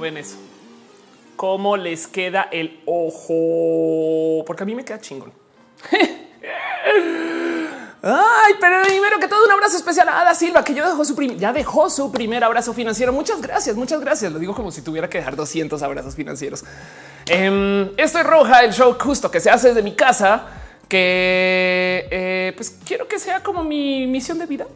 ¿Cómo 0.00 0.14
ven 0.14 0.16
eso? 0.16 0.36
¿Cómo 1.36 1.76
les 1.76 2.06
queda 2.06 2.48
el 2.50 2.80
ojo? 2.86 4.42
Porque 4.46 4.62
a 4.62 4.66
mí 4.66 4.74
me 4.74 4.82
queda 4.82 4.98
chingón. 4.98 5.30
Ay, 8.02 8.54
pero 8.58 8.80
primero 8.82 9.18
que 9.18 9.28
todo, 9.28 9.44
un 9.44 9.52
abrazo 9.52 9.76
especial 9.76 10.08
a 10.08 10.22
Ada 10.22 10.34
Silva, 10.34 10.64
que 10.64 10.72
yo 10.72 10.88
dejó 10.88 11.04
su 11.04 11.14
ya 11.36 11.52
dejó 11.52 11.90
su 11.90 12.10
primer 12.10 12.42
abrazo 12.42 12.72
financiero. 12.72 13.12
Muchas 13.12 13.42
gracias, 13.42 13.76
muchas 13.76 14.00
gracias. 14.00 14.32
Lo 14.32 14.38
digo 14.38 14.54
como 14.54 14.70
si 14.70 14.80
tuviera 14.80 15.10
que 15.10 15.18
dejar 15.18 15.36
200 15.36 15.82
abrazos 15.82 16.14
financieros. 16.14 16.64
Eh, 17.26 17.92
esto 17.98 18.20
es 18.20 18.26
Roja, 18.26 18.64
el 18.64 18.72
show 18.72 18.96
justo 18.98 19.30
que 19.30 19.40
se 19.40 19.50
hace 19.50 19.68
desde 19.68 19.82
mi 19.82 19.94
casa, 19.94 20.46
que 20.88 22.08
eh, 22.10 22.54
pues 22.56 22.74
quiero 22.86 23.06
que 23.06 23.18
sea 23.18 23.42
como 23.42 23.62
mi 23.64 24.06
misión 24.06 24.38
de 24.38 24.46
vida. 24.46 24.66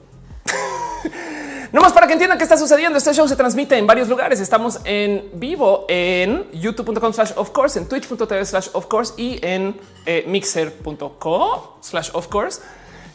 No 1.74 1.80
más 1.80 1.92
para 1.92 2.06
que 2.06 2.12
entiendan 2.12 2.38
qué 2.38 2.44
está 2.44 2.56
sucediendo. 2.56 2.96
Este 2.96 3.12
show 3.12 3.26
se 3.26 3.34
transmite 3.34 3.76
en 3.76 3.84
varios 3.84 4.08
lugares. 4.08 4.38
Estamos 4.38 4.78
en 4.84 5.28
vivo 5.34 5.86
en 5.88 6.48
youtube.com 6.52 7.12
slash 7.12 7.32
of 7.34 7.50
course, 7.50 7.76
en 7.76 7.88
twitch.tv 7.88 8.46
slash 8.46 8.68
of 8.74 8.86
course 8.86 9.12
y 9.16 9.44
en 9.44 9.76
eh, 10.06 10.22
mixer.com 10.28 11.60
slash 11.80 12.10
of 12.12 12.28
course. 12.28 12.60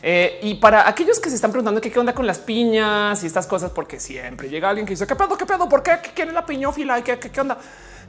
Eh, 0.03 0.41
y 0.43 0.55
para 0.55 0.89
aquellos 0.89 1.21
que 1.21 1.29
se 1.29 1.35
están 1.35 1.51
preguntando 1.53 1.79
qué, 1.79 1.97
onda 1.97 2.13
con 2.13 2.27
las 2.27 2.39
piñas 2.39 3.23
y 3.23 3.27
estas 3.27 3.47
cosas, 3.47 3.71
porque 3.71 3.97
siempre 3.97 4.49
llega 4.49 4.67
alguien 4.67 4.85
que 4.85 4.91
dice 4.91 5.07
qué 5.07 5.15
pedo, 5.15 5.37
qué 5.37 5.45
pedo, 5.45 5.69
por 5.69 5.81
qué, 5.81 5.97
quiere 6.13 6.33
la 6.33 6.45
piñófila 6.45 6.99
y 6.99 7.03
qué, 7.03 7.17
qué, 7.17 7.39
onda. 7.39 7.57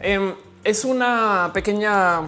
Em, 0.01 0.35
es 0.65 0.85
una 0.85 1.53
pequeña 1.55 2.23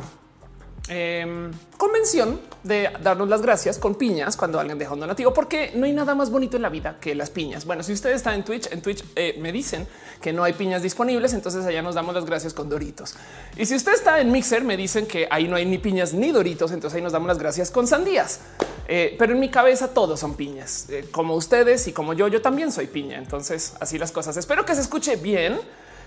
em, 0.89 1.51
convención 1.77 2.41
de 2.63 2.91
darnos 3.03 3.29
las 3.29 3.43
gracias 3.43 3.79
con 3.79 3.95
piñas 3.95 4.37
cuando 4.37 4.61
alguien 4.61 4.79
deja 4.79 4.93
un 4.95 5.01
donativo, 5.01 5.33
porque 5.35 5.73
no 5.75 5.87
hay 5.87 5.93
nada 5.93 6.15
más 6.15 6.31
bonito 6.31 6.57
en 6.57 6.63
la 6.63 6.69
vida 6.69 6.97
que 7.01 7.15
las 7.15 7.31
piñas. 7.31 7.65
Bueno, 7.65 7.83
si 7.83 7.93
usted 7.93 8.11
está 8.11 8.35
en 8.35 8.45
Twitch, 8.45 8.71
en 8.71 8.83
Twitch 8.83 9.05
eh, 9.17 9.37
me 9.41 9.53
dicen 9.53 9.87
que 10.21 10.33
no 10.33 10.45
hay 10.45 10.53
piñas 10.53 10.83
disponibles, 10.83 11.33
entonces 11.33 11.65
allá 11.65 11.83
nos 11.83 11.95
damos 11.95 12.15
las 12.15 12.25
gracias 12.25 12.55
con 12.55 12.69
doritos. 12.69 13.15
Y 13.57 13.67
si 13.67 13.75
usted 13.75 13.93
está 13.93 14.21
en 14.21 14.31
Mixer, 14.31 14.63
me 14.65 14.77
dicen 14.77 15.07
que 15.07 15.27
ahí 15.31 15.49
no 15.49 15.57
hay 15.57 15.67
ni 15.67 15.79
piñas 15.79 16.15
ni 16.15 16.31
doritos, 16.31 16.73
entonces 16.73 16.97
ahí 16.97 17.03
nos 17.03 17.13
damos 17.13 17.29
las 17.29 17.39
gracias 17.39 17.71
con 17.71 17.87
sandías. 17.87 18.41
Eh, 18.89 19.17
pero 19.19 19.33
en 19.33 19.41
mi 19.41 19.49
cabeza 19.49 19.89
todos 19.89 20.21
son 20.21 20.35
piñas, 20.35 20.87
eh, 20.91 21.09
como 21.11 21.35
ustedes 21.35 21.87
y 21.89 21.93
como 21.93 22.13
yo, 22.13 22.29
yo 22.29 22.43
también 22.43 22.73
soy 22.73 22.87
piña. 22.87 23.19
Entonces 23.19 23.75
así 23.81 23.99
las 23.99 24.13
cosas. 24.13 24.37
Espero 24.37 24.65
que 24.65 24.75
se 24.75 24.81
escuche 24.81 25.17
bien. 25.17 25.61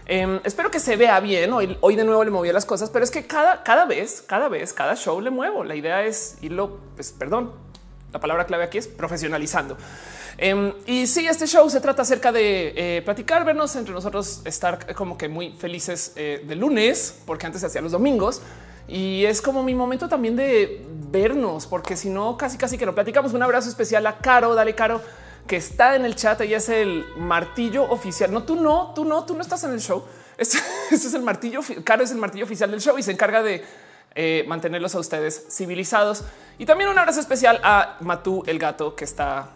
Em, 0.08 0.40
espero 0.44 0.70
que 0.70 0.80
se 0.80 0.96
vea 0.96 1.20
bien. 1.20 1.52
Hoy, 1.54 1.78
hoy 1.82 1.96
de 1.96 2.04
nuevo 2.04 2.24
le 2.24 2.30
moví 2.30 2.52
las 2.52 2.66
cosas, 2.66 2.90
pero 2.90 3.04
es 3.04 3.12
que 3.12 3.26
cada, 3.26 3.64
cada 3.64 3.86
vez, 3.86 4.24
cada 4.26 4.50
vez, 4.50 4.72
cada 4.72 4.96
show 4.96 5.20
le 5.20 5.32
muevo. 5.32 5.64
La 5.64 5.76
idea 5.76 6.06
es 6.06 6.38
irlo, 6.42 6.80
pues 6.96 7.12
perdón, 7.12 7.54
la 8.14 8.20
palabra 8.20 8.46
clave 8.46 8.64
aquí 8.64 8.78
es 8.78 8.88
profesionalizando. 8.88 9.78
Em, 10.38 10.74
y 10.86 11.08
sí, 11.08 11.26
este 11.28 11.48
show 11.48 11.68
se 11.70 11.82
trata 11.82 12.04
acerca 12.04 12.32
de 12.32 12.74
eh, 12.76 13.02
platicar, 13.02 13.46
vernos 13.46 13.76
entre 13.76 13.94
nosotros, 13.94 14.42
estar 14.46 14.94
como 14.94 15.18
que 15.18 15.28
muy 15.28 15.54
felices 15.54 16.14
eh, 16.16 16.44
de 16.46 16.56
lunes, 16.56 17.22
porque 17.26 17.48
antes 17.48 17.62
se 17.62 17.68
hacía 17.68 17.82
los 17.82 17.92
domingos. 17.92 18.42
Y 18.88 19.26
es 19.26 19.42
como 19.42 19.64
mi 19.64 19.74
momento 19.74 20.08
también 20.08 20.36
de 20.36 20.86
vernos, 21.10 21.66
porque 21.66 21.98
si 21.98 22.10
no, 22.10 22.38
casi 22.38 22.58
casi 22.58 22.78
que 22.78 22.86
no 22.86 22.94
platicamos. 22.94 23.34
Un 23.34 23.42
abrazo 23.42 23.70
especial 23.70 24.06
a 24.06 24.20
Caro, 24.20 24.54
dale 24.54 24.76
Caro 24.76 25.02
que 25.48 25.58
está 25.58 25.96
en 25.96 26.06
el 26.06 26.16
chat. 26.16 26.42
y 26.42 26.54
es 26.54 26.70
el 26.70 27.06
martillo 27.18 27.84
oficial. 27.84 28.32
No, 28.32 28.44
tú 28.44 28.56
no, 28.56 28.94
tú 28.94 29.06
no, 29.06 29.26
tú 29.26 29.36
no 29.36 29.42
estás 29.42 29.64
en 29.64 29.72
el 29.72 29.80
show. 29.80 30.04
Este, 30.38 30.58
es 30.92 31.14
el 31.14 31.22
martillo. 31.22 31.62
Caro 31.86 32.04
es 32.04 32.12
el 32.12 32.18
martillo 32.18 32.44
oficial 32.44 32.70
del 32.70 32.82
show 32.82 32.98
y 32.98 33.04
se 33.04 33.12
encarga 33.14 33.42
de 33.42 33.64
eh, 34.16 34.44
mantenerlos 34.48 34.94
a 34.94 35.00
ustedes 35.00 35.46
civilizados. 35.50 36.24
Y 36.58 36.66
también 36.66 36.90
un 36.90 37.00
abrazo 37.00 37.22
especial 37.22 37.62
a 37.64 37.96
Matú, 38.02 38.44
el 38.46 38.60
gato 38.60 38.98
que 38.98 39.06
está 39.06 39.52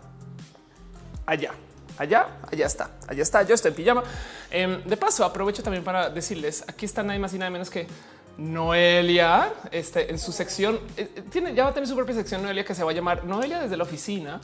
allá. 1.26 1.52
Allá, 1.98 2.28
allá 2.50 2.66
está, 2.66 2.92
allá 3.10 3.24
está. 3.24 3.44
Yo 3.44 3.56
estoy 3.56 3.72
en 3.72 3.76
pijama. 3.76 4.04
Em, 4.50 4.82
de 4.86 4.96
paso, 4.96 5.26
aprovecho 5.26 5.62
también 5.62 5.84
para 5.84 6.10
decirles: 6.10 6.64
aquí 6.66 6.86
está 6.86 7.04
nada 7.04 7.20
más 7.20 7.34
y 7.34 7.38
nada 7.38 7.52
menos 7.52 7.70
que 7.70 7.88
Noelia. 8.38 9.52
Este 9.72 10.10
en 10.10 10.18
su 10.18 10.32
sección 10.32 10.80
eh, 10.96 11.24
tiene, 11.30 11.54
ya 11.54 11.66
va 11.66 11.72
a 11.72 11.74
tener 11.74 11.90
su 11.90 11.96
propia 11.96 12.16
sección. 12.16 12.42
Noelia 12.42 12.64
que 12.64 12.74
se 12.74 12.86
va 12.86 12.92
a 12.92 12.94
llamar 12.94 13.26
Noelia 13.26 13.60
desde 13.60 13.76
la 13.76 13.84
oficina 13.84 14.40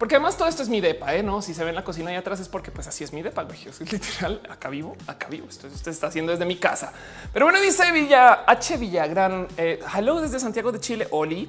porque 0.00 0.14
además 0.14 0.38
todo 0.38 0.48
esto 0.48 0.62
es 0.62 0.70
mi 0.70 0.80
depa, 0.80 1.14
¿eh? 1.14 1.22
no? 1.22 1.42
Si 1.42 1.52
se 1.52 1.62
ve 1.62 1.68
en 1.68 1.76
la 1.76 1.84
cocina 1.84 2.08
ahí 2.08 2.16
atrás 2.16 2.40
es 2.40 2.48
porque 2.48 2.70
pues 2.70 2.86
así 2.86 3.04
es 3.04 3.12
mi 3.12 3.20
depa, 3.20 3.46
es 3.66 3.92
literal, 3.92 4.40
acá 4.48 4.70
vivo, 4.70 4.96
acá 5.06 5.28
vivo. 5.28 5.46
Esto 5.46 5.66
usted 5.66 5.90
está 5.90 6.06
haciendo 6.06 6.32
desde 6.32 6.46
mi 6.46 6.56
casa. 6.56 6.90
Pero 7.34 7.44
bueno, 7.44 7.60
dice 7.60 7.92
Villa 7.92 8.44
H 8.46 8.78
Villagrán, 8.78 9.46
eh, 9.58 9.78
hello 9.94 10.22
desde 10.22 10.40
Santiago 10.40 10.72
de 10.72 10.80
Chile, 10.80 11.06
Oli. 11.10 11.46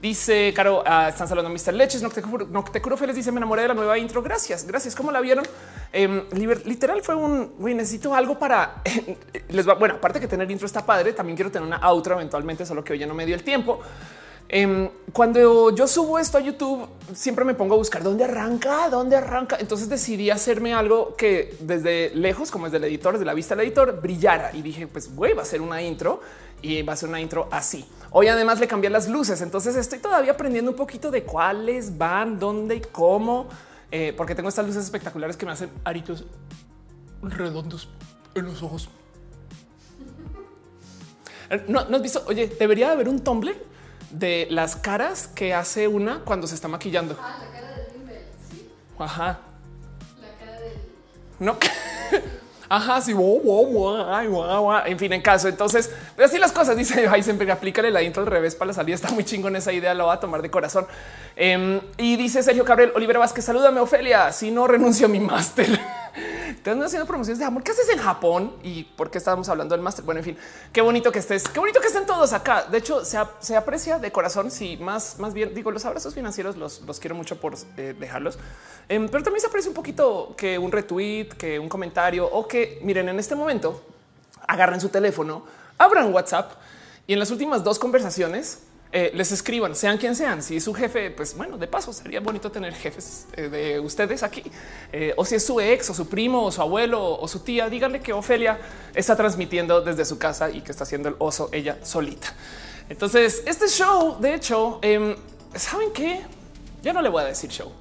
Dice 0.00 0.52
Caro, 0.52 0.82
ah, 0.84 1.10
están 1.10 1.28
saludando 1.28 1.48
a 1.48 1.52
Mr. 1.52 1.74
Leches, 1.74 2.02
no 2.02 2.10
te, 2.10 2.22
no 2.22 2.64
te 2.64 2.82
curo 2.82 2.96
feliz, 2.96 3.14
dice 3.14 3.30
me 3.30 3.38
enamoré 3.38 3.62
de 3.62 3.68
la 3.68 3.74
nueva 3.74 3.96
intro. 3.96 4.20
Gracias, 4.20 4.66
gracias. 4.66 4.96
¿Cómo 4.96 5.12
la 5.12 5.20
vieron? 5.20 5.44
Em, 5.92 6.24
literal 6.64 7.02
fue 7.02 7.14
un 7.14 7.54
güey, 7.56 7.72
necesito 7.72 8.12
algo 8.16 8.36
para 8.36 8.82
les 9.48 9.68
va. 9.68 9.74
Bueno, 9.74 9.94
aparte 9.94 10.18
que 10.18 10.26
tener 10.26 10.50
intro 10.50 10.66
está 10.66 10.84
padre, 10.84 11.12
también 11.12 11.36
quiero 11.36 11.52
tener 11.52 11.68
una 11.68 11.76
outro 11.86 12.16
eventualmente, 12.16 12.66
solo 12.66 12.82
que 12.82 12.94
hoy 12.94 12.98
ya 12.98 13.06
no 13.06 13.14
me 13.14 13.24
dio 13.24 13.36
el 13.36 13.44
tiempo. 13.44 13.80
Em, 14.54 14.90
cuando 15.14 15.74
yo 15.74 15.88
subo 15.88 16.18
esto 16.18 16.36
a 16.36 16.40
YouTube, 16.42 16.86
siempre 17.14 17.42
me 17.42 17.54
pongo 17.54 17.72
a 17.72 17.78
buscar 17.78 18.02
dónde 18.02 18.24
arranca, 18.24 18.90
dónde 18.90 19.16
arranca. 19.16 19.56
Entonces 19.58 19.88
decidí 19.88 20.28
hacerme 20.28 20.74
algo 20.74 21.16
que 21.16 21.56
desde 21.60 22.10
lejos, 22.14 22.50
como 22.50 22.66
desde 22.66 22.76
el 22.76 22.84
editor, 22.84 23.14
desde 23.14 23.24
la 23.24 23.32
vista 23.32 23.56
del 23.56 23.64
editor, 23.64 23.98
brillara. 24.02 24.54
Y 24.54 24.60
dije, 24.60 24.86
pues 24.86 25.16
güey, 25.16 25.32
va 25.32 25.40
a 25.40 25.46
ser 25.46 25.62
una 25.62 25.80
intro 25.80 26.20
y 26.60 26.82
va 26.82 26.92
a 26.92 26.96
ser 26.96 27.08
una 27.08 27.18
intro 27.18 27.48
así. 27.50 27.86
Hoy 28.10 28.28
además 28.28 28.60
le 28.60 28.68
cambié 28.68 28.90
las 28.90 29.08
luces. 29.08 29.40
Entonces 29.40 29.74
estoy 29.74 30.00
todavía 30.00 30.32
aprendiendo 30.32 30.70
un 30.70 30.76
poquito 30.76 31.10
de 31.10 31.22
cuáles 31.22 31.96
van, 31.96 32.38
dónde 32.38 32.76
y 32.76 32.80
cómo, 32.82 33.48
eh, 33.90 34.12
porque 34.14 34.34
tengo 34.34 34.50
estas 34.50 34.66
luces 34.66 34.84
espectaculares 34.84 35.38
que 35.38 35.46
me 35.46 35.52
hacen 35.52 35.70
aritos 35.82 36.26
redondos 37.22 37.88
en 38.34 38.44
los 38.44 38.62
ojos. 38.62 38.90
No, 41.68 41.84
no 41.84 41.96
has 41.96 42.02
visto. 42.02 42.22
Oye, 42.28 42.46
debería 42.58 42.92
haber 42.92 43.10
un 43.10 43.18
Tumblr 43.20 43.54
de 44.12 44.46
las 44.50 44.76
caras 44.76 45.28
que 45.28 45.54
hace 45.54 45.88
una 45.88 46.20
cuando 46.20 46.46
se 46.46 46.54
está 46.54 46.68
maquillando. 46.68 47.16
Ah, 47.20 47.38
la 47.40 47.60
cara 47.60 47.76
de 47.76 47.88
Rimbel, 47.92 48.22
sí. 48.50 48.70
Ajá. 48.98 49.40
La 50.20 50.46
cara 50.46 50.60
del. 50.60 50.78
No. 51.40 51.56
Ajá, 52.72 53.02
sí. 53.02 53.12
En 53.12 54.98
fin, 54.98 55.12
en 55.12 55.20
caso. 55.20 55.46
Entonces, 55.46 55.90
pues 56.16 56.30
así 56.30 56.38
las 56.38 56.52
cosas. 56.52 56.74
Dice 56.74 57.06
siempre 57.22 57.50
aplícale 57.52 57.90
la 57.90 58.02
intro 58.02 58.22
al 58.22 58.28
revés 58.30 58.54
para 58.54 58.68
la 58.68 58.72
salida. 58.72 58.94
Está 58.94 59.10
muy 59.10 59.24
chingón 59.24 59.56
esa 59.56 59.74
idea. 59.74 59.92
Lo 59.92 60.06
va 60.06 60.14
a 60.14 60.20
tomar 60.20 60.40
de 60.40 60.50
corazón. 60.50 60.86
Em, 61.36 61.80
y 61.98 62.16
dice 62.16 62.42
Sergio 62.42 62.64
Cabrera 62.64 62.92
Olivera 62.94 63.18
Vázquez, 63.18 63.44
salúdame, 63.44 63.78
Ofelia. 63.78 64.32
Si 64.32 64.50
no 64.50 64.66
renuncio 64.66 65.04
a 65.04 65.10
mi 65.10 65.20
máster. 65.20 65.68
te 66.62 66.70
andan 66.70 66.86
haciendo 66.86 67.06
promociones 67.06 67.38
de 67.38 67.44
amor. 67.44 67.62
¿Qué 67.62 67.72
haces 67.72 67.88
en 67.88 67.98
Japón? 67.98 68.54
Y 68.62 68.84
por 68.84 69.10
qué 69.10 69.18
estábamos 69.18 69.48
hablando 69.48 69.74
del 69.74 69.82
máster? 69.82 70.04
Bueno, 70.04 70.20
en 70.20 70.24
fin, 70.24 70.38
qué 70.72 70.80
bonito 70.80 71.10
que 71.10 71.18
estés, 71.18 71.48
qué 71.48 71.58
bonito 71.58 71.80
que 71.80 71.86
estén 71.86 72.06
todos 72.06 72.32
acá. 72.32 72.66
De 72.70 72.78
hecho, 72.78 73.04
se, 73.04 73.56
aprecia 73.56 73.98
de 73.98 74.12
corazón. 74.12 74.50
Si 74.50 74.76
más, 74.76 75.18
más 75.18 75.34
bien 75.34 75.54
digo, 75.54 75.70
los 75.70 75.84
abrazos 75.84 76.14
financieros 76.14 76.56
los, 76.56 76.80
quiero 77.00 77.14
mucho 77.14 77.40
por 77.40 77.54
eh, 77.76 77.94
dejarlos, 77.98 78.38
em, 78.88 79.08
pero 79.08 79.24
también 79.24 79.40
se 79.40 79.46
aprecia 79.46 79.70
un 79.70 79.74
poquito 79.74 80.34
que 80.36 80.58
un 80.58 80.70
retweet, 80.70 81.28
que 81.38 81.58
un 81.58 81.68
comentario 81.68 82.26
o 82.26 82.46
que 82.46 82.78
miren 82.82 83.08
en 83.08 83.18
este 83.18 83.34
momento 83.34 83.82
agarren 84.46 84.80
su 84.80 84.88
teléfono, 84.88 85.44
abran 85.78 86.12
WhatsApp 86.12 86.52
y 87.06 87.14
en 87.14 87.18
las 87.18 87.30
últimas 87.30 87.64
dos 87.64 87.78
conversaciones 87.78 88.60
eh, 88.94 89.10
les 89.14 89.32
escriban, 89.32 89.74
sean 89.74 89.96
quien 89.96 90.14
sean. 90.14 90.42
Si 90.42 90.58
es 90.58 90.64
su 90.64 90.74
jefe, 90.74 91.10
pues 91.10 91.34
bueno, 91.34 91.56
de 91.56 91.66
paso 91.66 91.94
sería 91.94 92.20
bonito 92.20 92.52
tener 92.52 92.74
jefes 92.74 93.26
eh, 93.32 93.48
de 93.48 93.80
ustedes 93.80 94.22
aquí. 94.22 94.42
Eh, 94.92 95.14
o 95.16 95.24
si 95.24 95.36
es 95.36 95.46
su 95.46 95.58
ex 95.62 95.88
o 95.88 95.94
su 95.94 96.08
primo 96.08 96.44
o 96.44 96.52
su 96.52 96.60
abuelo 96.60 97.18
o 97.18 97.26
su 97.26 97.40
tía, 97.40 97.70
díganle 97.70 98.00
que 98.02 98.12
Ofelia 98.12 98.58
está 98.94 99.16
transmitiendo 99.16 99.80
desde 99.80 100.04
su 100.04 100.18
casa 100.18 100.50
y 100.50 100.60
que 100.60 100.72
está 100.72 100.84
haciendo 100.84 101.08
el 101.08 101.14
oso 101.18 101.48
ella 101.52 101.78
solita. 101.82 102.34
Entonces, 102.90 103.42
este 103.46 103.66
show, 103.68 104.20
de 104.20 104.34
hecho, 104.34 104.78
em, 104.82 105.16
¿saben 105.54 105.90
qué? 105.94 106.20
Ya 106.82 106.92
no 106.92 107.00
le 107.00 107.08
voy 107.08 107.22
a 107.22 107.26
decir 107.26 107.48
show. 107.48 107.72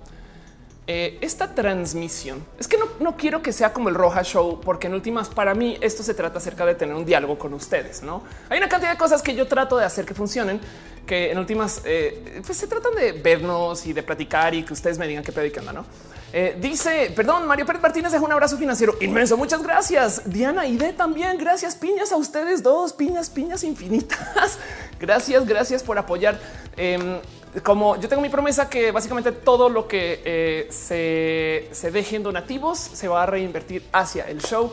esta 0.87 1.55
transmisión 1.55 2.43
es 2.59 2.67
que 2.67 2.77
no, 2.77 2.85
no, 2.99 3.15
quiero 3.15 3.41
que 3.41 3.53
sea 3.53 3.71
como 3.71 3.87
el 3.87 3.95
Roja 3.95 4.23
Show, 4.23 4.59
porque 4.59 4.87
en 4.87 4.93
últimas, 4.93 5.29
para 5.29 5.53
mí, 5.53 5.77
esto 5.79 6.03
se 6.03 6.13
trata 6.13 6.39
acerca 6.39 6.65
de 6.65 6.75
tener 6.75 6.95
un 6.95 7.05
diálogo 7.05 7.37
con 7.37 7.53
ustedes. 7.53 8.03
No 8.03 8.23
hay 8.49 8.57
una 8.57 8.67
cantidad 8.67 8.91
de 8.91 8.97
cosas 8.97 9.21
que 9.21 9.33
yo 9.33 9.47
trato 9.47 9.77
de 9.77 9.85
hacer 9.85 10.03
que 10.03 10.13
funcionen, 10.13 10.59
que 11.05 11.31
en 11.31 11.37
últimas 11.37 11.81
eh, 11.85 12.41
pues 12.45 12.57
se 12.57 12.67
tratan 12.67 12.95
de 12.95 13.13
vernos 13.13 13.85
y 13.85 13.93
de 13.93 14.03
platicar 14.03 14.53
y 14.53 14.63
que 14.63 14.73
ustedes 14.73 14.97
me 14.97 15.07
digan 15.07 15.23
qué 15.23 15.31
predican, 15.31 15.65
no? 15.73 15.85
Eh, 16.33 16.57
dice, 16.61 17.11
perdón, 17.13 17.45
Mario 17.45 17.65
Pérez 17.65 17.81
Martínez 17.81 18.11
deja 18.13 18.23
un 18.23 18.31
abrazo 18.31 18.57
financiero 18.57 18.95
inmenso. 19.01 19.35
Muchas 19.35 19.61
gracias. 19.61 20.21
Diana 20.25 20.65
y 20.65 20.77
D 20.77 20.93
también. 20.93 21.37
Gracias. 21.37 21.75
Piñas 21.75 22.11
a 22.11 22.15
ustedes 22.15 22.63
dos. 22.63 22.93
Piñas, 22.93 23.29
piñas 23.29 23.63
infinitas. 23.63 24.57
gracias, 24.99 25.45
gracias 25.45 25.83
por 25.83 25.97
apoyar. 25.97 26.39
Em, 26.77 27.19
como 27.63 27.97
yo 27.97 28.07
tengo 28.07 28.21
mi 28.21 28.29
promesa 28.29 28.69
que 28.69 28.91
básicamente 28.93 29.33
todo 29.33 29.67
lo 29.67 29.89
que 29.89 30.21
eh, 30.23 30.67
se, 30.71 31.67
se 31.73 31.91
deje 31.91 32.15
en 32.15 32.23
donativos 32.23 32.79
se 32.79 33.09
va 33.09 33.23
a 33.23 33.25
reinvertir 33.25 33.83
hacia 33.91 34.23
el 34.29 34.41
show. 34.41 34.71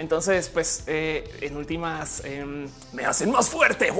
Entonces, 0.00 0.48
pues 0.48 0.84
eh, 0.86 1.30
en 1.42 1.58
últimas 1.58 2.24
em, 2.24 2.66
me 2.94 3.04
hacen 3.04 3.30
más 3.30 3.50
fuerte 3.50 3.92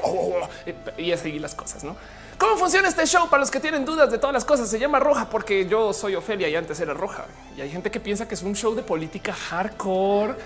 y 0.96 1.12
así 1.12 1.38
las 1.38 1.54
cosas, 1.54 1.84
¿no? 1.84 1.94
¿Cómo 2.38 2.56
funciona 2.56 2.88
este 2.88 3.04
show? 3.04 3.28
Para 3.28 3.40
los 3.40 3.50
que 3.50 3.60
tienen 3.60 3.84
dudas 3.84 4.10
de 4.10 4.16
todas 4.16 4.32
las 4.32 4.46
cosas, 4.46 4.70
se 4.70 4.78
llama 4.78 4.98
Roja 4.98 5.28
porque 5.28 5.66
yo 5.66 5.92
soy 5.92 6.14
Ofelia 6.14 6.48
y 6.48 6.56
antes 6.56 6.80
era 6.80 6.94
Roja. 6.94 7.26
Y 7.54 7.60
hay 7.60 7.68
gente 7.68 7.90
que 7.90 8.00
piensa 8.00 8.26
que 8.26 8.34
es 8.34 8.42
un 8.42 8.56
show 8.56 8.74
de 8.74 8.82
política 8.82 9.34
hardcore. 9.34 10.36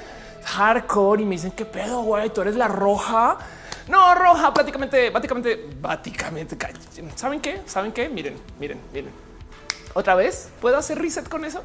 hardcore 0.44 1.22
y 1.22 1.24
me 1.24 1.36
dicen 1.36 1.52
qué 1.52 1.64
pedo, 1.64 2.02
güey, 2.02 2.30
tú 2.30 2.40
eres 2.40 2.56
la 2.56 2.66
roja. 2.66 3.38
No, 3.86 4.12
roja, 4.16 4.52
prácticamente, 4.52 5.12
prácticamente, 5.12 5.56
prácticamente. 5.80 6.58
¿Saben 7.14 7.40
qué? 7.40 7.60
¿Saben 7.66 7.92
qué? 7.92 8.08
Miren, 8.08 8.34
miren, 8.58 8.80
miren. 8.92 9.12
Otra 9.92 10.16
vez, 10.16 10.48
¿puedo 10.60 10.76
hacer 10.76 10.98
reset 10.98 11.28
con 11.28 11.44
eso? 11.44 11.62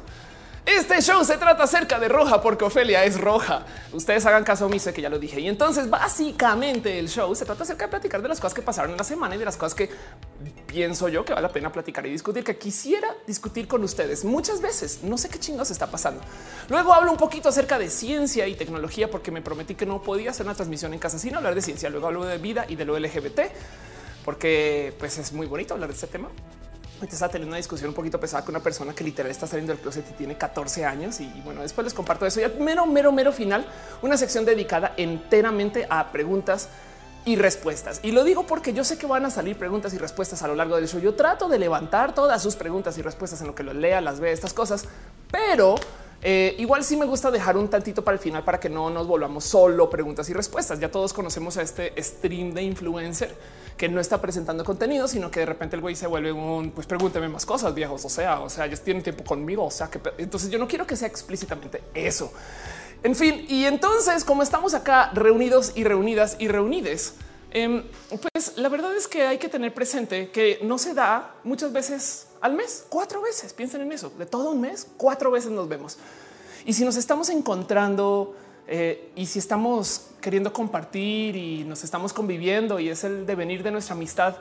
Este 0.66 1.00
show 1.00 1.24
se 1.24 1.38
trata 1.38 1.64
acerca 1.64 1.98
de 1.98 2.08
roja 2.08 2.42
porque 2.42 2.64
Ofelia 2.64 3.04
es 3.04 3.18
roja. 3.18 3.64
Ustedes 3.92 4.24
hagan 4.26 4.44
caso 4.44 4.66
omiso 4.66 4.92
que 4.92 5.00
ya 5.00 5.08
lo 5.08 5.18
dije. 5.18 5.40
Y 5.40 5.48
entonces 5.48 5.88
básicamente 5.88 6.98
el 6.98 7.08
show 7.08 7.34
se 7.34 7.44
trata 7.44 7.62
acerca 7.62 7.86
de 7.86 7.90
platicar 7.90 8.20
de 8.20 8.28
las 8.28 8.38
cosas 8.38 8.54
que 8.54 8.62
pasaron 8.62 8.90
en 8.90 8.98
la 8.98 9.04
semana 9.04 9.34
y 9.34 9.38
de 9.38 9.44
las 9.46 9.56
cosas 9.56 9.74
que 9.74 9.90
pienso 10.66 11.08
yo 11.08 11.24
que 11.24 11.32
vale 11.32 11.46
la 11.46 11.52
pena 11.52 11.72
platicar 11.72 12.06
y 12.06 12.10
discutir, 12.10 12.44
que 12.44 12.56
quisiera 12.56 13.08
discutir 13.26 13.66
con 13.66 13.82
ustedes 13.82 14.24
muchas 14.24 14.60
veces. 14.60 15.00
No 15.02 15.16
sé 15.16 15.28
qué 15.28 15.38
chingos 15.38 15.70
está 15.70 15.90
pasando. 15.90 16.20
Luego 16.68 16.92
hablo 16.92 17.10
un 17.10 17.18
poquito 17.18 17.48
acerca 17.48 17.78
de 17.78 17.88
ciencia 17.88 18.46
y 18.46 18.54
tecnología 18.54 19.10
porque 19.10 19.30
me 19.30 19.40
prometí 19.40 19.74
que 19.74 19.86
no 19.86 20.02
podía 20.02 20.30
hacer 20.30 20.44
una 20.44 20.54
transmisión 20.54 20.92
en 20.92 20.98
casa 20.98 21.18
sin 21.18 21.34
hablar 21.34 21.54
de 21.54 21.62
ciencia. 21.62 21.88
Luego 21.88 22.08
hablo 22.08 22.24
de 22.24 22.38
vida 22.38 22.66
y 22.68 22.76
de 22.76 22.84
lo 22.84 22.98
LGBT 22.98 23.40
porque 24.24 24.94
pues 24.98 25.16
es 25.18 25.32
muy 25.32 25.46
bonito 25.46 25.74
hablar 25.74 25.88
de 25.88 25.94
este 25.94 26.06
tema. 26.06 26.28
Estaba 27.00 27.30
teniendo 27.30 27.52
una 27.52 27.56
discusión 27.56 27.88
un 27.88 27.94
poquito 27.94 28.20
pesada 28.20 28.44
con 28.44 28.54
una 28.54 28.62
persona 28.62 28.94
que 28.94 29.04
literal 29.04 29.30
está 29.30 29.46
saliendo 29.46 29.72
del 29.72 29.82
closet 29.82 30.04
y 30.10 30.14
tiene 30.14 30.36
14 30.36 30.84
años. 30.84 31.20
Y 31.20 31.28
bueno, 31.44 31.62
después 31.62 31.84
les 31.84 31.94
comparto 31.94 32.26
eso. 32.26 32.40
Y 32.40 32.60
mero, 32.60 32.86
mero, 32.86 33.12
mero 33.12 33.32
final, 33.32 33.66
una 34.02 34.16
sección 34.16 34.44
dedicada 34.44 34.94
enteramente 34.96 35.86
a 35.88 36.12
preguntas 36.12 36.68
y 37.24 37.36
respuestas. 37.36 38.00
Y 38.02 38.12
lo 38.12 38.24
digo 38.24 38.46
porque 38.46 38.72
yo 38.72 38.84
sé 38.84 38.98
que 38.98 39.06
van 39.06 39.26
a 39.26 39.30
salir 39.30 39.56
preguntas 39.56 39.92
y 39.94 39.98
respuestas 39.98 40.42
a 40.42 40.48
lo 40.48 40.54
largo 40.54 40.76
del 40.76 40.88
show. 40.88 41.00
Yo 41.00 41.14
trato 41.14 41.48
de 41.48 41.58
levantar 41.58 42.14
todas 42.14 42.42
sus 42.42 42.56
preguntas 42.56 42.96
y 42.98 43.02
respuestas 43.02 43.40
en 43.40 43.46
lo 43.46 43.54
que 43.54 43.62
lo 43.62 43.72
lea, 43.72 44.00
las 44.00 44.20
ve, 44.20 44.32
estas 44.32 44.52
cosas, 44.52 44.84
pero 45.30 45.76
eh, 46.22 46.54
igual 46.58 46.84
sí 46.84 46.96
me 46.96 47.06
gusta 47.06 47.30
dejar 47.30 47.56
un 47.56 47.68
tantito 47.68 48.04
para 48.04 48.16
el 48.16 48.20
final 48.20 48.44
para 48.44 48.60
que 48.60 48.68
no 48.68 48.90
nos 48.90 49.06
volvamos 49.06 49.44
solo 49.44 49.88
preguntas 49.88 50.28
y 50.28 50.34
respuestas. 50.34 50.78
Ya 50.78 50.90
todos 50.90 51.12
conocemos 51.12 51.56
a 51.56 51.62
este 51.62 51.94
stream 52.02 52.52
de 52.52 52.62
influencer 52.62 53.34
que 53.76 53.88
no 53.88 54.00
está 54.00 54.20
presentando 54.20 54.62
contenido, 54.62 55.08
sino 55.08 55.30
que 55.30 55.40
de 55.40 55.46
repente 55.46 55.76
el 55.76 55.80
güey 55.80 55.96
se 55.96 56.06
vuelve 56.06 56.32
un 56.32 56.72
pues 56.72 56.86
pregúnteme 56.86 57.28
más 57.28 57.46
cosas 57.46 57.74
viejos. 57.74 58.04
O 58.04 58.10
sea, 58.10 58.40
o 58.40 58.50
sea, 58.50 58.66
ya 58.66 58.76
tienen 58.76 59.02
tiempo 59.02 59.24
conmigo. 59.24 59.64
O 59.64 59.70
sea, 59.70 59.88
que 59.88 59.98
entonces 60.18 60.50
yo 60.50 60.58
no 60.58 60.68
quiero 60.68 60.86
que 60.86 60.96
sea 60.96 61.08
explícitamente 61.08 61.82
eso. 61.94 62.32
En 63.02 63.16
fin, 63.16 63.46
y 63.48 63.64
entonces, 63.64 64.24
como 64.24 64.42
estamos 64.42 64.74
acá 64.74 65.10
reunidos 65.14 65.72
y 65.74 65.84
reunidas 65.84 66.36
y 66.38 66.48
reunides, 66.48 67.14
em, 67.50 67.84
pues 68.32 68.56
la 68.56 68.68
verdad 68.68 68.96
es 68.96 69.08
que 69.08 69.22
hay 69.22 69.38
que 69.38 69.48
tener 69.48 69.72
presente 69.74 70.30
que 70.30 70.58
no 70.62 70.78
se 70.78 70.94
da 70.94 71.34
muchas 71.44 71.72
veces 71.72 72.28
al 72.40 72.54
mes, 72.54 72.84
cuatro 72.88 73.22
veces. 73.22 73.52
Piensen 73.52 73.82
en 73.82 73.92
eso, 73.92 74.10
de 74.18 74.26
todo 74.26 74.50
un 74.50 74.60
mes, 74.60 74.86
cuatro 74.96 75.30
veces 75.30 75.50
nos 75.50 75.68
vemos. 75.68 75.98
Y 76.64 76.72
si 76.72 76.84
nos 76.84 76.96
estamos 76.96 77.28
encontrando 77.30 78.34
eh, 78.66 79.10
y 79.16 79.26
si 79.26 79.38
estamos 79.38 80.08
queriendo 80.20 80.52
compartir 80.52 81.36
y 81.36 81.64
nos 81.64 81.84
estamos 81.84 82.12
conviviendo 82.12 82.78
y 82.78 82.88
es 82.88 83.04
el 83.04 83.26
devenir 83.26 83.62
de 83.62 83.70
nuestra 83.70 83.94
amistad, 83.94 84.36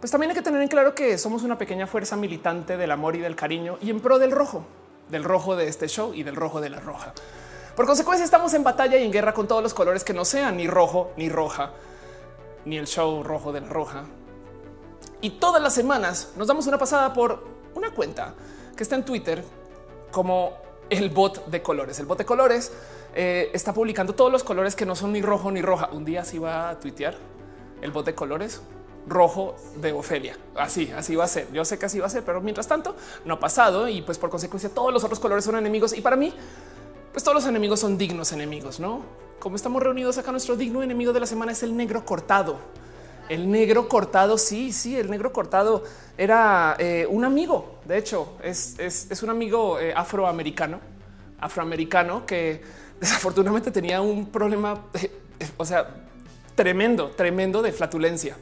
pues 0.00 0.10
también 0.10 0.30
hay 0.30 0.36
que 0.36 0.42
tener 0.42 0.60
en 0.60 0.68
claro 0.68 0.94
que 0.94 1.16
somos 1.16 1.42
una 1.42 1.56
pequeña 1.56 1.86
fuerza 1.86 2.16
militante 2.16 2.76
del 2.76 2.90
amor 2.90 3.16
y 3.16 3.20
del 3.20 3.34
cariño 3.36 3.78
y 3.80 3.90
en 3.90 4.00
pro 4.00 4.18
del 4.18 4.32
rojo, 4.32 4.64
del 5.10 5.24
rojo 5.24 5.56
de 5.56 5.66
este 5.66 5.88
show 5.88 6.12
y 6.14 6.22
del 6.22 6.36
rojo 6.36 6.60
de 6.60 6.68
la 6.68 6.80
roja. 6.80 7.14
Por 7.74 7.86
consecuencia, 7.86 8.24
estamos 8.24 8.54
en 8.54 8.62
batalla 8.62 8.98
y 8.98 9.04
en 9.04 9.10
guerra 9.10 9.34
con 9.34 9.48
todos 9.48 9.62
los 9.62 9.74
colores 9.74 10.04
que 10.04 10.12
no 10.12 10.24
sean 10.24 10.56
ni 10.58 10.68
rojo 10.68 11.10
ni 11.16 11.28
roja, 11.28 11.72
ni 12.64 12.78
el 12.78 12.86
show 12.86 13.22
rojo 13.22 13.52
de 13.52 13.60
la 13.60 13.68
roja. 13.68 14.04
Y 15.20 15.30
todas 15.30 15.62
las 15.62 15.74
semanas 15.74 16.32
nos 16.36 16.48
damos 16.48 16.66
una 16.66 16.78
pasada 16.78 17.12
por 17.12 17.44
una 17.74 17.90
cuenta 17.90 18.34
que 18.76 18.82
está 18.82 18.96
en 18.96 19.04
Twitter 19.04 19.44
como 20.10 20.52
el 20.90 21.10
bot 21.10 21.46
de 21.46 21.62
colores. 21.62 21.98
El 21.98 22.06
bot 22.06 22.18
de 22.18 22.24
colores 22.24 22.72
eh, 23.14 23.50
está 23.52 23.72
publicando 23.72 24.14
todos 24.14 24.30
los 24.30 24.44
colores 24.44 24.76
que 24.76 24.86
no 24.86 24.94
son 24.94 25.12
ni 25.12 25.22
rojo 25.22 25.50
ni 25.50 25.62
roja. 25.62 25.88
Un 25.92 26.04
día 26.04 26.24
se 26.24 26.38
va 26.38 26.70
a 26.70 26.80
tuitear 26.80 27.16
el 27.80 27.90
bot 27.90 28.06
de 28.06 28.14
colores 28.14 28.60
rojo 29.06 29.56
de 29.76 29.92
Ofelia. 29.92 30.36
Así, 30.56 30.90
así 30.96 31.14
va 31.14 31.24
a 31.24 31.28
ser. 31.28 31.50
Yo 31.52 31.64
sé 31.64 31.78
que 31.78 31.86
así 31.86 31.98
va 31.98 32.06
a 32.06 32.10
ser, 32.10 32.24
pero 32.24 32.40
mientras 32.40 32.66
tanto 32.66 32.96
no 33.24 33.34
ha 33.34 33.40
pasado 33.40 33.88
y 33.88 34.02
pues 34.02 34.18
por 34.18 34.30
consecuencia 34.30 34.68
todos 34.70 34.92
los 34.92 35.04
otros 35.04 35.20
colores 35.20 35.44
son 35.44 35.56
enemigos. 35.56 35.96
Y 35.96 36.00
para 36.00 36.16
mí 36.16 36.32
pues 37.14 37.22
todos 37.22 37.36
los 37.36 37.46
enemigos 37.46 37.78
son 37.78 37.96
dignos 37.96 38.32
enemigos, 38.32 38.80
¿no? 38.80 39.02
Como 39.38 39.54
estamos 39.54 39.80
reunidos 39.80 40.18
acá, 40.18 40.32
nuestro 40.32 40.56
digno 40.56 40.82
enemigo 40.82 41.12
de 41.12 41.20
la 41.20 41.26
semana 41.26 41.52
es 41.52 41.62
el 41.62 41.76
negro 41.76 42.04
cortado. 42.04 42.58
El 43.28 43.48
negro 43.52 43.88
cortado, 43.88 44.36
sí, 44.36 44.72
sí, 44.72 44.96
el 44.96 45.08
negro 45.08 45.32
cortado 45.32 45.84
era 46.18 46.74
eh, 46.76 47.06
un 47.08 47.24
amigo, 47.24 47.78
de 47.84 47.98
hecho, 47.98 48.36
es, 48.42 48.76
un 49.22 49.30
amigo 49.30 49.78
eh, 49.78 49.94
afroamericano, 49.94 50.80
afroamericano 51.38 52.26
que 52.26 52.62
desafortunadamente 53.00 53.70
tenía 53.70 54.00
un 54.00 54.26
problema, 54.26 54.86
eh, 54.94 55.08
o 55.56 55.64
sea, 55.64 55.86
tremendo, 56.56 57.10
tremendo 57.10 57.62
de 57.62 57.70
flatulencia. 57.70 58.36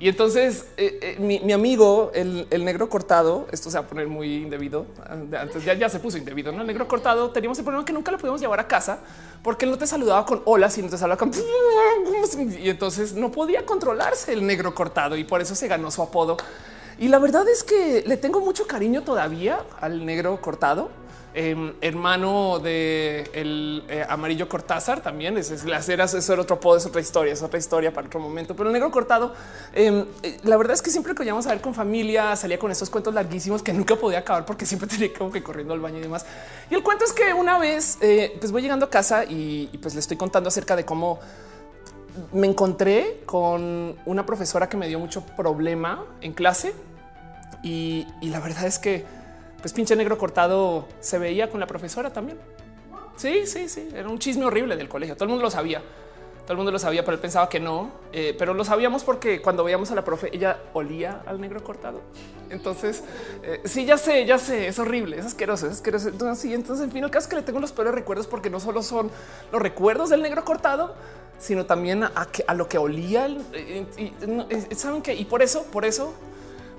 Y 0.00 0.08
entonces 0.08 0.66
eh, 0.76 0.98
eh, 1.02 1.16
mi, 1.18 1.52
amigo, 1.52 2.12
el, 2.14 2.46
negro 2.64 2.88
cortado, 2.88 3.48
esto 3.50 3.68
se 3.68 3.78
va 3.78 3.84
a 3.84 3.88
poner 3.88 4.06
muy 4.06 4.36
indebido. 4.36 4.86
Antes 5.36 5.64
ya, 5.64 5.74
ya 5.74 5.88
se 5.88 5.98
puso 5.98 6.16
indebido. 6.16 6.52
¿no? 6.52 6.60
El 6.60 6.68
negro 6.68 6.86
cortado 6.86 7.30
teníamos 7.30 7.58
el 7.58 7.64
problema 7.64 7.84
que 7.84 7.92
nunca 7.92 8.12
lo 8.12 8.18
podíamos 8.18 8.40
llevar 8.40 8.60
a 8.60 8.68
casa 8.68 9.00
porque 9.42 9.64
él 9.64 9.72
no 9.72 9.78
te 9.78 9.88
saludaba 9.88 10.24
con 10.24 10.42
hola, 10.44 10.70
sino 10.70 10.88
te 10.88 10.98
saludaba 10.98 11.18
con 11.18 11.32
y 12.60 12.68
entonces 12.68 13.14
no 13.14 13.32
podía 13.32 13.66
controlarse 13.66 14.32
el 14.32 14.46
negro 14.46 14.72
cortado 14.74 15.16
y 15.16 15.24
por 15.24 15.40
eso 15.40 15.56
se 15.56 15.66
ganó 15.66 15.90
su 15.90 16.00
apodo. 16.02 16.36
Y 17.00 17.08
la 17.08 17.18
verdad 17.18 17.48
es 17.48 17.64
que 17.64 18.04
le 18.06 18.16
tengo 18.16 18.40
mucho 18.40 18.66
cariño 18.66 19.02
todavía 19.02 19.60
al 19.80 20.04
negro 20.04 20.40
cortado 20.40 20.90
Em, 21.40 21.72
hermano 21.82 22.58
de 22.58 23.30
el 23.32 23.84
eh, 23.88 24.04
amarillo 24.08 24.48
Cortázar 24.48 25.02
también 25.02 25.36
es, 25.36 25.64
las 25.64 25.88
eras. 25.88 26.12
Era 26.28 26.42
otro 26.42 26.58
podo, 26.58 26.78
es 26.78 26.86
otra 26.86 27.00
historia, 27.00 27.32
es 27.32 27.40
otra 27.40 27.60
historia 27.60 27.92
para 27.92 28.08
otro 28.08 28.18
momento. 28.18 28.56
Pero 28.56 28.70
el 28.70 28.72
negro 28.72 28.90
cortado, 28.90 29.34
em, 29.72 30.04
eh, 30.24 30.38
la 30.42 30.56
verdad 30.56 30.74
es 30.74 30.82
que 30.82 30.90
siempre 30.90 31.14
que 31.14 31.22
íbamos 31.22 31.46
a 31.46 31.50
ver 31.50 31.60
con 31.60 31.74
familia 31.74 32.34
salía 32.34 32.58
con 32.58 32.72
estos 32.72 32.90
cuentos 32.90 33.14
larguísimos 33.14 33.62
que 33.62 33.72
nunca 33.72 33.94
podía 33.94 34.18
acabar 34.18 34.44
porque 34.44 34.66
siempre 34.66 34.88
tenía 34.88 35.12
como 35.16 35.30
que 35.30 35.40
corriendo 35.40 35.74
al 35.74 35.78
baño 35.78 35.98
y 35.98 36.00
demás. 36.00 36.26
Y 36.70 36.74
el 36.74 36.82
cuento 36.82 37.04
es 37.04 37.12
que 37.12 37.32
una 37.32 37.56
vez 37.56 37.98
eh, 38.00 38.36
pues 38.40 38.50
voy 38.50 38.62
llegando 38.62 38.86
a 38.86 38.90
casa 38.90 39.24
y, 39.24 39.68
pues 39.80 39.94
le 39.94 40.00
estoy 40.00 40.16
contando 40.16 40.48
acerca 40.48 40.74
de 40.74 40.84
cómo 40.84 41.20
me 42.32 42.48
encontré 42.48 43.22
con 43.26 43.94
una 44.06 44.26
profesora 44.26 44.68
que 44.68 44.76
me 44.76 44.88
dio 44.88 44.98
mucho 44.98 45.24
problema 45.24 46.04
en 46.20 46.32
clase 46.32 46.74
y 47.62 48.06
la 48.22 48.40
verdad 48.40 48.66
es 48.66 48.80
que 48.80 49.04
pues 49.60 49.72
pinche 49.72 49.96
negro 49.96 50.18
cortado 50.18 50.86
se 51.00 51.18
veía 51.18 51.50
con 51.50 51.60
la 51.60 51.66
profesora 51.66 52.12
también. 52.12 52.38
Sí, 53.16 53.46
sí, 53.46 53.68
sí. 53.68 53.88
Era 53.94 54.08
un 54.08 54.18
chisme 54.18 54.44
horrible 54.44 54.76
del 54.76 54.88
colegio. 54.88 55.16
Todo 55.16 55.24
el 55.24 55.30
mundo 55.30 55.42
lo 55.42 55.50
sabía. 55.50 55.82
Todo 56.42 56.52
el 56.52 56.58
mundo 56.58 56.72
lo 56.72 56.78
sabía, 56.78 57.04
pero 57.04 57.14
él 57.14 57.20
pensaba 57.20 57.48
que 57.48 57.60
no. 57.60 57.90
Eh, 58.12 58.34
pero 58.38 58.54
lo 58.54 58.64
sabíamos 58.64 59.04
porque 59.04 59.42
cuando 59.42 59.64
veíamos 59.64 59.90
a 59.90 59.94
la 59.94 60.04
profe, 60.04 60.30
ella 60.32 60.58
olía 60.72 61.22
al 61.26 61.40
negro 61.40 61.62
cortado. 61.62 62.00
Entonces, 62.48 63.02
eh, 63.42 63.60
sí, 63.64 63.84
ya 63.84 63.98
sé, 63.98 64.24
ya 64.24 64.38
sé, 64.38 64.68
es 64.68 64.78
horrible, 64.78 65.18
es 65.18 65.26
asqueroso, 65.26 65.66
es 65.66 65.72
asqueroso. 65.74 66.08
Entonces, 66.08 66.80
en 66.80 66.90
fin, 66.90 67.04
el 67.04 67.10
caso 67.10 67.24
es 67.24 67.28
que 67.28 67.36
le 67.36 67.42
tengo 67.42 67.60
los 67.60 67.72
peores 67.72 67.92
recuerdos 67.92 68.26
porque 68.26 68.48
no 68.48 68.60
solo 68.60 68.82
son 68.82 69.10
los 69.52 69.60
recuerdos 69.60 70.08
del 70.08 70.22
negro 70.22 70.44
cortado, 70.44 70.94
sino 71.38 71.66
también 71.66 72.04
a, 72.04 72.54
lo 72.54 72.68
que 72.68 72.78
olía. 72.78 73.28
Eh, 73.52 73.84
y, 73.98 74.74
saben 74.74 75.02
que, 75.02 75.14
y 75.14 75.24
por 75.24 75.42
eso, 75.42 75.64
por 75.64 75.84
eso 75.84 76.14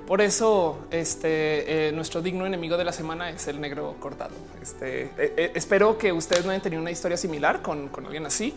por 0.10 0.22
eso, 0.22 0.88
este 0.90 1.90
eh, 1.90 1.92
nuestro 1.92 2.20
digno 2.20 2.44
enemigo 2.48 2.78
de 2.78 2.84
la 2.84 2.92
semana 2.92 3.30
es 3.30 3.48
el 3.48 3.62
negro 3.62 3.96
cortado. 4.00 4.34
Este 4.60 5.04
eh, 5.04 5.12
eh, 5.20 5.52
espero 5.54 6.00
que 6.00 6.12
ustedes 6.12 6.44
no 6.46 6.50
hayan 6.50 6.64
tenido 6.64 6.82
una 6.82 6.90
historia 6.90 7.16
similar 7.16 7.62
con, 7.62 7.92
alguien 8.04 8.26
así, 8.26 8.52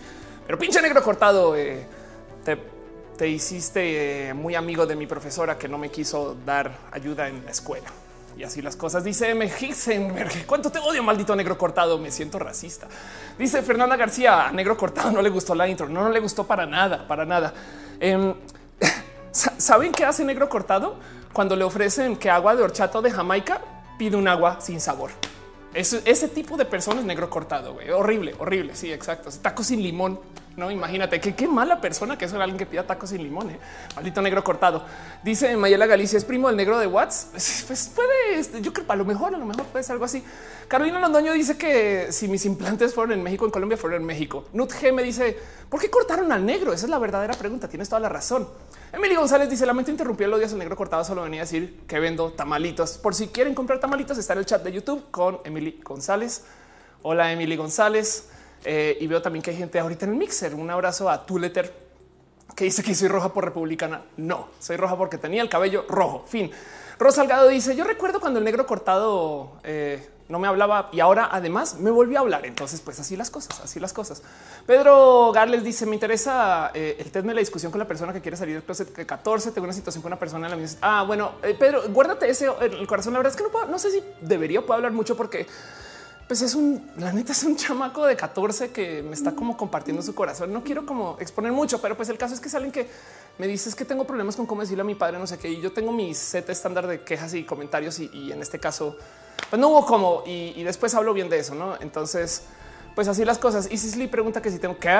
pero 0.46 0.58
pinche 0.58 0.80
negro 0.80 1.02
cortado, 1.02 1.54
te, 3.18 3.28
hiciste 3.28 4.32
muy 4.32 4.54
amigo 4.54 4.86
de 4.86 4.96
mi 4.96 5.06
profesora 5.06 5.58
que 5.58 5.68
no 5.68 5.76
me 5.76 5.90
quiso 5.90 6.38
dar 6.46 6.72
ayuda 6.90 7.28
en 7.28 7.44
la 7.44 7.50
escuela. 7.50 7.90
Y 8.34 8.44
así 8.44 8.62
las 8.62 8.74
cosas. 8.74 9.04
Dice 9.04 9.28
M. 9.28 9.44
Hisenberg, 9.60 10.46
cuánto 10.46 10.72
te 10.72 10.78
odio, 10.78 11.02
maldito 11.02 11.36
negro 11.36 11.58
cortado. 11.58 11.98
Me 11.98 12.10
siento 12.10 12.38
racista. 12.38 12.88
Dice 13.38 13.60
Fernanda 13.60 13.96
García, 13.96 14.50
negro 14.54 14.74
cortado 14.78 15.12
no 15.12 15.20
le 15.20 15.28
gustó 15.28 15.54
la 15.54 15.68
intro. 15.68 15.86
No, 15.86 16.02
no 16.02 16.08
le 16.08 16.20
gustó 16.20 16.46
para 16.46 16.64
nada, 16.64 17.06
para 17.06 17.26
nada. 17.26 17.52
Em, 18.00 18.32
¿Saben 19.32 19.92
qué 19.92 20.06
hace 20.06 20.24
negro 20.24 20.48
cortado? 20.48 20.96
Cuando 21.32 21.56
le 21.56 21.64
ofrecen 21.64 22.16
que 22.16 22.30
agua 22.30 22.54
de 22.54 22.62
horchata 22.62 23.00
de 23.00 23.10
Jamaica 23.10 23.60
pide 23.98 24.16
un 24.16 24.28
agua 24.28 24.60
sin 24.60 24.80
sabor. 24.80 25.10
Es, 25.74 25.94
ese 26.04 26.28
tipo 26.28 26.58
de 26.58 26.66
personas 26.66 27.04
negro 27.04 27.30
cortado, 27.30 27.74
güey. 27.74 27.90
Horrible, 27.90 28.34
horrible. 28.38 28.76
Sí, 28.76 28.92
exacto. 28.92 29.30
Tacos 29.40 29.68
sin 29.68 29.82
limón. 29.82 30.20
No, 30.54 30.70
imagínate 30.70 31.18
que 31.18 31.34
qué 31.34 31.48
mala 31.48 31.80
persona 31.80 32.18
que 32.18 32.26
es 32.26 32.34
alguien 32.34 32.58
que 32.58 32.66
pida 32.66 32.86
tacos 32.86 33.08
sin 33.08 33.22
limón. 33.22 33.48
¿eh? 33.48 33.58
Maldito 33.96 34.20
negro 34.20 34.44
cortado. 34.44 34.84
Dice 35.22 35.56
Mayela 35.56 35.86
Galicia 35.86 36.18
es 36.18 36.26
primo 36.26 36.48
del 36.48 36.58
negro 36.58 36.78
de 36.78 36.86
Watts. 36.86 37.28
Pues, 37.32 37.64
pues 37.66 37.88
puede, 37.94 38.38
este, 38.38 38.60
yo 38.60 38.72
creo 38.74 38.84
a 38.86 38.96
lo 38.96 39.06
mejor, 39.06 39.34
a 39.34 39.38
lo 39.38 39.46
mejor 39.46 39.64
puede 39.66 39.82
ser 39.82 39.94
algo 39.94 40.04
así. 40.04 40.22
Carolina 40.68 41.00
Londoño 41.00 41.32
dice 41.32 41.56
que 41.56 42.08
si 42.12 42.28
mis 42.28 42.44
implantes 42.44 42.92
fueron 42.94 43.12
en 43.12 43.22
México, 43.22 43.46
en 43.46 43.50
Colombia 43.50 43.78
fueron 43.78 44.02
en 44.02 44.06
México. 44.06 44.44
Nut 44.52 44.70
G 44.72 44.92
me 44.92 45.02
dice 45.02 45.38
por 45.70 45.80
qué 45.80 45.88
cortaron 45.88 46.30
al 46.32 46.44
negro. 46.44 46.74
Esa 46.74 46.84
es 46.84 46.90
la 46.90 46.98
verdadera 46.98 47.32
pregunta. 47.32 47.66
Tienes 47.66 47.88
toda 47.88 48.00
la 48.00 48.10
razón. 48.10 48.46
Emily 48.92 49.14
González 49.14 49.48
dice: 49.48 49.64
Lamento 49.64 49.90
interrumpir 49.90 50.26
el 50.26 50.34
odio 50.34 50.46
al 50.46 50.58
negro 50.58 50.76
cortado. 50.76 51.02
Solo 51.02 51.22
venía 51.22 51.40
a 51.40 51.44
decir 51.44 51.80
que 51.86 51.98
vendo 51.98 52.30
tamalitos. 52.32 52.98
Por 52.98 53.14
si 53.14 53.28
quieren 53.28 53.54
comprar 53.54 53.80
tamalitos, 53.80 54.18
está 54.18 54.34
en 54.34 54.40
el 54.40 54.46
chat 54.46 54.62
de 54.62 54.70
YouTube 54.70 55.10
con 55.10 55.40
Emily 55.44 55.80
González. 55.82 56.44
Hola, 57.00 57.32
Emily 57.32 57.56
González. 57.56 58.28
Eh, 58.64 58.98
y 59.00 59.06
veo 59.06 59.22
también 59.22 59.42
que 59.42 59.50
hay 59.50 59.56
gente 59.56 59.78
ahorita 59.78 60.04
en 60.04 60.12
el 60.12 60.18
mixer. 60.18 60.54
Un 60.54 60.70
abrazo 60.70 61.08
a 61.08 61.24
Tuleter 61.24 61.74
que 62.54 62.64
dice 62.64 62.82
que 62.82 62.94
soy 62.94 63.08
roja 63.08 63.32
por 63.32 63.46
republicana. 63.46 64.02
No, 64.18 64.48
soy 64.60 64.76
roja 64.76 64.96
porque 64.98 65.16
tenía 65.16 65.40
el 65.40 65.48
cabello 65.48 65.86
rojo. 65.88 66.24
Fin. 66.28 66.50
Rosa 66.98 67.16
Salgado 67.16 67.48
dice: 67.48 67.74
Yo 67.74 67.84
recuerdo 67.84 68.20
cuando 68.20 68.40
el 68.40 68.44
negro 68.44 68.66
cortado 68.66 69.52
eh, 69.64 70.06
no 70.32 70.38
me 70.38 70.48
hablaba 70.48 70.88
y 70.92 71.00
ahora 71.00 71.28
además 71.30 71.78
me 71.78 71.90
volvió 71.90 72.18
a 72.18 72.22
hablar. 72.22 72.46
Entonces, 72.46 72.80
pues 72.80 72.98
así 72.98 73.16
las 73.16 73.30
cosas, 73.30 73.60
así 73.60 73.78
las 73.78 73.92
cosas. 73.92 74.22
Pedro 74.66 75.30
Garles 75.30 75.62
dice: 75.62 75.84
Me 75.84 75.94
interesa 75.94 76.70
eh, 76.72 76.96
el 76.98 77.12
tema 77.12 77.28
de 77.28 77.34
la 77.34 77.40
discusión 77.40 77.70
con 77.70 77.78
la 77.78 77.86
persona 77.86 78.14
que 78.14 78.22
quiere 78.22 78.36
salir 78.36 78.54
del 78.54 78.64
closet. 78.64 78.92
Que 78.92 79.04
14 79.04 79.52
tengo 79.52 79.66
una 79.66 79.74
situación 79.74 80.00
con 80.00 80.10
una 80.10 80.18
persona 80.18 80.46
en 80.46 80.50
la 80.52 80.56
misma. 80.56 80.78
Ah, 80.80 81.04
bueno, 81.06 81.32
eh, 81.42 81.54
Pedro, 81.58 81.82
guárdate 81.90 82.30
ese 82.30 82.46
en 82.46 82.72
el 82.72 82.86
corazón. 82.86 83.12
La 83.12 83.18
verdad 83.18 83.30
es 83.32 83.36
que 83.36 83.44
no 83.44 83.50
puedo, 83.50 83.66
no 83.66 83.78
sé 83.78 83.90
si 83.90 84.02
debería 84.22 84.62
puedo 84.62 84.74
hablar 84.74 84.92
mucho 84.92 85.16
porque 85.16 85.46
pues 86.32 86.40
es 86.40 86.54
un, 86.54 86.90
la 86.96 87.12
neta 87.12 87.32
es 87.32 87.44
un 87.44 87.56
chamaco 87.56 88.06
de 88.06 88.16
14 88.16 88.70
que 88.70 89.02
me 89.02 89.12
está 89.12 89.32
como 89.32 89.54
compartiendo 89.54 90.00
su 90.00 90.14
corazón. 90.14 90.50
No 90.50 90.64
quiero 90.64 90.86
como 90.86 91.18
exponer 91.20 91.52
mucho, 91.52 91.78
pero 91.82 91.94
pues 91.94 92.08
el 92.08 92.16
caso 92.16 92.32
es 92.32 92.40
que 92.40 92.48
salen 92.48 92.72
que 92.72 92.88
me 93.36 93.46
dices 93.46 93.74
que 93.74 93.84
tengo 93.84 94.06
problemas 94.06 94.34
con 94.36 94.46
cómo 94.46 94.62
decirle 94.62 94.80
a 94.80 94.84
mi 94.84 94.94
padre, 94.94 95.18
no 95.18 95.26
sé 95.26 95.36
qué, 95.36 95.50
y 95.50 95.60
yo 95.60 95.74
tengo 95.74 95.92
mi 95.92 96.14
set 96.14 96.48
estándar 96.48 96.86
de 96.86 97.02
quejas 97.02 97.34
y 97.34 97.44
comentarios 97.44 97.98
y, 97.98 98.32
en 98.32 98.40
este 98.40 98.58
caso, 98.58 98.96
pues 99.50 99.60
no 99.60 99.68
hubo 99.68 99.84
como, 99.84 100.22
y, 100.24 100.54
y 100.56 100.64
después 100.64 100.94
hablo 100.94 101.12
bien 101.12 101.28
de 101.28 101.38
eso, 101.38 101.54
¿no? 101.54 101.76
Entonces, 101.82 102.44
pues 102.94 103.08
así 103.08 103.24
las 103.24 103.38
cosas. 103.38 103.68
Y 103.70 103.78
Sisley 103.78 104.06
pregunta 104.06 104.42
que 104.42 104.50
si 104.50 104.58
tengo 104.58 104.78
que 104.78 104.90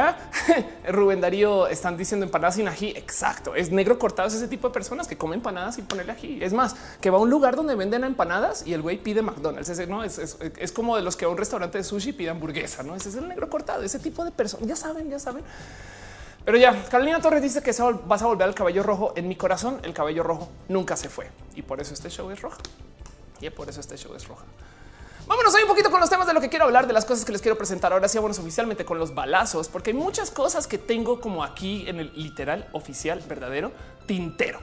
Rubén 0.89 1.21
Darío 1.21 1.67
están 1.67 1.97
diciendo 1.97 2.25
empanadas 2.25 2.55
sin 2.55 2.69
ají. 2.69 2.91
Exacto. 2.97 3.55
Es 3.55 3.71
negro 3.71 3.99
cortado. 3.99 4.29
Es 4.29 4.35
ese 4.35 4.49
tipo 4.49 4.69
de 4.69 4.75
personas 4.75 5.07
que 5.07 5.17
comen 5.17 5.39
empanadas 5.39 5.75
sin 5.75 5.87
ponerle 5.87 6.13
ají. 6.13 6.43
Es 6.43 6.53
más, 6.53 6.75
que 7.01 7.11
va 7.11 7.19
a 7.19 7.21
un 7.21 7.31
lugar 7.31 7.57
donde 7.57 7.75
venden 7.75 8.05
empanadas 8.05 8.67
y 8.67 8.73
el 8.73 8.83
güey 8.83 8.99
pide 8.99 9.23
McDonald's. 9.23 9.89
No 9.89 10.05
es, 10.05 10.19
es, 10.19 10.73
como 10.73 10.97
de 10.97 11.03
los 11.03 11.17
que 11.17 11.25
a 11.25 11.29
un 11.29 11.37
restaurante 11.37 11.79
de 11.79 11.85
sushi 11.85 12.13
pide 12.13 12.31
hamburguesa. 12.31 12.83
No 12.83 12.95
ese 12.95 13.11
es 13.11 13.17
el 13.17 13.29
negro 13.29 13.49
cortado. 13.51 13.83
Ese 13.83 13.99
tipo 13.99 14.25
de 14.25 14.31
personas. 14.31 14.67
Ya 14.67 14.77
saben, 14.77 15.11
ya 15.11 15.19
saben. 15.19 15.45
Pero 16.45 16.59
ya, 16.59 16.85
Carolina 16.91 17.21
Torres 17.21 17.43
dice 17.43 17.63
que 17.63 17.73
vas 18.07 18.23
a 18.23 18.27
volver 18.27 18.49
al 18.49 18.55
cabello 18.55 18.83
rojo. 18.83 19.13
En 19.17 19.29
mi 19.29 19.37
corazón, 19.37 19.81
el 19.85 19.95
cabello 19.95 20.23
rojo 20.23 20.49
nunca 20.69 20.97
se 20.97 21.09
fue 21.09 21.31
y 21.55 21.63
por 21.63 21.81
eso 21.81 21.95
este 21.95 22.11
show 22.11 22.31
es 22.31 22.41
rojo. 22.41 22.59
Y 23.41 23.51
por 23.51 23.69
eso 23.69 23.81
este 23.81 23.97
show 23.97 24.15
es 24.15 24.27
roja. 24.27 24.45
Vámonos 25.33 25.55
hoy 25.55 25.63
un 25.63 25.69
poquito 25.69 25.91
con 25.91 25.99
los 25.99 26.11
temas 26.11 26.27
de 26.27 26.35
lo 26.35 26.43
que 26.43 26.51
quiero 26.51 26.67
hablar, 26.67 26.87
de 26.87 26.93
las 26.93 27.07
cosas 27.07 27.25
que 27.25 27.33
les 27.33 27.41
quiero 27.41 27.57
presentar. 27.57 27.91
Ahora 27.91 28.07
sí, 28.07 28.19
vámonos 28.19 28.39
oficialmente 28.39 28.85
con 28.85 28.99
los 28.99 29.15
balazos, 29.15 29.67
porque 29.67 29.89
hay 29.89 29.97
muchas 29.97 30.31
cosas 30.31 30.67
que 30.67 30.77
tengo 30.77 31.23
como 31.23 31.43
aquí 31.43 31.89
en 31.89 32.01
el 32.01 32.13
literal 32.15 32.69
oficial 32.73 33.19
verdadero 33.27 33.73
tintero. 34.05 34.61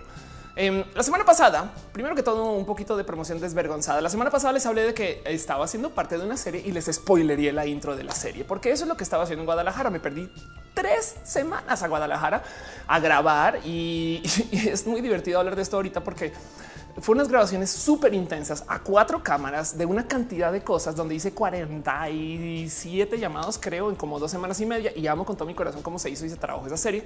Em, 0.55 0.83
la 0.93 1.01
semana 1.01 1.25
pasada, 1.25 1.73
primero 1.91 2.13
que 2.13 2.21
todo, 2.21 2.51
un 2.51 2.67
poquito 2.67 2.95
de 2.95 3.03
promoción 3.03 3.39
desvergonzada. 3.39 3.99
La 3.99 4.11
semana 4.11 4.29
pasada 4.29 4.53
les 4.53 4.63
hablé 4.67 4.83
de 4.83 4.93
que 4.93 5.23
estaba 5.25 5.65
haciendo 5.65 5.89
parte 5.89 6.19
de 6.19 6.23
una 6.23 6.38
serie 6.38 6.61
y 6.63 6.71
les 6.71 6.85
spoilería 6.85 7.51
la 7.51 7.65
intro 7.65 7.95
de 7.95 8.03
la 8.03 8.13
serie, 8.13 8.43
porque 8.43 8.69
eso 8.71 8.83
es 8.83 8.89
lo 8.89 8.95
que 8.95 9.03
estaba 9.03 9.23
haciendo 9.23 9.41
en 9.41 9.45
Guadalajara. 9.47 9.89
Me 9.89 9.99
perdí 9.99 10.29
tres 10.75 11.15
semanas 11.23 11.81
a 11.81 11.88
Guadalajara 11.88 12.43
a 12.88 12.99
grabar 12.99 13.59
y 13.65 14.21
es 14.51 14.85
muy 14.85 15.01
divertido 15.01 15.39
hablar 15.39 15.55
de 15.55 15.63
esto 15.63 15.77
ahorita 15.77 16.03
porque 16.03 16.31
fue 17.01 17.15
unas 17.15 17.27
grabaciones 17.27 17.70
súper 17.70 18.13
intensas 18.13 18.63
a 18.68 18.79
cuatro 18.79 19.24
cámaras 19.24 19.77
de 19.77 19.86
una 19.86 20.08
cantidad 20.08 20.51
de 20.51 20.62
cosas 20.62 20.96
donde 20.96 21.15
hice 21.15 21.34
47 21.34 23.18
llamados, 23.20 23.58
creo, 23.60 23.89
en 23.89 23.96
como 23.96 24.20
dos 24.20 24.32
semanas 24.32 24.60
y 24.62 24.65
media. 24.65 24.91
Y 24.96 25.08
amo 25.08 25.25
con 25.25 25.36
todo 25.36 25.48
mi 25.48 25.53
corazón 25.53 25.82
cómo 25.82 26.00
se 26.00 26.10
hizo 26.10 26.25
y 26.25 26.29
se 26.29 26.36
trabajó 26.36 26.68
esa 26.68 26.77
serie. 26.77 27.03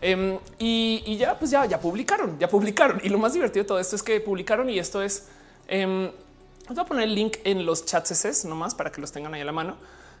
Em, 0.00 0.38
y, 0.58 1.16
ya, 1.16 1.38
pues 1.38 1.50
ya, 1.50 1.64
ya 1.66 1.80
publicaron, 1.80 2.38
ya 2.38 2.48
publicaron. 2.48 3.00
Y 3.02 3.08
lo 3.08 3.18
más 3.18 3.32
divertido 3.32 3.62
de 3.62 3.68
todo 3.68 3.78
esto 3.78 3.96
es 3.96 4.02
que 4.02 4.20
publicaron 4.20 4.68
y 4.68 4.78
esto 4.78 5.02
es. 5.02 5.28
Os 6.68 6.74
voy 6.74 6.82
a 6.82 6.84
poner 6.84 7.04
el 7.04 7.14
link 7.14 7.38
en 7.44 7.66
los 7.66 7.84
chats 7.84 8.44
nomás 8.44 8.74
para 8.74 8.90
que 8.90 9.00
los 9.00 9.12
tengan 9.12 9.34
ahí 9.34 9.42
a 9.42 9.44
la 9.44 9.52
mano. 9.52 9.76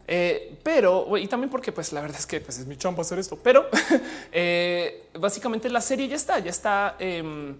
Eh, 0.06 0.58
pero 0.62 1.16
y 1.16 1.26
también 1.28 1.50
porque 1.50 1.72
pues 1.72 1.92
la 1.92 2.02
verdad 2.02 2.18
es 2.18 2.26
que 2.26 2.40
pues, 2.40 2.58
es 2.58 2.66
mi 2.66 2.76
chamba 2.76 3.00
hacer 3.00 3.18
esto, 3.18 3.38
pero 3.42 3.66
eh, 4.32 5.06
básicamente 5.18 5.70
la 5.70 5.80
serie 5.80 6.08
ya 6.08 6.16
está, 6.16 6.38
ya 6.38 6.50
está. 6.50 6.96
Em, 6.98 7.56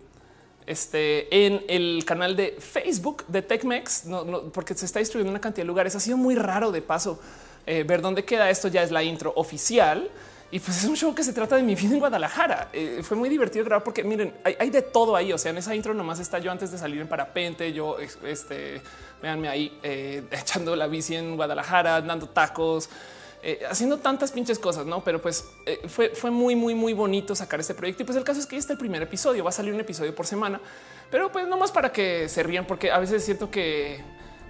este, 0.66 1.46
en 1.46 1.64
el 1.68 2.04
canal 2.04 2.36
de 2.36 2.56
Facebook 2.58 3.24
de 3.28 3.42
TechMex, 3.42 4.04
porque 4.52 4.74
se 4.74 4.86
está 4.86 4.98
distribuyendo 4.98 5.30
una 5.30 5.40
cantidad 5.40 5.64
de 5.64 5.68
lugares. 5.68 5.94
Ha 5.94 6.00
sido 6.00 6.16
muy 6.16 6.34
raro 6.34 6.72
de 6.72 6.82
paso 6.82 7.20
eh, 7.66 7.84
ver 7.84 8.00
dónde 8.00 8.24
queda 8.24 8.50
esto. 8.50 8.68
Ya 8.68 8.82
es 8.82 8.90
la 8.90 9.02
intro 9.02 9.32
oficial. 9.36 10.10
Y 10.50 10.60
pues 10.60 10.78
es 10.78 10.84
un 10.84 10.96
show 10.96 11.12
que 11.14 11.24
se 11.24 11.32
trata 11.32 11.56
de 11.56 11.62
mi 11.62 11.74
vida 11.74 11.94
en 11.94 11.98
Guadalajara. 11.98 12.68
Eh, 12.72 13.00
fue 13.02 13.16
muy 13.16 13.28
divertido 13.28 13.64
grabar 13.64 13.82
porque 13.82 14.04
miren, 14.04 14.32
hay, 14.44 14.70
de 14.70 14.82
todo 14.82 15.16
ahí. 15.16 15.32
O 15.32 15.38
sea, 15.38 15.50
en 15.50 15.58
esa 15.58 15.74
intro 15.74 15.94
nomás 15.94 16.20
está 16.20 16.38
yo 16.38 16.52
antes 16.52 16.70
de 16.70 16.78
salir 16.78 17.00
en 17.00 17.08
parapente. 17.08 17.72
Yo, 17.72 17.96
este, 17.98 18.80
véanme 19.20 19.48
ahí 19.48 19.78
eh, 19.82 20.22
echando 20.30 20.76
la 20.76 20.86
bici 20.86 21.16
en 21.16 21.36
Guadalajara, 21.36 22.00
dando 22.02 22.28
tacos, 22.28 22.88
eh, 23.46 23.60
haciendo 23.68 23.98
tantas 23.98 24.32
pinches 24.32 24.58
cosas, 24.58 24.86
no? 24.86 25.04
Pero 25.04 25.20
pues 25.20 25.46
eh, 25.66 25.82
fue, 25.86 26.08
fue 26.14 26.30
muy, 26.30 26.56
muy, 26.56 26.74
muy 26.74 26.94
bonito 26.94 27.34
sacar 27.34 27.60
este 27.60 27.74
proyecto. 27.74 28.02
Y 28.02 28.06
pues 28.06 28.16
el 28.16 28.24
caso 28.24 28.40
es 28.40 28.46
que 28.46 28.56
este 28.56 28.72
es 28.72 28.76
el 28.76 28.78
primer 28.78 29.02
episodio. 29.02 29.44
Va 29.44 29.50
a 29.50 29.52
salir 29.52 29.74
un 29.74 29.80
episodio 29.80 30.14
por 30.14 30.26
semana, 30.26 30.62
pero 31.10 31.30
pues 31.30 31.46
no 31.46 31.58
más 31.58 31.70
para 31.70 31.92
que 31.92 32.26
se 32.30 32.42
rían, 32.42 32.66
porque 32.66 32.90
a 32.90 32.98
veces 32.98 33.22
siento 33.22 33.50
que 33.50 34.02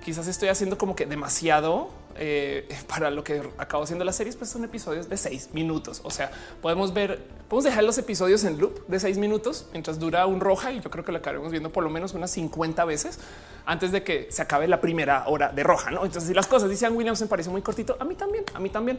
quizás 0.04 0.28
estoy 0.28 0.50
haciendo 0.50 0.76
como 0.76 0.94
que 0.94 1.06
demasiado 1.06 1.88
eh, 2.16 2.68
para 2.86 3.10
lo 3.10 3.24
que 3.24 3.42
acabo 3.58 3.82
haciendo 3.82 4.04
las 4.04 4.16
series, 4.16 4.36
pues 4.36 4.50
son 4.50 4.62
episodios 4.64 5.08
de 5.08 5.16
seis 5.16 5.48
minutos. 5.52 6.00
O 6.04 6.10
sea, 6.10 6.30
podemos 6.62 6.92
ver, 6.92 7.24
podemos 7.48 7.64
dejar 7.64 7.84
los 7.84 7.98
episodios 7.98 8.44
en 8.44 8.58
loop 8.58 8.86
de 8.86 9.00
seis 9.00 9.18
minutos 9.18 9.66
mientras 9.72 9.98
dura 9.98 10.26
un 10.26 10.40
roja 10.40 10.72
y 10.72 10.80
yo 10.80 10.90
creo 10.90 11.04
que 11.04 11.10
lo 11.10 11.18
acabaremos 11.18 11.50
viendo 11.50 11.70
por 11.70 11.82
lo 11.82 11.90
menos 11.90 12.12
unas 12.14 12.30
50 12.32 12.84
veces 12.84 13.18
antes 13.66 13.92
de 13.92 14.02
que 14.04 14.28
se 14.30 14.42
acabe 14.42 14.68
la 14.68 14.80
primera 14.80 15.24
hora 15.26 15.50
de 15.50 15.62
roja. 15.62 15.90
¿no? 15.90 16.04
Entonces, 16.04 16.28
si 16.28 16.34
las 16.34 16.46
cosas 16.46 16.68
dicen 16.68 16.94
Williams 16.94 17.20
me 17.22 17.26
parece 17.26 17.50
muy 17.50 17.62
cortito, 17.62 17.96
a 17.98 18.04
mí 18.04 18.14
también, 18.14 18.44
a 18.52 18.60
mí 18.60 18.68
también. 18.68 18.98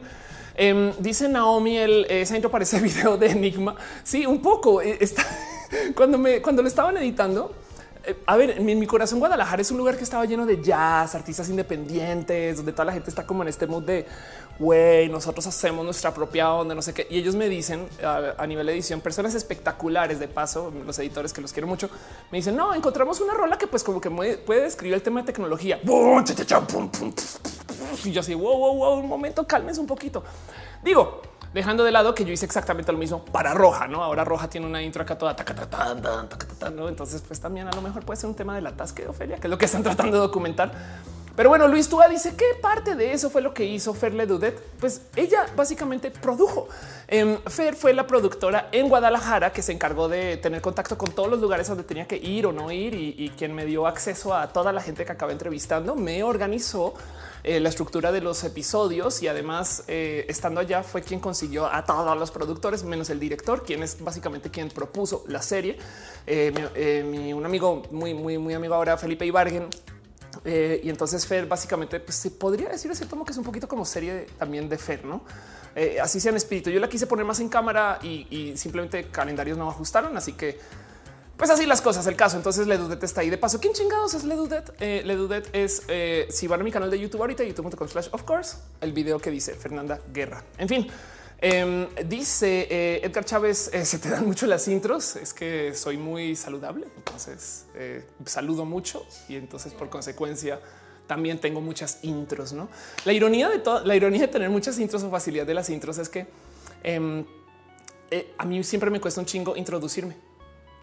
Em, 0.55 0.91
dice 0.99 1.29
Naomi, 1.29 1.77
el 1.77 2.05
esa 2.09 2.35
intro 2.35 2.49
parece 2.49 2.79
video 2.81 3.15
de 3.15 3.27
Enigma. 3.27 3.75
Sí, 4.03 4.25
un 4.25 4.41
poco. 4.41 4.81
Eh, 4.81 4.97
está, 4.99 5.23
cuando 5.95 6.17
me 6.17 6.41
cuando 6.41 6.63
lo 6.63 6.67
estaban 6.67 6.97
editando, 6.97 7.53
eh, 8.07 8.17
a 8.25 8.35
ver, 8.35 8.51
en 8.51 8.79
mi 8.79 8.87
corazón 8.87 9.19
Guadalajara 9.19 9.61
es 9.61 9.71
un 9.71 9.77
lugar 9.77 9.97
que 9.97 10.03
estaba 10.03 10.25
lleno 10.25 10.45
de 10.45 10.61
jazz, 10.61 11.15
artistas 11.15 11.49
independientes, 11.49 12.57
donde 12.57 12.71
toda 12.71 12.85
la 12.85 12.93
gente 12.93 13.09
está 13.09 13.25
como 13.25 13.43
en 13.43 13.49
este 13.49 13.67
mood 13.67 13.83
de, 13.83 14.05
güey, 14.59 15.09
nosotros 15.09 15.45
hacemos 15.47 15.83
nuestra 15.83 16.13
propia 16.13 16.53
onda, 16.53 16.75
no 16.75 16.81
sé 16.81 16.93
qué. 16.93 17.07
Y 17.09 17.17
ellos 17.17 17.35
me 17.35 17.49
dicen 17.49 17.87
a, 18.03 18.45
nivel 18.47 18.67
de 18.67 18.73
edición, 18.73 19.01
personas 19.01 19.35
espectaculares 19.35 20.19
de 20.19 20.27
paso, 20.27 20.71
los 20.85 20.97
editores 20.99 21.33
que 21.33 21.41
los 21.41 21.51
quiero 21.51 21.67
mucho, 21.67 21.89
me 22.31 22.37
dicen, 22.37 22.55
no, 22.55 22.73
encontramos 22.73 23.19
una 23.21 23.33
rola 23.33 23.57
que 23.57 23.67
pues 23.67 23.83
como 23.83 23.99
que 23.99 24.09
puede 24.09 24.61
describir 24.61 24.93
el 24.93 25.01
tema 25.01 25.21
de 25.21 25.27
tecnología. 25.27 25.79
Y 28.03 28.11
yo 28.11 28.21
así, 28.21 28.33
wow, 28.33 28.57
wow, 28.57 28.75
wow, 28.75 28.99
un 28.99 29.07
momento, 29.07 29.45
cálmense 29.45 29.79
un 29.81 29.87
poquito. 29.87 30.23
Digo, 30.83 31.21
dejando 31.55 31.85
de 31.85 31.91
lado 31.93 32.13
que 32.13 32.25
yo 32.25 32.33
hice 32.33 32.45
exactamente 32.45 32.91
lo 32.91 32.97
mismo 32.97 33.23
para 33.23 33.53
Roja, 33.53 33.87
¿no? 33.87 34.03
Ahora 34.03 34.25
Roja 34.25 34.49
tiene 34.49 34.67
una 34.67 34.83
intro 34.83 35.03
acá 35.03 35.17
toda, 35.17 35.33
¿no? 36.75 36.89
Entonces, 36.89 37.23
pues 37.25 37.39
también 37.39 37.69
a 37.69 37.71
lo 37.71 37.81
mejor 37.81 38.03
puede 38.03 38.19
ser 38.19 38.29
un 38.29 38.35
tema 38.35 38.53
de 38.53 38.61
la 38.61 38.73
tasca 38.73 39.01
de 39.01 39.07
Ofelia, 39.07 39.37
que 39.37 39.47
es 39.47 39.51
lo 39.51 39.57
que 39.57 39.63
están 39.63 39.81
tratando 39.83 40.17
de 40.17 40.21
documentar. 40.21 40.73
Pero 41.33 41.47
bueno, 41.47 41.67
Luis 41.69 41.87
Túa 41.87 42.09
dice 42.09 42.35
que 42.35 42.45
parte 42.61 42.95
de 42.95 43.13
eso 43.13 43.29
fue 43.29 43.41
lo 43.41 43.53
que 43.53 43.63
hizo 43.63 43.93
Ferle 43.93 44.25
Dudet. 44.25 44.61
Pues 44.79 45.01
ella 45.15 45.45
básicamente 45.55 46.11
produjo. 46.11 46.67
Em, 47.07 47.37
Fer 47.47 47.75
fue 47.75 47.93
la 47.93 48.05
productora 48.05 48.67
en 48.73 48.89
Guadalajara 48.89 49.51
que 49.53 49.61
se 49.61 49.71
encargó 49.71 50.09
de 50.09 50.35
tener 50.37 50.61
contacto 50.61 50.97
con 50.97 51.11
todos 51.11 51.29
los 51.29 51.39
lugares 51.39 51.67
donde 51.69 51.83
tenía 51.83 52.05
que 52.05 52.17
ir 52.17 52.47
o 52.47 52.51
no 52.51 52.69
ir 52.69 52.93
y, 52.95 53.31
quien 53.37 53.53
me 53.53 53.65
dio 53.65 53.87
acceso 53.87 54.33
a 54.33 54.47
toda 54.47 54.73
la 54.73 54.81
gente 54.81 55.05
que 55.05 55.11
acabé 55.11 55.33
entrevistando 55.33 55.95
me 55.95 56.23
organizó 56.23 56.93
eh, 57.47 57.59
la 57.59 57.69
estructura 57.69 58.11
de 58.11 58.21
los 58.21 58.43
episodios 58.43 59.21
y 59.21 59.27
además 59.27 59.83
eh, 59.87 60.25
estando 60.27 60.61
allá 60.61 60.81
fue 60.81 61.03
quien 61.03 61.19
consiguió 61.19 61.67
a 61.67 61.85
todos 61.85 62.17
los 62.17 62.31
productores 62.31 62.83
menos 62.83 63.11
el 63.11 63.19
director, 63.19 63.63
quien 63.63 63.83
es 63.83 64.03
básicamente 64.03 64.49
quien 64.49 64.69
propuso 64.69 65.23
la 65.27 65.43
serie. 65.43 65.77
Eh, 66.25 67.33
un 67.35 67.45
amigo 67.45 67.83
muy, 67.91 68.15
muy, 68.15 68.39
muy 68.39 68.55
amigo 68.55 68.73
ahora, 68.73 68.97
Felipe 68.97 69.27
Ibargen, 69.27 69.67
y 70.43 70.89
entonces 70.89 71.27
Fer 71.27 71.45
básicamente 71.45 71.99
pues, 71.99 72.15
se 72.15 72.31
podría 72.31 72.69
decir 72.69 72.89
así 72.89 73.05
como 73.05 73.23
que 73.23 73.31
es 73.31 73.37
un 73.37 73.43
poquito 73.43 73.67
como 73.67 73.85
serie 73.85 74.25
también 74.39 74.67
de 74.67 74.79
Fer, 74.79 75.05
no? 75.05 75.23
así 76.01 76.19
sea 76.19 76.31
en 76.31 76.37
espíritu. 76.37 76.71
Yo 76.71 76.79
la 76.79 76.89
quise 76.89 77.05
poner 77.05 77.25
más 77.25 77.39
en 77.41 77.49
cámara 77.49 77.99
y, 78.01 78.25
y 78.31 78.57
simplemente 78.57 79.11
calendarios 79.11 79.55
no 79.55 79.69
ajustaron, 79.69 80.17
así 80.17 80.33
que 80.33 80.57
pues 81.37 81.49
así 81.49 81.65
las 81.65 81.81
cosas, 81.81 82.07
el 82.07 82.15
caso. 82.15 82.37
Entonces 82.37 82.65
Ledudet 82.65 83.03
está 83.03 83.21
ahí 83.21 83.29
de 83.29 83.37
paso. 83.37 83.59
¿Quién 83.59 83.73
chingados 83.73 84.13
es 84.13 84.23
Ledudet? 84.23 84.73
Eh, 84.79 85.01
Ledudet 85.05 85.49
es 85.53 85.83
eh, 85.87 86.27
si 86.29 86.47
van 86.47 86.61
a 86.61 86.63
mi 86.63 86.71
canal 86.71 86.89
de 86.89 86.99
YouTube 86.99 87.21
ahorita, 87.21 87.43
youtube.com 87.43 87.87
slash 87.87 88.07
of 88.11 88.23
course, 88.23 88.57
el 88.81 88.93
video 88.93 89.19
que 89.19 89.31
dice 89.31 89.53
Fernanda 89.53 89.99
Guerra. 90.13 90.43
En 90.57 90.69
fin, 90.69 90.87
em, 91.39 91.87
dice 92.07 92.67
eh, 92.69 93.01
Edgar 93.03 93.25
Chávez, 93.25 93.69
eh, 93.73 93.83
se 93.83 93.99
te 93.99 94.09
dan 94.09 94.25
mucho 94.25 94.47
las 94.47 94.67
intros. 94.69 95.17
Es 95.17 95.33
que 95.33 95.73
soy 95.75 95.97
muy 95.97 96.37
saludable. 96.37 96.87
Entonces 96.95 97.65
saludo 98.25 98.63
mucho 98.63 99.05
y 99.27 99.35
entonces 99.35 99.73
por 99.73 99.89
consecuencia 99.89 100.61
también 101.05 101.39
tengo 101.39 101.59
muchas 101.59 101.99
intros. 102.03 102.53
No 102.53 102.69
la 103.03 103.11
ironía 103.11 103.49
de 103.49 103.59
todo, 103.59 103.83
la 103.83 103.95
ironía 103.95 104.21
de 104.21 104.27
tener 104.29 104.49
muchas 104.49 104.79
intros 104.79 105.03
o 105.03 105.09
facilidad 105.09 105.45
de 105.45 105.53
las 105.53 105.69
intros 105.69 105.97
es 105.97 106.07
que 106.07 106.27
em, 106.81 107.25
a 108.37 108.45
mí 108.45 108.63
siempre 108.63 108.89
me 108.89 109.01
cuesta 109.01 109.19
un 109.19 109.25
chingo 109.25 109.57
introducirme 109.57 110.24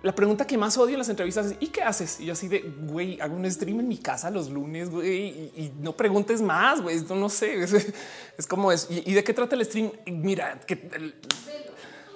la 0.03 0.15
pregunta 0.15 0.47
que 0.47 0.59
más 0.59 0.77
odio 0.79 0.95
en 0.95 0.99
las 0.99 1.09
entrevistas 1.09 1.47
es 1.47 1.57
¿y 1.61 1.69
qué 1.69 1.83
haces? 1.83 2.19
Y 2.21 2.27
yo 2.27 2.33
así 2.33 2.49
de 2.49 2.61
güey, 2.61 3.21
hago 3.21 3.37
un 3.37 3.51
stream 3.51 3.81
en 3.81 3.89
mi 3.89 3.99
casa 3.99 4.31
los 4.31 4.51
lunes 4.51 4.91
güey, 4.91 5.51
y, 5.57 5.73
no 5.81 5.93
preguntes 5.93 6.43
más. 6.43 6.81
Güey, 6.81 6.97
esto 6.97 7.15
no 7.15 7.29
sé. 7.29 7.65
Es, 8.39 8.47
como 8.47 8.73
es. 8.73 8.89
¿Y, 8.91 9.13
de 9.13 9.23
qué 9.23 9.33
trata 9.33 9.55
el 9.55 9.65
stream? 9.65 9.93
Mira, 10.07 10.59
que 10.67 10.91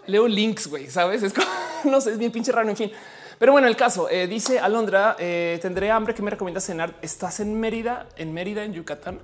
leo 0.06 0.26
links, 0.26 0.66
güey, 0.66 0.88
sabes? 0.90 1.22
Es 1.22 1.32
como 1.32 1.46
no 1.84 2.00
sé, 2.00 2.12
es 2.12 2.18
bien 2.18 2.32
pinche 2.32 2.50
raro. 2.52 2.68
En 2.68 2.76
fin, 2.76 2.90
pero 3.38 3.52
bueno, 3.52 3.68
el 3.68 3.76
caso 3.76 4.08
eh, 4.10 4.26
dice 4.26 4.58
Alondra, 4.58 5.16
eh, 5.18 5.58
tendré 5.60 5.90
hambre. 5.90 6.14
¿Qué 6.14 6.22
me 6.22 6.30
recomiendas 6.30 6.64
cenar? 6.64 6.94
Estás 7.02 7.40
en 7.40 7.58
Mérida, 7.60 8.08
en 8.16 8.32
Mérida, 8.32 8.64
en 8.64 8.72
Yucatán. 8.72 9.20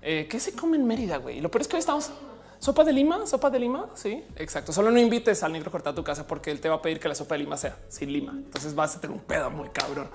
Eh, 0.00 0.28
¿Qué 0.30 0.38
se 0.38 0.52
come 0.52 0.76
en 0.76 0.86
Mérida, 0.86 1.16
güey? 1.16 1.40
Lo 1.40 1.50
peor 1.50 1.62
es 1.62 1.68
que 1.68 1.76
hoy 1.76 1.80
estamos 1.80 2.12
Sopa 2.60 2.82
de 2.82 2.92
lima, 2.92 3.24
sopa 3.26 3.50
de 3.50 3.60
lima. 3.60 3.86
Sí, 3.94 4.24
exacto. 4.36 4.72
Solo 4.72 4.90
no 4.90 4.98
invites 4.98 5.42
al 5.42 5.52
negro 5.52 5.70
cortar 5.70 5.94
tu 5.94 6.02
casa 6.02 6.26
porque 6.26 6.50
él 6.50 6.60
te 6.60 6.68
va 6.68 6.76
a 6.76 6.82
pedir 6.82 6.98
que 6.98 7.08
la 7.08 7.14
sopa 7.14 7.36
de 7.36 7.40
lima 7.40 7.56
sea 7.56 7.76
sin 7.88 8.12
lima. 8.12 8.32
Entonces 8.32 8.74
vas 8.74 8.96
a 8.96 9.00
tener 9.00 9.16
un 9.16 9.22
pedo 9.22 9.48
muy 9.50 9.68
cabrón. 9.68 10.08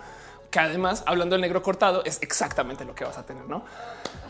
Que 0.51 0.59
además, 0.59 1.03
hablando 1.05 1.35
del 1.35 1.41
negro 1.41 1.63
cortado, 1.63 2.03
es 2.03 2.21
exactamente 2.21 2.85
lo 2.85 2.93
que 2.93 3.05
vas 3.05 3.17
a 3.17 3.25
tener, 3.25 3.45
no? 3.47 3.63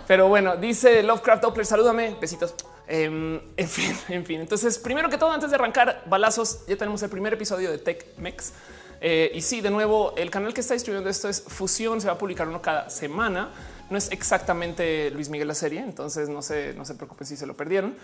Pero 0.07 0.27
bueno, 0.27 0.55
dice 0.57 1.01
Lovecraft 1.01 1.41
Doppler, 1.41 1.65
salúdame, 1.65 2.15
besitos. 2.21 2.53
Em, 2.87 3.41
en 3.57 3.67
fin, 3.67 3.97
en 4.09 4.25
fin. 4.25 4.41
Entonces, 4.41 4.77
primero 4.77 5.09
que 5.09 5.17
todo, 5.17 5.31
antes 5.31 5.49
de 5.49 5.55
arrancar 5.55 6.03
balazos, 6.05 6.65
ya 6.67 6.77
tenemos 6.77 7.01
el 7.01 7.09
primer 7.09 7.33
episodio 7.33 7.71
de 7.71 7.79
Tech 7.79 8.05
Mex. 8.17 8.53
Eh, 9.01 9.31
y 9.33 9.41
sí, 9.41 9.59
de 9.59 9.69
nuevo, 9.69 10.13
el 10.15 10.29
canal 10.29 10.53
que 10.53 10.61
está 10.61 10.75
distribuyendo 10.75 11.09
esto 11.09 11.27
es 11.27 11.41
Fusión. 11.41 11.99
Se 11.99 12.07
va 12.07 12.13
a 12.13 12.17
publicar 12.17 12.47
uno 12.47 12.61
cada 12.61 12.89
semana 12.89 13.49
no 13.93 13.99
es 13.99 14.11
exactamente 14.11 15.11
Luis 15.11 15.29
Miguel 15.29 15.47
la 15.47 15.53
serie, 15.53 15.79
entonces 15.79 16.27
no 16.27 16.41
se, 16.41 16.73
no 16.73 16.83
se 16.83 16.95
preocupen 16.95 17.27
si 17.27 17.37
se 17.37 17.45
lo 17.45 17.55
perdieron, 17.55 17.95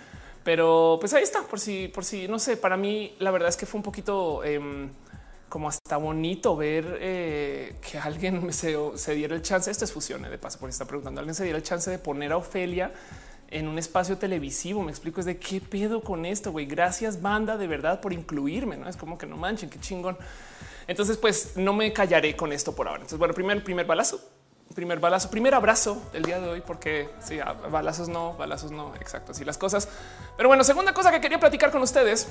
pero 0.44 0.98
pues 1.00 1.14
ahí 1.16 1.24
está, 1.24 1.42
por 1.42 1.60
si, 1.60 1.88
por 1.88 2.06
si, 2.06 2.28
no 2.28 2.38
sé, 2.38 2.58
para 2.58 2.78
mí 2.78 3.16
la 3.18 3.32
verdad 3.32 3.50
es 3.50 3.58
que 3.58 3.66
fue 3.66 3.80
un 3.80 3.84
poquito 3.84 4.44
em, 4.44 4.92
como 5.50 5.68
hasta 5.68 5.98
bonito 5.98 6.56
ver 6.56 7.00
eh, 7.02 7.76
que 7.82 7.98
alguien 7.98 8.54
se, 8.54 8.78
se, 8.96 9.16
diera 9.16 9.36
el 9.36 9.42
chance, 9.42 9.72
esto 9.72 9.84
es 9.84 9.92
fusión, 9.92 10.24
eh, 10.26 10.30
de 10.30 10.38
paso, 10.38 10.60
por 10.60 10.70
está 10.70 10.86
preguntando, 10.86 11.22
alguien 11.22 11.34
se 11.34 11.44
diera 11.44 11.58
el 11.58 11.64
chance 11.64 11.90
de 11.90 11.98
poner 11.98 12.34
a 12.34 12.38
Ofelia 12.38 12.94
en 13.50 13.68
un 13.68 13.80
espacio 13.80 14.20
televisivo. 14.20 14.84
Me 14.84 14.92
explico 14.92 15.20
es 15.22 15.26
de 15.26 15.40
qué 15.40 15.60
pedo 15.60 16.02
con 16.02 16.24
esto, 16.28 16.52
güey. 16.52 16.68
Gracias 16.68 17.20
banda 17.20 17.58
de 17.58 17.66
verdad 17.66 18.00
por 18.00 18.14
incluirme, 18.14 18.78
no 18.78 18.88
es 18.88 18.96
como 18.96 19.18
que 19.18 19.26
no 19.26 19.38
manchen, 19.38 19.72
qué 19.72 19.80
chingón. 19.80 20.16
Entonces, 20.86 21.18
pues 21.18 21.58
no 21.58 21.74
me 21.74 21.92
callaré 21.92 22.36
con 22.36 22.54
esto 22.54 22.76
por 22.76 22.88
ahora. 22.88 23.00
Entonces, 23.00 23.18
bueno, 23.18 23.34
primer, 23.34 23.64
primer 23.64 23.88
balazo 23.88 24.22
primer 24.74 25.00
balazo, 25.00 25.30
primer 25.30 25.56
abrazo 25.56 26.02
del 26.14 26.24
día 26.24 26.40
de 26.40 26.48
hoy, 26.48 26.62
porque 26.62 27.10
sí, 27.20 27.40
balazos 27.72 28.10
no, 28.10 28.34
balazos 28.34 28.72
no, 28.72 28.96
exacto, 28.96 29.32
así 29.32 29.44
las 29.44 29.58
cosas. 29.58 29.88
Pero 30.38 30.50
bueno, 30.50 30.64
segunda 30.64 30.94
cosa 30.94 31.12
que 31.12 31.20
quería 31.22 31.40
platicar 31.40 31.72
con 31.72 31.82
ustedes, 31.82 32.28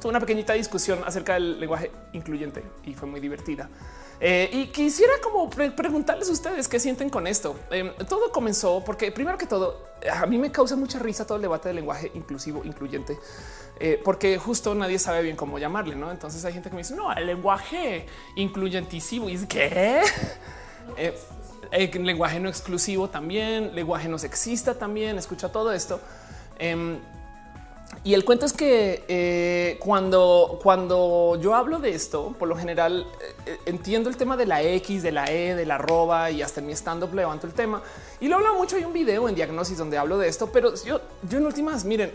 tuve 0.00 0.10
una 0.10 0.20
pequeñita 0.20 0.52
discusión 0.52 1.02
acerca 1.06 1.34
del 1.34 1.58
lenguaje 1.58 1.90
incluyente 2.12 2.62
y 2.84 2.94
fue 2.94 3.08
muy 3.08 3.20
divertida. 3.20 3.68
Eh, 4.20 4.48
y 4.52 4.66
quisiera 4.68 5.14
como 5.22 5.50
preguntarles 5.50 6.28
a 6.28 6.32
ustedes 6.32 6.68
qué 6.68 6.78
sienten 6.78 7.10
con 7.10 7.26
esto. 7.26 7.58
Em, 7.70 7.92
todo 8.08 8.30
comenzó 8.30 8.82
porque 8.84 9.10
primero 9.10 9.36
que 9.36 9.46
todo, 9.46 9.94
a 10.10 10.26
mí 10.26 10.38
me 10.38 10.52
causa 10.52 10.76
mucha 10.76 10.98
risa 10.98 11.26
todo 11.26 11.36
el 11.36 11.42
debate 11.42 11.68
del 11.68 11.76
lenguaje 11.76 12.10
inclusivo, 12.14 12.62
incluyente, 12.64 13.18
eh, 13.80 14.00
porque 14.04 14.38
justo 14.38 14.74
nadie 14.74 14.98
sabe 14.98 15.22
bien 15.22 15.36
cómo 15.36 15.58
llamarle, 15.58 15.96
¿no? 15.96 16.10
Entonces 16.10 16.44
hay 16.44 16.52
gente 16.52 16.68
que 16.68 16.76
me 16.76 16.82
dice, 16.82 16.94
no, 16.94 17.12
el 17.12 17.26
lenguaje 17.26 18.06
incluyentisivo. 18.36 19.28
¿Y 19.28 19.34
es 19.34 19.46
que 19.46 20.00
eh, 20.96 21.14
lenguaje 22.06 22.40
no 22.40 22.48
exclusivo 22.48 23.08
también, 23.08 23.74
lenguaje 23.74 24.08
no 24.08 24.18
sexista 24.18 24.74
también, 24.74 25.18
escucha 25.18 25.50
todo 25.50 25.72
esto. 25.72 26.00
Em, 26.58 26.98
y 28.02 28.14
el 28.14 28.24
cuento 28.24 28.44
es 28.44 28.52
que 28.52 29.04
eh, 29.08 29.78
cuando, 29.80 30.58
cuando 30.62 31.38
yo 31.40 31.54
hablo 31.54 31.78
de 31.78 31.94
esto, 31.94 32.34
por 32.38 32.48
lo 32.48 32.56
general 32.56 33.06
eh, 33.20 33.34
eh, 33.46 33.58
entiendo 33.66 34.10
el 34.10 34.16
tema 34.16 34.36
de 34.36 34.46
la 34.46 34.62
X, 34.62 35.02
de 35.02 35.12
la 35.12 35.30
E, 35.30 35.54
de 35.54 35.64
la 35.64 35.76
arroba 35.76 36.30
y 36.30 36.42
hasta 36.42 36.60
en 36.60 36.66
mi 36.66 36.72
stand 36.72 37.04
up 37.04 37.14
levanto 37.14 37.46
el 37.46 37.52
tema 37.52 37.82
y 38.20 38.28
lo 38.28 38.36
hablo 38.36 38.54
mucho. 38.54 38.76
Hay 38.76 38.84
un 38.84 38.92
video 38.92 39.28
en 39.28 39.34
diagnosis 39.34 39.78
donde 39.78 39.96
hablo 39.96 40.18
de 40.18 40.28
esto, 40.28 40.50
pero 40.52 40.74
yo, 40.84 41.00
yo 41.28 41.38
en 41.38 41.46
últimas, 41.46 41.84
miren, 41.84 42.10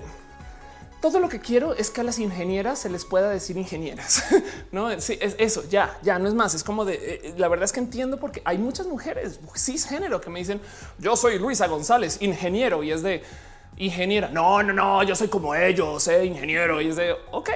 todo 1.01 1.19
lo 1.19 1.29
que 1.29 1.39
quiero 1.39 1.73
es 1.73 1.91
que 1.91 2.01
a 2.01 2.03
las 2.03 2.19
ingenieras 2.19 2.79
se 2.79 2.89
les 2.89 3.05
pueda 3.05 3.29
decir 3.29 3.57
ingenieras. 3.57 4.23
no 4.71 4.91
es 4.91 5.09
eso. 5.09 5.63
Ya, 5.69 5.97
ya 6.01 6.19
no 6.19 6.27
es 6.27 6.33
más. 6.33 6.53
Es 6.53 6.63
como 6.63 6.85
de 6.85 6.95
eh, 6.95 7.33
la 7.37 7.47
verdad 7.47 7.65
es 7.65 7.71
que 7.71 7.79
entiendo 7.79 8.19
porque 8.19 8.41
hay 8.45 8.57
muchas 8.57 8.87
mujeres 8.87 9.39
cisgénero 9.55 10.19
que 10.21 10.29
me 10.29 10.39
dicen 10.39 10.61
yo 10.97 11.15
soy 11.15 11.39
Luisa 11.39 11.67
González, 11.67 12.17
ingeniero, 12.21 12.83
y 12.83 12.91
es 12.91 13.01
de 13.01 13.23
ingeniera. 13.77 14.29
No, 14.29 14.61
no, 14.61 14.73
no, 14.73 15.03
yo 15.03 15.15
soy 15.15 15.29
como 15.29 15.55
ellos, 15.55 16.07
eh, 16.07 16.25
ingeniero. 16.25 16.81
Y 16.81 16.89
es 16.89 16.97
de 16.97 17.13
ok, 17.31 17.49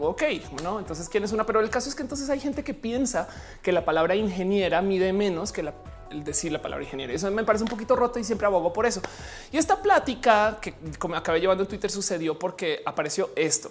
ok, 0.00 0.22
no. 0.62 0.78
Entonces, 0.78 1.08
quién 1.08 1.24
es 1.24 1.32
una? 1.32 1.44
Pero 1.44 1.60
el 1.60 1.70
caso 1.70 1.88
es 1.88 1.94
que 1.94 2.02
entonces 2.02 2.30
hay 2.30 2.40
gente 2.40 2.64
que 2.64 2.72
piensa 2.74 3.28
que 3.62 3.72
la 3.72 3.84
palabra 3.84 4.14
ingeniera 4.14 4.80
mide 4.80 5.12
menos 5.12 5.52
que 5.52 5.62
la 5.62 5.74
el 6.10 6.24
decir 6.24 6.52
la 6.52 6.60
palabra 6.60 6.84
ingeniería. 6.84 7.16
Eso 7.16 7.30
me 7.30 7.44
parece 7.44 7.64
un 7.64 7.70
poquito 7.70 7.96
roto 7.96 8.18
y 8.18 8.24
siempre 8.24 8.46
abogo 8.46 8.72
por 8.72 8.86
eso. 8.86 9.00
Y 9.52 9.56
esta 9.56 9.80
plática 9.80 10.58
que 10.60 10.74
como 10.98 11.14
acabé 11.14 11.40
llevando 11.40 11.64
en 11.64 11.68
Twitter 11.68 11.90
sucedió 11.90 12.38
porque 12.38 12.82
apareció 12.84 13.30
esto. 13.36 13.70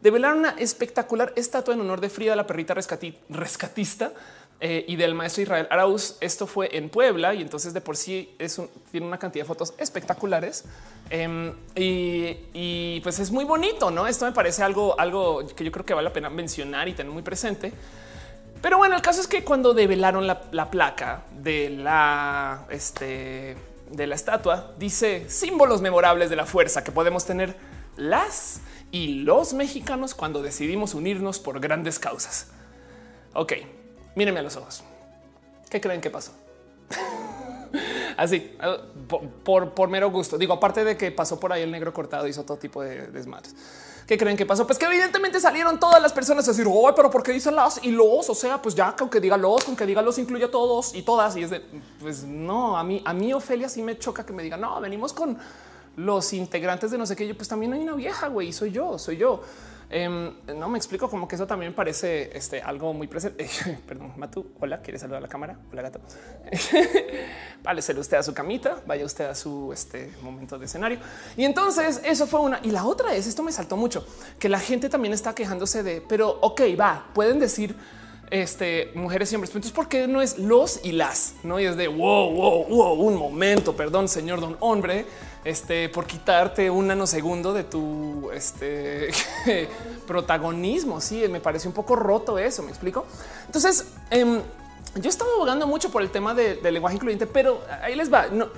Develaron 0.00 0.40
una 0.40 0.50
espectacular 0.50 1.32
estatua 1.36 1.74
en 1.74 1.80
honor 1.80 2.00
de 2.00 2.10
Frida, 2.10 2.34
la 2.34 2.44
perrita 2.44 2.74
rescatista 2.74 4.12
eh, 4.60 4.84
y 4.88 4.96
del 4.96 5.14
maestro 5.14 5.42
Israel 5.42 5.68
Arauz. 5.70 6.16
Esto 6.20 6.48
fue 6.48 6.76
en 6.76 6.90
Puebla 6.90 7.34
y 7.34 7.40
entonces 7.40 7.72
de 7.72 7.80
por 7.80 7.96
sí 7.96 8.34
es 8.38 8.60
tiene 8.90 9.06
una 9.06 9.18
cantidad 9.18 9.44
de 9.44 9.48
fotos 9.48 9.74
espectaculares 9.78 10.64
em, 11.08 11.52
y, 11.76 13.00
pues 13.00 13.20
es 13.20 13.30
muy 13.30 13.44
bonito. 13.44 13.92
No, 13.92 14.08
esto 14.08 14.24
me 14.24 14.32
parece 14.32 14.64
algo, 14.64 14.98
algo 14.98 15.46
que 15.54 15.64
yo 15.64 15.70
creo 15.70 15.86
que 15.86 15.94
vale 15.94 16.08
la 16.08 16.12
pena 16.12 16.30
mencionar 16.30 16.88
y 16.88 16.94
tener 16.94 17.12
muy 17.12 17.22
presente. 17.22 17.72
Pero 18.62 18.78
bueno, 18.78 18.94
el 18.94 19.02
caso 19.02 19.20
es 19.20 19.26
que 19.26 19.42
cuando 19.42 19.74
develaron 19.74 20.26
la, 20.26 20.70
placa 20.70 21.24
de 21.32 21.68
la, 21.68 22.64
este, 22.70 23.56
de 23.90 24.06
la 24.06 24.14
estatua, 24.14 24.72
dice 24.78 25.28
símbolos 25.28 25.82
memorables 25.82 26.30
de 26.30 26.36
la 26.36 26.46
fuerza 26.46 26.84
que 26.84 26.92
podemos 26.92 27.26
tener 27.26 27.56
las 27.96 28.60
y 28.92 29.24
los 29.24 29.52
mexicanos 29.52 30.14
cuando 30.14 30.42
decidimos 30.42 30.94
unirnos 30.94 31.40
por 31.40 31.58
grandes 31.58 31.98
causas. 31.98 32.52
Ok, 33.34 33.54
mírenme 34.14 34.40
a 34.40 34.42
los 34.44 34.56
ojos. 34.56 34.84
¿Qué 35.68 35.80
creen 35.80 36.00
que 36.00 36.10
pasó? 36.10 36.32
Así, 38.16 38.56
por, 39.42 39.70
por, 39.70 39.88
mero 39.88 40.10
gusto. 40.10 40.38
Digo, 40.38 40.52
aparte 40.52 40.84
de 40.84 40.96
que 40.96 41.10
pasó 41.10 41.40
por 41.40 41.52
ahí 41.52 41.62
el 41.62 41.70
negro 41.70 41.92
cortado, 41.92 42.28
hizo 42.28 42.44
todo 42.44 42.58
tipo 42.58 42.82
de 42.82 43.08
desmadres. 43.08 43.56
¿Qué 44.12 44.18
creen 44.18 44.36
que 44.36 44.44
pasó? 44.44 44.66
Pues 44.66 44.78
que 44.78 44.84
evidentemente 44.84 45.40
salieron 45.40 45.80
todas 45.80 46.02
las 46.02 46.12
personas 46.12 46.46
a 46.46 46.50
decir, 46.50 46.66
oh, 46.68 46.92
pero 46.94 47.10
¿por 47.10 47.22
qué 47.22 47.32
dicen 47.32 47.56
las 47.56 47.82
y 47.82 47.92
los? 47.92 48.28
O 48.28 48.34
sea, 48.34 48.60
pues 48.60 48.74
ya, 48.74 48.94
aunque 48.98 49.20
diga 49.20 49.38
los, 49.38 49.66
aunque 49.66 49.86
diga 49.86 50.02
los, 50.02 50.18
incluye 50.18 50.44
a 50.44 50.50
todos 50.50 50.94
y 50.94 51.00
todas. 51.00 51.34
Y 51.34 51.44
es 51.44 51.48
de, 51.48 51.64
pues 51.98 52.22
no, 52.22 52.76
a 52.76 52.84
mí, 52.84 53.00
a 53.06 53.14
mí 53.14 53.32
Ofelia 53.32 53.70
sí 53.70 53.80
me 53.80 53.98
choca 53.98 54.26
que 54.26 54.34
me 54.34 54.42
diga, 54.42 54.58
no, 54.58 54.78
venimos 54.82 55.14
con 55.14 55.38
los 55.96 56.30
integrantes 56.34 56.90
de 56.90 56.98
no 56.98 57.06
sé 57.06 57.16
qué. 57.16 57.26
Yo, 57.26 57.34
pues 57.34 57.48
también 57.48 57.72
hay 57.72 57.80
una 57.80 57.94
vieja, 57.94 58.28
güey, 58.28 58.52
soy 58.52 58.70
yo, 58.70 58.98
soy 58.98 59.16
yo. 59.16 59.40
Em, 59.94 60.32
no 60.56 60.70
me 60.70 60.78
explico 60.78 61.10
como 61.10 61.28
que 61.28 61.34
eso 61.34 61.46
también 61.46 61.74
parece 61.74 62.34
este, 62.34 62.62
algo 62.62 62.94
muy 62.94 63.08
presente. 63.08 63.46
Perdón, 63.86 64.14
Matu. 64.16 64.52
Hola, 64.58 64.80
¿quiere 64.80 64.98
saludar 64.98 65.18
a 65.18 65.20
la 65.20 65.28
cámara? 65.28 65.58
Hola, 65.70 65.82
gato. 65.82 66.00
vale, 67.62 67.82
se 67.82 67.92
usted 67.92 68.16
a 68.16 68.22
su 68.22 68.32
camita, 68.32 68.80
vaya 68.86 69.04
usted 69.04 69.26
a 69.26 69.34
su 69.34 69.70
este, 69.70 70.10
momento 70.22 70.58
de 70.58 70.64
escenario. 70.64 70.98
Y 71.36 71.44
entonces 71.44 72.00
eso 72.06 72.26
fue 72.26 72.40
una. 72.40 72.58
Y 72.62 72.70
la 72.70 72.86
otra 72.86 73.14
es 73.14 73.26
esto 73.26 73.42
me 73.42 73.52
saltó 73.52 73.76
mucho 73.76 74.06
que 74.38 74.48
la 74.48 74.58
gente 74.58 74.88
también 74.88 75.12
está 75.12 75.34
quejándose 75.34 75.82
de, 75.82 76.00
pero 76.00 76.38
ok, 76.40 76.62
va, 76.80 77.10
pueden 77.12 77.38
decir 77.38 77.76
este, 78.30 78.92
mujeres 78.94 79.30
y 79.30 79.34
hombres. 79.34 79.50
Entonces, 79.50 79.72
¿por 79.72 79.88
qué 79.88 80.08
no 80.08 80.22
es 80.22 80.38
los 80.38 80.80
y 80.82 80.92
las? 80.92 81.34
No, 81.42 81.60
y 81.60 81.66
es 81.66 81.76
de 81.76 81.88
wow, 81.88 82.32
wow, 82.32 82.64
wow, 82.64 82.94
un 82.94 83.16
momento, 83.16 83.76
perdón, 83.76 84.08
señor 84.08 84.40
don 84.40 84.56
hombre 84.60 85.04
este, 85.44 85.88
por 85.88 86.06
quitarte 86.06 86.70
un 86.70 86.86
nanosegundo 86.86 87.52
de 87.52 87.64
tu 87.64 88.30
este, 88.32 89.10
protagonismo. 90.06 91.00
Sí, 91.00 91.26
me 91.28 91.40
parece 91.40 91.68
un 91.68 91.74
poco 91.74 91.96
roto 91.96 92.38
eso. 92.38 92.62
Me 92.62 92.70
explico. 92.70 93.06
Entonces, 93.46 93.86
em, 94.10 94.40
yo 94.96 95.08
estaba 95.08 95.30
abogando 95.34 95.66
mucho 95.66 95.90
por 95.90 96.02
el 96.02 96.10
tema 96.10 96.34
del 96.34 96.62
lenguaje 96.62 96.96
incluyente, 96.96 97.26
pero 97.26 97.62
ahí 97.82 97.94
les 97.94 98.12
va. 98.12 98.26
No 98.26 98.48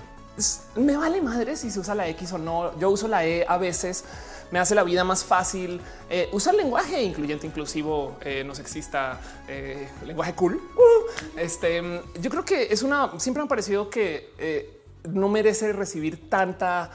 me 0.77 0.97
vale 0.97 1.21
madre 1.21 1.57
si 1.57 1.71
se 1.71 1.79
usa 1.79 1.95
la 1.95 2.09
X 2.09 2.33
o 2.33 2.39
no. 2.39 2.79
Yo 2.79 2.91
uso 2.91 3.07
la 3.09 3.25
E 3.25 3.45
a 3.47 3.57
veces, 3.57 4.05
me 4.51 4.59
hace 4.59 4.75
la 4.75 4.83
vida 4.83 5.05
más 5.05 5.25
fácil. 5.25 5.81
Eh, 6.11 6.29
usar 6.33 6.55
lenguaje 6.55 7.03
incluyente, 7.03 7.47
inclusivo, 7.47 8.17
eh, 8.21 8.43
no 8.45 8.55
sexista, 8.55 9.21
eh, 9.49 9.89
lenguaje 10.05 10.35
cool. 10.35 10.57
Uh, 10.57 11.39
este, 11.39 11.83
yo 12.21 12.31
creo 12.31 12.45
que 12.45 12.65
es 12.73 12.83
una. 12.83 13.19
Siempre 13.19 13.43
me 13.43 13.47
ha 13.47 13.49
parecido 13.49 13.89
que 13.89 14.83
no 15.11 15.29
merece 15.29 15.73
recibir 15.73 16.29
tanta 16.29 16.91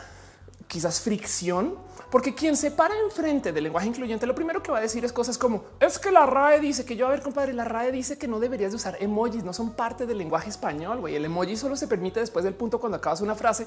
quizás 0.70 1.02
fricción, 1.02 1.74
porque 2.12 2.36
quien 2.36 2.56
se 2.56 2.70
para 2.70 2.94
enfrente 3.00 3.52
del 3.52 3.64
lenguaje 3.64 3.88
incluyente, 3.88 4.28
lo 4.28 4.36
primero 4.36 4.62
que 4.62 4.72
va 4.72 4.78
a 4.78 4.82
decir 4.82 5.04
es 5.04 5.12
cosas 5.12 5.38
como 5.38 5.64
es 5.80 5.98
que 5.98 6.12
la 6.12 6.28
RAE 6.28 6.60
dice 6.60 6.86
que 6.86 6.96
yo, 6.96 7.08
a 7.08 7.10
ver, 7.10 7.24
compadre, 7.24 7.54
la 7.54 7.66
RAE 7.66 7.92
dice 7.92 8.20
que 8.20 8.28
no 8.28 8.40
deberías 8.40 8.72
de 8.72 8.76
usar 8.76 8.96
emojis, 9.00 9.44
no 9.44 9.52
son 9.52 9.72
parte 9.72 10.06
del 10.06 10.20
lenguaje 10.20 10.50
español. 10.50 11.00
güey. 11.00 11.16
El 11.16 11.26
emoji 11.26 11.58
solo 11.58 11.76
se 11.76 11.88
permite 11.88 12.20
después 12.20 12.46
del 12.46 12.54
punto 12.54 12.80
cuando 12.80 12.98
acabas 12.98 13.22
una 13.22 13.34
frase 13.34 13.66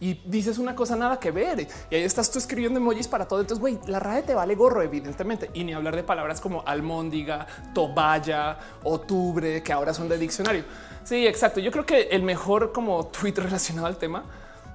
y 0.00 0.14
dices 0.24 0.58
una 0.58 0.74
cosa 0.74 0.96
nada 0.96 1.20
que 1.20 1.30
ver. 1.30 1.68
Y 1.88 1.94
ahí 1.94 2.02
estás 2.02 2.30
tú 2.32 2.40
escribiendo 2.40 2.80
emojis 2.80 3.06
para 3.06 3.26
todo. 3.26 3.40
Entonces, 3.40 3.60
güey, 3.60 3.78
la 3.86 4.00
RAE 4.00 4.22
te 4.24 4.34
vale 4.34 4.56
gorro, 4.56 4.82
evidentemente, 4.82 5.50
y 5.54 5.62
ni 5.62 5.72
hablar 5.72 5.94
de 5.94 6.02
palabras 6.02 6.40
como 6.40 6.64
almóndiga, 6.66 7.46
toballa, 7.72 8.58
octubre, 8.82 9.62
que 9.62 9.72
ahora 9.72 9.94
son 9.94 10.08
de 10.08 10.18
diccionario. 10.18 10.64
Sí, 11.04 11.28
exacto. 11.28 11.60
Yo 11.60 11.70
creo 11.70 11.86
que 11.86 12.02
el 12.10 12.24
mejor 12.24 12.72
como 12.72 13.06
tweet 13.06 13.34
relacionado 13.36 13.86
al 13.86 13.98
tema 13.98 14.24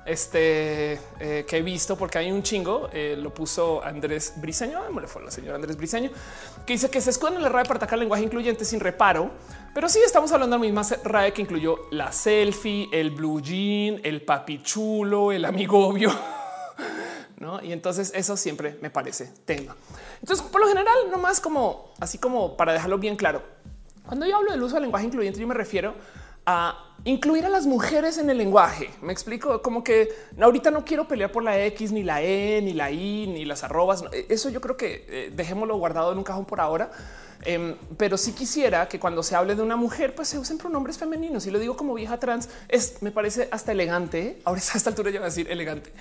este 0.05 0.99
eh, 1.19 1.45
que 1.47 1.57
he 1.57 1.61
visto, 1.61 1.97
porque 1.97 2.19
hay 2.19 2.31
un 2.31 2.43
chingo, 2.43 2.89
eh, 2.93 3.15
lo 3.17 3.33
puso 3.33 3.83
Andrés 3.83 4.33
Briseño, 4.37 4.81
me 4.91 5.01
le 5.01 5.07
fue 5.07 5.23
la 5.23 5.31
señora 5.31 5.55
Andrés 5.55 5.75
Briseño, 5.75 6.11
que 6.65 6.73
dice 6.73 6.89
que 6.89 7.01
se 7.01 7.09
esconde 7.09 7.37
en 7.37 7.43
la 7.43 7.49
RAE 7.49 7.65
para 7.65 7.77
atacar 7.77 7.97
lenguaje 7.97 8.23
incluyente 8.23 8.65
sin 8.65 8.79
reparo, 8.79 9.31
pero 9.73 9.89
sí 9.89 9.99
estamos 10.05 10.31
hablando 10.31 10.57
de 10.57 10.67
la 10.67 10.73
misma 10.73 10.97
RAE 11.03 11.33
que 11.33 11.41
incluyó 11.41 11.79
la 11.91 12.11
selfie, 12.11 12.87
el 12.91 13.11
blue 13.11 13.41
jean, 13.41 13.99
el 14.03 14.21
papi 14.21 14.61
chulo, 14.61 15.31
el 15.31 15.43
amigo 15.45 15.87
obvio. 15.87 16.11
¿No? 17.39 17.61
Y 17.61 17.73
entonces 17.73 18.11
eso 18.15 18.37
siempre 18.37 18.77
me 18.81 18.89
parece 18.89 19.31
tema. 19.43 19.75
Entonces, 20.21 20.45
por 20.45 20.61
lo 20.61 20.67
general, 20.67 20.95
no 21.11 21.17
más 21.17 21.39
como 21.41 21.91
así 21.99 22.17
como 22.17 22.55
para 22.55 22.71
dejarlo 22.73 22.97
bien 22.97 23.17
claro. 23.17 23.43
Cuando 24.05 24.25
yo 24.25 24.37
hablo 24.37 24.51
del 24.51 24.61
uso 24.63 24.75
del 24.75 24.83
lenguaje 24.83 25.07
incluyente, 25.07 25.39
yo 25.39 25.47
me 25.47 25.53
refiero 25.53 25.89
a 25.89 25.93
incluir 27.03 27.45
a 27.45 27.49
las 27.49 27.65
mujeres 27.65 28.17
en 28.17 28.29
el 28.29 28.37
lenguaje. 28.37 28.89
Me 29.01 29.13
explico 29.13 29.61
como 29.61 29.83
que 29.83 30.09
ahorita 30.39 30.71
no 30.71 30.83
quiero 30.85 31.07
pelear 31.07 31.31
por 31.31 31.43
la 31.43 31.63
X, 31.65 31.91
ni 31.91 32.03
la 32.03 32.21
E, 32.21 32.61
ni 32.61 32.73
la 32.73 32.91
I, 32.91 33.27
ni 33.27 33.45
las 33.45 33.63
arrobas. 33.63 34.03
Eso 34.29 34.49
yo 34.49 34.61
creo 34.61 34.77
que 34.77 35.05
eh, 35.07 35.31
dejémoslo 35.33 35.77
guardado 35.77 36.11
en 36.11 36.17
un 36.17 36.23
cajón 36.23 36.45
por 36.45 36.59
ahora. 36.59 36.91
Em, 37.43 37.75
pero 37.97 38.17
sí 38.17 38.33
quisiera 38.33 38.87
que 38.87 38.99
cuando 38.99 39.23
se 39.23 39.35
hable 39.35 39.55
de 39.55 39.61
una 39.61 39.75
mujer, 39.75 40.15
pues 40.15 40.27
se 40.27 40.39
usen 40.39 40.57
pronombres 40.57 40.97
femeninos. 40.97 41.45
Y 41.45 41.51
lo 41.51 41.59
digo 41.59 41.77
como 41.77 41.93
vieja 41.93 42.19
trans, 42.19 42.49
es 42.69 43.01
me 43.01 43.11
parece 43.11 43.47
hasta 43.51 43.71
elegante. 43.71 44.41
Ahora 44.45 44.61
a 44.73 44.77
esta 44.77 44.89
altura 44.89 45.11
ya 45.11 45.19
voy 45.19 45.25
a 45.25 45.29
decir 45.29 45.49
elegante. 45.49 45.91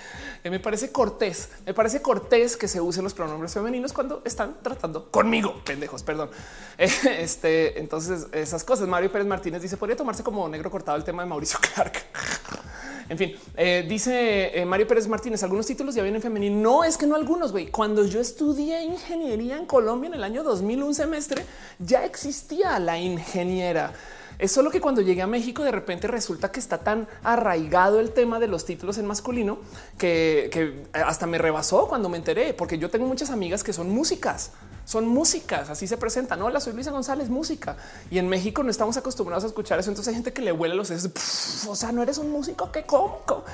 Eh, 0.42 0.50
me 0.50 0.60
parece 0.60 0.92
cortés. 0.92 1.48
Me 1.66 1.74
parece 1.74 2.00
cortés 2.02 2.56
que 2.56 2.68
se 2.68 2.80
usen 2.80 3.04
los 3.04 3.14
pronombres 3.14 3.52
femeninos 3.52 3.92
cuando 3.92 4.22
están 4.24 4.56
tratando 4.62 5.10
conmigo, 5.10 5.60
pendejos. 5.64 6.02
Perdón. 6.02 6.30
este 6.78 7.78
entonces 7.78 8.26
esas 8.32 8.64
cosas. 8.64 8.88
Mario 8.88 9.10
Pérez 9.10 9.26
Martínez 9.26 9.62
dice 9.62 9.76
podría 9.76 9.96
tomarse 9.96 10.22
como 10.22 10.48
negro 10.48 10.70
cortado 10.70 10.96
el 10.96 11.04
tema 11.04 11.22
de 11.22 11.28
Mauricio 11.28 11.58
Clark. 11.60 12.04
En 13.08 13.18
fin, 13.18 13.34
eh, 13.56 13.84
dice 13.88 14.58
eh, 14.58 14.64
Mario 14.64 14.86
Pérez 14.86 15.06
Martínez, 15.08 15.42
algunos 15.42 15.66
títulos 15.66 15.94
ya 15.94 16.02
vienen 16.02 16.22
femenino. 16.22 16.56
No 16.56 16.84
es 16.84 16.96
que 16.96 17.06
no 17.06 17.16
algunos, 17.16 17.52
güey. 17.52 17.66
Cuando 17.66 18.04
yo 18.06 18.20
estudié 18.20 18.82
ingeniería 18.82 19.56
en 19.56 19.66
Colombia 19.66 20.08
en 20.08 20.14
el 20.14 20.24
año 20.24 20.42
2000, 20.42 20.82
un 20.82 20.94
semestre, 20.94 21.44
ya 21.78 22.04
existía 22.04 22.78
la 22.78 22.98
ingeniera. 22.98 23.92
Es 24.38 24.50
solo 24.52 24.70
que 24.70 24.80
cuando 24.80 25.00
llegué 25.00 25.22
a 25.22 25.26
México 25.26 25.62
de 25.62 25.70
repente 25.70 26.08
resulta 26.08 26.50
que 26.50 26.58
está 26.58 26.78
tan 26.78 27.06
arraigado 27.22 28.00
el 28.00 28.10
tema 28.10 28.40
de 28.40 28.48
los 28.48 28.64
títulos 28.64 28.98
en 28.98 29.06
masculino 29.06 29.58
que, 29.96 30.84
hasta 30.92 31.26
me 31.26 31.38
rebasó 31.38 31.86
cuando 31.86 32.08
me 32.08 32.16
enteré, 32.16 32.52
porque 32.52 32.78
yo 32.78 32.90
tengo 32.90 33.06
muchas 33.06 33.30
amigas 33.30 33.62
que 33.62 33.72
son 33.72 33.90
músicas, 33.90 34.50
son 34.84 35.06
músicas, 35.06 35.70
así 35.70 35.86
se 35.86 35.96
presentan. 35.96 36.40
Hola, 36.42 36.60
soy 36.60 36.72
Luisa 36.74 36.90
González, 36.90 37.30
música. 37.30 37.76
Y 38.10 38.18
en 38.18 38.28
México 38.28 38.62
no 38.62 38.70
estamos 38.70 38.96
acostumbrados 38.96 39.44
a 39.44 39.46
escuchar 39.46 39.78
eso. 39.78 39.90
Entonces 39.90 40.08
hay 40.08 40.14
gente 40.14 40.32
que 40.32 40.42
le 40.42 40.52
huele 40.52 40.74
los 40.74 40.88
sesos. 40.88 41.66
O 41.66 41.74
sea, 41.74 41.92
no 41.92 42.02
eres 42.02 42.18
un 42.18 42.30
músico, 42.30 42.70
qué 42.70 42.84
cómico. 42.84 43.44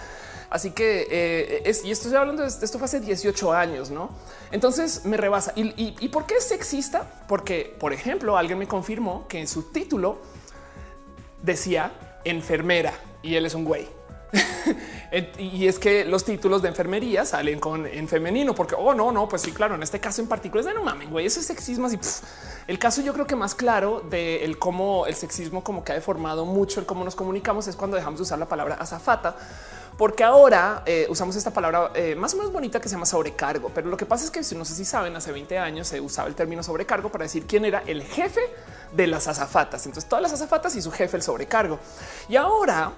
Así 0.51 0.73
que 0.73 1.07
eh, 1.09 1.63
es, 1.65 1.85
y 1.85 1.93
estoy 1.93 2.13
hablando 2.17 2.43
de 2.43 2.49
esto 2.49 2.79
fue 2.79 2.87
hace 2.87 2.99
18 2.99 3.53
años, 3.53 3.91
no? 3.91 4.11
Entonces 4.51 5.05
me 5.05 5.17
rebasa. 5.17 5.53
¿Y, 5.55 5.73
y 5.77 6.09
por 6.09 6.27
qué 6.27 6.35
es 6.35 6.49
sexista? 6.49 7.25
Porque, 7.29 7.77
por 7.79 7.93
ejemplo, 7.93 8.37
alguien 8.37 8.59
me 8.59 8.67
confirmó 8.67 9.29
que 9.29 9.39
en 9.39 9.47
su 9.47 9.71
título 9.71 10.19
decía 11.41 11.93
enfermera 12.25 12.93
y 13.23 13.37
él 13.37 13.47
es 13.47 13.55
un 13.55 13.65
güey. 13.65 14.00
y 15.39 15.67
es 15.67 15.79
que 15.79 16.05
los 16.05 16.25
títulos 16.25 16.63
de 16.63 16.69
enfermería 16.69 17.25
salen 17.25 17.59
con 17.59 17.87
en 17.87 18.09
femenino, 18.09 18.55
porque 18.55 18.75
oh 18.79 18.95
no, 18.95 19.11
no, 19.11 19.29
pues 19.29 19.43
sí, 19.43 19.53
claro, 19.53 19.75
en 19.75 19.83
este 19.83 20.01
caso 20.01 20.23
en 20.23 20.29
particular 20.29 20.61
es 20.61 20.67
de 20.67 20.75
no 20.75 20.83
mames, 20.83 21.11
güey, 21.11 21.27
eso 21.27 21.41
es 21.41 21.47
sexismo. 21.47 21.87
Así 21.87 21.99
el 22.67 22.79
caso, 22.79 23.03
yo 23.03 23.13
creo 23.13 23.27
que 23.27 23.37
más 23.37 23.55
claro 23.55 24.01
de 24.09 24.45
el 24.45 24.59
cómo 24.59 25.07
el 25.07 25.15
sexismo, 25.15 25.65
como 25.65 25.85
que 25.85 25.93
ha 25.93 25.95
deformado 25.95 26.45
mucho 26.45 26.81
el 26.81 26.87
cómo 26.87 27.05
nos 27.05 27.17
comunicamos, 27.17 27.67
es 27.67 27.77
cuando 27.77 27.97
dejamos 27.97 28.19
de 28.19 28.23
usar 28.23 28.39
la 28.39 28.47
palabra 28.47 28.77
azafata 28.77 29.37
porque 30.01 30.25
ahora 30.25 30.83
eh, 30.87 31.07
usamos 31.11 31.37
esta 31.37 31.51
palabra 31.51 31.91
eh, 31.95 32.15
más 32.15 32.33
o 32.33 32.39
menos 32.39 32.51
bonita 32.51 32.81
que 32.81 32.89
se 32.89 32.95
llama 32.95 33.05
sobrecargo. 33.05 33.71
Pero 33.75 33.91
lo 33.91 33.99
que 33.99 34.07
pasa 34.07 34.25
es 34.25 34.31
que 34.31 34.43
si 34.43 34.55
no 34.55 34.65
sé 34.65 34.75
si 34.75 34.87
saben, 34.87 35.15
hace 35.15 35.31
20 35.31 35.59
años 35.59 35.89
se 35.89 36.01
usaba 36.01 36.27
el 36.27 36.35
término 36.35 36.63
sobrecargo 36.63 37.11
para 37.11 37.25
decir 37.25 37.47
quién 37.47 37.67
era 37.67 37.83
el 37.87 38.03
jefe 38.03 38.41
de 38.93 39.07
las 39.07 39.29
azafatas. 39.29 39.85
Entonces 39.85 40.09
todas 40.09 40.23
las 40.23 40.33
azafatas 40.33 40.75
y 40.75 40.81
su 40.81 40.91
jefe 40.91 41.19
el 41.19 41.23
sobrecargo. 41.23 41.79
Y 42.31 42.37
ahora 42.37 42.93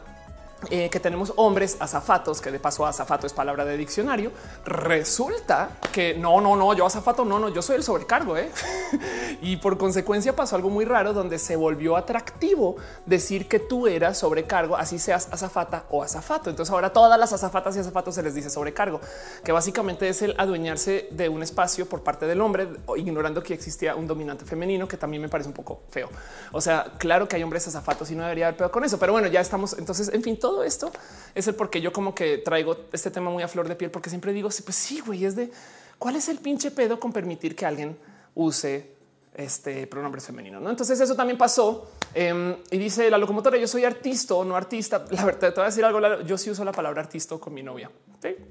eh, 0.70 0.88
que 0.90 1.00
tenemos 1.00 1.32
hombres 1.36 1.76
azafatos, 1.80 2.40
que 2.40 2.50
de 2.50 2.60
paso 2.60 2.86
azafato 2.86 3.26
es 3.26 3.32
palabra 3.32 3.64
de 3.64 3.76
diccionario, 3.76 4.32
resulta 4.64 5.78
que 5.92 6.14
no, 6.14 6.40
no, 6.40 6.56
no, 6.56 6.74
yo 6.74 6.86
azafato, 6.86 7.24
no, 7.24 7.38
no, 7.38 7.48
yo 7.48 7.62
soy 7.62 7.76
el 7.76 7.82
sobrecargo. 7.82 8.36
¿eh? 8.36 8.50
y 9.42 9.56
por 9.56 9.76
consecuencia 9.78 10.34
pasó 10.36 10.56
algo 10.56 10.70
muy 10.70 10.84
raro 10.84 11.12
donde 11.12 11.38
se 11.38 11.56
volvió 11.56 11.96
atractivo 11.96 12.76
decir 13.06 13.48
que 13.48 13.58
tú 13.58 13.86
eras 13.86 14.18
sobrecargo, 14.18 14.76
así 14.76 14.98
seas 14.98 15.28
azafata 15.32 15.84
o 15.90 16.02
azafato. 16.02 16.50
Entonces 16.50 16.72
ahora 16.72 16.92
todas 16.92 17.18
las 17.18 17.32
azafatas 17.32 17.76
y 17.76 17.80
azafatos 17.80 18.14
se 18.14 18.22
les 18.22 18.34
dice 18.34 18.50
sobrecargo, 18.50 19.00
que 19.44 19.52
básicamente 19.52 20.08
es 20.08 20.22
el 20.22 20.34
adueñarse 20.38 21.08
de 21.10 21.28
un 21.28 21.42
espacio 21.42 21.86
por 21.86 22.02
parte 22.02 22.26
del 22.26 22.40
hombre, 22.40 22.68
ignorando 22.96 23.42
que 23.42 23.54
existía 23.54 23.94
un 23.94 24.06
dominante 24.06 24.44
femenino, 24.44 24.86
que 24.86 24.96
también 24.96 25.22
me 25.22 25.28
parece 25.28 25.48
un 25.48 25.54
poco 25.54 25.82
feo. 25.90 26.08
O 26.52 26.60
sea, 26.60 26.92
claro 26.98 27.28
que 27.28 27.36
hay 27.36 27.42
hombres 27.42 27.66
azafatos 27.66 28.10
y 28.10 28.14
no 28.14 28.22
debería 28.22 28.46
haber 28.46 28.56
peor 28.58 28.70
con 28.70 28.84
eso, 28.84 28.98
pero 28.98 29.12
bueno, 29.12 29.28
ya 29.28 29.40
estamos. 29.40 29.76
Entonces, 29.78 30.10
en 30.12 30.22
fin, 30.22 30.38
todo 30.38 30.51
todo 30.52 30.64
esto 30.64 30.92
es 31.34 31.48
el 31.48 31.54
porque 31.54 31.80
yo 31.80 31.92
como 31.92 32.14
que 32.14 32.38
traigo 32.38 32.76
este 32.92 33.10
tema 33.10 33.30
muy 33.30 33.42
a 33.42 33.48
flor 33.48 33.66
de 33.66 33.74
piel, 33.74 33.90
porque 33.90 34.10
siempre 34.10 34.34
digo, 34.34 34.50
pues 34.50 34.76
sí, 34.76 35.00
güey, 35.00 35.24
es 35.24 35.34
de 35.34 35.50
cuál 35.98 36.16
es 36.16 36.28
el 36.28 36.38
pinche 36.38 36.70
pedo 36.70 37.00
con 37.00 37.10
permitir 37.10 37.56
que 37.56 37.64
alguien 37.64 37.96
use 38.34 38.92
este 39.34 39.86
pronombre 39.86 40.20
femenino. 40.20 40.60
¿no? 40.60 40.68
Entonces 40.68 41.00
eso 41.00 41.16
también 41.16 41.38
pasó 41.38 41.90
em, 42.12 42.54
y 42.70 42.76
dice 42.76 43.08
la 43.08 43.16
locomotora, 43.16 43.56
yo 43.56 43.66
soy 43.66 43.86
artista 43.86 44.34
o 44.34 44.44
no 44.44 44.54
artista. 44.54 45.06
La 45.10 45.24
verdad, 45.24 45.54
te 45.54 45.54
voy 45.54 45.62
a 45.62 45.66
decir 45.66 45.84
algo, 45.86 46.20
yo 46.20 46.36
sí 46.36 46.50
uso 46.50 46.64
la 46.64 46.72
palabra 46.72 47.00
artista 47.00 47.38
con 47.38 47.54
mi 47.54 47.62
novia. 47.62 47.90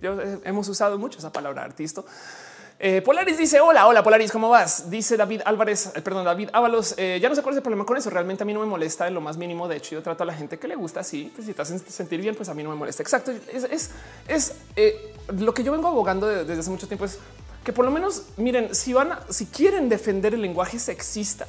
Yo, 0.02 0.20
eh, 0.20 0.40
hemos 0.44 0.68
usado 0.68 0.98
mucho 0.98 1.20
esa 1.20 1.32
palabra 1.32 1.64
artista. 1.64 2.04
Eh, 2.84 3.04
Polaris 3.04 3.38
dice 3.38 3.62
hola, 3.62 3.86
hola 3.86 4.02
Polaris, 4.02 4.32
¿cómo 4.32 4.50
vas? 4.50 4.90
Dice 4.90 5.16
David 5.16 5.42
Álvarez, 5.46 5.92
eh, 5.94 6.02
perdón, 6.02 6.26
David 6.26 6.50
Ábalos. 6.52 6.96
Eh, 6.98 7.20
ya 7.22 7.30
no 7.30 7.36
sé 7.36 7.44
cuál 7.44 7.56
es 7.56 7.62
problema 7.62 7.86
con 7.86 7.96
eso. 7.96 8.10
Realmente 8.10 8.42
a 8.42 8.46
mí 8.48 8.56
no 8.56 8.60
me 8.60 8.66
molesta 8.66 9.08
en 9.08 9.14
lo 9.14 9.22
más 9.22 9.38
mínimo. 9.38 9.68
De 9.68 9.78
hecho, 9.78 9.92
yo 9.92 10.02
trato 10.02 10.24
a 10.24 10.26
la 10.26 10.34
gente 10.34 10.58
que 10.58 10.68
le 10.68 10.76
gusta 10.76 11.02
así. 11.02 11.32
Pues, 11.36 11.46
si 11.46 11.54
te 11.54 11.62
hacen 11.62 11.78
sentir 11.78 12.20
bien, 12.20 12.34
pues 12.34 12.50
a 12.50 12.56
mí 12.56 12.64
no 12.64 12.72
me 12.72 12.76
molesta. 12.76 13.04
Exacto. 13.04 13.32
Es, 13.54 13.92
es, 14.28 14.56
lo 15.38 15.54
que 15.54 15.64
yo 15.64 15.72
vengo 15.72 15.90
abogando 15.90 16.26
desde 16.26 16.60
hace 16.60 16.72
mucho 16.72 16.88
tiempo 16.88 17.06
es 17.06 17.20
que 17.64 17.72
por 17.72 17.86
lo 17.86 17.92
menos 17.92 18.24
miren, 18.38 18.74
si 18.74 18.94
van, 18.94 19.12
si 19.30 19.46
quieren 19.46 19.88
defender 19.88 20.34
el 20.34 20.42
lenguaje 20.42 20.80
sexista, 20.80 21.46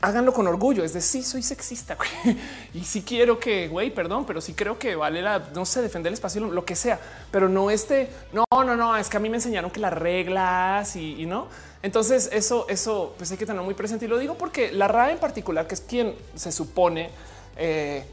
háganlo 0.00 0.32
con 0.32 0.46
orgullo. 0.46 0.84
Es 0.84 0.92
decir, 0.92 1.24
soy 1.24 1.42
sexista 1.42 1.96
y 2.74 2.84
si 2.84 3.02
quiero 3.02 3.38
que, 3.38 3.68
güey, 3.68 3.90
perdón, 3.90 4.24
pero 4.24 4.40
sí 4.40 4.54
creo 4.54 4.78
que 4.78 4.96
vale 4.96 5.22
la, 5.22 5.50
no 5.54 5.64
sé, 5.66 5.82
defender 5.82 6.10
el 6.10 6.14
espacio, 6.14 6.46
lo 6.46 6.64
que 6.64 6.76
sea, 6.76 6.98
pero 7.30 7.48
no 7.48 7.70
este, 7.70 8.10
no, 8.32 8.44
no, 8.50 8.76
no, 8.76 8.96
es 8.96 9.08
que 9.08 9.16
a 9.16 9.20
mí 9.20 9.28
me 9.28 9.36
enseñaron 9.36 9.70
que 9.70 9.80
las 9.80 9.92
reglas 9.92 10.96
y, 10.96 11.26
no. 11.26 11.48
Entonces 11.82 12.28
eso, 12.32 12.66
eso, 12.68 13.14
pues 13.16 13.30
hay 13.30 13.38
que 13.38 13.46
tener 13.46 13.62
muy 13.62 13.74
presente 13.74 14.04
y 14.04 14.08
lo 14.08 14.18
digo 14.18 14.34
porque 14.36 14.72
la 14.72 14.88
RAE 14.88 15.12
en 15.12 15.18
particular, 15.18 15.66
que 15.66 15.74
es 15.74 15.80
quien 15.80 16.14
se 16.34 16.52
supone 16.52 17.10
eh, 17.56 18.04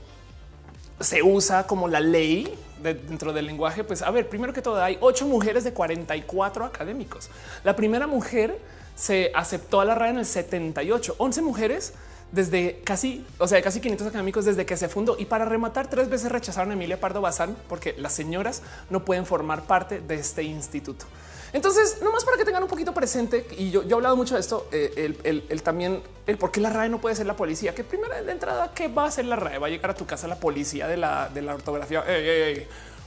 se 1.00 1.22
usa 1.22 1.68
como 1.68 1.88
la 1.88 2.00
ley 2.00 2.58
dentro 2.82 3.34
del 3.34 3.46
lenguaje, 3.46 3.84
pues 3.84 4.02
a 4.02 4.12
ver, 4.12 4.30
primero 4.30 4.54
que 4.54 4.62
todo 4.62 4.82
hay 4.82 4.98
ocho 5.02 5.26
mujeres 5.26 5.64
de 5.64 5.74
44 5.74 6.64
académicos. 6.66 7.30
La 7.64 7.76
primera 7.76 8.08
mujer 8.08 8.58
se 8.98 9.32
aceptó 9.36 9.80
a 9.80 9.86
la 9.86 9.96
RAE 9.96 10.10
en 10.10 10.18
el 10.18 10.26
78, 10.26 11.16
11 11.18 11.42
mujeres 11.44 11.94
desde 12.32 12.82
casi, 12.84 13.26
o 13.38 13.48
sea, 13.48 13.62
casi 13.62 13.80
500 13.80 14.08
académicos 14.08 14.44
desde 14.44 14.66
que 14.66 14.76
se 14.76 14.90
fundó. 14.90 15.16
Y 15.18 15.26
para 15.26 15.46
rematar, 15.46 15.90
tres 15.90 16.10
veces 16.10 16.32
rechazaron 16.32 16.72
a 16.72 16.74
Emilia 16.74 17.00
Pardo 17.00 17.22
Bazán 17.22 17.56
porque 17.70 17.96
las 17.98 18.14
señoras 18.14 18.64
no 18.90 19.06
pueden 19.06 19.26
formar 19.26 19.64
parte 19.64 20.02
de 20.02 20.16
este 20.16 20.44
instituto. 20.44 21.06
Entonces, 21.54 22.02
nomás 22.02 22.26
para 22.26 22.38
que 22.38 22.44
tengan 22.44 22.64
un 22.64 22.68
poquito 22.68 22.94
presente, 22.94 23.48
y 23.58 23.72
yo, 23.72 23.84
he 23.84 23.94
hablado 23.94 24.18
mucho 24.18 24.34
de 24.34 24.42
esto, 24.42 24.68
eh, 24.72 25.16
el, 25.24 25.62
también 25.62 26.02
el 26.26 26.38
por 26.38 26.52
qué 26.52 26.60
la 26.60 26.70
RAE 26.70 26.90
no 26.90 27.00
puede 27.00 27.16
ser 27.16 27.26
la 27.26 27.38
policía, 27.38 27.74
que 27.74 27.86
primero 27.86 28.14
de 28.22 28.32
entrada, 28.32 28.74
¿qué 28.74 28.90
va 28.90 29.04
a 29.04 29.08
hacer 29.08 29.26
la 29.26 29.38
RAE? 29.38 29.60
Va 29.60 29.68
a 29.68 29.70
llegar 29.70 29.92
a 29.92 29.96
tu 29.96 30.06
casa 30.06 30.28
la 30.28 30.40
policía 30.40 30.88
de 30.88 30.98
la 30.98 31.54
ortografía. 31.54 32.04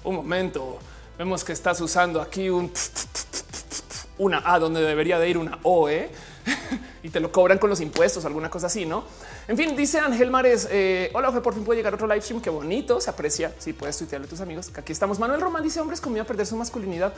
un 0.05 0.15
momento, 0.15 0.79
vemos 1.19 1.45
que 1.45 1.53
estás 1.53 1.81
usando 1.83 2.23
aquí 2.23 2.49
un 2.49 2.73
una 4.21 4.43
A 4.45 4.59
donde 4.59 4.81
debería 4.83 5.19
de 5.19 5.29
ir 5.29 5.39
una 5.39 5.59
O. 5.63 5.89
¿eh? 5.89 6.11
y 7.03 7.09
te 7.09 7.21
lo 7.21 7.33
cobran 7.33 7.59
con 7.59 7.71
los 7.71 7.81
impuestos, 7.81 8.25
alguna 8.25 8.51
cosa 8.51 8.67
así, 8.67 8.85
no? 8.85 9.05
En 9.49 9.57
fin, 9.57 9.75
dice 9.75 9.99
Ángel 9.99 10.31
Mares. 10.31 10.69
Eh, 10.71 11.11
Hola, 11.15 11.31
por 11.41 11.55
fin 11.55 11.65
puede 11.65 11.79
llegar 11.79 11.95
otro 11.95 12.07
live 12.07 12.21
stream. 12.21 12.41
Qué 12.41 12.51
bonito, 12.51 13.01
se 13.01 13.11
aprecia. 13.11 13.55
Si 13.59 13.73
puedes 13.73 13.97
tuitearle 13.97 14.27
a 14.27 14.31
tus 14.31 14.41
amigos 14.41 14.69
que 14.69 14.81
aquí 14.81 14.93
estamos. 14.93 15.19
Manuel 15.19 15.41
Román 15.41 15.63
dice 15.63 15.81
hombres 15.81 16.01
con 16.01 16.19
a 16.19 16.25
perder 16.25 16.47
su 16.47 16.57
masculinidad. 16.57 17.15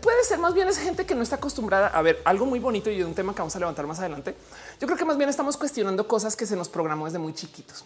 Puede 0.00 0.24
ser 0.24 0.38
más 0.38 0.52
bien 0.52 0.68
es 0.68 0.78
gente 0.78 1.06
que 1.06 1.14
no 1.14 1.22
está 1.22 1.36
acostumbrada 1.36 1.86
a 1.86 2.02
ver 2.02 2.20
algo 2.24 2.44
muy 2.44 2.58
bonito 2.58 2.90
y 2.90 2.98
de 2.98 3.04
un 3.04 3.14
tema 3.14 3.34
que 3.34 3.38
vamos 3.38 3.54
a 3.54 3.60
levantar 3.60 3.86
más 3.86 4.00
adelante. 4.00 4.34
Yo 4.80 4.86
creo 4.86 4.98
que 4.98 5.04
más 5.04 5.16
bien 5.16 5.30
estamos 5.30 5.56
cuestionando 5.56 6.08
cosas 6.08 6.34
que 6.34 6.46
se 6.46 6.56
nos 6.56 6.68
programó 6.68 7.04
desde 7.04 7.18
muy 7.18 7.34
chiquitos. 7.34 7.84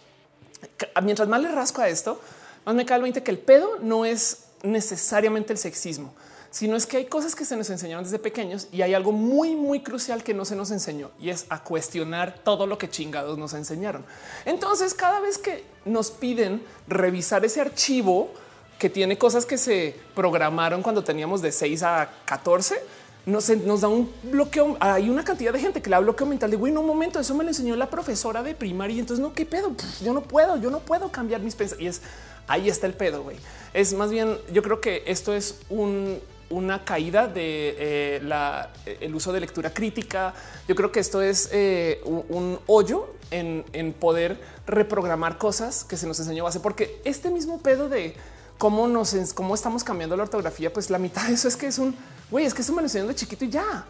Mientras 1.03 1.27
más 1.27 1.41
le 1.41 1.51
rasco 1.51 1.81
a 1.81 1.89
esto, 1.89 2.19
más 2.65 2.73
me 2.73 2.85
cae 2.85 2.97
el 2.97 3.03
20 3.03 3.21
que 3.21 3.31
el 3.31 3.37
pedo 3.37 3.77
no 3.81 4.05
es 4.05 4.45
necesariamente 4.63 5.53
el 5.53 5.59
sexismo 5.59 6.13
sino 6.57 6.75
es 6.75 6.87
que 6.87 6.97
hay 6.97 7.05
cosas 7.05 7.35
que 7.35 7.45
se 7.45 7.55
nos 7.55 7.69
enseñaron 7.69 8.03
desde 8.03 8.17
pequeños 8.17 8.67
y 8.71 8.81
hay 8.81 8.95
algo 8.95 9.11
muy, 9.11 9.55
muy 9.55 9.81
crucial 9.81 10.23
que 10.23 10.33
no 10.33 10.43
se 10.43 10.55
nos 10.55 10.71
enseñó 10.71 11.11
y 11.19 11.29
es 11.29 11.45
a 11.49 11.63
cuestionar 11.63 12.39
todo 12.43 12.65
lo 12.65 12.79
que 12.79 12.89
chingados 12.89 13.37
nos 13.37 13.53
enseñaron. 13.53 14.03
Entonces, 14.43 14.95
cada 14.95 15.19
vez 15.19 15.37
que 15.37 15.65
nos 15.85 16.09
piden 16.09 16.63
revisar 16.87 17.45
ese 17.45 17.61
archivo 17.61 18.31
que 18.79 18.89
tiene 18.89 19.19
cosas 19.19 19.45
que 19.45 19.55
se 19.55 19.95
programaron 20.15 20.81
cuando 20.81 21.03
teníamos 21.03 21.43
de 21.43 21.51
6 21.51 21.83
a 21.83 22.09
14, 22.25 22.81
nos, 23.27 23.49
nos 23.49 23.81
da 23.81 23.89
un 23.89 24.11
bloqueo. 24.23 24.77
Hay 24.79 25.11
una 25.11 25.23
cantidad 25.23 25.53
de 25.53 25.59
gente 25.59 25.79
que 25.79 25.91
le 25.91 25.95
da 25.95 25.99
bloqueo 25.99 26.25
mental 26.25 26.49
de 26.49 26.57
güey, 26.57 26.73
no 26.73 26.81
un 26.81 26.87
momento. 26.87 27.19
Eso 27.19 27.35
me 27.35 27.43
lo 27.43 27.51
enseñó 27.51 27.75
la 27.75 27.91
profesora 27.91 28.41
de 28.41 28.55
primaria. 28.55 28.95
Y 28.95 28.99
entonces 28.99 29.21
no, 29.21 29.31
qué 29.31 29.45
pedo. 29.45 29.75
yo 30.03 30.11
no 30.11 30.23
puedo, 30.23 30.57
yo 30.57 30.71
no 30.71 30.79
puedo 30.79 31.11
cambiar 31.11 31.41
mis 31.41 31.53
pensamientos. 31.53 32.01
Y 32.01 32.07
es 32.07 32.11
ahí 32.47 32.67
está 32.67 32.87
el 32.87 32.93
pedo. 32.93 33.21
Güey, 33.21 33.37
es 33.75 33.93
más 33.93 34.09
bien, 34.09 34.39
yo 34.51 34.63
creo 34.63 34.81
que 34.81 35.03
esto 35.05 35.35
es 35.35 35.59
un, 35.69 36.19
una 36.49 36.85
caída 36.85 37.27
de 37.27 37.75
eh, 37.77 38.19
la, 38.23 38.71
el 38.85 39.13
uso 39.13 39.31
de 39.33 39.39
lectura 39.39 39.73
crítica. 39.73 40.33
Yo 40.67 40.75
creo 40.75 40.91
que 40.91 40.99
esto 40.99 41.21
es 41.21 41.49
eh, 41.51 42.01
un, 42.05 42.59
hoyo 42.67 43.13
en, 43.31 43.93
poder 43.93 44.39
reprogramar 44.65 45.37
cosas 45.37 45.83
que 45.83 45.97
se 45.97 46.07
nos 46.07 46.19
enseñó 46.19 46.43
base, 46.43 46.59
porque 46.59 47.01
este 47.03 47.29
mismo 47.29 47.59
pedo 47.59 47.89
de 47.89 48.15
cómo 48.57 48.87
nos, 48.87 49.15
cómo 49.33 49.55
estamos 49.55 49.83
cambiando 49.83 50.15
la 50.15 50.23
ortografía, 50.23 50.71
pues 50.71 50.89
la 50.89 50.97
mitad 50.97 51.27
de 51.27 51.33
eso 51.33 51.47
es 51.47 51.55
que 51.55 51.67
es 51.67 51.77
un 51.77 51.95
güey, 52.29 52.45
es 52.45 52.53
que 52.53 52.61
eso 52.61 52.73
me 52.73 52.81
lo 52.81 52.85
enseñaron 52.85 53.09
de 53.09 53.15
chiquito 53.15 53.45
y 53.45 53.49
ya. 53.49 53.85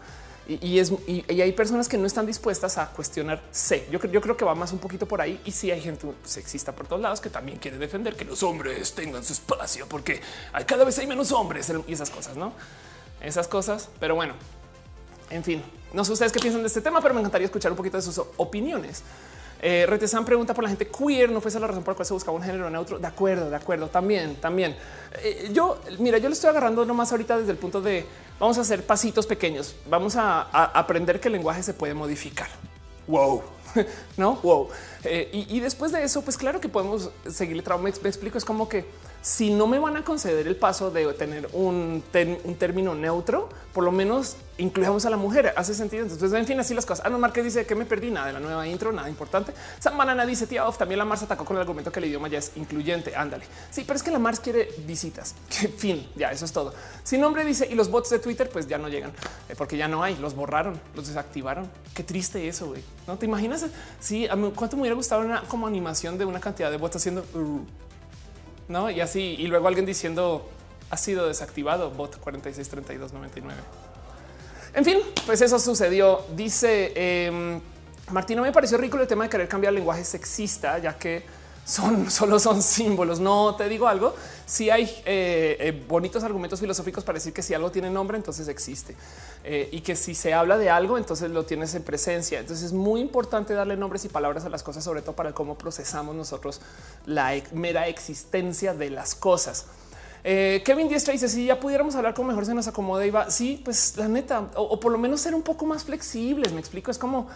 Y, 0.48 0.78
es, 0.78 0.92
y, 1.06 1.22
hay 1.40 1.52
personas 1.52 1.88
que 1.88 1.98
no 1.98 2.06
están 2.06 2.24
dispuestas 2.24 2.78
a 2.78 2.88
cuestionar 2.88 3.42
C. 3.50 3.86
Yo, 3.90 4.00
creo 4.00 4.36
que 4.36 4.44
va 4.46 4.54
más 4.54 4.72
un 4.72 4.78
poquito 4.78 5.06
por 5.06 5.20
ahí. 5.20 5.38
Y 5.44 5.52
si 5.52 5.70
hay 5.70 5.80
gente 5.80 6.10
sexista 6.24 6.74
por 6.74 6.86
todos 6.86 7.02
lados 7.02 7.20
que 7.20 7.28
también 7.28 7.58
quiere 7.58 7.76
defender 7.76 8.16
que 8.16 8.24
los 8.24 8.42
hombres 8.42 8.94
tengan 8.94 9.22
su 9.22 9.34
espacio 9.34 9.86
porque 9.88 10.22
cada 10.66 10.84
vez 10.84 10.98
hay 10.98 11.06
menos 11.06 11.32
hombres 11.32 11.70
y 11.86 11.92
esas 11.92 12.08
cosas, 12.08 12.36
no 12.36 12.54
esas 13.20 13.48
cosas. 13.48 13.88
Pero 14.00 14.14
bueno, 14.14 14.34
en 15.30 15.44
fin, 15.44 15.62
no 15.92 16.04
sé 16.04 16.12
ustedes 16.12 16.32
qué 16.32 16.40
piensan 16.40 16.62
de 16.62 16.68
este 16.68 16.80
tema, 16.80 17.00
pero 17.00 17.14
me 17.14 17.20
encantaría 17.20 17.46
escuchar 17.46 17.70
un 17.72 17.76
poquito 17.76 17.96
de 17.96 18.02
sus 18.02 18.20
opiniones. 18.36 19.02
Eh, 19.60 19.86
Retesan 19.88 20.24
pregunta 20.24 20.54
por 20.54 20.62
la 20.62 20.70
gente 20.70 20.88
queer. 20.88 21.30
No 21.30 21.40
fuese 21.40 21.58
la 21.58 21.66
razón 21.66 21.82
por 21.82 21.94
la 21.94 21.96
cual 21.96 22.06
se 22.06 22.14
buscaba 22.14 22.36
un 22.36 22.42
género 22.42 22.70
neutro. 22.70 22.98
De 22.98 23.06
acuerdo, 23.06 23.50
de 23.50 23.56
acuerdo. 23.56 23.88
También, 23.88 24.36
también. 24.36 24.76
Eh, 25.22 25.50
yo, 25.52 25.80
mira, 25.98 26.18
yo 26.18 26.28
lo 26.28 26.34
estoy 26.34 26.50
agarrando 26.50 26.84
nomás 26.84 27.10
ahorita 27.10 27.38
desde 27.38 27.50
el 27.50 27.58
punto 27.58 27.80
de 27.80 28.06
vamos 28.38 28.58
a 28.58 28.62
hacer 28.62 28.84
pasitos 28.84 29.26
pequeños. 29.26 29.74
Vamos 29.88 30.16
a, 30.16 30.42
aprender 30.78 31.20
que 31.20 31.28
el 31.28 31.32
lenguaje 31.32 31.62
se 31.62 31.74
puede 31.74 31.94
modificar. 31.94 32.48
Wow, 33.06 33.42
no 34.16 34.36
wow. 34.36 34.68
Eh, 35.04 35.46
y, 35.48 35.60
después 35.60 35.92
de 35.92 36.02
eso, 36.02 36.22
pues 36.22 36.36
claro 36.36 36.60
que 36.60 36.68
podemos 36.68 37.10
seguirle 37.28 37.62
trabajo. 37.62 37.84
Me, 37.84 37.92
me 38.02 38.08
explico. 38.08 38.38
Es 38.38 38.44
como 38.44 38.68
que 38.68 38.84
si 39.28 39.50
no 39.50 39.66
me 39.66 39.78
van 39.78 39.94
a 39.94 40.04
conceder 40.06 40.48
el 40.48 40.56
paso 40.56 40.90
de 40.90 41.04
tener 41.12 41.50
un, 41.52 42.02
un 42.44 42.54
término 42.54 42.94
neutro, 42.94 43.50
por 43.74 43.84
lo 43.84 43.92
menos 43.92 44.38
incluyamos 44.56 45.04
a 45.04 45.10
la 45.10 45.18
mujer. 45.18 45.52
Hace 45.54 45.74
sentido. 45.74 46.04
Entonces, 46.04 46.32
en 46.32 46.46
fin, 46.46 46.58
así 46.58 46.72
las 46.72 46.86
cosas. 46.86 47.04
Ana 47.04 47.18
Márquez 47.18 47.44
dice 47.44 47.66
que 47.66 47.74
me 47.74 47.84
perdí 47.84 48.10
nada 48.10 48.28
de 48.28 48.32
la 48.32 48.40
nueva 48.40 48.66
intro, 48.66 48.90
nada 48.90 49.06
importante. 49.06 49.52
San 49.80 49.98
Banana 49.98 50.24
dice 50.24 50.46
tía 50.46 50.66
off. 50.66 50.78
También 50.78 50.98
la 50.98 51.04
Mars 51.04 51.24
atacó 51.24 51.44
con 51.44 51.56
el 51.56 51.60
argumento 51.60 51.92
que 51.92 51.98
el 51.98 52.06
idioma 52.06 52.28
ya 52.28 52.38
es 52.38 52.52
incluyente. 52.56 53.14
Ándale. 53.14 53.44
Sí, 53.70 53.84
pero 53.86 53.98
es 53.98 54.02
que 54.02 54.10
la 54.10 54.18
Mars 54.18 54.40
quiere 54.40 54.70
visitas. 54.86 55.34
Que 55.60 55.68
fin, 55.68 56.08
ya 56.16 56.32
eso 56.32 56.46
es 56.46 56.52
todo. 56.52 56.72
Sin 57.04 57.20
nombre 57.20 57.44
dice 57.44 57.68
y 57.70 57.74
los 57.74 57.90
bots 57.90 58.08
de 58.08 58.20
Twitter, 58.20 58.48
pues 58.48 58.66
ya 58.66 58.78
no 58.78 58.88
llegan 58.88 59.12
eh, 59.50 59.54
porque 59.58 59.76
ya 59.76 59.88
no 59.88 60.02
hay. 60.02 60.16
Los 60.16 60.34
borraron, 60.34 60.80
los 60.94 61.06
desactivaron. 61.06 61.68
Qué 61.94 62.02
triste 62.02 62.48
eso. 62.48 62.68
güey. 62.68 62.82
No 63.06 63.18
te 63.18 63.26
imaginas 63.26 63.66
sí, 64.00 64.26
a 64.26 64.36
mí 64.36 64.50
cuánto 64.56 64.76
me 64.76 64.82
hubiera 64.82 64.96
gustado 64.96 65.20
una 65.20 65.42
como 65.42 65.66
animación 65.66 66.16
de 66.16 66.24
una 66.24 66.40
cantidad 66.40 66.70
de 66.70 66.78
bots 66.78 66.96
haciendo 66.96 67.26
uh, 67.34 67.60
no 68.68 68.90
y 68.90 69.00
así. 69.00 69.36
Y 69.38 69.46
luego 69.46 69.68
alguien 69.68 69.86
diciendo 69.86 70.48
ha 70.90 70.96
sido 70.96 71.26
desactivado 71.26 71.90
bot 71.90 72.18
463299. 72.18 73.60
En 74.74 74.84
fin, 74.84 74.98
pues 75.26 75.40
eso 75.40 75.58
sucedió. 75.58 76.24
Dice 76.36 76.92
eh, 76.94 77.60
Martino, 78.10 78.42
me 78.42 78.52
pareció 78.52 78.78
rico 78.78 78.98
el 78.98 79.06
tema 79.06 79.24
de 79.24 79.30
querer 79.30 79.48
cambiar 79.48 79.70
el 79.70 79.76
lenguaje 79.76 80.04
sexista, 80.04 80.78
ya 80.78 80.96
que 80.96 81.24
son 81.68 82.10
solo 82.10 82.38
son 82.38 82.62
símbolos. 82.62 83.20
No 83.20 83.54
te 83.54 83.68
digo 83.68 83.88
algo. 83.88 84.14
Si 84.46 84.70
hay 84.70 84.84
eh, 85.04 85.58
eh, 85.60 85.84
bonitos 85.86 86.24
argumentos 86.24 86.60
filosóficos 86.60 87.04
para 87.04 87.18
decir 87.18 87.34
que 87.34 87.42
si 87.42 87.52
algo 87.52 87.70
tiene 87.70 87.90
nombre, 87.90 88.16
entonces 88.16 88.48
existe 88.48 88.96
eh, 89.44 89.68
y 89.70 89.82
que 89.82 89.94
si 89.94 90.14
se 90.14 90.32
habla 90.32 90.56
de 90.56 90.70
algo, 90.70 90.96
entonces 90.96 91.30
lo 91.30 91.44
tienes 91.44 91.74
en 91.74 91.82
presencia. 91.82 92.40
Entonces 92.40 92.64
es 92.64 92.72
muy 92.72 93.02
importante 93.02 93.52
darle 93.52 93.76
nombres 93.76 94.06
y 94.06 94.08
palabras 94.08 94.46
a 94.46 94.48
las 94.48 94.62
cosas, 94.62 94.82
sobre 94.82 95.02
todo 95.02 95.14
para 95.14 95.34
cómo 95.34 95.58
procesamos 95.58 96.16
nosotros 96.16 96.62
la 97.04 97.34
mera 97.52 97.86
existencia 97.86 98.72
de 98.72 98.88
las 98.88 99.14
cosas. 99.14 99.66
Kevin 100.24 100.88
Diestra 100.88 101.12
dice 101.12 101.28
si 101.28 101.44
ya 101.46 101.60
pudiéramos 101.60 101.94
hablar 101.94 102.12
como 102.12 102.26
mejor 102.28 102.44
se 102.44 102.52
nos 102.52 102.66
acomoda 102.66 103.06
y 103.06 103.10
va. 103.10 103.30
Sí, 103.30 103.62
pues 103.64 103.96
la 103.96 104.08
neta, 104.08 104.50
o, 104.56 104.80
por 104.80 104.90
lo 104.90 104.98
menos 104.98 105.20
ser 105.20 105.32
un 105.34 105.42
poco 105.42 105.66
más 105.66 105.84
flexibles. 105.84 106.52
Me 106.52 106.58
explico. 106.60 106.90
Es 106.90 106.98
como 106.98 107.28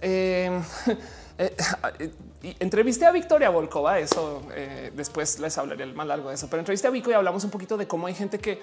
entrevisté 2.42 3.06
a 3.06 3.12
Victoria 3.12 3.50
Volkova, 3.50 3.98
eso 3.98 4.42
eh, 4.54 4.92
después 4.94 5.38
les 5.40 5.56
hablaré 5.58 5.86
más 5.86 6.06
largo 6.06 6.28
de 6.28 6.36
eso, 6.36 6.48
pero 6.48 6.60
entrevisté 6.60 6.88
a 6.88 6.90
Vico 6.90 7.10
y 7.10 7.14
hablamos 7.14 7.44
un 7.44 7.50
poquito 7.50 7.76
de 7.76 7.86
cómo 7.86 8.06
hay 8.06 8.14
gente 8.14 8.38
que 8.38 8.60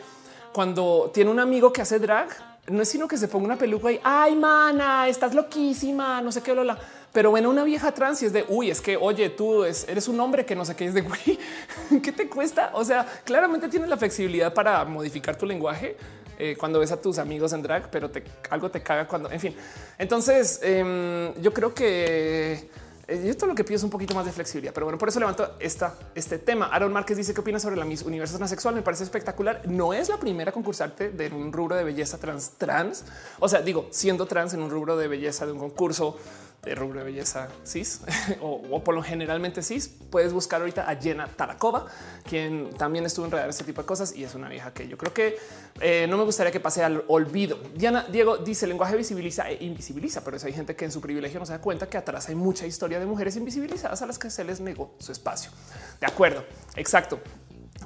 cuando 0.54 1.12
tiene 1.14 1.30
un 1.30 1.40
amigo 1.40 1.74
que 1.74 1.82
hace 1.82 2.00
drag, 2.00 2.30
no 2.68 2.82
es 2.82 2.90
sino 2.90 3.08
que 3.08 3.18
se 3.18 3.28
ponga 3.28 3.46
una 3.46 3.58
peluca 3.58 3.92
y 3.92 4.00
ay, 4.04 4.36
mana, 4.36 5.08
estás 5.08 5.36
loquísima, 5.36 6.22
no 6.22 6.32
sé 6.32 6.42
qué, 6.42 6.56
lola. 6.56 6.78
Pero 7.12 7.30
bueno, 7.30 7.50
una 7.50 7.64
vieja 7.64 7.94
trans 7.94 8.22
y 8.24 8.26
es 8.26 8.34
de 8.34 8.46
uy, 8.48 8.70
es 8.70 8.82
que 8.82 8.98
oye, 8.98 9.30
tú 9.30 9.64
eres 9.64 10.08
un 10.08 10.20
hombre 10.20 10.46
que 10.46 10.56
no 10.56 10.66
sé 10.66 10.76
qué 10.76 10.86
es 10.86 10.94
de 10.94 11.02
güey, 11.02 11.40
¿qué 12.02 12.12
te 12.12 12.30
cuesta? 12.30 12.72
O 12.74 12.84
sea, 12.84 13.06
claramente 13.24 13.68
tienes 13.68 13.90
la 13.90 13.98
flexibilidad 13.98 14.54
para 14.54 14.84
modificar 14.86 15.38
tu 15.38 15.46
lenguaje, 15.46 15.98
eh, 16.38 16.56
cuando 16.58 16.80
ves 16.80 16.92
a 16.92 17.02
tus 17.02 17.18
amigos 17.18 17.54
en 17.54 17.62
drag, 17.62 17.90
pero 17.90 18.10
te, 18.10 18.24
algo 18.50 18.70
te 18.70 18.82
caga 18.82 19.08
cuando, 19.08 19.32
en 19.32 19.40
fin. 19.40 19.56
Entonces, 19.98 20.60
em, 20.64 21.34
yo 21.42 21.54
creo 21.54 21.74
que 21.74 22.70
eh, 23.08 23.28
esto 23.30 23.46
lo 23.46 23.56
que 23.56 23.64
pido 23.64 23.78
es 23.78 23.84
un 23.84 23.90
poquito 23.90 24.14
más 24.16 24.26
de 24.26 24.32
flexibilidad, 24.32 24.74
pero 24.74 24.86
bueno, 24.86 24.98
por 24.98 25.10
eso 25.10 25.20
levanto 25.20 25.56
esta, 25.60 25.96
este 26.16 26.40
tema. 26.40 26.68
Aaron 26.68 26.92
Márquez 26.92 27.18
dice 27.18 27.34
qué 27.34 27.42
opinas 27.42 27.62
sobre 27.62 27.76
la 27.76 27.86
Miss 27.86 28.02
Universo 28.02 28.38
transexual. 28.38 28.76
Me 28.76 28.82
parece 28.82 29.04
espectacular. 29.04 29.62
No 29.68 29.94
es 29.94 30.10
la 30.10 30.18
primera 30.18 30.52
concursarte 30.52 31.10
de 31.12 31.28
un 31.30 31.52
rubro 31.52 31.76
de 31.76 31.84
belleza 31.84 32.18
trans 32.18 32.52
trans. 32.58 33.04
O 33.40 33.48
sea, 33.48 33.62
digo, 33.62 33.88
siendo 33.92 34.26
trans 34.26 34.54
en 34.54 34.62
un 34.62 34.70
rubro 34.70 34.98
de 34.98 35.08
belleza 35.08 35.46
de 35.46 35.52
un 35.52 35.60
concurso 35.60 36.18
de 36.66 36.76
rubro 36.76 37.00
de 37.00 37.06
belleza 37.06 37.48
cis 37.64 38.02
o, 38.42 38.84
por 38.84 38.96
lo 38.96 39.04
generalmente 39.04 39.62
cis, 39.62 39.88
puedes 40.10 40.34
buscar 40.34 40.62
ahorita 40.62 40.90
a 40.90 40.96
Jenna 40.96 41.28
Tarakova, 41.28 41.86
quien 42.28 42.72
también 42.72 43.06
estuvo 43.06 43.26
en 43.26 43.30
enredada 43.30 43.50
este 43.50 43.64
tipo 43.64 43.82
de 43.82 43.88
cosas 43.88 44.16
y 44.16 44.24
es 44.24 44.36
una 44.36 44.50
vieja 44.50 44.74
que 44.74 44.88
yo 44.88 44.98
creo 44.98 45.14
que 45.14 45.38
eh, 45.80 46.08
no 46.10 46.18
me 46.18 46.24
gustaría 46.24 46.52
que 46.52 46.60
pase 46.60 46.84
al 46.84 47.04
olvido. 47.08 47.58
Diana 47.76 48.06
Diego 48.10 48.38
dice 48.38 48.66
el 48.66 48.70
lenguaje 48.70 48.98
visibiliza 48.98 49.50
e 49.50 49.64
invisibiliza, 49.64 50.24
pero 50.24 50.38
eso 50.38 50.48
hay 50.48 50.54
gente 50.54 50.76
que 50.76 50.86
en 50.86 50.92
su 50.92 51.02
privilegio 51.02 51.40
no 51.40 51.46
se 51.46 51.54
da 51.54 51.62
cuenta 51.62 51.88
que 51.88 51.98
atrás 51.98 52.28
hay 52.30 52.36
mucha 52.36 52.66
historia 52.66 53.00
de 53.00 53.06
mujeres 53.06 53.36
invisibilizadas 53.36 54.02
a 54.02 54.06
las 54.06 54.20
que 54.20 54.30
se 54.30 54.44
les 54.44 54.60
negó 54.60 54.96
su 55.00 55.12
espacio. 55.12 55.52
De 56.00 56.08
acuerdo, 56.08 56.44
exacto. 56.76 57.20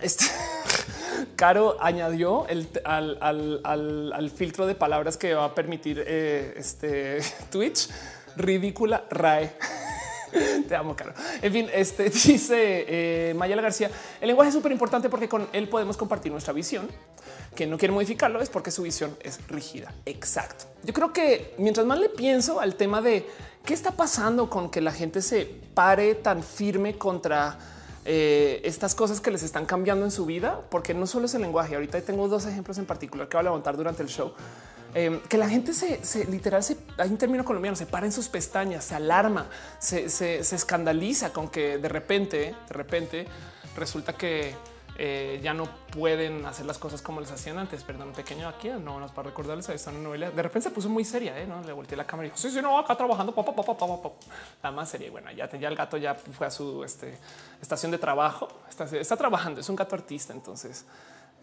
Este 0.01 0.25
Caro 1.35 1.77
añadió 1.79 2.45
al, 2.85 4.31
filtro 4.35 4.67
de 4.67 4.75
palabras 4.75 5.17
que 5.17 5.33
va 5.33 5.45
a 5.45 5.55
permitir 5.55 6.03
eh, 6.05 6.53
este 6.57 7.19
Twitch 7.51 7.89
ridícula 8.35 9.05
RAE. 9.09 9.53
Te 10.67 10.75
amo, 10.75 10.95
Caro. 10.95 11.13
En 11.41 11.51
fin, 11.51 11.67
este 11.73 12.03
dice 12.09 12.85
eh, 12.87 13.33
Mayala 13.35 13.61
García. 13.61 13.89
El 14.21 14.27
lenguaje 14.27 14.49
es 14.49 14.55
súper 14.55 14.71
importante 14.71 15.09
porque 15.09 15.27
con 15.27 15.47
él 15.53 15.67
podemos 15.69 15.97
compartir 15.97 16.31
nuestra 16.31 16.53
visión. 16.53 16.87
Que 17.55 17.65
no 17.65 17.77
quiere 17.77 17.93
modificarlo 17.93 18.41
es 18.41 18.49
porque 18.49 18.71
su 18.71 18.83
visión 18.83 19.17
es 19.21 19.45
rígida. 19.47 19.93
Exacto. 20.05 20.65
Yo 20.83 20.93
creo 20.93 21.11
que 21.11 21.55
mientras 21.57 21.85
más 21.85 21.99
le 21.99 22.09
pienso 22.09 22.59
al 22.59 22.75
tema 22.75 23.01
de 23.01 23.27
qué 23.65 23.73
está 23.73 23.91
pasando 23.91 24.49
con 24.49 24.69
que 24.69 24.81
la 24.81 24.91
gente 24.91 25.21
se 25.21 25.45
pare 25.73 26.15
tan 26.15 26.43
firme 26.43 26.97
contra 26.97 27.57
eh, 28.05 28.61
estas 28.63 28.95
cosas 28.95 29.19
que 29.19 29.31
les 29.31 29.43
están 29.43 29.65
cambiando 29.65 30.05
en 30.05 30.11
su 30.11 30.25
vida, 30.25 30.61
porque 30.69 30.93
no 30.93 31.07
solo 31.07 31.25
es 31.25 31.33
el 31.33 31.41
lenguaje. 31.41 31.75
Ahorita 31.75 31.99
tengo 32.01 32.27
dos 32.27 32.45
ejemplos 32.45 32.77
en 32.77 32.85
particular 32.85 33.27
que 33.27 33.35
voy 33.35 33.41
a 33.41 33.43
levantar 33.43 33.75
durante 33.75 34.03
el 34.03 34.09
show 34.09 34.33
Em, 34.93 35.19
que 35.21 35.37
la 35.37 35.47
gente 35.47 35.73
se, 35.73 36.25
literal 36.25 36.63
se 36.63 36.77
hay 36.97 37.09
un 37.09 37.17
término 37.17 37.45
colombiano, 37.45 37.75
se 37.75 37.85
para 37.85 38.05
en 38.05 38.11
sus 38.11 38.27
pestañas, 38.27 38.83
se 38.85 38.95
alarma, 38.95 39.47
se, 39.77 40.05
escandaliza 40.39 41.31
con 41.31 41.49
que 41.49 41.77
de 41.77 41.89
repente, 41.89 42.55
de 42.67 42.73
repente 42.73 43.27
resulta 43.75 44.13
que 44.13 44.55
eh, 44.97 45.39
ya 45.41 45.53
no 45.53 45.69
pueden 45.93 46.45
hacer 46.45 46.65
las 46.65 46.77
cosas 46.77 47.01
como 47.01 47.21
les 47.21 47.31
hacían 47.31 47.57
antes. 47.59 47.83
Perdón, 47.83 48.13
pequeño 48.13 48.49
aquí, 48.49 48.69
no 48.69 48.99
nos 48.99 49.11
para 49.11 49.29
recordarles 49.29 49.69
a 49.69 49.73
esta 49.73 49.91
novela. 49.91 50.31
De 50.31 50.41
repente 50.41 50.69
se 50.69 50.75
puso 50.75 50.89
muy 50.89 51.05
seria, 51.05 51.39
¿eh? 51.39 51.45
¿no? 51.45 51.61
Le 51.63 51.71
volteé 51.71 51.95
la 51.95 52.05
cámara 52.05 52.27
y 52.27 52.29
dijo, 52.31 52.37
sí, 52.37 52.49
sí, 52.49 52.61
no, 52.61 52.77
acá 52.77 52.95
trabajando, 52.95 53.33
La 54.61 54.71
más 54.71 54.89
seria. 54.89 55.11
Bueno, 55.11 55.31
ya, 55.31 55.49
ya 55.51 55.67
el 55.69 55.75
gato 55.75 55.97
ya 55.97 56.15
fue 56.15 56.47
a 56.47 56.51
su 56.51 56.83
este, 56.83 57.17
estación 57.61 57.91
de 57.91 57.99
trabajo, 57.99 58.49
está, 58.67 58.85
está 58.85 59.15
trabajando, 59.15 59.61
es 59.61 59.69
un 59.69 59.75
gato 59.75 59.95
artista, 59.95 60.33
entonces 60.33 60.85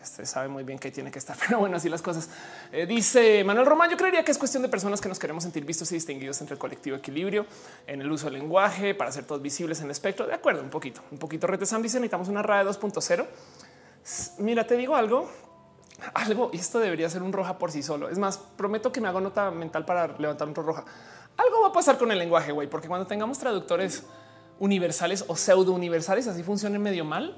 este 0.07 0.25
sabe 0.25 0.49
muy 0.49 0.62
bien 0.62 0.79
que 0.79 0.90
tiene 0.90 1.11
que 1.11 1.19
estar, 1.19 1.37
pero 1.47 1.59
bueno, 1.59 1.77
así 1.77 1.88
las 1.88 2.01
cosas. 2.01 2.31
Eh, 2.73 2.87
dice 2.87 3.45
Manuel 3.45 3.66
Román, 3.66 3.90
yo 3.90 3.97
creería 3.97 4.25
que 4.25 4.31
es 4.31 4.38
cuestión 4.38 4.62
de 4.62 4.69
personas 4.69 5.01
que 5.01 5.09
nos 5.09 5.19
queremos 5.19 5.42
sentir 5.42 5.64
vistos 5.64 5.90
y 5.92 5.97
distinguidos 5.97 6.40
entre 6.40 6.55
el 6.55 6.59
colectivo 6.59 6.97
equilibrio 6.97 7.47
en 7.87 8.01
el 8.01 8.11
uso 8.11 8.27
del 8.27 8.35
lenguaje 8.35 8.95
para 8.95 9.12
ser 9.12 9.25
todos 9.25 9.42
visibles 9.42 9.81
en 9.81 9.87
el 9.87 9.90
espectro. 9.90 10.27
De 10.27 10.35
acuerdo, 10.35 10.62
un 10.62 10.71
poquito, 10.71 11.03
un 11.11 11.19
poquito. 11.19 11.47
Retesam 11.47 11.83
dice 11.83 11.99
necesitamos 11.99 12.29
una 12.29 12.42
RAE 12.42 12.64
2.0. 12.64 13.27
Mira, 14.38 14.66
te 14.66 14.77
digo 14.77 14.95
algo, 14.95 15.29
algo, 16.14 16.51
y 16.53 16.59
esto 16.59 16.79
debería 16.79 17.11
ser 17.11 17.23
un 17.23 17.33
roja 17.33 17.59
por 17.59 17.73
sí 17.73 17.83
solo. 17.83 18.09
Es 18.09 18.19
más, 18.19 18.38
prometo 18.38 18.92
que 18.92 19.01
me 19.01 19.09
hago 19.09 19.21
nota 19.21 19.51
mental 19.51 19.85
para 19.85 20.07
levantar 20.19 20.47
un 20.47 20.55
roja. 20.55 20.85
Algo 21.37 21.62
va 21.62 21.69
a 21.69 21.73
pasar 21.73 21.99
con 21.99 22.12
el 22.12 22.19
lenguaje, 22.19 22.53
güey, 22.53 22.71
porque 22.71 22.87
cuando 22.87 23.07
tengamos 23.07 23.38
traductores 23.38 24.05
universales 24.59 25.25
o 25.27 25.37
pseudo 25.37 25.73
universales, 25.73 26.29
así 26.29 26.42
funcionen 26.42 26.81
medio 26.81 27.05
mal 27.05 27.37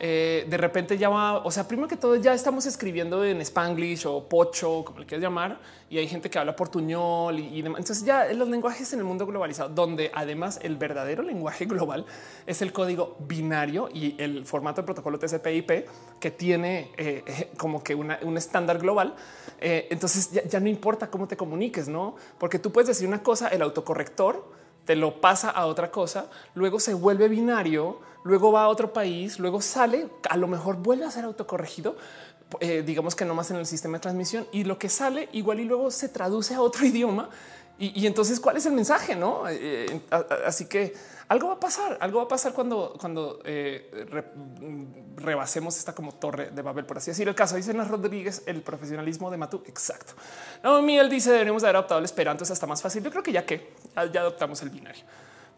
eh, 0.00 0.46
de 0.48 0.56
repente 0.56 0.96
ya 0.96 1.08
va, 1.08 1.38
o 1.38 1.50
sea, 1.50 1.66
primero 1.66 1.88
que 1.88 1.96
todo 1.96 2.14
ya 2.14 2.32
estamos 2.32 2.66
escribiendo 2.66 3.24
en 3.24 3.40
spanglish 3.40 4.06
o 4.06 4.28
pocho, 4.28 4.84
como 4.84 5.00
le 5.00 5.06
quieras 5.06 5.22
llamar, 5.22 5.58
y 5.90 5.98
hay 5.98 6.06
gente 6.06 6.30
que 6.30 6.38
habla 6.38 6.54
portuñol 6.54 7.38
y, 7.38 7.62
demás. 7.62 7.80
Entonces 7.80 8.04
ya 8.04 8.32
los 8.32 8.48
lenguajes 8.48 8.92
en 8.92 9.00
el 9.00 9.04
mundo 9.04 9.26
globalizado, 9.26 9.70
donde 9.70 10.12
además 10.14 10.60
el 10.62 10.76
verdadero 10.76 11.22
lenguaje 11.24 11.64
global 11.64 12.06
es 12.46 12.62
el 12.62 12.72
código 12.72 13.16
binario 13.20 13.88
y 13.92 14.14
el 14.22 14.44
formato 14.44 14.82
de 14.82 14.86
protocolo 14.86 15.18
TCP/IP 15.18 15.86
que 16.20 16.30
tiene 16.30 16.92
eh, 16.96 17.24
eh, 17.26 17.50
como 17.56 17.82
que 17.82 17.94
un 17.96 18.36
estándar 18.36 18.78
global. 18.78 19.16
entonces 19.60 20.30
ya, 20.30 20.44
ya 20.44 20.60
no 20.60 20.68
importa 20.68 21.10
cómo 21.10 21.26
te 21.26 21.36
comuniques, 21.36 21.88
no? 21.88 22.14
Porque 22.38 22.60
tú 22.60 22.70
puedes 22.70 22.86
decir 22.86 23.08
una 23.08 23.22
cosa, 23.22 23.48
el 23.48 23.62
autocorrector 23.62 24.58
te 24.88 24.96
lo 24.96 25.20
pasa 25.20 25.50
a 25.50 25.66
otra 25.66 25.90
cosa, 25.90 26.30
luego 26.54 26.80
se 26.80 26.94
vuelve 26.94 27.28
binario, 27.28 27.98
luego 28.28 28.52
va 28.52 28.64
a 28.64 28.68
otro 28.68 28.92
país, 28.92 29.38
luego 29.38 29.60
sale, 29.60 30.08
a 30.28 30.36
lo 30.36 30.46
mejor 30.46 30.76
vuelve 30.76 31.06
a 31.06 31.10
ser 31.10 31.24
autocorregido, 31.24 31.96
eh, 32.60 32.82
digamos 32.86 33.16
que 33.16 33.24
no 33.24 33.34
más 33.34 33.50
en 33.50 33.56
el 33.56 33.66
sistema 33.66 33.96
de 33.96 34.02
transmisión 34.02 34.46
y 34.52 34.64
lo 34.64 34.78
que 34.78 34.88
sale 34.88 35.28
igual 35.32 35.60
y 35.60 35.64
luego 35.64 35.90
se 35.90 36.08
traduce 36.08 36.54
a 36.54 36.60
otro 36.60 36.86
idioma. 36.92 37.30
Y, 37.80 38.08
entonces, 38.08 38.40
¿cuál 38.40 38.56
es 38.56 38.66
el 38.66 38.72
mensaje? 38.72 39.14
No, 39.14 39.48
eh, 39.48 39.86
eh, 39.86 40.00
así 40.44 40.66
que 40.66 40.92
algo 41.28 41.46
va 41.46 41.54
a 41.54 41.60
pasar, 41.60 41.96
algo 42.00 42.18
va 42.18 42.24
a 42.24 42.28
pasar 42.28 42.52
cuando, 42.52 42.96
cuando 43.00 43.38
eh, 43.44 43.88
rebasemos 45.14 45.78
esta 45.78 45.94
como 45.94 46.12
torre 46.16 46.50
de 46.50 46.60
Babel, 46.60 46.84
por 46.86 46.98
así 46.98 47.12
decir. 47.12 47.28
El 47.28 47.36
caso 47.36 47.54
dice 47.54 47.72
Nas 47.74 47.86
Rodríguez, 47.86 48.42
el 48.46 48.62
profesionalismo 48.62 49.30
de 49.30 49.36
Matú. 49.36 49.62
Exacto. 49.64 50.14
No, 50.64 50.82
Miguel 50.82 51.08
dice 51.08 51.30
deberíamos 51.30 51.62
haber 51.62 51.76
adoptado 51.76 52.00
el 52.00 52.04
esperanto. 52.04 52.42
Es 52.42 52.50
hasta 52.50 52.66
más 52.66 52.82
fácil. 52.82 53.04
Yo 53.04 53.12
creo 53.12 53.22
que 53.22 53.30
ya 53.30 53.46
que 53.46 53.74
ya 54.12 54.22
adoptamos 54.22 54.60
el 54.62 54.70
binario. 54.70 55.04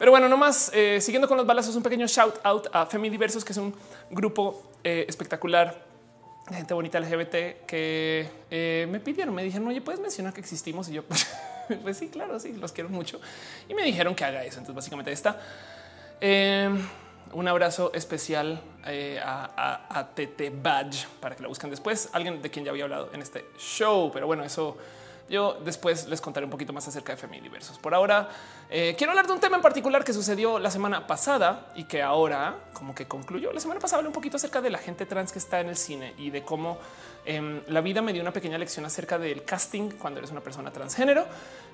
Pero 0.00 0.12
bueno, 0.12 0.30
nomás 0.30 0.70
eh, 0.72 0.98
siguiendo 1.02 1.28
con 1.28 1.36
los 1.36 1.46
balazos, 1.46 1.76
un 1.76 1.82
pequeño 1.82 2.06
shout 2.06 2.40
out 2.42 2.68
a 2.72 2.86
Diversos, 2.86 3.44
que 3.44 3.52
es 3.52 3.58
un 3.58 3.74
grupo 4.08 4.62
eh, 4.82 5.04
espectacular 5.06 5.84
de 6.48 6.56
gente 6.56 6.72
bonita 6.72 6.98
LGBT 6.98 7.66
que 7.66 8.86
me 8.90 8.98
pidieron, 8.98 9.34
me 9.34 9.44
dijeron, 9.44 9.68
oye, 9.68 9.82
puedes 9.82 10.00
mencionar 10.00 10.32
que 10.32 10.40
existimos 10.40 10.88
y 10.88 10.94
yo. 10.94 11.02
pues 11.82 11.98
sí, 11.98 12.08
claro, 12.08 12.40
sí, 12.40 12.54
los 12.54 12.72
quiero 12.72 12.88
mucho. 12.88 13.20
Y 13.68 13.74
me 13.74 13.82
dijeron 13.82 14.14
que 14.14 14.24
haga 14.24 14.42
eso. 14.42 14.60
Entonces, 14.60 14.74
básicamente 14.74 15.12
está. 15.12 15.38
Em, 16.18 16.82
un 17.34 17.46
abrazo 17.46 17.92
especial 17.92 18.58
eh, 18.86 19.20
a, 19.22 19.98
a, 19.98 20.14
TT 20.14 20.62
Badge 20.62 21.08
para 21.20 21.36
que 21.36 21.42
lo 21.42 21.50
busquen 21.50 21.68
después. 21.68 22.08
Alguien 22.14 22.40
de 22.40 22.48
quien 22.48 22.64
ya 22.64 22.70
había 22.70 22.84
hablado 22.84 23.10
en 23.12 23.20
este 23.20 23.44
show, 23.58 24.10
pero 24.10 24.26
bueno, 24.26 24.44
eso 24.44 24.78
yo 25.30 25.56
después 25.64 26.08
les 26.08 26.20
contaré 26.20 26.44
un 26.44 26.50
poquito 26.50 26.72
más 26.72 26.86
acerca 26.88 27.12
de 27.12 27.16
Femini 27.16 27.42
Diversos. 27.42 27.78
Por 27.78 27.94
ahora, 27.94 28.28
eh, 28.68 28.96
quiero 28.98 29.12
hablar 29.12 29.28
de 29.28 29.32
un 29.32 29.38
tema 29.38 29.54
en 29.54 29.62
particular 29.62 30.02
que 30.02 30.12
sucedió 30.12 30.58
la 30.58 30.72
semana 30.72 31.06
pasada 31.06 31.70
y 31.76 31.84
que 31.84 32.02
ahora 32.02 32.56
como 32.72 32.96
que 32.96 33.06
concluyó. 33.06 33.52
La 33.52 33.60
semana 33.60 33.78
pasada 33.78 33.98
hablé 33.98 34.08
un 34.08 34.12
poquito 34.12 34.38
acerca 34.38 34.60
de 34.60 34.70
la 34.70 34.78
gente 34.78 35.06
trans 35.06 35.30
que 35.30 35.38
está 35.38 35.60
en 35.60 35.68
el 35.68 35.76
cine 35.76 36.14
y 36.18 36.30
de 36.30 36.42
cómo 36.42 36.78
em, 37.24 37.60
la 37.68 37.80
vida 37.80 38.02
me 38.02 38.12
dio 38.12 38.22
una 38.22 38.32
pequeña 38.32 38.58
lección 38.58 38.84
acerca 38.84 39.18
del 39.18 39.44
casting 39.44 39.90
cuando 39.90 40.18
eres 40.18 40.32
una 40.32 40.40
persona 40.40 40.72
transgénero 40.72 41.24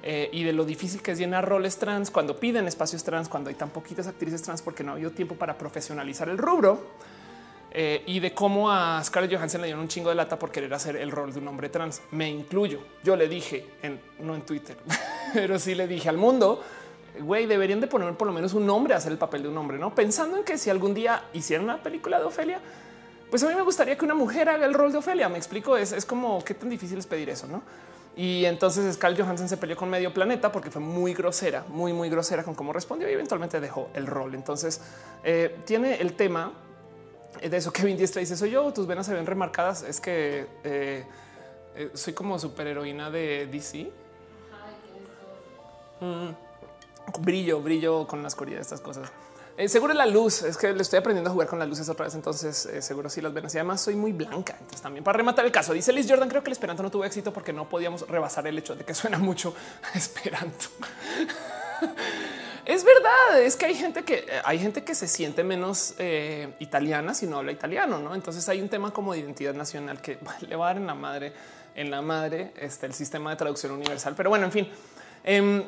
eh, 0.03 0.29
y 0.33 0.45
de 0.45 0.53
lo 0.53 0.67
difícil 0.67 1.01
que 1.01 1.13
es 1.13 1.19
llenar 1.19 1.49
roles 1.49 1.79
trans 1.79 2.11
cuando 2.11 2.39
piden 2.39 2.69
espacios 2.69 3.05
trans, 3.05 3.27
cuando 3.27 3.49
hay 3.49 3.57
tan 3.57 3.71
poquitas 3.71 4.07
actrices 4.07 4.43
trans 4.43 4.61
porque 4.61 4.85
no 4.85 4.91
ha 4.91 4.95
habido 4.97 5.13
tiempo 5.13 5.35
para 5.35 5.57
profesionalizar 5.57 6.29
el 6.29 6.37
rubro. 6.37 6.85
Eh, 7.79 8.03
y 8.07 8.21
de 8.21 8.33
cómo 8.33 8.71
a 8.71 9.05
Scarlett 9.05 9.35
Johansson 9.35 9.61
le 9.61 9.67
dieron 9.67 9.83
un 9.83 9.89
chingo 9.89 10.09
de 10.09 10.15
lata 10.15 10.39
por 10.39 10.51
querer 10.51 10.73
hacer 10.73 10.97
el 10.97 11.11
rol 11.11 11.35
de 11.35 11.41
un 11.41 11.49
hombre 11.49 11.69
trans. 11.69 12.01
Me 12.11 12.27
incluyo. 12.27 12.81
Yo 13.05 13.17
le 13.17 13.29
dije 13.29 13.67
en 13.83 14.01
no 14.21 14.35
en 14.35 14.41
Twitter, 14.47 14.79
pero 15.35 15.59
sí 15.59 15.75
le 15.75 15.87
dije 15.87 16.09
al 16.09 16.17
mundo, 16.17 16.63
güey, 17.21 17.45
deberían 17.45 17.83
de 17.83 17.87
poner 17.87 18.15
por 18.15 18.29
lo 18.29 18.33
menos 18.33 18.55
un 18.55 18.65
nombre 18.65 18.95
a 18.95 18.97
hacer 18.97 19.13
el 19.13 19.19
papel 19.19 19.43
de 19.43 19.51
un 19.51 19.59
hombre, 19.59 19.77
no 19.77 19.95
pensando 19.95 20.39
en 20.39 20.45
que 20.45 20.57
si 20.57 20.71
algún 20.71 20.95
día 20.95 21.25
hicieran 21.35 21.65
una 21.65 21.83
película 21.83 22.19
de 22.19 22.25
Ofelia, 22.25 22.61
pues 23.29 23.43
a 23.43 23.49
mí 23.49 23.55
me 23.55 23.61
gustaría 23.61 23.99
que 23.99 24.07
una 24.07 24.15
mujer 24.15 24.49
haga 24.49 24.65
el 24.65 24.73
rol 24.73 24.91
de 24.91 24.97
Ofelia. 24.97 25.29
Me 25.29 25.37
explico, 25.37 25.77
es, 25.77 25.93
es 25.93 26.07
como 26.07 26.43
qué 26.43 26.55
tan 26.55 26.71
difícil 26.71 26.97
es 26.99 27.07
pedir 27.07 27.29
eso, 27.29 27.47
no? 27.47 27.61
Y 28.17 28.47
entonces 28.47 28.95
Scarlett 28.95 29.21
Johansson 29.21 29.51
se 29.51 29.59
peleó 29.59 29.77
con 29.77 29.91
medio 29.91 30.15
planeta 30.15 30.51
porque 30.51 30.71
fue 30.71 30.81
muy 30.81 31.13
grosera, 31.13 31.67
muy, 31.69 31.93
muy 31.93 32.09
grosera 32.09 32.43
con 32.43 32.55
cómo 32.55 32.73
respondió 32.73 33.07
y 33.11 33.13
eventualmente 33.13 33.61
dejó 33.61 33.91
el 33.93 34.07
rol. 34.07 34.35
Entonces 34.35 34.81
eh, 35.23 35.59
tiene 35.67 35.97
el 35.97 36.15
tema 36.15 36.55
de 37.41 37.57
eso 37.57 37.73
Kevin 37.73 37.97
Diestra 37.97 38.21
dice 38.21 38.37
soy 38.37 38.51
yo, 38.51 38.73
tus 38.73 38.87
venas 38.87 39.07
se 39.07 39.15
ven 39.15 39.27
remarcadas. 39.27 39.83
Es 39.83 40.01
que 40.01 40.47
eh, 40.65 41.05
eh, 41.75 41.91
soy 41.95 42.13
como 42.13 42.39
superheroína 42.39 43.11
de 43.11 43.47
DC. 43.47 43.91
Mm. 46.01 46.31
Brillo, 47.21 47.61
brillo 47.61 48.07
con 48.07 48.23
la 48.23 48.29
oscuridad 48.29 48.59
de 48.59 48.63
estas 48.63 48.81
cosas. 48.81 49.11
Eh, 49.57 49.69
seguro 49.69 49.95
la 49.95 50.05
luz 50.05 50.43
es 50.43 50.59
que 50.59 50.73
le 50.75 50.83
estoy 50.83 50.99
aprendiendo 50.99 51.31
a 51.31 51.33
jugar 51.33 51.49
con 51.49 51.59
las 51.59 51.69
luces 51.69 51.89
otra 51.89 52.05
vez. 52.05 52.15
Entonces, 52.15 52.69
seguro 52.81 53.09
si 53.09 53.21
las 53.21 53.33
venas 53.33 53.55
y 53.55 53.59
además 53.59 53.81
soy 53.81 53.97
muy 53.97 54.13
blanca. 54.13 54.55
Entonces, 54.59 54.83
también 54.83 55.03
para 55.03 55.17
rematar 55.17 55.47
el 55.47 55.53
caso, 55.53 55.73
dice 55.73 55.93
Liz 55.93 56.07
Jordan, 56.09 56.29
creo 56.29 56.43
que 56.43 56.51
el 56.51 56.53
Esperanto 56.53 56.83
no 56.83 56.91
tuvo 56.91 57.05
éxito 57.05 57.33
porque 57.33 57.53
no 57.53 57.69
podíamos 57.69 58.07
rebasar 58.07 58.47
el 58.47 58.59
hecho 58.59 58.77
de 58.77 58.85
que 58.85 58.95
suena 58.95 59.19
mucho 59.19 59.55
Esperanto. 59.95 60.67
Es 62.67 62.85
verdad, 62.85 63.43
es 63.43 63.55
que 63.55 63.67
hay 63.67 63.77
gente 63.77 64.03
que 64.03 64.27
hay 64.45 64.59
gente 64.59 64.83
que 64.83 64.97
se 64.97 65.07
siente 65.07 65.45
menos 65.45 65.95
eh, 65.99 66.53
italiana 66.59 67.15
si 67.15 67.27
no 67.27 67.39
habla 67.39 67.53
italiano, 67.53 68.01
¿no? 68.01 68.13
Entonces 68.13 68.49
hay 68.49 68.61
un 68.61 68.69
tema 68.69 68.91
como 68.91 69.13
de 69.13 69.21
identidad 69.21 69.55
nacional 69.55 70.01
que 70.01 70.19
le 70.49 70.57
va 70.57 70.67
a 70.67 70.69
dar 70.71 70.77
en 70.79 70.87
la 70.89 70.95
madre, 70.95 71.33
en 71.77 71.93
la 71.93 72.03
madre, 72.03 72.53
está 72.57 72.87
el 72.87 72.95
sistema 72.95 73.31
de 73.31 73.37
traducción 73.37 73.71
universal. 73.71 74.15
Pero 74.17 74.31
bueno, 74.31 74.47
en 74.47 74.53
fin. 74.53 74.69
Em, 75.23 75.63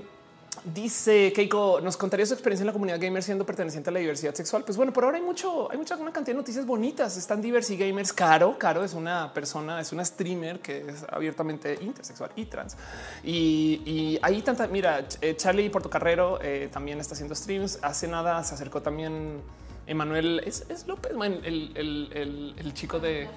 Dice 0.74 1.32
Keiko, 1.32 1.80
nos 1.80 1.96
contaría 1.96 2.26
su 2.26 2.34
experiencia 2.34 2.62
en 2.62 2.66
la 2.66 2.72
comunidad 2.72 3.00
gamer 3.00 3.22
siendo 3.22 3.46
perteneciente 3.46 3.90
a 3.90 3.92
la 3.92 4.00
diversidad 4.00 4.34
sexual. 4.34 4.64
Pues 4.64 4.76
bueno, 4.76 4.92
por 4.92 5.04
ahora 5.04 5.16
hay 5.16 5.22
mucho, 5.22 5.70
hay 5.70 5.78
mucha 5.78 5.96
una 5.96 6.12
cantidad 6.12 6.34
de 6.34 6.40
noticias 6.40 6.66
bonitas. 6.66 7.16
Están 7.16 7.40
diversi 7.40 7.76
gamers. 7.76 8.12
Caro, 8.12 8.58
Caro 8.58 8.84
es 8.84 8.92
una 8.92 9.32
persona, 9.32 9.80
es 9.80 9.92
una 9.92 10.04
streamer 10.04 10.60
que 10.60 10.84
es 10.88 11.04
abiertamente 11.10 11.78
intersexual 11.80 12.32
y 12.36 12.44
trans. 12.46 12.76
Y, 13.22 13.82
y 13.86 14.18
hay 14.20 14.42
tanta. 14.42 14.66
Mira, 14.66 15.06
eh, 15.20 15.36
Charlie 15.36 15.70
Portocarrero 15.70 16.38
eh, 16.42 16.68
también 16.72 17.00
está 17.00 17.14
haciendo 17.14 17.34
streams. 17.34 17.78
Hace 17.82 18.08
nada 18.08 18.42
se 18.44 18.54
acercó 18.54 18.82
también 18.82 19.40
Emanuel, 19.86 20.42
es, 20.44 20.66
López, 20.86 21.12
el 21.12 22.72
chico 22.74 22.98
de 22.98 23.28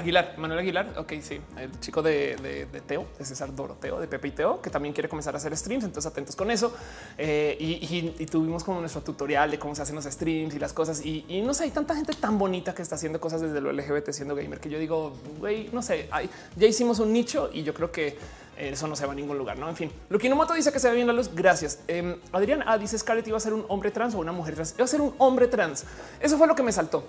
Aguilar, 0.00 0.34
Manuel 0.36 0.60
Aguilar. 0.60 0.94
Ok, 0.98 1.12
sí, 1.20 1.40
el 1.56 1.78
chico 1.80 2.02
de, 2.02 2.66
Teo, 2.86 3.06
de 3.18 3.24
César 3.24 3.54
Doroteo, 3.54 4.00
de 4.00 4.06
Pepe 4.06 4.28
y 4.28 4.30
Teo, 4.32 4.60
que 4.60 4.70
también 4.70 4.92
quiere 4.92 5.08
comenzar 5.08 5.34
a 5.34 5.38
hacer 5.38 5.56
streams. 5.56 5.84
Entonces, 5.84 6.10
atentos 6.10 6.36
con 6.36 6.50
eso. 6.50 6.74
Eh, 7.18 7.56
y, 7.58 8.26
tuvimos 8.26 8.64
como 8.64 8.80
nuestro 8.80 9.02
tutorial 9.02 9.50
de 9.50 9.58
cómo 9.58 9.74
se 9.74 9.82
hacen 9.82 9.96
los 9.96 10.04
streams 10.04 10.54
y 10.54 10.58
las 10.58 10.72
cosas. 10.72 11.04
Y, 11.04 11.42
no 11.44 11.54
sé, 11.54 11.64
hay 11.64 11.70
tanta 11.70 11.94
gente 11.94 12.12
tan 12.14 12.38
bonita 12.38 12.74
que 12.74 12.82
está 12.82 12.96
haciendo 12.96 13.20
cosas 13.20 13.40
desde 13.40 13.60
lo 13.60 13.72
LGBT 13.72 14.10
siendo 14.10 14.34
gamer 14.34 14.60
que 14.60 14.68
yo 14.68 14.78
digo, 14.78 15.12
güey, 15.38 15.68
no 15.72 15.82
sé, 15.82 16.08
ya 16.56 16.66
hicimos 16.66 16.98
un 16.98 17.12
nicho 17.12 17.50
y 17.52 17.62
yo 17.62 17.74
creo 17.74 17.90
que 17.90 18.16
eso 18.56 18.86
no 18.86 18.96
se 18.96 19.06
va 19.06 19.12
a 19.12 19.14
ningún 19.14 19.38
lugar. 19.38 19.58
No, 19.58 19.68
en 19.68 19.76
fin, 19.76 19.90
que 20.20 20.34
Moto 20.34 20.54
dice 20.54 20.72
que 20.72 20.78
se 20.78 20.88
ve 20.88 20.96
bien 20.96 21.06
la 21.06 21.12
luz. 21.12 21.30
Gracias. 21.34 21.80
Em, 21.88 22.16
Adrián 22.32 22.62
A 22.66 22.78
dice 22.78 22.98
Scarlett 22.98 23.26
iba 23.28 23.36
a 23.36 23.40
ser 23.40 23.54
un 23.54 23.64
hombre 23.68 23.90
trans 23.90 24.14
o 24.14 24.18
una 24.18 24.32
mujer 24.32 24.54
trans. 24.54 24.74
Iba 24.76 24.84
a 24.84 24.88
ser 24.88 25.00
un 25.00 25.14
hombre 25.18 25.48
trans. 25.48 25.84
Eso 26.20 26.36
fue 26.36 26.46
lo 26.46 26.54
que 26.54 26.62
me 26.62 26.72
saltó. 26.72 27.04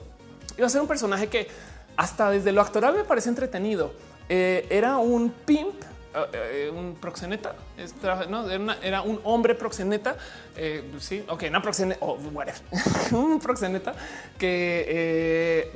Iba 0.57 0.67
a 0.67 0.69
ser 0.69 0.81
un 0.81 0.87
personaje 0.87 1.27
que 1.27 1.47
hasta 1.97 2.29
desde 2.29 2.51
lo 2.51 2.61
actoral 2.61 2.95
me 2.95 3.03
parece 3.03 3.29
entretenido. 3.29 3.93
Eh, 4.29 4.65
era 4.69 4.97
un 4.97 5.29
pimp, 5.29 5.75
eh, 6.15 6.25
eh, 6.33 6.71
un 6.73 6.95
proxeneta, 6.95 7.53
era, 8.81 9.01
un 9.01 9.19
hombre 9.23 9.55
proxeneta. 9.55 10.15
sí, 10.99 11.23
ok, 11.27 11.43
una 11.49 11.61
proxeneta, 11.61 12.05
oh, 12.05 12.17
un 13.11 13.39
proxeneta 13.39 13.93
que 14.37 15.69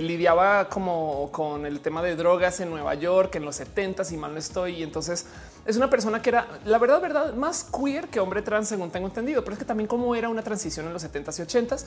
lidiaba 0.00 0.68
como 0.68 1.30
con 1.32 1.64
el 1.64 1.80
tema 1.80 2.02
de 2.02 2.16
drogas 2.16 2.60
en 2.60 2.70
Nueva 2.70 2.94
York 2.94 3.34
en 3.36 3.44
los 3.44 3.56
70 3.56 4.02
y 4.10 4.16
mal 4.18 4.32
no 4.32 4.38
estoy. 4.38 4.80
Y 4.80 4.82
entonces 4.82 5.26
es 5.64 5.76
una 5.76 5.88
persona 5.88 6.20
que 6.20 6.30
era 6.30 6.46
la 6.64 6.78
verdad, 6.78 7.00
verdad, 7.00 7.34
más 7.34 7.64
queer 7.64 8.08
que 8.08 8.18
hombre 8.20 8.42
trans, 8.42 8.68
según 8.68 8.90
tengo 8.90 9.06
entendido, 9.06 9.42
pero 9.42 9.54
es 9.54 9.58
que 9.58 9.64
también 9.64 9.86
como 9.86 10.14
era 10.14 10.28
una 10.28 10.42
transición 10.42 10.86
en 10.86 10.92
los 10.92 11.04
70s 11.04 11.38
y 11.38 11.42
80s. 11.42 11.84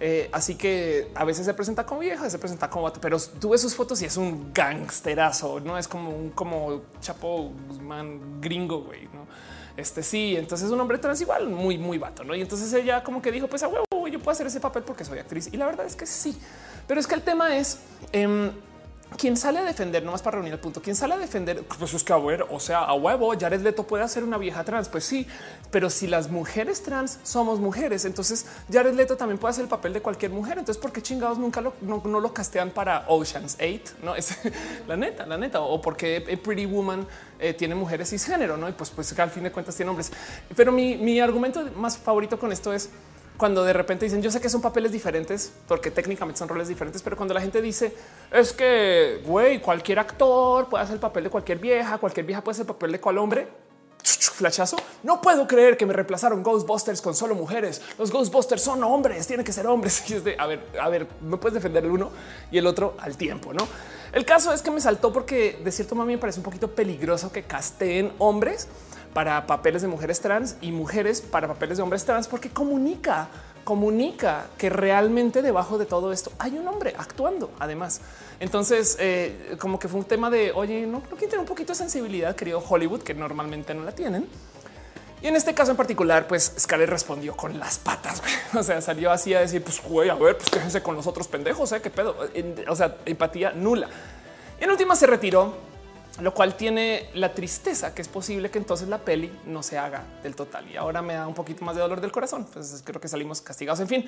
Eh, 0.00 0.28
así 0.32 0.54
que 0.54 1.10
a 1.14 1.24
veces 1.24 1.44
se 1.44 1.54
presenta 1.54 1.84
como 1.84 2.00
vieja, 2.00 2.28
se 2.30 2.38
presenta 2.38 2.70
como 2.70 2.84
vato, 2.84 3.00
pero 3.00 3.18
tú 3.40 3.50
ves 3.50 3.60
sus 3.60 3.74
fotos 3.74 4.00
y 4.02 4.06
es 4.06 4.16
un 4.16 4.52
gangsterazo, 4.52 5.60
no 5.60 5.76
es 5.76 5.88
como 5.88 6.10
un 6.10 6.30
como 6.30 6.82
chapo 7.00 7.52
man 7.82 8.40
gringo, 8.40 8.82
güey, 8.82 9.04
no? 9.12 9.26
Este 9.76 10.02
sí, 10.02 10.36
entonces 10.36 10.66
es 10.66 10.72
un 10.72 10.80
hombre 10.80 10.98
trans 10.98 11.20
igual, 11.20 11.48
muy, 11.48 11.78
muy 11.78 11.98
vato, 11.98 12.24
no? 12.24 12.34
Y 12.34 12.40
entonces 12.40 12.72
ella 12.72 13.04
como 13.04 13.22
que 13.22 13.30
dijo, 13.30 13.46
pues 13.46 13.62
a 13.62 13.68
huevo, 13.68 13.84
yo 14.10 14.18
puedo 14.18 14.32
hacer 14.32 14.46
ese 14.46 14.58
papel 14.58 14.82
porque 14.82 15.04
soy 15.04 15.18
actriz. 15.18 15.50
Y 15.52 15.56
la 15.56 15.66
verdad 15.66 15.86
es 15.86 15.94
que 15.94 16.06
sí, 16.06 16.36
pero 16.86 16.98
es 16.98 17.06
que 17.06 17.14
el 17.14 17.22
tema 17.22 17.56
es 17.56 17.78
eh, 18.12 18.50
quien 19.16 19.36
sale 19.36 19.58
a 19.58 19.64
defender, 19.64 20.02
nomás 20.02 20.22
para 20.22 20.36
reunir 20.36 20.52
el 20.52 20.60
punto, 20.60 20.82
quien 20.82 20.94
sale 20.94 21.14
a 21.14 21.18
defender, 21.18 21.64
pues 21.78 21.94
es 21.94 22.04
que 22.04 22.12
a 22.12 22.18
ver, 22.18 22.46
o 22.50 22.60
sea, 22.60 22.80
a 22.80 22.94
huevo, 22.94 23.32
Jared 23.38 23.60
Leto 23.62 23.84
puede 23.84 24.04
hacer 24.04 24.22
una 24.22 24.38
vieja 24.38 24.62
trans, 24.64 24.88
pues 24.88 25.04
sí, 25.04 25.26
pero 25.70 25.90
si 25.90 26.06
las 26.06 26.30
mujeres 26.30 26.82
trans 26.82 27.18
somos 27.22 27.58
mujeres, 27.58 28.04
entonces 28.04 28.46
Jared 28.70 28.94
Leto 28.94 29.16
también 29.16 29.38
puede 29.38 29.50
hacer 29.50 29.64
el 29.64 29.68
papel 29.68 29.92
de 29.92 30.02
cualquier 30.02 30.30
mujer. 30.30 30.58
Entonces, 30.58 30.80
¿por 30.80 30.92
qué 30.92 31.02
chingados 31.02 31.38
nunca 31.38 31.60
lo, 31.60 31.74
no, 31.80 32.02
no 32.04 32.20
lo 32.20 32.32
castean 32.32 32.70
para 32.70 33.04
Ocean's 33.08 33.56
8? 33.60 33.94
No 34.02 34.14
es 34.16 34.36
la 34.86 34.96
neta, 34.96 35.26
la 35.26 35.38
neta, 35.38 35.60
o 35.60 35.80
porque 35.80 36.20
Pretty 36.42 36.66
Woman 36.66 37.06
eh, 37.38 37.54
tiene 37.54 37.74
mujeres 37.74 38.10
cisgénero, 38.10 38.56
no? 38.56 38.68
Y 38.68 38.72
pues, 38.72 38.90
pues 38.90 39.18
al 39.18 39.30
fin 39.30 39.44
de 39.44 39.52
cuentas 39.52 39.74
tiene 39.74 39.90
hombres. 39.90 40.12
Pero 40.54 40.72
mi, 40.72 40.96
mi 40.96 41.20
argumento 41.20 41.64
más 41.76 41.96
favorito 41.96 42.38
con 42.38 42.52
esto 42.52 42.72
es 42.72 42.90
cuando 43.38 43.64
de 43.64 43.72
repente 43.72 44.04
dicen 44.04 44.20
yo 44.20 44.30
sé 44.30 44.40
que 44.40 44.50
son 44.50 44.60
papeles 44.60 44.92
diferentes 44.92 45.52
porque 45.66 45.90
técnicamente 45.90 46.38
son 46.38 46.48
roles 46.48 46.68
diferentes, 46.68 47.00
pero 47.02 47.16
cuando 47.16 47.32
la 47.32 47.40
gente 47.40 47.62
dice 47.62 47.94
es 48.30 48.52
que 48.52 49.22
güey, 49.24 49.62
cualquier 49.62 50.00
actor 50.00 50.68
puede 50.68 50.84
hacer 50.84 50.94
el 50.94 51.00
papel 51.00 51.24
de 51.24 51.30
cualquier 51.30 51.58
vieja, 51.58 51.96
cualquier 51.96 52.26
vieja 52.26 52.44
puede 52.44 52.52
hacer 52.52 52.64
el 52.64 52.74
papel 52.74 52.92
de 52.92 53.00
cual 53.00 53.16
hombre. 53.16 53.48
Flachazo. 54.38 54.76
No 55.02 55.20
puedo 55.20 55.46
creer 55.46 55.76
que 55.76 55.84
me 55.84 55.92
reemplazaron 55.92 56.42
Ghostbusters 56.42 57.02
con 57.02 57.14
solo 57.14 57.34
mujeres. 57.34 57.82
Los 57.98 58.10
Ghostbusters 58.10 58.62
son 58.62 58.82
hombres, 58.84 59.26
tienen 59.26 59.44
que 59.44 59.52
ser 59.52 59.66
hombres. 59.66 60.04
Y 60.08 60.14
es 60.14 60.24
de 60.24 60.36
a 60.38 60.46
ver, 60.46 60.64
a 60.80 60.88
ver, 60.88 61.08
no 61.20 61.38
puedes 61.38 61.54
defender 61.54 61.84
el 61.84 61.90
uno 61.90 62.10
y 62.50 62.58
el 62.58 62.66
otro 62.66 62.94
al 62.98 63.16
tiempo, 63.16 63.52
no? 63.52 63.66
El 64.12 64.24
caso 64.24 64.52
es 64.52 64.62
que 64.62 64.70
me 64.70 64.80
saltó 64.80 65.12
porque 65.12 65.60
de 65.62 65.70
cierto 65.70 65.94
modo 65.94 66.06
me 66.06 66.16
parece 66.16 66.40
un 66.40 66.44
poquito 66.44 66.70
peligroso 66.70 67.30
que 67.30 67.42
casteen 67.42 68.12
hombres 68.18 68.68
para 69.12 69.46
papeles 69.46 69.82
de 69.82 69.88
mujeres 69.88 70.20
trans 70.20 70.56
y 70.60 70.72
mujeres 70.72 71.20
para 71.20 71.48
papeles 71.48 71.78
de 71.78 71.82
hombres 71.82 72.04
trans, 72.04 72.28
porque 72.28 72.50
comunica, 72.50 73.28
comunica 73.64 74.46
que 74.56 74.70
realmente 74.70 75.42
debajo 75.42 75.78
de 75.78 75.86
todo 75.86 76.12
esto 76.12 76.32
hay 76.38 76.58
un 76.58 76.66
hombre 76.68 76.94
actuando. 76.96 77.50
Además, 77.58 78.00
entonces, 78.40 78.96
eh, 79.00 79.56
como 79.58 79.78
que 79.78 79.88
fue 79.88 80.00
un 80.00 80.06
tema 80.06 80.30
de 80.30 80.52
oye, 80.52 80.86
no 80.86 81.00
creo 81.00 81.16
que 81.16 81.26
tener 81.26 81.40
un 81.40 81.46
poquito 81.46 81.72
de 81.72 81.78
sensibilidad, 81.78 82.36
querido 82.36 82.62
Hollywood, 82.66 83.02
que 83.02 83.14
normalmente 83.14 83.74
no 83.74 83.84
la 83.84 83.92
tienen. 83.92 84.28
Y 85.20 85.26
en 85.26 85.34
este 85.34 85.52
caso 85.52 85.72
en 85.72 85.76
particular, 85.76 86.28
pues 86.28 86.52
Scarlett 86.58 86.90
respondió 86.90 87.36
con 87.36 87.58
las 87.58 87.78
patas. 87.78 88.22
O 88.54 88.62
sea, 88.62 88.80
salió 88.80 89.10
así 89.10 89.34
a 89.34 89.40
decir, 89.40 89.62
pues 89.62 89.82
güey, 89.82 90.08
a 90.08 90.14
ver, 90.14 90.36
pues 90.36 90.48
quéjense 90.48 90.82
con 90.82 90.94
los 90.94 91.06
otros 91.06 91.28
pendejos, 91.28 91.70
¿eh? 91.72 91.82
qué 91.82 91.90
pedo. 91.90 92.16
O 92.68 92.76
sea, 92.76 92.96
empatía 93.04 93.52
nula. 93.52 93.88
En 94.60 94.70
última 94.70 94.96
se 94.96 95.06
retiró 95.06 95.67
lo 96.20 96.34
cual 96.34 96.56
tiene 96.56 97.08
la 97.14 97.32
tristeza 97.32 97.94
que 97.94 98.02
es 98.02 98.08
posible 98.08 98.50
que 98.50 98.58
entonces 98.58 98.88
la 98.88 98.98
peli 98.98 99.32
no 99.46 99.62
se 99.62 99.78
haga 99.78 100.04
del 100.22 100.34
total. 100.34 100.68
Y 100.70 100.76
ahora 100.76 101.02
me 101.02 101.14
da 101.14 101.26
un 101.26 101.34
poquito 101.34 101.64
más 101.64 101.76
de 101.76 101.82
dolor 101.82 102.00
del 102.00 102.12
corazón. 102.12 102.46
Pues 102.52 102.82
creo 102.84 103.00
que 103.00 103.08
salimos 103.08 103.40
castigados. 103.40 103.80
En 103.80 103.88
fin, 103.88 104.04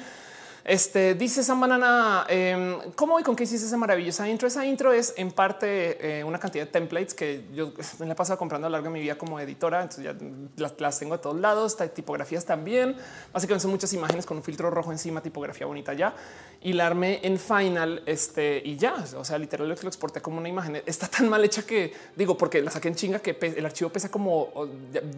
este 0.64 1.14
dice 1.14 1.40
esa 1.40 1.54
banana. 1.54 2.26
Eh, 2.28 2.78
¿Cómo 2.94 3.18
y 3.18 3.22
con 3.22 3.34
qué 3.34 3.44
hiciste 3.44 3.66
esa 3.66 3.76
maravillosa 3.76 4.28
intro? 4.28 4.46
Esa 4.46 4.66
intro 4.66 4.92
es 4.92 5.14
en 5.16 5.32
parte 5.32 6.18
eh, 6.18 6.24
una 6.24 6.38
cantidad 6.38 6.66
de 6.66 6.70
templates 6.70 7.14
que 7.14 7.46
yo 7.54 7.72
me 7.98 8.06
la 8.06 8.12
he 8.12 8.16
pasado 8.16 8.38
comprando 8.38 8.66
a 8.66 8.70
lo 8.70 8.74
largo 8.74 8.88
de 8.88 8.92
mi 8.92 9.00
vida 9.00 9.16
como 9.16 9.40
editora. 9.40 9.82
Entonces 9.82 10.04
ya 10.04 10.16
las, 10.56 10.98
tengo 10.98 11.16
de 11.16 11.22
todos 11.22 11.40
lados. 11.40 11.76
Tipografías 11.94 12.44
también. 12.44 12.96
Básicamente 13.32 13.62
son 13.62 13.70
muchas 13.70 13.92
imágenes 13.92 14.26
con 14.26 14.36
un 14.36 14.42
filtro 14.42 14.70
rojo 14.70 14.92
encima, 14.92 15.22
tipografía 15.22 15.66
bonita 15.66 15.94
ya. 15.94 16.14
Y 16.60 16.74
la 16.74 16.86
armé 16.86 17.20
en 17.22 17.38
Final 17.38 18.02
este 18.06 18.60
y 18.64 18.76
ya. 18.76 18.94
O 19.16 19.24
sea, 19.24 19.38
literalmente 19.38 19.82
lo 19.82 19.88
exporté 19.88 20.20
como 20.20 20.38
una 20.38 20.48
imagen. 20.48 20.82
Está 20.84 21.06
tan 21.06 21.28
mal 21.28 21.42
hecha 21.44 21.62
que 21.62 21.92
digo, 22.16 22.36
porque 22.36 22.60
la 22.60 22.70
saqué 22.70 22.88
en 22.88 22.94
chinga 22.94 23.18
que 23.20 23.36
el 23.40 23.64
archivo 23.64 23.90
pesa 23.90 24.10
como 24.10 24.68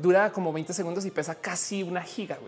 dura 0.00 0.30
como 0.30 0.52
20 0.52 0.72
segundos 0.72 1.04
y 1.04 1.10
pesa 1.10 1.34
casi 1.34 1.82
una 1.82 2.02
giga. 2.02 2.38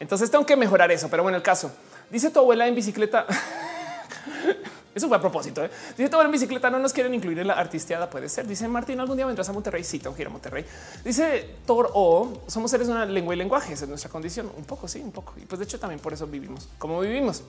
Entonces 0.00 0.30
tengo 0.30 0.46
que 0.46 0.56
mejorar 0.56 0.90
eso. 0.90 1.08
Pero 1.10 1.22
bueno, 1.22 1.36
el 1.36 1.42
caso 1.42 1.70
dice 2.12 2.30
tu 2.30 2.38
abuela 2.38 2.68
en 2.68 2.74
bicicleta. 2.76 3.26
Eso 4.94 5.08
fue 5.08 5.16
a 5.16 5.20
propósito. 5.20 5.64
¿eh? 5.64 5.70
Dice 5.96 6.08
tu 6.08 6.16
abuela 6.16 6.28
en 6.28 6.32
bicicleta 6.32 6.70
no 6.70 6.78
nos 6.78 6.92
quieren 6.92 7.14
incluir 7.14 7.38
en 7.38 7.46
la 7.46 7.54
artisteada. 7.54 8.08
Puede 8.08 8.28
ser. 8.28 8.46
Dice 8.46 8.68
Martín, 8.68 9.00
algún 9.00 9.16
día 9.16 9.26
vendrás 9.26 9.48
a 9.48 9.52
Monterrey. 9.52 9.82
Sí, 9.82 9.98
tengo 9.98 10.14
que 10.14 10.22
ir 10.22 10.28
a 10.28 10.30
Monterrey. 10.30 10.64
Dice 11.04 11.56
Thor 11.66 11.90
o 11.94 12.42
somos 12.46 12.70
seres 12.70 12.86
de 12.86 12.92
una 12.92 13.06
lengua 13.06 13.34
y 13.34 13.38
lenguaje. 13.38 13.72
Esa 13.72 13.84
es 13.84 13.88
nuestra 13.88 14.10
condición. 14.10 14.52
Un 14.56 14.64
poco, 14.64 14.86
sí, 14.86 15.00
un 15.00 15.10
poco. 15.10 15.32
Y 15.38 15.46
pues 15.46 15.58
de 15.58 15.64
hecho 15.64 15.80
también 15.80 15.98
por 15.98 16.12
eso 16.12 16.26
vivimos 16.26 16.68
como 16.78 17.00
vivimos. 17.00 17.42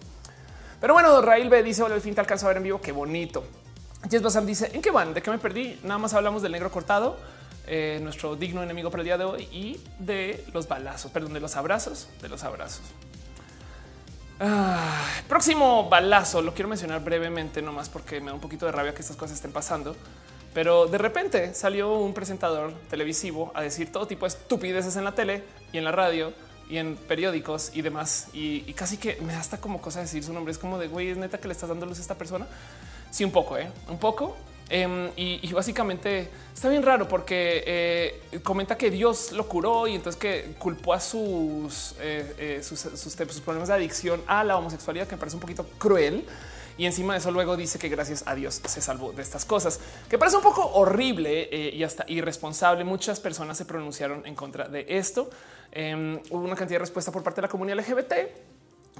Pero 0.79 0.93
bueno, 0.93 1.21
Rail 1.21 1.49
B 1.49 1.61
dice 1.63 1.83
hola, 1.83 1.95
al 1.95 2.01
fin 2.01 2.15
te 2.15 2.21
alcanzo 2.21 2.45
a 2.45 2.49
ver 2.49 2.57
en 2.57 2.63
vivo. 2.63 2.81
Qué 2.81 2.91
bonito. 2.91 3.43
Jess 4.09 4.21
Basam 4.21 4.45
dice 4.45 4.69
en 4.73 4.81
qué 4.81 4.91
van, 4.91 5.13
de 5.13 5.21
qué 5.21 5.31
me 5.31 5.37
perdí. 5.37 5.79
Nada 5.83 5.97
más 5.97 6.13
hablamos 6.13 6.41
del 6.41 6.51
negro 6.51 6.71
cortado, 6.71 7.17
eh, 7.67 7.99
nuestro 8.01 8.35
digno 8.35 8.61
enemigo 8.61 8.91
para 8.91 9.01
el 9.01 9.05
día 9.05 9.17
de 9.17 9.23
hoy 9.23 9.47
y 9.51 9.79
de 9.99 10.43
los 10.53 10.67
balazos, 10.67 11.11
perdón, 11.11 11.33
de 11.33 11.39
los 11.39 11.55
abrazos, 11.55 12.09
de 12.21 12.29
los 12.29 12.43
abrazos. 12.43 12.83
Ah, 14.39 15.05
próximo 15.27 15.87
balazo 15.89 16.41
lo 16.41 16.53
quiero 16.53 16.67
mencionar 16.67 17.03
brevemente, 17.03 17.61
nomás 17.61 17.89
porque 17.89 18.19
me 18.19 18.27
da 18.27 18.33
un 18.33 18.41
poquito 18.41 18.65
de 18.65 18.71
rabia 18.71 18.93
que 18.93 19.01
estas 19.01 19.17
cosas 19.17 19.35
estén 19.35 19.51
pasando. 19.51 19.95
Pero 20.53 20.85
de 20.85 20.97
repente 20.97 21.53
salió 21.53 21.93
un 21.93 22.13
presentador 22.13 22.73
televisivo 22.89 23.51
a 23.55 23.61
decir 23.61 23.91
todo 23.91 24.07
tipo 24.07 24.25
de 24.25 24.29
estupideces 24.29 24.95
en 24.95 25.03
la 25.03 25.13
tele 25.13 25.43
y 25.71 25.77
en 25.79 25.83
la 25.83 25.91
radio 25.91 26.33
y 26.69 26.77
en 26.77 26.95
periódicos 26.95 27.71
y 27.73 27.81
demás. 27.81 28.27
Y, 28.33 28.61
casi 28.73 28.97
que 28.97 29.17
me 29.21 29.33
da 29.33 29.39
hasta 29.39 29.59
como 29.59 29.81
cosa 29.81 30.01
decir 30.01 30.23
su 30.23 30.33
nombre. 30.33 30.51
Es 30.51 30.57
como 30.57 30.77
de 30.77 30.87
güey, 30.87 31.09
es 31.09 31.17
neta 31.17 31.39
que 31.39 31.47
le 31.47 31.53
estás 31.53 31.69
dando 31.69 31.85
luz 31.85 31.97
a 31.97 32.01
esta 32.01 32.15
persona. 32.15 32.47
Sí, 33.09 33.23
un 33.23 33.31
poco, 33.31 33.57
¿eh? 33.57 33.69
un 33.87 33.97
poco. 33.97 34.37
Um, 34.73 35.09
y, 35.15 35.53
básicamente 35.53 36.31
está 36.51 36.67
bien 36.67 36.81
raro 36.81 37.07
porque 37.07 37.63
eh, 37.67 38.39
comenta 38.41 38.75
que 38.75 38.89
Dios 38.89 39.31
lo 39.31 39.47
curó 39.47 39.85
y 39.85 39.93
entonces 39.93 40.19
que 40.19 40.55
culpó 40.57 40.95
a 40.95 40.99
sus, 40.99 41.93
eh, 41.99 42.33
eh, 42.39 42.63
sus, 42.63 42.79
sus, 42.79 43.15
problemas 43.41 43.67
de 43.67 43.75
adicción 43.75 44.23
a 44.25 44.43
la 44.43 44.57
homosexualidad, 44.57 45.05
que 45.05 45.15
me 45.15 45.19
parece 45.19 45.35
un 45.37 45.41
poquito 45.41 45.67
cruel. 45.77 46.25
Y 46.75 46.87
encima 46.87 47.13
de 47.13 47.19
eso 47.19 47.29
luego 47.29 47.55
dice 47.55 47.77
que 47.77 47.87
gracias 47.87 48.23
a 48.25 48.33
Dios 48.33 48.59
se 48.65 48.81
salvó 48.81 49.11
de 49.11 49.21
estas 49.21 49.45
cosas, 49.45 49.79
que 50.09 50.17
parece 50.17 50.37
un 50.37 50.43
poco 50.43 50.65
horrible 50.73 51.71
y 51.71 51.83
hasta 51.83 52.03
irresponsable. 52.07 52.83
Muchas 52.83 53.19
personas 53.19 53.59
se 53.59 53.65
pronunciaron 53.65 54.25
en 54.25 54.33
contra 54.33 54.67
de 54.67 54.87
esto. 54.89 55.29
Um, 55.75 56.15
hubo 56.31 56.43
una 56.43 56.55
cantidad 56.55 56.79
de 56.79 56.85
respuesta 56.85 57.11
por 57.11 57.21
parte 57.21 57.41
de 57.41 57.43
la 57.43 57.47
comunidad 57.47 57.77
LGBT 57.77 58.13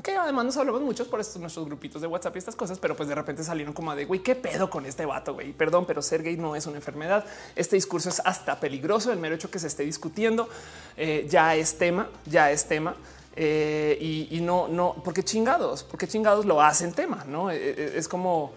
que 0.02 0.16
además 0.16 0.46
nos 0.46 0.58
hablamos 0.58 0.82
muchos 0.82 1.08
por 1.08 1.20
estos 1.20 1.39
nuestros 1.39 1.66
grupitos 1.66 2.02
de 2.02 2.08
WhatsApp 2.08 2.36
y 2.36 2.39
estas 2.39 2.56
cosas, 2.56 2.80
pero 2.80 2.96
pues 2.96 3.08
de 3.08 3.16
repente 3.16 3.44
salieron 3.44 3.74
como 3.74 3.96
de 3.96 4.06
güey, 4.06 4.22
qué 4.22 4.34
pedo 4.34 4.70
con 4.70 4.86
este 4.86 5.06
vato, 5.06 5.36
güey. 5.36 5.54
Perdón, 5.54 5.86
pero 5.86 6.02
ser 6.02 6.24
gay 6.24 6.36
no 6.36 6.56
es 6.56 6.66
una 6.66 6.78
enfermedad. 6.78 7.24
Este 7.56 7.76
discurso 7.76 8.10
es 8.10 8.22
hasta 8.26 8.60
peligroso. 8.60 9.12
El 9.12 9.20
mero 9.20 9.36
hecho 9.36 9.52
que 9.52 9.60
se 9.60 9.68
esté 9.68 9.84
discutiendo 9.84 10.50
eh, 10.98 11.28
ya 11.30 11.56
es 11.56 11.78
tema, 11.78 12.10
ya 12.26 12.50
es 12.50 12.66
tema. 12.66 12.96
Eh, 13.36 14.28
y, 14.32 14.41
no, 14.41 14.68
no, 14.68 14.96
porque 15.04 15.24
chingados, 15.24 15.84
porque 15.84 16.08
chingados 16.08 16.46
lo 16.46 16.62
hacen 16.62 16.94
tema, 16.94 17.24
no 17.28 17.50
eh, 17.50 17.98
es 17.98 18.08
como 18.08 18.52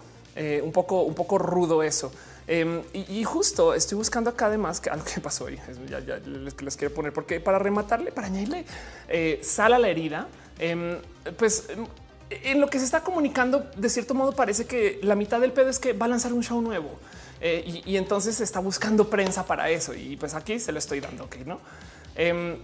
un 0.63 0.71
poco, 0.71 1.03
un 1.03 1.15
poco 1.15 1.37
rudo 1.37 1.81
eso. 1.81 2.11
Um, 2.47 2.81
y, 2.93 3.23
justo 3.25 3.73
estoy 3.73 3.97
buscando 3.97 4.29
acá 4.29 4.45
además 4.45 4.79
que 4.79 4.89
algo 4.91 5.03
que 5.03 5.19
pasó 5.19 5.45
hoy 5.45 5.59
ya, 5.89 5.99
les, 5.99 6.77
quiero 6.77 6.93
poner 6.93 7.11
porque 7.11 7.41
para 7.41 7.59
rematarle, 7.59 8.11
para 8.11 8.27
añadirle 8.27 8.65
sal 9.41 9.73
a 9.73 9.79
la 9.79 9.89
herida, 9.89 10.27
eh, 10.59 11.01
pues 11.37 11.67
en 12.29 12.61
lo 12.61 12.69
que 12.69 12.79
se 12.79 12.85
está 12.85 13.03
comunicando, 13.03 13.69
de 13.75 13.89
cierto 13.89 14.13
modo 14.13 14.33
parece 14.33 14.65
que 14.65 14.99
la 15.03 15.15
mitad 15.15 15.39
del 15.39 15.53
pedo 15.53 15.69
es 15.69 15.79
que 15.79 15.93
va 15.93 16.05
a 16.05 16.09
lanzar 16.09 16.33
un 16.33 16.43
show 16.43 16.61
nuevo 16.61 16.99
eh, 17.39 17.83
y, 17.85 17.97
entonces 17.97 18.41
está 18.41 18.59
buscando 18.59 19.09
prensa 19.09 19.45
para 19.45 19.69
eso. 19.69 19.93
Y 19.93 20.17
pues 20.17 20.33
aquí 20.33 20.59
se 20.59 20.71
lo 20.71 20.79
estoy 20.79 20.99
dando, 20.99 21.25
ok, 21.25 21.35
no? 21.45 21.59
Eh, 22.15 22.57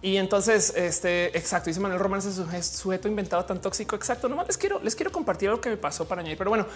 y 0.00 0.16
entonces, 0.16 0.72
este 0.76 1.36
exacto, 1.36 1.70
dice 1.70 1.80
Manuel 1.80 1.98
Román, 1.98 2.20
ese 2.20 2.62
sujeto 2.62 3.08
inventado 3.08 3.44
tan 3.44 3.60
tóxico. 3.60 3.96
Exacto. 3.96 4.28
Nomás 4.28 4.46
les 4.46 4.56
quiero, 4.56 4.80
les 4.80 4.94
quiero 4.94 5.10
compartir 5.10 5.50
lo 5.50 5.60
que 5.60 5.70
me 5.70 5.76
pasó 5.76 6.06
para 6.06 6.20
añadir. 6.20 6.38
Pero 6.38 6.50
bueno, 6.50 6.66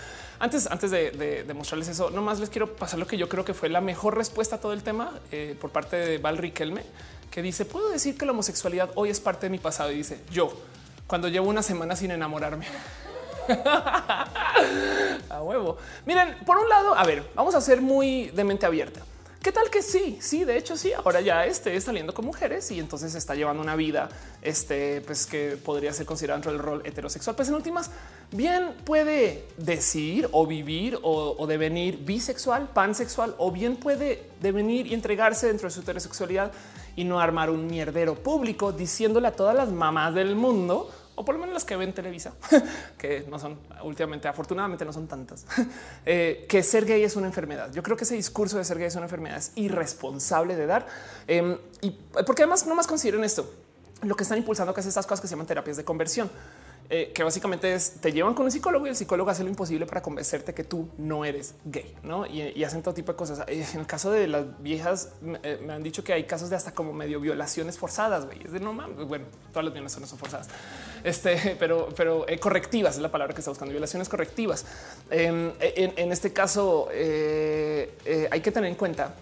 antes, 0.40 0.66
antes 0.66 0.90
de 0.90 1.52
mostrarles 1.54 1.88
eso, 1.88 2.10
nomás 2.10 2.40
les 2.40 2.50
quiero 2.50 2.74
pasar 2.74 2.98
lo 2.98 3.06
que 3.06 3.16
yo 3.16 3.28
creo 3.28 3.44
que 3.44 3.54
fue 3.54 3.68
la 3.68 3.80
mejor 3.80 4.16
respuesta 4.16 4.56
a 4.56 4.60
todo 4.60 4.72
el 4.72 4.82
tema 4.82 5.20
eh, 5.30 5.56
por 5.60 5.70
parte 5.70 5.96
de 5.96 6.18
Val 6.18 6.36
Riquelme, 6.36 6.82
que 7.32 7.42
dice: 7.42 7.64
Puedo 7.64 7.88
decir 7.88 8.16
que 8.16 8.24
la 8.24 8.30
homosexualidad 8.30 8.90
hoy 8.94 9.10
es 9.10 9.18
parte 9.18 9.46
de 9.46 9.50
mi 9.50 9.58
pasado. 9.58 9.90
Y 9.90 9.96
dice: 9.96 10.20
Yo, 10.30 10.52
cuando 11.08 11.26
llevo 11.26 11.48
una 11.48 11.64
semana 11.64 11.96
sin 11.96 12.12
enamorarme. 12.12 12.66
a 15.28 15.42
huevo. 15.42 15.78
Miren, 16.06 16.36
por 16.46 16.58
un 16.58 16.68
lado, 16.68 16.94
a 16.94 17.04
ver, 17.04 17.28
vamos 17.34 17.56
a 17.56 17.60
ser 17.60 17.80
muy 17.80 18.26
de 18.28 18.44
mente 18.44 18.66
abierta. 18.66 19.00
¿Qué 19.42 19.50
tal 19.50 19.70
que 19.70 19.82
sí? 19.82 20.18
Sí, 20.20 20.44
de 20.44 20.56
hecho 20.56 20.76
sí. 20.76 20.92
Ahora 20.92 21.20
ya 21.20 21.44
esté 21.46 21.80
saliendo 21.80 22.14
con 22.14 22.24
mujeres 22.24 22.70
y 22.70 22.78
entonces 22.78 23.16
está 23.16 23.34
llevando 23.34 23.60
una 23.60 23.74
vida 23.74 24.08
este, 24.40 25.00
pues 25.00 25.26
que 25.26 25.56
podría 25.56 25.92
ser 25.92 26.06
considerada 26.06 26.36
dentro 26.36 26.52
del 26.52 26.60
rol 26.60 26.82
heterosexual. 26.84 27.34
Pues 27.34 27.48
en 27.48 27.56
últimas, 27.56 27.90
bien 28.30 28.72
puede 28.84 29.48
decir 29.56 30.28
o 30.30 30.46
vivir 30.46 30.96
o, 31.02 31.34
o 31.36 31.46
devenir 31.48 32.04
bisexual, 32.04 32.68
pansexual 32.68 33.34
o 33.36 33.50
bien 33.50 33.74
puede 33.74 34.30
devenir 34.40 34.86
y 34.86 34.94
entregarse 34.94 35.48
dentro 35.48 35.68
de 35.68 35.74
su 35.74 35.80
heterosexualidad 35.80 36.52
y 36.96 37.04
no 37.04 37.20
armar 37.20 37.50
un 37.50 37.66
mierdero 37.66 38.14
público 38.14 38.72
diciéndole 38.72 39.28
a 39.28 39.32
todas 39.32 39.54
las 39.54 39.70
mamás 39.70 40.14
del 40.14 40.36
mundo 40.36 40.90
o 41.14 41.24
por 41.24 41.34
lo 41.34 41.40
menos 41.40 41.54
las 41.54 41.64
que 41.64 41.76
ven 41.76 41.92
Televisa, 41.92 42.32
que 42.98 43.26
no 43.28 43.38
son 43.38 43.58
últimamente, 43.82 44.28
afortunadamente 44.28 44.84
no 44.84 44.92
son 44.92 45.06
tantas, 45.06 45.46
eh, 46.06 46.46
que 46.48 46.62
ser 46.62 46.84
gay 46.86 47.02
es 47.02 47.16
una 47.16 47.26
enfermedad. 47.26 47.70
Yo 47.72 47.82
creo 47.82 47.96
que 47.96 48.04
ese 48.04 48.14
discurso 48.14 48.58
de 48.58 48.64
ser 48.64 48.78
gay 48.78 48.86
es 48.86 48.94
una 48.94 49.04
enfermedad 49.04 49.36
es 49.36 49.52
irresponsable 49.56 50.56
de 50.56 50.66
dar. 50.66 50.86
Em, 51.26 51.58
y 51.80 51.90
porque 51.90 52.42
además 52.42 52.66
no 52.66 52.74
más 52.74 52.86
consideren 52.86 53.24
esto, 53.24 53.52
lo 54.02 54.16
que 54.16 54.22
están 54.22 54.38
impulsando 54.38 54.72
que 54.74 54.80
es 54.80 54.86
estas 54.86 55.06
cosas 55.06 55.20
que 55.20 55.28
se 55.28 55.32
llaman 55.32 55.46
terapias 55.46 55.76
de 55.76 55.84
conversión. 55.84 56.30
Eh, 56.90 57.10
que 57.14 57.24
básicamente 57.24 57.72
es 57.72 58.00
te 58.02 58.12
llevan 58.12 58.34
con 58.34 58.44
un 58.44 58.50
psicólogo 58.50 58.86
y 58.86 58.90
el 58.90 58.96
psicólogo 58.96 59.30
hace 59.30 59.42
lo 59.42 59.48
imposible 59.48 59.86
para 59.86 60.02
convencerte 60.02 60.52
que 60.52 60.62
tú 60.62 60.90
no 60.98 61.24
eres 61.24 61.54
gay, 61.64 61.94
¿no? 62.02 62.26
Y, 62.26 62.62
hacen 62.64 62.82
todo 62.82 62.92
tipo 62.92 63.12
de 63.12 63.16
cosas. 63.16 63.40
Eh, 63.48 63.66
en 63.72 63.80
el 63.80 63.86
caso 63.86 64.10
de 64.10 64.28
las 64.28 64.62
viejas, 64.62 65.12
eh, 65.42 65.58
me, 65.64 65.72
han 65.72 65.82
dicho 65.82 66.04
que 66.04 66.12
hay 66.12 66.24
casos 66.24 66.50
de 66.50 66.56
hasta 66.56 66.72
como 66.72 66.92
medio 66.92 67.18
violaciones 67.18 67.78
forzadas, 67.78 68.26
güey. 68.26 68.42
Es 68.44 68.52
de 68.52 68.60
no 68.60 68.74
mames, 68.74 69.06
bueno, 69.06 69.24
todas 69.52 69.64
las 69.64 69.72
violaciones 69.72 70.10
son 70.10 70.18
forzadas, 70.18 70.48
este, 71.02 71.56
pero, 71.58 71.88
pero 71.96 72.26
correctivas 72.40 72.96
es 72.96 73.00
la 73.00 73.10
palabra 73.10 73.32
que 73.34 73.40
está 73.40 73.50
buscando, 73.50 73.72
violaciones 73.72 74.10
correctivas. 74.10 74.66
Em, 75.08 75.52
en, 75.60 76.12
este 76.12 76.34
caso, 76.34 76.88
hay 76.90 78.40
que 78.42 78.52
tener 78.52 78.68
en 78.68 78.76
cuenta 78.76 79.14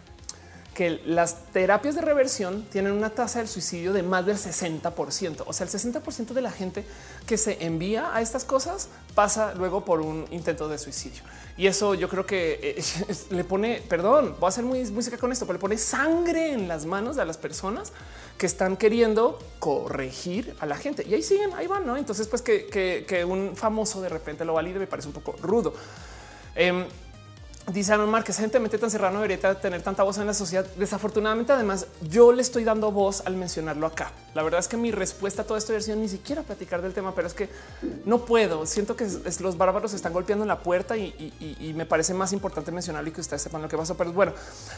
que 0.81 0.99
las 1.05 1.45
terapias 1.53 1.95
de 1.95 2.01
reversión 2.01 2.65
tienen 2.73 2.93
una 2.93 3.11
tasa 3.11 3.41
del 3.41 3.49
suicidio 3.49 3.93
de 3.93 4.03
más 4.03 4.25
del 4.25 4.39
60%. 4.39 5.43
O 5.47 5.53
sea, 5.53 5.67
el 5.67 5.71
60% 5.71 6.29
de 6.29 6.41
la 6.41 6.51
gente 6.51 6.87
que 7.27 7.37
se 7.37 7.67
envía 7.67 8.17
a 8.17 8.23
estas 8.23 8.47
cosas 8.47 8.89
pasa 9.15 9.53
luego 9.53 9.85
por 9.85 10.01
un 10.01 10.25
intento 10.31 10.71
de 10.71 10.79
suicidio. 10.79 11.21
Y 11.59 11.67
eso 11.67 11.93
yo 11.93 12.09
creo 12.09 12.25
que 12.25 12.79
eh, 12.79 12.83
le 13.31 13.45
pone, 13.45 13.83
perdón, 13.91 14.37
voy 14.41 14.49
a 14.49 14.53
ser 14.53 14.65
muy, 14.65 14.87
seca 15.03 15.19
con 15.19 15.31
esto, 15.33 15.45
pero 15.45 15.59
le 15.59 15.61
pone 15.61 15.77
sangre 15.77 16.55
en 16.55 16.67
las 16.67 16.87
manos 16.87 17.17
de 17.17 17.27
las 17.27 17.37
personas 17.37 17.93
que 18.39 18.47
están 18.47 18.79
queriendo 18.79 19.39
corregir 19.59 20.57
a 20.61 20.65
la 20.65 20.77
gente. 20.77 21.05
Y 21.07 21.13
ahí 21.13 21.23
siguen, 21.23 21.53
ahí 21.53 21.67
van, 21.67 21.85
¿no? 21.85 21.99
Entonces, 21.99 22.27
pues 22.27 22.41
que, 22.41 23.27
un 23.29 23.55
famoso 23.55 24.01
de 24.01 24.09
repente 24.09 24.47
lo 24.47 24.55
valide 24.55 24.79
me 24.79 24.87
parece 24.87 25.09
un 25.09 25.15
poco 25.15 25.37
rudo. 25.43 25.75
Em, 26.55 26.87
Dice 27.73 27.93
Aaron 27.93 28.11
que 28.25 28.33
esa 28.33 28.43
gente 28.43 28.59
mete 28.59 28.79
tan 28.79 28.91
serrano 28.91 29.21
debería 29.21 29.55
tener 29.61 29.83
tanta 29.83 30.03
voz 30.03 30.19
en 30.19 30.27
la 30.27 30.35
sociedad. 30.35 30.67
Desafortunadamente, 30.77 31.53
además, 31.53 31.87
yo 32.03 32.33
le 32.33 32.43
estoy 32.43 32.65
dando 32.65 32.91
voz 32.91 33.23
al 33.25 33.37
mencionarlo 33.37 33.87
acá. 33.87 34.11
La 34.35 34.43
verdad 34.43 34.59
es 34.59 34.67
que 34.67 34.77
mi 34.77 34.91
respuesta 34.91 35.43
a 35.43 35.45
todo 35.45 35.57
esto 35.57 35.73
versión 35.73 36.01
ni 36.01 36.09
siquiera 36.09 36.43
platicar 36.43 36.83
del 36.83 36.93
tema, 36.93 37.15
pero 37.15 37.29
es 37.29 37.35
que 37.35 37.49
no 38.05 38.25
puedo. 38.25 38.67
Siento 38.67 38.97
que 38.97 39.07
los 39.41 39.57
bárbaros 39.57 39.95
están 39.95 40.13
golpeando 40.13 40.45
la 40.45 40.59
puerta 40.59 40.97
y, 40.97 41.73
me 41.77 41.87
parece 41.87 42.13
más 42.13 42.33
importante 42.33 42.73
mencionarlo 42.73 43.09
y 43.09 43.13
que 43.13 43.21
ustedes 43.21 43.43
sepan 43.43 43.63
lo 43.63 43.69
que 43.69 43.77
pasó. 43.77 43.97
Pero 43.97 44.13
bueno, 44.13 44.33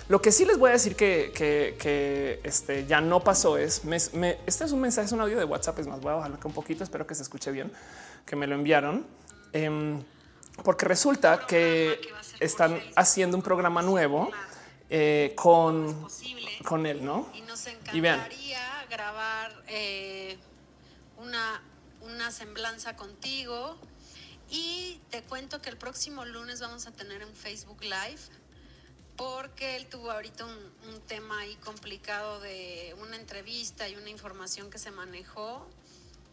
lo 0.09 0.21
que 0.21 0.31
sí 0.31 0.45
les 0.45 0.59
voy 0.59 0.71
a 0.71 0.73
decir 0.75 0.95
que, 0.95 2.41
este, 2.45 2.87
ya 2.87 3.01
no 3.01 3.21
pasó 3.21 3.57
es 3.57 3.83
este 4.47 4.65
es 4.65 4.73
un 4.73 4.81
mensaje, 4.81 5.07
es 5.07 5.13
un 5.13 5.21
audio 5.21 5.39
de 5.39 5.45
WhatsApp. 5.45 5.79
Es 5.79 5.87
más, 5.87 6.01
voy 6.01 6.13
a 6.13 6.17
bajarlo 6.17 6.39
un 6.45 6.53
poquito. 6.53 6.85
Espero 6.85 7.07
que 7.07 7.15
se 7.15 7.23
escuche 7.23 7.51
bien, 7.53 7.73
que 8.27 8.37
me 8.37 8.47
lo 8.47 8.55
enviaron. 8.55 9.07
Em, 9.53 10.03
porque 10.65 10.85
resulta 10.85 11.47
que 11.47 11.99
están 12.43 12.83
haciendo 12.97 13.37
un 13.37 13.43
programa 13.43 13.83
nuevo 13.83 14.31
eh, 14.91 15.33
con, 15.37 16.09
con 16.65 16.87
él, 16.87 17.05
¿no? 17.05 17.31
Y 17.35 17.41
nos 17.43 17.67
encantaría 17.67 18.85
grabar 18.91 19.63
eh, 19.69 20.37
una, 21.19 21.63
una 22.03 22.31
semblanza 22.31 22.97
contigo. 22.97 23.79
Y 24.51 25.01
te 25.09 25.23
cuento 25.23 25.63
que 25.63 25.71
el 25.71 25.79
próximo 25.79 26.27
lunes 26.27 26.61
vamos 26.61 26.87
a 26.87 26.93
tener 26.93 27.25
un 27.25 27.35
Facebook 27.35 27.81
Live 27.83 28.21
porque 29.17 29.77
él 29.77 29.87
tuvo 29.87 30.11
ahorita 30.11 30.45
un, 30.45 30.93
un, 30.93 31.01
tema 31.03 31.41
ahí 31.41 31.55
complicado 31.57 32.41
de 32.41 32.95
una 33.01 33.17
entrevista 33.17 33.89
y 33.89 33.95
una 33.95 34.11
información 34.11 34.69
que 34.69 34.79
se 34.79 34.91
manejó. 34.91 35.67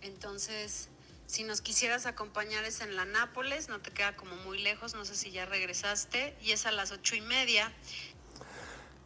Entonces, 0.01 0.89
si 1.29 1.43
nos 1.43 1.61
quisieras 1.61 2.07
acompañar 2.07 2.63
es 2.63 2.81
en 2.81 2.95
la 2.95 3.05
Nápoles, 3.05 3.69
no 3.69 3.79
te 3.79 3.91
queda 3.91 4.15
como 4.15 4.35
muy 4.37 4.59
lejos, 4.63 4.95
no 4.95 5.05
sé 5.05 5.15
si 5.15 5.29
ya 5.29 5.45
regresaste, 5.45 6.35
y 6.41 6.53
es 6.53 6.65
a 6.65 6.71
las 6.71 6.91
ocho 6.91 7.15
y 7.15 7.21
media. 7.21 7.71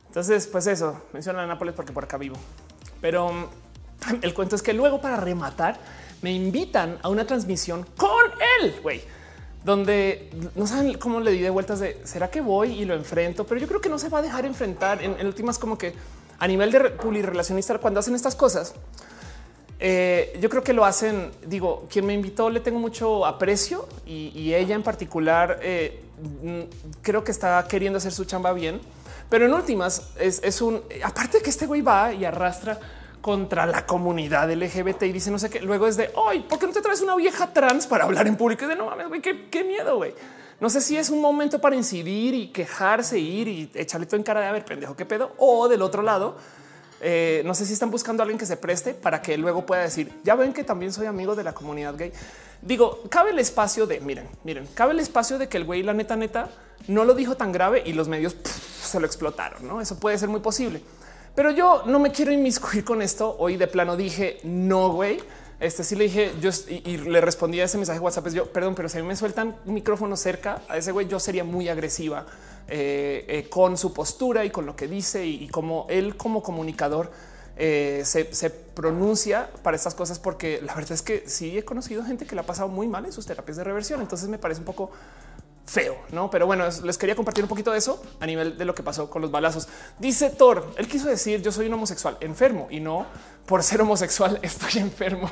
Entonces, 0.07 0.47
pues 0.47 0.67
eso, 0.67 1.03
menciona 1.11 1.41
la 1.41 1.47
Nápoles 1.47 1.75
porque 1.75 1.91
por 1.91 2.05
acá 2.05 2.17
vivo. 2.17 2.37
Pero 3.01 3.29
mm, 3.29 3.49
el 4.21 4.33
cuento 4.33 4.55
es 4.55 4.61
que 4.61 4.71
luego 4.71 5.01
para 5.01 5.17
rematar 5.17 5.77
me 6.21 6.31
invitan 6.31 6.97
a 7.01 7.09
una 7.09 7.27
transmisión 7.27 7.85
con 7.97 8.23
él, 8.61 8.79
güey, 8.81 9.03
donde 9.65 10.31
no 10.55 10.65
saben 10.65 10.97
cómo 10.97 11.19
le 11.19 11.31
di 11.31 11.39
de 11.39 11.49
vueltas 11.49 11.81
de 11.81 11.99
será 12.05 12.31
que 12.31 12.39
voy 12.39 12.71
y 12.71 12.85
lo 12.85 12.93
enfrento, 12.93 13.45
pero 13.45 13.59
yo 13.59 13.67
creo 13.67 13.81
que 13.81 13.89
no 13.89 13.99
se 13.99 14.07
va 14.07 14.19
a 14.19 14.21
dejar 14.21 14.45
enfrentar 14.45 15.03
en, 15.03 15.27
últimas 15.27 15.59
como 15.59 15.77
que 15.77 15.93
a 16.39 16.47
nivel 16.47 16.71
de 16.71 16.89
publirelacionista 16.91 17.77
cuando 17.79 17.99
hacen 17.99 18.15
estas 18.15 18.33
cosas 18.37 18.75
eh, 19.85 20.39
yo 20.39 20.49
creo 20.49 20.63
que 20.63 20.71
lo 20.71 20.85
hacen, 20.85 21.29
digo, 21.45 21.87
quien 21.91 22.05
me 22.05 22.13
invitó 22.13 22.49
le 22.49 22.61
tengo 22.61 22.79
mucho 22.79 23.25
aprecio 23.25 23.85
y, 24.05 24.53
ella 24.53 24.75
en 24.75 24.81
particular 24.81 25.59
eh, 25.61 26.01
mm, 26.41 27.01
creo 27.01 27.25
que 27.25 27.31
está 27.31 27.67
queriendo 27.67 27.97
hacer 27.97 28.13
su 28.13 28.23
chamba 28.23 28.53
bien, 28.53 28.79
pero 29.29 29.45
en 29.45 29.53
últimas 29.53 30.11
es, 30.17 30.61
un, 30.61 30.81
aparte 31.03 31.39
de 31.39 31.43
que 31.43 31.49
este 31.49 31.65
güey 31.65 31.81
va 31.81 32.13
y 32.13 32.23
arrastra 32.23 32.79
contra 33.19 33.65
la 33.65 33.85
comunidad 33.85 34.49
LGBT 34.49 35.03
y 35.03 35.11
dice 35.11 35.31
no 35.31 35.37
sé 35.37 35.49
qué, 35.49 35.59
luego 35.59 35.85
es 35.85 35.97
de 35.97 36.11
hoy, 36.15 36.39
¿por 36.39 36.59
qué 36.59 36.65
no 36.65 36.71
te 36.71 36.81
traes 36.81 37.01
una 37.01 37.17
vieja 37.17 37.51
trans 37.51 37.85
para 37.85 38.05
hablar 38.05 38.25
en 38.25 38.37
público? 38.37 38.63
Y 38.63 38.69
de 38.69 38.77
no 38.77 38.85
mames, 38.85 39.09
güey, 39.09 39.21
qué, 39.21 39.49
qué 39.49 39.65
miedo, 39.65 39.97
güey. 39.97 40.13
No 40.61 40.69
sé 40.69 40.79
si 40.79 40.95
es 40.95 41.09
un 41.09 41.19
momento 41.19 41.59
para 41.59 41.75
incidir 41.75 42.33
y 42.35 42.53
quejarse, 42.53 43.19
ir 43.19 43.49
y 43.49 43.69
echarle 43.73 44.05
todo 44.05 44.15
en 44.15 44.23
cara 44.23 44.39
de 44.39 44.47
a 44.47 44.53
ver, 44.53 44.63
pendejo, 44.63 44.95
qué 44.95 45.05
pedo, 45.05 45.33
o 45.39 45.67
del 45.67 45.81
otro 45.81 46.03
lado 46.03 46.37
eh, 47.05 47.41
no 47.45 47.53
sé 47.53 47.65
si 47.65 47.73
están 47.73 47.91
buscando 47.91 48.21
a 48.21 48.23
alguien 48.23 48.39
que 48.39 48.45
se 48.45 48.55
preste 48.55 48.93
para 48.93 49.21
que 49.21 49.37
luego 49.37 49.65
pueda 49.65 49.81
decir, 49.81 50.11
ya 50.23 50.35
ven 50.35 50.53
que 50.53 50.63
también 50.63 50.93
soy 50.93 51.05
amigo 51.05 51.35
de 51.35 51.43
la 51.43 51.53
comunidad 51.53 51.95
gay. 51.97 52.13
Digo, 52.61 53.03
cabe 53.09 53.31
el 53.31 53.39
espacio 53.39 53.85
de, 53.85 53.99
miren, 53.99 54.29
miren, 54.45 54.67
cabe 54.73 54.93
el 54.93 55.01
espacio 55.01 55.37
de 55.37 55.49
que 55.49 55.57
el 55.57 55.65
güey, 55.65 55.83
la 55.83 55.93
neta, 55.93 56.15
neta, 56.15 56.49
no 56.87 57.03
lo 57.03 57.13
dijo 57.13 57.35
tan 57.35 57.51
grave 57.51 57.83
y 57.85 57.91
los 57.91 58.07
medios 58.07 58.37
se 58.43 59.01
lo 59.01 59.05
explotaron, 59.05 59.67
¿no? 59.67 59.81
Eso 59.81 59.99
puede 59.99 60.17
ser 60.17 60.29
muy 60.29 60.39
posible. 60.39 60.81
Pero 61.35 61.51
yo 61.51 61.83
no 61.85 61.99
me 61.99 62.11
quiero 62.11 62.31
inmiscuir 62.31 62.85
con 62.85 63.01
esto. 63.01 63.35
Hoy 63.37 63.57
de 63.57 63.67
plano 63.67 63.97
dije, 63.97 64.39
no, 64.43 64.89
güey. 64.93 65.19
Este 65.59 65.83
sí 65.83 65.95
le 65.95 66.05
dije 66.05 66.33
yo 66.41 66.51
y, 66.67 66.97
le 66.97 67.21
respondí 67.21 67.59
a 67.59 67.65
ese 67.65 67.77
mensaje 67.77 67.99
WhatsApp. 67.99 68.27
Es 68.27 68.33
yo, 68.33 68.45
perdón, 68.51 68.75
pero 68.75 68.87
si 68.87 68.97
a 68.97 69.01
mí 69.01 69.07
me 69.07 69.15
sueltan 69.15 69.55
un 69.65 69.73
micrófono 69.73 70.15
cerca 70.15 70.61
a 70.67 70.77
ese 70.77 70.91
güey, 70.91 71.07
yo 71.07 71.19
sería 71.19 71.43
muy 71.43 71.69
agresiva 71.69 72.25
eh, 72.67 73.25
eh, 73.27 73.49
con 73.49 73.77
su 73.77 73.93
postura 73.93 74.45
y 74.45 74.49
con 74.49 74.65
lo 74.65 74.75
que 74.75 74.87
dice 74.87 75.25
y, 75.25 75.47
como 75.49 75.85
él 75.89 76.15
como 76.15 76.41
comunicador 76.41 77.11
eh, 77.57 78.03
se, 78.05 78.49
pronuncia 78.49 79.51
para 79.61 79.75
estas 79.75 79.93
cosas, 79.93 80.17
porque 80.17 80.59
la 80.63 80.73
verdad 80.73 80.93
es 80.93 81.03
que 81.03 81.25
sí 81.27 81.57
he 81.57 81.63
conocido 81.63 82.03
gente 82.03 82.25
que 82.25 82.33
le 82.33 82.41
ha 82.41 82.45
pasado 82.45 82.69
muy 82.69 82.87
mal 82.87 83.05
en 83.05 83.11
sus 83.11 83.25
terapias 83.25 83.57
de 83.57 83.63
reversión. 83.63 84.01
Entonces 84.01 84.29
me 84.29 84.39
parece 84.39 84.61
un 84.61 84.65
poco 84.65 84.89
feo, 85.65 85.95
no? 86.11 86.29
Pero 86.29 86.45
bueno, 86.45 86.65
les 86.83 86.97
quería 86.97 87.15
compartir 87.15 87.43
un 87.43 87.49
poquito 87.49 87.71
de 87.71 87.77
eso 87.77 88.01
a 88.19 88.25
nivel 88.25 88.57
de 88.57 88.65
lo 88.65 88.73
que 88.73 88.81
pasó 88.81 89.09
con 89.09 89.21
los 89.21 89.29
balazos. 89.29 89.67
Dice 89.99 90.29
Thor, 90.29 90.73
él 90.77 90.87
quiso 90.87 91.07
decir 91.07 91.41
yo 91.41 91.51
soy 91.51 91.67
un 91.67 91.73
homosexual 91.73 92.17
enfermo 92.21 92.67
y 92.71 92.79
no 92.79 93.05
por 93.45 93.61
ser 93.61 93.81
homosexual 93.81 94.39
estoy 94.41 94.81
enfermo. 94.81 95.29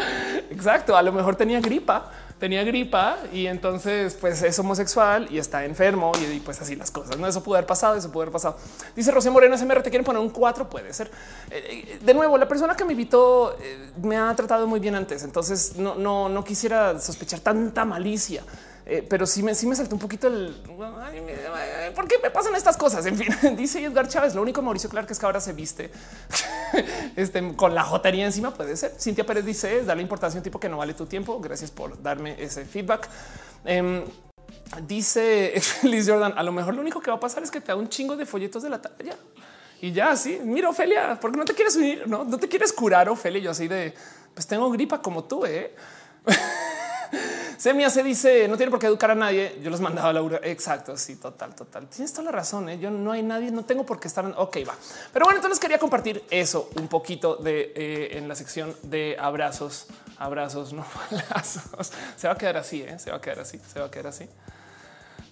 Exacto, 0.50 0.96
a 0.96 1.02
lo 1.02 1.12
mejor 1.12 1.36
tenía 1.36 1.60
gripa, 1.60 2.10
tenía 2.38 2.64
gripa 2.64 3.18
y 3.32 3.46
entonces 3.46 4.16
pues 4.20 4.42
es 4.42 4.58
homosexual 4.58 5.28
y 5.30 5.38
está 5.38 5.64
enfermo 5.64 6.12
y, 6.30 6.40
pues 6.40 6.60
así 6.60 6.76
las 6.76 6.90
cosas. 6.90 7.16
No, 7.18 7.26
eso 7.26 7.42
pudo 7.42 7.56
haber 7.56 7.66
pasado, 7.66 7.96
eso 7.96 8.10
pudo 8.10 8.22
haber 8.22 8.32
pasado. 8.32 8.56
Dice 8.94 9.10
Rocío 9.10 9.32
Moreno, 9.32 9.56
SMR, 9.56 9.82
te 9.82 9.90
quieren 9.90 10.04
poner 10.04 10.20
un 10.20 10.30
4, 10.30 10.68
puede 10.68 10.92
ser. 10.92 11.10
Eh, 11.50 11.86
eh, 11.88 11.98
de 12.02 12.14
nuevo, 12.14 12.36
la 12.38 12.48
persona 12.48 12.76
que 12.76 12.84
me 12.84 12.92
invitó 12.92 13.56
eh, 13.60 13.90
me 14.02 14.16
ha 14.16 14.34
tratado 14.34 14.66
muy 14.66 14.80
bien 14.80 14.94
antes, 14.94 15.22
entonces 15.24 15.76
no, 15.76 15.94
no, 15.94 16.28
no 16.28 16.44
quisiera 16.44 16.98
sospechar 16.98 17.40
tanta 17.40 17.84
malicia. 17.84 18.42
Pero 19.08 19.26
sí 19.26 19.42
me, 19.42 19.54
sí 19.54 19.66
me 19.66 19.74
saltó 19.74 19.94
un 19.94 20.00
poquito 20.00 20.26
el 20.26 20.54
por 21.94 22.06
qué 22.06 22.18
me 22.22 22.30
pasan 22.30 22.54
estas 22.54 22.76
cosas. 22.76 23.06
En 23.06 23.16
fin, 23.16 23.28
dice 23.56 23.82
Edgar 23.82 24.08
Chávez. 24.08 24.34
Lo 24.34 24.42
único 24.42 24.60
Mauricio 24.60 24.90
Clark 24.90 25.10
es 25.10 25.18
que 25.18 25.26
ahora 25.26 25.40
se 25.40 25.52
viste 25.52 25.90
este, 27.16 27.54
con 27.56 27.74
la 27.74 27.82
jotería 27.82 28.26
encima. 28.26 28.52
Puede 28.52 28.76
ser. 28.76 28.92
Cintia 28.98 29.24
Pérez 29.24 29.44
dice 29.44 29.78
es 29.78 29.86
darle 29.86 30.02
importancia 30.02 30.38
a 30.38 30.40
un 30.40 30.44
tipo 30.44 30.60
que 30.60 30.68
no 30.68 30.76
vale 30.76 30.94
tu 30.94 31.06
tiempo. 31.06 31.40
Gracias 31.40 31.70
por 31.70 32.00
darme 32.02 32.36
ese 32.38 32.66
feedback. 32.66 33.08
Em, 33.64 34.04
dice 34.86 35.54
Liz 35.82 36.08
Jordan. 36.08 36.34
A 36.36 36.42
lo 36.42 36.52
mejor 36.52 36.74
lo 36.74 36.82
único 36.82 37.00
que 37.00 37.10
va 37.10 37.16
a 37.16 37.20
pasar 37.20 37.42
es 37.42 37.50
que 37.50 37.60
te 37.60 37.68
da 37.68 37.76
un 37.76 37.88
chingo 37.88 38.16
de 38.16 38.26
folletos 38.26 38.62
de 38.62 38.70
la 38.70 38.82
talla 38.82 39.16
y 39.80 39.92
ya 39.92 40.10
así. 40.10 40.40
Mira, 40.44 40.68
Ofelia, 40.68 41.18
porque 41.20 41.38
no 41.38 41.44
te 41.44 41.54
quieres 41.54 41.76
unir, 41.76 42.06
no, 42.06 42.24
no 42.24 42.38
te 42.38 42.48
quieres 42.48 42.72
curar, 42.72 43.08
Ofelia. 43.08 43.40
Yo 43.40 43.50
así 43.50 43.66
de 43.66 43.94
pues 44.34 44.46
tengo 44.46 44.70
gripa 44.70 45.00
como 45.00 45.24
tú, 45.24 45.46
eh. 45.46 45.74
Semia 47.56 47.90
se 47.90 48.02
dice 48.02 48.48
no 48.48 48.56
tiene 48.56 48.70
por 48.70 48.80
qué 48.80 48.86
educar 48.86 49.10
a 49.10 49.14
nadie. 49.14 49.58
Yo 49.62 49.70
los 49.70 49.80
mandaba 49.80 50.10
a 50.10 50.12
Laura. 50.12 50.40
Exacto. 50.42 50.96
Sí, 50.96 51.16
total, 51.16 51.54
total. 51.54 51.86
Tienes 51.88 52.12
toda 52.12 52.24
la 52.24 52.32
razón. 52.32 52.68
¿eh? 52.68 52.78
Yo 52.78 52.90
no 52.90 53.12
hay 53.12 53.22
nadie, 53.22 53.50
no 53.50 53.64
tengo 53.64 53.84
por 53.84 54.00
qué 54.00 54.08
estar. 54.08 54.24
Ok, 54.36 54.58
va. 54.68 54.74
Pero 55.12 55.24
bueno, 55.24 55.38
entonces 55.38 55.60
quería 55.60 55.78
compartir 55.78 56.24
eso 56.30 56.70
un 56.76 56.88
poquito 56.88 57.36
de 57.36 57.72
eh, 57.74 58.18
en 58.18 58.28
la 58.28 58.34
sección 58.34 58.74
de 58.82 59.16
abrazos, 59.18 59.86
abrazos, 60.18 60.72
no 60.72 60.84
balazos. 61.10 61.92
Se 62.16 62.26
va 62.26 62.34
a 62.34 62.38
quedar 62.38 62.56
así, 62.56 62.82
¿eh? 62.82 62.98
se 62.98 63.10
va 63.10 63.16
a 63.16 63.20
quedar 63.20 63.40
así, 63.40 63.60
se 63.72 63.80
va 63.80 63.86
a 63.86 63.90
quedar 63.90 64.08
así 64.08 64.28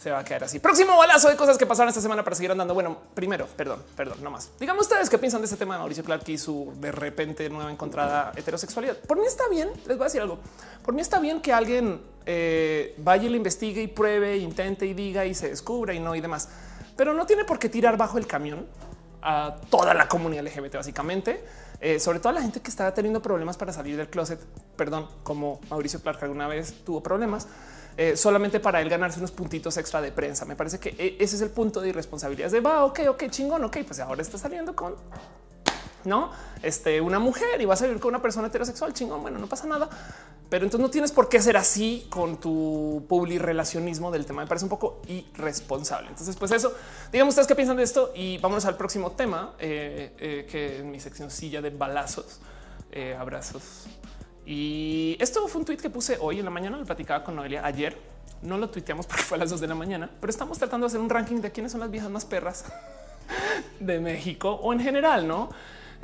se 0.02 0.10
va 0.10 0.18
a 0.18 0.24
quedar 0.24 0.44
así. 0.44 0.58
Próximo 0.58 0.96
balazo 0.96 1.28
de 1.28 1.36
cosas 1.36 1.56
que 1.56 1.64
pasaron 1.64 1.88
esta 1.88 2.00
semana 2.00 2.24
para 2.24 2.34
seguir 2.34 2.50
andando. 2.50 2.74
Bueno, 2.74 2.98
primero, 3.14 3.46
perdón, 3.46 3.82
perdón, 3.96 4.18
no 4.22 4.30
más. 4.30 4.50
Ustedes 4.80 5.08
qué 5.08 5.16
piensan 5.16 5.40
de 5.40 5.44
este 5.44 5.56
tema 5.56 5.74
de 5.74 5.78
Mauricio 5.78 6.02
Clark 6.02 6.28
y 6.28 6.38
su 6.38 6.72
de 6.76 6.90
repente 6.90 7.48
nueva 7.48 7.70
encontrada 7.70 8.32
heterosexualidad. 8.34 8.96
Por 8.98 9.16
mí 9.16 9.26
está 9.26 9.48
bien, 9.48 9.70
les 9.86 9.96
voy 9.96 10.04
a 10.04 10.04
decir 10.06 10.20
algo. 10.20 10.40
Por 10.84 10.92
mí 10.92 11.00
está 11.00 11.20
bien 11.20 11.40
que 11.40 11.52
alguien 11.52 12.02
eh, 12.26 12.96
vaya 12.98 13.26
y 13.26 13.28
lo 13.28 13.36
investigue 13.36 13.80
y 13.80 13.86
pruebe, 13.86 14.38
intente 14.38 14.86
y 14.86 14.94
diga 14.94 15.24
y 15.24 15.34
se 15.34 15.50
descubra 15.50 15.94
y 15.94 16.00
no 16.00 16.16
y 16.16 16.20
demás. 16.20 16.48
Pero 16.96 17.14
no 17.14 17.24
tiene 17.24 17.44
por 17.44 17.60
qué 17.60 17.68
tirar 17.68 17.96
bajo 17.96 18.18
el 18.18 18.26
camión 18.26 18.66
a 19.22 19.54
toda 19.70 19.94
la 19.94 20.08
comunidad 20.08 20.42
LGBT, 20.42 20.74
básicamente, 20.74 21.44
eh, 21.80 22.00
sobre 22.00 22.18
todo 22.18 22.30
a 22.30 22.32
la 22.32 22.42
gente 22.42 22.60
que 22.60 22.70
estaba 22.70 22.92
teniendo 22.92 23.22
problemas 23.22 23.56
para 23.56 23.72
salir 23.72 23.96
del 23.96 24.08
closet. 24.08 24.40
Perdón, 24.74 25.06
como 25.22 25.60
Mauricio 25.70 26.00
Clark 26.00 26.18
alguna 26.22 26.48
vez 26.48 26.74
tuvo 26.84 27.04
problemas 27.04 27.46
eh, 27.96 28.16
solamente 28.16 28.60
para 28.60 28.80
él 28.80 28.88
ganarse 28.88 29.18
unos 29.18 29.32
puntitos 29.32 29.76
extra 29.76 30.00
de 30.00 30.12
prensa. 30.12 30.44
Me 30.44 30.56
parece 30.56 30.78
que 30.78 30.90
e, 30.98 31.16
ese 31.20 31.36
es 31.36 31.42
el 31.42 31.50
punto 31.50 31.80
de 31.80 31.90
irresponsabilidad 31.90 32.50
de 32.50 32.60
va, 32.60 32.84
ok, 32.84 33.00
ok, 33.08 33.24
chingón, 33.30 33.64
ok, 33.64 33.78
pues 33.86 34.00
ahora 34.00 34.22
está 34.22 34.38
saliendo 34.38 34.74
con 34.74 34.94
no 36.04 36.32
este, 36.62 37.00
una 37.00 37.18
mujer 37.18 37.60
y 37.60 37.64
va 37.64 37.74
a 37.74 37.76
salir 37.76 38.00
con 38.00 38.08
una 38.08 38.22
persona 38.22 38.48
heterosexual 38.48 38.92
chingón. 38.92 39.22
Bueno, 39.22 39.38
no 39.38 39.46
pasa 39.46 39.66
nada, 39.66 39.88
pero 40.48 40.64
entonces 40.64 40.84
no 40.84 40.90
tienes 40.90 41.12
por 41.12 41.28
qué 41.28 41.40
ser 41.40 41.56
así 41.56 42.06
con 42.10 42.38
tu 42.38 43.04
public 43.08 43.40
relacionismo 43.40 44.10
del 44.10 44.26
tema. 44.26 44.42
Me 44.42 44.48
parece 44.48 44.64
un 44.64 44.70
poco 44.70 45.00
irresponsable. 45.08 46.08
Entonces, 46.08 46.34
pues 46.36 46.50
eso, 46.50 46.74
digamos 47.12 47.32
ustedes 47.32 47.46
qué 47.46 47.54
piensan 47.54 47.76
de 47.76 47.84
esto 47.84 48.12
y 48.14 48.38
vámonos 48.38 48.64
al 48.64 48.76
próximo 48.76 49.12
tema 49.12 49.54
eh, 49.58 50.14
eh, 50.18 50.46
que 50.50 50.78
en 50.78 50.90
mi 50.90 50.98
sección 50.98 51.30
silla 51.30 51.60
de 51.60 51.70
balazos, 51.70 52.40
abrazos 53.18 53.86
y 54.46 55.16
esto 55.20 55.46
fue 55.48 55.60
un 55.60 55.64
tweet 55.64 55.78
que 55.78 55.90
puse 55.90 56.18
hoy 56.20 56.38
en 56.38 56.44
la 56.44 56.50
mañana. 56.50 56.76
Lo 56.76 56.84
platicaba 56.84 57.22
con 57.24 57.36
Noelia 57.36 57.64
ayer. 57.64 57.96
No 58.42 58.58
lo 58.58 58.70
tuiteamos 58.70 59.06
porque 59.06 59.22
fue 59.22 59.36
a 59.36 59.40
las 59.40 59.50
dos 59.50 59.60
de 59.60 59.68
la 59.68 59.74
mañana, 59.74 60.10
pero 60.20 60.30
estamos 60.30 60.58
tratando 60.58 60.86
de 60.86 60.88
hacer 60.88 61.00
un 61.00 61.08
ranking 61.08 61.36
de 61.36 61.52
quiénes 61.52 61.72
son 61.72 61.80
las 61.80 61.90
viejas 61.90 62.10
más 62.10 62.24
perras 62.24 62.64
de 63.80 64.00
México 64.00 64.50
o 64.50 64.72
en 64.72 64.80
general, 64.80 65.28
no? 65.28 65.50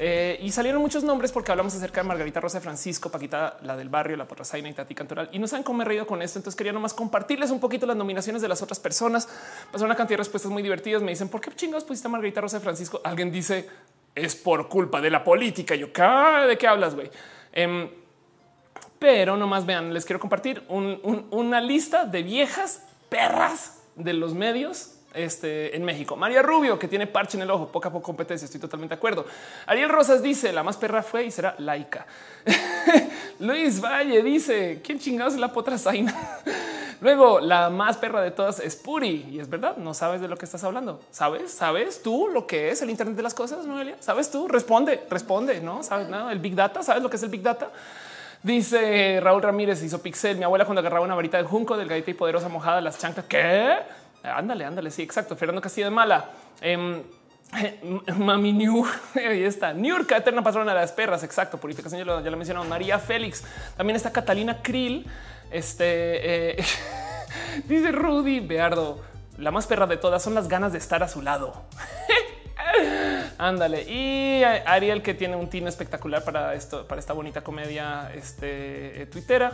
Eh, 0.01 0.39
y 0.41 0.53
salieron 0.53 0.81
muchos 0.81 1.03
nombres 1.03 1.33
porque 1.33 1.51
hablamos 1.51 1.75
acerca 1.75 2.03
de 2.03 2.07
Margarita 2.07 2.39
Rosa 2.39 2.61
Francisco, 2.61 3.11
Paquita, 3.11 3.59
la 3.63 3.77
del 3.77 3.89
barrio, 3.89 4.17
la 4.17 4.29
Porrazaina 4.29 4.69
y 4.69 4.73
Tati 4.73 4.95
Cantoral. 4.95 5.29
Y 5.33 5.41
no 5.41 5.49
saben 5.49 5.65
cómo 5.65 5.83
he 5.83 5.85
reído 5.85 6.07
con 6.07 6.23
esto. 6.23 6.39
Entonces 6.39 6.57
quería 6.57 6.73
nomás 6.73 6.95
compartirles 6.95 7.51
un 7.51 7.59
poquito 7.59 7.85
las 7.85 7.97
nominaciones 7.97 8.41
de 8.41 8.47
las 8.47 8.63
otras 8.63 8.79
personas. 8.79 9.27
Pasaron 9.73 9.87
una 9.87 9.97
cantidad 9.97 10.15
de 10.15 10.19
respuestas 10.19 10.53
muy 10.53 10.63
divertidas. 10.63 11.03
Me 11.03 11.11
dicen, 11.11 11.29
¿por 11.29 11.41
qué 11.41 11.51
chingados 11.51 11.83
pusiste 11.83 12.07
a 12.07 12.13
Margarita 12.13 12.41
Rosa 12.41 12.61
Francisco? 12.61 13.01
Alguien 13.03 13.33
dice, 13.33 13.69
es 14.15 14.37
por 14.37 14.69
culpa 14.69 15.01
de 15.01 15.11
la 15.11 15.25
política. 15.25 15.75
Yo, 15.75 15.89
¿de 15.89 16.59
qué 16.59 16.67
hablas, 16.69 16.95
güey? 16.95 17.11
Em, 17.53 17.91
pero 18.99 19.37
nomás 19.37 19.67
vean, 19.67 19.95
les 19.95 20.05
quiero 20.05 20.21
compartir 20.21 20.63
una 20.69 21.61
lista 21.61 22.05
de 22.05 22.23
viejas 22.23 22.83
perras 23.09 23.83
de 23.95 24.13
los 24.13 24.35
medios 24.35 24.95
este, 25.15 25.77
en 25.77 25.85
México. 25.85 26.17
María 26.17 26.43
Rubio, 26.43 26.79
que 26.79 26.89
tiene 26.89 27.07
parche 27.07 27.37
en 27.37 27.43
el 27.43 27.51
ojo, 27.51 27.69
poca 27.69 27.91
poco 27.91 28.05
competencia, 28.05 28.45
estoy 28.45 28.61
totalmente 28.61 28.95
de 28.95 28.99
acuerdo. 28.99 29.25
Ariel 29.67 29.89
Rosas 29.89 30.23
dice, 30.23 30.53
la 30.53 30.63
más 30.63 30.77
perra 30.77 31.03
fue 31.03 31.25
y 31.25 31.31
será 31.31 31.55
laica. 31.59 32.07
Luis 33.41 33.81
Valle 33.81 34.23
dice, 34.23 34.81
¿quién 34.85 34.99
chingados 34.99 35.35
es 35.35 35.41
la 35.41 35.53
potra 35.53 35.79
Zaina? 35.79 36.15
Luego, 37.01 37.39
la 37.39 37.71
más 37.71 37.97
perra 37.97 38.21
de 38.23 38.33
todas 38.33 38.59
es 38.59 38.75
Puri. 38.75 39.29
Y 39.31 39.39
es 39.39 39.49
verdad, 39.49 39.77
no 39.77 39.95
sabes 39.95 40.21
de 40.21 40.27
lo 40.27 40.37
que 40.37 40.45
estás 40.45 40.65
hablando. 40.65 41.01
¿Sabes? 41.13 41.53
¿Sabes 41.53 42.03
tú 42.03 42.29
lo 42.29 42.47
que 42.47 42.71
es 42.71 42.83
el 42.83 42.91
Internet 42.91 43.17
de 43.17 43.23
las 43.23 43.35
cosas, 43.35 43.65
Noelia? 43.67 43.97
¿Sabes 44.01 44.31
tú? 44.31 44.49
Responde, 44.49 45.05
responde, 45.09 45.61
¿no? 45.61 45.85
¿Sabes 45.85 46.09
nada? 46.09 46.33
El 46.33 46.41
Big 46.41 46.57
Data, 46.57 46.83
¿sabes 46.83 47.03
lo 47.03 47.09
que 47.09 47.17
es 47.17 47.23
el 47.23 47.29
Big 47.29 47.43
Data? 47.43 47.71
Dice 48.43 49.21
Raúl 49.21 49.43
Ramírez, 49.43 49.83
hizo 49.83 50.01
pixel. 50.01 50.37
Mi 50.37 50.45
abuela 50.45 50.65
cuando 50.65 50.81
agarraba 50.81 51.05
una 51.05 51.15
varita 51.15 51.39
de 51.39 51.45
junco, 51.45 51.77
delgadita 51.77 52.11
y 52.11 52.15
poderosa 52.15 52.49
mojada, 52.49 52.81
las 52.81 52.99
chanclas. 52.99 53.27
¿Qué? 53.27 53.77
Ándale, 54.23 54.65
ándale. 54.65 54.91
Sí, 54.91 55.03
exacto. 55.03 55.37
Fernando 55.37 55.61
Castillo 55.61 55.87
de 55.87 55.91
Mala. 55.91 56.31
Eh, 56.61 57.03
Mami 58.17 58.53
New, 58.53 58.87
ahí 59.15 59.43
está. 59.43 59.73
Niurka, 59.73 60.17
eterna 60.17 60.43
patrona 60.43 60.73
de 60.73 60.81
las 60.81 60.93
perras. 60.93 61.25
Exacto. 61.25 61.59
Purificación, 61.59 61.99
ya 61.99 62.05
lo, 62.05 62.23
ya 62.23 62.31
lo 62.31 62.37
mencionamos. 62.37 62.69
María 62.69 62.99
Félix. 62.99 63.43
También 63.77 63.97
está 63.97 64.13
Catalina 64.13 64.63
Krill. 64.63 65.07
Este 65.51 66.51
eh, 66.61 66.65
dice 67.65 67.93
Rudy 67.93 68.41
Beardo. 68.41 69.03
La 69.39 69.51
más 69.51 69.67
perra 69.67 69.87
de 69.87 69.97
todas 69.97 70.23
son 70.23 70.35
las 70.35 70.49
ganas 70.49 70.73
de 70.73 70.79
estar 70.79 71.03
a 71.03 71.09
su 71.09 71.23
lado. 71.23 71.63
Ándale. 73.39 73.83
Y 73.85 74.43
Ariel, 74.43 75.01
que 75.03 75.15
tiene 75.15 75.37
un 75.37 75.49
tino 75.49 75.69
espectacular 75.69 76.25
para 76.25 76.55
esto, 76.55 76.87
para 76.87 76.99
esta 76.99 77.13
bonita 77.13 77.43
comedia 77.43 78.11
este, 78.15 79.03
eh, 79.03 79.07
twittera, 79.07 79.53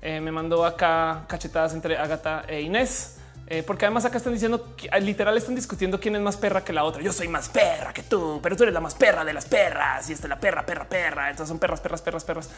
eh, 0.00 0.20
me 0.20 0.30
mandó 0.30 0.64
acá 0.64 1.24
cachetadas 1.26 1.74
entre 1.74 1.98
Agatha 1.98 2.44
e 2.48 2.60
Inés. 2.60 3.18
Eh, 3.46 3.62
porque 3.62 3.84
además 3.84 4.06
acá 4.06 4.16
están 4.16 4.32
diciendo 4.32 4.74
que 4.74 4.88
literal 5.00 5.36
están 5.36 5.54
discutiendo 5.54 6.00
quién 6.00 6.16
es 6.16 6.22
más 6.22 6.36
perra 6.36 6.64
que 6.64 6.72
la 6.72 6.84
otra. 6.84 7.02
Yo 7.02 7.12
soy 7.12 7.28
más 7.28 7.50
perra 7.50 7.92
que 7.92 8.02
tú, 8.02 8.40
pero 8.42 8.56
tú 8.56 8.62
eres 8.62 8.72
la 8.72 8.80
más 8.80 8.94
perra 8.94 9.22
de 9.24 9.34
las 9.34 9.44
perras 9.44 10.08
y 10.08 10.14
esta 10.14 10.26
es 10.26 10.30
la 10.30 10.40
perra, 10.40 10.64
perra, 10.64 10.88
perra. 10.88 11.28
Entonces 11.28 11.48
son 11.48 11.58
perras, 11.58 11.80
perras, 11.80 12.00
perras, 12.00 12.24
perras. 12.24 12.50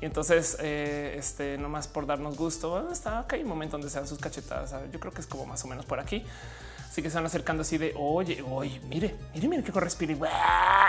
Y 0.00 0.06
entonces, 0.06 0.56
eh, 0.60 1.14
este 1.18 1.58
nomás 1.58 1.88
por 1.88 2.06
darnos 2.06 2.38
gusto, 2.38 2.88
está 2.90 3.18
acá 3.18 3.36
hay 3.36 3.42
un 3.42 3.48
momento 3.48 3.72
donde 3.72 3.90
sean 3.90 4.06
sus 4.06 4.18
cachetadas. 4.18 4.74
Yo 4.90 4.98
creo 4.98 5.12
que 5.12 5.20
es 5.20 5.26
como 5.26 5.44
más 5.44 5.62
o 5.64 5.68
menos 5.68 5.84
por 5.84 6.00
aquí. 6.00 6.24
Así 6.90 7.02
que 7.02 7.08
se 7.08 7.14
van 7.14 7.26
acercando 7.26 7.60
así 7.60 7.78
de 7.78 7.94
oye, 7.96 8.42
oye, 8.42 8.80
mire, 8.88 9.14
mire, 9.32 9.46
mire 9.46 9.62
qué 9.62 9.70
correspira. 9.70 10.12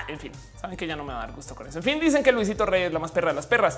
En 0.08 0.20
fin, 0.20 0.32
saben 0.60 0.76
que 0.76 0.88
ya 0.88 0.95
no 0.95 1.04
me 1.04 1.14
va 1.14 1.22
a 1.22 1.28
dar 1.28 1.36
gusto 1.36 1.54
con 1.54 1.68
eso. 1.68 1.78
En 1.78 1.84
fin, 1.84 1.99
dicen 1.99 2.24
que 2.24 2.32
Luisito 2.32 2.66
Rey 2.66 2.86
es 2.86 2.91
la 2.91 2.97
más 2.97 3.12
perra 3.12 3.30
de 3.30 3.36
las 3.36 3.45
perras. 3.45 3.78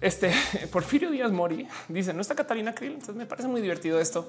Este 0.00 0.32
Porfirio 0.72 1.08
Díaz 1.08 1.30
Mori 1.30 1.68
dice 1.86 2.12
no 2.12 2.20
está 2.20 2.34
Catalina 2.34 2.74
Krill. 2.74 2.94
Entonces 2.94 3.14
me 3.14 3.26
parece 3.26 3.46
muy 3.46 3.60
divertido 3.60 4.00
esto. 4.00 4.28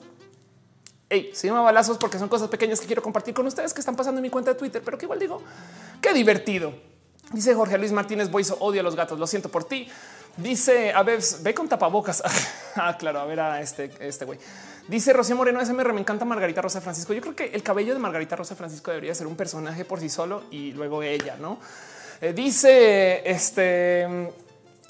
Hey, 1.10 1.32
se 1.34 1.48
llama 1.48 1.62
balazos 1.62 1.98
porque 1.98 2.20
son 2.20 2.30
cosas 2.30 2.50
pequeñas 2.50 2.80
que 2.80 2.86
quiero 2.86 3.02
compartir 3.02 3.34
con 3.34 3.48
ustedes 3.48 3.74
que 3.74 3.80
están 3.80 3.96
pasando 3.96 4.20
en 4.20 4.22
mi 4.22 4.30
cuenta 4.30 4.52
de 4.52 4.60
Twitter, 4.60 4.84
pero 4.86 5.00
que 5.00 5.06
igual 5.06 5.18
digo 5.18 5.42
qué 6.00 6.14
divertido. 6.14 6.72
Dice 7.32 7.56
Jorge 7.56 7.80
Luis 7.80 7.92
Martínez 7.92 8.30
Boiso, 8.30 8.58
odio 8.60 8.82
a 8.82 8.84
los 8.84 8.96
gatos. 8.96 9.18
Lo 9.18 9.26
siento 9.26 9.50
por 9.50 9.64
ti. 9.64 9.90
Dice 10.38 10.94
a 10.94 11.02
ve 11.02 11.54
con 11.56 11.68
tapabocas. 11.68 12.22
ah, 12.76 12.96
claro, 12.96 13.22
a 13.22 13.26
ver 13.26 13.40
a 13.40 13.60
este, 13.60 13.92
este 14.00 14.24
güey. 14.24 14.38
Dice 14.88 15.12
Rocío 15.12 15.36
Moreno 15.36 15.64
SMR, 15.64 15.92
me 15.92 16.00
encanta 16.00 16.24
Margarita 16.24 16.62
Rosa 16.62 16.80
Francisco. 16.80 17.14
Yo 17.14 17.22
creo 17.22 17.36
que 17.36 17.46
el 17.46 17.62
cabello 17.62 17.94
de 17.94 18.00
Margarita 18.00 18.38
Rosa 18.38 18.56
Francisco 18.56 18.92
debería 18.92 19.14
ser 19.14 19.28
un 19.28 19.36
personaje 19.36 19.84
por 19.84 20.00
sí 20.00 20.08
solo 20.08 20.44
y 20.50 20.72
luego 20.72 21.04
ella, 21.04 21.36
¿no? 21.40 21.60
Eh, 22.22 22.34
dice 22.34 23.30
este... 23.30 24.32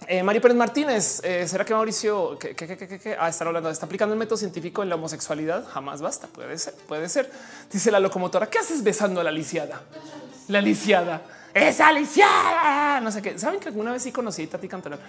Eh, 0.08 0.22
Mario 0.22 0.42
Pérez 0.42 0.56
Martínez, 0.56 1.22
eh, 1.24 1.48
¿será 1.48 1.66
que 1.66 1.74
Mauricio 1.74 2.38
que, 2.38 2.56
que, 2.56 3.18
ah, 3.20 3.28
estar 3.28 3.48
hablando? 3.48 3.70
¿Está 3.70 3.88
aplicando 3.88 4.14
el 4.14 4.20
método 4.20 4.38
científico 4.38 4.84
en 4.84 4.90
la 4.90 4.96
homosexualidad? 4.96 5.66
Jamás 5.68 6.02
basta. 6.02 6.28
Puede 6.28 6.58
ser, 6.60 6.76
puede 6.88 7.10
ser. 7.10 7.30
Dice 7.72 7.90
la 7.90 8.00
locomotora, 8.00 8.48
¿qué 8.48 8.60
haces 8.60 8.84
besando 8.84 9.20
a 9.20 9.24
la 9.24 9.32
lisiada? 9.32 9.82
La 10.50 10.62
lisiada. 10.62 11.24
Esa 11.54 11.92
lisiada. 11.92 13.02
No 13.02 13.12
sé 13.12 13.24
qué. 13.24 13.40
Saben 13.40 13.60
que 13.60 13.70
alguna 13.70 13.92
vez 13.92 14.04
sí 14.04 14.12
conocí 14.12 14.44
a 14.44 14.50
Tati 14.52 14.68
Cantoral 14.68 15.00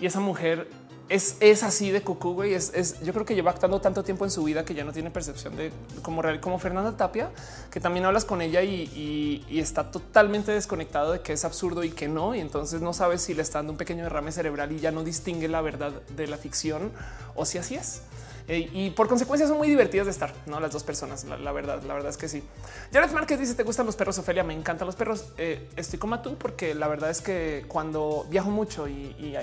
y 0.00 0.06
esa 0.06 0.20
mujer 0.20 0.68
es, 1.08 1.36
es 1.40 1.62
así 1.62 1.90
de 1.90 2.02
cucú, 2.02 2.34
güey. 2.34 2.54
Es, 2.54 3.00
yo 3.00 3.12
creo 3.12 3.24
que 3.24 3.34
lleva 3.34 3.50
actuando 3.52 3.80
tanto 3.80 4.02
tiempo 4.02 4.24
en 4.24 4.30
su 4.30 4.42
vida 4.42 4.64
que 4.64 4.74
ya 4.74 4.84
no 4.84 4.92
tiene 4.92 5.10
percepción 5.10 5.56
de 5.56 5.70
como 6.02 6.20
real, 6.20 6.40
como 6.40 6.58
Fernanda 6.58 6.96
Tapia, 6.96 7.30
que 7.70 7.80
también 7.80 8.04
hablas 8.04 8.24
con 8.24 8.42
ella 8.42 8.62
y, 8.62 9.44
está 9.48 9.90
totalmente 9.90 10.52
desconectado 10.52 11.12
de 11.12 11.20
que 11.20 11.32
es 11.32 11.44
absurdo 11.44 11.84
y 11.84 11.90
que 11.90 12.08
no. 12.08 12.34
Y 12.34 12.40
entonces 12.40 12.80
no 12.80 12.92
sabes 12.92 13.22
si 13.22 13.34
le 13.34 13.42
está 13.42 13.58
dando 13.58 13.72
un 13.72 13.78
pequeño 13.78 14.02
derrame 14.02 14.32
cerebral 14.32 14.72
y 14.72 14.80
ya 14.80 14.90
no 14.90 15.04
distingue 15.04 15.48
la 15.48 15.60
verdad 15.60 15.92
de 16.16 16.26
la 16.26 16.36
ficción 16.36 16.92
o 17.34 17.44
si 17.44 17.58
así 17.58 17.76
es. 17.76 18.02
Eh, 18.48 18.70
y 18.72 18.90
por 18.90 19.08
consecuencia 19.08 19.48
son 19.48 19.58
muy 19.58 19.68
divertidas 19.68 20.06
de 20.06 20.12
estar, 20.12 20.32
no 20.46 20.60
las 20.60 20.70
dos 20.70 20.84
personas. 20.84 21.24
La, 21.24 21.50
verdad, 21.50 21.82
la 21.82 21.94
verdad 21.94 22.10
es 22.10 22.16
que 22.16 22.28
sí. 22.28 22.44
Jared 22.92 23.10
Márquez 23.10 23.40
dice: 23.40 23.54
¿Te 23.54 23.64
gustan 23.64 23.86
los 23.86 23.96
perros? 23.96 24.18
Ofelia, 24.18 24.44
me 24.44 24.54
encantan 24.54 24.86
los 24.86 24.94
perros. 24.94 25.32
Eh, 25.36 25.68
estoy 25.74 25.98
como 25.98 26.20
tú, 26.20 26.36
porque 26.36 26.74
la 26.74 26.86
verdad 26.86 27.10
es 27.10 27.20
que 27.20 27.64
cuando 27.66 28.24
viajo 28.30 28.50
mucho 28.50 28.86
y, 28.86 29.16
y 29.18 29.34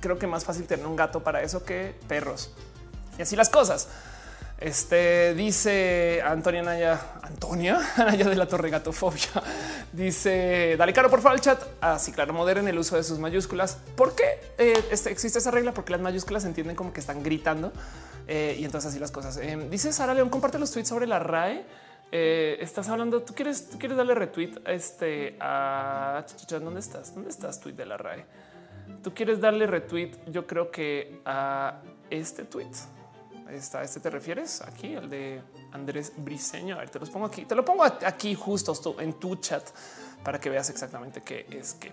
creo 0.00 0.18
que 0.18 0.26
más 0.26 0.44
fácil 0.44 0.66
tener 0.66 0.86
un 0.86 0.96
gato 0.96 1.22
para 1.22 1.42
eso 1.42 1.64
que 1.64 1.94
perros 2.08 2.50
y 3.20 3.22
así 3.22 3.36
las 3.36 3.50
cosas. 3.50 3.88
Este 4.58 5.34
dice 5.34 6.22
Antonia 6.24 6.62
Naya, 6.62 7.00
Antonia 7.22 7.78
Naya 7.98 8.28
de 8.28 8.34
la 8.34 8.46
Torre 8.46 8.70
Gatofobia. 8.70 9.42
Dice 9.92 10.76
dale 10.78 10.92
caro, 10.94 11.10
por 11.10 11.20
favor, 11.20 11.36
el 11.36 11.42
chat. 11.42 11.62
Así, 11.82 12.12
claro, 12.12 12.32
moderen 12.32 12.66
el 12.66 12.78
uso 12.78 12.96
de 12.96 13.02
sus 13.02 13.18
mayúsculas. 13.18 13.76
¿Por 13.94 14.14
qué 14.14 14.24
eh, 14.56 14.84
este, 14.90 15.10
existe 15.10 15.38
esa 15.38 15.50
regla? 15.50 15.72
Porque 15.72 15.92
las 15.92 16.00
mayúsculas 16.00 16.42
se 16.42 16.48
entienden 16.48 16.76
como 16.76 16.94
que 16.94 17.00
están 17.00 17.22
gritando 17.22 17.72
eh, 18.26 18.56
y 18.58 18.64
entonces 18.64 18.90
así 18.90 18.98
las 18.98 19.10
cosas. 19.10 19.36
Eh, 19.36 19.66
dice 19.70 19.92
Sara 19.92 20.14
León, 20.14 20.30
comparte 20.30 20.58
los 20.58 20.70
tweets 20.70 20.88
sobre 20.88 21.06
la 21.06 21.18
RAE. 21.18 21.64
estás 22.10 22.88
hablando, 22.88 23.22
tú 23.22 23.34
quieres, 23.34 23.68
tú 23.68 23.78
quieres 23.78 23.98
darle 23.98 24.14
retweet 24.14 24.60
a 24.66 24.72
este 24.72 25.36
a 25.40 26.24
dónde 26.50 26.80
estás? 26.80 27.14
¿Dónde 27.14 27.28
estás? 27.28 27.60
Tweet 27.60 27.74
de 27.74 27.86
la 27.86 27.96
RAE. 27.98 28.24
Tú 29.02 29.14
quieres 29.14 29.40
darle 29.40 29.66
retweet. 29.66 30.12
Yo 30.26 30.46
creo 30.46 30.70
que 30.70 31.20
a 31.24 31.80
este 32.10 32.44
tweet. 32.44 32.70
Está. 33.50 33.82
Este 33.82 34.00
te 34.00 34.10
refieres 34.10 34.62
aquí, 34.62 34.94
el 34.94 35.10
de 35.10 35.42
Andrés 35.72 36.12
Briseño. 36.16 36.76
A 36.76 36.78
ver, 36.78 36.90
te 36.90 36.98
los 36.98 37.10
pongo 37.10 37.26
aquí. 37.26 37.44
Te 37.44 37.54
lo 37.54 37.64
pongo 37.64 37.84
aquí 37.84 38.34
justo 38.34 38.96
en 39.00 39.14
tu 39.14 39.36
chat 39.36 39.68
para 40.22 40.38
que 40.38 40.50
veas 40.50 40.70
exactamente 40.70 41.22
qué 41.22 41.46
es 41.50 41.74
que. 41.74 41.92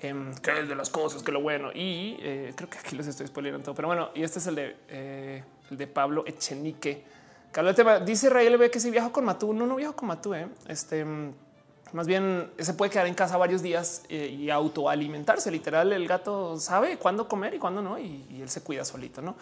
Eh, 0.00 0.32
qué 0.42 0.60
es 0.60 0.68
de 0.68 0.74
las 0.74 0.90
cosas, 0.90 1.22
que 1.22 1.32
lo 1.32 1.40
bueno. 1.40 1.70
Y 1.72 2.16
eh, 2.20 2.52
creo 2.56 2.68
que 2.68 2.78
aquí 2.78 2.96
los 2.96 3.06
estoy 3.06 3.26
spoilerando 3.26 3.64
todo. 3.64 3.74
Pero 3.74 3.88
bueno, 3.88 4.10
y 4.14 4.22
este 4.22 4.38
es 4.38 4.46
el 4.46 4.54
de, 4.54 4.76
eh, 4.88 5.44
el 5.70 5.76
de 5.76 5.86
Pablo 5.86 6.24
Echenique. 6.26 7.04
Tema. 7.74 7.98
Dice 7.98 8.28
Rael 8.30 8.56
ve 8.56 8.70
que 8.70 8.78
si 8.78 8.90
viajo 8.90 9.10
con 9.12 9.24
Matú. 9.24 9.52
No, 9.52 9.66
no 9.66 9.76
viajo 9.76 9.96
con 9.96 10.08
Matú. 10.08 10.34
Eh. 10.34 10.48
Este 10.68 11.04
más 11.92 12.06
bien 12.06 12.50
se 12.58 12.74
puede 12.74 12.90
quedar 12.90 13.06
en 13.06 13.14
casa 13.14 13.36
varios 13.36 13.62
días 13.62 14.02
eh, 14.08 14.26
y 14.26 14.50
autoalimentarse. 14.50 15.50
Literal, 15.50 15.92
el 15.92 16.06
gato 16.06 16.58
sabe 16.58 16.98
cuándo 16.98 17.28
comer 17.28 17.54
y 17.54 17.58
cuándo 17.58 17.82
no, 17.82 17.98
y, 17.98 18.40
él 18.40 18.48
se 18.48 18.62
cuida 18.62 18.84
solito, 18.84 19.22
no? 19.22 19.36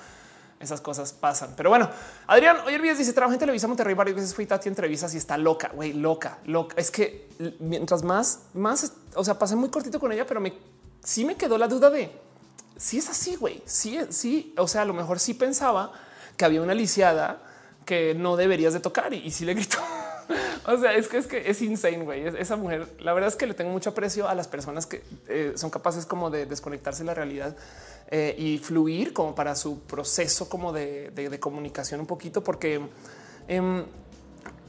Esas 0.58 0.80
cosas 0.80 1.12
pasan. 1.12 1.54
Pero 1.56 1.68
bueno, 1.68 1.90
Adrián, 2.26 2.58
hoy 2.66 2.74
el 2.74 2.80
video 2.80 2.96
dice 2.96 3.12
trabajo 3.12 3.34
en 3.34 3.38
Televisa 3.38 3.68
Monterrey 3.68 3.94
varias 3.94 4.16
veces 4.16 4.34
fui 4.34 4.46
Tati 4.46 4.68
entrevistas 4.68 5.12
y 5.14 5.18
está 5.18 5.36
loca, 5.36 5.70
güey, 5.74 5.92
loca, 5.92 6.38
loca. 6.46 6.74
Es 6.78 6.90
que 6.90 7.28
mientras 7.58 8.02
más, 8.02 8.40
más, 8.54 8.92
o 9.14 9.22
sea, 9.24 9.38
pasé 9.38 9.54
muy 9.54 9.68
cortito 9.68 10.00
con 10.00 10.12
ella, 10.12 10.26
pero 10.26 10.40
me 10.40 10.54
sí 11.04 11.24
me 11.24 11.36
quedó 11.36 11.56
la 11.56 11.68
duda 11.68 11.90
de 11.90 12.10
si 12.76 12.98
es 12.98 13.08
así, 13.08 13.36
güey. 13.36 13.62
Sí, 13.64 13.98
sí. 14.10 14.54
O 14.58 14.68
sea, 14.68 14.82
a 14.82 14.84
lo 14.84 14.94
mejor 14.94 15.18
sí 15.18 15.34
pensaba 15.34 15.92
que 16.36 16.44
había 16.44 16.60
una 16.60 16.74
lisiada 16.74 17.42
que 17.84 18.14
no 18.14 18.36
deberías 18.36 18.72
de 18.72 18.80
tocar 18.80 19.14
y, 19.14 19.18
y 19.18 19.30
sí 19.30 19.44
le 19.44 19.54
gritó. 19.54 19.78
o 20.66 20.76
sea, 20.78 20.94
es 20.94 21.08
que 21.08 21.18
es 21.18 21.26
que 21.26 21.50
es 21.50 21.62
insane, 21.62 22.04
güey. 22.04 22.26
Esa 22.26 22.56
mujer, 22.56 22.88
la 23.00 23.12
verdad 23.12 23.28
es 23.28 23.36
que 23.36 23.46
le 23.46 23.54
tengo 23.54 23.70
mucho 23.70 23.90
aprecio 23.90 24.28
a 24.28 24.34
las 24.34 24.48
personas 24.48 24.86
que 24.86 25.02
eh, 25.28 25.52
son 25.56 25.70
capaces 25.70 26.06
como 26.06 26.30
de 26.30 26.46
desconectarse 26.46 27.02
de 27.02 27.06
la 27.06 27.14
realidad 27.14 27.56
eh, 28.10 28.34
y 28.38 28.58
fluir 28.58 29.12
como 29.12 29.34
para 29.34 29.54
su 29.54 29.80
proceso 29.80 30.48
como 30.48 30.72
de, 30.72 31.38
comunicación 31.40 32.00
un 32.00 32.06
poquito, 32.06 32.42
porque 32.42 32.80
em, 33.48 33.84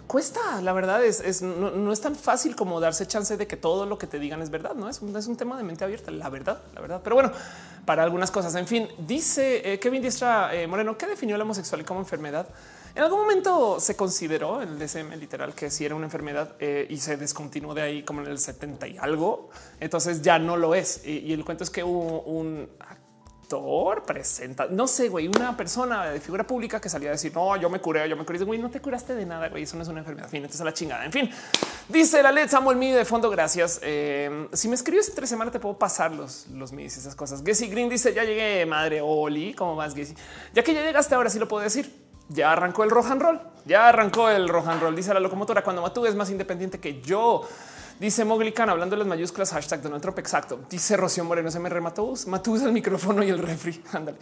cuesta. 0.08 0.62
La 0.62 0.74
verdad 0.74 1.04
es, 1.04 1.42
no, 1.42 1.92
es 1.92 2.02
tan 2.02 2.16
fácil 2.16 2.56
como 2.56 2.80
darse 2.80 3.08
chance 3.08 3.36
de 3.38 3.48
que 3.48 3.58
todo 3.58 3.86
lo 3.86 3.98
que 3.98 4.08
te 4.08 4.20
digan 4.20 4.42
es 4.42 4.50
verdad. 4.50 4.76
No 4.76 4.90
es 4.90 5.02
un, 5.02 5.16
es 5.16 5.28
un 5.28 5.38
tema 5.38 5.58
de 5.58 5.64
mente 5.64 5.84
abierta. 5.84 6.12
La 6.12 6.30
verdad, 6.30 6.62
la 6.76 6.82
verdad. 6.82 7.02
Pero 7.04 7.16
bueno, 7.16 7.32
para 7.86 8.04
algunas 8.04 8.32
cosas, 8.32 8.54
en 8.56 8.68
fin, 8.68 8.88
dice 9.00 9.74
eh, 9.74 9.80
Kevin 9.80 10.02
Diestra 10.02 10.52
Moreno 10.68 10.98
que 10.98 11.08
definió 11.08 11.38
la 11.38 11.44
homosexual 11.44 11.84
como 11.86 12.00
enfermedad. 12.00 12.48
En 12.96 13.04
algún 13.04 13.20
momento 13.20 13.80
se 13.80 13.96
consideró 13.96 14.62
el 14.62 14.80
DSM 14.80 15.14
literal 15.20 15.54
que 15.54 15.70
si 15.70 15.86
era 15.86 15.96
una 15.96 16.06
enfermedad 16.06 16.56
eh, 16.60 16.88
y 16.90 16.98
se 16.98 17.18
descontinuó 17.18 17.74
de 17.74 17.82
ahí 17.84 18.04
como 18.04 18.22
en 18.22 18.28
el 18.28 18.40
70 18.40 18.88
y 18.88 18.98
algo. 18.98 19.50
Entonces 19.80 20.22
ya 20.22 20.40
no 20.40 20.58
lo 20.58 20.74
es. 20.74 21.06
Y, 21.06 21.32
el 21.34 21.46
cuento 21.46 21.64
es 21.64 21.70
que 21.70 21.84
hubo 21.84 22.22
un 22.22 22.68
actor 22.80 24.04
presenta, 24.06 24.68
no 24.70 24.88
sé, 24.88 25.08
güey, 25.08 25.28
una 25.28 25.56
persona 25.56 26.10
de 26.10 26.20
figura 26.20 26.46
pública 26.46 26.82
que 26.82 26.90
salía 26.90 27.10
a 27.10 27.12
decir 27.14 27.32
no, 27.34 27.56
yo 27.56 27.70
me 27.70 27.80
curé, 27.80 28.10
yo 28.10 28.18
me 28.18 28.26
curé. 28.26 28.40
Güey, 28.40 28.60
no 28.60 28.70
te 28.70 28.82
curaste 28.82 29.16
de 29.16 29.26
nada. 29.26 29.48
Güey, 29.50 29.64
eso 29.64 29.78
no 29.78 29.84
es 29.84 29.90
una 29.90 30.00
enfermedad. 30.00 30.28
Fin, 30.28 30.38
entonces 30.38 30.62
a 30.62 30.66
la 30.66 30.74
chingada. 30.74 31.06
En 31.06 31.12
fin, 31.12 31.30
dice 31.88 32.22
la 32.22 32.32
LED 32.32 32.50
Samuel 32.50 32.78
Mi 32.78 32.92
de 32.92 33.06
fondo. 33.06 33.30
Gracias. 33.30 33.80
Eh, 33.84 34.48
si 34.54 34.68
me 34.68 34.76
escribes 34.76 35.08
entre 35.10 35.28
semana, 35.28 35.52
te 35.52 35.60
puedo 35.60 35.78
pasar 35.78 36.12
los, 36.12 36.48
los 36.48 36.74
y 36.74 36.86
esas 36.86 37.16
cosas. 37.16 37.44
Gessie 37.46 37.68
Green 37.68 37.90
dice 37.90 38.14
ya 38.14 38.24
llegué, 38.24 38.66
madre 38.66 39.02
Oli. 39.02 39.54
¿Cómo 39.54 39.76
vas, 39.76 39.94
Gessie? 39.94 40.16
Ya 40.54 40.64
que 40.64 40.74
ya 40.74 40.84
llegaste 40.84 41.16
ahora, 41.16 41.30
sí 41.30 41.40
lo 41.40 41.48
puedo 41.48 41.64
decir 41.64 42.07
ya 42.30 42.52
arrancó 42.52 42.84
el 42.84 42.90
rock 42.90 43.12
and 43.12 43.22
roll, 43.22 43.40
ya 43.66 43.90
arrancó 43.90 44.30
el 44.30 44.50
rock 44.50 44.68
roll, 44.80 44.96
dice 44.96 45.14
la 45.14 45.20
locomotora. 45.20 45.64
Cuando 45.64 45.82
Matú 45.82 46.06
es 46.06 46.16
más 46.16 46.30
independiente 46.30 46.80
que 46.80 47.02
yo, 47.02 47.48
dice 48.00 48.26
Moglican 48.26 48.70
hablando 48.70 48.96
de 48.96 49.00
las 49.00 49.08
mayúsculas, 49.08 49.52
hashtag 49.52 49.82
Donald 49.82 50.02
Trump. 50.02 50.20
Exacto. 50.20 50.60
Dice 50.70 50.98
Rocío 50.98 51.24
Moreno, 51.24 51.52
se 51.52 51.60
me 51.60 51.70
remató. 51.70 52.14
Matú 52.28 52.56
es 52.56 52.64
el 52.64 52.72
micrófono 52.72 53.24
y 53.24 53.30
el 53.30 53.40
refri. 53.40 53.82
Ándale. 53.94 54.18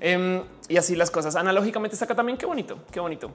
Em, 0.00 0.42
y 0.68 0.76
así 0.76 0.96
las 0.96 1.10
cosas. 1.10 1.36
Analógicamente 1.36 1.94
está 1.94 2.04
acá 2.04 2.14
también. 2.14 2.38
Qué 2.38 2.46
bonito, 2.46 2.78
qué 2.90 3.00
bonito. 3.00 3.32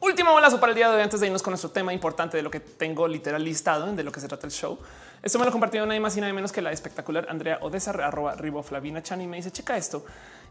Último 0.00 0.32
balazo 0.32 0.58
para 0.58 0.70
el 0.70 0.76
día 0.76 0.88
de 0.88 0.96
hoy 0.96 1.02
antes 1.02 1.20
de 1.20 1.26
irnos 1.26 1.42
con 1.42 1.50
nuestro 1.50 1.70
tema 1.70 1.92
importante 1.92 2.36
de 2.36 2.42
lo 2.42 2.50
que 2.50 2.60
tengo 2.60 3.06
literal 3.06 3.44
listado 3.44 3.92
de 3.92 4.02
lo 4.02 4.10
que 4.10 4.20
se 4.20 4.28
trata 4.28 4.46
el 4.46 4.52
show. 4.52 4.78
Esto 5.22 5.38
me 5.38 5.44
lo 5.44 5.52
compartió 5.52 5.84
nadie 5.84 6.00
más 6.00 6.16
y 6.16 6.20
nadie 6.20 6.32
menos 6.32 6.50
que 6.50 6.62
la 6.62 6.72
espectacular 6.72 7.26
Andrea 7.28 7.58
Odessa 7.60 7.90
arroba 7.90 8.34
riboflavina 8.36 9.02
Chan 9.02 9.20
y 9.20 9.26
me 9.26 9.36
dice 9.36 9.50
checa 9.50 9.76
esto 9.76 10.04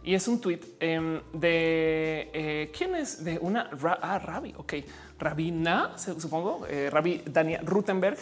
y 0.03 0.13
es 0.13 0.28
un 0.28 0.39
tweet 0.39 0.61
em, 0.80 1.22
de 1.34 2.30
eh, 2.34 2.72
quién 2.76 2.95
es 2.95 3.24
de 3.24 3.38
una 3.39 3.70
ah, 4.01 4.20
Rabi. 4.20 4.53
Ok, 4.57 4.74
Rabina, 5.20 5.97
supongo, 5.97 6.65
eh, 6.67 6.89
Rabi 6.89 7.22
Daniel 7.26 7.65
Rutenberg, 7.65 8.17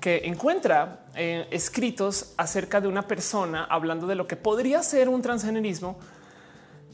que 0.00 0.22
encuentra 0.24 1.06
eh, 1.14 1.48
escritos 1.50 2.34
acerca 2.36 2.80
de 2.80 2.88
una 2.88 3.02
persona 3.08 3.64
hablando 3.64 4.06
de 4.06 4.14
lo 4.14 4.26
que 4.26 4.36
podría 4.36 4.82
ser 4.82 5.08
un 5.08 5.22
transgenerismo. 5.22 5.98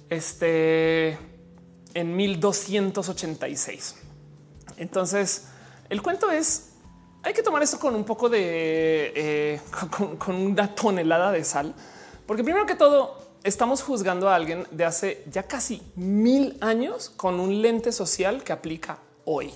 Este 0.08 1.18
en 1.94 2.16
1286. 2.16 3.96
Entonces, 4.78 5.48
el 5.90 6.00
cuento 6.00 6.30
es 6.30 6.71
hay 7.22 7.32
que 7.32 7.42
tomar 7.42 7.62
esto 7.62 7.78
con 7.78 7.94
un 7.94 8.04
poco 8.04 8.28
de 8.28 9.60
con, 10.18 10.34
una 10.34 10.74
tonelada 10.74 11.30
de 11.32 11.44
sal, 11.44 11.74
porque 12.26 12.42
primero 12.44 12.66
que 12.66 12.74
todo, 12.74 13.16
estamos 13.44 13.82
juzgando 13.82 14.28
a 14.28 14.34
alguien 14.34 14.66
de 14.70 14.84
hace 14.84 15.24
ya 15.30 15.44
casi 15.44 15.82
mil 15.96 16.56
años 16.60 17.10
con 17.10 17.40
un 17.40 17.62
lente 17.62 17.92
social 17.92 18.42
que 18.42 18.52
aplica 18.52 18.98
hoy. 19.24 19.52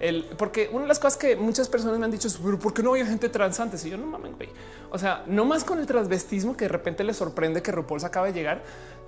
El, 0.00 0.24
porque 0.38 0.70
una 0.72 0.82
de 0.82 0.88
las 0.88 0.98
cosas 0.98 1.18
que 1.18 1.36
muchas 1.36 1.68
personas 1.68 1.98
me 1.98 2.06
han 2.06 2.10
dicho 2.10 2.26
es 2.26 2.38
¿por 2.38 2.72
qué 2.72 2.82
no 2.82 2.94
hay 2.94 3.04
gente 3.04 3.28
trans 3.28 3.60
antes? 3.60 3.84
Y 3.84 3.90
yo 3.90 3.98
no 3.98 4.06
mames, 4.06 4.34
güey. 4.34 4.48
O 4.90 4.98
sea, 4.98 5.22
no 5.26 5.44
más 5.44 5.62
con 5.62 5.78
el 5.78 5.86
transvestismo 5.86 6.56
que 6.56 6.64
de 6.64 6.70
repente 6.70 7.04
le 7.04 7.12
sorprende 7.12 7.62
que 7.62 7.70
RuPaul 7.70 8.00
se 8.00 8.06
acaba 8.06 8.26
de 8.26 8.32
llegar. 8.32 8.62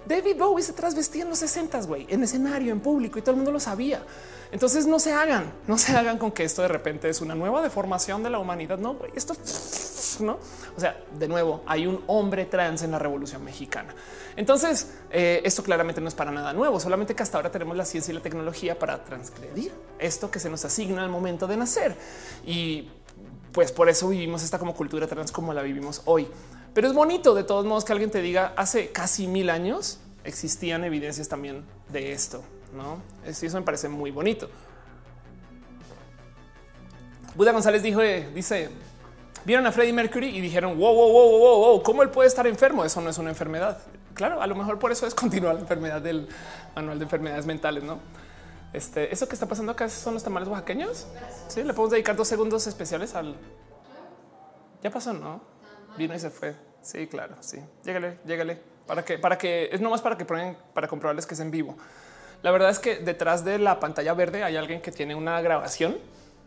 David 0.07 0.37
Bowie 0.37 0.65
se 0.65 0.73
transvestía 0.73 1.23
en 1.23 1.31
los 1.31 1.39
60 1.39 1.83
güey, 1.83 2.07
en 2.09 2.23
escenario, 2.23 2.73
en 2.73 2.81
público 2.81 3.19
y 3.19 3.23
todo 3.23 3.33
el 3.33 3.37
mundo 3.37 3.53
lo 3.53 3.61
sabía. 3.61 4.03
Entonces 4.51 4.87
no 4.87 4.99
se 4.99 5.13
hagan, 5.13 5.53
no 5.67 5.79
se 5.79 5.97
hagan 5.97 6.19
con 6.19 6.31
que 6.31 6.45
esto 6.45 6.63
de 6.63 6.69
repente 6.69 7.09
es 7.09 7.21
una 7.21 7.35
nueva 7.35 7.63
deformación 7.63 8.23
de 8.23 8.31
la 8.31 8.39
humanidad. 8.39 8.79
No, 8.79 8.97
esto 9.15 9.35
no. 10.21 10.39
O 10.77 10.81
sea, 10.81 11.01
de 11.19 11.29
nuevo, 11.29 11.63
hay 11.67 11.87
un 11.87 12.03
hombre 12.07 12.45
trans 12.45 12.83
en 12.83 12.91
la 12.91 12.99
revolución 12.99 13.43
mexicana. 13.45 13.95
Entonces, 14.37 14.93
eh, 15.11 15.41
esto 15.45 15.63
claramente 15.63 16.01
no 16.01 16.09
es 16.09 16.15
para 16.15 16.31
nada 16.31 16.53
nuevo, 16.53 16.81
solamente 16.81 17.15
que 17.15 17.23
hasta 17.23 17.39
ahora 17.39 17.51
tenemos 17.51 17.77
la 17.77 17.85
ciencia 17.85 18.13
y 18.13 18.15
la 18.15 18.23
tecnología 18.23 18.79
para 18.79 19.05
transgredir 19.05 19.73
esto 19.99 20.31
que 20.31 20.39
se 20.39 20.51
nos 20.51 20.65
asigna 20.65 21.03
al 21.03 21.11
momento 21.11 21.47
de 21.47 21.57
nacer. 21.57 21.97
Y 22.45 22.89
pues 23.53 23.73
por 23.73 23.89
eso 23.89 24.09
vivimos 24.09 24.43
esta 24.43 24.59
como 24.59 24.75
cultura 24.75 25.07
trans 25.07 25.33
como 25.33 25.53
la 25.53 25.63
vivimos 25.63 26.03
hoy. 26.07 26.29
Pero 26.75 26.89
es 26.89 26.95
bonito 26.95 27.35
de 27.35 27.45
todos 27.45 27.65
modos 27.67 27.85
que 27.85 27.93
alguien 27.93 28.11
te 28.11 28.23
diga 28.23 28.55
hace 28.57 28.91
casi 28.93 29.27
mil 29.27 29.51
años 29.51 30.01
existían 30.25 30.85
evidencias 30.85 31.29
también 31.29 31.65
de 31.91 32.13
esto. 32.13 32.43
No, 32.75 33.03
eso 33.25 33.57
me 33.59 33.63
parece 33.63 33.89
muy 33.89 34.11
bonito. 34.11 34.49
Buda 37.35 37.53
González 37.53 37.83
dijo, 37.83 38.03
eh, 38.03 38.29
dice, 38.35 38.71
vieron 39.45 39.67
a 39.67 39.73
Freddie 39.73 39.93
Mercury 39.93 40.29
y 40.29 40.41
dijeron, 40.41 40.79
wow, 40.79 40.95
wow, 40.95 41.13
wow, 41.13 41.31
wow, 41.31 41.59
wow, 41.59 41.83
¿cómo 41.83 42.03
él 42.03 42.11
puede 42.11 42.29
estar 42.29 42.47
enfermo? 42.47 42.85
Eso 42.85 43.01
no 43.01 43.11
es 43.11 43.19
una 43.19 43.31
enfermedad. 43.31 43.79
Claro, 44.15 44.41
a 44.41 44.47
lo 44.47 44.55
mejor 44.55 44.79
por 44.79 44.93
eso 44.93 45.07
es 45.07 45.15
continuar 45.15 45.55
la 45.55 45.61
enfermedad 45.61 46.01
del 46.01 46.29
manual 46.75 46.99
de 46.99 47.05
enfermedades 47.05 47.47
mentales, 47.47 47.83
¿no? 47.83 47.99
Este, 48.73 49.13
eso 49.13 49.29
que 49.29 49.35
está 49.35 49.47
pasando 49.47 49.73
acá 49.73 49.89
son 49.91 50.15
los 50.15 50.23
tamales 50.23 50.49
oaxaqueños. 50.49 51.07
Sí, 51.49 51.63
le 51.63 51.75
podemos 51.75 51.91
dedicar 51.91 52.17
dos 52.17 52.29
segundos 52.29 52.67
especiales 52.67 53.15
al. 53.15 53.37
Ya 54.83 54.91
pasó, 54.91 55.13
¿no? 55.13 55.52
Vino 55.97 56.15
y 56.15 56.19
se 56.19 56.31
fue. 56.31 56.55
Sí, 56.83 57.07
claro, 57.07 57.37
sí. 57.41 57.59
Llégale, 57.85 58.19
llégale. 58.25 58.61
Para 58.87 59.05
que, 59.05 59.19
para 59.19 59.39
que 59.39 59.69
es 59.73 59.81
nomás 59.81 60.03
para 60.03 60.17
que 60.17 60.25
prueben, 60.25 60.57
para 60.75 60.89
comprobarles 60.89 61.27
que 61.27 61.35
es 61.35 61.41
en 61.41 61.51
vivo. 61.51 61.77
La 62.43 62.51
verdad 62.51 62.71
es 62.71 62.79
que 62.79 62.97
detrás 62.97 63.45
de 63.45 63.59
la 63.59 63.79
pantalla 63.79 64.15
verde 64.15 64.43
hay 64.43 64.57
alguien 64.57 64.83
que 64.83 64.91
tiene 64.91 65.15
una 65.15 65.41
grabación 65.41 65.97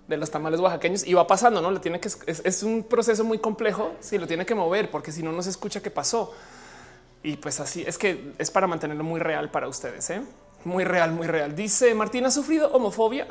de 0.08 0.18
los 0.18 0.30
tamales 0.30 0.60
oaxaqueños 0.60 1.08
y 1.08 1.14
va 1.14 1.26
pasando, 1.26 1.62
no 1.62 1.72
le 1.72 1.80
tiene 1.80 2.00
que 2.00 2.10
es, 2.10 2.20
es 2.26 2.64
un 2.64 2.84
proceso 2.84 3.24
muy 3.24 3.40
complejo. 3.40 3.96
Si 4.02 4.18
lo 4.18 4.28
tiene 4.28 4.46
que 4.46 4.54
mover, 4.54 4.92
porque 4.92 5.12
si 5.12 5.24
no, 5.24 5.32
no 5.32 5.42
se 5.42 5.50
escucha 5.50 5.82
qué 5.82 5.90
pasó. 5.90 6.34
Y 7.24 7.38
pues 7.38 7.60
así 7.60 7.84
es 7.88 7.98
que 7.98 8.34
es 8.38 8.52
para 8.52 8.68
mantenerlo 8.68 9.04
muy 9.04 9.20
real 9.20 9.50
para 9.50 9.68
ustedes. 9.68 10.10
¿eh? 10.12 10.22
Muy 10.64 10.84
real, 10.84 11.12
muy 11.12 11.26
real. 11.26 11.56
Dice 11.56 11.96
Martín 11.96 12.26
ha 12.26 12.32
sufrido 12.32 12.72
homofobia. 12.72 13.26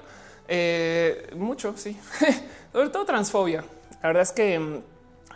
Eh, 0.48 1.30
mucho, 1.36 1.74
sí. 1.76 1.96
Sobre 2.72 2.88
todo 2.88 3.04
transfobia. 3.04 3.64
La 4.02 4.08
verdad 4.08 4.24
es 4.24 4.32
que 4.32 4.58
mm, 4.58 4.82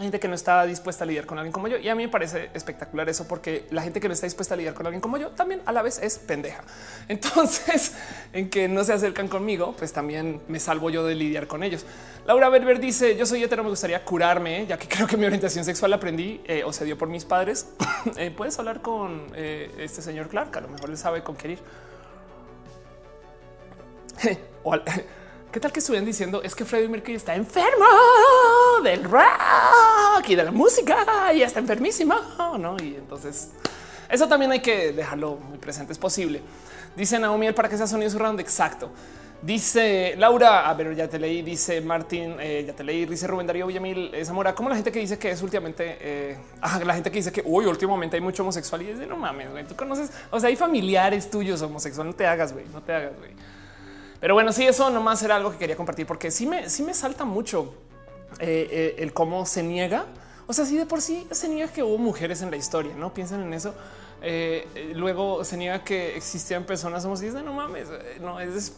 gente 0.05 0.21
que 0.21 0.29
no 0.29 0.35
está 0.35 0.65
dispuesta 0.65 1.05
a 1.05 1.07
lidiar 1.07 1.27
con 1.27 1.39
alguien 1.39 1.53
como 1.53 1.69
yo 1.69 1.77
y 1.79 1.89
a 1.89 1.95
mí 1.95 2.05
me 2.05 2.09
parece 2.09 2.51
espectacular 2.55 3.09
eso 3.09 3.27
porque 3.27 3.67
la 3.71 3.83
gente 3.83 4.01
que 4.01 4.09
no 4.09 4.15
está 4.15 4.27
dispuesta 4.27 4.55
a 4.55 4.57
lidiar 4.57 4.75
con 4.75 4.87
alguien 4.87 5.01
como 5.01 5.17
yo 5.17 5.31
también 5.31 5.61
a 5.67 5.73
la 5.73 5.83
vez 5.83 5.99
es 5.99 6.19
pendeja. 6.19 6.63
Entonces, 7.09 7.95
en 8.33 8.49
que 8.49 8.69
no 8.69 8.85
se 8.85 8.93
acercan 8.93 9.29
conmigo, 9.29 9.75
pues 9.77 9.93
también 9.93 10.41
me 10.49 10.61
salvo 10.61 10.91
yo 10.91 11.05
de 11.05 11.15
lidiar 11.15 11.47
con 11.47 11.63
ellos. 11.63 11.85
Laura 12.27 12.49
Berber 12.51 12.79
dice: 12.79 13.17
Yo 13.17 13.25
soy 13.27 13.43
hetero, 13.43 13.65
me 13.65 13.71
gustaría 13.71 14.05
curarme, 14.05 14.67
ya 14.67 14.79
que 14.79 14.87
creo 14.95 15.07
que 15.07 15.17
mi 15.17 15.25
orientación 15.27 15.65
sexual 15.65 15.93
aprendí 15.93 16.41
eh, 16.45 16.63
o 16.65 16.73
se 16.73 16.85
dio 16.85 16.97
por 16.97 17.09
mis 17.09 17.25
padres. 17.25 17.69
Eh, 18.17 18.33
Puedes 18.35 18.59
hablar 18.59 18.81
con 18.81 19.27
eh, 19.35 19.71
este 19.79 20.03
señor 20.03 20.29
Clark, 20.29 20.57
a 20.57 20.61
lo 20.63 20.69
mejor 20.69 20.89
le 20.89 20.97
sabe 20.97 21.23
con 21.23 21.37
qué 21.37 21.53
ir. 21.53 21.59
¿Qué 25.53 25.61
tal 25.61 25.73
que 25.73 25.79
estuvieran 25.79 26.05
diciendo 26.05 26.43
es 26.43 26.55
que 26.55 26.65
Freddie 26.67 26.89
Mercury 26.89 27.15
está 27.15 27.35
enfermo 27.35 27.87
del 28.85 29.03
rock 29.05 30.29
y 30.29 30.35
de 30.35 30.45
la 30.45 30.51
música 30.51 31.33
y 31.33 31.43
está 31.43 31.59
enfermísima? 31.59 32.37
No, 32.59 32.77
y 32.83 32.97
entonces 32.97 33.51
eso 34.11 34.29
también 34.29 34.53
hay 34.53 34.61
que 34.61 34.93
dejarlo 34.93 35.37
muy 35.37 35.57
presente. 35.57 35.93
Es 35.93 35.99
posible. 35.99 36.43
Dice 36.95 37.19
Naomi, 37.19 37.47
"El 37.47 37.55
para 37.55 37.69
que 37.69 37.79
sea 37.79 37.87
sonido 37.87 38.11
surround. 38.11 38.41
Exacto. 38.41 38.91
Dice 39.41 40.15
Laura, 40.19 40.69
a 40.69 40.75
ver, 40.75 40.95
ya 40.95 41.09
te 41.09 41.19
leí. 41.19 41.41
Dice 41.43 41.81
Martín, 41.81 42.37
eh, 42.41 42.65
ya 42.67 42.75
te 42.75 42.85
leí. 42.85 43.07
Dice 43.07 43.27
Rubén 43.27 43.47
Darío 43.47 43.69
Villamil 43.69 44.11
eh, 44.13 44.25
Zamora. 44.27 44.55
Como 44.55 44.69
la 44.69 44.75
gente 44.75 44.93
que 44.93 44.99
dice 44.99 45.19
que 45.19 45.31
es 45.31 45.41
últimamente, 45.41 45.97
eh, 46.01 46.37
la 46.85 46.93
gente 46.93 47.11
que 47.11 47.19
dice 47.19 47.33
que 47.33 47.43
uy, 47.45 47.65
últimamente 47.65 48.17
hay 48.17 48.23
mucho 48.23 48.43
homosexual 48.43 48.83
y 48.83 48.93
de 48.93 49.07
no 49.07 49.17
mames, 49.17 49.51
güey. 49.51 49.65
Tú 49.65 49.77
conoces, 49.77 50.11
o 50.31 50.41
sea, 50.41 50.49
hay 50.49 50.57
familiares 50.57 51.31
tuyos 51.31 51.63
homosexuales. 51.63 52.13
No 52.13 52.17
te 52.17 52.27
hagas, 52.27 52.53
güey, 52.53 52.67
no 52.73 52.83
te 52.83 52.93
hagas, 52.93 53.17
güey. 53.17 53.31
Pero 54.21 54.35
bueno, 54.35 54.53
sí, 54.53 54.67
eso 54.67 54.91
nomás 54.91 55.23
era 55.23 55.37
algo 55.37 55.53
que 55.53 55.59
quería 55.59 55.77
compartir 55.77 56.07
porque 56.07 56.31
sí 56.31 56.47
me, 56.47 56.69
sí 56.69 56.83
me 56.83 56.93
salta 56.95 57.25
mucho 57.25 57.75
eh, 58.41 58.69
eh, 58.71 58.95
el 58.99 59.13
cómo 59.13 59.47
se 59.47 59.63
niega. 59.63 60.07
O 60.47 60.53
sea, 60.53 60.65
sí 60.65 60.77
de 60.77 60.87
por 60.87 61.01
sí 61.01 61.27
se 61.31 61.49
niega 61.49 61.71
que 61.73 61.83
hubo 61.83 61.99
mujeres 61.99 62.43
en 62.43 62.51
la 62.51 62.57
historia, 62.57 62.95
no 62.97 63.13
piensan 63.15 63.43
en 63.43 63.53
eso. 63.55 63.75
Eh, 64.21 64.93
luego 64.97 65.45
se 65.45 65.57
niega 65.57 65.85
que 65.85 66.17
existían 66.17 66.65
personas 66.65 67.05
homosexuales. 67.05 67.47
No 67.47 67.55
mames, 67.55 67.87
no 68.21 68.41
es. 68.41 68.73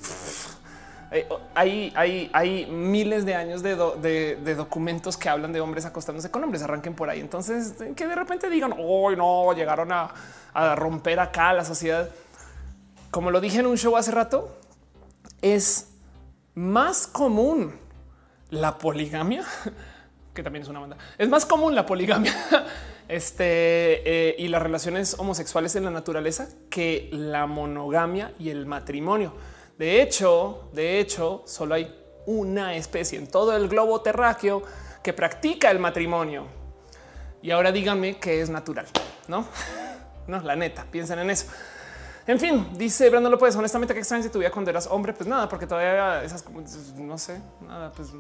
hay, 1.55 1.93
hay, 1.97 2.31
hay 2.35 2.67
miles 2.67 3.25
de 3.25 3.35
años 3.35 3.63
de, 3.63 3.77
de- 3.77 4.55
documentos 4.55 5.17
que 5.17 5.29
hablan 5.29 5.53
de 5.53 5.61
hombres 5.61 5.87
acostándose 5.87 6.31
con 6.31 6.45
hombres. 6.45 6.63
Arranquen 6.63 6.95
por 6.95 7.09
ahí. 7.09 7.21
Entonces, 7.21 7.75
que 7.97 8.07
de 8.07 8.15
repente 8.15 8.51
digan, 8.51 8.75
hoy 8.79 9.17
no 9.17 9.53
llegaron 9.55 9.91
a 9.93 10.75
romper 10.77 11.19
acá 11.21 11.53
la 11.55 11.65
sociedad. 11.65 12.11
Como 13.11 13.31
lo 13.31 13.41
dije 13.41 13.61
en 13.61 13.67
un 13.67 13.79
show 13.79 13.97
hace 13.97 14.11
rato, 14.11 14.60
es 15.43 15.89
más 16.55 17.07
común 17.07 17.79
la 18.51 18.79
poligamia, 18.79 19.45
que 20.35 20.43
también 20.43 20.63
es 20.63 20.69
una 20.69 20.81
banda. 20.81 20.97
Es 21.19 21.29
más 21.29 21.47
común 21.47 21.75
la 21.75 21.87
poligamia 21.87 22.35
este, 23.09 24.29
eh, 24.31 24.37
y 24.39 24.49
las 24.49 24.63
relaciones 24.63 25.17
homosexuales 25.19 25.77
en 25.77 25.85
la 25.85 25.91
naturaleza 25.91 26.49
que 26.69 27.09
la 27.13 27.47
monogamia 27.47 28.33
y 28.39 28.51
el 28.51 28.67
matrimonio. 28.67 29.35
De 29.79 30.03
hecho, 30.03 30.69
de 30.73 31.01
hecho, 31.01 31.43
solo 31.47 31.75
hay 31.75 31.95
una 32.27 32.75
especie 32.75 33.19
en 33.19 33.27
todo 33.27 33.57
el 33.57 33.69
globo 33.69 34.03
terráqueo 34.03 34.63
que 35.03 35.13
practica 35.13 35.71
el 35.71 35.79
matrimonio. 35.79 36.47
Y 37.43 37.51
ahora 37.51 37.73
díganme 37.73 38.19
que 38.19 38.41
es 38.41 38.51
natural, 38.51 38.87
¿no? 39.29 39.47
No, 40.27 40.39
la 40.43 40.55
neta, 40.55 40.87
piensen 40.89 41.19
en 41.19 41.31
eso. 41.31 41.47
En 42.27 42.39
fin, 42.39 42.67
dice 42.77 43.09
Brandon 43.09 43.33
López, 43.33 43.57
honestamente, 43.57 43.95
¿qué 43.95 44.01
extrañas 44.01 44.25
de 44.25 44.31
tu 44.31 44.39
vida 44.39 44.51
cuando 44.51 44.71
eras 44.71 44.87
hombre? 44.87 45.13
Pues 45.13 45.29
nada, 45.29 45.49
porque 45.49 45.67
todavía 45.67 46.23
esas, 46.23 46.43
como, 46.43 46.63
no 46.97 47.19
sé, 47.19 47.41
nada, 47.67 47.91
pues 47.93 48.11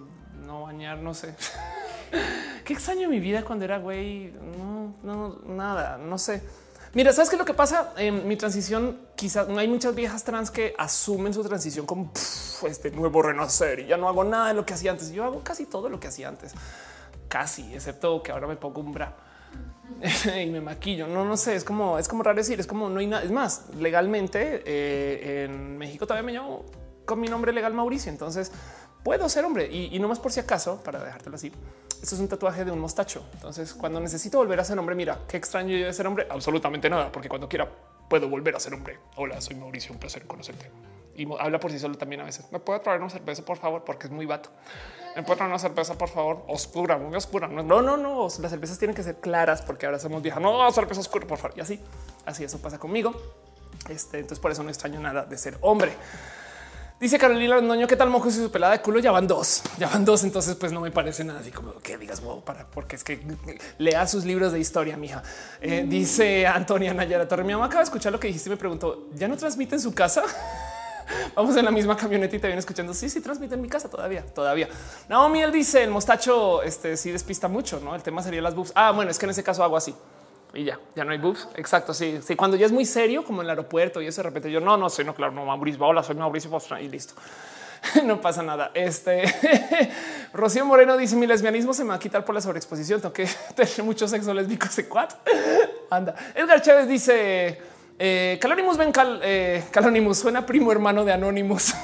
no 0.46 0.62
bañar, 0.62 0.98
no 0.98 1.14
sé. 1.14 1.34
¿Qué 2.64 2.72
extraño 2.72 3.08
mi 3.08 3.20
vida 3.20 3.44
cuando 3.44 3.64
era 3.64 3.78
güey? 3.78 4.32
No, 4.58 4.94
no, 5.02 5.38
nada, 5.46 5.98
no 5.98 6.18
sé. 6.18 6.42
Mira, 6.92 7.12
¿sabes 7.12 7.28
qué 7.28 7.36
es 7.36 7.38
lo 7.40 7.44
que 7.44 7.54
pasa? 7.54 7.92
En 7.96 8.26
mi 8.26 8.36
transición, 8.36 8.98
quizás 9.14 9.48
hay 9.48 9.68
muchas 9.68 9.94
viejas 9.94 10.24
trans 10.24 10.50
que 10.50 10.74
asumen 10.76 11.32
su 11.32 11.44
transición 11.44 11.86
como 11.86 12.12
"Pff, 12.12 12.64
este 12.64 12.90
nuevo 12.90 13.22
renacer 13.22 13.80
y 13.80 13.86
ya 13.86 13.96
no 13.96 14.08
hago 14.08 14.24
nada 14.24 14.48
de 14.48 14.54
lo 14.54 14.66
que 14.66 14.74
hacía 14.74 14.90
antes. 14.90 15.12
Yo 15.12 15.22
hago 15.22 15.42
casi 15.44 15.66
todo 15.66 15.88
lo 15.88 16.00
que 16.00 16.08
hacía 16.08 16.26
antes. 16.28 16.52
Casi, 17.28 17.72
excepto 17.74 18.20
que 18.24 18.32
ahora 18.32 18.48
me 18.48 18.56
pongo 18.56 18.80
un 18.80 18.92
bra 18.92 19.14
y 20.40 20.46
me 20.46 20.60
maquillo. 20.60 21.06
No, 21.06 21.24
no 21.24 21.36
sé, 21.36 21.54
es 21.54 21.64
como 21.64 21.98
es 21.98 22.08
como 22.08 22.22
raro 22.22 22.36
decir, 22.36 22.60
es 22.60 22.66
como 22.66 22.88
no 22.88 23.00
hay 23.00 23.06
nada. 23.06 23.22
Es 23.22 23.30
más, 23.30 23.66
legalmente 23.78 24.62
eh, 24.64 25.44
en 25.44 25.78
México 25.78 26.06
todavía 26.06 26.26
me 26.26 26.32
llamo 26.32 26.64
con 27.04 27.20
mi 27.20 27.28
nombre 27.28 27.52
legal 27.52 27.74
Mauricio. 27.74 28.10
Entonces 28.10 28.52
puedo 29.02 29.28
ser 29.28 29.44
hombre 29.44 29.66
y, 29.70 29.98
no 29.98 30.08
más 30.08 30.18
por 30.18 30.32
si 30.32 30.40
acaso, 30.40 30.82
para 30.82 31.02
dejártelo 31.02 31.36
así. 31.36 31.52
Esto 32.02 32.14
es 32.14 32.20
un 32.20 32.28
tatuaje 32.28 32.64
de 32.64 32.70
un 32.70 32.78
mostacho. 32.78 33.24
Entonces, 33.34 33.74
cuando 33.74 34.00
necesito 34.00 34.38
volver 34.38 34.58
a 34.60 34.64
ser 34.64 34.78
hombre, 34.78 34.94
mira 34.94 35.20
qué 35.28 35.36
extraño 35.36 35.76
yo 35.76 35.86
de 35.86 35.92
ser 35.92 36.06
hombre. 36.06 36.26
Absolutamente 36.30 36.88
nada, 36.88 37.12
porque 37.12 37.28
cuando 37.28 37.48
quiera 37.48 37.68
puedo 38.08 38.28
volver 38.28 38.56
a 38.56 38.60
ser 38.60 38.74
hombre. 38.74 38.98
Hola, 39.16 39.40
soy 39.40 39.56
Mauricio, 39.56 39.92
un 39.92 39.98
placer 39.98 40.26
conocerte. 40.26 40.70
Y 41.14 41.26
habla 41.38 41.60
por 41.60 41.70
sí 41.70 41.78
solo 41.78 41.96
también 41.96 42.22
a 42.22 42.24
veces. 42.24 42.50
¿Me 42.50 42.58
puede 42.58 42.80
traer 42.80 43.00
una 43.00 43.10
cerveza, 43.10 43.44
por 43.44 43.58
favor? 43.58 43.84
Porque 43.84 44.06
es 44.06 44.12
muy 44.12 44.24
vato. 44.24 44.50
¿Me 45.16 45.22
puede 45.22 45.38
traer 45.38 45.50
una 45.50 45.58
cerveza, 45.58 45.98
por 45.98 46.08
favor? 46.08 46.44
Oscura, 46.46 46.96
muy 46.96 47.14
oscura. 47.16 47.48
No, 47.48 47.62
no, 47.62 47.96
no. 47.96 48.28
Las 48.40 48.50
cervezas 48.50 48.78
tienen 48.78 48.94
que 48.94 49.02
ser 49.02 49.16
claras 49.16 49.62
porque 49.62 49.86
ahora 49.86 49.98
somos 49.98 50.22
viejas. 50.22 50.40
No, 50.40 50.70
cerveza 50.72 51.00
oscura, 51.00 51.26
por 51.26 51.38
favor. 51.38 51.56
Y 51.58 51.60
así, 51.60 51.80
así 52.24 52.44
eso 52.44 52.58
pasa 52.58 52.78
conmigo. 52.78 53.14
Este, 53.88 54.18
entonces 54.18 54.38
por 54.38 54.52
eso 54.52 54.62
no 54.62 54.68
extraño 54.68 55.00
nada 55.00 55.24
de 55.24 55.36
ser 55.36 55.58
hombre. 55.62 55.92
Dice 57.00 57.18
Carolina 57.18 57.56
Londoño, 57.56 57.86
¿qué 57.86 57.96
tal 57.96 58.10
mojo 58.10 58.28
y 58.28 58.30
su 58.30 58.50
pelada 58.50 58.74
de 58.74 58.82
culo? 58.82 59.00
Ya 59.00 59.10
van 59.10 59.26
dos, 59.26 59.62
ya 59.78 59.88
van 59.88 60.04
dos. 60.04 60.22
Entonces, 60.22 60.54
pues 60.56 60.70
no 60.70 60.82
me 60.82 60.90
parece 60.90 61.24
nada 61.24 61.40
así 61.40 61.50
como 61.50 61.72
que 61.80 61.96
digas 61.96 62.20
wow, 62.20 62.44
para 62.44 62.66
porque 62.66 62.96
es 62.96 63.04
que 63.04 63.22
lea 63.78 64.06
sus 64.06 64.26
libros 64.26 64.52
de 64.52 64.60
historia, 64.60 64.98
mija. 64.98 65.22
Eh, 65.62 65.86
dice 65.88 66.46
Antonia 66.46 66.92
Nayara 66.92 67.26
Torre. 67.26 67.42
Mi 67.42 67.54
mamá 67.54 67.66
acaba 67.66 67.80
de 67.80 67.84
escuchar 67.84 68.12
lo 68.12 68.20
que 68.20 68.26
dijiste 68.26 68.50
y 68.50 68.52
me 68.52 68.58
preguntó: 68.58 69.08
¿ya 69.14 69.28
no 69.28 69.36
transmite 69.38 69.76
en 69.76 69.80
su 69.80 69.94
casa? 69.94 70.22
Vamos 71.34 71.56
en 71.56 71.64
la 71.64 71.70
misma 71.70 71.96
camioneta 71.96 72.36
y 72.36 72.38
te 72.38 72.46
viene 72.46 72.60
escuchando. 72.60 72.94
Sí, 72.94 73.08
sí, 73.08 73.20
transmite 73.20 73.54
en 73.54 73.60
mi 73.60 73.68
casa 73.68 73.88
todavía, 73.88 74.24
todavía. 74.34 74.68
Naomi, 75.08 75.42
él 75.42 75.52
dice: 75.52 75.82
el 75.82 75.90
mostacho 75.90 76.62
este 76.62 76.96
sí 76.96 77.10
despista 77.10 77.48
mucho, 77.48 77.80
no? 77.80 77.94
El 77.94 78.02
tema 78.02 78.22
sería 78.22 78.42
las 78.42 78.54
boobs. 78.54 78.72
Ah, 78.74 78.92
bueno, 78.92 79.10
es 79.10 79.18
que 79.18 79.26
en 79.26 79.30
ese 79.30 79.42
caso 79.42 79.62
hago 79.62 79.76
así 79.76 79.94
y 80.54 80.64
ya, 80.64 80.78
ya 80.94 81.04
no 81.04 81.12
hay 81.12 81.18
boobs. 81.18 81.48
Exacto. 81.54 81.94
Sí, 81.94 82.20
sí. 82.22 82.36
Cuando 82.36 82.56
ya 82.56 82.66
es 82.66 82.72
muy 82.72 82.84
serio, 82.84 83.24
como 83.24 83.40
en 83.40 83.46
el 83.46 83.50
aeropuerto 83.50 84.00
y 84.00 84.06
eso 84.06 84.22
de 84.22 84.28
repente 84.28 84.50
yo 84.50 84.60
no, 84.60 84.76
no 84.76 84.90
soy, 84.90 85.04
no, 85.04 85.14
claro, 85.14 85.32
no, 85.32 85.44
Mauricio, 85.44 85.84
hola, 85.84 86.02
soy 86.02 86.16
Mauricio 86.16 86.50
y 86.80 86.88
listo. 86.88 87.14
no 88.04 88.20
pasa 88.20 88.42
nada. 88.42 88.70
Este 88.74 89.22
Rocío 90.32 90.64
Moreno 90.64 90.96
dice: 90.96 91.16
Mi 91.16 91.26
lesbianismo 91.26 91.72
se 91.72 91.84
me 91.84 91.90
va 91.90 91.96
a 91.96 91.98
quitar 91.98 92.24
por 92.24 92.34
la 92.34 92.40
sobreexposición. 92.40 93.00
Tengo 93.00 93.12
que 93.12 93.28
tener 93.54 93.82
mucho 93.84 94.06
sexo 94.06 94.34
lésbico. 94.34 94.66
Ese 94.66 94.88
cuat 94.88 95.14
anda. 95.90 96.14
Edgar 96.34 96.60
Chávez 96.60 96.88
dice: 96.88 97.60
eh, 98.02 98.38
Calonimus 98.40 98.78
ven 98.78 98.92
cal, 98.92 99.20
eh, 99.22 99.62
Calonimus 99.70 100.16
suena 100.18 100.46
primo 100.46 100.72
hermano 100.72 101.04
de 101.04 101.12
Anonymous. 101.12 101.74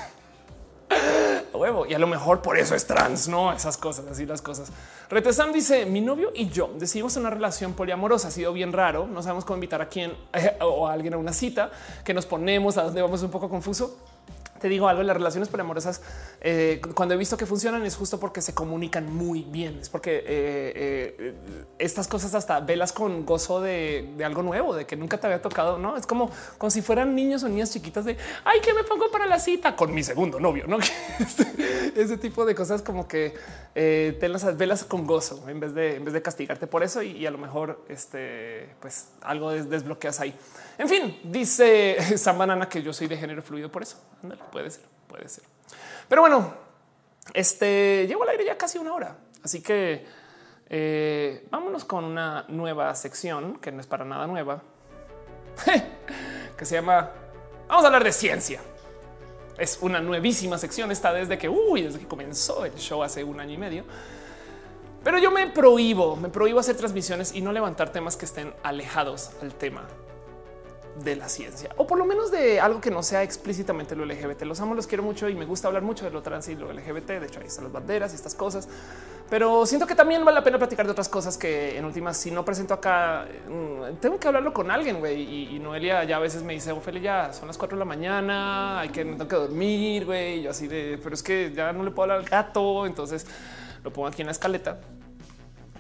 Huevo. 1.53 1.85
Y 1.85 1.93
a 1.93 1.99
lo 1.99 2.07
mejor 2.07 2.41
por 2.41 2.57
eso 2.57 2.75
es 2.75 2.87
trans, 2.87 3.29
no 3.29 3.53
esas 3.53 3.77
cosas, 3.77 4.07
así 4.11 4.25
las 4.25 4.41
cosas. 4.41 4.73
Retesam 5.11 5.53
dice: 5.53 5.85
Mi 5.85 6.01
novio 6.01 6.33
y 6.35 6.49
yo 6.49 6.71
decidimos 6.79 7.17
una 7.17 7.29
relación 7.29 7.75
poliamorosa. 7.75 8.29
Ha 8.29 8.31
sido 8.31 8.55
bien 8.55 8.73
raro. 8.73 9.07
No 9.07 9.23
sabemos 9.23 9.45
cómo 9.45 9.59
invitar 9.59 9.83
a 9.83 9.89
quién 9.91 10.15
o 10.61 10.89
a 10.89 10.95
alguien 10.95 11.13
a 11.13 11.19
una 11.19 11.35
cita 11.35 11.71
que 12.03 12.15
nos 12.15 12.25
ponemos 12.25 12.79
a 12.79 12.85
dónde 12.85 13.03
vamos 13.03 13.23
un 13.23 13.31
poco 13.31 13.51
confuso. 13.51 13.99
Te 14.61 14.69
digo 14.69 14.89
algo, 14.89 15.03
las 15.03 15.17
relaciones 15.17 15.49
poliamorosas, 15.49 16.01
eh, 16.41 16.81
cuando 16.95 17.15
he 17.15 17.19
visto 17.19 17.37
que 17.37 17.47
funcionan 17.47 17.85
es 17.85 17.97
justo 17.97 18.19
porque 18.21 18.41
se 18.41 18.55
comunican 18.55 19.13
muy 19.15 19.43
bien. 19.43 19.79
Es 19.81 19.89
porque 19.89 20.17
eh, 20.19 20.25
eh, 21.19 21.35
estas 21.79 22.09
cosas 22.09 22.35
hasta 22.35 22.61
velas 22.61 22.93
con 22.93 23.25
gozo 23.27 23.61
de, 23.61 24.09
algo 24.25 24.43
nuevo, 24.43 24.75
de 24.75 24.87
que 24.87 24.97
nunca 24.97 25.19
te 25.19 25.27
había 25.27 25.43
tocado, 25.43 25.79
¿no? 25.79 25.97
Es 25.97 26.07
como, 26.07 26.31
como 26.59 26.71
si 26.71 26.83
fueran 26.83 27.15
niños 27.15 27.43
o 27.45 27.49
niñas 27.49 27.71
chiquitas 27.73 28.05
de, 28.05 28.17
ay, 28.45 28.61
¿qué 28.63 28.73
me 28.75 28.85
pongo 28.85 29.11
para 29.11 29.27
la 29.27 29.39
cita? 29.39 29.77
Con 29.77 29.93
mi 29.95 30.03
segundo 30.03 30.41
novio, 30.41 30.65
¿no? 30.67 30.79
Este- 31.21 31.93
Ese 32.01 32.17
tipo 32.19 32.45
de 32.45 32.55
cosas 32.55 32.83
como 32.83 33.09
que 33.09 33.35
eh, 33.75 34.17
te 34.21 34.29
las 34.29 34.57
velas 34.57 34.85
con 34.85 35.07
gozo 35.07 35.49
en 35.49 35.61
vez 35.61 35.75
de, 35.75 35.97
en 35.97 36.05
vez 36.05 36.15
de 36.15 36.23
castigarte 36.23 36.67
por 36.67 36.83
eso 36.83 37.03
y, 37.03 37.27
a 37.27 37.31
lo 37.31 37.39
mejor 37.39 37.85
este, 37.89 38.69
pues 38.81 39.09
algo 39.23 39.51
des- 39.51 39.69
desbloqueas 39.71 40.21
ahí. 40.21 40.35
En 40.79 40.89
fin, 40.89 41.21
dice 41.25 41.97
Sam 42.19 42.39
Banana 42.39 42.69
que 42.69 42.83
yo 42.83 42.93
soy 42.93 43.07
de 43.07 43.17
género 43.17 43.43
fluido 43.43 43.71
por 43.71 43.83
eso. 43.83 43.99
Puede 44.53 44.71
ser, 44.71 44.85
puede 45.09 45.29
ser. 45.29 45.45
Pero 46.09 46.23
bueno, 46.23 46.55
este 47.35 48.07
llevo 48.07 48.23
al 48.23 48.31
aire 48.31 48.45
ya 48.45 48.57
casi 48.57 48.79
una 48.79 48.93
hora, 48.95 49.17
así 49.43 49.61
que 49.63 50.05
Eh, 50.69 51.47
vámonos 51.49 51.85
con 51.85 52.03
una 52.03 52.45
nueva 52.49 52.93
sección 52.97 53.57
que 53.61 53.71
no 53.71 53.81
es 53.81 53.87
para 53.87 54.05
nada 54.05 54.27
nueva, 54.27 54.63
que 56.59 56.65
se 56.65 56.75
llama 56.75 57.13
Vamos 57.69 57.85
a 57.85 57.87
hablar 57.87 58.05
de 58.05 58.13
ciencia. 58.13 58.61
Es 59.59 59.79
una 59.81 60.01
nuevísima 60.01 60.59
sección. 60.59 60.91
Está 60.91 61.13
desde 61.13 61.39
que, 61.39 61.49
uy, 61.49 61.83
desde 61.83 61.99
que 61.99 62.07
comenzó 62.07 62.65
el 62.65 62.75
show 62.75 63.03
hace 63.03 63.25
un 63.25 63.41
año 63.41 63.55
y 63.55 63.59
medio. 63.59 63.85
Pero 65.03 65.19
yo 65.19 65.31
me 65.31 65.47
prohíbo, 65.49 66.17
me 66.17 66.29
prohíbo 66.29 66.61
hacer 66.61 66.77
transmisiones 66.77 67.33
y 67.35 67.41
no 67.41 67.53
levantar 67.53 67.91
temas 67.91 68.17
que 68.17 68.25
estén 68.25 68.53
alejados 68.63 69.31
al 69.41 69.55
tema 69.55 69.83
de 71.03 71.15
la 71.17 71.29
ciencia 71.29 71.71
o 71.77 71.87
por 71.87 71.99
lo 71.99 72.07
menos 72.07 72.31
de 72.31 72.59
algo 72.61 72.81
que 72.81 72.91
no 72.91 73.03
sea 73.03 73.23
explícitamente 73.23 73.95
lo 73.95 74.05
LGBT. 74.05 74.43
Los 74.43 74.61
amo, 74.61 74.75
los 74.75 74.87
quiero 74.87 75.03
mucho 75.03 75.29
y 75.29 75.35
me 75.35 75.45
gusta 75.45 75.69
hablar 75.69 75.83
mucho 75.83 76.05
de 76.05 76.11
lo 76.11 76.23
trans 76.23 76.49
y 76.49 76.55
lo 76.55 76.73
LGBT. 76.73 77.21
De 77.21 77.27
hecho, 77.27 77.41
ahí 77.41 77.47
están 77.47 77.65
las 77.65 77.73
banderas 77.73 78.13
y 78.13 78.17
estas 78.17 78.35
cosas, 78.35 78.69
pero 79.29 79.67
siento 79.67 79.87
que 79.87 79.95
también 79.95 80.25
vale 80.25 80.37
la 80.37 80.45
pena 80.45 80.59
platicar 80.59 80.87
de 80.87 80.93
otras 80.93 81.09
cosas 81.09 81.37
que 81.37 81.77
en 81.77 81.85
últimas, 81.85 82.17
si 82.17 82.31
no 82.31 82.45
presento 82.45 82.75
acá, 82.75 83.27
mm, 83.49 83.97
tengo 84.01 84.19
que 84.19 84.29
hablarlo 84.29 84.53
con 84.53 84.71
alguien. 84.71 85.05
Y, 85.07 85.59
Noelia 85.59 86.05
ya 86.05 86.17
a 86.17 86.21
veces 86.21 86.43
me 86.43 86.55
dice, 86.55 86.73
Ophelia, 86.73 87.29
ya 87.29 87.33
son 87.33 87.49
las 87.49 87.59
4 87.59 87.77
de 87.77 87.81
la 87.81 87.85
mañana, 87.85 88.81
hay 88.81 88.89
que, 88.89 89.05
tengo 89.05 89.29
que 89.29 89.37
dormir. 89.37 90.05
güey. 90.07 90.43
Yo 90.43 90.51
así 90.51 90.69
de, 90.69 90.99
pero 91.03 91.15
es 91.15 91.23
que 91.23 91.53
ya 91.53 91.73
no 91.73 91.85
le 91.85 91.91
puedo 91.91 92.05
hablar 92.05 92.19
al 92.19 92.29
gato. 92.29 92.87
Entonces 92.87 93.27
lo 93.85 93.93
pongo 93.93 94.09
aquí 94.09 94.23
en 94.23 94.27
la 94.27 94.33
escaleta. 94.33 94.81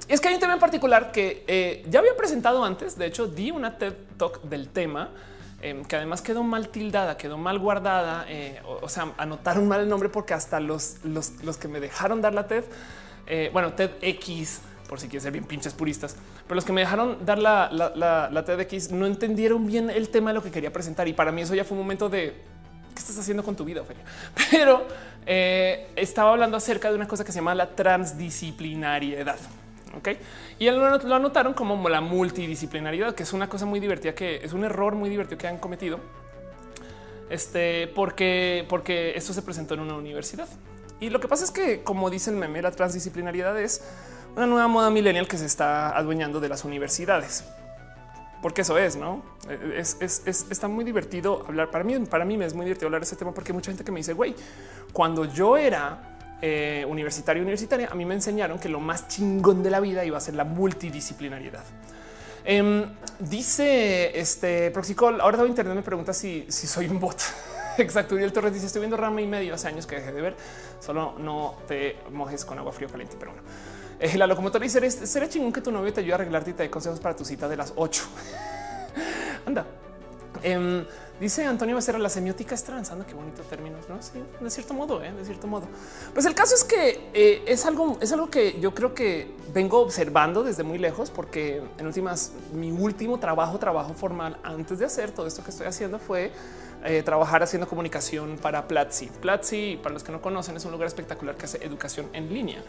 Es 0.08 0.20
que 0.20 0.28
hay 0.28 0.34
un 0.34 0.40
tema 0.40 0.52
en 0.52 0.60
particular 0.60 1.10
que 1.10 1.44
eh, 1.48 1.84
ya 1.88 1.98
había 1.98 2.16
presentado 2.16 2.64
antes. 2.64 2.96
De 2.96 3.06
hecho, 3.06 3.26
di 3.26 3.50
una 3.50 3.76
TED 3.76 3.94
Talk 4.16 4.42
del 4.42 4.68
tema 4.68 5.10
em, 5.60 5.84
que 5.84 5.96
además 5.96 6.22
quedó 6.22 6.44
mal 6.44 6.68
tildada, 6.68 7.16
quedó 7.16 7.38
mal 7.38 7.58
guardada. 7.58 8.24
Eh, 8.28 8.60
o, 8.64 8.88
sea, 8.88 9.12
anotaron 9.18 9.66
mal 9.66 9.80
el 9.80 9.88
nombre 9.88 10.08
porque 10.08 10.32
hasta 10.32 10.60
los, 10.60 10.98
los, 11.04 11.56
que 11.56 11.66
me 11.66 11.80
dejaron 11.80 12.20
dar 12.20 12.34
la 12.34 12.46
TED, 12.46 12.64
eh, 13.26 13.50
bueno, 13.52 13.72
TED 13.72 13.90
X, 14.00 14.60
por 14.88 15.00
si 15.00 15.08
quieren 15.08 15.22
ser 15.22 15.32
bien 15.32 15.44
pinches 15.44 15.74
puristas, 15.74 16.14
pero 16.46 16.54
los 16.54 16.64
que 16.64 16.72
me 16.72 16.82
dejaron 16.82 17.26
dar 17.26 17.38
la, 17.38 17.68
la, 17.72 18.30
la, 18.30 18.44
TEDx 18.44 18.92
no 18.92 19.06
entendieron 19.06 19.66
bien 19.66 19.90
el 19.90 20.08
tema 20.10 20.30
de 20.30 20.34
lo 20.34 20.42
que 20.44 20.52
quería 20.52 20.72
presentar. 20.72 21.08
Y 21.08 21.14
para 21.14 21.32
mí 21.32 21.42
eso 21.42 21.56
ya 21.56 21.64
fue 21.64 21.76
un 21.76 21.82
momento 21.82 22.08
de 22.08 22.32
qué 22.94 23.00
estás 23.00 23.18
haciendo 23.18 23.42
con 23.42 23.56
tu 23.56 23.64
vida, 23.64 23.80
Ophelia. 23.80 24.04
Pero 24.52 24.86
estaba 25.26 26.30
hablando 26.30 26.56
acerca 26.56 26.90
de 26.90 26.94
una 26.94 27.08
cosa 27.08 27.24
que 27.24 27.32
se 27.32 27.40
llama 27.40 27.56
la 27.56 27.74
transdisciplinariedad. 27.74 29.38
Ok. 29.94 30.08
Y 30.58 30.70
lo 30.70 31.14
anotaron 31.14 31.54
como 31.54 31.88
la 31.88 32.00
multidisciplinariedad, 32.00 33.14
que 33.14 33.22
es 33.22 33.32
una 33.32 33.48
cosa 33.48 33.66
muy 33.66 33.80
divertida, 33.80 34.14
que 34.14 34.36
es 34.36 34.52
un 34.52 34.64
error 34.64 34.94
muy 34.94 35.08
divertido 35.08 35.38
que 35.38 35.48
han 35.48 35.58
cometido. 35.58 36.00
Este, 37.30 37.88
porque, 37.88 38.64
porque 38.68 39.16
esto 39.16 39.32
se 39.32 39.42
presentó 39.42 39.74
en 39.74 39.80
una 39.80 39.96
universidad. 39.96 40.48
Y 41.00 41.10
lo 41.10 41.20
que 41.20 41.28
pasa 41.28 41.44
es 41.44 41.50
que, 41.50 41.82
como 41.82 42.10
dice 42.10 42.30
el 42.30 42.36
meme, 42.36 42.62
la 42.62 42.70
transdisciplinariedad 42.70 43.58
es 43.60 43.82
una 44.34 44.46
nueva 44.46 44.68
moda 44.68 44.90
millennial 44.90 45.28
que 45.28 45.38
se 45.38 45.46
está 45.46 45.96
adueñando 45.96 46.40
de 46.40 46.48
las 46.48 46.64
universidades. 46.64 47.44
Porque 48.42 48.62
eso 48.62 48.78
es, 48.78 48.96
no 48.96 49.22
es, 49.48 50.22
está 50.50 50.68
muy 50.68 50.84
divertido 50.84 51.44
hablar. 51.46 51.70
Para 51.70 51.84
mí, 51.84 51.98
para 52.00 52.24
mí 52.24 52.36
me 52.36 52.44
es 52.44 52.54
muy 52.54 52.64
divertido 52.64 52.88
hablar 52.88 53.00
de 53.00 53.06
ese 53.06 53.16
tema 53.16 53.32
porque 53.32 53.52
hay 53.52 53.54
mucha 53.54 53.70
gente 53.70 53.84
que 53.84 53.92
me 53.92 54.00
dice, 54.00 54.12
güey, 54.12 54.34
cuando 54.92 55.24
yo 55.24 55.56
era 55.56 56.15
eh, 56.42 56.84
universitario 56.88 57.42
universitaria, 57.42 57.88
a 57.90 57.94
mí 57.94 58.04
me 58.04 58.14
enseñaron 58.14 58.58
que 58.58 58.68
lo 58.68 58.80
más 58.80 59.08
chingón 59.08 59.62
de 59.62 59.70
la 59.70 59.80
vida 59.80 60.04
iba 60.04 60.18
a 60.18 60.20
ser 60.20 60.34
la 60.34 60.44
multidisciplinariedad. 60.44 61.64
Em, 62.44 62.84
dice 63.18 64.18
este 64.18 64.70
Proxicol, 64.70 65.20
ahora 65.20 65.38
todo 65.38 65.46
internet 65.48 65.74
me 65.74 65.82
pregunta 65.82 66.12
si, 66.12 66.46
si 66.48 66.66
soy 66.66 66.86
un 66.86 67.00
bot. 67.00 67.20
Exacto. 67.78 68.18
Y 68.18 68.22
el 68.22 68.32
Torres 68.32 68.54
dice: 68.54 68.66
Estoy 68.66 68.80
viendo 68.80 68.96
rama 68.96 69.20
y 69.20 69.26
medio 69.26 69.54
hace 69.54 69.68
años 69.68 69.86
que 69.86 69.96
dejé 69.96 70.12
de 70.12 70.20
ver. 70.20 70.36
Solo 70.80 71.14
no 71.18 71.56
te 71.66 71.96
mojes 72.12 72.44
con 72.44 72.58
agua 72.58 72.72
frío 72.72 72.88
caliente. 72.88 73.16
Pero 73.18 73.32
bueno, 73.32 73.46
eh, 73.98 74.16
la 74.16 74.26
locomotora 74.26 74.62
dice: 74.62 74.90
Será 74.90 75.28
chingón 75.28 75.52
que 75.52 75.60
tu 75.60 75.72
novio 75.72 75.92
te 75.92 76.00
ayude 76.00 76.12
a 76.12 76.14
arreglarte 76.16 76.50
y 76.50 76.52
te 76.52 76.62
dé 76.62 76.70
consejos 76.70 77.00
para 77.00 77.16
tu 77.16 77.24
cita 77.24 77.48
de 77.48 77.56
las 77.56 77.72
8. 77.76 78.02
Anda. 79.46 79.66
Em, 80.42 80.84
Dice 81.20 81.46
Antonio 81.46 81.74
Becerra, 81.74 81.98
la 81.98 82.10
semiótica 82.10 82.54
es 82.54 82.62
transando. 82.62 83.06
Qué 83.06 83.14
bonitos 83.14 83.46
términos, 83.48 83.88
no? 83.88 84.02
Sí, 84.02 84.22
de 84.38 84.50
cierto 84.50 84.74
modo, 84.74 85.02
¿eh? 85.02 85.12
de 85.12 85.24
cierto 85.24 85.46
modo. 85.46 85.66
Pues 86.12 86.26
el 86.26 86.34
caso 86.34 86.54
es 86.54 86.62
que 86.62 87.08
eh, 87.14 87.42
es 87.46 87.64
algo, 87.64 87.96
es 88.02 88.12
algo 88.12 88.28
que 88.28 88.60
yo 88.60 88.74
creo 88.74 88.94
que 88.94 89.34
vengo 89.54 89.80
observando 89.80 90.42
desde 90.42 90.62
muy 90.62 90.76
lejos, 90.76 91.10
porque 91.10 91.62
en 91.78 91.86
últimas, 91.86 92.32
mi 92.52 92.70
último 92.70 93.18
trabajo, 93.18 93.58
trabajo 93.58 93.94
formal 93.94 94.38
antes 94.42 94.78
de 94.78 94.84
hacer 94.84 95.10
todo 95.10 95.26
esto 95.26 95.42
que 95.42 95.50
estoy 95.50 95.66
haciendo 95.66 95.98
fue 95.98 96.32
eh, 96.88 97.02
trabajar 97.02 97.42
haciendo 97.42 97.66
comunicación 97.66 98.38
para 98.40 98.68
Platzi. 98.68 99.06
Platzi, 99.20 99.76
para 99.82 99.92
los 99.92 100.04
que 100.04 100.12
no 100.12 100.20
conocen, 100.20 100.56
es 100.56 100.64
un 100.64 100.70
lugar 100.70 100.86
espectacular 100.86 101.34
que 101.36 101.46
hace 101.46 101.64
educación 101.64 102.06
en 102.12 102.32
línea 102.32 102.62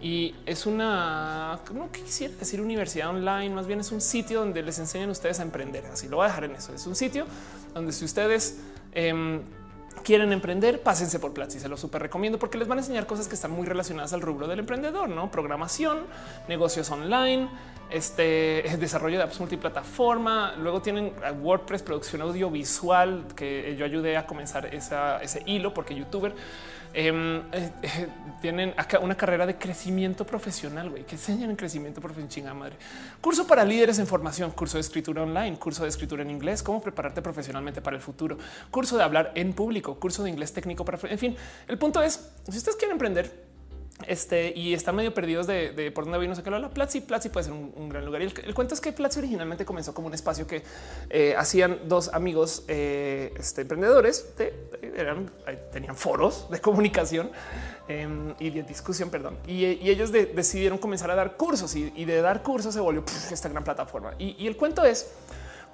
y 0.00 0.32
es 0.46 0.66
una, 0.66 1.58
no 1.72 1.90
quisiera 1.90 2.32
decir 2.36 2.60
universidad 2.60 3.08
online, 3.08 3.50
más 3.50 3.66
bien 3.66 3.80
es 3.80 3.90
un 3.90 4.00
sitio 4.00 4.40
donde 4.40 4.62
les 4.62 4.78
enseñan 4.78 5.10
ustedes 5.10 5.40
a 5.40 5.42
emprender. 5.42 5.84
Así 5.86 6.08
lo 6.08 6.18
voy 6.18 6.26
a 6.26 6.28
dejar 6.28 6.44
en 6.44 6.52
eso. 6.54 6.72
Es 6.72 6.86
un 6.86 6.94
sitio 6.94 7.26
donde 7.72 7.92
si 7.92 8.04
ustedes 8.04 8.60
em, 8.92 9.40
quieren 10.04 10.32
emprender, 10.32 10.80
pásense 10.80 11.18
por 11.18 11.32
Platzi. 11.32 11.58
Se 11.58 11.68
lo 11.68 11.76
súper 11.76 12.02
recomiendo 12.02 12.38
porque 12.38 12.58
les 12.58 12.68
van 12.68 12.78
a 12.78 12.80
enseñar 12.82 13.06
cosas 13.06 13.26
que 13.26 13.34
están 13.34 13.50
muy 13.50 13.66
relacionadas 13.66 14.12
al 14.12 14.20
rubro 14.20 14.46
del 14.46 14.60
emprendedor, 14.60 15.08
no 15.08 15.30
programación, 15.32 15.98
negocios 16.48 16.90
online, 16.90 17.48
este 17.94 18.64
desarrollo 18.78 19.18
de 19.18 19.24
apps 19.24 19.40
multiplataforma. 19.40 20.54
Luego 20.58 20.82
tienen 20.82 21.12
WordPress, 21.40 21.82
producción 21.82 22.22
audiovisual, 22.22 23.26
que 23.34 23.76
yo 23.76 23.84
ayudé 23.84 24.16
a 24.16 24.26
comenzar 24.26 24.66
ese 24.74 25.42
hilo 25.46 25.72
porque 25.72 25.94
youtuber 25.94 26.34
Em, 26.96 27.38
eh, 27.50 27.72
eh, 27.82 28.08
tienen 28.40 28.72
acá 28.76 29.00
una 29.00 29.16
carrera 29.16 29.46
de 29.46 29.56
crecimiento 29.58 30.24
profesional, 30.24 30.90
güey, 30.90 31.04
que 31.04 31.16
enseñan 31.16 31.50
en 31.50 31.56
crecimiento 31.56 32.00
profesional, 32.00 32.30
chingada 32.30 32.54
madre. 32.54 32.76
Curso 33.20 33.48
para 33.48 33.64
líderes 33.64 33.98
en 33.98 34.06
formación, 34.06 34.52
curso 34.52 34.76
de 34.76 34.82
escritura 34.82 35.22
online, 35.22 35.58
curso 35.58 35.82
de 35.82 35.88
escritura 35.88 36.22
en 36.22 36.30
inglés, 36.30 36.62
cómo 36.62 36.80
prepararte 36.80 37.20
profesionalmente 37.20 37.82
para 37.82 37.96
el 37.96 38.02
futuro, 38.02 38.38
curso 38.70 38.96
de 38.96 39.02
hablar 39.02 39.32
en 39.34 39.54
público, 39.54 39.98
curso 39.98 40.22
de 40.22 40.30
inglés 40.30 40.52
técnico 40.52 40.84
para, 40.84 40.96
en 41.10 41.18
fin, 41.18 41.36
el 41.66 41.78
punto 41.78 42.00
es, 42.00 42.30
si 42.48 42.56
ustedes 42.56 42.76
quieren 42.76 42.92
emprender, 42.92 43.43
este 44.06 44.52
y 44.56 44.74
están 44.74 44.96
medio 44.96 45.14
perdidos 45.14 45.46
de, 45.46 45.92
por 45.94 46.04
dónde 46.04 46.18
vino 46.18 46.32
a 46.32 46.36
sacarlo. 46.36 46.58
La 46.58 46.70
Platzi, 46.70 47.00
Platzi 47.00 47.28
puede 47.28 47.44
ser 47.44 47.52
un, 47.52 47.88
gran 47.88 48.04
lugar. 48.04 48.22
Y 48.22 48.24
el, 48.24 48.54
cuento 48.54 48.74
es 48.74 48.80
que 48.80 48.92
Platzi 48.92 49.20
originalmente 49.20 49.64
comenzó 49.64 49.94
como 49.94 50.08
un 50.08 50.14
espacio 50.14 50.46
que 50.46 50.62
eh, 51.10 51.34
hacían 51.38 51.80
dos 51.86 52.12
amigos 52.12 52.64
eh, 52.68 53.32
este, 53.38 53.62
emprendedores, 53.62 54.28
eran, 54.96 55.30
tenían 55.72 55.96
foros 55.96 56.50
de 56.50 56.60
comunicación 56.60 57.30
em, 57.88 58.34
y 58.40 58.50
de 58.50 58.62
discusión, 58.64 59.10
perdón. 59.10 59.38
Y, 59.46 59.64
ellos 59.64 60.10
decidieron 60.10 60.78
comenzar 60.78 61.10
a 61.10 61.14
dar 61.14 61.36
cursos 61.36 61.74
y, 61.76 62.04
de 62.04 62.20
dar 62.20 62.42
cursos 62.42 62.74
se 62.74 62.80
volvió 62.80 63.04
esta 63.30 63.48
gran 63.48 63.64
plataforma. 63.64 64.14
y 64.18 64.46
el 64.46 64.56
cuento 64.56 64.84
es 64.84 65.12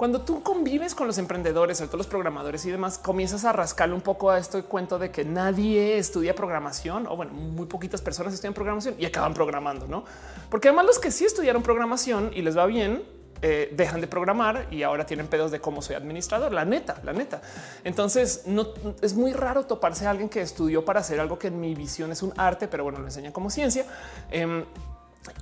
cuando 0.01 0.23
tú 0.23 0.43
convives 0.43 0.95
con 0.95 1.07
los 1.07 1.19
emprendedores, 1.19 1.77
sobre 1.77 1.89
todo 1.89 1.99
los 1.99 2.07
programadores 2.07 2.65
y 2.65 2.71
demás, 2.71 2.97
comienzas 2.97 3.45
a 3.45 3.53
rascarle 3.53 3.95
un 3.95 4.01
poco 4.01 4.31
a 4.31 4.39
esto 4.39 4.65
cuento 4.65 4.99
de 4.99 5.11
que 5.11 5.27
nadie 5.27 5.99
estudia 5.99 6.35
programación 6.35 7.07
o 7.07 7.17
bueno, 7.17 7.35
muy 7.35 7.67
poquitas 7.67 8.01
personas 8.01 8.33
estudian 8.33 8.55
programación 8.55 8.95
y 8.99 9.05
acaban 9.05 9.35
programando, 9.35 9.87
no? 9.87 10.07
Porque 10.49 10.69
además 10.69 10.87
los 10.87 10.99
que 10.99 11.11
sí 11.11 11.27
estudiaron 11.27 11.63
programación 11.63 12.31
y 12.35 12.41
les 12.41 12.57
va 12.57 12.65
bien, 12.65 13.03
eh, 13.43 13.75
dejan 13.77 14.01
de 14.01 14.07
programar 14.07 14.69
y 14.71 14.85
ahora 14.85 15.05
tienen 15.05 15.27
pedos 15.27 15.51
de 15.51 15.61
cómo 15.61 15.83
soy 15.83 15.97
administrador. 15.97 16.51
La 16.51 16.65
neta, 16.65 16.99
la 17.05 17.13
neta. 17.13 17.43
Entonces 17.85 18.45
no 18.47 18.69
es 19.03 19.13
muy 19.13 19.35
raro 19.35 19.67
toparse 19.67 20.07
a 20.07 20.11
alguien 20.13 20.31
que 20.31 20.41
estudió 20.41 20.83
para 20.83 21.01
hacer 21.01 21.21
algo 21.21 21.39
que 21.39 21.49
en 21.49 21.61
mi 21.61 21.75
visión 21.75 22.11
es 22.11 22.23
un 22.23 22.33
arte, 22.39 22.69
pero 22.69 22.85
bueno, 22.85 23.01
lo 23.01 23.05
enseñan 23.05 23.33
como 23.33 23.51
ciencia. 23.51 23.85
Em, 24.31 24.65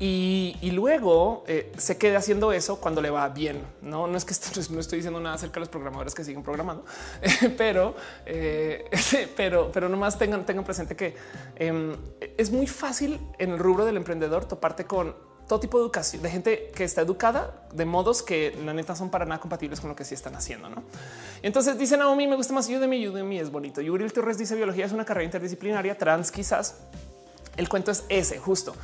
y, 0.00 0.70
luego 0.72 1.44
eh, 1.46 1.72
se 1.76 1.96
quede 1.98 2.16
haciendo 2.16 2.52
eso 2.52 2.80
cuando 2.80 3.00
le 3.00 3.10
va 3.10 3.28
bien. 3.28 3.62
No, 3.80 4.06
no 4.06 4.16
es 4.16 4.24
que 4.24 4.34
no 4.70 4.80
estoy 4.80 4.98
diciendo 4.98 5.20
nada 5.20 5.36
acerca 5.36 5.54
de 5.54 5.60
los 5.60 5.68
programadores 5.68 6.14
que 6.14 6.24
siguen 6.24 6.42
programando, 6.42 6.84
pero, 7.56 7.94
eh, 8.26 8.84
pero, 9.36 9.70
pero 9.72 9.88
nomás 9.88 10.18
tengan, 10.18 10.44
tengan 10.44 10.64
presente 10.64 10.96
que 10.96 11.14
em, 11.56 11.96
es 12.36 12.50
muy 12.50 12.66
fácil 12.66 13.20
en 13.38 13.50
el 13.52 13.58
rubro 13.58 13.84
del 13.84 13.96
emprendedor 13.96 14.44
toparte 14.46 14.84
con 14.84 15.14
todo 15.46 15.60
tipo 15.60 15.78
de 15.78 15.84
educación 15.84 16.22
de 16.22 16.30
gente 16.30 16.70
que 16.74 16.84
está 16.84 17.00
educada 17.00 17.66
de 17.72 17.86
modos 17.86 18.22
que 18.22 18.54
la 18.64 18.74
neta 18.74 18.94
son 18.94 19.10
para 19.10 19.24
nada 19.24 19.40
compatibles 19.40 19.80
con 19.80 19.88
lo 19.88 19.96
que 19.96 20.04
sí 20.04 20.14
están 20.14 20.34
haciendo. 20.36 20.68
¿no? 20.68 20.82
Entonces 21.40 21.78
dicen 21.78 22.02
a 22.02 22.14
mí 22.14 22.26
me 22.26 22.36
gusta 22.36 22.52
más 22.52 22.68
Udemy, 22.68 23.08
Udemy 23.08 23.38
es 23.38 23.50
bonito. 23.50 23.80
Y 23.80 24.08
Torres 24.10 24.36
dice 24.36 24.54
biología 24.54 24.84
es 24.84 24.92
una 24.92 25.06
carrera 25.06 25.24
interdisciplinaria 25.24 25.96
trans. 25.96 26.30
Quizás 26.30 26.76
el 27.56 27.68
cuento 27.68 27.90
es 27.90 28.04
ese 28.10 28.38
justo. 28.38 28.74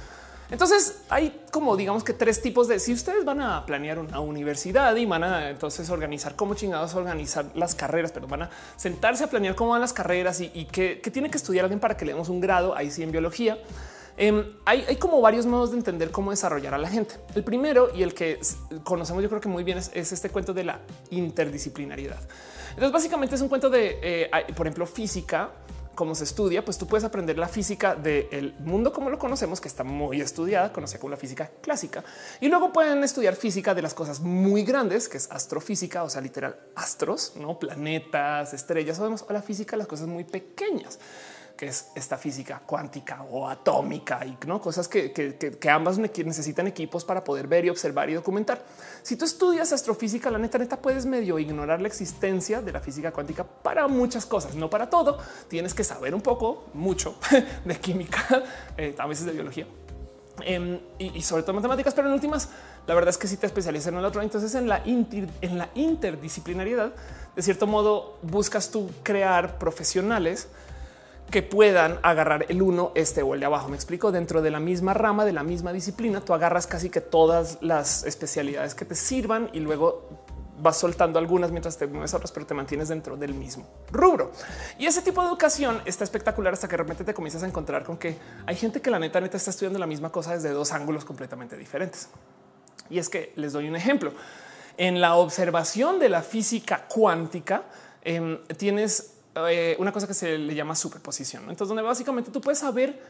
Entonces 0.50 1.02
hay 1.08 1.42
como 1.50 1.76
digamos 1.76 2.04
que 2.04 2.12
tres 2.12 2.42
tipos 2.42 2.68
de 2.68 2.78
si 2.78 2.92
ustedes 2.92 3.24
van 3.24 3.40
a 3.40 3.64
planear 3.64 3.98
una 3.98 4.20
universidad 4.20 4.94
y 4.96 5.06
van 5.06 5.24
a 5.24 5.50
entonces 5.50 5.88
organizar 5.90 6.36
cómo 6.36 6.54
chingados 6.54 6.94
organizar 6.94 7.46
las 7.54 7.74
carreras, 7.74 8.12
pero 8.12 8.26
van 8.26 8.42
a 8.42 8.50
sentarse 8.76 9.24
a 9.24 9.28
planear 9.28 9.54
cómo 9.54 9.70
van 9.70 9.80
las 9.80 9.92
carreras 9.92 10.40
y, 10.40 10.66
qué, 10.66 11.00
tiene 11.12 11.30
que 11.30 11.36
estudiar 11.36 11.64
alguien 11.64 11.80
para 11.80 11.96
que 11.96 12.04
le 12.04 12.12
demos 12.12 12.28
un 12.28 12.40
grado 12.40 12.76
ahí 12.76 12.90
sí 12.90 13.02
en 13.02 13.12
biología. 13.12 13.58
Em, 14.16 14.44
hay, 14.64 14.96
como 14.96 15.20
varios 15.20 15.44
modos 15.44 15.72
de 15.72 15.78
entender 15.78 16.12
cómo 16.12 16.30
desarrollar 16.30 16.74
a 16.74 16.78
la 16.78 16.88
gente. 16.88 17.16
El 17.34 17.42
primero 17.42 17.90
y 17.94 18.02
el 18.02 18.14
que 18.14 18.38
conocemos 18.84 19.22
yo 19.22 19.28
creo 19.28 19.40
que 19.40 19.48
muy 19.48 19.64
bien 19.64 19.78
es, 19.78 19.90
este 19.94 20.30
cuento 20.30 20.54
de 20.54 20.64
la 20.64 20.80
interdisciplinariedad. 21.10 22.20
Entonces 22.70 22.92
básicamente 22.92 23.34
es 23.34 23.40
un 23.40 23.48
cuento 23.48 23.70
de, 23.70 23.98
eh, 24.02 24.30
por 24.54 24.66
ejemplo, 24.66 24.86
física 24.86 25.50
como 25.94 26.14
se 26.14 26.24
estudia, 26.24 26.64
pues 26.64 26.78
tú 26.78 26.86
puedes 26.86 27.04
aprender 27.04 27.38
la 27.38 27.48
física 27.48 27.94
del 27.94 28.54
mundo 28.60 28.92
como 28.92 29.10
lo 29.10 29.18
conocemos, 29.18 29.60
que 29.60 29.68
está 29.68 29.84
muy 29.84 30.20
estudiada, 30.20 30.72
conocida 30.72 31.00
como 31.00 31.10
la 31.10 31.16
física 31.16 31.50
clásica. 31.60 32.04
Y 32.40 32.48
luego 32.48 32.72
pueden 32.72 33.02
estudiar 33.04 33.36
física 33.36 33.74
de 33.74 33.82
las 33.82 33.94
cosas 33.94 34.20
muy 34.20 34.64
grandes, 34.64 35.08
que 35.08 35.16
es 35.16 35.30
astrofísica, 35.30 36.02
o 36.02 36.10
sea, 36.10 36.20
literal 36.20 36.56
astros, 36.74 37.34
no 37.36 37.58
planetas, 37.58 38.54
estrellas, 38.54 38.98
o 39.00 39.32
la 39.32 39.42
física 39.42 39.72
de 39.72 39.78
las 39.78 39.86
cosas 39.86 40.06
muy 40.06 40.24
pequeñas 40.24 40.98
que 41.56 41.66
es 41.66 41.88
esta 41.94 42.18
física 42.18 42.60
cuántica 42.66 43.22
o 43.30 43.48
atómica 43.48 44.24
y 44.26 44.36
no 44.46 44.60
cosas 44.60 44.88
que, 44.88 45.12
que, 45.12 45.70
ambas 45.70 45.98
necesitan 45.98 46.66
equipos 46.66 47.04
para 47.04 47.22
poder 47.22 47.46
ver 47.46 47.64
y 47.64 47.70
observar 47.70 48.10
y 48.10 48.14
documentar. 48.14 48.64
Si 49.02 49.16
tú 49.16 49.24
estudias 49.24 49.72
astrofísica, 49.72 50.30
la 50.30 50.38
neta, 50.38 50.58
neta 50.58 50.80
puedes 50.80 51.06
medio 51.06 51.38
ignorar 51.38 51.80
la 51.80 51.88
existencia 51.88 52.60
de 52.60 52.72
la 52.72 52.80
física 52.80 53.12
cuántica 53.12 53.44
para 53.44 53.86
muchas 53.86 54.26
cosas, 54.26 54.54
no 54.54 54.68
para 54.68 54.90
todo. 54.90 55.18
Tienes 55.48 55.74
que 55.74 55.84
saber 55.84 56.14
un 56.14 56.22
poco, 56.22 56.64
mucho 56.74 57.16
de 57.64 57.76
química, 57.76 58.42
eh, 58.76 58.94
a 58.98 59.06
veces 59.06 59.26
de 59.26 59.32
biología. 59.32 59.66
Em, 60.40 60.80
y, 60.98 61.22
sobre 61.22 61.44
todo 61.44 61.54
matemáticas, 61.54 61.94
pero 61.94 62.08
en 62.08 62.14
últimas, 62.14 62.48
la 62.88 62.94
verdad 62.94 63.10
es 63.10 63.18
que 63.18 63.28
si 63.28 63.36
te 63.36 63.46
especializas 63.46 63.92
en 63.92 63.98
el 63.98 64.04
otro, 64.04 64.20
entonces 64.20 64.54
en 64.56 64.68
la, 64.68 64.82
en 64.84 65.58
la 65.58 65.68
interdisciplinariedad, 65.76 66.92
de 67.36 67.42
cierto 67.42 67.68
modo 67.68 68.18
buscas 68.22 68.70
tú 68.72 68.90
crear 69.04 69.58
profesionales 69.58 70.48
que 71.34 71.42
puedan 71.42 71.98
agarrar 72.04 72.46
el 72.48 72.62
uno, 72.62 72.92
este 72.94 73.24
o 73.24 73.34
el 73.34 73.40
de 73.40 73.46
abajo. 73.46 73.68
Me 73.68 73.74
explico 73.74 74.12
dentro 74.12 74.40
de 74.40 74.52
la 74.52 74.60
misma 74.60 74.94
rama, 74.94 75.24
de 75.24 75.32
la 75.32 75.42
misma 75.42 75.72
disciplina, 75.72 76.20
tú 76.20 76.32
agarras 76.32 76.68
casi 76.68 76.90
que 76.90 77.00
todas 77.00 77.58
las 77.60 78.04
especialidades 78.04 78.76
que 78.76 78.84
te 78.84 78.94
sirvan 78.94 79.50
y 79.52 79.58
luego 79.58 80.08
vas 80.60 80.76
soltando 80.76 81.18
algunas 81.18 81.50
mientras 81.50 81.76
te 81.76 81.88
mueves 81.88 82.14
otras, 82.14 82.30
pero 82.30 82.46
te 82.46 82.54
mantienes 82.54 82.86
dentro 82.86 83.16
del 83.16 83.34
mismo 83.34 83.66
rubro. 83.90 84.30
Y 84.78 84.86
ese 84.86 85.02
tipo 85.02 85.22
de 85.22 85.26
educación 85.26 85.82
está 85.86 86.04
espectacular 86.04 86.52
hasta 86.52 86.68
que 86.68 86.74
de 86.74 86.84
repente 86.84 87.02
te 87.02 87.14
comienzas 87.14 87.42
a 87.42 87.48
encontrar 87.48 87.82
con 87.82 87.96
que 87.96 88.16
hay 88.46 88.54
gente 88.54 88.80
que 88.80 88.92
la 88.92 89.00
neta 89.00 89.20
neta 89.20 89.36
está 89.36 89.50
estudiando 89.50 89.80
la 89.80 89.88
misma 89.88 90.10
cosa 90.10 90.34
desde 90.34 90.50
dos 90.50 90.70
ángulos 90.70 91.04
completamente 91.04 91.56
diferentes. 91.56 92.10
Y 92.90 93.00
es 93.00 93.08
que 93.08 93.32
les 93.34 93.54
doy 93.54 93.68
un 93.68 93.74
ejemplo. 93.74 94.12
En 94.76 95.00
la 95.00 95.16
observación 95.16 95.98
de 95.98 96.10
la 96.10 96.22
física 96.22 96.86
cuántica, 96.86 97.64
em, 98.04 98.38
tienes 98.56 99.13
eh, 99.34 99.76
una 99.78 99.92
cosa 99.92 100.06
que 100.06 100.14
se 100.14 100.38
le 100.38 100.54
llama 100.54 100.74
superposición. 100.74 101.42
Entonces, 101.44 101.68
donde 101.68 101.82
básicamente 101.82 102.30
tú 102.30 102.40
puedes 102.40 102.58
saber, 102.60 103.00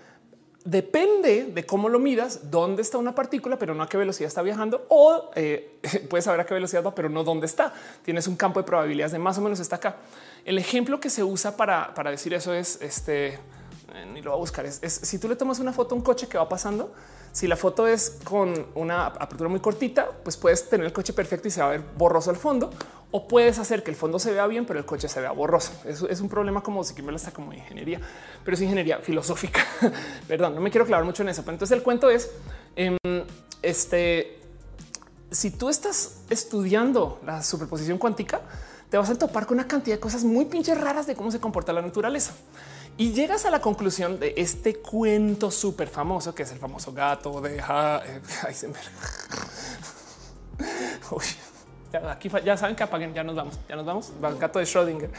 depende 0.64 1.45
de 1.45 1.66
cómo 1.66 1.89
lo 1.89 1.99
midas, 1.99 2.51
dónde 2.51 2.83
está 2.83 2.97
una 2.97 3.14
partícula, 3.14 3.59
pero 3.59 3.75
no 3.75 3.83
a 3.83 3.89
qué 3.89 3.99
velocidad 3.99 4.29
está 4.29 4.43
viajando, 4.43 4.87
o 4.89 5.31
eh, 5.35 5.79
puedes 6.11 6.25
saber 6.25 6.41
a 6.41 6.47
qué 6.47 6.55
velocidad 6.55 6.83
va, 6.83 6.95
pero 6.95 7.09
no 7.09 7.25
dónde 7.25 7.47
está. 7.47 7.72
Tienes 8.03 8.27
un 8.27 8.37
campo 8.37 8.61
de 8.61 8.64
probabilidades 8.64 9.12
de 9.12 9.18
más 9.18 9.37
o 9.39 9.43
menos 9.43 9.61
está 9.61 9.77
acá. 9.77 9.97
El 10.45 10.59
ejemplo 10.59 10.99
que 11.01 11.11
se 11.11 11.22
usa 11.22 11.57
para, 11.57 11.95
para 11.95 12.11
decir 12.11 12.33
eso 12.33 12.55
es 12.55 12.81
este, 12.81 13.35
eh, 13.35 13.39
ni 14.12 14.22
lo 14.22 14.31
voy 14.31 14.39
a 14.39 14.41
buscar, 14.41 14.64
es, 14.64 14.79
es 14.83 14.93
si 14.93 15.18
tú 15.18 15.29
le 15.29 15.37
tomas 15.37 15.59
una 15.59 15.72
foto 15.72 15.95
a 15.95 15.99
un 15.99 16.05
coche 16.05 16.27
que 16.27 16.39
va 16.39 16.49
pasando, 16.49 16.93
si 17.33 17.49
la 17.49 17.57
foto 17.57 17.89
es 17.89 18.18
con 18.22 18.68
una 18.77 19.07
apertura 19.07 19.51
muy 19.51 19.59
cortita, 19.59 20.09
pues 20.22 20.37
puedes 20.37 20.68
tener 20.68 20.87
el 20.87 20.93
coche 20.93 21.12
perfecto 21.12 21.49
y 21.49 21.51
se 21.51 21.61
va 21.61 21.66
a 21.66 21.70
ver 21.70 21.83
borroso 21.97 22.31
al 22.31 22.37
fondo 22.37 22.70
o 23.17 23.29
puedes 23.29 23.61
hacer 23.61 23.85
que 23.85 23.93
el 23.93 23.97
fondo 23.97 24.19
se 24.19 24.33
vea 24.33 24.45
bien, 24.49 24.67
pero 24.67 24.81
el 24.81 24.85
coche 24.85 25.07
se 25.07 25.21
vea 25.21 25.31
borroso. 25.31 25.73
Eso 25.85 26.09
es 26.09 26.21
un 26.21 26.29
problema 26.29 26.65
como 26.65 26.83
si 26.83 26.97
que 26.97 27.03
me 27.03 27.15
está 27.15 27.31
como 27.31 27.53
ingeniería, 27.53 28.01
pero 28.45 28.57
es 28.57 28.61
ingeniería 28.61 28.99
filosófica. 28.99 29.65
Perdón, 30.27 30.57
no 30.57 30.61
me 30.61 30.69
quiero 30.69 30.85
clavar 30.85 31.05
mucho 31.05 31.23
en 31.23 31.29
eso. 31.29 31.43
Pero 31.43 31.53
entonces 31.53 31.77
el 31.77 31.85
cuento 31.85 32.11
es 32.11 32.33
em, 32.75 32.97
este. 33.62 34.41
Si 35.31 35.53
tú 35.53 35.69
estás 35.69 36.23
estudiando 36.29 37.21
la 37.25 37.45
superposición 37.45 37.99
cuántica, 37.99 38.41
te 38.91 38.99
vas 38.99 39.09
a 39.11 39.15
topar 39.17 39.47
con 39.47 39.59
una 39.59 39.69
cantidad 39.69 39.95
de 39.95 40.01
cosas 40.01 40.25
muy 40.25 40.47
pinches 40.47 40.77
raras 40.77 41.07
de 41.07 41.15
cómo 41.15 41.31
se 41.31 41.39
comporta 41.39 41.73
la 41.73 41.83
naturaleza 41.83 42.33
y 42.97 43.12
llegas 43.12 43.45
a 43.45 43.51
la 43.51 43.61
conclusión 43.61 44.19
de 44.19 44.35
este 44.37 44.75
cuento 44.81 45.53
súper 45.53 45.87
famoso 45.87 46.35
que 46.35 46.43
es 46.43 46.51
el 46.51 46.59
famoso 46.59 46.93
gato 46.93 47.41
de 47.41 47.62
Heisenberg. 48.49 48.91
aquí 51.99 52.31
ya 52.45 52.57
saben 52.57 52.77
que 52.77 52.83
apaguen, 52.83 53.15
ya 53.15 53.23
nos 53.23 53.37
vamos, 53.37 53.59
ya 53.69 53.77
nos 53.77 53.85
vamos. 53.87 54.13
Gato 54.39 54.59
de 54.59 54.65
Schrödinger. 54.65 55.11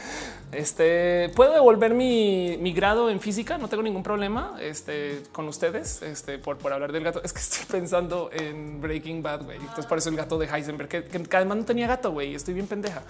Este 0.52 1.30
puedo 1.34 1.52
devolver 1.52 1.94
mi, 1.94 2.56
mi, 2.60 2.72
grado 2.72 3.10
en 3.10 3.20
física, 3.20 3.58
no 3.58 3.68
tengo 3.68 3.82
ningún 3.82 4.02
problema 4.02 4.56
este, 4.60 5.22
con 5.32 5.48
ustedes 5.48 6.02
este, 6.02 6.38
por, 6.38 6.58
por 6.58 6.72
hablar 6.72 6.92
del 6.92 7.04
gato. 7.04 7.20
Es 7.22 7.32
que 7.32 7.38
estoy 7.40 7.66
pensando 7.66 8.30
en 8.32 8.80
Breaking 8.80 9.22
Bad, 9.22 9.44
güey. 9.44 9.58
Entonces, 9.58 9.86
por 9.86 9.98
eso 9.98 10.08
el 10.10 10.16
gato 10.16 10.38
de 10.38 10.46
Heisenberg, 10.46 10.88
que, 10.88 11.04
que 11.04 11.36
además 11.36 11.58
no 11.58 11.64
tenía 11.64 11.86
gato, 11.86 12.12
güey. 12.12 12.34
Estoy 12.34 12.54
bien 12.54 12.66
pendeja. 12.66 13.02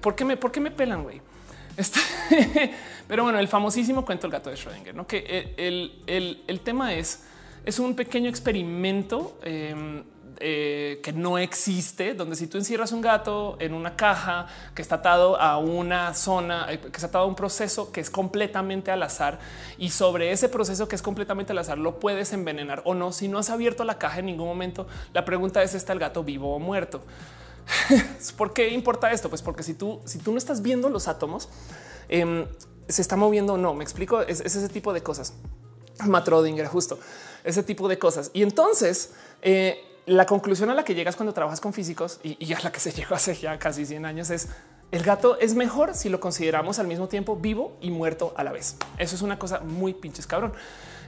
¿Por 0.00 0.14
qué 0.14 0.24
me, 0.24 0.36
por 0.36 0.50
qué 0.50 0.60
me 0.60 0.70
pelan, 0.70 1.02
güey? 1.02 1.20
Este, 1.76 2.00
pero 3.08 3.24
bueno, 3.24 3.38
el 3.38 3.48
famosísimo 3.48 4.04
cuento 4.04 4.26
El 4.26 4.32
gato 4.32 4.50
de 4.50 4.56
Schrödinger, 4.56 4.94
¿no? 4.94 5.06
que 5.06 5.54
el, 5.56 6.60
tema 6.60 6.94
es, 6.94 7.24
es 7.64 7.78
un 7.78 7.94
pequeño 7.94 8.30
experimento 8.30 9.38
em, 9.42 10.02
eh, 10.38 11.00
que 11.02 11.12
no 11.12 11.38
existe, 11.38 12.14
donde 12.14 12.36
si 12.36 12.46
tú 12.46 12.58
encierras 12.58 12.92
un 12.92 13.00
gato 13.00 13.56
en 13.60 13.74
una 13.74 13.96
caja 13.96 14.46
que 14.74 14.82
está 14.82 14.96
atado 14.96 15.40
a 15.40 15.58
una 15.58 16.14
zona, 16.14 16.72
eh, 16.72 16.78
que 16.78 16.88
está 16.88 17.06
atado 17.06 17.24
a 17.24 17.26
un 17.26 17.34
proceso 17.34 17.92
que 17.92 18.00
es 18.00 18.10
completamente 18.10 18.90
al 18.90 19.02
azar 19.02 19.38
y 19.78 19.90
sobre 19.90 20.32
ese 20.32 20.48
proceso 20.48 20.88
que 20.88 20.96
es 20.96 21.02
completamente 21.02 21.52
al 21.52 21.58
azar 21.58 21.78
lo 21.78 21.98
puedes 21.98 22.32
envenenar 22.32 22.82
o 22.84 22.94
no. 22.94 23.12
Si 23.12 23.28
no 23.28 23.38
has 23.38 23.50
abierto 23.50 23.84
la 23.84 23.98
caja 23.98 24.20
en 24.20 24.26
ningún 24.26 24.46
momento, 24.46 24.86
la 25.12 25.24
pregunta 25.24 25.62
es, 25.62 25.74
¿está 25.74 25.92
el 25.92 25.98
gato 25.98 26.24
vivo 26.24 26.54
o 26.54 26.58
muerto? 26.58 27.02
¿Por 28.36 28.52
qué 28.52 28.70
importa 28.70 29.10
esto? 29.12 29.28
Pues 29.28 29.42
porque 29.42 29.62
si 29.62 29.74
tú, 29.74 30.00
si 30.04 30.18
tú 30.18 30.32
no 30.32 30.38
estás 30.38 30.62
viendo 30.62 30.88
los 30.88 31.08
átomos, 31.08 31.48
em, 32.08 32.46
se 32.88 33.02
está 33.02 33.16
moviendo 33.16 33.54
o 33.54 33.58
no. 33.58 33.74
Me 33.74 33.82
explico. 33.84 34.20
Es, 34.22 34.40
ese 34.40 34.68
tipo 34.68 34.92
de 34.92 35.02
cosas. 35.02 35.34
Matrodinger, 36.04 36.66
justo 36.66 36.98
ese 37.46 37.62
tipo 37.62 37.88
de 37.88 37.98
cosas. 37.98 38.30
Y 38.34 38.42
entonces, 38.42 39.12
eh, 39.40 39.80
la 40.06 40.24
conclusión 40.24 40.70
a 40.70 40.74
la 40.74 40.84
que 40.84 40.94
llegas 40.94 41.16
cuando 41.16 41.34
trabajas 41.34 41.60
con 41.60 41.72
físicos 41.72 42.20
y, 42.22 42.52
a 42.52 42.60
la 42.60 42.72
que 42.72 42.80
se 42.80 42.92
llegó 42.92 43.14
hace 43.14 43.34
ya 43.34 43.58
casi 43.58 43.84
100 43.84 44.06
años 44.06 44.30
es 44.30 44.48
el 44.92 45.02
gato 45.02 45.36
es 45.40 45.54
mejor 45.56 45.96
si 45.96 46.08
lo 46.08 46.20
consideramos 46.20 46.78
al 46.78 46.86
mismo 46.86 47.08
tiempo 47.08 47.36
vivo 47.36 47.76
y 47.80 47.90
muerto 47.90 48.32
a 48.36 48.44
la 48.44 48.52
vez. 48.52 48.76
Eso 48.98 49.16
es 49.16 49.22
una 49.22 49.36
cosa 49.36 49.58
muy 49.58 49.94
pinches 49.94 50.28
cabrón. 50.28 50.52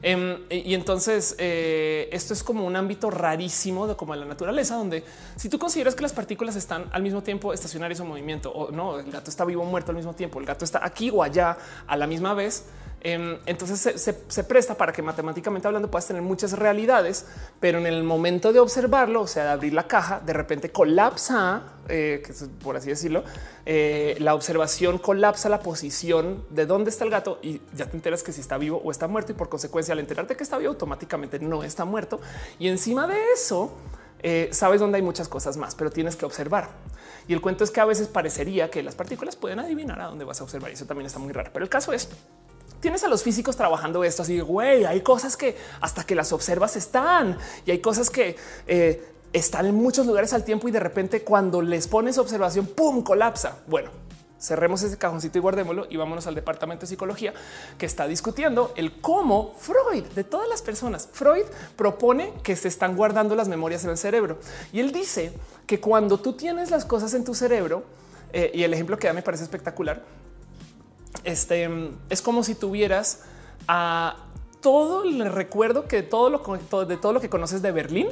Em, 0.03 0.39
y 0.51 0.75
entonces 0.75 1.37
eh, 1.39 2.09
esto 2.13 2.33
es 2.33 2.43
como 2.43 2.65
un 2.65 2.75
ámbito 2.75 3.11
rarísimo 3.11 3.87
de 3.87 3.95
como 3.95 4.17
la 4.17 4.25
naturaleza, 4.25 4.75
donde 4.75 5.05
si 5.37 5.49
tú 5.49 5.61
consideras 5.61 5.95
que 5.95 6.03
las 6.03 6.13
partículas 6.13 6.57
están 6.57 6.87
al 6.93 7.03
mismo 7.03 7.23
tiempo 7.23 7.53
estacionarias 7.53 8.01
o 8.01 8.05
movimiento, 8.05 8.51
o 8.53 8.71
no, 8.73 8.99
el 8.99 9.11
gato 9.11 9.31
está 9.31 9.45
vivo 9.45 9.63
o 9.63 9.65
muerto 9.65 9.93
al 9.93 9.97
mismo 9.97 10.13
tiempo, 10.13 10.41
el 10.41 10.47
gato 10.47 10.65
está 10.65 10.85
aquí 10.85 11.11
o 11.11 11.23
allá 11.23 11.57
a 11.87 11.97
la 11.97 12.07
misma 12.09 12.35
vez, 12.35 12.65
entonces 13.01 14.03
se, 14.29 14.45
presta 14.45 14.75
para 14.75 14.93
que 14.93 15.03
matemáticamente 15.03 15.69
hablando 15.69 15.91
puedas 15.91 16.07
tener 16.07 16.23
muchas 16.23 16.53
realidades, 16.53 17.27
pero 17.61 17.79
en 17.79 17.87
el 17.87 18.03
momento 18.03 18.53
de 18.53 18.59
observarlo, 18.59 19.23
o 19.23 19.27
sea, 19.27 19.45
de 19.45 19.51
abrir 19.51 19.73
la 19.73 19.87
caja, 19.87 20.21
de 20.25 20.33
repente 20.33 20.71
colapsa, 20.71 21.63
eh, 21.89 22.23
por 22.63 22.77
así 22.77 22.89
decirlo, 22.89 23.23
eh, 23.67 24.17
la 24.19 24.35
observación 24.35 24.99
colapsa 24.99 25.49
la 25.49 25.61
posición 25.61 26.45
de 26.51 26.67
dónde 26.67 26.91
está 26.91 27.05
el 27.05 27.11
gato 27.11 27.39
y 27.43 27.61
ya 27.75 27.87
te 27.87 27.97
enteras 27.97 28.23
que 28.23 28.33
si 28.33 28.41
está 28.41 28.59
vivo 28.59 28.81
o 28.85 28.91
está 28.91 29.07
muerto 29.07 29.33
y 29.33 29.35
por 29.35 29.49
consecuencia 29.49 29.93
al 29.93 30.01
enterarte 30.01 30.37
que 30.37 30.43
está 30.43 30.59
vivo 30.59 30.73
automáticamente 30.73 31.39
no 31.39 31.63
está 31.63 31.85
muerto 31.85 32.21
y 32.59 32.69
encima 32.69 33.07
de 33.07 33.17
eso 33.33 33.73
eh, 34.21 34.49
sabes 34.53 34.81
dónde 34.81 34.97
hay 34.97 35.03
muchas 35.03 35.29
cosas 35.29 35.57
más, 35.57 35.75
pero 35.75 35.91
tienes 35.91 36.17
que 36.17 36.27
observar. 36.27 36.71
Y 37.29 37.35
el 37.35 37.41
cuento 37.41 37.65
es 37.65 37.71
que 37.71 37.81
a 37.81 37.85
veces 37.85 38.09
parecería 38.09 38.71
que 38.71 38.83
las 38.83 38.95
partículas 38.95 39.37
pueden 39.37 39.61
adivinar 39.61 40.01
a 40.01 40.07
dónde 40.07 40.25
vas 40.25 40.41
a 40.41 40.45
observar 40.45 40.71
y 40.71 40.75
eso 40.75 40.87
también 40.87 41.07
está 41.07 41.19
muy 41.19 41.33
raro. 41.33 41.51
Pero 41.53 41.65
el 41.65 41.69
caso 41.69 41.93
es 41.93 42.09
tienes 42.81 43.05
a 43.05 43.09
los 43.09 43.23
físicos 43.23 43.57
trabajando 43.57 44.05
esto 44.05 44.23
así, 44.23 44.41
güey, 44.41 44.85
hay 44.85 45.01
cosas 45.01 45.37
que 45.37 45.57
hasta 45.81 46.05
que 46.05 46.15
las 46.15 46.33
observas 46.33 46.77
están 46.77 47.39
y 47.67 47.71
hay 47.71 47.81
cosas 47.81 48.11
que 48.11 48.37
eh, 48.67 49.13
están 49.33 49.67
en 49.67 49.75
muchos 49.75 50.07
lugares 50.07 50.33
al 50.33 50.45
tiempo 50.45 50.69
y 50.69 50.71
de 50.71 50.81
repente 50.81 51.23
cuando 51.23 51.63
les 51.63 51.89
pones 51.89 52.19
observación, 52.19 52.67
pum, 52.67 53.03
colapsa. 53.03 53.59
Bueno, 53.67 53.91
cerremos 54.41 54.83
ese 54.83 54.97
cajoncito 54.97 55.39
y 55.39 55.41
guardémoslo 55.41 55.87
y 55.91 55.97
vámonos 55.97 56.27
al 56.27 56.35
departamento 56.35 56.83
de 56.83 56.87
psicología 56.87 57.35
que 57.77 57.87
está 57.87 58.07
discutiendo 58.07 58.73
el 58.77 59.01
cómo 59.01 59.55
Freud 59.59 60.05
de 60.15 60.25
todas 60.25 60.49
las 60.49 60.63
personas. 60.63 61.09
Freud 61.13 61.45
propone 61.77 62.33
que 62.43 62.57
se 62.57 62.69
están 62.69 62.97
guardando 62.97 63.35
las 63.35 63.49
memorias 63.49 63.85
en 63.85 63.91
el 63.91 63.99
cerebro 63.99 64.39
y 64.73 64.81
él 64.81 64.93
dice 64.93 65.33
que 65.67 65.81
cuando 65.81 66.19
tú 66.19 66.35
tienes 66.35 66.71
las 66.71 66.85
cosas 66.85 67.15
en 67.15 67.25
tu 67.25 67.35
cerebro 67.35 67.83
eh, 68.33 68.51
y 68.55 68.63
el 68.63 68.73
ejemplo 68.73 68.99
que 68.99 69.09
da 69.09 69.13
me 69.13 69.23
parece 69.23 69.43
espectacular 69.43 70.03
este 71.25 71.69
es 72.11 72.23
como 72.23 72.43
si 72.43 72.55
tuvieras 72.55 73.23
a 73.67 74.17
todo 74.61 75.05
el 75.05 75.25
recuerdo 75.31 75.87
que 75.87 76.03
todo 76.03 76.31
lo 76.31 76.85
de 76.87 76.97
todo 76.97 77.13
lo 77.13 77.21
que 77.21 77.29
conoces 77.29 77.63
de 77.63 77.73
Berlín 77.73 78.09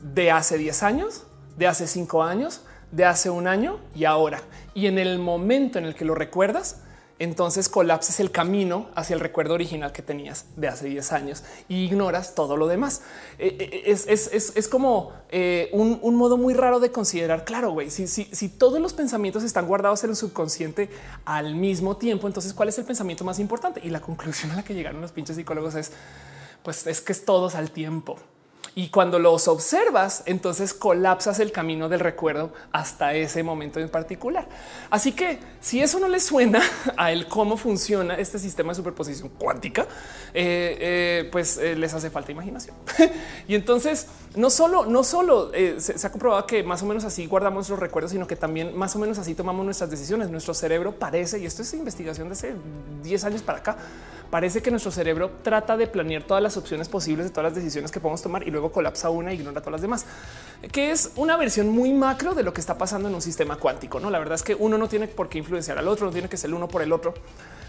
de 0.00 0.30
hace 0.30 0.58
10 0.58 0.82
años, 0.82 1.24
de 1.56 1.66
hace 1.66 1.86
5 1.86 2.22
años, 2.22 2.62
de 2.92 3.04
hace 3.04 3.30
un 3.30 3.46
año 3.46 3.78
y 3.94 4.04
ahora. 4.04 4.40
Y 4.74 4.86
en 4.86 4.98
el 4.98 5.18
momento 5.18 5.78
en 5.78 5.84
el 5.84 5.94
que 5.94 6.04
lo 6.04 6.14
recuerdas, 6.14 6.82
entonces 7.18 7.68
colapsas 7.68 8.20
el 8.20 8.30
camino 8.30 8.88
hacia 8.94 9.14
el 9.14 9.20
recuerdo 9.20 9.54
original 9.54 9.92
que 9.92 10.02
tenías 10.02 10.46
de 10.56 10.68
hace 10.68 10.88
10 10.88 11.12
años 11.12 11.44
y 11.68 11.84
ignoras 11.84 12.34
todo 12.34 12.56
lo 12.56 12.66
demás. 12.66 13.02
Eh, 13.38 13.56
eh, 13.58 13.82
es, 13.86 14.06
es, 14.06 14.30
es, 14.32 14.52
es, 14.54 14.68
como 14.68 15.12
eh, 15.30 15.70
un, 15.72 15.98
un, 16.02 16.14
modo 16.16 16.36
muy 16.36 16.52
raro 16.52 16.78
de 16.78 16.92
considerar. 16.92 17.44
Claro, 17.44 17.70
güey, 17.70 17.90
si, 17.90 18.06
si, 18.06 18.24
si, 18.32 18.48
todos 18.48 18.80
los 18.80 18.92
pensamientos 18.92 19.42
están 19.44 19.66
guardados 19.66 20.04
en 20.04 20.10
el 20.10 20.16
subconsciente 20.16 20.90
al 21.24 21.54
mismo 21.54 21.96
tiempo, 21.96 22.26
entonces 22.26 22.52
cuál 22.52 22.68
es 22.68 22.78
el 22.78 22.84
pensamiento 22.84 23.24
más 23.24 23.38
importante? 23.38 23.80
Y 23.82 23.90
la 23.90 24.00
conclusión 24.00 24.52
a 24.52 24.56
la 24.56 24.62
que 24.62 24.74
llegaron 24.74 25.00
los 25.00 25.12
pinches 25.12 25.36
psicólogos 25.36 25.74
es, 25.74 25.92
pues 26.62 26.86
es 26.86 27.00
que 27.00 27.12
es 27.12 27.24
todos 27.24 27.54
al 27.54 27.70
tiempo. 27.70 28.18
Y 28.78 28.90
cuando 28.90 29.18
los 29.18 29.48
observas, 29.48 30.22
entonces 30.26 30.74
colapsas 30.74 31.40
el 31.40 31.50
camino 31.50 31.88
del 31.88 31.98
recuerdo 31.98 32.52
hasta 32.72 33.14
ese 33.14 33.42
momento 33.42 33.80
en 33.80 33.88
particular. 33.88 34.46
Así 34.90 35.12
que 35.12 35.38
si 35.62 35.80
eso 35.80 35.98
no 35.98 36.08
le 36.08 36.20
suena 36.20 36.60
a 36.98 37.10
él 37.10 37.26
cómo 37.26 37.56
funciona 37.56 38.16
este 38.16 38.38
sistema 38.38 38.72
de 38.72 38.74
superposición 38.74 39.30
cuántica, 39.30 39.84
eh, 40.34 40.76
eh, 40.78 41.28
pues 41.32 41.56
eh, 41.56 41.74
les 41.74 41.94
hace 41.94 42.10
falta 42.10 42.32
imaginación. 42.32 42.76
y 43.48 43.54
entonces 43.54 44.08
no 44.34 44.50
solo, 44.50 44.84
no 44.84 45.04
solo 45.04 45.52
se, 45.52 45.80
se, 45.80 46.06
ha 46.06 46.12
comprobado 46.12 46.46
que 46.46 46.62
más 46.62 46.82
o 46.82 46.84
menos 46.84 47.04
así 47.04 47.24
guardamos 47.24 47.70
los 47.70 47.78
recuerdos, 47.78 48.12
sino 48.12 48.26
que 48.26 48.36
también 48.36 48.76
más 48.76 48.94
o 48.94 48.98
menos 48.98 49.16
así 49.16 49.34
tomamos 49.34 49.64
nuestras 49.64 49.88
decisiones. 49.88 50.28
Nuestro 50.28 50.52
cerebro 50.52 50.92
parece, 50.98 51.38
y 51.38 51.46
esto 51.46 51.62
es 51.62 51.72
investigación 51.72 52.28
de 52.28 52.34
hace 52.34 52.54
10 53.02 53.24
años 53.24 53.40
para 53.40 53.60
acá, 53.60 53.78
parece 54.30 54.60
que 54.60 54.70
nuestro 54.70 54.90
cerebro 54.90 55.30
trata 55.42 55.76
de 55.76 55.86
planear 55.86 56.24
todas 56.24 56.42
las 56.42 56.56
opciones 56.56 56.88
posibles 56.88 57.26
de 57.26 57.30
todas 57.30 57.44
las 57.44 57.54
decisiones 57.54 57.90
que 57.90 58.00
podemos 58.00 58.22
tomar 58.22 58.46
y 58.46 58.50
luego 58.50 58.65
colapsa 58.72 59.10
una 59.10 59.30
e 59.30 59.34
ignora 59.34 59.60
todas 59.60 59.72
las 59.72 59.82
demás, 59.82 60.06
que 60.72 60.90
es 60.90 61.12
una 61.16 61.36
versión 61.36 61.68
muy 61.68 61.92
macro 61.92 62.34
de 62.34 62.42
lo 62.42 62.52
que 62.52 62.60
está 62.60 62.78
pasando 62.78 63.08
en 63.08 63.14
un 63.14 63.22
sistema 63.22 63.56
cuántico. 63.56 64.00
No, 64.00 64.10
la 64.10 64.18
verdad 64.18 64.34
es 64.34 64.42
que 64.42 64.54
uno 64.54 64.78
no 64.78 64.88
tiene 64.88 65.08
por 65.08 65.28
qué 65.28 65.38
influenciar 65.38 65.78
al 65.78 65.88
otro, 65.88 66.06
no 66.06 66.12
tiene 66.12 66.28
que 66.28 66.36
ser 66.36 66.48
el 66.48 66.54
uno 66.54 66.68
por 66.68 66.82
el 66.82 66.92
otro. 66.92 67.14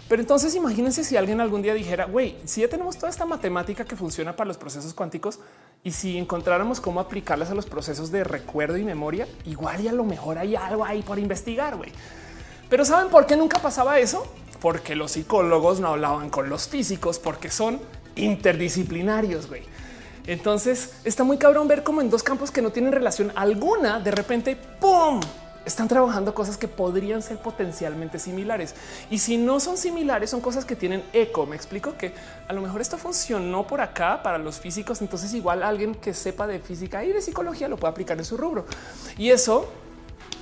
Pero 0.08 0.22
entonces 0.22 0.54
imagínense 0.54 1.04
si 1.04 1.18
alguien 1.18 1.40
algún 1.40 1.60
día 1.60 1.74
dijera, 1.74 2.06
güey, 2.06 2.36
si 2.46 2.62
ya 2.62 2.68
tenemos 2.68 2.96
toda 2.96 3.10
esta 3.10 3.26
matemática 3.26 3.84
que 3.84 3.94
funciona 3.94 4.34
para 4.34 4.48
los 4.48 4.56
procesos 4.56 4.94
cuánticos 4.94 5.38
y 5.84 5.92
si 5.92 6.16
encontráramos 6.16 6.80
cómo 6.80 6.98
aplicarlas 7.00 7.50
a 7.50 7.54
los 7.54 7.66
procesos 7.66 8.10
de 8.10 8.24
recuerdo 8.24 8.78
y 8.78 8.84
memoria, 8.84 9.28
igual 9.44 9.82
y 9.82 9.88
a 9.88 9.92
lo 9.92 10.04
mejor 10.04 10.38
hay 10.38 10.56
algo 10.56 10.84
ahí 10.84 11.02
por 11.02 11.18
investigar, 11.18 11.76
güey. 11.76 11.92
Pero 12.70 12.86
¿saben 12.86 13.10
por 13.10 13.26
qué 13.26 13.36
nunca 13.36 13.60
pasaba 13.60 13.98
eso? 13.98 14.26
Porque 14.60 14.94
los 14.94 15.12
psicólogos 15.12 15.78
no 15.78 15.88
hablaban 15.88 16.30
con 16.30 16.48
los 16.48 16.68
físicos 16.68 17.18
porque 17.18 17.50
son 17.50 17.78
interdisciplinarios, 18.16 19.46
güey. 19.46 19.62
Entonces 20.28 20.92
está 21.04 21.24
muy 21.24 21.38
cabrón 21.38 21.68
ver 21.68 21.82
cómo 21.82 22.02
en 22.02 22.10
dos 22.10 22.22
campos 22.22 22.50
que 22.50 22.60
no 22.60 22.70
tienen 22.70 22.92
relación 22.92 23.32
alguna, 23.34 23.98
de 23.98 24.10
repente, 24.10 24.56
¡pum! 24.78 25.20
Están 25.64 25.88
trabajando 25.88 26.34
cosas 26.34 26.58
que 26.58 26.68
podrían 26.68 27.22
ser 27.22 27.38
potencialmente 27.38 28.18
similares. 28.18 28.74
Y 29.10 29.18
si 29.18 29.38
no 29.38 29.58
son 29.58 29.78
similares, 29.78 30.28
son 30.28 30.42
cosas 30.42 30.66
que 30.66 30.76
tienen 30.76 31.02
eco. 31.14 31.46
Me 31.46 31.56
explico 31.56 31.96
que 31.96 32.12
a 32.46 32.52
lo 32.52 32.60
mejor 32.60 32.82
esto 32.82 32.98
funcionó 32.98 33.66
por 33.66 33.80
acá 33.80 34.22
para 34.22 34.36
los 34.36 34.60
físicos. 34.60 35.00
Entonces 35.00 35.32
igual 35.32 35.62
alguien 35.62 35.94
que 35.94 36.12
sepa 36.12 36.46
de 36.46 36.58
física 36.60 37.04
y 37.04 37.12
de 37.12 37.22
psicología 37.22 37.68
lo 37.68 37.78
puede 37.78 37.92
aplicar 37.92 38.18
en 38.18 38.24
su 38.26 38.36
rubro. 38.36 38.66
Y 39.16 39.30
eso, 39.30 39.66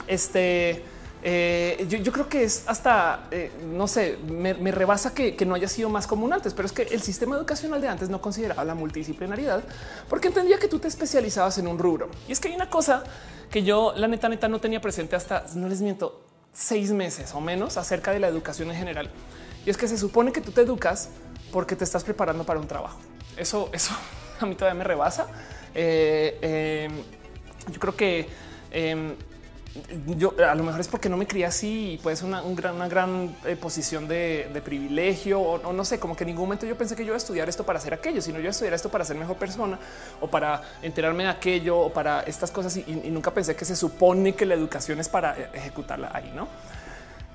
este 0.09 0.85
eh, 1.29 1.85
yo, 1.89 2.13
creo 2.13 2.29
que 2.29 2.45
es 2.45 2.63
hasta, 2.69 3.27
eh, 3.33 3.51
no 3.65 3.89
sé, 3.89 4.17
me, 4.29 4.55
rebasa 4.71 5.13
que, 5.13 5.35
no 5.45 5.57
haya 5.57 5.67
sido 5.67 5.89
más 5.89 6.07
común 6.07 6.33
antes, 6.33 6.55
pero 6.55 6.67
es 6.67 6.73
que 6.73 6.83
el 6.83 7.03
sistema 7.03 7.35
educacional 7.35 7.81
de 7.81 7.89
antes 7.89 8.09
no 8.09 8.21
consideraba 8.21 8.65
la 8.65 8.77
multidisciplinariedad 8.77 9.65
porque 10.09 10.29
entendía 10.29 10.61
que 10.61 10.69
tú 10.69 10.79
te 10.79 10.87
especializabas 10.87 11.59
en 11.59 11.67
un 11.67 11.81
rubro. 11.81 12.09
Y 12.29 12.33
es 12.33 12.39
que 12.39 12.47
hay 12.47 12.55
una 12.55 12.71
cosa 12.71 13.03
que 13.51 13.65
yo, 13.65 13.93
la 13.97 14.07
neta, 14.07 14.29
neta, 14.29 14.47
no 14.47 14.61
tenía 14.61 14.81
presente 14.81 15.17
hasta, 15.17 15.45
no 15.57 15.69
les 15.69 15.81
miento, 15.81 16.23
seis 16.53 16.93
meses 16.93 17.35
o 17.35 17.41
menos 17.41 17.77
acerca 17.77 18.13
de 18.13 18.21
la 18.21 18.29
educación 18.29 18.71
en 18.71 18.77
general. 18.77 19.11
Y 19.65 19.71
es 19.71 19.77
que 19.77 19.89
se 19.89 19.99
supone 19.99 20.31
que 20.31 20.41
tú 20.41 20.53
te 20.53 20.61
educas 20.61 21.09
porque 21.51 21.75
te 21.75 21.83
estás 21.83 22.05
preparando 22.05 22.45
para 22.45 22.61
un 22.61 22.69
trabajo. 22.69 23.01
Eso, 23.37 23.69
eso 23.73 23.93
a 24.41 24.47
mí 24.47 24.55
todavía 24.55 24.79
me 24.79 24.85
rebasa. 24.85 25.27
Eh, 25.75 26.89
yo 27.73 27.81
creo 27.81 27.97
que 27.97 28.29
eh, 28.71 29.17
yo 30.17 30.35
a 30.39 30.55
lo 30.55 30.65
mejor 30.65 30.81
es 30.81 30.89
porque 30.89 31.09
no 31.09 31.17
me 31.17 31.27
crié 31.27 31.47
así 31.47 31.93
y 31.93 31.99
pues 31.99 32.23
una, 32.23 32.43
un 32.43 32.55
gran, 32.55 32.75
una 32.75 32.89
gran 32.89 33.37
eh, 33.45 33.57
posición 33.57 34.09
de, 34.09 34.51
privilegio 34.65 35.41
o, 35.41 35.73
no 35.73 35.85
sé, 35.85 35.99
como 35.99 36.17
que 36.17 36.25
en 36.25 36.29
ningún 36.29 36.45
momento 36.45 36.67
yo 36.67 36.77
pensé 36.77 36.97
que 36.97 37.03
yo 37.03 37.09
iba 37.09 37.17
a 37.17 37.19
estudiar 37.19 37.49
esto 37.49 37.65
para 37.65 37.79
hacer 37.79 37.95
aquello, 37.95 38.21
sino 38.23 38.41
yo 38.41 38.51
estudiar 38.51 38.75
esto 38.75 38.89
para 38.89 39.05
ser 39.05 39.17
mejor 39.17 39.37
persona 39.37 39.79
o 40.21 40.29
para 40.29 40.63
enterarme 40.83 41.25
de 41.25 41.31
aquello 41.31 41.79
o 41.79 41.93
para 41.93 42.21
estas 42.23 42.51
cosas 42.51 42.77
y, 42.77 42.85
y 42.87 43.11
nunca 43.11 43.31
pensé 43.33 43.55
que 43.55 43.65
se 43.65 43.77
supone 43.77 44.35
que 44.35 44.47
la 44.47 44.55
educación 44.55 44.99
es 45.01 45.09
para 45.09 45.39
eh, 45.39 45.49
ejecutarla 45.55 46.11
ahí, 46.13 46.33
¿no? 46.35 46.49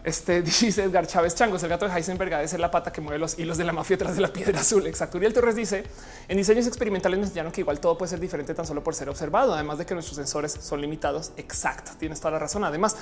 Este 0.04 0.42
dice 0.42 0.84
Edgar 0.84 1.06
Chávez 1.06 1.36
Changos, 1.36 1.62
el 1.64 1.70
gato 1.70 1.88
de 1.88 1.96
Heisenberg 1.96 2.34
es 2.34 2.58
la 2.58 2.72
pata 2.72 2.92
que 2.92 3.02
mueve 3.02 3.20
los 3.20 3.38
hilos 3.38 3.58
de 3.58 3.64
la 3.64 3.74
mafia 3.74 3.98
tras 3.98 4.16
de 4.16 4.22
la 4.22 4.34
piedra 4.34 4.60
azul. 4.60 4.88
Exacto. 4.88 5.18
Uriel 5.18 5.34
Torres 5.34 5.56
dice 5.56 5.84
en 6.28 6.38
diseños 6.38 6.66
experimentales 6.68 7.20
nos 7.20 7.28
enseñaron 7.30 7.52
que 7.52 7.62
igual 7.62 7.80
todo 7.80 7.98
puede 7.98 8.10
ser 8.10 8.20
diferente 8.20 8.54
tan 8.54 8.66
solo 8.66 8.84
por 8.84 8.96
ser 8.96 9.10
observado, 9.10 9.54
además 9.54 9.78
de 9.78 9.86
que 9.86 9.94
nuestros 9.94 10.16
sensores 10.16 10.52
son 10.60 10.82
limitados. 10.82 11.32
Exacto. 11.38 11.92
Tienes 12.00 12.20
toda 12.20 12.32
la 12.32 12.40
razón. 12.40 12.64
Además, 12.64 12.96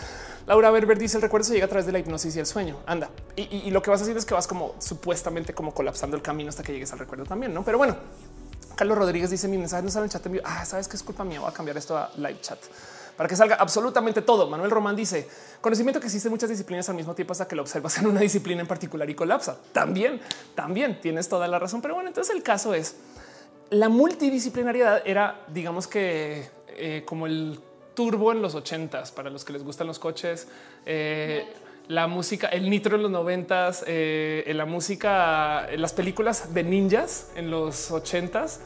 Laura 0.45 0.71
Berber 0.71 0.97
dice 0.97 1.17
el 1.17 1.21
recuerdo 1.21 1.45
se 1.47 1.53
llega 1.53 1.65
a 1.65 1.69
través 1.69 1.85
de 1.85 1.91
la 1.91 1.99
hipnosis 1.99 2.35
y 2.35 2.39
el 2.39 2.45
sueño. 2.45 2.79
Anda. 2.85 3.09
Y, 3.35 3.71
lo 3.71 3.81
que 3.81 3.89
vas 3.89 4.01
haciendo 4.01 4.19
es 4.19 4.25
que 4.25 4.33
vas 4.33 4.47
como 4.47 4.75
supuestamente 4.79 5.53
como 5.53 5.73
colapsando 5.73 6.17
el 6.17 6.23
camino 6.23 6.49
hasta 6.49 6.63
que 6.63 6.73
llegues 6.73 6.91
al 6.91 6.99
recuerdo 6.99 7.25
también, 7.25 7.53
no? 7.53 7.63
Pero 7.63 7.77
bueno, 7.77 7.95
Carlos 8.75 8.97
Rodríguez 8.97 9.29
dice 9.29 9.47
mi 9.47 9.57
mensaje 9.57 9.83
no 9.83 9.89
sale 9.89 10.05
en 10.05 10.09
chat. 10.09 10.25
En 10.25 10.41
Ah, 10.43 10.65
sabes 10.65 10.87
que 10.87 10.97
es 10.97 11.03
culpa 11.03 11.23
mía. 11.23 11.39
Voy 11.39 11.49
a 11.49 11.53
cambiar 11.53 11.77
esto 11.77 11.97
a 11.97 12.11
live 12.17 12.41
chat 12.41 12.59
para 13.19 13.27
que 13.27 13.35
salga 13.35 13.55
absolutamente 13.55 14.21
todo. 14.21 14.49
Manuel 14.49 14.71
Román 14.71 14.95
dice 14.95 15.27
conocimiento 15.59 15.99
que 15.99 16.05
existen 16.05 16.31
muchas 16.31 16.49
disciplinas 16.49 16.87
al 16.87 16.95
mismo 16.95 17.13
tiempo 17.13 17.33
hasta 17.33 17.49
que 17.49 17.53
lo 17.53 17.63
observas 17.63 17.97
en 17.97 18.07
una 18.07 18.21
disciplina 18.21 18.61
en 18.61 18.67
particular 18.67 19.09
y 19.09 19.13
colapsa. 19.13 19.59
También, 19.73 20.21
también 20.55 21.01
tienes 21.01 21.27
toda 21.27 21.45
la 21.49 21.59
razón. 21.59 21.81
Pero 21.81 21.95
bueno, 21.95 22.07
entonces 22.07 22.33
el 22.33 22.43
caso 22.43 22.73
es 22.73 22.95
la 23.71 23.89
multidisciplinariedad 23.89 25.01
era, 25.03 25.41
digamos 25.49 25.85
que 25.85 26.49
eh, 26.69 27.03
como 27.05 27.27
el 27.27 27.59
turbo 27.93 28.31
en 28.31 28.41
los 28.41 28.55
ochentas 28.55 29.11
para 29.11 29.29
los 29.29 29.43
que 29.43 29.51
les 29.51 29.65
gustan 29.65 29.87
los 29.87 29.99
coches. 29.99 30.47
Eh, 30.85 31.45
la 31.89 32.07
música, 32.07 32.47
el 32.47 32.69
nitro 32.69 32.95
en 32.95 33.01
los 33.01 33.11
noventas, 33.11 33.83
eh, 33.85 34.49
la 34.55 34.65
música, 34.65 35.67
las 35.75 35.91
películas 35.91 36.53
de 36.53 36.63
ninjas 36.63 37.31
en 37.35 37.51
los 37.51 37.91
ochentas. 37.91 38.61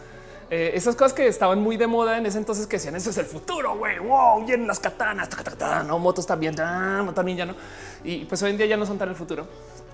Eh, 0.55 0.77
esas 0.77 0.95
cosas 0.95 1.13
que 1.13 1.25
estaban 1.25 1.59
muy 1.59 1.77
de 1.77 1.87
moda 1.87 2.15
en 2.15 2.27
ese 2.27 2.37
entonces 2.37 2.67
que 2.67 2.75
decían 2.75 2.95
eso 2.95 3.09
es 3.09 3.17
el 3.17 3.25
futuro, 3.25 3.75
güey, 3.75 3.97
wow, 3.97 4.45
vienen 4.45 4.67
las 4.67 4.79
katanas, 4.79 5.27
ta, 5.27 5.43
ta, 5.43 5.55
ta, 5.55 5.81
no 5.81 5.97
motos 5.97 6.27
también, 6.27 6.53
moto 7.03 7.23
ninja, 7.23 7.43
no. 7.43 7.55
Y 8.03 8.25
pues 8.25 8.43
hoy 8.43 8.51
en 8.51 8.57
día 8.57 8.67
ya 8.67 8.77
no 8.77 8.85
son 8.85 8.99
tan 8.99 9.09
el 9.09 9.15
futuro, 9.15 9.47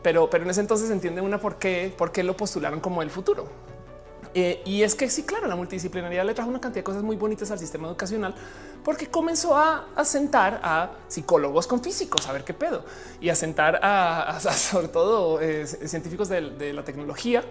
pero, 0.03 0.29
pero 0.29 0.43
en 0.43 0.49
ese 0.49 0.59
entonces 0.59 0.91
entiende 0.91 1.21
una 1.21 1.37
por 1.37 1.55
qué, 1.55 1.95
por 1.97 2.11
qué 2.11 2.23
lo 2.23 2.35
postularon 2.35 2.81
como 2.81 3.01
el 3.01 3.09
futuro. 3.09 3.47
Eh, 4.33 4.61
y 4.65 4.83
es 4.83 4.95
que 4.95 5.09
sí, 5.09 5.23
claro, 5.23 5.47
la 5.47 5.55
multidisciplinaridad 5.55 6.25
le 6.25 6.33
trajo 6.33 6.49
una 6.49 6.59
cantidad 6.59 6.81
de 6.81 6.83
cosas 6.83 7.03
muy 7.03 7.15
bonitas 7.15 7.49
al 7.51 7.59
sistema 7.59 7.87
educacional 7.87 8.35
porque 8.83 9.07
comenzó 9.07 9.55
a, 9.55 9.87
a 9.95 10.03
sentar 10.03 10.59
a 10.61 10.91
psicólogos 11.07 11.67
con 11.67 11.81
físicos 11.81 12.27
a 12.27 12.33
ver 12.33 12.43
qué 12.43 12.53
pedo 12.53 12.83
y 13.21 13.29
a 13.29 13.35
sentar 13.35 13.79
a, 13.81 14.37
sobre 14.41 14.89
todo 14.89 15.39
eh, 15.39 15.65
científicos 15.65 16.27
de 16.27 16.73
la 16.73 16.83
tecnología 16.83 17.45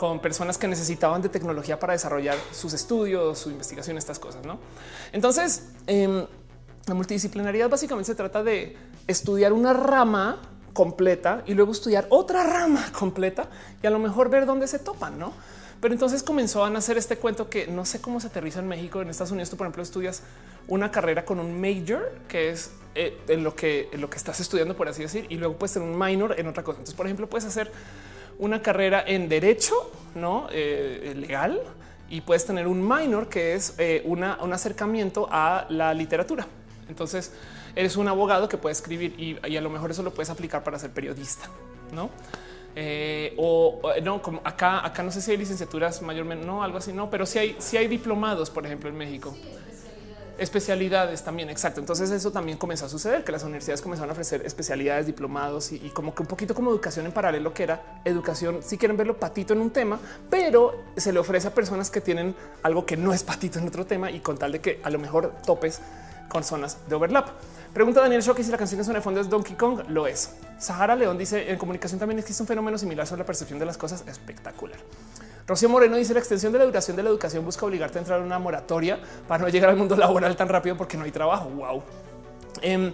con 0.00 0.18
personas 0.18 0.56
que 0.56 0.66
necesitaban 0.66 1.20
de 1.20 1.28
tecnología 1.28 1.78
para 1.78 1.92
desarrollar 1.92 2.34
sus 2.52 2.72
estudios, 2.72 3.38
su 3.38 3.50
investigación, 3.50 3.98
estas 3.98 4.18
cosas. 4.18 4.46
¿no? 4.46 4.58
Entonces, 5.12 5.72
eh, 5.86 6.26
la 6.86 6.94
multidisciplinaridad 6.94 7.68
básicamente 7.68 8.06
se 8.06 8.14
trata 8.14 8.42
de 8.42 8.78
estudiar 9.06 9.52
una 9.52 9.74
rama 9.74 10.40
completa 10.72 11.42
y 11.44 11.52
luego 11.52 11.72
estudiar 11.72 12.06
otra 12.08 12.44
rama 12.44 12.90
completa 12.98 13.50
y 13.82 13.86
a 13.86 13.90
lo 13.90 13.98
mejor 13.98 14.30
ver 14.30 14.46
dónde 14.46 14.68
se 14.68 14.78
topan, 14.78 15.18
¿no? 15.18 15.34
Pero 15.82 15.92
entonces 15.92 16.22
comenzó 16.22 16.64
a 16.64 16.70
nacer 16.70 16.96
este 16.96 17.18
cuento 17.18 17.50
que 17.50 17.66
no 17.66 17.84
sé 17.84 18.00
cómo 18.00 18.20
se 18.20 18.28
aterriza 18.28 18.60
en 18.60 18.68
México. 18.68 19.02
En 19.02 19.10
Estados 19.10 19.32
Unidos, 19.32 19.50
tú, 19.50 19.58
por 19.58 19.66
ejemplo, 19.66 19.82
estudias 19.82 20.22
una 20.66 20.90
carrera 20.90 21.26
con 21.26 21.40
un 21.40 21.60
major, 21.60 22.10
que 22.26 22.48
es 22.48 22.70
eh, 22.94 23.18
en 23.28 23.44
lo 23.44 23.54
que 23.54 23.90
en 23.92 24.00
lo 24.00 24.08
que 24.08 24.16
estás 24.16 24.40
estudiando, 24.40 24.74
por 24.78 24.88
así 24.88 25.02
decir, 25.02 25.26
y 25.28 25.36
luego 25.36 25.58
puedes 25.58 25.74
tener 25.74 25.86
un 25.86 25.98
minor 25.98 26.40
en 26.40 26.46
otra 26.46 26.64
cosa. 26.64 26.78
Entonces, 26.78 26.96
por 26.96 27.04
ejemplo, 27.04 27.28
puedes 27.28 27.44
hacer 27.44 27.70
una 28.40 28.62
carrera 28.62 29.04
en 29.06 29.28
derecho, 29.28 29.74
no 30.14 30.48
eh, 30.50 31.14
legal, 31.16 31.60
y 32.08 32.22
puedes 32.22 32.44
tener 32.44 32.66
un 32.66 32.86
minor 32.86 33.28
que 33.28 33.54
es 33.54 33.74
eh, 33.78 34.02
una, 34.04 34.38
un 34.42 34.52
acercamiento 34.52 35.28
a 35.30 35.66
la 35.68 35.94
literatura. 35.94 36.46
Entonces 36.88 37.32
eres 37.76 37.96
un 37.96 38.08
abogado 38.08 38.48
que 38.48 38.56
puede 38.56 38.72
escribir 38.72 39.14
y, 39.18 39.56
a 39.56 39.60
lo 39.60 39.70
mejor 39.70 39.92
eso 39.92 40.02
lo 40.02 40.12
puedes 40.12 40.30
aplicar 40.30 40.64
para 40.64 40.78
ser 40.78 40.90
periodista, 40.90 41.48
no? 41.92 42.10
Eh, 42.74 43.34
o 43.36 43.80
no, 44.02 44.22
como 44.22 44.40
acá, 44.44 44.84
acá 44.84 45.02
no 45.02 45.10
sé 45.10 45.20
si 45.20 45.32
hay 45.32 45.36
licenciaturas 45.36 46.02
mayormente, 46.02 46.46
no 46.46 46.62
algo 46.62 46.78
así, 46.78 46.92
no, 46.92 47.10
pero 47.10 47.26
si 47.26 47.32
sí 47.32 47.38
hay, 47.38 47.56
si 47.58 47.70
sí 47.70 47.76
hay 47.76 47.88
diplomados, 47.88 48.50
por 48.50 48.64
ejemplo, 48.64 48.88
en 48.88 48.96
México. 48.96 49.36
Especialidades 50.40 51.22
también. 51.22 51.50
Exacto. 51.50 51.80
Entonces 51.80 52.10
eso 52.10 52.32
también 52.32 52.58
comenzó 52.58 52.86
a 52.86 52.88
suceder, 52.88 53.22
que 53.22 53.30
las 53.30 53.44
universidades 53.44 53.80
comenzaron 53.80 54.10
a 54.10 54.12
ofrecer 54.12 54.44
especialidades, 54.44 55.06
diplomados 55.06 55.70
y, 55.72 55.78
como 55.90 56.14
que 56.14 56.22
un 56.22 56.28
poquito 56.28 56.54
como 56.54 56.70
educación 56.70 57.06
en 57.06 57.12
paralelo, 57.12 57.54
que 57.54 57.62
era 57.62 58.00
educación, 58.04 58.60
si 58.62 58.78
quieren 58.78 58.96
verlo 58.96 59.18
patito 59.18 59.52
en 59.52 59.60
un 59.60 59.70
tema, 59.70 60.00
pero 60.28 60.84
se 60.96 61.12
le 61.12 61.18
ofrece 61.18 61.48
a 61.48 61.54
personas 61.54 61.90
que 61.90 62.00
tienen 62.00 62.34
algo 62.62 62.86
que 62.86 62.96
no 62.96 63.12
es 63.12 63.22
patito 63.22 63.58
en 63.58 63.68
otro 63.68 63.86
tema 63.86 64.10
y 64.10 64.20
con 64.20 64.38
tal 64.38 64.52
de 64.52 64.60
que 64.60 64.80
a 64.82 64.90
lo 64.90 64.98
mejor 64.98 65.34
topes 65.44 65.80
con 66.28 66.42
zonas 66.42 66.78
de 66.88 66.94
overlap. 66.94 67.28
Pregunta 67.74 68.00
Daniel 68.00 68.22
Shoki 68.22 68.42
si 68.42 68.50
la 68.50 68.58
canción 68.58 68.78
que 68.78 68.84
suena 68.84 68.98
de 68.98 69.04
fondo 69.04 69.20
es 69.20 69.28
Donkey 69.28 69.54
Kong. 69.56 69.82
Lo 69.88 70.06
es. 70.06 70.30
Sahara 70.58 70.96
León 70.96 71.18
dice 71.18 71.50
en 71.50 71.58
comunicación 71.58 72.00
también 72.00 72.18
existe 72.18 72.42
un 72.42 72.46
fenómeno 72.46 72.78
similar 72.78 73.06
sobre 73.06 73.20
la 73.20 73.26
percepción 73.26 73.58
de 73.58 73.66
las 73.66 73.76
cosas. 73.76 74.04
Espectacular. 74.06 74.78
Rocío 75.46 75.68
Moreno 75.68 75.96
dice 75.96 76.14
la 76.14 76.20
extensión 76.20 76.52
de 76.52 76.58
la 76.58 76.64
duración 76.64 76.96
de 76.96 77.02
la 77.02 77.10
educación 77.10 77.44
busca 77.44 77.66
obligarte 77.66 77.98
a 77.98 78.00
entrar 78.00 78.20
en 78.20 78.26
una 78.26 78.38
moratoria 78.38 79.00
para 79.26 79.42
no 79.42 79.48
llegar 79.48 79.70
al 79.70 79.76
mundo 79.76 79.96
laboral 79.96 80.36
tan 80.36 80.48
rápido 80.48 80.76
porque 80.76 80.96
no 80.96 81.04
hay 81.04 81.10
trabajo. 81.10 81.48
Wow. 81.48 81.82
Em, 82.62 82.92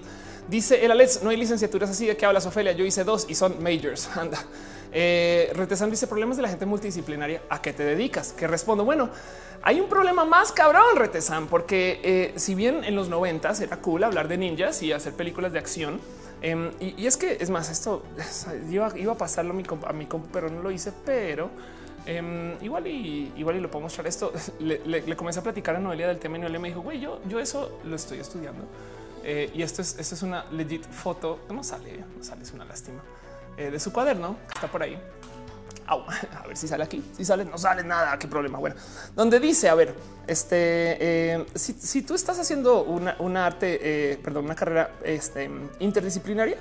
dice 0.49 0.85
el 0.85 0.91
Alex, 0.91 1.23
no 1.23 1.31
hay 1.31 1.37
licenciaturas 1.37 1.91
así 1.91 2.07
de 2.07 2.17
que 2.17 2.25
hablas, 2.25 2.47
Ofelia. 2.47 2.73
Yo 2.73 2.85
hice 2.85 3.05
dos 3.05 3.27
y 3.29 3.35
son 3.35 3.63
majors. 3.63 4.09
Anda. 4.17 4.39
Eh, 4.93 5.53
Retesan 5.55 5.91
dice 5.91 6.07
problemas 6.07 6.37
de 6.37 6.43
la 6.43 6.49
gente 6.49 6.65
multidisciplinaria. 6.65 7.43
¿A 7.51 7.61
qué 7.61 7.73
te 7.73 7.85
dedicas? 7.85 8.33
Que 8.33 8.47
respondo. 8.47 8.85
Bueno, 8.85 9.11
hay 9.63 9.81
un 9.81 9.89
problema 9.89 10.25
más 10.25 10.53
cabrón, 10.53 10.97
Retesan, 10.97 11.49
porque 11.49 12.01
eh, 12.03 12.33
si 12.37 12.55
bien 12.55 12.85
en 12.85 12.95
los 12.95 13.09
noventas 13.09 13.61
era 13.61 13.79
cool 13.79 14.05
hablar 14.05 14.29
de 14.29 14.39
ninjas 14.39 14.83
y 14.83 14.93
hacer 14.93 15.13
películas 15.13 15.53
de 15.53 15.59
acción, 15.59 16.01
em, 16.41 16.71
y, 16.81 17.07
es 17.07 17.17
que 17.17 17.37
es 17.41 17.51
más, 17.51 17.69
esto 17.71 18.03
iba, 18.71 18.87
a 18.87 19.19
pasarlo 19.19 19.53
a 19.53 19.55
mi, 19.55 19.65
a 19.87 19.93
mi 19.93 20.07
compu, 20.07 20.29
pero 20.33 20.49
no 20.49 20.63
lo 20.63 20.71
hice, 20.71 20.93
pero 21.05 21.51
em, 22.07 22.63
igual 22.63 22.87
y 22.87 23.33
igual 23.37 23.57
y 23.57 23.61
lo 23.61 23.71
puedo 23.71 23.83
mostrar. 23.83 24.07
Esto 24.07 24.33
le, 24.61 25.17
comencé 25.17 25.41
a 25.41 25.43
platicar 25.43 25.77
a 25.77 25.79
Noelia 25.79 26.09
del 26.09 26.19
tema 26.19 26.37
y 26.37 26.41
Noelia 26.41 26.59
me 26.59 26.69
dijo, 26.69 26.81
güey, 26.81 27.01
yo, 27.01 27.21
yo 27.29 27.39
eso 27.41 27.81
lo 27.85 27.97
estoy 27.97 28.21
estudiando. 28.21 28.65
Eh, 29.25 29.51
y 29.55 29.63
esto 29.63 29.83
es, 29.83 29.99
esto 29.99 30.15
es 30.15 30.23
una 30.23 30.45
legit 30.53 30.85
foto. 30.85 31.41
No 31.51 31.63
sale, 31.63 32.05
no 32.17 32.23
sale, 32.23 32.43
es 32.43 32.53
una 32.53 32.65
lástima. 32.65 33.03
Eh, 33.57 33.71
de 33.71 33.81
su 33.81 33.93
cuaderno, 33.93 34.37
que 34.49 34.55
está 34.55 34.69
por 34.69 34.83
ahí. 34.83 34.99
a 35.89 36.47
ver 36.47 36.57
si 36.57 36.67
sale 36.69 36.85
aquí. 36.85 37.03
Si 37.17 37.25
sale, 37.25 37.45
no 37.45 37.59
sale 37.59 37.83
nada. 37.83 38.19
Qué 38.19 38.29
problema. 38.29 38.59
Bueno, 38.59 38.77
donde 39.15 39.41
dice, 39.41 39.69
a 39.69 39.75
ver, 39.75 39.95
este, 40.27 40.97
eh, 41.01 41.47
si, 41.55 42.03
tú 42.03 42.15
estás 42.15 42.39
haciendo 42.39 42.83
una, 42.83 43.47
arte, 43.47 43.79
eh, 44.13 44.19
perdón, 44.23 44.47
una 44.47 44.55
carrera 44.55 44.91
este, 45.05 45.51
interdisciplinaria, 45.79 46.59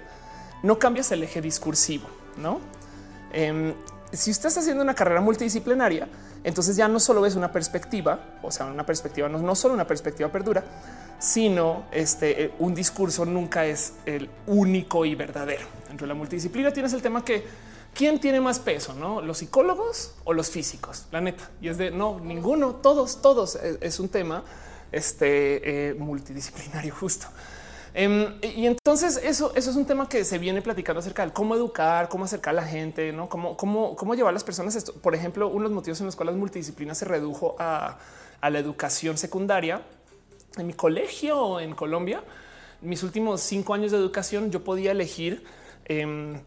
no 0.63 0.79
cambias 0.79 1.11
el 1.11 1.23
eje 1.23 1.41
discursivo, 1.41 2.07
no? 2.37 2.59
Si 4.15 4.31
estás 4.31 4.57
haciendo 4.57 4.83
una 4.83 4.93
carrera 4.93 5.21
multidisciplinaria, 5.21 6.07
entonces 6.43 6.75
ya 6.75 6.87
no 6.87 6.99
solo 6.99 7.21
ves 7.21 7.35
una 7.35 7.51
perspectiva, 7.51 8.37
o 8.41 8.51
sea, 8.51 8.67
una 8.67 8.85
perspectiva, 8.85 9.27
no, 9.27 9.55
solo 9.55 9.73
una 9.73 9.87
perspectiva 9.87 10.31
perdura, 10.31 10.63
sino 11.19 11.85
este, 11.91 12.53
un 12.59 12.75
discurso 12.75 13.25
nunca 13.25 13.65
es 13.65 13.93
el 14.05 14.29
único 14.47 15.05
y 15.05 15.15
verdadero. 15.15 15.65
Dentro 15.87 16.05
de 16.05 16.09
la 16.09 16.13
multidisciplina 16.13 16.71
tienes 16.71 16.93
el 16.93 17.01
tema 17.01 17.25
que 17.25 17.43
quién 17.93 18.19
tiene 18.19 18.39
más 18.41 18.59
peso, 18.59 18.93
no 18.93 19.21
los 19.21 19.39
psicólogos 19.39 20.13
o 20.23 20.33
los 20.33 20.49
físicos, 20.49 21.05
la 21.11 21.21
neta. 21.21 21.49
Y 21.61 21.69
es 21.69 21.77
de 21.77 21.91
no, 21.91 22.19
ninguno, 22.19 22.75
todos, 22.75 23.21
todos 23.21 23.55
es, 23.55 23.99
un 23.99 24.09
tema 24.09 24.43
este, 24.91 25.89
eh, 25.89 25.93
multidisciplinario 25.95 26.93
justo. 26.99 27.27
Em, 27.97 28.35
y 28.41 28.67
entonces 28.67 29.19
eso, 29.23 29.53
eso 29.55 29.69
es 29.71 29.75
un 29.77 29.85
tema 29.85 30.09
que 30.09 30.25
se 30.25 30.37
viene 30.37 30.61
platicando 30.61 30.99
acerca 30.99 31.25
de 31.25 31.31
cómo 31.31 31.55
educar, 31.55 32.09
cómo 32.09 32.25
acercar 32.25 32.51
a 32.51 32.61
la 32.61 32.67
gente, 32.67 33.13
no 33.13 33.29
cómo, 33.29 33.55
cómo, 33.55 33.95
cómo 33.95 34.15
llevar 34.15 34.31
a 34.31 34.33
las 34.33 34.43
personas 34.43 34.75
esto. 34.75 34.93
Por 34.93 35.15
ejemplo, 35.15 35.47
uno 35.47 35.59
de 35.59 35.63
los 35.63 35.71
motivos 35.71 35.99
en 36.01 36.05
los 36.07 36.15
cuales 36.15 36.35
multidisciplina 36.35 36.93
se 36.93 37.05
redujo 37.05 37.55
a, 37.57 37.97
a 38.41 38.49
la 38.49 38.59
educación 38.59 39.17
secundaria 39.17 39.81
en 40.57 40.67
mi 40.67 40.73
colegio 40.73 41.59
en 41.59 41.73
Colombia, 41.73 42.21
mis 42.81 43.03
últimos 43.03 43.41
cinco 43.41 43.73
años 43.73 43.91
de 43.91 43.97
educación, 43.97 44.51
yo 44.51 44.63
podía 44.63 44.91
elegir 44.91 45.43
em, 45.85 46.41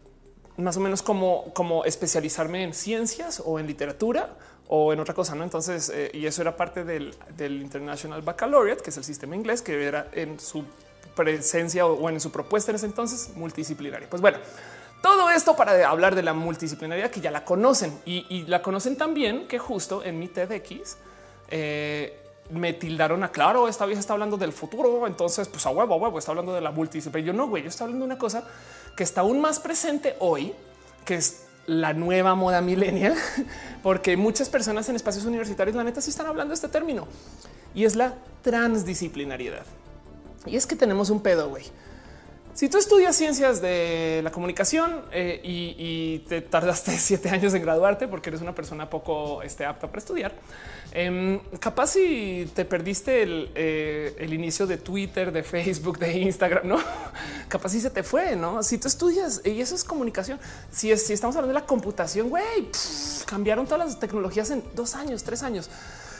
más 0.57 0.77
o 0.77 0.79
menos 0.79 1.01
como, 1.01 1.53
como 1.53 1.85
especializarme 1.85 2.63
en 2.63 2.73
ciencias 2.73 3.41
o 3.45 3.59
en 3.59 3.67
literatura 3.67 4.37
o 4.67 4.93
en 4.93 4.99
otra 4.99 5.13
cosa. 5.13 5.35
No, 5.35 5.43
entonces, 5.43 5.91
eh, 5.93 6.11
y 6.13 6.25
eso 6.25 6.41
era 6.41 6.55
parte 6.55 6.83
del, 6.83 7.13
International 7.39 8.21
Baccalaureate, 8.21 8.83
que 8.83 8.89
es 8.89 8.97
el 8.97 9.03
sistema 9.03 9.35
inglés 9.35 9.61
que 9.61 9.83
era 9.83 10.09
en 10.13 10.39
su 10.39 10.63
presencia 11.19 11.85
o 11.85 12.09
en 12.09 12.21
su 12.21 12.31
propuesta 12.31 12.71
en 12.71 12.75
ese 12.75 12.85
entonces 12.85 13.31
multidisciplinaria. 13.35 14.09
Pues 14.09 14.21
bueno, 14.21 14.37
todo 15.01 15.29
esto 15.29 15.53
para 15.53 15.89
hablar 15.89 16.15
de 16.15 16.23
la 16.23 16.33
multidisciplinaria 16.33 17.11
que 17.11 17.19
ya 17.19 17.29
la 17.29 17.43
conocen 17.43 17.99
y, 18.05 18.45
la 18.47 18.61
conocen 18.61 18.95
también 18.95 19.45
que 19.45 19.59
justo 19.59 20.01
en 20.01 20.17
mi 20.17 20.29
TEDx 20.29 20.95
eh, 21.49 22.17
me 22.51 22.71
tildaron 22.71 23.21
a 23.23 23.31
claro, 23.31 23.67
esta 23.67 23.85
vieja 23.85 23.99
está 23.99 24.13
hablando 24.13 24.37
del 24.37 24.53
futuro, 24.53 25.05
entonces 25.07 25.49
pues 25.49 25.65
a 25.65 25.71
huevo, 25.71 25.93
a 25.93 25.97
huevo, 25.97 26.19
está 26.19 26.31
hablando 26.31 26.53
de 26.53 26.61
la 26.61 26.71
multidisciplina. 26.71 27.27
Yo 27.27 27.33
no, 27.33 27.49
güey, 27.49 27.63
yo 27.63 27.69
estoy 27.69 27.83
hablando 27.83 28.05
de 28.05 28.11
una 28.13 28.17
cosa 28.17 28.45
que 28.95 29.03
está 29.03 29.21
aún 29.21 29.41
más 29.41 29.59
presente 29.59 30.15
hoy, 30.19 30.53
que 31.03 31.15
es 31.15 31.47
la 31.67 31.91
nueva 31.91 32.33
moda 32.35 32.61
millennial, 32.61 33.15
porque 33.83 34.15
muchas 34.15 34.47
personas 34.47 34.87
en 34.87 34.95
espacios 34.95 35.25
universitarios, 35.25 35.75
la 35.75 35.83
neta, 35.83 35.99
sí 35.99 36.11
están 36.11 36.27
hablando 36.27 36.51
de 36.51 36.55
este 36.55 36.69
término 36.69 37.07
y 37.75 37.83
es 37.83 37.97
la 37.97 38.15
transdisciplinariedad. 38.41 39.65
Y 40.45 40.55
es 40.55 40.65
que 40.65 40.75
tenemos 40.75 41.09
un 41.09 41.21
pedo, 41.21 41.49
güey. 41.49 41.65
Si 42.59 42.67
tú 42.67 42.77
estudias 42.77 43.15
ciencias 43.15 43.61
de 43.61 44.19
la 44.21 44.31
comunicación 44.31 45.03
eh, 45.13 45.39
y, 45.41 46.19
te 46.27 46.41
tardaste 46.41 46.91
siete 46.97 47.29
años 47.29 47.53
en 47.53 47.61
graduarte 47.61 48.09
porque 48.09 48.29
eres 48.29 48.41
una 48.41 48.53
persona 48.53 48.89
poco 48.89 49.41
este, 49.43 49.65
apta 49.65 49.87
para 49.87 49.99
estudiar, 49.99 50.33
em, 50.91 51.39
capaz 51.59 51.91
si 51.91 52.51
te 52.53 52.65
perdiste 52.65 53.23
eh, 53.55 54.13
el, 54.19 54.33
inicio 54.33 54.67
de 54.67 54.77
Twitter, 54.77 55.31
de 55.31 55.43
Facebook, 55.43 55.99
de 55.99 56.17
Instagram, 56.17 56.67
no? 56.67 56.79
capaz 57.47 57.69
si 57.69 57.79
se 57.79 57.91
te 57.91 58.03
fue, 58.03 58.35
no? 58.35 58.61
Si 58.61 58.77
tú 58.77 58.89
estudias 58.89 59.41
y 59.45 59.61
eso 59.61 59.73
es 59.73 59.85
comunicación, 59.85 60.37
si, 60.69 60.93
si 60.97 61.13
estamos 61.13 61.37
hablando 61.37 61.53
de 61.53 61.61
la 61.61 61.65
computación, 61.65 62.29
güey, 62.29 62.67
cambiaron 63.25 63.67
todas 63.67 63.85
las 63.87 63.99
tecnologías 64.01 64.49
en 64.51 64.65
dos 64.75 64.95
años, 64.95 65.23
tres 65.23 65.43
años. 65.43 65.69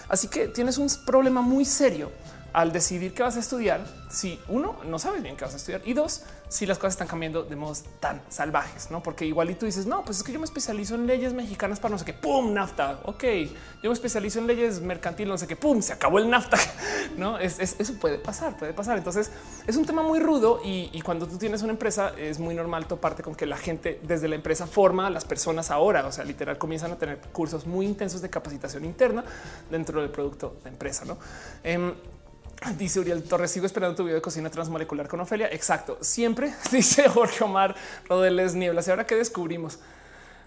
Así 0.08 0.30
que 0.30 0.48
tienes 0.48 0.78
un 0.78 0.90
problema 1.06 1.42
muy 1.42 1.66
serio 1.66 2.12
al 2.54 2.72
decidir 2.72 3.14
qué 3.14 3.24
vas 3.24 3.36
a 3.36 3.40
estudiar, 3.40 3.86
si 4.10 4.40
uno 4.48 4.76
no 4.86 5.00
sabes 5.00 5.22
bien 5.22 5.36
qué 5.36 5.46
vas 5.46 5.54
a 5.54 5.58
estudiar 5.58 5.82
y 5.86 5.94
dos, 5.94 6.24
si 6.50 6.66
las 6.66 6.80
cosas 6.80 6.94
están 6.94 7.08
cambiando 7.08 7.44
de 7.44 7.56
modos 7.56 7.84
tan 8.00 8.22
salvajes, 8.28 8.90
no? 8.90 9.04
Porque 9.04 9.26
igual 9.26 9.52
y 9.52 9.56
tú 9.56 9.68
dices, 9.68 9.86
no, 9.86 10.04
pues 10.04 10.18
es 10.18 10.24
que 10.24 10.32
yo 10.32 10.40
me 10.40 10.46
especializo 10.46 10.96
en 10.96 11.06
leyes 11.06 11.32
mexicanas 11.34 11.80
para 11.80 11.92
no 11.92 12.00
sé 12.00 12.06
qué, 12.06 12.14
pum, 12.14 12.54
nafta. 12.54 13.00
Ok, 13.06 13.24
yo 13.84 13.90
me 13.90 13.94
especializo 13.94 14.40
en 14.40 14.48
leyes 14.48 14.82
mercantiles, 14.82 15.30
no 15.30 15.38
sé 15.38 15.46
qué, 15.46 15.56
pum, 15.56 15.82
se 15.82 15.94
acabó 15.94 16.20
el 16.20 16.30
nafta. 16.30 16.58
No 17.18 17.38
es, 17.38 17.60
eso 17.60 17.94
puede 17.96 18.18
pasar, 18.18 18.58
puede 18.58 18.72
pasar. 18.72 18.98
Entonces 18.98 19.32
es 19.68 19.76
un 19.76 19.86
tema 19.86 20.04
muy 20.04 20.20
rudo 20.20 20.62
y, 20.64 21.02
cuando 21.02 21.28
tú 21.28 21.38
tienes 21.38 21.64
una 21.64 21.74
empresa 21.74 22.14
es 22.18 22.40
muy 22.40 22.56
normal 22.56 22.88
toparte 22.88 23.24
con 23.24 23.36
que 23.36 23.46
la 23.46 23.58
gente 23.58 24.00
desde 24.04 24.28
la 24.28 24.36
empresa 24.36 24.68
forma 24.68 25.08
a 25.08 25.10
las 25.10 25.26
personas 25.26 25.70
ahora. 25.70 26.06
O 26.08 26.12
sea, 26.12 26.24
literal 26.24 26.58
comienzan 26.58 26.92
a 26.92 26.98
tener 26.98 27.20
cursos 27.34 27.68
muy 27.68 27.86
intensos 27.86 28.22
de 28.22 28.30
capacitación 28.30 28.86
interna 28.86 29.24
dentro 29.70 30.02
del 30.02 30.12
producto 30.12 30.58
de 30.64 30.70
empresa. 30.70 31.04
No? 31.04 31.18
Em, 31.64 31.94
Dice 32.78 33.00
Uriel 33.00 33.24
Torres, 33.24 33.52
sigo 33.52 33.66
esperando 33.66 33.96
tu 33.96 34.04
video 34.04 34.16
de 34.16 34.22
cocina 34.22 34.50
transmolecular 34.50 35.08
con 35.08 35.20
Ofelia. 35.20 35.48
Exacto. 35.52 35.98
Siempre 36.02 36.54
dice 36.72 37.08
Jorge 37.08 37.44
Omar 37.44 37.76
Rodeles 38.08 38.56
Nieblas. 38.56 38.88
Y 38.88 38.92
ahora 38.92 39.06
que 39.06 39.16
descubrimos, 39.16 39.80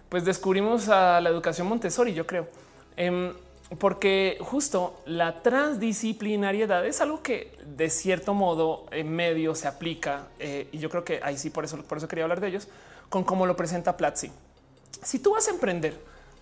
pues 0.08 0.24
descubrimos 0.24 0.88
a 0.88 1.20
la 1.20 1.30
educación 1.30 1.66
Montessori, 1.66 2.12
yo 2.12 2.26
creo, 2.26 2.48
em, 2.96 3.32
porque 3.78 4.36
justo 4.40 5.00
la 5.06 5.42
transdisciplinariedad 5.42 6.84
es 6.84 7.00
algo 7.00 7.22
que 7.22 7.56
de 7.64 7.88
cierto 7.88 8.34
modo 8.34 8.84
en 8.90 9.10
medio 9.10 9.54
se 9.54 9.68
aplica. 9.68 10.26
Eh, 10.38 10.68
y 10.72 10.78
yo 10.78 10.90
creo 10.90 11.04
que 11.04 11.20
ahí 11.22 11.38
sí, 11.38 11.48
por 11.48 11.64
eso, 11.64 11.82
por 11.82 11.96
eso 11.98 12.08
quería 12.08 12.24
hablar 12.24 12.40
de 12.40 12.48
ellos 12.48 12.68
con 13.08 13.24
cómo 13.24 13.46
lo 13.46 13.56
presenta 13.56 13.96
Platzi. 13.96 14.30
Si 15.02 15.18
tú 15.18 15.32
vas 15.32 15.48
a 15.48 15.52
emprender, 15.52 15.98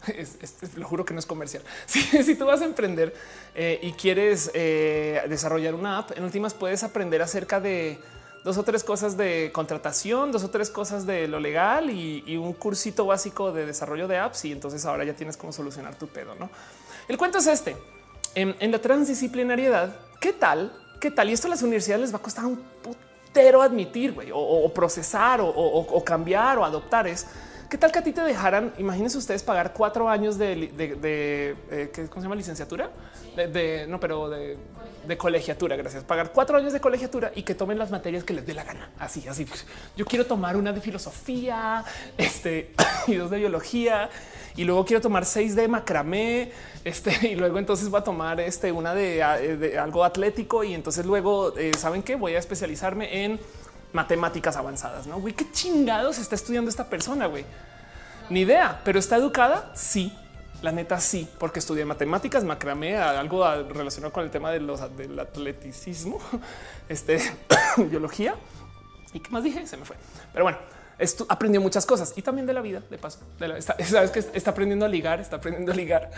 lo 0.76 0.86
juro 0.86 1.04
que 1.04 1.14
no 1.14 1.20
es 1.20 1.26
comercial. 1.26 1.62
Si, 1.86 2.34
tú 2.34 2.46
vas 2.46 2.62
a 2.62 2.64
emprender 2.64 3.14
eh, 3.54 3.78
y 3.82 3.92
quieres 3.92 4.50
eh, 4.54 5.22
desarrollar 5.28 5.74
una 5.74 5.98
app, 5.98 6.16
en 6.16 6.24
últimas 6.24 6.54
puedes 6.54 6.82
aprender 6.82 7.22
acerca 7.22 7.60
de 7.60 7.98
dos 8.44 8.56
o 8.56 8.62
tres 8.62 8.84
cosas 8.84 9.16
de 9.16 9.50
contratación, 9.52 10.32
dos 10.32 10.44
o 10.44 10.50
tres 10.50 10.70
cosas 10.70 11.06
de 11.06 11.28
lo 11.28 11.40
legal 11.40 11.90
y, 11.90 12.36
un 12.36 12.54
cursito 12.54 13.06
básico 13.06 13.52
de 13.52 13.66
desarrollo 13.66 14.08
de 14.08 14.18
apps. 14.18 14.44
Y 14.46 14.52
entonces 14.52 14.84
ahora 14.86 15.04
ya 15.04 15.14
tienes 15.14 15.36
cómo 15.36 15.52
solucionar 15.52 15.94
tu 15.96 16.08
pedo. 16.08 16.34
No, 16.34 16.48
el 17.08 17.18
cuento 17.18 17.38
es 17.38 17.46
este 17.46 17.76
en, 18.34 18.70
la 18.70 18.78
transdisciplinariedad. 18.78 19.94
¿Qué 20.20 20.32
tal? 20.32 20.72
¿Qué 21.00 21.10
tal? 21.10 21.28
Y 21.30 21.32
esto 21.32 21.46
a 21.46 21.50
las 21.50 21.62
universidades 21.62 22.02
les 22.02 22.14
va 22.14 22.18
a 22.18 22.22
costar 22.22 22.46
un 22.46 22.62
putero 22.82 23.62
admitir 23.62 24.14
o, 24.32 24.72
procesar 24.72 25.40
o 25.42 26.02
cambiar 26.04 26.58
o 26.58 26.64
adoptar 26.64 27.06
es 27.06 27.26
¿Qué 27.70 27.78
tal 27.78 27.92
que 27.92 28.00
a 28.00 28.02
ti 28.02 28.12
te 28.12 28.22
dejaran? 28.22 28.72
Imagínense 28.78 29.16
ustedes 29.16 29.44
pagar 29.44 29.72
cuatro 29.72 30.08
años 30.08 30.36
de, 30.36 30.56
de, 30.76 31.56
eh, 31.70 31.92
¿cómo 32.08 32.20
se 32.20 32.22
llama? 32.22 32.34
Licenciatura 32.34 32.90
de, 33.36 33.86
no, 33.88 34.00
pero 34.00 34.28
de, 34.28 34.58
colegiatura. 35.16 35.76
Gracias. 35.76 36.02
Pagar 36.02 36.32
cuatro 36.32 36.58
años 36.58 36.72
de 36.72 36.80
colegiatura 36.80 37.30
y 37.32 37.44
que 37.44 37.54
tomen 37.54 37.78
las 37.78 37.92
materias 37.92 38.24
que 38.24 38.32
les 38.32 38.44
dé 38.44 38.54
la 38.54 38.64
gana. 38.64 38.90
Así, 38.98 39.26
así. 39.28 39.46
Yo 39.96 40.04
quiero 40.04 40.26
tomar 40.26 40.56
una 40.56 40.72
de 40.72 40.80
filosofía, 40.80 41.84
este 42.18 42.72
y 43.06 43.14
dos 43.14 43.30
de 43.30 43.38
biología 43.38 44.10
y 44.56 44.64
luego 44.64 44.84
quiero 44.84 45.00
tomar 45.00 45.24
seis 45.24 45.54
de 45.54 45.68
macramé, 45.68 46.50
este 46.84 47.28
y 47.28 47.36
luego 47.36 47.58
entonces 47.58 47.88
voy 47.88 48.00
a 48.00 48.04
tomar 48.04 48.40
este 48.40 48.72
una 48.72 48.94
de, 48.94 49.22
algo 49.80 50.04
atlético 50.04 50.64
y 50.64 50.74
entonces 50.74 51.06
luego 51.06 51.56
eh, 51.56 51.70
saben 51.78 52.02
que 52.02 52.16
voy 52.16 52.34
a 52.34 52.40
especializarme 52.40 53.24
en 53.24 53.40
matemáticas 53.92 54.56
avanzadas. 54.56 55.06
No, 55.06 55.20
güey, 55.20 55.34
qué 55.34 55.50
chingados 55.50 56.18
está 56.18 56.34
estudiando 56.34 56.70
esta 56.70 56.88
persona, 56.88 57.26
güey. 57.26 57.44
Ni 58.28 58.40
idea, 58.40 58.80
pero 58.84 58.98
está 58.98 59.16
educada. 59.16 59.72
Sí, 59.74 60.16
la 60.62 60.72
neta 60.72 61.00
sí, 61.00 61.28
porque 61.38 61.58
estudié 61.58 61.84
matemáticas, 61.84 62.44
macramé, 62.44 62.96
algo 62.96 63.44
relacionado 63.72 64.12
con 64.12 64.24
el 64.24 64.30
tema 64.30 64.50
de 64.50 64.60
los, 64.60 64.96
del 64.96 65.18
atleticismo, 65.18 66.18
este, 66.88 67.20
biología. 67.76 68.34
¿Y 69.12 69.20
qué 69.20 69.30
más 69.30 69.42
dije? 69.42 69.66
Se 69.66 69.76
me 69.76 69.84
fue. 69.84 69.96
Pero 70.32 70.44
bueno, 70.44 70.58
estu- 70.98 71.26
aprendió 71.28 71.60
muchas 71.60 71.84
cosas 71.86 72.12
y 72.14 72.22
también 72.22 72.46
de 72.46 72.52
la 72.52 72.60
vida, 72.60 72.82
de 72.88 72.98
paso. 72.98 73.18
Sabes 73.84 74.10
que 74.10 74.20
está 74.20 74.50
aprendiendo 74.52 74.84
a 74.86 74.88
ligar, 74.88 75.20
está 75.20 75.36
aprendiendo 75.36 75.72
a 75.72 75.74
ligar. 75.74 76.10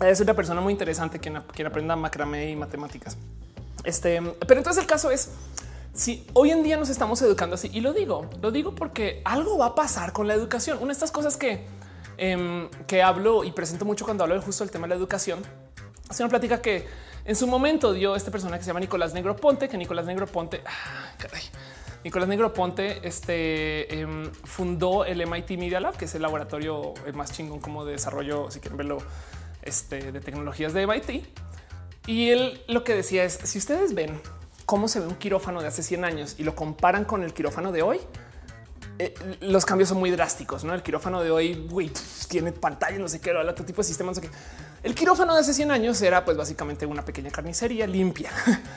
Es 0.00 0.20
una 0.20 0.32
persona 0.32 0.60
muy 0.60 0.72
interesante 0.72 1.18
quien, 1.18 1.42
quien 1.52 1.66
aprenda 1.66 1.96
macramé 1.96 2.50
y 2.50 2.56
matemáticas. 2.56 3.16
Este, 3.84 4.20
pero 4.46 4.58
entonces 4.58 4.82
el 4.82 4.88
caso 4.88 5.10
es 5.10 5.30
si 5.92 6.24
hoy 6.32 6.50
en 6.50 6.62
día 6.62 6.76
nos 6.76 6.90
estamos 6.90 7.20
educando 7.22 7.54
así 7.54 7.70
y 7.72 7.80
lo 7.80 7.92
digo, 7.92 8.28
lo 8.40 8.50
digo 8.50 8.74
porque 8.74 9.20
algo 9.24 9.58
va 9.58 9.66
a 9.66 9.74
pasar 9.74 10.12
con 10.12 10.28
la 10.28 10.34
educación. 10.34 10.78
Una 10.78 10.88
de 10.88 10.92
estas 10.92 11.10
cosas 11.10 11.36
que, 11.36 11.66
em, 12.16 12.68
que 12.86 13.02
hablo 13.02 13.44
y 13.44 13.52
presento 13.52 13.84
mucho 13.84 14.04
cuando 14.04 14.22
hablo 14.24 14.36
de 14.36 14.40
justo 14.40 14.62
el 14.62 14.70
tema 14.70 14.86
de 14.86 14.90
la 14.90 14.94
educación 14.94 15.40
es 16.10 16.20
una 16.20 16.28
plática 16.28 16.62
que 16.62 16.86
en 17.24 17.36
su 17.36 17.46
momento 17.46 17.92
dio 17.92 18.16
esta 18.16 18.30
persona 18.30 18.56
que 18.56 18.64
se 18.64 18.68
llama 18.68 18.80
Nicolás 18.80 19.12
Negroponte, 19.12 19.68
que 19.68 19.76
Nicolás 19.76 20.06
Negroponte, 20.06 20.62
ah, 20.64 21.12
caray, 21.18 21.42
Nicolás 22.04 22.28
Negroponte 22.28 23.06
este, 23.06 24.00
em, 24.00 24.30
fundó 24.44 25.04
el 25.04 25.20
MIT 25.20 25.58
Media 25.58 25.80
Lab, 25.80 25.96
que 25.96 26.06
es 26.06 26.14
el 26.14 26.22
laboratorio 26.22 26.94
más 27.12 27.32
chingón 27.32 27.58
como 27.58 27.84
de 27.84 27.92
desarrollo, 27.92 28.50
si 28.50 28.60
quieren 28.60 28.78
verlo, 28.78 28.98
este, 29.62 30.12
de 30.12 30.20
tecnologías 30.20 30.72
de 30.72 30.86
MIT. 30.86 31.26
Y 32.08 32.30
él 32.30 32.62
lo 32.68 32.84
que 32.84 32.94
decía 32.94 33.22
es, 33.24 33.38
si 33.44 33.58
ustedes 33.58 33.94
ven 33.94 34.18
cómo 34.64 34.88
se 34.88 34.98
ve 34.98 35.06
un 35.06 35.16
quirófano 35.16 35.60
de 35.60 35.68
hace 35.68 35.82
100 35.82 36.06
años 36.06 36.36
y 36.38 36.42
lo 36.42 36.56
comparan 36.56 37.04
con 37.04 37.22
el 37.22 37.34
quirófano 37.34 37.70
de 37.70 37.82
hoy, 37.82 38.00
eh, 38.98 39.14
los 39.40 39.66
cambios 39.66 39.90
son 39.90 39.98
muy 39.98 40.10
drásticos. 40.10 40.64
¿no? 40.64 40.72
El 40.72 40.82
quirófano 40.82 41.22
de 41.22 41.30
hoy 41.30 41.54
pf, 41.54 42.26
tiene 42.28 42.52
pantalla, 42.52 42.98
no 42.98 43.08
sé 43.08 43.20
qué, 43.20 43.28
el 43.28 43.46
otro 43.46 43.62
tipo 43.62 43.82
de 43.82 43.88
sistemas. 43.88 44.16
No 44.16 44.22
sé. 44.22 44.30
El 44.82 44.94
quirófano 44.94 45.34
de 45.34 45.40
hace 45.40 45.52
100 45.52 45.70
años 45.70 46.00
era 46.00 46.24
pues 46.24 46.38
básicamente 46.38 46.86
una 46.86 47.04
pequeña 47.04 47.30
carnicería 47.30 47.86
limpia. 47.86 48.30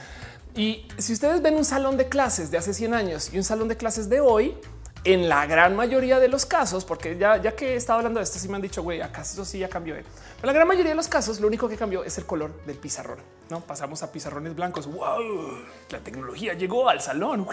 y 0.54 0.86
si 0.98 1.14
ustedes 1.14 1.42
ven 1.42 1.56
un 1.56 1.64
salón 1.64 1.96
de 1.96 2.10
clases 2.10 2.52
de 2.52 2.58
hace 2.58 2.74
100 2.74 2.94
años 2.94 3.34
y 3.34 3.38
un 3.38 3.46
salón 3.46 3.70
de 3.70 3.78
clases 3.78 4.10
de 4.10 4.20
hoy, 4.20 4.58
en 5.04 5.28
la 5.28 5.46
gran 5.46 5.76
mayoría 5.76 6.20
de 6.20 6.28
los 6.28 6.46
casos, 6.46 6.86
porque 6.86 7.18
ya, 7.18 7.38
ya 7.38 7.56
que 7.56 7.74
he 7.74 7.76
estado 7.76 8.00
hablando 8.00 8.20
de 8.20 8.24
esto, 8.24 8.38
sí 8.38 8.48
me 8.48 8.56
han 8.56 8.62
dicho, 8.62 8.84
güey, 8.84 9.02
acá 9.02 9.22
eso 9.22 9.44
sí 9.46 9.60
ya 9.60 9.68
cambió. 9.68 9.96
eh. 9.96 10.06
Pero 10.36 10.48
la 10.48 10.54
gran 10.54 10.68
mayoría 10.68 10.92
de 10.92 10.96
los 10.96 11.08
casos, 11.08 11.40
lo 11.40 11.48
único 11.48 11.68
que 11.68 11.78
cambió 11.78 12.04
es 12.04 12.18
el 12.18 12.26
color 12.26 12.54
del 12.66 12.78
pizarrón. 12.78 13.20
No 13.50 13.62
pasamos 13.62 14.04
a 14.04 14.12
pizarrones 14.12 14.56
blancos. 14.56 14.88
Wow, 14.88 15.64
la 15.90 16.00
tecnología 16.00 16.54
llegó 16.54 16.88
al 16.90 17.02
salón. 17.02 17.48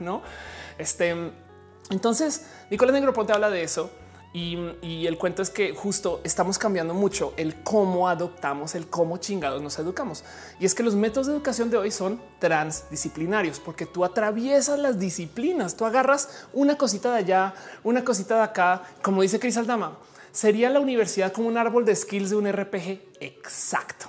No, 0.00 0.22
este 0.76 1.32
entonces, 1.90 2.46
Nicolás 2.70 2.94
Negroponte 2.94 3.32
habla 3.32 3.50
de 3.50 3.62
eso 3.62 3.90
y, 4.36 5.06
el 5.06 5.16
cuento 5.16 5.42
es 5.42 5.50
que 5.50 5.72
justo 5.74 6.20
estamos 6.24 6.58
cambiando 6.58 6.92
mucho 6.92 7.34
el 7.36 7.62
cómo 7.62 8.08
adoptamos, 8.08 8.74
el 8.74 8.88
cómo 8.88 9.18
chingados 9.18 9.62
nos 9.62 9.78
educamos. 9.78 10.24
Y 10.58 10.66
es 10.66 10.74
que 10.74 10.82
los 10.82 10.96
métodos 10.96 11.28
de 11.28 11.34
educación 11.34 11.70
de 11.70 11.76
hoy 11.76 11.92
son 11.92 12.20
transdisciplinarios 12.40 13.60
porque 13.60 13.86
tú 13.86 14.04
atraviesas 14.04 14.80
las 14.80 14.98
disciplinas, 14.98 15.76
tú 15.76 15.84
agarras 15.84 16.46
una 16.52 16.76
cosita 16.76 17.12
de 17.12 17.18
allá, 17.18 17.54
una 17.84 18.04
cosita 18.04 18.36
de 18.38 18.42
acá, 18.42 18.82
como 19.02 19.22
dice 19.22 19.38
Cris 19.38 19.56
Aldama. 19.56 19.98
Sería 20.32 20.68
la 20.68 20.80
universidad 20.80 21.32
como 21.32 21.46
un 21.46 21.56
árbol 21.56 21.84
de 21.84 21.94
skills 21.94 22.30
de 22.30 22.36
un 22.36 22.50
RPG. 22.50 23.02
Exacto. 23.20 24.06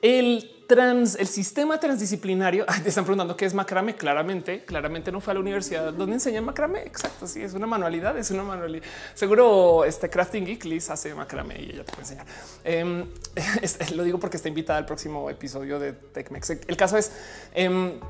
El 0.00 0.61
trans, 0.72 1.16
el 1.16 1.26
sistema 1.26 1.78
transdisciplinario. 1.78 2.64
Te 2.82 2.88
están 2.88 3.04
preguntando 3.04 3.36
qué 3.36 3.44
es 3.44 3.52
macrame. 3.52 3.94
Claramente, 3.94 4.64
claramente 4.64 5.12
no 5.12 5.20
fue 5.20 5.32
a 5.32 5.34
la 5.34 5.40
universidad 5.40 5.92
donde 5.92 6.14
enseñan 6.14 6.46
macrame. 6.46 6.80
Exacto. 6.80 7.26
Sí, 7.26 7.42
es 7.42 7.52
una 7.52 7.66
manualidad, 7.66 8.16
es 8.16 8.30
una 8.30 8.42
manualidad. 8.42 8.84
Seguro 9.14 9.84
este 9.84 10.08
Crafting 10.08 10.46
Geek 10.46 10.64
Liz 10.64 10.88
hace 10.88 11.14
macrame 11.14 11.60
y 11.60 11.70
ella 11.72 11.84
te 11.84 11.92
puede 11.92 12.02
enseñar. 12.02 12.26
Em, 12.64 13.06
lo 13.94 14.02
digo 14.02 14.18
porque 14.18 14.38
está 14.38 14.48
invitada 14.48 14.78
al 14.78 14.86
próximo 14.86 15.28
episodio 15.28 15.78
de 15.78 15.92
TechMex. 15.92 16.50
El 16.66 16.76
caso 16.78 16.96
es 16.96 17.12
em, 17.52 18.00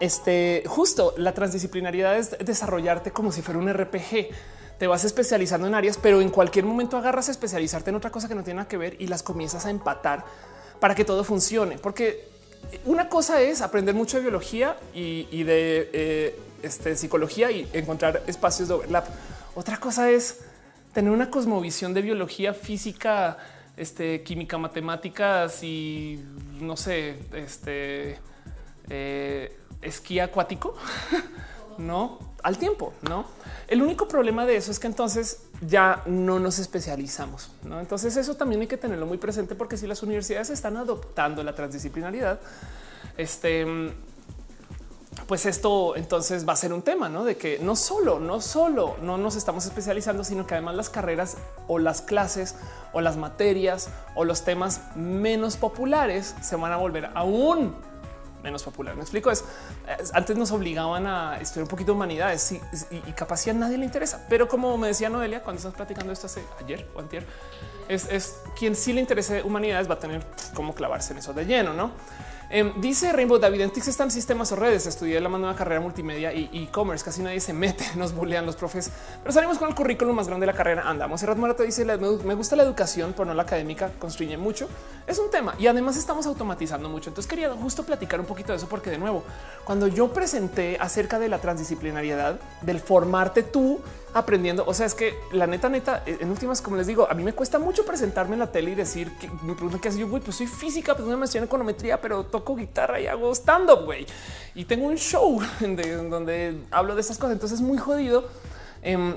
este 0.00 0.62
justo 0.66 1.12
la 1.18 1.34
transdisciplinariedad 1.34 2.16
es 2.16 2.30
desarrollarte 2.38 3.10
como 3.10 3.30
si 3.30 3.42
fuera 3.42 3.60
un 3.60 3.70
RPG. 3.70 4.30
Te 4.78 4.86
vas 4.86 5.04
especializando 5.04 5.66
en 5.66 5.74
áreas, 5.74 5.98
pero 5.98 6.22
en 6.22 6.30
cualquier 6.30 6.64
momento 6.64 6.96
agarras 6.96 7.28
a 7.28 7.32
especializarte 7.32 7.90
en 7.90 7.96
otra 7.96 8.10
cosa 8.10 8.26
que 8.26 8.34
no 8.34 8.42
tiene 8.42 8.56
nada 8.56 8.68
que 8.68 8.78
ver 8.78 8.96
y 8.98 9.08
las 9.08 9.22
comienzas 9.22 9.66
a 9.66 9.70
empatar 9.70 10.24
para 10.80 10.94
que 10.94 11.04
todo 11.04 11.22
funcione. 11.22 11.78
Porque 11.78 12.28
una 12.84 13.08
cosa 13.08 13.40
es 13.40 13.60
aprender 13.60 13.94
mucho 13.94 14.16
de 14.16 14.22
biología 14.22 14.76
y, 14.94 15.42
de 15.42 15.90
eh, 15.92 16.40
este, 16.62 16.96
psicología 16.96 17.50
y 17.50 17.68
encontrar 17.72 18.22
espacios 18.26 18.68
de 18.68 18.74
overlap. 18.74 19.06
Otra 19.54 19.78
cosa 19.78 20.10
es 20.10 20.40
tener 20.92 21.10
una 21.10 21.30
cosmovisión 21.30 21.94
de 21.94 22.02
biología, 22.02 22.54
física, 22.54 23.38
este, 23.76 24.22
química, 24.22 24.58
matemáticas 24.58 25.62
y 25.62 26.20
no 26.60 26.76
sé, 26.76 27.16
este 27.32 28.18
eh, 28.88 29.56
esquí 29.82 30.18
acuático, 30.18 30.74
no 31.78 32.18
al 32.42 32.58
tiempo, 32.58 32.92
no. 33.08 33.26
El 33.68 33.82
único 33.82 34.08
problema 34.08 34.46
de 34.46 34.56
eso 34.56 34.70
es 34.70 34.78
que 34.78 34.86
entonces 34.86 35.42
ya 35.60 36.02
no 36.06 36.38
nos 36.38 36.58
especializamos? 36.58 37.50
Entonces, 37.64 38.16
eso 38.16 38.36
también 38.36 38.60
hay 38.62 38.66
que 38.66 38.76
tenerlo 38.76 39.06
muy 39.06 39.18
presente 39.18 39.54
porque 39.54 39.76
si 39.76 39.86
las 39.86 40.02
universidades 40.02 40.50
están 40.50 40.76
adoptando 40.76 41.42
la 41.42 41.54
transdisciplinaridad, 41.54 42.40
este 43.16 43.92
pues 45.26 45.46
esto 45.46 45.94
entonces 45.96 46.48
va 46.48 46.54
a 46.54 46.56
ser 46.56 46.72
un 46.72 46.82
tema, 46.82 47.08
¿no? 47.08 47.24
De 47.24 47.36
que 47.36 47.58
no 47.60 47.76
solo, 47.76 48.18
no 48.18 48.40
solo 48.40 48.96
no 49.02 49.16
nos 49.16 49.36
estamos 49.36 49.64
especializando, 49.64 50.24
sino 50.24 50.46
que 50.46 50.54
además 50.54 50.74
las 50.74 50.90
carreras 50.90 51.36
o 51.68 51.78
las 51.78 52.02
clases 52.02 52.56
o 52.92 53.00
las 53.00 53.16
materias 53.16 53.90
o 54.16 54.24
los 54.24 54.44
temas 54.44 54.80
menos 54.96 55.56
populares 55.56 56.34
se 56.42 56.56
van 56.56 56.72
a 56.72 56.76
volver 56.76 57.10
aún 57.14 57.76
menos 58.42 58.62
populares. 58.62 58.96
Me 58.96 59.02
explico, 59.02 59.30
es, 59.30 59.44
es- 60.00 60.14
antes 60.14 60.36
nos 60.36 60.50
obligaban 60.52 61.06
a 61.06 61.38
estudiar 61.40 61.64
un 61.64 61.68
poquito 61.68 61.92
de 61.92 61.96
humanidades 61.96 62.52
y, 62.52 62.60
y, 62.90 63.02
a 63.50 63.54
nadie 63.54 63.78
le 63.78 63.84
interesa, 63.84 64.26
pero 64.28 64.48
como 64.48 64.76
me 64.76 64.88
decía 64.88 65.08
Noelia 65.08 65.42
cuando 65.42 65.58
estás 65.58 65.74
platicando 65.74 66.12
esto 66.12 66.26
hace 66.26 66.42
ayer 66.60 66.88
o 66.94 67.00
antier, 67.00 67.26
es, 67.88 68.06
es 68.10 68.36
quien 68.58 68.74
sí 68.76 68.92
le 68.92 69.00
interese 69.00 69.42
humanidades 69.42 69.88
va 69.90 69.94
a 69.94 69.98
tener 69.98 70.24
cómo 70.54 70.74
clavarse 70.74 71.12
en 71.12 71.18
eso 71.18 71.32
de 71.32 71.44
lleno, 71.44 71.74
¿no? 71.74 71.92
Em, 72.52 72.72
dice 72.80 73.12
Rainbow 73.12 73.38
David, 73.38 73.60
en 73.60 73.70
están 73.70 74.10
sistemas 74.10 74.50
o 74.50 74.56
redes. 74.56 74.84
Estudié 74.86 75.20
la 75.20 75.28
mano 75.28 75.44
de 75.46 75.50
una 75.52 75.56
carrera 75.58 75.80
multimedia 75.80 76.32
y 76.32 76.50
e-commerce. 76.52 77.04
Casi 77.04 77.22
nadie 77.22 77.38
se 77.38 77.52
mete, 77.52 77.84
nos 77.94 78.12
bullean 78.12 78.44
los 78.44 78.56
profes, 78.56 78.90
pero 79.22 79.32
salimos 79.32 79.56
con 79.56 79.68
el 79.68 79.74
currículum 79.76 80.16
más 80.16 80.26
grande 80.26 80.46
de 80.46 80.52
la 80.52 80.58
carrera. 80.58 80.82
Andamos. 80.84 81.20
Serrat 81.20 81.38
Morato 81.38 81.62
dice: 81.62 81.84
"La- 81.84 81.96
Me 81.96 82.10
me 82.24 82.34
gusta 82.34 82.56
la 82.56 82.64
educación, 82.64 83.12
pero 83.12 83.26
no 83.26 83.34
la 83.34 83.42
académica. 83.42 83.92
Constriñe 84.00 84.36
mucho. 84.36 84.68
Es 85.06 85.18
un 85.20 85.30
tema 85.30 85.54
y 85.60 85.68
además 85.68 85.96
estamos 85.96 86.26
automatizando 86.26 86.88
mucho. 86.88 87.10
Entonces 87.10 87.30
quería 87.30 87.50
justo 87.52 87.84
platicar 87.84 88.18
un 88.18 88.26
poquito 88.26 88.50
de 88.50 88.58
eso, 88.58 88.68
porque 88.68 88.90
de 88.90 88.98
nuevo, 88.98 89.22
cuando 89.64 89.86
yo 89.86 90.12
presenté 90.12 90.76
acerca 90.80 91.20
de 91.20 91.28
la 91.28 91.38
transdisciplinariedad, 91.38 92.40
del 92.62 92.80
formarte 92.80 93.44
tú 93.44 93.78
aprendiendo, 94.14 94.64
o 94.66 94.74
sea, 94.74 94.86
es 94.86 94.94
que 94.94 95.14
la 95.32 95.46
neta, 95.46 95.68
neta, 95.68 96.02
en 96.06 96.30
últimas, 96.30 96.60
como 96.60 96.76
les 96.76 96.86
digo, 96.86 97.06
a 97.10 97.14
mí 97.14 97.22
me 97.22 97.32
cuesta 97.32 97.58
mucho 97.58 97.84
presentarme 97.84 98.34
en 98.34 98.40
la 98.40 98.52
tele 98.52 98.72
y 98.72 98.74
decir 98.74 99.12
que 99.18 99.28
me 99.42 99.54
preguntan 99.54 99.80
qué 99.80 99.88
hace 99.88 99.98
yo, 99.98 100.08
pues 100.08 100.36
soy 100.36 100.46
física, 100.46 100.94
pues 100.94 101.06
una 101.06 101.16
maestría 101.16 101.40
en 101.40 101.46
econometría, 101.46 102.00
pero 102.00 102.24
toco 102.24 102.56
guitarra 102.56 103.00
y 103.00 103.06
hago 103.06 103.32
stand 103.32 103.70
up, 103.70 103.84
güey. 103.84 104.06
Y 104.54 104.64
tengo 104.64 104.86
un 104.86 104.96
show 104.96 105.40
donde 105.60 106.58
hablo 106.70 106.94
de 106.94 107.00
estas 107.00 107.18
cosas. 107.18 107.32
Entonces 107.32 107.60
es 107.60 107.66
muy 107.66 107.78
jodido. 107.78 108.24
em, 108.82 109.14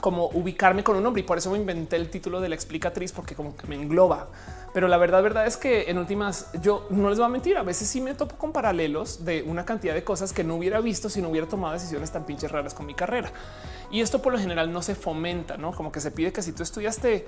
como 0.00 0.26
ubicarme 0.28 0.84
con 0.84 0.96
un 0.96 1.02
nombre 1.02 1.20
y 1.20 1.24
por 1.24 1.38
eso 1.38 1.50
me 1.50 1.58
inventé 1.58 1.96
el 1.96 2.10
título 2.10 2.40
de 2.40 2.48
la 2.48 2.54
explicatriz 2.54 3.12
porque 3.12 3.34
como 3.34 3.56
que 3.56 3.66
me 3.66 3.74
engloba. 3.74 4.28
Pero 4.72 4.86
la 4.86 4.96
verdad, 4.98 5.22
verdad 5.22 5.46
es 5.46 5.56
que 5.56 5.90
en 5.90 5.98
últimas 5.98 6.46
yo 6.62 6.86
no 6.90 7.08
les 7.08 7.18
voy 7.18 7.26
a 7.26 7.28
mentir. 7.28 7.56
A 7.56 7.62
veces 7.62 7.88
sí 7.88 8.00
me 8.00 8.14
topo 8.14 8.36
con 8.36 8.52
paralelos 8.52 9.24
de 9.24 9.42
una 9.42 9.64
cantidad 9.64 9.94
de 9.94 10.04
cosas 10.04 10.32
que 10.32 10.44
no 10.44 10.56
hubiera 10.56 10.80
visto 10.80 11.08
si 11.08 11.20
no 11.20 11.28
hubiera 11.28 11.48
tomado 11.48 11.74
decisiones 11.74 12.10
tan 12.10 12.24
pinches 12.24 12.50
raras 12.50 12.74
con 12.74 12.86
mi 12.86 12.94
carrera. 12.94 13.32
Y 13.90 14.00
esto 14.00 14.22
por 14.22 14.32
lo 14.32 14.38
general 14.38 14.72
no 14.72 14.82
se 14.82 14.94
fomenta, 14.94 15.56
no 15.56 15.72
como 15.72 15.90
que 15.90 16.00
se 16.00 16.10
pide 16.10 16.32
que 16.32 16.42
si 16.42 16.52
tú 16.52 16.62
estudiaste 16.62 17.26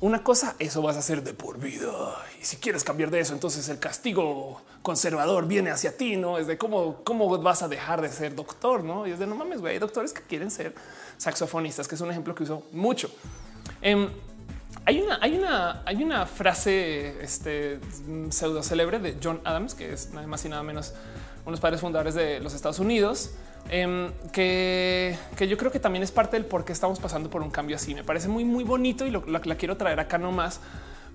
una 0.00 0.24
cosa, 0.24 0.56
eso 0.58 0.80
vas 0.80 0.96
a 0.96 1.00
hacer 1.00 1.22
de 1.22 1.34
por 1.34 1.58
vida. 1.58 2.16
Y 2.40 2.44
si 2.44 2.56
quieres 2.56 2.84
cambiar 2.84 3.10
de 3.10 3.20
eso, 3.20 3.34
entonces 3.34 3.68
el 3.68 3.78
castigo 3.78 4.62
conservador 4.80 5.46
viene 5.46 5.70
hacia 5.70 5.94
ti, 5.94 6.16
no 6.16 6.38
es 6.38 6.46
de 6.46 6.56
cómo, 6.56 7.02
cómo 7.04 7.36
vas 7.38 7.62
a 7.62 7.68
dejar 7.68 8.00
de 8.00 8.08
ser 8.08 8.34
doctor, 8.34 8.82
no? 8.82 9.06
Y 9.06 9.10
es 9.10 9.18
de 9.18 9.26
no 9.26 9.34
mames, 9.34 9.60
güey, 9.60 9.74
hay 9.74 9.78
doctores 9.78 10.14
que 10.14 10.22
quieren 10.22 10.50
ser 10.50 10.74
saxofonistas, 11.18 11.86
que 11.86 11.96
es 11.96 12.00
un 12.00 12.10
ejemplo 12.10 12.34
que 12.34 12.44
uso 12.44 12.62
mucho. 12.72 13.10
Em, 13.82 14.08
hay 14.84 15.00
una, 15.00 15.18
hay 15.20 15.36
una, 15.36 15.82
hay 15.84 16.02
una 16.02 16.26
frase 16.26 17.22
este, 17.22 17.80
pseudo 18.30 18.62
célebre 18.62 18.98
de 18.98 19.16
John 19.22 19.40
Adams, 19.44 19.74
que 19.74 19.92
es 19.92 20.12
nada 20.12 20.26
más 20.26 20.44
y 20.44 20.48
nada 20.48 20.62
menos 20.62 20.94
uno 21.40 21.46
de 21.46 21.50
los 21.52 21.60
padres 21.60 21.80
fundadores 21.80 22.14
de 22.14 22.40
los 22.40 22.54
Estados 22.54 22.78
Unidos, 22.78 23.32
em, 23.68 24.10
que, 24.32 25.16
que 25.36 25.48
yo 25.48 25.56
creo 25.56 25.70
que 25.70 25.80
también 25.80 26.02
es 26.02 26.10
parte 26.10 26.36
del 26.36 26.46
por 26.46 26.64
qué 26.64 26.72
estamos 26.72 26.98
pasando 26.98 27.30
por 27.30 27.42
un 27.42 27.50
cambio 27.50 27.76
así. 27.76 27.94
Me 27.94 28.04
parece 28.04 28.28
muy, 28.28 28.44
muy 28.44 28.64
bonito 28.64 29.06
y 29.06 29.10
lo, 29.10 29.24
la, 29.26 29.40
quiero 29.40 29.76
traer 29.76 30.00
acá 30.00 30.18
nomás 30.18 30.60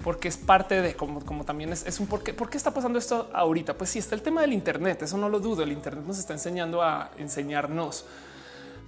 porque 0.04 0.28
es 0.28 0.38
parte 0.38 0.82
de 0.82 0.94
como, 0.96 1.24
como 1.26 1.46
también 1.46 1.72
es, 1.72 1.86
es 1.86 2.00
un 2.00 2.08
por 2.08 2.22
qué, 2.22 2.34
por 2.34 2.50
qué 2.50 2.58
está 2.58 2.72
pasando 2.72 3.00
esto 3.00 3.30
ahorita. 3.34 3.76
Pues 3.76 3.90
sí, 3.90 4.00
está 4.00 4.14
el 4.14 4.22
tema 4.22 4.42
del 4.42 4.54
Internet. 4.54 5.02
Eso 5.02 5.18
no 5.18 5.30
lo 5.30 5.40
dudo. 5.40 5.64
El 5.64 5.72
Internet 5.72 6.06
nos 6.06 6.20
está 6.20 6.34
enseñando 6.34 6.82
a 6.82 7.12
enseñarnos. 7.18 8.06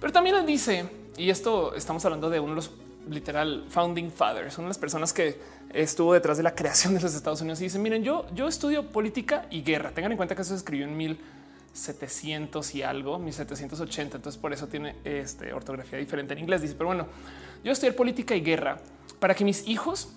Pero 0.00 0.12
también 0.12 0.46
dice, 0.46 0.88
y 1.16 1.30
esto 1.30 1.74
estamos 1.74 2.04
hablando 2.04 2.30
de 2.30 2.38
uno 2.38 2.50
de 2.50 2.56
los 2.56 2.70
literal 3.08 3.64
founding 3.68 4.10
fathers, 4.10 4.56
de 4.56 4.62
las 4.64 4.78
personas 4.78 5.12
que 5.12 5.40
estuvo 5.70 6.14
detrás 6.14 6.36
de 6.36 6.42
la 6.42 6.54
creación 6.54 6.94
de 6.94 7.00
los 7.00 7.14
Estados 7.14 7.40
Unidos 7.40 7.60
y 7.60 7.64
dice, 7.64 7.78
miren, 7.78 8.02
yo, 8.02 8.26
yo 8.34 8.48
estudio 8.48 8.90
política 8.90 9.46
y 9.50 9.62
guerra. 9.62 9.90
Tengan 9.90 10.12
en 10.12 10.16
cuenta 10.16 10.34
que 10.34 10.42
eso 10.42 10.50
se 10.50 10.56
escribió 10.56 10.86
en 10.86 10.96
1700 10.96 12.74
y 12.74 12.82
algo, 12.82 13.18
1780. 13.18 14.16
Entonces 14.16 14.40
por 14.40 14.52
eso 14.52 14.66
tiene 14.66 14.96
este, 15.04 15.52
ortografía 15.52 15.98
diferente 15.98 16.34
en 16.34 16.40
inglés. 16.40 16.62
Dice, 16.62 16.74
pero 16.74 16.86
bueno, 16.86 17.06
yo 17.64 17.72
estudiar 17.72 17.94
política 17.94 18.34
y 18.34 18.40
guerra 18.40 18.80
para 19.18 19.34
que 19.34 19.44
mis 19.44 19.66
hijos 19.66 20.10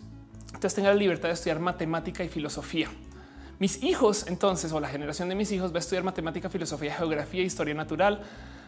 entonces 0.54 0.76
tengan 0.76 0.94
la 0.96 1.00
libertad 1.00 1.30
de 1.30 1.34
estudiar 1.34 1.60
matemática 1.60 2.24
y 2.24 2.30
filosofía. 2.30 2.90
Mis 3.60 3.82
hijos, 3.84 4.26
entonces, 4.28 4.72
o 4.72 4.80
la 4.80 4.90
generación 4.90 5.30
de 5.30 5.36
mis 5.36 5.52
hijos 5.52 5.72
va 5.72 5.78
a 5.78 5.80
estudiar 5.80 6.04
matemática, 6.04 6.50
filosofía, 6.50 6.94
geografía, 6.96 7.44
historia 7.44 7.74
natural, 7.74 8.22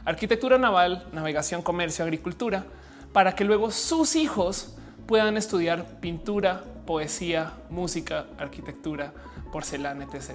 arquitectura 0.05 0.57
naval, 0.57 1.07
navegación, 1.11 1.61
comercio, 1.61 2.05
agricultura, 2.05 2.65
para 3.13 3.35
que 3.35 3.43
luego 3.43 3.71
sus 3.71 4.15
hijos 4.15 4.75
puedan 5.07 5.37
estudiar 5.37 5.99
pintura, 5.99 6.63
poesía, 6.85 7.53
música, 7.69 8.25
arquitectura, 8.37 9.13
porcelana, 9.51 10.05
etc. 10.05 10.31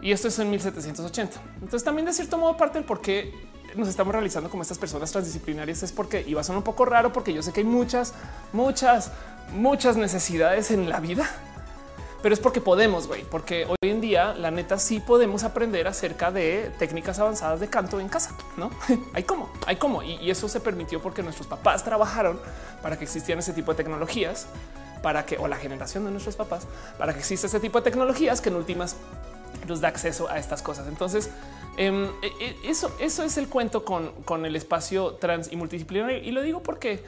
Y 0.00 0.12
esto 0.12 0.28
es 0.28 0.38
en 0.38 0.50
1780. 0.50 1.40
Entonces 1.56 1.84
también 1.84 2.06
de 2.06 2.12
cierto 2.12 2.38
modo 2.38 2.56
parte 2.56 2.78
del 2.78 2.86
por 2.86 3.00
qué 3.00 3.32
nos 3.76 3.86
estamos 3.86 4.12
realizando 4.12 4.50
como 4.50 4.62
estas 4.62 4.78
personas 4.78 5.12
transdisciplinarias 5.12 5.82
es 5.82 5.92
porque 5.92 6.24
iba 6.26 6.40
a 6.40 6.44
ser 6.44 6.56
un 6.56 6.62
poco 6.62 6.84
raro 6.84 7.12
porque 7.12 7.32
yo 7.32 7.42
sé 7.42 7.52
que 7.52 7.60
hay 7.60 7.66
muchas, 7.66 8.14
muchas, 8.52 9.12
muchas 9.54 9.96
necesidades 9.96 10.70
en 10.70 10.88
la 10.88 10.98
vida 10.98 11.28
pero 12.22 12.34
es 12.34 12.40
porque 12.40 12.60
podemos, 12.60 13.06
güey, 13.06 13.24
porque 13.24 13.66
hoy 13.66 13.90
en 13.90 14.00
día 14.00 14.34
la 14.34 14.50
neta 14.50 14.78
sí 14.78 15.00
podemos 15.00 15.44
aprender 15.44 15.86
acerca 15.88 16.30
de 16.30 16.70
técnicas 16.78 17.18
avanzadas 17.18 17.60
de 17.60 17.68
canto 17.68 18.00
en 18.00 18.08
casa, 18.08 18.36
¿no? 18.56 18.70
hay 19.14 19.22
como, 19.22 19.50
hay 19.66 19.76
como, 19.76 20.02
y, 20.02 20.30
eso 20.30 20.48
se 20.48 20.60
permitió 20.60 21.00
porque 21.00 21.22
nuestros 21.22 21.46
papás 21.46 21.84
trabajaron 21.84 22.38
para 22.82 22.98
que 22.98 23.04
existieran 23.04 23.40
ese 23.40 23.52
tipo 23.52 23.72
de 23.72 23.76
tecnologías, 23.76 24.46
para 25.02 25.24
que, 25.24 25.38
o 25.38 25.48
la 25.48 25.56
generación 25.56 26.04
de 26.04 26.10
nuestros 26.10 26.36
papás, 26.36 26.66
para 26.98 27.12
que 27.12 27.20
exista 27.20 27.46
ese 27.46 27.60
tipo 27.60 27.78
de 27.78 27.84
tecnologías 27.84 28.40
que 28.40 28.50
en 28.50 28.56
últimas 28.56 28.96
nos 29.66 29.80
da 29.80 29.88
acceso 29.88 30.28
a 30.28 30.38
estas 30.38 30.62
cosas. 30.62 30.88
Entonces, 30.88 31.30
em, 31.76 32.04
e, 32.22 32.26
e, 32.40 32.70
eso, 32.70 32.94
eso 32.98 33.22
es 33.22 33.36
el 33.38 33.48
cuento 33.48 33.84
con, 33.84 34.12
con 34.24 34.44
el 34.44 34.56
espacio 34.56 35.14
trans 35.14 35.50
y 35.50 35.56
multidisciplinario. 35.56 36.18
Y 36.18 36.30
lo 36.32 36.42
digo 36.42 36.62
porque 36.62 37.02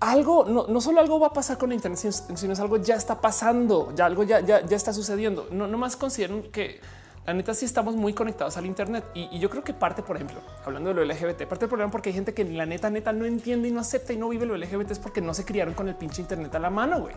algo, 0.00 0.44
no, 0.44 0.66
no, 0.66 0.80
solo 0.80 1.00
algo 1.00 1.18
va 1.18 1.28
a 1.28 1.32
pasar 1.32 1.58
con 1.58 1.72
Internet, 1.72 1.98
sino, 2.34 2.52
es 2.52 2.60
algo 2.60 2.76
ya 2.76 2.96
está 2.96 3.20
pasando, 3.20 3.92
ya 3.94 4.06
algo 4.06 4.24
ya, 4.24 4.40
ya, 4.40 4.64
ya 4.64 4.76
está 4.76 4.92
sucediendo. 4.92 5.48
No, 5.50 5.66
no 5.66 5.78
más 5.78 5.96
consideran 5.96 6.42
que 6.44 6.80
la 7.26 7.34
neta 7.34 7.54
sí 7.54 7.64
estamos 7.64 7.96
muy 7.96 8.12
conectados 8.12 8.56
al 8.56 8.66
Internet 8.66 9.04
y, 9.12 9.38
yo 9.40 9.50
creo 9.50 9.64
que 9.64 9.74
parte, 9.74 10.02
por 10.02 10.14
ejemplo, 10.14 10.40
hablando 10.64 10.90
de 10.90 10.94
lo 10.94 11.04
LGBT, 11.04 11.46
parte 11.46 11.60
del 11.60 11.68
problema 11.68 11.90
porque 11.90 12.10
hay 12.10 12.14
gente 12.14 12.32
que 12.32 12.44
la 12.44 12.66
neta, 12.66 12.88
neta 12.88 13.12
no 13.12 13.24
entiende 13.24 13.66
y 13.66 13.72
no 13.72 13.80
acepta 13.80 14.12
y 14.12 14.16
no 14.16 14.28
vive 14.28 14.46
lo 14.46 14.56
LGBT 14.56 14.92
es 14.92 14.98
porque 15.00 15.20
no 15.20 15.34
se 15.34 15.44
criaron 15.44 15.74
con 15.74 15.88
el 15.88 15.96
pinche 15.96 16.22
Internet 16.22 16.54
a 16.54 16.60
la 16.60 16.70
mano, 16.70 17.00
güey. 17.00 17.14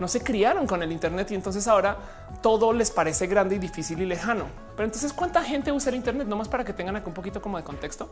No 0.00 0.08
se 0.08 0.22
criaron 0.22 0.66
con 0.66 0.82
el 0.82 0.92
Internet 0.92 1.30
y 1.32 1.34
entonces 1.34 1.68
ahora 1.68 1.98
todo 2.40 2.72
les 2.72 2.90
parece 2.90 3.26
grande 3.26 3.56
y 3.56 3.58
difícil 3.58 4.00
y 4.00 4.06
lejano. 4.06 4.46
Pero 4.76 4.86
entonces, 4.86 5.12
¿cuánta 5.12 5.42
gente 5.42 5.72
usa 5.72 5.90
el 5.90 5.96
Internet? 5.96 6.26
No 6.26 6.36
más 6.36 6.48
para 6.48 6.64
que 6.64 6.72
tengan 6.72 6.96
aquí 6.96 7.08
un 7.08 7.14
poquito 7.14 7.42
como 7.42 7.58
de 7.58 7.64
contexto. 7.64 8.08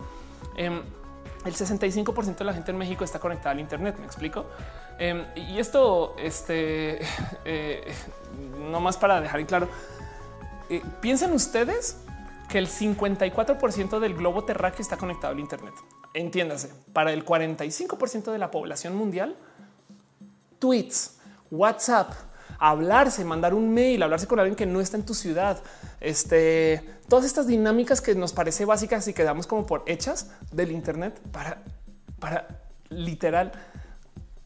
Em, 0.57 0.83
el 1.44 1.55
65% 1.55 2.36
de 2.36 2.44
la 2.44 2.55
gente 2.55 2.70
en 2.70 2.78
México 2.78 3.05
está 3.05 3.19
conectada 3.19 3.51
al 3.51 3.61
Internet. 3.61 3.97
Me 3.98 4.07
explico. 4.07 4.47
Em, 4.98 5.24
y 5.35 5.59
esto, 5.59 6.15
este, 6.19 7.01
eh, 7.44 7.94
no 8.70 8.81
más 8.81 8.97
para 8.97 9.20
dejar 9.20 9.40
en 9.40 9.47
claro, 9.47 9.69
eh, 10.69 10.82
piensen 11.01 11.32
ustedes 11.32 11.98
que 12.48 12.59
el 12.59 12.69
54% 12.69 13.98
del 13.98 14.15
globo 14.15 14.44
terráqueo 14.44 14.81
está 14.81 14.97
conectado 14.97 15.32
al 15.32 15.40
Internet. 15.40 15.74
Entiéndase, 16.15 16.73
para 16.93 17.12
el 17.12 17.24
45% 17.24 18.32
de 18.32 18.39
la 18.39 18.51
población 18.51 18.97
mundial, 18.97 19.36
tweets, 20.59 21.19
WhatsApp, 21.51 22.12
hablarse, 22.59 23.24
mandar 23.24 23.55
un 23.55 23.73
mail, 23.73 24.02
hablarse 24.02 24.27
con 24.27 24.39
alguien 24.39 24.56
que 24.56 24.66
no 24.66 24.81
está 24.81 24.97
en 24.97 25.05
tu 25.05 25.14
ciudad, 25.14 25.62
este, 26.01 26.82
todas 27.09 27.24
estas 27.24 27.47
dinámicas 27.47 28.01
que 28.01 28.14
nos 28.14 28.32
parece 28.32 28.64
básicas 28.64 29.06
y 29.09 29.12
que 29.12 29.24
damos 29.24 29.47
como 29.47 29.66
por 29.66 29.82
hechas 29.86 30.31
del 30.52 30.73
Internet 30.73 31.20
para, 31.32 31.62
para 32.18 32.48
literal 32.89 33.52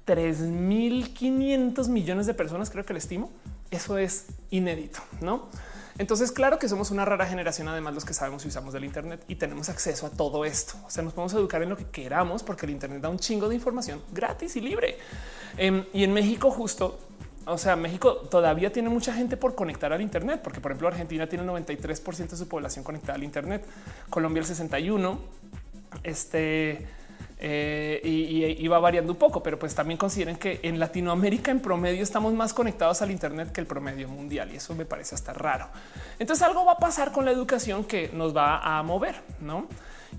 3.500 0.07 1.89
millones 1.89 2.27
de 2.27 2.35
personas, 2.35 2.71
creo 2.71 2.85
que 2.85 2.93
le 2.93 2.99
estimo. 2.99 3.31
Eso 3.71 3.99
es 3.99 4.27
inédito, 4.51 5.01
¿no? 5.21 5.49
Entonces, 6.01 6.33
claro 6.33 6.59
que 6.59 6.67
somos 6.67 6.91
una 6.91 7.05
rara 7.05 7.27
generación, 7.27 7.69
además 7.69 7.95
los 7.95 8.07
que 8.07 8.15
sabemos 8.15 8.45
y 8.47 8.49
usamos 8.49 8.73
del 8.73 8.85
Internet 8.85 9.23
y 9.29 9.35
tenemos 9.35 9.69
acceso 9.69 10.07
a 10.07 10.11
todo 10.11 10.47
esto. 10.47 10.75
O 10.87 10.91
sea, 10.91 11.05
nos 11.05 11.13
podemos 11.13 11.35
educar 11.35 11.63
en 11.63 11.69
lo 11.69 11.77
que 11.77 11.85
queramos 11.85 12.43
porque 12.43 12.65
el 12.65 12.73
Internet 12.73 13.03
da 13.03 13.11
un 13.11 13.19
chingo 13.19 13.51
de 13.51 13.55
información 13.55 14.01
gratis 14.11 14.57
y 14.57 14.63
libre. 14.63 14.97
Em, 15.59 15.85
y 15.93 16.03
en 16.03 16.15
México 16.15 16.51
justo 16.51 16.99
o 17.47 17.59
sea, 17.59 17.77
México 17.77 18.17
todavía 18.31 18.73
tiene 18.73 18.89
mucha 18.89 19.13
gente 19.13 19.37
por 19.37 19.55
conectar 19.55 19.93
al 19.93 20.01
Internet, 20.01 20.41
porque 20.43 20.61
por 20.61 20.73
ejemplo 20.73 20.89
Argentina 20.89 21.27
tiene 21.27 21.45
el 21.45 21.51
93% 21.51 22.29
de 22.29 22.37
su 22.37 22.49
población 22.49 22.85
conectada 22.85 23.15
al 23.15 23.25
Internet, 23.25 23.65
Colombia 24.09 24.41
el 24.41 24.47
61, 24.47 25.19
este 26.03 26.87
eh, 27.43 28.01
y, 28.05 28.69
va 28.69 28.79
variando 28.79 29.13
un 29.13 29.19
poco, 29.19 29.43
pero 29.43 29.59
pues 29.59 29.75
también 29.75 29.97
consideren 29.97 30.37
que 30.37 30.61
en 30.63 30.79
Latinoamérica 30.79 31.51
en 31.51 31.61
promedio 31.61 32.03
estamos 32.03 32.35
más 32.35 32.53
conectados 32.53 33.01
al 33.01 33.11
Internet 33.11 33.51
que 33.51 33.63
el 33.63 33.67
promedio 33.67 34.09
mundial 34.09 34.51
y 34.53 34.57
eso 34.57 34.75
me 34.75 34.85
parece 34.85 35.15
hasta 35.15 35.33
raro. 35.33 35.69
Entonces 36.19 36.47
algo 36.47 36.67
va 36.67 36.73
a 36.73 36.79
pasar 36.79 37.13
con 37.13 37.25
la 37.25 37.31
educación 37.31 37.85
que 37.85 38.11
nos 38.13 38.37
va 38.37 38.79
a 38.79 38.83
mover, 38.83 39.23
no? 39.41 39.67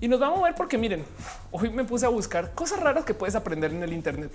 y 0.00 0.08
nos 0.08 0.20
va 0.20 0.28
a 0.28 0.30
mover 0.30 0.54
porque 0.54 0.78
miren, 0.78 1.04
hoy 1.50 1.70
me 1.70 1.84
puse 1.84 2.06
a 2.06 2.08
buscar 2.08 2.52
cosas 2.54 2.80
raras 2.80 3.04
que 3.04 3.14
puedes 3.14 3.34
aprender 3.34 3.72
en 3.72 3.82
el 3.82 3.92
Internet, 3.92 4.32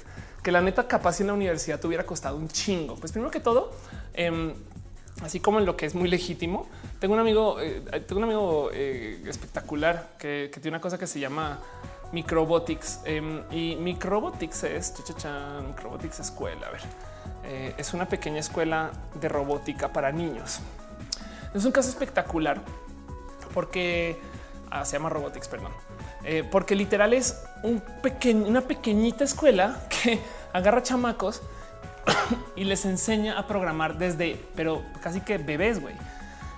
que 0.48 0.52
la 0.54 0.62
neta 0.62 0.88
capaz 0.88 1.20
en 1.20 1.28
la 1.28 1.34
universidad 1.34 1.78
te 1.78 1.88
hubiera 1.88 2.06
costado 2.06 2.38
un 2.38 2.48
chingo. 2.48 2.96
Pues 2.96 3.12
primero 3.12 3.30
que 3.30 3.42
todo, 3.42 3.74
em, 4.14 4.54
así 5.22 5.42
como 5.42 5.60
en 5.60 5.66
lo 5.66 5.76
que 5.76 5.86
es 5.86 5.94
muy 5.94 6.08
legítimo, 6.08 6.70
tengo 7.02 7.16
un 7.16 7.20
amigo, 7.20 7.60
eh, 7.60 7.82
tengo 8.08 8.20
un 8.20 8.24
amigo 8.24 8.70
eh, 8.72 9.22
espectacular 9.28 10.12
que, 10.18 10.50
tiene 10.54 10.78
una 10.78 10.80
cosa 10.80 10.98
que 10.98 11.06
se 11.06 11.20
llama 11.20 11.60
Microbotics 12.14 13.02
em, 13.04 13.44
y 13.52 13.76
Microbotics 13.76 14.64
es 14.64 14.94
cha, 15.18 15.60
Microbotics 15.68 16.22
escuela. 16.22 16.68
A 16.68 16.72
ver, 16.72 16.82
eh, 17.44 17.76
es 17.78 17.94
una 17.94 18.08
pequeña 18.08 18.40
escuela 18.40 18.94
de 19.20 19.28
robótica 19.28 19.92
para 19.92 20.14
niños. 20.14 20.62
Es 21.54 21.66
un 21.66 21.74
caso 21.74 21.90
espectacular 21.90 22.62
porque 23.54 24.18
Ah, 24.70 24.84
se 24.84 24.98
llama 24.98 25.10
Robotics, 25.10 25.48
perdón. 25.48 25.72
Eh, 26.24 26.44
porque 26.50 26.76
literal 26.76 27.14
es 27.14 27.42
un 27.64 27.82
una 28.46 28.62
pequeñita 28.62 29.24
escuela 29.24 29.88
que 29.90 30.20
agarra 30.54 30.84
chamacos 30.84 31.42
y 32.56 32.64
les 32.64 32.86
enseña 32.86 33.38
a 33.38 33.48
programar 33.48 33.98
desde, 33.98 34.40
pero 34.56 34.84
casi 35.02 35.22
que 35.22 35.38
bebés, 35.38 35.82
güey. 35.82 35.96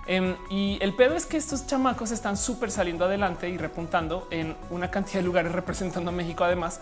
Em, 0.08 0.36
y 0.50 0.80
el 0.82 0.96
pedo 0.96 1.16
es 1.16 1.28
que 1.28 1.38
estos 1.38 1.68
chamacos 1.68 2.10
están 2.10 2.36
súper 2.36 2.72
saliendo 2.72 3.06
adelante 3.06 3.48
y 3.48 3.58
repuntando 3.58 4.28
en 4.32 4.56
una 4.72 4.90
cantidad 4.90 5.20
de 5.20 5.26
lugares 5.26 5.52
representando 5.62 6.10
a 6.10 6.14
México 6.14 6.44
además, 6.44 6.80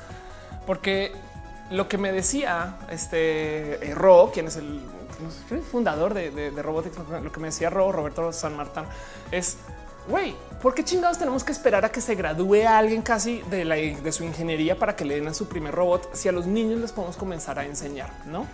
porque 0.66 1.14
lo 1.70 1.90
que 1.90 1.98
me 1.98 2.14
decía 2.14 2.78
este 2.90 3.86
eh, 3.86 3.96
Ro, 3.96 4.32
quien 4.34 4.48
es 4.48 4.56
el 4.56 4.82
fundador 5.72 6.14
de, 6.14 6.32
de, 6.32 6.62
Robotics, 6.62 6.98
lo 7.22 7.32
que 7.32 7.40
me 7.40 7.48
decía 7.48 7.70
Ro, 7.70 7.92
Roberto 7.92 8.32
San 8.32 8.56
Martín, 8.56 8.84
es 9.32 9.58
güey, 10.08 10.36
¿por 10.62 10.74
qué 10.74 10.84
chingados 10.84 11.18
tenemos 11.18 11.44
que 11.44 11.52
esperar 11.52 11.86
a 11.86 11.90
que 11.90 12.02
se 12.02 12.16
gradúe 12.16 12.66
a 12.68 12.78
alguien 12.78 13.02
casi 13.02 13.42
de, 13.50 13.66
de 14.02 14.12
su 14.12 14.24
ingeniería 14.24 14.78
para 14.78 14.96
que 14.96 15.06
le 15.06 15.16
den 15.16 15.28
a 15.28 15.34
su 15.34 15.48
primer 15.48 15.74
robot 15.74 16.10
si 16.14 16.28
a 16.30 16.32
los 16.32 16.46
niños 16.46 16.80
les 16.80 16.92
podemos 16.92 17.18
comenzar 17.18 17.60
a 17.60 17.66
enseñar? 17.66 18.10
No? 18.26 18.46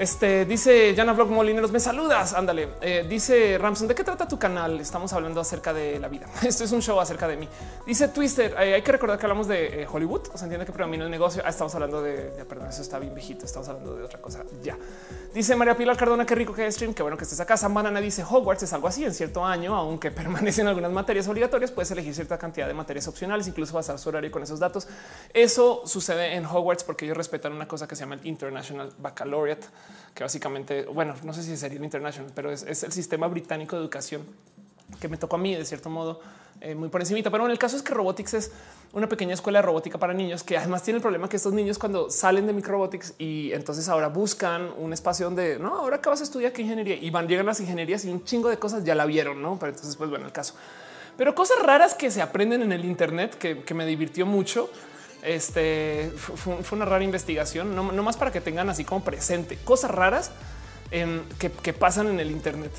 Este 0.00 0.46
dice 0.46 0.94
Jana 0.96 1.12
Vlog 1.12 1.28
Molineros, 1.28 1.70
me 1.70 1.78
saludas. 1.78 2.32
Ándale. 2.32 2.70
Eh, 2.80 3.04
dice 3.06 3.58
Ramson, 3.58 3.86
¿de 3.86 3.94
qué 3.94 4.02
trata 4.02 4.26
tu 4.26 4.38
canal? 4.38 4.80
Estamos 4.80 5.12
hablando 5.12 5.42
acerca 5.42 5.74
de 5.74 5.98
la 5.98 6.08
vida. 6.08 6.26
Esto 6.42 6.64
es 6.64 6.72
un 6.72 6.80
show 6.80 6.98
acerca 6.98 7.28
de 7.28 7.36
mí. 7.36 7.46
Dice 7.84 8.08
Twister, 8.08 8.56
eh, 8.58 8.72
hay 8.76 8.80
que 8.80 8.92
recordar 8.92 9.18
que 9.18 9.26
hablamos 9.26 9.46
de 9.46 9.82
eh, 9.82 9.86
Hollywood. 9.86 10.28
O 10.32 10.38
sea, 10.38 10.46
entiende 10.46 10.64
que 10.64 10.72
predomina 10.72 11.04
el 11.04 11.10
negocio. 11.10 11.42
Ah, 11.44 11.50
estamos 11.50 11.74
hablando 11.74 12.00
de, 12.00 12.46
perdón, 12.48 12.68
eso 12.68 12.80
está 12.80 12.98
bien 12.98 13.14
viejito. 13.14 13.44
Estamos 13.44 13.68
hablando 13.68 13.94
de 13.94 14.04
otra 14.04 14.18
cosa. 14.22 14.42
Ya 14.62 14.78
dice 15.34 15.54
María 15.54 15.76
Pilar 15.76 15.98
Cardona, 15.98 16.24
qué 16.24 16.34
rico 16.34 16.54
que 16.54 16.66
es 16.66 16.74
stream. 16.76 16.94
Qué 16.94 17.02
bueno 17.02 17.18
que 17.18 17.24
estés 17.24 17.40
acá. 17.40 17.56
Banana 17.68 18.00
dice 18.00 18.24
Hogwarts 18.24 18.62
es 18.62 18.72
algo 18.72 18.88
así 18.88 19.04
en 19.04 19.12
cierto 19.12 19.44
año, 19.44 19.76
aunque 19.76 20.10
permanecen 20.10 20.66
algunas 20.66 20.92
materias 20.92 21.28
obligatorias. 21.28 21.70
Puedes 21.72 21.90
elegir 21.90 22.14
cierta 22.14 22.38
cantidad 22.38 22.66
de 22.66 22.72
materias 22.72 23.06
opcionales, 23.06 23.46
incluso 23.48 23.74
basar 23.74 23.98
su 23.98 24.08
horario 24.08 24.30
con 24.30 24.42
esos 24.42 24.58
datos. 24.58 24.88
Eso 25.34 25.82
sucede 25.84 26.36
en 26.36 26.46
Hogwarts 26.46 26.84
porque 26.84 27.04
ellos 27.04 27.18
respetan 27.18 27.52
una 27.52 27.68
cosa 27.68 27.86
que 27.86 27.96
se 27.96 28.00
llama 28.00 28.14
el 28.14 28.26
International 28.26 28.90
Baccalaureate, 28.98 29.66
que 30.14 30.24
básicamente 30.24 30.84
bueno, 30.84 31.14
no 31.24 31.32
sé 31.32 31.42
si 31.42 31.56
sería 31.56 31.78
el 31.78 31.84
international, 31.84 32.32
pero 32.34 32.50
es, 32.52 32.64
el 32.64 32.92
sistema 32.92 33.26
británico 33.28 33.76
de 33.76 33.82
educación 33.82 34.22
que 34.98 35.08
me 35.08 35.16
tocó 35.16 35.36
a 35.36 35.38
mí 35.38 35.54
de 35.54 35.64
cierto 35.64 35.88
modo 35.88 36.20
eh, 36.60 36.74
muy 36.74 36.88
por 36.88 37.00
encima. 37.00 37.20
Pero 37.22 37.44
en 37.44 37.50
el 37.50 37.58
caso 37.58 37.76
es 37.76 37.82
que 37.82 37.94
Robotics 37.94 38.34
es 38.34 38.52
una 38.92 39.08
pequeña 39.08 39.34
escuela 39.34 39.62
robótica 39.62 39.98
para 39.98 40.12
niños 40.12 40.42
que 40.42 40.58
además 40.58 40.82
tiene 40.82 40.96
el 40.96 41.02
problema 41.02 41.28
que 41.28 41.36
estos 41.36 41.52
niños 41.52 41.78
cuando 41.78 42.10
salen 42.10 42.46
de 42.46 42.52
microbotics 42.52 43.14
y 43.18 43.52
entonces 43.52 43.88
ahora 43.88 44.08
buscan 44.08 44.70
un 44.76 44.92
espacio 44.92 45.26
donde 45.26 45.58
no, 45.58 45.76
ahora 45.76 45.96
acabas 45.96 46.18
de 46.18 46.24
estudiar 46.24 46.52
qué 46.52 46.62
ingeniería 46.62 46.96
y 46.96 47.08
van, 47.10 47.28
llegan 47.28 47.46
las 47.46 47.60
ingenierías 47.60 48.04
y 48.04 48.10
un 48.10 48.24
chingo 48.24 48.48
de 48.48 48.58
cosas 48.58 48.84
ya 48.84 48.94
la 48.94 49.06
vieron, 49.06 49.40
no? 49.40 49.58
Pero 49.58 49.72
entonces, 49.72 49.96
pues 49.96 50.10
bueno, 50.10 50.26
el 50.26 50.32
caso, 50.32 50.54
pero 51.16 51.34
cosas 51.34 51.62
raras 51.62 51.94
que 51.94 52.10
se 52.10 52.20
aprenden 52.20 52.62
en 52.62 52.72
el 52.72 52.84
Internet 52.84 53.36
que, 53.38 53.62
que 53.62 53.74
me 53.74 53.86
divirtió 53.86 54.26
mucho 54.26 54.70
este 55.22 56.12
fue, 56.16 56.58
una 56.72 56.84
rara 56.84 57.04
investigación, 57.04 57.74
no, 57.74 57.84
más 57.84 58.16
para 58.16 58.32
que 58.32 58.40
tengan 58.40 58.70
así 58.70 58.84
como 58.84 59.04
presente 59.04 59.56
cosas 59.56 59.90
raras 59.90 60.30
que, 60.90 61.72
pasan 61.72 62.08
en 62.08 62.20
el 62.20 62.30
Internet. 62.30 62.72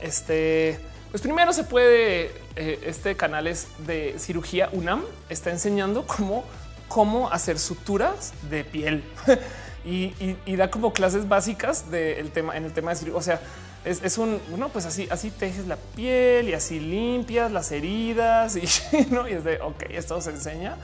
Este 0.00 0.78
Pues 1.10 1.22
primero 1.22 1.52
se 1.52 1.64
puede, 1.64 2.32
eh, 2.56 2.80
este 2.84 3.16
canal 3.16 3.46
es 3.46 3.68
de 3.86 4.14
cirugía 4.18 4.68
UNAM, 4.72 5.02
está 5.28 5.50
enseñando 5.50 6.06
cómo, 6.06 6.44
cómo 6.86 7.30
hacer 7.30 7.58
suturas 7.58 8.32
de 8.50 8.64
piel 8.64 9.02
y, 9.84 10.12
y- 10.44 10.56
da 10.56 10.70
como 10.70 10.92
clases 10.92 11.28
básicas 11.28 11.90
del 11.90 12.30
tema 12.30 12.56
en 12.56 12.64
el 12.66 12.72
tema 12.72 12.90
de 12.90 12.96
cirugía. 12.96 13.18
O 13.18 13.22
sea, 13.22 13.40
es, 13.84 14.02
es 14.04 14.18
un, 14.18 14.40
bueno, 14.50 14.68
pues 14.68 14.84
así, 14.84 15.08
así 15.10 15.30
tejes 15.30 15.66
la 15.66 15.76
piel 15.76 16.50
y 16.50 16.52
así 16.52 16.78
limpias 16.78 17.50
las 17.50 17.72
heridas 17.72 18.56
y, 18.56 18.68
¿no? 19.10 19.26
y 19.26 19.32
es 19.32 19.44
de, 19.44 19.60
ok, 19.60 19.84
esto 19.90 20.20
se 20.20 20.30
enseña 20.30 20.76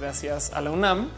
gracias 0.00 0.52
a 0.54 0.60
la 0.60 0.70
UNAM. 0.70 1.08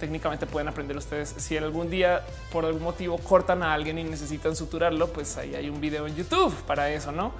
Técnicamente 0.00 0.46
pueden 0.46 0.68
aprender 0.68 0.96
ustedes 0.96 1.32
si 1.38 1.56
algún 1.56 1.88
día 1.88 2.22
por 2.50 2.64
algún 2.64 2.82
motivo 2.82 3.18
cortan 3.18 3.62
a 3.62 3.72
alguien 3.72 3.98
y 3.98 4.04
necesitan 4.04 4.56
suturarlo, 4.56 5.08
pues 5.08 5.36
ahí 5.36 5.54
hay 5.54 5.68
un 5.68 5.80
video 5.80 6.06
en 6.08 6.16
YouTube 6.16 6.52
para 6.66 6.90
eso, 6.90 7.12
¿no? 7.12 7.32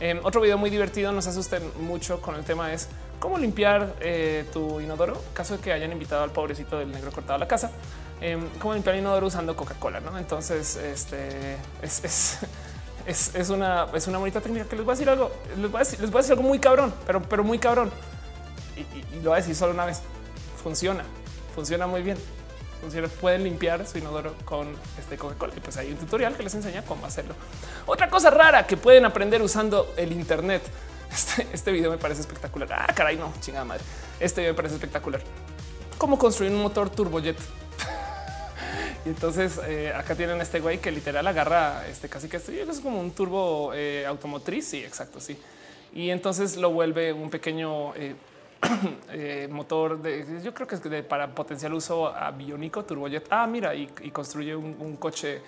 Eh, 0.00 0.20
otro 0.22 0.40
video 0.40 0.56
muy 0.58 0.70
divertido, 0.70 1.10
no 1.12 1.20
se 1.22 1.30
asusten 1.30 1.62
mucho 1.80 2.20
con 2.20 2.34
el 2.36 2.44
tema 2.44 2.72
es 2.72 2.88
cómo 3.18 3.38
limpiar 3.38 3.94
eh, 4.00 4.44
tu 4.52 4.80
inodoro, 4.80 5.20
caso 5.32 5.56
de 5.56 5.62
que 5.62 5.72
hayan 5.72 5.90
invitado 5.92 6.22
al 6.22 6.30
pobrecito 6.30 6.78
del 6.78 6.90
negro 6.92 7.10
cortado 7.10 7.34
a 7.34 7.38
la 7.38 7.48
casa, 7.48 7.70
eh, 8.20 8.38
cómo 8.60 8.74
limpiar 8.74 8.94
el 8.96 9.00
inodoro 9.00 9.26
usando 9.26 9.56
Coca-Cola, 9.56 10.00
¿no? 10.00 10.16
Entonces, 10.18 10.76
este 10.76 11.56
es, 11.82 12.04
es, 13.06 13.34
es, 13.34 13.50
una, 13.50 13.86
es 13.92 14.06
una 14.06 14.18
bonita 14.18 14.40
técnica 14.40 14.66
que 14.66 14.76
les 14.76 14.84
voy 14.84 14.92
a 14.92 14.94
decir 14.96 15.08
algo, 15.10 15.32
les 15.58 15.70
voy 15.70 15.76
a 15.76 15.84
decir, 15.84 16.00
les 16.00 16.10
voy 16.10 16.18
a 16.18 16.22
decir 16.22 16.32
algo 16.32 16.44
muy 16.48 16.58
cabrón, 16.60 16.92
pero, 17.06 17.22
pero 17.22 17.42
muy 17.42 17.58
cabrón. 17.58 17.90
Y- 18.76 19.16
y 19.16 19.20
lo 19.22 19.30
voy 19.30 19.34
a 19.34 19.40
decir 19.40 19.54
solo 19.56 19.72
una 19.72 19.84
vez. 19.86 20.00
Funciona, 20.64 21.04
funciona 21.54 21.86
muy 21.86 22.00
bien. 22.00 22.16
Pueden 23.20 23.44
limpiar 23.44 23.86
su 23.86 23.98
inodoro 23.98 24.34
con 24.46 24.74
este 24.98 25.18
Coca-Cola. 25.18 25.52
Y 25.54 25.60
pues 25.60 25.76
hay 25.76 25.92
un 25.92 25.98
tutorial 25.98 26.34
que 26.36 26.42
les 26.42 26.54
enseña 26.54 26.82
cómo 26.86 27.04
hacerlo. 27.04 27.34
Otra 27.84 28.08
cosa 28.08 28.30
rara 28.30 28.66
que 28.66 28.78
pueden 28.78 29.04
aprender 29.04 29.42
usando 29.42 29.92
el 29.96 30.10
Internet. 30.10 30.62
Este, 31.14 31.46
este 31.52 31.70
video 31.70 31.92
me 31.92 31.98
parece 31.98 32.22
espectacular. 32.22 32.72
Ah, 32.72 32.92
caray, 32.92 33.16
no, 33.16 33.32
chingada 33.40 33.64
madre. 33.64 33.84
Este 34.18 34.40
video 34.40 34.52
me 34.52 34.56
parece 34.56 34.74
espectacular. 34.74 35.20
Cómo 35.96 36.18
construir 36.18 36.50
un 36.50 36.62
motor 36.62 36.90
turbojet. 36.90 37.36
Y 39.06 39.10
entonces 39.10 39.60
eh, 39.66 39.92
acá 39.94 40.16
tienen 40.16 40.40
este 40.40 40.58
güey 40.60 40.78
que 40.78 40.90
literal 40.90 41.26
agarra 41.26 41.86
este 41.88 42.08
casi 42.08 42.26
que 42.26 42.38
esto 42.38 42.50
es 42.50 42.80
como 42.80 42.98
un 43.00 43.12
turbo 43.12 43.72
eh, 43.74 44.06
automotriz. 44.06 44.66
Sí, 44.66 44.78
exacto. 44.78 45.20
Sí. 45.20 45.38
Y 45.92 46.10
entonces 46.10 46.56
lo 46.56 46.70
vuelve 46.70 47.12
un 47.12 47.30
pequeño 47.30 47.94
eh, 47.94 48.16
eh, 49.10 49.48
motor 49.50 50.00
de 50.00 50.40
yo 50.42 50.54
creo 50.54 50.66
que 50.66 50.76
es 50.76 51.04
para 51.04 51.34
potencial 51.34 51.74
uso 51.74 52.08
aviónico 52.08 52.84
turbojet. 52.84 53.26
Ah, 53.30 53.46
mira, 53.46 53.74
y, 53.74 53.86
construye 54.12 54.54
un, 54.54 54.76
un 54.78 54.96
coche. 54.96 55.40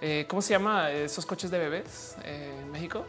eh, 0.00 0.26
¿Cómo 0.28 0.42
se 0.42 0.50
llama 0.50 0.90
esos 0.90 1.26
coches 1.26 1.50
de 1.50 1.58
bebés 1.58 2.16
eh, 2.24 2.58
en 2.62 2.70
México? 2.70 3.04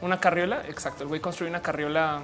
Una 0.00 0.18
carriola. 0.18 0.62
Exacto. 0.68 1.02
El 1.02 1.08
güey 1.08 1.20
construye 1.20 1.50
una 1.50 1.62
carriola 1.62 2.22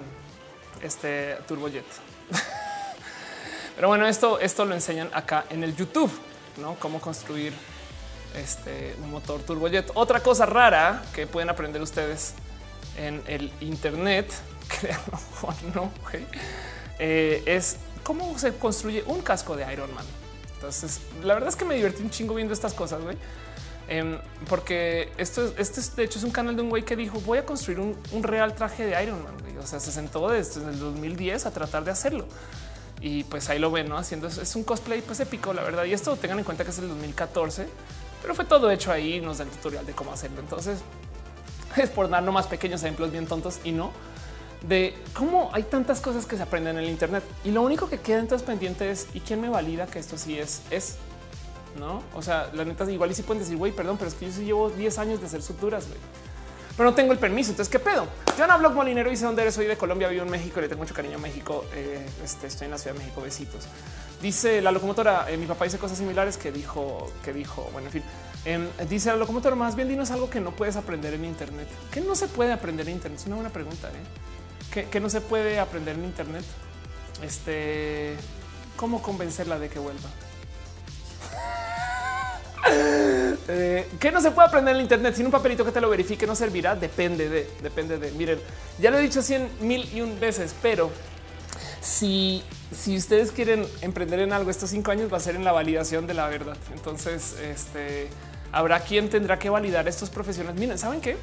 este 0.83 1.37
turbojet. 1.47 1.85
Pero 3.77 3.89
bueno, 3.89 4.07
esto, 4.07 4.41
esto 4.41 4.65
lo 4.65 4.75
enseñan 4.75 5.09
acá 5.13 5.45
en 5.51 5.63
el 5.63 5.77
YouTube, 5.77 6.11
¿no? 6.57 6.75
Cómo 6.81 7.01
construir 7.01 7.53
este, 8.35 8.95
un 9.03 9.11
motor 9.11 9.41
turbojet. 9.43 9.91
Otra 9.95 10.21
cosa 10.21 10.47
rara 10.47 11.03
que 11.15 11.27
pueden 11.27 11.49
aprender 11.49 11.81
ustedes 11.81 12.35
en 12.97 13.23
el 13.27 13.53
Internet, 13.61 14.33
créanlo 14.69 15.19
no, 15.75 15.91
eh, 16.99 17.43
es 17.47 17.77
cómo 18.03 18.39
se 18.39 18.55
construye 18.57 19.03
un 19.07 19.21
casco 19.23 19.57
de 19.57 19.71
Iron 19.73 19.93
Man. 19.95 20.05
Entonces, 20.55 21.01
la 21.23 21.35
verdad 21.35 21.49
es 21.51 21.57
que 21.57 21.65
me 21.65 21.75
divertí 21.77 22.03
un 22.03 22.11
chingo 22.11 22.35
viendo 22.35 22.53
estas 22.53 22.75
cosas, 22.75 23.03
güey. 23.03 23.17
Em, 23.89 24.19
porque 24.49 25.11
esto, 25.17 25.47
es- 25.47 25.53
este 25.57 25.81
es, 25.81 25.97
de 25.97 26.05
hecho 26.05 26.19
es 26.19 26.25
un 26.25 26.31
canal 26.31 26.55
de 26.57 26.63
un 26.63 26.69
güey 26.69 26.85
que 26.85 26.95
dijo 26.97 27.21
voy 27.21 27.39
a 27.39 27.47
construir 27.47 27.81
un, 27.81 27.97
un 28.13 28.23
real 28.23 28.55
traje 28.55 28.85
de 28.85 29.03
Iron 29.03 29.23
Man. 29.23 29.33
güey". 29.43 29.57
O 29.59 29.67
sea, 29.67 29.81
se 29.81 29.93
sentó 29.93 30.29
desde 30.29 30.61
el 30.63 30.79
2010 30.79 31.47
a 31.47 31.51
tratar 31.53 31.85
de 31.85 31.91
hacerlo. 31.91 32.27
Y 33.01 33.23
pues 33.25 33.49
ahí 33.49 33.61
lo 33.61 33.71
ven, 33.71 33.89
¿no? 33.89 33.97
Haciendo 33.97 34.27
es 34.27 34.57
un 34.57 34.65
cosplay 34.65 35.01
pues 35.03 35.21
épico, 35.21 35.53
la 35.55 35.63
verdad. 35.63 35.85
Y 35.85 35.93
esto 35.93 36.17
tengan 36.17 36.39
en 36.39 36.45
cuenta 36.45 36.65
que 36.65 36.71
es 36.71 36.79
el 36.81 36.89
2014, 36.89 37.69
pero 38.21 38.35
fue 38.35 38.45
todo 38.45 38.71
hecho 38.73 38.91
ahí. 38.91 39.21
Nos 39.21 39.39
da 39.39 39.45
el 39.45 39.51
tutorial 39.51 39.87
de 39.87 39.93
cómo 39.93 40.13
hacerlo. 40.13 40.41
Entonces 40.41 40.81
es 41.77 41.89
por 41.91 42.09
dar 42.11 42.23
nomás 42.25 42.49
pequeños 42.49 42.83
ejemplos 42.83 43.13
bien 43.13 43.27
tontos 43.29 43.61
y 43.65 43.71
no 43.73 43.93
de 44.63 44.95
cómo 45.15 45.51
hay 45.53 45.63
tantas 45.65 46.01
cosas 46.01 46.27
que 46.27 46.37
se 46.37 46.43
aprenden 46.43 46.79
en 46.79 46.85
el 46.85 46.91
Internet. 46.91 47.23
Y 47.45 47.51
lo 47.51 47.63
único 47.63 47.89
que 47.89 47.99
queda 47.99 48.19
entonces 48.19 48.47
pendiente 48.47 48.91
es 48.91 49.07
y 49.15 49.21
quién 49.21 49.41
me 49.41 49.49
valida 49.49 49.87
que 49.87 49.99
esto 49.99 50.19
sí 50.19 50.39
es, 50.39 50.63
es 50.71 50.97
no? 51.79 52.03
O 52.15 52.23
sea, 52.23 52.51
la 52.55 52.65
neta, 52.65 52.91
igual 52.91 53.11
y 53.11 53.15
si 53.15 53.23
pueden 53.23 53.43
decir, 53.43 53.57
güey, 53.57 53.73
perdón, 53.73 53.97
pero 53.99 54.09
es 54.09 54.15
que 54.15 54.27
yo 54.27 54.33
sí 54.33 54.45
llevo 54.45 54.71
10 54.71 54.99
años 54.99 55.21
de 55.21 55.27
hacer 55.27 55.43
suturas, 55.43 55.87
güey. 55.87 55.99
Pero 56.77 56.91
no 56.91 56.95
tengo 56.95 57.13
el 57.13 57.19
permiso. 57.19 57.51
Entonces, 57.51 57.71
¿qué 57.71 57.81
pedo? 57.81 58.07
Joana 58.37 58.57
Blog 58.57 58.73
Molinero 58.73 59.11
dice 59.11 59.25
dónde 59.25 59.43
eres. 59.43 59.55
Soy 59.55 59.67
de 59.67 59.77
Colombia, 59.77 60.07
vivo 60.09 60.23
en 60.23 60.31
México. 60.31 60.61
Le 60.61 60.69
tengo 60.69 60.81
mucho 60.83 60.95
cariño 60.95 61.17
a 61.17 61.21
México. 61.21 61.65
Eh, 61.75 62.07
este, 62.25 62.47
estoy 62.47 62.67
en 62.67 62.71
la 62.71 62.79
Ciudad 62.79 62.95
de 62.95 63.01
México. 63.01 63.21
Besitos. 63.21 63.67
Dice 64.23 64.63
la 64.63 64.71
locomotora. 64.71 65.29
eh, 65.29 65.37
mi 65.37 65.47
papá 65.47 65.65
dice 65.65 65.79
cosas 65.79 65.99
similares 65.99 66.37
que 66.37 66.53
dijo, 66.53 67.11
que 67.25 67.33
dijo. 67.33 67.69
Bueno, 67.73 67.89
en 67.89 67.95
fin, 67.95 68.03
Em, 68.45 68.69
dice 68.89 69.11
la 69.11 69.17
locomotora. 69.17 69.57
Más 69.57 69.75
bien, 69.75 69.89
dinos 69.89 70.11
algo 70.11 70.31
que 70.31 70.41
no 70.41 70.53
puedes 70.53 70.77
aprender 70.77 71.15
en 71.15 71.25
Internet. 71.25 71.69
Que 71.91 72.01
no 72.01 72.15
se 72.15 72.29
puede 72.29 72.53
aprender 72.53 72.89
en 72.89 72.95
Internet. 72.95 73.21
Es 73.21 73.27
una 73.27 73.37
buena 73.37 73.51
pregunta. 73.51 73.89
¿eh? 73.89 74.28
Que, 74.73 75.01
no 75.01 75.11
se 75.11 75.21
puede 75.21 75.59
aprender 75.59 75.97
en 75.97 76.05
Internet. 76.05 76.45
Este, 77.23 78.15
cómo 78.77 79.03
convencerla 79.03 79.59
de 79.59 79.69
que 79.69 79.79
vuelva. 79.79 80.09
Eh, 83.51 83.89
que 83.99 84.13
no 84.13 84.21
se 84.21 84.31
puede 84.31 84.49
aprender 84.49 84.75
en 84.75 84.83
Internet 84.83 85.15
sin 85.15 85.25
un 85.25 85.33
papelito 85.33 85.65
que 85.65 85.73
te 85.73 85.81
lo 85.81 85.89
verifique 85.89 86.27
no 86.27 86.35
servirá. 86.35 86.77
Depende 86.77 87.31
de, 87.31 87.49
depende 87.63 87.97
de. 87.97 88.11
Miren, 88.11 88.39
ya 88.79 88.91
lo 88.91 88.99
he 88.99 89.01
dicho 89.01 89.23
cien 89.23 89.49
mil 89.61 89.89
y 89.95 90.03
un 90.03 90.21
veces, 90.21 90.55
pero 90.61 90.91
si, 91.81 92.43
si 92.77 92.95
ustedes 92.97 93.33
quieren 93.33 93.67
emprender 93.81 94.21
en 94.21 94.35
algo 94.35 94.51
estos 94.51 94.69
cinco 94.69 94.91
años 94.91 95.11
va 95.11 95.17
a 95.17 95.21
ser 95.21 95.35
en 95.35 95.45
la 95.45 95.53
validación 95.53 96.07
de 96.07 96.13
la 96.13 96.29
verdad. 96.29 96.59
Entonces, 96.75 97.37
este 97.41 98.09
habrá 98.53 98.81
quien 98.81 99.09
tendrá 99.09 99.39
que 99.39 99.51
validar 99.51 99.89
estos 99.89 100.11
profesionales. 100.11 100.61
Miren, 100.61 100.79
saben 100.79 101.01
qué? 101.01 101.17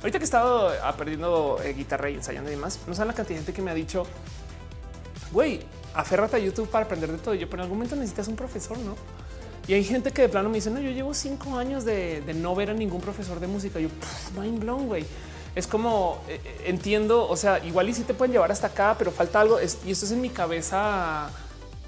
Ahorita 0.00 0.18
que 0.18 0.24
he 0.24 0.24
estado 0.24 0.70
aprendiendo 0.82 1.58
eh, 1.62 1.74
guitarra 1.74 2.08
y 2.10 2.14
ensayando 2.14 2.50
y 2.50 2.54
demás, 2.54 2.78
no 2.86 2.94
saben 2.94 3.08
la 3.08 3.14
cantidad 3.14 3.38
de 3.38 3.44
gente 3.44 3.52
que 3.52 3.62
me 3.62 3.70
ha 3.70 3.74
dicho, 3.74 4.06
güey, 5.30 5.60
aférrate 5.94 6.36
a 6.36 6.38
YouTube 6.38 6.68
para 6.68 6.86
aprender 6.86 7.12
de 7.12 7.18
todo. 7.18 7.34
Y 7.34 7.38
yo, 7.38 7.50
pero 7.50 7.62
en 7.62 7.64
algún 7.64 7.78
momento 7.78 7.96
necesitas 7.96 8.28
un 8.28 8.36
profesor, 8.36 8.78
no? 8.78 8.94
Y 9.68 9.74
hay 9.74 9.84
gente 9.84 10.10
que 10.10 10.22
de 10.22 10.28
plano 10.28 10.48
me 10.48 10.56
dice, 10.56 10.70
no, 10.70 10.80
yo 10.80 10.90
llevo 10.90 11.14
cinco 11.14 11.56
años 11.56 11.84
de, 11.84 12.22
no 12.34 12.54
ver 12.54 12.70
a 12.70 12.74
ningún 12.74 13.00
profesor 13.00 13.40
de 13.40 13.46
música. 13.46 13.78
Yo, 13.78 13.88
"Pff, 13.88 14.36
mind 14.38 14.60
blown, 14.60 14.86
güey. 14.86 15.04
Es 15.54 15.66
como 15.66 16.22
eh, 16.28 16.40
eh, 16.44 16.62
entiendo, 16.66 17.28
o 17.28 17.36
sea, 17.36 17.64
igual 17.64 17.88
y 17.88 17.94
si 17.94 18.02
te 18.02 18.14
pueden 18.14 18.32
llevar 18.32 18.50
hasta 18.50 18.68
acá, 18.68 18.94
pero 18.98 19.10
falta 19.10 19.40
algo. 19.40 19.60
Y 19.60 19.90
esto 19.90 20.06
es 20.06 20.12
en 20.12 20.20
mi 20.20 20.30
cabeza 20.30 21.28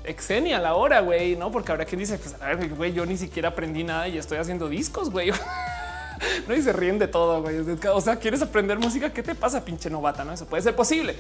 exenia 0.04 0.58
la 0.58 0.74
hora, 0.74 1.00
güey, 1.00 1.36
no? 1.36 1.50
Porque 1.50 1.72
habrá 1.72 1.84
quien 1.84 2.00
dice, 2.00 2.18
pues 2.18 2.76
güey, 2.76 2.92
yo 2.92 3.06
ni 3.06 3.16
siquiera 3.16 3.50
aprendí 3.50 3.84
nada 3.84 4.08
y 4.08 4.18
estoy 4.18 4.38
haciendo 4.38 4.68
discos, 4.68 5.10
güey. 5.10 5.32
no 6.48 6.54
y 6.54 6.62
se 6.62 6.72
ríen 6.72 6.98
de 6.98 7.08
todo, 7.08 7.42
güey. 7.42 7.58
O 7.92 8.00
sea, 8.00 8.16
quieres 8.16 8.42
aprender 8.42 8.78
música, 8.78 9.12
¿qué 9.12 9.22
te 9.22 9.34
pasa, 9.34 9.64
pinche 9.64 9.90
novata? 9.90 10.24
No, 10.24 10.32
eso 10.32 10.46
puede 10.46 10.62
ser 10.62 10.76
posible. 10.76 11.16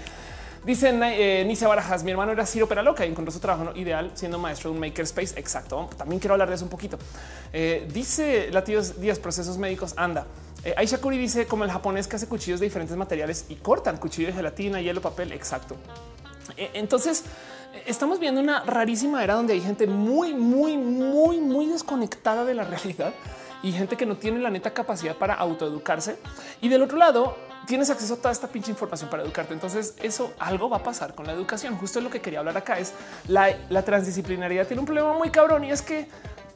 Dice 0.64 0.90
eh, 0.90 1.44
Nice 1.44 1.66
Barajas, 1.66 2.04
mi 2.04 2.12
hermano 2.12 2.30
era 2.30 2.46
Ciro 2.46 2.68
Loca 2.82 3.04
y 3.04 3.08
encontró 3.08 3.32
su 3.32 3.40
trabajo 3.40 3.76
ideal 3.76 4.12
siendo 4.14 4.38
maestro 4.38 4.70
de 4.70 4.74
un 4.74 4.80
makerspace. 4.80 5.38
Exacto. 5.38 5.90
También 5.96 6.20
quiero 6.20 6.34
hablar 6.34 6.48
de 6.48 6.54
eso 6.54 6.64
un 6.64 6.70
poquito. 6.70 6.98
Eh, 7.52 7.88
dice 7.92 8.48
Latidos 8.52 9.00
Díaz, 9.00 9.18
procesos 9.18 9.58
médicos. 9.58 9.94
Anda. 9.96 10.24
Eh, 10.64 10.74
Aisha 10.76 10.98
Kuri 10.98 11.18
dice 11.18 11.46
como 11.46 11.64
el 11.64 11.70
japonés 11.70 12.06
que 12.06 12.14
hace 12.14 12.28
cuchillos 12.28 12.60
de 12.60 12.66
diferentes 12.66 12.96
materiales 12.96 13.46
y 13.48 13.56
cortan 13.56 13.96
cuchillo 13.96 14.28
de 14.28 14.34
gelatina, 14.34 14.80
hielo, 14.80 15.00
papel. 15.00 15.32
Exacto. 15.32 15.76
Eh, 16.56 16.70
Entonces, 16.74 17.24
eh, 17.74 17.82
estamos 17.86 18.20
viendo 18.20 18.40
una 18.40 18.62
rarísima 18.62 19.24
era 19.24 19.34
donde 19.34 19.54
hay 19.54 19.60
gente 19.60 19.88
muy, 19.88 20.32
muy, 20.32 20.76
muy, 20.76 21.40
muy 21.40 21.66
desconectada 21.66 22.44
de 22.44 22.54
la 22.54 22.64
realidad 22.72 23.12
y 23.62 23.72
gente 23.72 23.96
que 23.96 24.06
no 24.06 24.16
tiene 24.16 24.40
la 24.40 24.50
neta 24.50 24.72
capacidad 24.72 25.16
para 25.16 25.34
autoeducarse. 25.34 26.18
Y 26.60 26.68
del 26.68 26.82
otro 26.82 26.98
lado, 26.98 27.36
tienes 27.66 27.90
acceso 27.90 28.14
a 28.14 28.16
toda 28.16 28.32
esta 28.32 28.48
pinche 28.48 28.70
información 28.70 29.08
para 29.08 29.22
educarte. 29.22 29.54
Entonces, 29.54 29.94
eso 30.02 30.32
algo 30.38 30.68
va 30.68 30.78
a 30.78 30.82
pasar 30.82 31.14
con 31.14 31.26
la 31.26 31.32
educación. 31.32 31.76
Justo 31.76 32.00
lo 32.00 32.10
que 32.10 32.20
quería 32.20 32.40
hablar 32.40 32.56
acá 32.56 32.78
es 32.78 32.92
la, 33.28 33.54
transdisciplinaridad 33.84 34.66
tiene 34.66 34.80
un 34.80 34.86
problema 34.86 35.12
muy 35.14 35.30
cabrón 35.30 35.64
y 35.64 35.70
es 35.70 35.82
que 35.82 36.08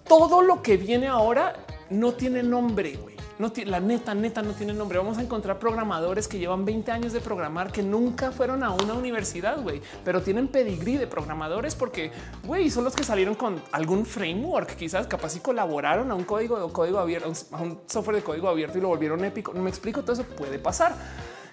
todo 0.08 0.42
lo 0.42 0.62
que 0.62 0.76
viene 0.76 1.08
ahora 1.08 1.54
no 1.90 2.12
tiene 2.12 2.42
nombre. 2.42 2.96
güey. 2.96 3.16
No 3.38 3.52
la 3.66 3.80
neta, 3.80 4.14
neta 4.14 4.40
no 4.40 4.52
tiene 4.52 4.72
nombre. 4.72 4.96
Vamos 4.96 5.18
a 5.18 5.22
encontrar 5.22 5.58
programadores 5.58 6.26
que 6.26 6.38
llevan 6.38 6.64
20 6.64 6.90
años 6.90 7.12
de 7.12 7.20
programar 7.20 7.70
que 7.70 7.82
nunca 7.82 8.32
fueron 8.32 8.62
a 8.62 8.70
una 8.70 8.94
universidad, 8.94 9.60
güey, 9.60 9.82
pero 10.04 10.22
tienen 10.22 10.48
pedigrí 10.48 10.96
de 10.96 11.06
programadores 11.06 11.74
porque 11.74 12.12
güey, 12.44 12.70
son 12.70 12.84
los 12.84 12.94
que 12.94 13.04
salieron 13.04 13.34
con 13.34 13.60
algún 13.72 14.06
framework, 14.06 14.76
quizás 14.76 15.06
capaz 15.06 15.36
y 15.36 15.40
colaboraron 15.40 16.10
a 16.10 16.14
un 16.14 16.24
código 16.24 16.58
de 16.66 16.72
código 16.72 16.98
abierto, 16.98 17.30
a 17.52 17.62
un 17.62 17.80
software 17.86 18.16
de 18.16 18.22
código 18.22 18.48
abierto 18.48 18.78
y 18.78 18.80
lo 18.80 18.88
volvieron 18.88 19.22
épico. 19.24 19.52
No 19.52 19.62
me 19.62 19.68
explico, 19.68 20.00
todo 20.00 20.12
eso 20.12 20.24
puede 20.24 20.58
pasar. 20.58 20.96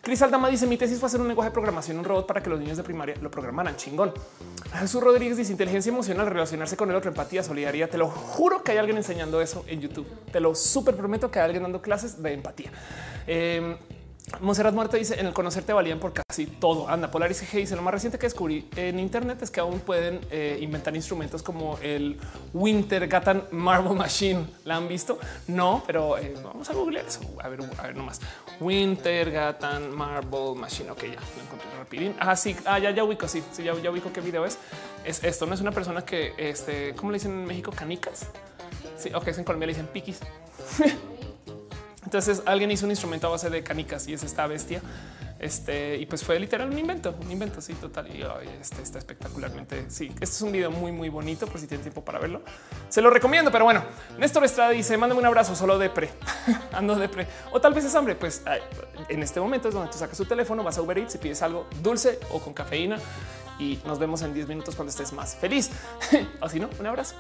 Cris 0.03 0.21
Aldama 0.21 0.49
dice 0.49 0.67
mi 0.67 0.75
tesis 0.75 0.99
fue 0.99 1.07
hacer 1.07 1.21
un 1.21 1.29
lenguaje 1.29 1.49
de 1.49 1.53
programación, 1.53 1.97
un 1.97 2.03
robot 2.03 2.27
para 2.27 2.43
que 2.43 2.49
los 2.49 2.59
niños 2.59 2.75
de 2.75 2.83
primaria 2.83 3.15
lo 3.21 3.31
programaran. 3.31 3.77
Chingón. 3.77 4.11
Jesús 4.77 5.01
Rodríguez 5.01 5.37
dice 5.37 5.53
inteligencia 5.53 5.91
emocional, 5.91 6.27
relacionarse 6.27 6.75
con 6.75 6.89
el 6.89 6.95
otro, 6.97 7.09
empatía, 7.09 7.41
solidaridad. 7.41 7.89
Te 7.89 7.97
lo 7.97 8.09
juro 8.09 8.63
que 8.63 8.73
hay 8.73 8.79
alguien 8.79 8.97
enseñando 8.97 9.39
eso 9.39 9.63
en 9.65 9.79
YouTube. 9.79 10.05
Te 10.29 10.41
lo 10.41 10.55
súper 10.55 10.97
prometo 10.97 11.31
que 11.31 11.39
hay 11.39 11.45
alguien 11.45 11.63
dando 11.63 11.81
clases 11.81 12.21
de 12.21 12.33
empatía. 12.33 12.69
Eh, 13.27 13.77
Monserrat 14.39 14.73
Muerte 14.73 14.97
dice 14.97 15.19
en 15.19 15.27
el 15.27 15.33
conocerte 15.33 15.73
valían 15.73 15.99
por 15.99 16.13
casi 16.13 16.47
todo. 16.47 16.87
Anda, 16.87 17.11
Polaris 17.11 17.43
G 17.43 17.57
dice 17.57 17.75
lo 17.75 17.81
más 17.81 17.93
reciente 17.93 18.17
que 18.17 18.25
descubrí 18.25 18.67
en 18.75 18.99
Internet 18.99 19.41
es 19.41 19.51
que 19.51 19.59
aún 19.59 19.79
pueden 19.81 20.21
eh, 20.31 20.57
inventar 20.61 20.95
instrumentos 20.95 21.43
como 21.43 21.77
el 21.81 22.17
Winter 22.53 23.07
Gatan 23.07 23.43
Marble 23.51 23.93
Machine. 23.93 24.45
¿La 24.65 24.77
han 24.77 24.87
visto? 24.87 25.19
No, 25.47 25.83
pero 25.85 26.17
eh, 26.17 26.35
vamos 26.43 26.69
a 26.69 26.73
googlear 26.73 27.05
eso. 27.05 27.19
A 27.41 27.49
ver, 27.49 27.59
a 27.77 27.81
ver 27.83 27.95
nomás. 27.95 28.21
Winter 28.59 29.29
Gatan 29.29 29.93
Marble 29.93 30.55
Machine. 30.55 30.91
Ok, 30.91 31.03
ya 31.03 31.09
lo 31.09 31.43
encontré 31.43 31.67
rapidín. 31.77 32.15
Ah, 32.19 32.35
sí, 32.35 32.55
ah, 32.65 32.79
ya, 32.79 32.91
ya 32.91 33.03
ubico. 33.03 33.27
Sí, 33.27 33.43
sí, 33.51 33.63
ya, 33.63 33.73
ya 33.81 33.91
ubico 33.91 34.11
qué 34.11 34.21
video 34.21 34.45
es. 34.45 34.57
Es 35.05 35.23
esto. 35.23 35.45
No 35.45 35.53
es 35.53 35.61
una 35.61 35.71
persona 35.71 36.03
que, 36.05 36.33
este, 36.37 36.95
¿cómo 36.95 37.11
le 37.11 37.17
dicen 37.17 37.31
en 37.31 37.45
México? 37.45 37.71
Canicas. 37.71 38.27
Sí, 38.97 39.11
ok, 39.13 39.27
en 39.27 39.43
Colombia 39.43 39.67
le 39.67 39.73
dicen 39.73 39.87
piquis. 39.87 40.19
Entonces 42.13 42.43
alguien 42.45 42.69
hizo 42.69 42.85
un 42.85 42.91
instrumento 42.91 43.25
a 43.25 43.31
base 43.31 43.49
de 43.49 43.63
canicas 43.63 44.07
y 44.07 44.13
es 44.13 44.23
esta 44.23 44.45
bestia. 44.45 44.83
Este, 45.39 45.97
y 45.97 46.05
pues 46.05 46.23
fue 46.23 46.39
literal 46.39 46.69
un 46.69 46.77
invento, 46.77 47.15
un 47.19 47.31
invento 47.31 47.57
así 47.57 47.73
total. 47.73 48.07
Y 48.15 48.21
este 48.61 48.83
está 48.83 48.99
espectacularmente. 48.99 49.89
Sí, 49.89 50.09
este 50.21 50.25
es 50.25 50.41
un 50.43 50.51
video 50.51 50.69
muy, 50.69 50.91
muy 50.91 51.09
bonito 51.09 51.47
por 51.47 51.59
si 51.59 51.65
tienen 51.65 51.81
tiempo 51.81 52.05
para 52.05 52.19
verlo. 52.19 52.43
Se 52.87 53.01
lo 53.01 53.09
recomiendo, 53.09 53.51
pero 53.51 53.65
bueno, 53.65 53.83
Néstor 54.19 54.43
Estrada 54.45 54.69
dice: 54.69 54.95
Mándame 54.95 55.21
un 55.21 55.25
abrazo 55.25 55.55
solo 55.55 55.79
de 55.79 55.89
pre, 55.89 56.11
ando 56.71 56.95
de 56.95 57.09
pre, 57.09 57.25
o 57.51 57.59
tal 57.59 57.73
vez 57.73 57.83
es 57.83 57.95
hambre. 57.95 58.15
Pues 58.15 58.43
en 59.09 59.23
este 59.23 59.41
momento 59.41 59.69
es 59.69 59.73
donde 59.73 59.91
tú 59.91 59.97
sacas 59.97 60.15
tu 60.15 60.25
teléfono, 60.25 60.63
vas 60.63 60.77
a 60.77 60.83
Uber 60.83 60.99
Eats 60.99 61.15
y 61.15 61.17
pides 61.17 61.41
algo 61.41 61.67
dulce 61.81 62.19
o 62.29 62.39
con 62.39 62.53
cafeína 62.53 62.99
y 63.59 63.79
nos 63.85 63.99
vemos 63.99 64.21
en 64.21 64.33
10 64.33 64.47
minutos 64.47 64.75
cuando 64.75 64.91
estés 64.91 65.13
más 65.13 65.35
feliz. 65.35 65.71
si 66.51 66.59
no, 66.59 66.69
un 66.79 66.85
abrazo. 66.85 67.15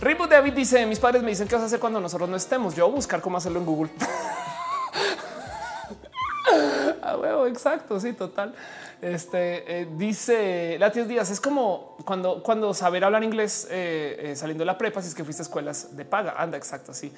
Reboot 0.00 0.30
David 0.30 0.52
dice: 0.52 0.86
Mis 0.86 1.00
padres 1.00 1.22
me 1.22 1.30
dicen 1.30 1.48
qué 1.48 1.56
vas 1.56 1.62
a 1.62 1.66
hacer 1.66 1.80
cuando 1.80 2.00
nosotros 2.00 2.28
no 2.28 2.36
estemos. 2.36 2.76
Yo 2.76 2.84
voy 2.84 2.92
a 2.92 2.96
buscar 2.96 3.20
cómo 3.20 3.36
hacerlo 3.36 3.58
en 3.58 3.66
Google. 3.66 3.90
a 7.02 7.16
huevo, 7.16 7.46
exacto. 7.46 7.98
Sí, 7.98 8.12
total. 8.12 8.54
Este 9.02 9.80
eh, 9.80 9.88
dice 9.96 10.76
Latios 10.78 11.08
Díaz: 11.08 11.30
es 11.30 11.40
como 11.40 11.96
cuando, 12.04 12.42
cuando 12.44 12.72
saber 12.74 13.04
hablar 13.04 13.24
inglés 13.24 13.66
eh, 13.70 14.30
eh, 14.30 14.36
saliendo 14.36 14.62
de 14.62 14.66
la 14.66 14.78
prepa, 14.78 15.02
si 15.02 15.08
es 15.08 15.14
que 15.14 15.24
fuiste 15.24 15.42
a 15.42 15.44
escuelas 15.44 15.96
de 15.96 16.04
paga. 16.04 16.34
Anda, 16.38 16.56
exacto. 16.56 16.94
Sí, 16.94 17.12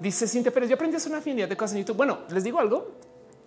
dice 0.00 0.26
Cintia 0.26 0.52
Pérez. 0.52 0.68
Yo 0.68 0.74
aprendí 0.74 0.94
a 0.94 0.98
hacer 0.98 1.10
una 1.10 1.20
afinidad 1.20 1.48
de 1.48 1.56
cosas 1.56 1.74
en 1.74 1.82
YouTube. 1.82 1.96
Bueno, 1.96 2.20
les 2.30 2.42
digo 2.42 2.58
algo. 2.58 2.98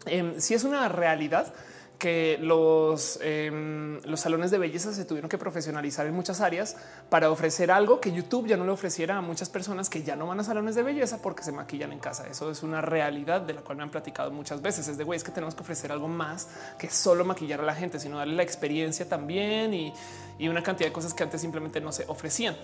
Em, 0.06 0.40
si 0.40 0.54
es 0.54 0.64
una 0.64 0.88
realidad, 0.88 1.54
que 1.98 2.38
los, 2.42 3.20
em, 3.22 4.00
los 4.04 4.20
salones 4.20 4.52
de 4.52 4.58
belleza 4.58 4.94
se 4.94 5.06
tuvieron 5.06 5.30
que 5.30 5.38
profesionalizar 5.38 6.06
en 6.06 6.14
muchas 6.14 6.42
áreas 6.42 6.76
para 7.10 7.32
ofrecer 7.32 7.72
algo 7.72 8.00
que 8.00 8.12
YouTube 8.12 8.48
ya 8.48 8.56
no 8.56 8.66
le 8.66 8.72
ofreciera 8.72 9.18
a 9.18 9.22
muchas 9.22 9.50
personas 9.50 9.90
que 9.90 10.04
ya 10.04 10.16
no 10.16 10.28
van 10.28 10.40
a 10.40 10.44
salones 10.44 10.76
de 10.76 10.84
belleza 10.84 11.22
porque 11.22 11.44
se 11.44 11.52
maquillan 11.52 11.92
en 11.92 12.00
casa. 12.00 12.28
Eso 12.28 12.52
es 12.52 12.62
una 12.62 12.82
realidad 12.82 13.42
de 13.42 13.54
la 13.54 13.62
cual 13.62 13.78
me 13.78 13.84
han 13.84 13.90
platicado 13.90 14.32
muchas 14.32 14.62
veces. 14.62 14.88
Es 14.88 14.98
de 14.98 15.04
güey, 15.04 15.18
es 15.18 15.24
que 15.24 15.32
tenemos 15.32 15.56
que 15.56 15.62
ofrecer 15.62 15.92
algo 15.92 16.08
más 16.08 16.50
que 16.78 16.90
solo 16.90 17.26
maquillar 17.26 17.62
a 17.62 17.64
la 17.64 17.76
gente, 17.76 18.00
sino 18.00 18.18
darle 18.18 18.36
la 18.36 18.44
experiencia 18.44 19.10
también 19.10 19.74
y, 19.74 19.92
y 20.38 20.48
una 20.48 20.62
cantidad 20.62 20.90
de 20.90 20.94
cosas 20.94 21.14
que 21.14 21.24
antes 21.24 21.42
simplemente 21.42 21.82
no 21.82 21.92
se 21.92 22.06
ofrecían, 22.08 22.56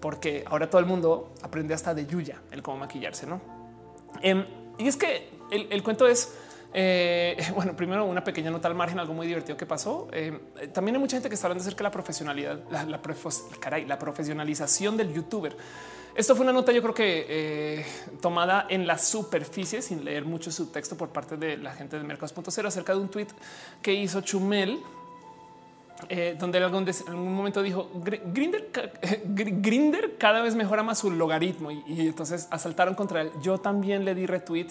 porque 0.00 0.44
ahora 0.46 0.68
todo 0.68 0.80
el 0.80 0.86
mundo 0.86 1.32
aprende 1.42 1.74
hasta 1.74 1.94
de 1.94 2.06
Yuya 2.06 2.40
el 2.50 2.62
cómo 2.62 2.78
maquillarse, 2.78 3.26
no? 3.26 3.40
Em, 4.20 4.44
y 4.78 4.88
es 4.88 4.96
que 4.96 5.30
el, 5.50 5.68
el 5.70 5.82
cuento 5.82 6.06
es 6.06 6.32
eh, 6.72 7.36
bueno, 7.54 7.74
primero 7.76 8.04
una 8.04 8.22
pequeña 8.22 8.50
nota 8.50 8.68
al 8.68 8.74
margen, 8.74 8.98
algo 8.98 9.14
muy 9.14 9.26
divertido 9.26 9.56
que 9.56 9.66
pasó. 9.66 10.08
Eh, 10.12 10.38
también 10.72 10.96
hay 10.96 11.00
mucha 11.00 11.16
gente 11.16 11.28
que 11.28 11.34
está 11.34 11.46
hablando 11.46 11.62
acerca 11.62 11.78
de 11.78 11.84
la 11.84 11.90
profesionalidad, 11.90 12.60
la, 12.70 12.84
la, 12.84 13.00
la 13.86 13.98
profesionalización 13.98 14.96
del 14.96 15.12
youtuber. 15.12 15.56
Esto 16.14 16.34
fue 16.34 16.42
una 16.42 16.52
nota, 16.52 16.72
yo 16.72 16.82
creo 16.82 16.94
que 16.94 17.26
eh, 17.28 17.86
tomada 18.20 18.66
en 18.68 18.86
la 18.86 18.98
superficie, 18.98 19.80
sin 19.80 20.04
leer 20.04 20.24
mucho 20.24 20.50
su 20.50 20.66
texto 20.66 20.96
por 20.96 21.10
parte 21.10 21.36
de 21.36 21.56
la 21.56 21.72
gente 21.72 21.96
de 21.96 22.04
Mercados.0 22.04 22.66
acerca 22.66 22.92
de 22.94 22.98
un 22.98 23.08
tweet 23.08 23.28
que 23.80 23.94
hizo 23.94 24.20
Chumel 24.20 24.80
eh, 26.08 26.36
donde 26.38 26.58
en 26.58 26.64
algún, 26.64 26.88
en 26.88 27.08
algún, 27.08 27.34
momento 27.34 27.62
dijo 27.62 27.90
Grinder, 27.94 28.70
Grinder 29.24 30.16
cada 30.18 30.42
vez 30.42 30.54
mejora 30.54 30.82
más 30.82 30.98
su 30.98 31.10
logaritmo 31.10 31.70
y, 31.70 31.82
y, 31.86 32.06
entonces 32.06 32.48
asaltaron 32.50 32.94
contra 32.94 33.22
él. 33.22 33.30
Yo 33.42 33.58
también 33.58 34.04
le 34.04 34.14
di 34.14 34.26
retweet 34.26 34.68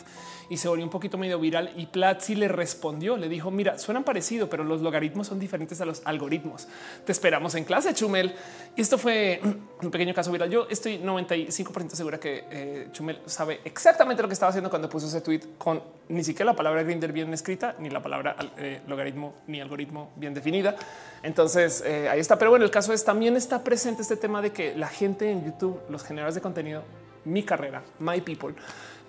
y 0.49 0.57
se 0.57 0.67
volvió 0.67 0.83
un 0.83 0.89
poquito 0.89 1.17
medio 1.17 1.39
viral 1.39 1.71
y 1.75 1.85
Platzi 1.85 2.35
le 2.35 2.47
respondió, 2.47 3.17
le 3.17 3.29
dijo 3.29 3.51
mira, 3.51 3.77
suenan 3.77 4.03
parecido, 4.03 4.49
pero 4.49 4.63
los 4.63 4.81
logaritmos 4.81 5.27
son 5.27 5.39
diferentes 5.39 5.79
a 5.81 5.85
los 5.85 6.01
algoritmos. 6.05 6.67
Te 7.05 7.11
esperamos 7.11 7.55
en 7.55 7.63
clase, 7.63 7.93
Chumel. 7.93 8.33
Y 8.75 8.81
esto 8.81 8.97
fue 8.97 9.41
un 9.81 9.91
pequeño 9.91 10.13
caso 10.13 10.31
viral. 10.31 10.49
Yo 10.49 10.67
estoy 10.69 10.97
95% 10.97 11.91
segura 11.91 12.19
que 12.19 12.45
eh, 12.49 12.87
Chumel 12.91 13.19
sabe 13.25 13.61
exactamente 13.63 14.21
lo 14.21 14.27
que 14.27 14.33
estaba 14.33 14.49
haciendo 14.49 14.69
cuando 14.69 14.89
puso 14.89 15.07
ese 15.07 15.21
tweet 15.21 15.41
con 15.57 15.81
ni 16.09 16.23
siquiera 16.23 16.51
la 16.51 16.55
palabra 16.55 16.83
Grinder 16.83 17.11
bien 17.11 17.31
escrita, 17.33 17.75
ni 17.79 17.89
la 17.89 18.01
palabra 18.01 18.35
eh, 18.57 18.81
logaritmo 18.87 19.35
ni 19.47 19.61
algoritmo 19.61 20.11
bien 20.15 20.33
definida. 20.33 20.75
Entonces 21.23 21.83
eh, 21.85 22.09
ahí 22.09 22.19
está. 22.19 22.37
Pero 22.37 22.51
bueno, 22.51 22.65
el 22.65 22.71
caso 22.71 22.93
es 22.93 23.03
también 23.03 23.35
está 23.35 23.63
presente 23.63 24.01
este 24.01 24.15
tema 24.15 24.41
de 24.41 24.51
que 24.51 24.75
la 24.75 24.87
gente 24.87 25.31
en 25.31 25.45
YouTube, 25.45 25.79
los 25.89 26.03
generadores 26.03 26.35
de 26.35 26.41
contenido, 26.41 26.83
mi 27.25 27.43
carrera, 27.43 27.83
my 27.99 28.21
people, 28.21 28.53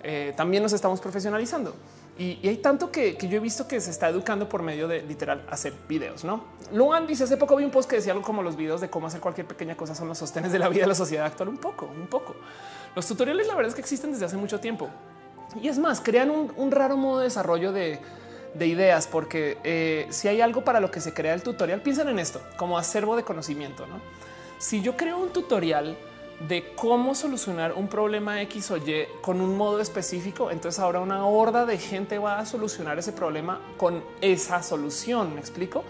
eh, 0.03 0.33
también 0.35 0.63
nos 0.63 0.73
estamos 0.73 0.99
profesionalizando. 0.99 1.75
Y, 2.17 2.45
hay 2.47 2.57
tanto 2.57 2.91
que, 2.91 3.15
que, 3.17 3.27
yo 3.27 3.37
he 3.37 3.39
visto 3.39 3.67
que 3.67 3.79
se 3.79 3.89
está 3.89 4.09
educando 4.09 4.47
por 4.47 4.61
medio 4.61 4.87
de 4.87 5.01
literal 5.01 5.45
hacer 5.49 5.73
videos. 5.87 6.23
No, 6.23 6.43
Luan 6.73 7.07
dice 7.07 7.23
hace 7.23 7.37
poco 7.37 7.55
vi 7.55 7.63
un 7.63 7.71
post 7.71 7.89
que 7.89 7.95
decía 7.95 8.11
algo 8.11 8.23
como 8.23 8.43
los 8.43 8.55
videos 8.55 8.81
de 8.81 8.89
cómo 8.89 9.07
hacer 9.07 9.21
cualquier 9.21 9.47
pequeña 9.47 9.75
cosa 9.75 9.95
son 9.95 10.07
los 10.07 10.17
sostenes 10.17 10.51
de 10.51 10.59
la 10.59 10.69
vida 10.69 10.81
de 10.81 10.87
la 10.87 10.95
sociedad 10.95 11.25
actual. 11.25 11.49
Un 11.49 11.57
poco, 11.57 11.85
un 11.87 12.07
poco. 12.07 12.35
Los 12.95 13.07
tutoriales, 13.07 13.47
la 13.47 13.55
verdad 13.55 13.69
es 13.69 13.75
que 13.75 13.81
existen 13.81 14.11
desde 14.11 14.25
hace 14.25 14.37
mucho 14.37 14.59
tiempo. 14.59 14.89
Y 15.61 15.67
es 15.67 15.79
más, 15.79 16.01
crean 16.01 16.29
un, 16.29 16.51
un 16.57 16.71
raro 16.71 16.97
modo 16.97 17.19
de 17.19 17.25
desarrollo 17.25 17.71
de, 17.71 17.99
de 18.53 18.67
ideas, 18.67 19.07
porque 19.07 19.57
eh, 19.63 20.07
si 20.09 20.27
hay 20.27 20.41
algo 20.41 20.63
para 20.63 20.79
lo 20.79 20.91
que 20.91 20.99
se 20.99 21.13
crea 21.13 21.33
el 21.33 21.43
tutorial, 21.43 21.81
piensen 21.81 22.09
en 22.09 22.19
esto 22.19 22.41
como 22.57 22.77
acervo 22.77 23.15
de 23.15 23.23
conocimiento. 23.23 23.87
¿no? 23.87 24.01
Si 24.59 24.81
yo 24.81 24.97
creo 24.97 25.17
un 25.17 25.29
tutorial 25.29 25.97
de 26.47 26.73
cómo 26.75 27.13
solucionar 27.13 27.73
un 27.73 27.87
problema 27.87 28.41
X 28.41 28.71
o 28.71 28.77
Y 28.77 29.05
con 29.21 29.41
un 29.41 29.57
modo 29.57 29.79
específico, 29.79 30.51
entonces 30.51 30.79
ahora 30.79 30.99
una 30.99 31.25
horda 31.25 31.65
de 31.65 31.77
gente 31.77 32.17
va 32.17 32.39
a 32.39 32.45
solucionar 32.45 32.97
ese 32.99 33.13
problema 33.13 33.59
con 33.77 34.03
esa 34.21 34.63
solución. 34.63 35.35
Me 35.35 35.39
explico. 35.39 35.83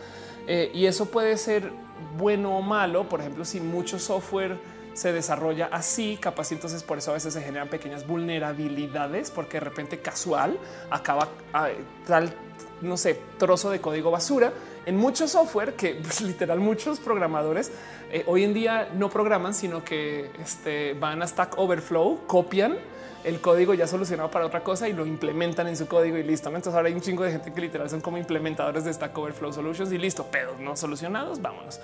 Eh, 0.48 0.72
y 0.74 0.86
eso 0.86 1.06
puede 1.06 1.38
ser 1.38 1.72
bueno 2.18 2.58
o 2.58 2.62
malo. 2.62 3.08
Por 3.08 3.22
ejemplo, 3.22 3.46
si 3.46 3.62
mucho 3.62 3.98
software 4.00 4.58
se 4.94 5.14
desarrolla 5.14 5.70
así, 5.72 6.18
capaz 6.20 6.52
entonces 6.52 6.84
por 6.84 6.98
eso 6.98 7.12
a 7.12 7.14
veces 7.14 7.34
se 7.34 7.42
generan 7.42 7.70
pequeñas 7.70 8.06
vulnerabilidades, 8.06 9.32
porque 9.32 9.54
de 9.54 9.62
repente 9.62 10.00
casual 10.00 10.60
acaba 10.90 11.30
a, 11.54 11.70
tal, 12.06 12.34
no 12.82 12.98
sé, 12.98 13.20
trozo 13.38 13.70
de 13.70 13.80
código 13.80 14.12
basura 14.12 14.52
en 14.86 14.98
mucho 14.98 15.28
software 15.28 15.74
que 15.74 15.96
pues, 15.96 16.22
literal 16.22 16.60
muchos 16.60 17.00
programadores 17.00 17.72
eh, 18.12 18.24
hoy 18.28 18.44
en 18.44 18.54
día 18.54 18.90
no 18.94 19.10
programan, 19.10 19.54
sino 19.54 19.84
que 19.84 20.32
este, 20.42 20.94
van 20.94 21.22
a 21.22 21.28
Stack 21.28 21.58
Overflow, 21.58 22.26
copian 22.28 22.78
el 23.24 23.40
código 23.40 23.74
ya 23.74 23.88
solucionado 23.88 24.32
para 24.32 24.46
otra 24.46 24.64
cosa 24.64 24.90
y 24.90 24.94
lo 24.94 25.06
implementan 25.06 25.68
en 25.68 25.78
su 25.78 25.88
código 25.88 26.18
y 26.18 26.24
listo. 26.24 26.50
Entonces 26.50 26.74
ahora 26.74 26.88
hay 26.88 26.96
un 26.96 27.02
chingo 27.02 27.24
de 27.24 27.32
gente 27.32 27.54
que 27.54 27.62
literal 27.62 27.90
son 27.90 28.02
como 28.02 28.18
implementadores 28.18 28.84
de 28.84 28.94
Stack 28.94 29.16
Overflow 29.18 29.54
Solutions 29.54 29.92
y 29.92 29.98
listo, 29.98 30.26
pedos 30.26 30.60
no 30.60 30.76
solucionados, 30.76 31.42
vámonos. 31.42 31.80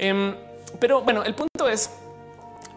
Um, 0.00 0.34
pero 0.78 1.02
bueno, 1.02 1.22
el 1.24 1.34
punto 1.34 1.68
es 1.68 1.90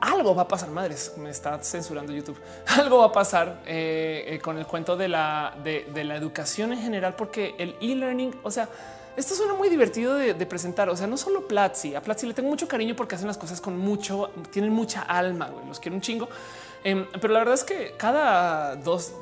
algo 0.04 0.36
va 0.36 0.44
a 0.44 0.48
pasar. 0.48 0.70
Madres, 0.70 1.14
me 1.18 1.30
está 1.30 1.58
censurando 1.64 2.12
YouTube. 2.12 2.38
Algo 2.78 3.00
va 3.00 3.06
a 3.06 3.12
pasar 3.12 3.62
eh, 3.66 4.26
eh, 4.28 4.40
con 4.40 4.58
el 4.58 4.66
cuento 4.66 4.98
de 4.98 5.08
la, 5.08 5.56
de, 5.64 6.04
la 6.04 6.16
educación 6.16 6.74
en 6.74 6.80
general, 6.80 7.16
porque 7.16 7.56
el 7.58 7.76
e-learning, 7.80 8.36
o 8.44 8.52
sea, 8.52 8.68
esto 9.16 9.34
suena 9.36 9.54
muy 9.54 9.70
divertido 9.70 10.16
de, 10.16 10.34
presentar. 10.46 10.90
O 10.90 10.98
sea, 10.98 11.08
no 11.08 11.16
solo 11.16 11.48
Platzi, 11.48 11.96
a 11.96 12.02
Platzi 12.02 12.28
le 12.28 12.34
tengo 12.34 12.50
mucho 12.50 12.68
cariño 12.68 12.96
porque 12.96 13.16
hacen 13.16 13.28
las 13.28 13.38
cosas 13.38 13.62
con 13.62 13.78
mucho, 13.78 14.32
tienen 14.52 14.74
mucha 14.74 15.04
alma, 15.04 15.48
güey, 15.48 15.66
los 15.68 15.80
quiero 15.80 15.96
un 15.96 16.02
chingo. 16.02 16.28
Eh, 16.84 17.08
pero 17.22 17.34
la 17.34 17.40
verdad 17.40 17.54
es 17.54 17.64
que 17.64 17.94
cada 17.96 18.76
dos 18.76 19.14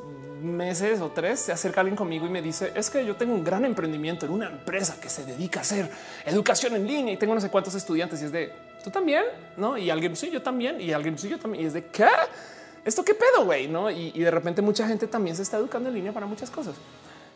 meses 0.41 0.99
o 1.01 1.09
tres 1.09 1.39
se 1.39 1.51
acerca 1.51 1.81
alguien 1.81 1.95
conmigo 1.95 2.25
y 2.25 2.29
me 2.31 2.41
dice 2.41 2.71
es 2.75 2.89
que 2.89 3.05
yo 3.05 3.15
tengo 3.15 3.35
un 3.35 3.43
gran 3.43 3.63
emprendimiento 3.63 4.25
en 4.25 4.31
una 4.31 4.47
empresa 4.47 4.99
que 4.99 5.07
se 5.07 5.23
dedica 5.23 5.59
a 5.59 5.61
hacer 5.61 5.87
educación 6.25 6.75
en 6.75 6.87
línea 6.87 7.13
y 7.13 7.17
tengo 7.17 7.35
no 7.35 7.41
sé 7.41 7.51
cuántos 7.51 7.75
estudiantes 7.75 8.23
y 8.23 8.25
es 8.25 8.31
de 8.31 8.51
tú 8.81 8.89
también, 8.89 9.23
no? 9.57 9.77
Y 9.77 9.89
alguien 9.89 10.15
sí, 10.15 10.29
yo 10.31 10.41
también 10.41 10.79
y 10.81 10.91
alguien 10.93 11.17
sí, 11.17 11.29
yo 11.29 11.39
también. 11.39 11.63
Y 11.63 11.67
es 11.67 11.73
de 11.73 11.85
qué 11.85 12.07
esto 12.83 13.05
qué 13.05 13.13
pedo, 13.13 13.45
güey, 13.45 13.67
no? 13.67 13.91
Y, 13.91 14.11
de 14.11 14.31
repente 14.31 14.61
mucha 14.61 14.87
gente 14.87 15.07
también 15.07 15.35
se 15.35 15.43
está 15.43 15.57
educando 15.57 15.89
en 15.89 15.95
línea 15.95 16.11
para 16.11 16.25
muchas 16.25 16.49
cosas. 16.49 16.75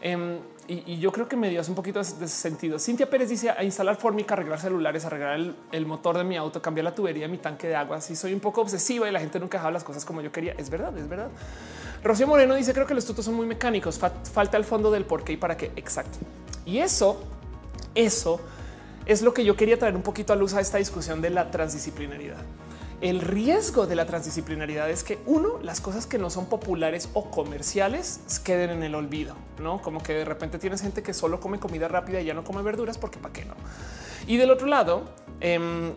Um, 0.04 0.40
y, 0.68 0.98
yo 0.98 1.12
creo 1.12 1.28
que 1.28 1.36
me 1.36 1.50
dio 1.50 1.62
un 1.68 1.76
poquito 1.76 2.00
de, 2.00 2.28
sentido. 2.28 2.80
Cintia 2.80 3.10
Pérez 3.10 3.30
dice 3.30 3.52
a 3.52 3.64
instalar 3.64 3.96
Formica, 3.96 4.34
arreglar 4.34 4.60
celulares, 4.60 5.06
arreglar 5.06 5.36
el, 5.36 5.56
el, 5.72 5.86
motor 5.86 6.18
de 6.18 6.24
mi 6.24 6.36
auto, 6.36 6.62
cambiar 6.62 6.86
la 6.86 6.96
tubería, 6.96 7.28
mi 7.28 7.38
tanque 7.38 7.68
de 7.68 7.76
agua. 7.76 8.02
Si 8.02 8.16
soy 8.16 8.34
un 8.34 8.40
poco 8.40 8.62
obsesiva 8.62 9.08
y 9.08 9.12
la 9.12 9.20
gente 9.20 9.40
nunca 9.40 9.58
dejaba 9.58 9.72
las 9.72 9.84
cosas 9.84 10.04
como 10.04 10.22
yo 10.22 10.32
quería. 10.32 10.54
Es 10.58 10.70
verdad, 10.70 10.98
es 10.98 11.08
verdad. 11.08 11.30
Rocío 12.04 12.28
Moreno 12.28 12.56
dice 12.56 12.74
creo 12.74 12.86
que 12.86 12.94
los 12.94 13.06
tutos 13.06 13.26
son 13.26 13.36
muy 13.36 13.46
mecánicos. 13.46 14.00
Falta 14.00 14.58
el 14.58 14.64
fondo 14.64 14.90
del 14.90 15.06
por 15.06 15.24
qué 15.24 15.34
y 15.34 15.38
para 15.38 15.56
qué. 15.56 15.72
Exacto. 15.76 16.18
Y 16.66 16.80
eso, 16.80 17.24
eso 17.94 18.42
es 19.06 19.22
lo 19.22 19.34
que 19.34 19.46
yo 19.46 19.56
quería 19.56 19.78
traer 19.78 19.96
un 19.96 20.02
poquito 20.02 20.34
a 20.34 20.36
luz 20.36 20.54
a 20.54 20.62
esta 20.62 20.78
discusión 20.78 21.22
de 21.22 21.30
la 21.30 21.52
transdisciplinaridad. 21.52 22.38
El 23.02 23.22
riesgo 23.22 23.88
de 23.88 23.96
la 23.96 24.06
transdisciplinariedad 24.06 24.90
es 24.90 25.04
que 25.04 25.20
uno, 25.26 25.60
las 25.62 25.82
cosas 25.82 26.08
que 26.08 26.18
no 26.18 26.30
son 26.30 26.46
populares 26.46 27.10
o 27.14 27.30
comerciales 27.30 28.22
queden 28.44 28.70
en 28.70 28.84
el 28.84 28.96
olvido, 28.96 29.36
no 29.62 29.82
como 29.82 30.02
que 30.02 30.14
de 30.14 30.26
repente 30.26 30.60
tienes 30.60 30.82
gente 30.82 31.04
que 31.04 31.14
solo 31.14 31.40
come 31.40 31.60
comida 31.60 31.88
rápida 31.88 32.22
y 32.22 32.26
ya 32.26 32.34
no 32.34 32.44
come 32.44 32.62
verduras 32.62 32.98
porque 32.98 33.20
para 33.20 33.34
qué 33.34 33.46
no. 33.46 33.54
Y 34.28 34.38
del 34.38 34.50
otro 34.50 34.66
lado, 34.66 35.04
eh, 35.42 35.94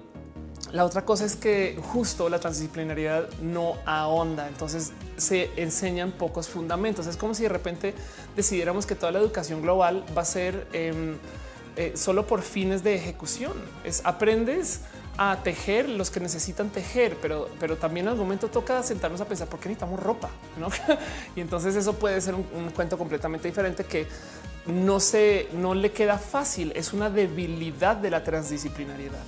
la 0.72 0.84
otra 0.84 1.04
cosa 1.04 1.24
es 1.24 1.36
que 1.36 1.80
justo 1.80 2.28
la 2.28 2.40
transdisciplinariedad 2.40 3.30
no 3.40 3.76
ahonda, 3.86 4.48
entonces 4.48 4.92
se 5.16 5.50
enseñan 5.56 6.12
pocos 6.12 6.48
fundamentos. 6.48 7.06
Es 7.06 7.16
como 7.16 7.32
si 7.32 7.44
de 7.44 7.48
repente 7.48 7.94
decidiéramos 8.36 8.84
que 8.84 8.94
toda 8.94 9.12
la 9.12 9.20
educación 9.20 9.62
global 9.62 10.04
va 10.16 10.22
a 10.22 10.26
ser 10.26 10.66
eh, 10.72 11.16
eh, 11.78 11.92
solo 11.94 12.26
por 12.26 12.42
fines 12.42 12.82
de 12.82 12.96
ejecución. 12.96 13.52
Es 13.84 14.02
aprendes 14.04 14.80
a 15.16 15.38
tejer 15.44 15.88
los 15.88 16.10
que 16.10 16.18
necesitan 16.18 16.70
tejer, 16.70 17.16
pero, 17.22 17.48
pero 17.60 17.76
también 17.76 18.06
en 18.06 18.08
algún 18.10 18.26
momento 18.26 18.48
toca 18.48 18.82
sentarnos 18.82 19.20
a 19.20 19.26
pensar 19.26 19.46
por 19.46 19.60
qué 19.60 19.68
necesitamos 19.68 20.00
ropa. 20.00 20.28
¿no? 20.58 20.66
y 21.36 21.40
entonces 21.40 21.76
eso 21.76 21.92
puede 21.92 22.20
ser 22.20 22.34
un, 22.34 22.44
un 22.52 22.70
cuento 22.70 22.98
completamente 22.98 23.46
diferente 23.46 23.84
que 23.84 24.08
no 24.66 24.98
se 24.98 25.48
no 25.52 25.72
le 25.72 25.92
queda 25.92 26.18
fácil. 26.18 26.72
Es 26.74 26.92
una 26.92 27.10
debilidad 27.10 27.94
de 27.96 28.10
la 28.10 28.24
transdisciplinariedad. 28.24 29.22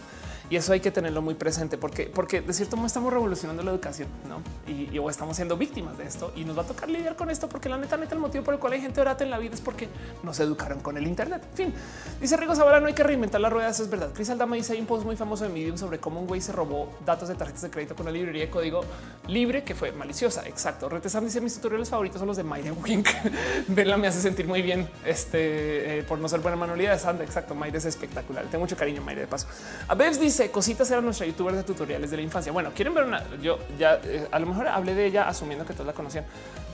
Y 0.50 0.56
eso 0.56 0.72
hay 0.72 0.80
que 0.80 0.90
tenerlo 0.90 1.22
muy 1.22 1.34
presente 1.34 1.78
porque, 1.78 2.10
porque 2.12 2.40
de 2.40 2.52
cierto 2.52 2.76
modo 2.76 2.88
estamos 2.88 3.12
revolucionando 3.12 3.62
la 3.62 3.70
educación 3.70 4.08
¿no? 4.28 4.42
y, 4.70 4.98
o 4.98 5.08
estamos 5.08 5.36
siendo 5.36 5.56
víctimas 5.56 5.96
de 5.96 6.04
esto 6.04 6.32
y 6.34 6.44
nos 6.44 6.58
va 6.58 6.62
a 6.62 6.66
tocar 6.66 6.88
lidiar 6.90 7.14
con 7.14 7.30
esto 7.30 7.48
porque 7.48 7.68
la 7.68 7.78
neta, 7.78 7.96
neta, 7.96 8.16
el 8.16 8.20
motivo 8.20 8.42
por 8.42 8.54
el 8.54 8.60
cual 8.60 8.72
hay 8.72 8.80
gente 8.80 9.00
orata 9.00 9.22
en 9.22 9.30
la 9.30 9.38
vida 9.38 9.54
es 9.54 9.60
porque 9.60 9.88
nos 10.24 10.40
educaron 10.40 10.80
con 10.80 10.96
el 10.96 11.06
Internet. 11.06 11.44
En 11.52 11.56
fin, 11.56 11.74
dice 12.20 12.36
Rigo 12.36 12.56
Zavala, 12.56 12.80
no 12.80 12.88
hay 12.88 12.94
que 12.94 13.04
reinventar 13.04 13.40
las 13.40 13.52
ruedas. 13.52 13.78
Es 13.78 13.88
verdad. 13.88 14.10
Cris 14.12 14.28
Aldama 14.28 14.56
dice 14.56 14.72
hay 14.72 14.80
un 14.80 14.86
post 14.86 15.04
muy 15.04 15.14
famoso 15.14 15.44
de 15.44 15.50
Medium 15.50 15.78
sobre 15.78 16.00
cómo 16.00 16.18
un 16.18 16.26
güey 16.26 16.40
se 16.40 16.50
robó 16.50 16.88
datos 17.06 17.28
de 17.28 17.36
tarjetas 17.36 17.62
de 17.62 17.70
crédito 17.70 17.94
con 17.94 18.06
una 18.06 18.12
librería 18.12 18.46
de 18.46 18.50
código 18.50 18.80
libre 19.28 19.62
que 19.62 19.76
fue 19.76 19.92
maliciosa. 19.92 20.48
Exacto. 20.48 20.88
Retesan 20.88 21.24
dice 21.24 21.40
mis 21.40 21.54
tutoriales 21.54 21.88
favoritos 21.88 22.18
son 22.18 22.26
los 22.26 22.36
de 22.36 22.42
Mayre 22.42 22.72
Wink. 22.72 23.08
Verla 23.68 23.96
me 23.96 24.08
hace 24.08 24.20
sentir 24.20 24.48
muy 24.48 24.62
bien 24.62 24.88
este 25.04 25.98
eh, 25.98 26.02
por 26.02 26.18
no 26.18 26.28
ser 26.28 26.40
buena 26.40 26.56
manualidad. 26.56 27.00
Sandra. 27.00 27.24
Exacto. 27.24 27.54
Mayre 27.54 27.78
es 27.78 27.84
espectacular. 27.84 28.46
Tengo 28.46 28.64
mucho 28.64 28.76
cariño. 28.76 29.00
Mayre 29.00 29.22
de 29.22 29.26
paso. 29.28 29.46
A 29.86 29.94
Bebs 29.94 30.18
dice 30.18 30.39
cositas 30.48 30.90
eran 30.90 31.04
nuestra 31.04 31.26
youtuber 31.26 31.54
de 31.54 31.62
tutoriales 31.62 32.10
de 32.10 32.16
la 32.16 32.22
infancia. 32.22 32.50
Bueno, 32.52 32.70
quieren 32.74 32.94
ver 32.94 33.04
una. 33.04 33.22
Yo 33.42 33.58
ya 33.78 34.00
eh, 34.02 34.26
a 34.30 34.38
lo 34.38 34.46
mejor 34.46 34.68
hablé 34.68 34.94
de 34.94 35.06
ella 35.06 35.28
asumiendo 35.28 35.66
que 35.66 35.74
todos 35.74 35.86
la 35.86 35.92
conocían, 35.92 36.24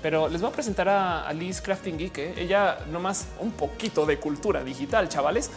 pero 0.02 0.28
les 0.28 0.40
voy 0.40 0.50
a 0.50 0.52
presentar 0.52 0.88
a, 0.88 1.32
Liz 1.32 1.60
Crafting 1.60 1.98
Geek. 1.98 2.18
¿eh? 2.18 2.34
Ella 2.36 2.78
nomás 2.92 3.26
un 3.40 3.50
poquito 3.50 4.06
de 4.06 4.18
cultura 4.18 4.62
digital, 4.62 5.08
chavales. 5.08 5.50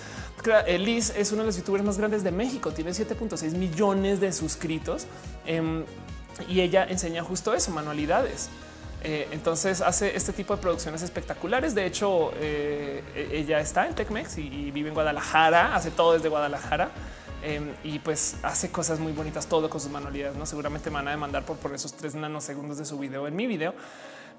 Eh, 0.66 0.80
Liz 0.80 1.14
es 1.16 1.32
uno 1.32 1.42
de 1.42 1.48
los 1.48 1.58
youtubers 1.58 1.84
más 1.84 1.98
grandes 1.98 2.24
de 2.24 2.32
México. 2.32 2.72
Tiene 2.72 2.92
7.6 2.92 3.52
millones 3.52 4.20
de 4.20 4.32
suscritos 4.32 5.06
eh, 5.46 5.84
y 6.48 6.62
ella 6.62 6.86
enseña 6.90 7.24
justo 7.24 7.54
eso, 7.54 7.72
manualidades. 7.72 8.50
Eh, 9.02 9.30
entonces 9.32 9.80
hace 9.80 10.16
este 10.16 10.34
tipo 10.34 10.56
de 10.56 10.62
producciones 10.62 11.02
espectaculares. 11.02 11.74
De 11.74 11.86
hecho, 11.86 12.32
eh, 12.36 13.04
ella 13.32 13.60
está 13.60 13.88
en 13.88 13.96
Tecmex 13.96 14.38
y, 14.38 14.42
y, 14.42 14.72
vive 14.72 14.90
en 14.90 14.94
Guadalajara, 14.94 15.76
hace 15.76 15.92
todo 15.92 16.14
desde 16.14 16.30
Guadalajara. 16.30 16.90
Eh, 17.44 17.76
y 17.84 18.00
pues 18.00 18.36
hace 18.44 18.70
cosas 18.72 19.00
muy 19.00 19.12
bonitas 19.14 19.48
todo 19.48 19.70
con 19.70 19.80
sus 19.80 19.92
manualidades. 19.92 20.38
No 20.38 20.46
seguramente 20.46 20.90
me 20.90 20.96
van 20.96 21.08
a 21.08 21.12
demandar 21.12 21.46
por 21.46 21.58
por 21.58 21.74
esos 21.74 21.94
tres 21.94 22.16
nanosegundos 22.16 22.78
de 22.78 22.86
su 22.86 22.98
video 22.98 23.28
en 23.28 23.36
mi 23.36 23.48
video, 23.48 23.74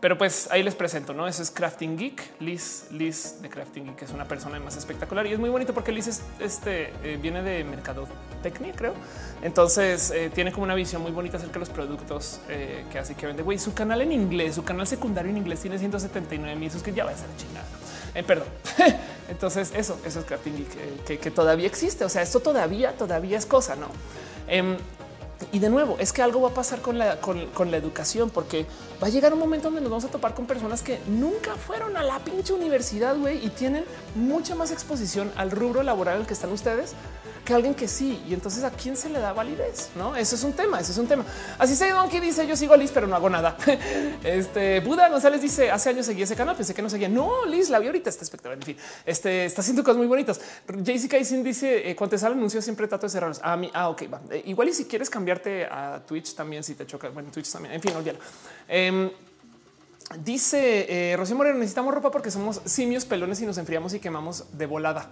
pero 0.00 0.16
pues 0.16 0.48
ahí 0.50 0.62
les 0.62 0.74
presento. 0.74 1.12
No, 1.12 1.28
eso 1.28 1.42
es 1.42 1.50
Crafting 1.50 1.96
Geek. 1.96 2.40
Liz, 2.40 2.86
Liz 2.90 3.36
de 3.42 3.48
Crafting 3.50 3.84
Geek, 3.84 4.02
es 4.02 4.10
una 4.12 4.24
persona 4.26 4.58
más 4.58 4.76
espectacular 4.76 5.26
y 5.26 5.32
es 5.32 5.38
muy 5.38 5.50
bonito 5.50 5.74
porque 5.74 5.92
Liz 5.92 6.06
es, 6.06 6.22
este 6.38 6.92
eh, 7.04 7.18
viene 7.20 7.42
de 7.42 7.64
mercadotecnia, 7.64 8.72
creo. 8.74 8.94
Entonces 9.42 10.10
eh, 10.10 10.30
tiene 10.34 10.52
como 10.52 10.64
una 10.64 10.74
visión 10.74 11.02
muy 11.02 11.12
bonita 11.12 11.36
acerca 11.36 11.54
de 11.54 11.60
los 11.60 11.70
productos 11.70 12.40
eh, 12.48 12.84
que 12.90 12.98
hace 12.98 13.14
que 13.14 13.26
vende. 13.26 13.42
Güey, 13.42 13.58
su 13.58 13.74
canal 13.74 14.00
en 14.00 14.12
inglés, 14.12 14.54
su 14.54 14.64
canal 14.64 14.86
secundario 14.86 15.30
en 15.30 15.36
inglés 15.36 15.60
tiene 15.60 15.78
179 15.78 16.56
mil. 16.56 16.70
Que 16.70 16.92
ya 16.92 17.04
va 17.04 17.10
a 17.10 17.16
ser 17.16 17.28
chingada. 17.36 17.66
Eh, 18.14 18.22
perdón. 18.22 18.48
Entonces 19.28 19.72
eso, 19.74 19.98
eso 20.04 20.20
es 20.20 21.18
que, 21.18 21.30
todavía 21.30 21.66
existe. 21.66 22.04
O 22.04 22.08
sea, 22.08 22.22
esto 22.22 22.40
todavía, 22.40 22.92
todavía 22.96 23.38
es 23.38 23.46
cosa, 23.46 23.76
no? 23.76 23.88
Eh, 24.48 24.76
y 25.52 25.58
de 25.58 25.70
nuevo, 25.70 25.96
es 25.98 26.12
que 26.12 26.22
algo 26.22 26.42
va 26.42 26.50
a 26.50 26.54
pasar 26.54 26.80
con 26.80 26.98
la, 26.98 27.20
con 27.20 27.70
la 27.70 27.76
educación, 27.76 28.30
porque 28.30 28.66
va 29.02 29.06
a 29.06 29.10
llegar 29.10 29.32
un 29.32 29.38
momento 29.38 29.68
donde 29.68 29.80
nos 29.80 29.90
vamos 29.90 30.04
a 30.04 30.08
topar 30.08 30.34
con 30.34 30.46
personas 30.46 30.82
que 30.82 31.00
nunca 31.08 31.54
fueron 31.56 31.96
a 31.96 32.02
la 32.02 32.18
pinche 32.18 32.52
universidad, 32.52 33.16
güey, 33.16 33.44
y 33.44 33.50
tienen 33.50 33.84
mucha 34.14 34.54
más 34.54 34.70
exposición 34.70 35.32
al 35.36 35.50
rubro 35.50 35.82
laboral 35.82 36.20
el 36.20 36.26
que 36.26 36.34
están 36.34 36.52
ustedes 36.52 36.94
que 37.44 37.54
alguien 37.54 37.74
que 37.74 37.88
sí. 37.88 38.22
Y 38.28 38.34
entonces 38.34 38.64
a 38.64 38.70
quién 38.70 38.96
se 38.96 39.08
le 39.08 39.18
da 39.18 39.32
validez? 39.32 39.90
No, 39.96 40.16
eso 40.16 40.34
es 40.34 40.44
un 40.44 40.52
tema. 40.52 40.80
Eso 40.80 40.92
es 40.92 40.98
un 40.98 41.06
tema. 41.06 41.24
Así 41.58 41.74
se 41.74 41.90
Donkey 41.90 42.20
dice: 42.20 42.46
Yo 42.46 42.56
sigo 42.56 42.74
a 42.74 42.76
Liz, 42.76 42.90
pero 42.92 43.06
no 43.06 43.16
hago 43.16 43.30
nada. 43.30 43.56
Este 44.24 44.80
Buda 44.80 45.08
González 45.08 45.40
dice: 45.40 45.70
Hace 45.70 45.90
años 45.90 46.06
seguí 46.06 46.22
ese 46.22 46.36
canal. 46.36 46.56
Pensé 46.56 46.74
que 46.74 46.82
no 46.82 46.90
seguía. 46.90 47.08
No, 47.08 47.46
Liz 47.46 47.70
la 47.70 47.78
vi 47.78 47.86
ahorita. 47.86 48.10
Está 48.10 48.24
espectacular. 48.24 48.58
En 48.58 48.64
fin, 48.64 48.76
este 49.04 49.44
está 49.44 49.62
haciendo 49.62 49.82
cosas 49.82 49.98
muy 49.98 50.06
bonitas. 50.06 50.40
JC 50.68 51.08
Kaisin 51.08 51.42
dice: 51.42 51.90
eh, 51.90 51.96
Cuando 51.96 52.12
te 52.12 52.18
sale 52.18 52.34
anuncio, 52.34 52.60
siempre 52.62 52.86
trato 52.86 53.06
de 53.06 53.10
cerrarlos. 53.10 53.40
A 53.42 53.56
mí, 53.56 53.70
ah, 53.74 53.88
ok. 53.88 54.02
Eh, 54.30 54.42
igual 54.46 54.68
y 54.68 54.74
si 54.74 54.84
quieres 54.84 55.08
cambiarte 55.10 55.64
a 55.64 56.00
Twitch 56.06 56.34
también, 56.34 56.62
si 56.62 56.74
te 56.74 56.86
choca. 56.86 57.08
Bueno, 57.08 57.30
Twitch 57.32 57.50
también. 57.50 57.74
En 57.74 57.80
fin, 57.80 57.92
olvídalo. 57.96 58.18
Eh, 58.68 58.89
Dice 60.18 61.12
eh, 61.12 61.16
Rocío 61.16 61.36
Moreno, 61.36 61.58
necesitamos 61.58 61.94
ropa 61.94 62.10
porque 62.10 62.32
somos 62.32 62.60
simios 62.64 63.04
pelones 63.04 63.40
y 63.40 63.46
nos 63.46 63.58
enfriamos 63.58 63.94
y 63.94 64.00
quemamos 64.00 64.44
de 64.58 64.66
volada. 64.66 65.08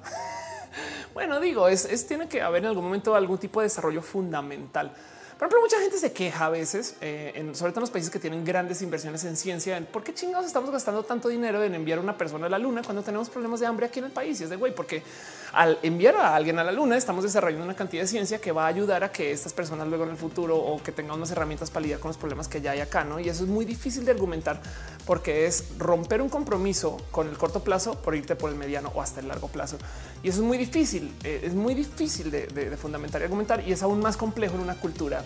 bueno, 1.14 1.38
digo, 1.38 1.68
es, 1.68 2.06
tiene 2.08 2.28
que 2.28 2.42
haber 2.42 2.64
en 2.64 2.70
algún 2.70 2.84
momento 2.84 3.14
algún 3.14 3.38
tipo 3.38 3.60
de 3.60 3.66
desarrollo 3.66 4.02
fundamental. 4.02 4.92
Por 5.38 5.46
ejemplo, 5.46 5.60
mucha 5.60 5.80
gente 5.80 5.98
se 5.98 6.10
queja 6.12 6.46
a 6.46 6.48
veces, 6.48 6.96
eh, 7.00 7.48
sobre 7.54 7.70
todo 7.70 7.78
en 7.78 7.82
los 7.82 7.90
países 7.90 8.10
que 8.10 8.18
tienen 8.18 8.44
grandes 8.44 8.82
inversiones 8.82 9.22
en 9.22 9.36
ciencia, 9.36 9.76
en 9.76 9.86
por 9.86 10.02
qué 10.02 10.12
chingados 10.12 10.44
estamos 10.44 10.68
gastando 10.72 11.04
tanto 11.04 11.28
dinero 11.28 11.62
en 11.62 11.76
enviar 11.76 12.00
a 12.00 12.02
una 12.02 12.18
persona 12.18 12.46
a 12.46 12.48
la 12.48 12.58
luna 12.58 12.82
cuando 12.82 13.04
tenemos 13.04 13.30
problemas 13.30 13.60
de 13.60 13.66
hambre 13.66 13.86
aquí 13.86 14.00
en 14.00 14.06
el 14.06 14.10
país. 14.10 14.40
Y 14.40 14.44
es 14.44 14.50
de 14.50 14.56
güey, 14.56 14.74
porque 14.74 15.04
al 15.52 15.78
enviar 15.84 16.16
a 16.16 16.34
alguien 16.34 16.58
a 16.58 16.64
la 16.64 16.72
luna 16.72 16.96
estamos 16.96 17.22
desarrollando 17.22 17.64
una 17.64 17.76
cantidad 17.76 18.02
de 18.02 18.08
ciencia 18.08 18.40
que 18.40 18.50
va 18.50 18.64
a 18.64 18.66
ayudar 18.66 19.04
a 19.04 19.12
que 19.12 19.30
estas 19.30 19.52
personas 19.52 19.86
luego 19.86 20.02
en 20.02 20.10
el 20.10 20.16
futuro 20.16 20.56
o 20.56 20.82
que 20.82 20.90
tengan 20.90 21.16
unas 21.16 21.30
herramientas 21.30 21.70
para 21.70 21.82
lidiar 21.82 22.00
con 22.00 22.08
los 22.08 22.18
problemas 22.18 22.48
que 22.48 22.60
ya 22.60 22.72
hay 22.72 22.80
acá. 22.80 23.04
¿no? 23.04 23.20
Y 23.20 23.28
eso 23.28 23.44
es 23.44 23.48
muy 23.48 23.64
difícil 23.64 24.04
de 24.04 24.10
argumentar 24.10 24.60
porque 25.06 25.46
es 25.46 25.66
romper 25.78 26.20
un 26.20 26.30
compromiso 26.30 26.96
con 27.12 27.28
el 27.28 27.38
corto 27.38 27.62
plazo 27.62 27.94
por 28.02 28.16
irte 28.16 28.34
por 28.34 28.50
el 28.50 28.56
mediano 28.56 28.90
o 28.92 29.00
hasta 29.00 29.20
el 29.20 29.28
largo 29.28 29.46
plazo. 29.46 29.78
Y 30.20 30.30
eso 30.30 30.40
es 30.40 30.44
muy 30.44 30.58
difícil, 30.58 31.14
eh, 31.22 31.42
es 31.44 31.54
muy 31.54 31.74
difícil 31.74 32.28
de 32.32 32.76
fundamentar 32.76 33.20
y 33.20 33.24
argumentar 33.24 33.62
y 33.66 33.70
es 33.70 33.84
aún 33.84 34.00
más 34.00 34.16
complejo 34.16 34.56
en 34.56 34.62
una 34.62 34.74
cultura 34.74 35.24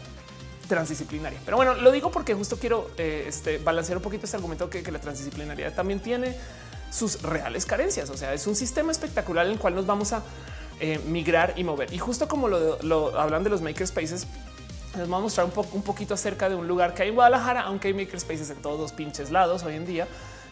transdisciplinaria. 0.68 1.38
Pero 1.44 1.56
bueno, 1.56 1.74
lo 1.74 1.90
digo 1.90 2.10
porque 2.10 2.34
justo 2.34 2.56
quiero 2.56 2.90
eh, 2.96 3.24
este, 3.28 3.58
balancear 3.58 3.98
un 3.98 4.02
poquito 4.02 4.24
este 4.24 4.36
argumento 4.36 4.70
que, 4.70 4.82
la 4.90 5.00
transdisciplinaria 5.00 5.74
también 5.74 6.00
tiene 6.00 6.36
sus 6.90 7.22
reales 7.22 7.66
carencias. 7.66 8.10
O 8.10 8.16
sea, 8.16 8.34
es 8.34 8.46
un 8.46 8.56
sistema 8.56 8.92
espectacular 8.92 9.46
en 9.46 9.52
el 9.52 9.58
cual 9.58 9.74
nos 9.74 9.86
vamos 9.86 10.12
a 10.12 10.22
eh, 10.80 11.00
migrar 11.06 11.54
y 11.56 11.64
mover. 11.64 11.92
Y 11.92 11.98
justo 11.98 12.28
como 12.28 12.48
lo, 12.48 13.18
hablan 13.18 13.44
de 13.44 13.50
los 13.50 13.62
makerspaces, 13.62 14.26
les 14.96 15.08
voy 15.08 15.18
a 15.18 15.22
mostrar 15.22 15.46
un, 15.46 15.52
po 15.52 15.66
un 15.72 15.82
poquito 15.82 16.14
acerca 16.14 16.48
de 16.48 16.54
un 16.54 16.68
lugar 16.68 16.94
que 16.94 17.02
hay 17.02 17.08
en 17.08 17.14
Guadalajara, 17.14 17.62
aunque 17.62 17.88
hay 17.88 17.94
makerspaces 17.94 18.50
en 18.50 18.60
todos 18.60 18.92
pinches 18.92 19.30
lados 19.30 19.62
hoy 19.62 19.76
en 19.76 19.86
día, 19.86 20.06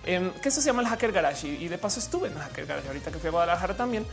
eh, 0.06 0.30
que 0.42 0.48
eso 0.48 0.60
se 0.60 0.66
llama 0.66 0.82
el 0.82 0.88
Hacker 0.88 1.12
Garage. 1.12 1.46
Y, 1.46 1.68
de 1.68 1.78
paso 1.78 2.00
estuve 2.00 2.28
en 2.28 2.34
el 2.34 2.40
Hacker 2.40 2.66
Garage 2.66 2.88
ahorita 2.88 3.10
que 3.10 3.18
fui 3.18 3.28
a 3.28 3.32
Guadalajara 3.32 3.76
también. 3.76 4.06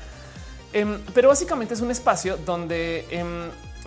Eh, 0.74 1.00
pero 1.14 1.30
básicamente 1.30 1.74
es 1.74 1.82
un 1.82 1.92
espacio 1.92 2.38
donde 2.38 3.06
eh, 3.10 3.24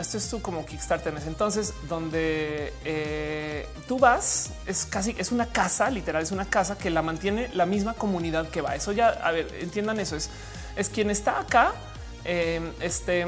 esto 0.01 0.19
es 0.19 0.29
tu 0.29 0.41
como 0.41 0.65
Kickstarter 0.65 1.13
en 1.13 1.19
ese 1.19 1.29
entonces, 1.29 1.75
donde 1.89 2.73
eh, 2.85 3.67
tú 3.87 3.99
vas, 3.99 4.51
es 4.67 4.87
casi 4.87 5.15
es 5.19 5.33
una 5.33 5.47
casa, 5.47 5.91
literal, 5.91 6.23
es 6.23 6.33
una 6.33 6.45
casa 6.45 6.77
que 6.77 6.91
la 6.91 7.03
mantiene 7.03 7.51
la 7.55 7.67
misma 7.67 7.95
comunidad 7.95 8.49
que 8.49 8.61
va. 8.61 8.75
Eso 8.75 8.93
ya, 8.93 9.09
a 9.09 9.31
ver, 9.33 9.53
entiendan 9.61 10.01
eso, 10.01 10.17
es, 10.17 10.31
es 10.77 10.89
quien 10.89 11.11
está 11.11 11.41
acá, 11.41 11.73
eh, 12.25 12.73
este 12.81 13.27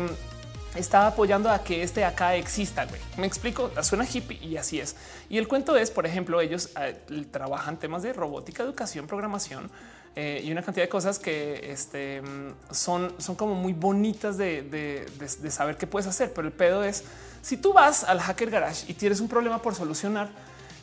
está 0.75 1.07
apoyando 1.07 1.51
a 1.51 1.63
que 1.63 1.83
este 1.83 2.05
acá 2.05 2.35
exista. 2.37 2.87
Güey. 2.87 3.01
Me 3.19 3.27
explico, 3.27 3.71
suena 3.83 4.07
hippie 4.11 4.39
y 4.43 4.57
así 4.57 4.81
es. 4.81 4.97
Y 5.29 5.39
el 5.39 5.49
cuento 5.49 5.77
es, 5.77 5.91
por 5.91 6.07
ejemplo, 6.07 6.41
ellos 6.41 6.71
eh, 6.81 7.27
trabajan 7.31 7.79
temas 7.79 8.03
de 8.03 8.13
robótica, 8.13 8.63
educación, 8.63 9.07
programación 9.07 9.71
eh, 10.15 10.43
y 10.45 10.53
una 10.53 10.63
cantidad 10.63 10.85
de 10.85 10.91
cosas 10.91 11.19
que 11.19 11.71
este, 11.73 12.23
son, 12.71 13.15
son 13.19 13.35
como 13.35 13.55
muy 13.55 13.73
bonitas 13.73 14.37
de, 14.37 14.63
de, 14.63 15.51
saber 15.51 15.77
qué 15.77 15.87
puedes 15.87 16.07
hacer. 16.07 16.33
Pero 16.35 16.47
el 16.47 16.53
pedo 16.53 16.85
es 16.85 17.05
si 17.41 17.57
tú 17.57 17.73
vas 17.73 18.05
al 18.05 18.21
Hacker 18.21 18.51
Garage 18.51 18.85
y 18.89 18.95
tienes 18.95 19.21
un 19.21 19.29
problema 19.29 19.63
por 19.63 19.75
solucionar, 19.75 20.31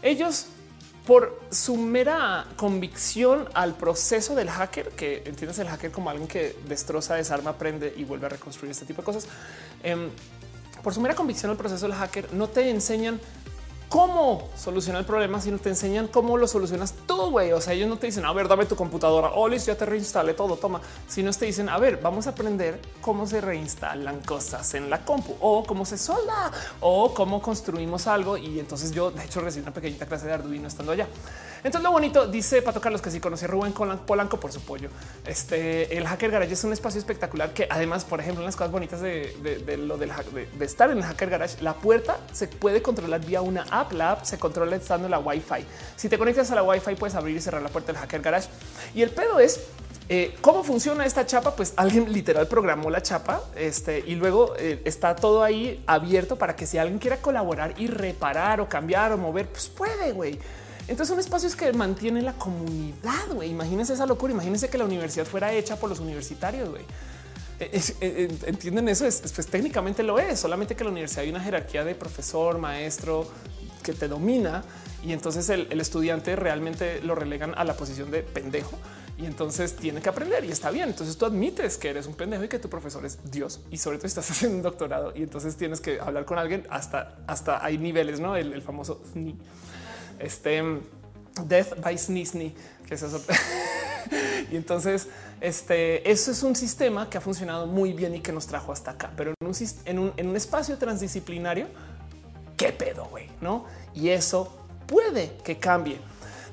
ellos 0.02 0.48
por 1.06 1.40
su 1.52 1.76
mera 1.76 2.46
convicción 2.56 3.48
al 3.54 3.76
proceso 3.76 4.36
del 4.36 4.50
hacker, 4.50 4.90
que 4.90 5.24
entiendes 5.26 5.58
el 5.60 5.68
hacker 5.68 5.92
como 5.92 6.10
alguien 6.10 6.28
que 6.28 6.56
destroza, 6.68 7.16
desarma, 7.16 7.52
aprende 7.52 7.94
y 7.98 8.04
vuelve 8.04 8.28
a 8.28 8.30
reconstruir 8.30 8.72
este 8.72 8.86
tipo 8.86 9.02
de 9.02 9.06
cosas. 9.06 9.28
Eh, 9.84 10.10
por 10.84 10.94
su 10.94 11.02
mera 11.02 11.16
convicción 11.16 11.52
al 11.52 11.58
proceso 11.58 11.88
del 11.88 11.96
hacker, 11.96 12.34
no 12.34 12.48
te 12.48 12.70
enseñan 12.70 13.20
cómo 13.90 14.48
solucionar 14.56 15.02
el 15.02 15.06
problema, 15.06 15.42
sino 15.42 15.58
te 15.58 15.70
enseñan 15.70 16.08
cómo 16.08 16.38
lo 16.38 16.48
solucionas 16.48 16.94
tú 17.06 17.32
güey. 17.32 17.52
O 17.52 17.62
sea, 17.62 17.74
ellos 17.74 17.90
no 17.90 17.98
te 17.98 18.08
dicen, 18.08 18.26
a 18.26 18.34
ver, 18.34 18.48
dame 18.48 18.66
tu 18.66 18.76
computadora. 18.76 19.32
Oh, 19.36 19.48
listo, 19.48 19.72
ya 19.72 19.78
te 19.78 19.86
reinstalé 19.86 20.34
todo, 20.34 20.56
toma. 20.56 20.82
Sino 21.08 21.32
te 21.32 21.46
dicen, 21.46 21.70
a 21.70 21.78
ver, 21.78 22.00
vamos 22.02 22.28
a 22.28 22.32
aprender 22.32 22.80
cómo 23.02 23.28
se 23.28 23.42
reinstalan 23.42 24.22
cosas 24.22 24.74
en 24.74 24.90
la 24.90 25.04
compu 25.04 25.36
o 25.40 25.64
cómo 25.64 25.86
se 25.86 25.98
solda 25.98 26.52
o 26.80 27.14
cómo 27.14 27.42
construimos 27.42 28.08
algo. 28.08 28.38
Y 28.38 28.60
entonces 28.60 28.92
yo, 28.92 29.12
de 29.12 29.24
hecho, 29.26 29.42
recibí 29.42 29.64
una 29.64 29.74
pequeñita 29.74 30.06
clase 30.06 30.28
de 30.28 30.34
Arduino 30.34 30.68
estando 30.68 30.92
allá. 30.92 31.08
Entonces 31.64 31.82
lo 31.82 31.92
bonito 31.92 32.28
dice 32.28 32.62
Pato 32.62 32.80
Carlos 32.80 33.02
que 33.02 33.12
sí 33.12 33.20
conocí 33.20 33.46
a 33.46 33.48
Rubén 33.48 33.74
Polanco 33.74 34.40
por 34.40 34.52
su 34.52 34.62
pollo. 34.62 34.90
Este 35.26 35.98
el 35.98 36.08
Hacker 36.08 36.32
Garage 36.32 36.54
es 36.54 36.64
un 36.64 36.74
espacio 36.74 37.00
espectacular 37.00 37.54
que 37.54 37.68
además, 37.70 38.06
por 38.06 38.20
ejemplo, 38.20 38.44
las 38.44 38.56
cosas 38.56 38.72
bonitas 38.72 39.02
de, 39.02 39.34
lo 39.78 39.98
del 39.98 40.12
de, 40.58 40.66
estar 40.66 40.90
en 40.92 41.00
el 41.00 41.04
Hacker 41.04 41.30
Garage, 41.30 41.62
la 41.62 41.74
puerta 41.74 42.20
se 42.32 42.48
puede 42.48 42.82
controlar 42.82 43.26
vía 43.26 43.42
una 43.42 43.64
app. 43.70 43.92
La 43.92 44.12
app 44.12 44.24
se 44.24 44.40
controla 44.40 44.76
estando 44.76 45.08
en 45.08 45.12
la 45.12 45.20
Wi-Fi. 45.20 45.66
Si 45.96 46.10
te 46.10 46.18
conectas 46.18 46.52
a 46.52 46.56
la 46.56 46.64
Wi-Fi, 46.64 46.96
puedes 46.96 47.16
abrir 47.16 47.36
y 47.36 47.42
cerrar 47.42 47.62
la 47.62 47.70
puerta 47.70 47.92
del 47.92 48.02
Hacker 48.02 48.22
Garage. 48.22 48.50
Y 48.94 49.02
el 49.02 49.10
pedo 49.10 49.40
es 49.40 49.60
eh, 50.12 50.36
¿Cómo 50.42 50.64
funciona 50.64 51.06
esta 51.06 51.24
chapa? 51.28 51.56
Pues 51.56 51.74
alguien 51.76 52.12
literal 52.12 52.48
programó 52.48 52.90
la 52.90 53.04
chapa 53.04 53.44
este, 53.56 54.04
y 54.08 54.16
luego 54.16 54.56
eh, 54.58 54.82
está 54.84 55.16
todo 55.16 55.44
ahí 55.44 55.84
abierto 55.86 56.36
para 56.36 56.56
que 56.56 56.66
si 56.66 56.80
alguien 56.80 56.98
quiera 56.98 57.18
colaborar 57.18 57.76
y 57.78 57.86
reparar 57.86 58.60
o 58.60 58.68
cambiar 58.68 59.12
o 59.12 59.18
mover, 59.20 59.50
pues 59.50 59.68
puede, 59.68 60.12
güey. 60.12 60.40
Entonces 60.90 61.08
son 61.10 61.20
espacios 61.20 61.56
que 61.56 61.72
mantienen 61.72 62.26
la 62.26 62.34
comunidad, 62.34 63.28
güey. 63.32 63.52
Imagínense 63.52 63.94
esa 63.94 64.08
locura. 64.08 64.34
Imagínense 64.34 64.70
que 64.70 64.78
la 64.78 64.86
universidad 64.86 65.26
fuera 65.26 65.54
hecha 65.54 65.76
por 65.76 65.88
los 65.88 66.00
universitarios, 66.00 66.68
güey. 66.68 66.84
E, 67.60 67.80
e, 68.02 68.30
Entienden 68.48 68.90
eso, 68.90 69.06
es, 69.06 69.22
pues 69.36 69.48
técnicamente 69.48 70.02
lo 70.02 70.18
es, 70.18 70.40
solamente 70.40 70.76
que 70.76 70.84
la 70.84 70.90
universidad 70.90 71.24
hay 71.24 71.30
una 71.30 71.42
jerarquía 71.42 71.84
de 71.84 71.94
profesor, 71.94 72.58
maestro 72.58 73.28
que 73.84 73.94
te 73.94 74.08
domina 74.08 74.64
y 75.04 75.14
entonces 75.14 75.50
el, 75.50 75.80
estudiante 75.80 76.36
realmente 76.36 77.02
lo 77.02 77.16
relegan 77.16 77.54
a 77.56 77.64
la 77.64 77.76
posición 77.76 78.12
de 78.12 78.24
pendejo 78.24 78.78
y 79.18 79.26
entonces 79.26 79.76
tiene 79.76 80.02
que 80.02 80.10
aprender 80.10 80.46
y 80.46 80.52
está 80.52 80.72
bien. 80.72 80.90
Entonces 80.90 81.18
tú 81.18 81.26
admites 81.26 81.78
que 81.78 81.90
eres 81.90 82.08
un 82.08 82.16
pendejo 82.16 82.46
y 82.46 82.48
que 82.48 82.60
tu 82.60 82.70
profesor 82.70 83.06
es 83.06 83.20
Dios 83.30 83.60
y 83.70 83.78
sobre 83.78 83.98
todo 83.98 84.08
estás 84.08 84.32
haciendo 84.32 84.58
un 84.58 84.64
doctorado 84.64 85.14
y 85.16 85.24
entonces 85.24 85.56
tienes 85.58 85.82
que 85.82 86.00
hablar 86.00 86.26
con 86.26 86.40
alguien 86.40 86.66
hasta 86.70 87.18
hasta 87.28 87.64
hay 87.64 87.78
niveles, 87.78 88.20
no 88.20 88.36
el, 88.38 88.54
el 88.54 88.62
famoso 88.62 89.02
ni 89.14 89.36
este 90.20 90.62
Death 91.46 91.80
by 91.82 91.98
Sneezy, 91.98 92.54
que 92.88 92.96
es 92.96 93.02
eso. 93.02 93.22
y 94.52 94.56
entonces, 94.56 95.08
este, 95.42 96.10
eso 96.10 96.32
es 96.32 96.44
un 96.44 96.56
sistema 96.56 97.10
que 97.10 97.18
ha 97.18 97.22
funcionado 97.22 97.68
muy 97.68 97.94
bien 97.94 98.16
y 98.16 98.20
que 98.20 98.32
nos 98.32 98.48
trajo 98.48 98.72
hasta 98.72 98.92
acá, 98.92 99.12
pero 99.16 99.34
en 99.40 99.48
un, 99.48 99.56
en 99.86 100.00
un, 100.00 100.14
en 100.18 100.30
un 100.30 100.36
espacio 100.36 100.78
transdisciplinario, 100.78 101.68
qué 102.58 102.72
pedo, 102.72 103.06
güey, 103.06 103.30
no? 103.42 103.66
Y 103.94 104.10
eso 104.10 104.66
puede 104.86 105.38
que 105.44 105.58
cambie. 105.58 106.00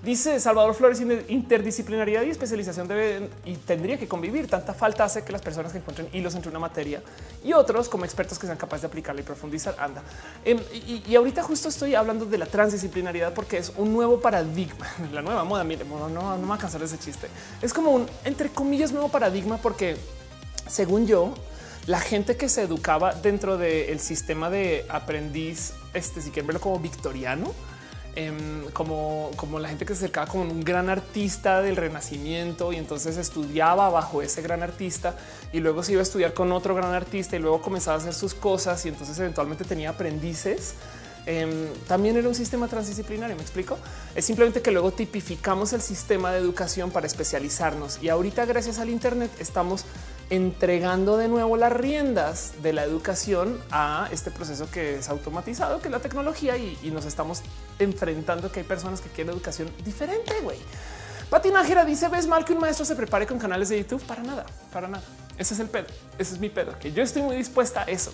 Dice 0.07 0.39
Salvador 0.39 0.73
Flores, 0.77 1.03
interdisciplinaridad 1.27 2.23
y 2.23 2.31
especialización 2.31 2.87
deben 2.87 3.29
y 3.45 3.57
tendría 3.57 3.99
que 3.99 4.07
convivir. 4.07 4.47
Tanta 4.47 4.73
falta 4.73 5.03
hace 5.03 5.25
que 5.25 5.33
las 5.33 5.43
personas 5.43 5.73
que 5.73 5.79
encuentren 5.79 6.09
hilos 6.13 6.37
entre 6.37 6.49
una 6.49 6.61
materia 6.61 7.03
y 7.43 7.53
otros 7.53 7.89
como 7.89 8.05
expertos 8.05 8.39
que 8.39 8.47
sean 8.47 8.57
capaces 8.57 8.83
de 8.83 8.87
aplicarla 8.87 9.23
y 9.23 9.25
profundizar. 9.25 9.75
Anda. 9.81 10.05
Em, 10.45 10.61
y, 11.09 11.13
ahorita 11.17 11.43
justo 11.43 11.69
estoy 11.69 11.97
hablando 11.97 12.25
de 12.25 12.39
la 12.39 12.47
transdisciplinariedad 12.47 13.35
porque 13.35 13.59
es 13.59 13.73
un 13.77 13.93
nuevo 13.93 14.21
paradigma, 14.21 14.87
la 15.13 15.23
nueva 15.23 15.43
moda. 15.43 15.65
Mire, 15.65 15.85
no, 15.85 16.09
no, 16.09 16.39
me 16.39 16.47
va 16.47 16.55
a 16.55 16.59
cansar 16.59 16.79
de 16.79 16.87
ese 16.87 16.99
chiste. 16.99 17.27
Es 17.61 17.75
como 17.75 17.91
un 17.91 18.07
entre 18.25 18.51
comillas 18.51 18.93
nuevo 18.93 19.09
paradigma 19.09 19.57
porque 19.57 19.97
según 20.69 21.09
yo, 21.09 21.35
la 21.89 21.99
gente 21.99 22.37
que 22.37 22.49
se 22.49 22.63
educaba 22.63 23.13
dentro 23.13 23.59
del 23.59 23.99
sistema 23.99 24.51
de 24.51 24.87
aprendiz, 24.89 25.73
este 25.95 26.23
si 26.23 26.31
quieren 26.31 26.47
verlo 26.47 26.61
como 26.61 26.79
victoriano, 26.79 27.53
Em, 28.19 28.71
como, 28.73 29.31
como 29.37 29.59
la 29.59 29.69
gente 29.69 29.85
que 29.85 29.95
se 29.95 30.07
acercaba 30.07 30.27
como 30.27 30.45
un 30.45 30.65
gran 30.65 30.89
artista 30.89 31.61
del 31.61 31.77
renacimiento 31.77 32.73
y 32.73 32.77
entonces 32.77 33.19
estudiaba 33.19 33.91
bajo 33.91 34.23
ese 34.23 34.41
gran 34.41 34.63
artista 34.63 35.15
y 35.53 35.61
luego 35.61 35.83
se 35.83 35.93
iba 35.93 36.01
a 36.01 36.03
estudiar 36.03 36.33
con 36.33 36.51
otro 36.51 36.75
gran 36.75 36.95
artista 36.95 37.37
y 37.37 37.41
luego 37.41 37.61
comenzaba 37.61 37.99
a 37.99 38.01
hacer 38.01 38.15
sus 38.15 38.33
cosas 38.33 38.87
y 38.87 38.89
entonces 38.89 39.19
eventualmente 39.19 39.65
tenía 39.65 39.91
aprendices. 39.91 40.77
Em, 41.27 41.69
también 41.87 42.17
era 42.17 42.27
un 42.27 42.35
sistema 42.35 42.69
transdisciplinario. 42.69 43.37
Me 43.37 43.43
explico. 43.43 43.77
Es 44.15 44.25
simplemente 44.25 44.63
que 44.63 44.71
luego 44.71 44.93
tipificamos 44.93 45.75
el 45.75 45.83
sistema 45.83 46.33
de 46.33 46.39
educación 46.39 46.91
para 46.93 47.07
especializarnos 47.07 48.03
y 48.03 48.09
ahorita, 48.09 48.47
gracias 48.47 48.79
al 48.79 48.89
Internet, 48.89 49.31
estamos 49.41 49.85
entregando 50.31 51.17
de 51.17 51.29
nuevo 51.29 51.57
las 51.57 51.73
riendas 51.73 52.55
de 52.63 52.73
la 52.73 52.83
educación 52.83 53.61
a 53.71 54.09
este 54.11 54.31
proceso 54.31 54.69
que 54.71 54.97
es 54.97 55.09
automatizado, 55.09 55.81
que 55.81 55.89
es 55.89 55.93
la 55.93 56.01
tecnología 56.01 56.57
y, 56.57 56.91
nos 56.91 57.05
estamos 57.05 57.43
enfrentando 57.79 58.51
que 58.51 58.61
hay 58.61 58.67
personas 58.67 59.01
que 59.01 59.11
quieren 59.11 59.33
educación 59.35 59.71
diferente, 59.85 60.33
güey. 60.43 60.59
Patinajera 61.31 61.85
dice, 61.85 62.09
¿ves 62.09 62.27
mal 62.27 62.45
que 62.45 62.55
un 62.55 62.61
maestro 62.61 62.85
se 62.85 62.97
prepare 62.97 63.27
con 63.27 63.39
canales 63.39 63.69
de 63.69 63.79
YouTube? 63.79 64.03
Para 64.05 64.23
nada, 64.23 64.47
para 64.73 64.89
nada. 64.89 65.05
Ese 65.37 65.55
es 65.55 65.61
el 65.61 65.69
pedo, 65.69 65.87
ese 66.19 66.35
es 66.35 66.41
mi 66.41 66.49
pedo, 66.49 66.79
que 66.79 66.93
yo 66.93 67.03
estoy 67.03 67.23
muy 67.23 67.37
dispuesta 67.37 67.83
a 67.83 67.85
eso. 67.85 68.13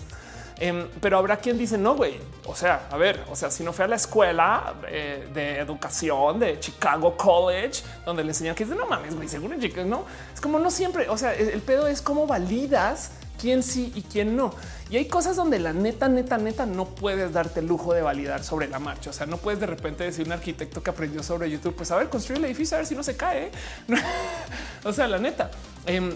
Em, 0.59 0.87
pero 1.01 1.17
habrá 1.17 1.37
quien 1.37 1.57
dice 1.57 1.77
no, 1.77 1.95
güey. 1.95 2.19
O 2.45 2.55
sea, 2.55 2.87
a 2.91 2.97
ver, 2.97 3.23
o 3.29 3.35
sea, 3.35 3.49
si 3.49 3.63
no 3.63 3.73
fue 3.73 3.85
a 3.85 3.87
la 3.87 3.95
escuela 3.95 4.75
eh, 4.87 5.27
de 5.33 5.59
educación 5.59 6.39
de 6.39 6.59
Chicago 6.59 7.17
College, 7.17 7.83
donde 8.05 8.23
le 8.23 8.29
enseñan 8.29 8.55
que 8.55 8.65
no 8.65 8.85
mames, 8.85 9.15
güey, 9.15 9.27
seguro 9.27 9.59
chicos, 9.59 9.85
no 9.85 10.05
es 10.33 10.41
como 10.41 10.59
no 10.59 10.71
siempre. 10.71 11.09
O 11.09 11.17
sea, 11.17 11.33
el 11.33 11.61
pedo 11.61 11.87
es 11.87 12.01
cómo 12.01 12.27
validas 12.27 13.11
quién 13.39 13.61
sí 13.61 13.91
y 13.95 14.03
quién 14.03 14.35
no. 14.37 14.53
Y 14.89 14.97
hay 14.97 15.05
cosas 15.05 15.35
donde 15.35 15.59
la 15.59 15.73
neta, 15.73 16.07
neta, 16.07 16.37
neta 16.37 16.65
no 16.65 16.85
puedes 16.85 17.33
darte 17.33 17.59
el 17.59 17.67
lujo 17.67 17.93
de 17.93 18.01
validar 18.01 18.43
sobre 18.43 18.67
la 18.67 18.79
marcha. 18.79 19.09
O 19.09 19.13
sea, 19.13 19.25
no 19.25 19.37
puedes 19.37 19.59
de 19.59 19.65
repente 19.65 20.03
decir 20.03 20.25
un 20.25 20.31
arquitecto 20.33 20.81
que 20.83 20.91
aprendió 20.91 21.23
sobre 21.23 21.49
YouTube, 21.49 21.75
pues 21.75 21.91
a 21.91 21.97
ver, 21.97 22.09
construir 22.09 22.39
el 22.39 22.45
edificio, 22.45 22.77
a 22.77 22.79
ver 22.79 22.87
si 22.87 22.95
no 22.95 23.03
se 23.03 23.17
cae. 23.17 23.51
o 24.83 24.93
sea, 24.93 25.07
la 25.07 25.17
neta. 25.17 25.51
Em, 25.85 26.13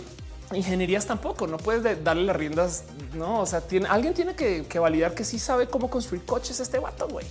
ingenierías 0.53 1.06
tampoco 1.06 1.48
no 1.48 1.57
puedes 1.57 2.03
darle 2.03 2.24
las 2.24 2.36
riendas. 2.36 2.84
No, 3.14 3.41
o 3.41 3.45
sea, 3.45 3.64
alguien 3.90 4.14
tiene 4.14 4.36
que, 4.36 4.80
validar 4.80 5.14
que 5.14 5.24
sí 5.24 5.40
sabe 5.40 5.68
cómo 5.68 5.90
construir 5.90 6.26
coches. 6.26 6.60
Este 6.60 6.80
vato, 6.80 7.07
güey. 7.07 7.26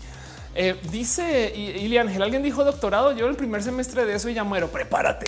Eh, 0.54 0.80
dice 0.90 1.52
Ángel, 1.98 2.22
alguien 2.22 2.42
dijo 2.42 2.64
doctorado. 2.64 3.12
Yo 3.12 3.26
el 3.26 3.36
primer 3.36 3.62
semestre 3.62 4.04
de 4.04 4.14
eso 4.14 4.28
y 4.28 4.34
ya 4.34 4.44
muero. 4.44 4.68
Prepárate, 4.68 5.26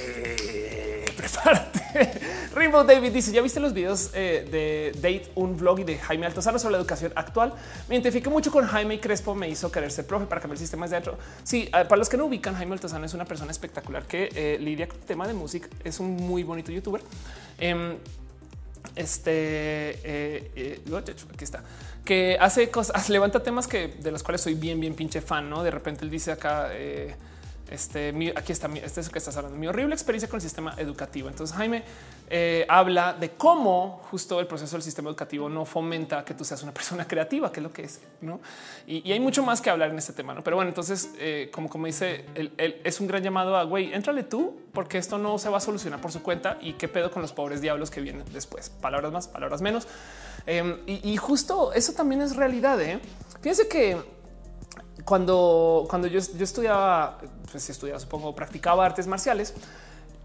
prepárate. 1.18 2.20
Rainbow 2.54 2.84
David 2.84 3.12
dice: 3.12 3.32
Ya 3.32 3.42
viste 3.42 3.60
los 3.60 3.74
videos 3.74 4.10
eh, 4.14 4.46
de 4.50 4.92
Date, 4.94 5.30
un 5.34 5.56
vlog 5.56 5.80
y 5.80 5.84
de 5.84 5.98
Jaime 5.98 6.26
Altozano 6.26 6.58
sobre 6.58 6.72
la 6.72 6.78
educación 6.78 7.12
actual. 7.16 7.52
Me 7.88 7.96
identifico 7.96 8.30
mucho 8.30 8.50
con 8.50 8.64
Jaime 8.66 8.94
y 8.94 8.98
Crespo. 8.98 9.34
Me 9.34 9.48
hizo 9.48 9.70
querer 9.70 9.90
ser 9.90 10.06
profe 10.06 10.26
para 10.26 10.40
cambiar 10.40 10.56
el 10.56 10.60
sistema 10.60 10.86
de 10.86 10.94
dentro. 10.94 11.18
Sí, 11.42 11.64
eh, 11.64 11.70
para 11.70 11.96
los 11.96 12.08
que 12.08 12.16
no 12.16 12.26
ubican, 12.26 12.54
Jaime 12.54 12.72
Altozano 12.72 13.04
es 13.04 13.14
una 13.14 13.24
persona 13.24 13.50
espectacular 13.50 14.04
que 14.04 14.58
lidia 14.60 14.86
con 14.86 14.98
el 14.98 15.04
tema 15.04 15.26
de 15.26 15.34
música. 15.34 15.68
Es 15.84 16.00
un 16.00 16.16
muy 16.16 16.44
bonito 16.44 16.72
youtuber. 16.72 17.02
Em, 17.58 17.96
este 18.94 19.30
eh, 19.32 20.50
eh, 20.56 20.80
aquí 21.34 21.44
está 21.44 21.62
que 22.04 22.38
hace 22.40 22.70
cosas, 22.70 23.08
levanta 23.10 23.42
temas 23.42 23.66
que 23.66 23.88
de 23.88 24.10
los 24.10 24.22
cuales 24.22 24.40
soy 24.40 24.54
bien, 24.54 24.80
bien 24.80 24.94
pinche 24.94 25.20
fan. 25.20 25.50
No 25.50 25.62
de 25.62 25.70
repente 25.70 26.04
él 26.04 26.10
dice 26.10 26.32
acá, 26.32 26.70
este, 27.70 28.32
aquí 28.36 28.52
está, 28.52 28.68
este 28.82 29.00
es 29.00 29.08
que 29.08 29.18
estás 29.18 29.36
hablando, 29.36 29.58
mi 29.58 29.66
horrible 29.66 29.94
experiencia 29.94 30.28
con 30.28 30.38
el 30.38 30.42
sistema 30.42 30.74
educativo. 30.78 31.28
Entonces 31.28 31.56
Jaime 31.56 31.84
eh, 32.30 32.66
habla 32.68 33.14
de 33.14 33.30
cómo 33.30 34.02
justo 34.10 34.40
el 34.40 34.46
proceso 34.46 34.76
del 34.76 34.82
sistema 34.82 35.08
educativo 35.08 35.48
no 35.48 35.64
fomenta 35.64 36.24
que 36.24 36.34
tú 36.34 36.44
seas 36.44 36.62
una 36.62 36.72
persona 36.72 37.06
creativa, 37.06 37.50
que 37.50 37.60
es 37.60 37.64
lo 37.64 37.72
que 37.72 37.82
es, 37.82 38.00
¿no? 38.20 38.40
Y, 38.86 39.10
hay 39.12 39.20
mucho 39.20 39.42
más 39.42 39.60
que 39.60 39.70
hablar 39.70 39.90
en 39.90 39.98
este 39.98 40.12
tema, 40.12 40.34
¿no? 40.34 40.42
Pero 40.42 40.56
bueno, 40.56 40.68
entonces, 40.68 41.10
eh, 41.18 41.50
como, 41.52 41.68
como 41.68 41.86
dice, 41.86 42.24
es 42.56 43.00
un 43.00 43.06
gran 43.06 43.22
llamado 43.22 43.56
a, 43.56 43.64
güey, 43.64 43.92
entrale 43.92 44.24
tú, 44.24 44.56
porque 44.72 44.98
esto 44.98 45.18
no 45.18 45.38
se 45.38 45.48
va 45.48 45.58
a 45.58 45.60
solucionar 45.60 46.00
por 46.00 46.12
su 46.12 46.22
cuenta 46.22 46.58
y 46.60 46.74
qué 46.74 46.88
pedo 46.88 47.10
con 47.10 47.22
los 47.22 47.32
pobres 47.32 47.60
diablos 47.60 47.90
que 47.90 48.00
vienen 48.00 48.24
después. 48.32 48.70
Palabras 48.70 49.12
más, 49.12 49.28
palabras 49.28 49.60
menos. 49.62 49.86
Em, 50.46 50.78
y, 50.86 51.16
justo 51.16 51.72
eso 51.72 51.92
también 51.92 52.22
es 52.22 52.36
realidad, 52.36 52.80
¿eh? 52.80 53.00
Fíjense 53.40 53.68
que 53.68 53.96
cuando, 55.04 55.86
cuando 55.88 56.08
yo, 56.08 56.18
estudiaba, 56.18 57.18
pues 57.50 57.68
estudiaba, 57.70 58.00
supongo, 58.00 58.34
practicaba 58.34 58.84
artes 58.84 59.06
marciales, 59.06 59.54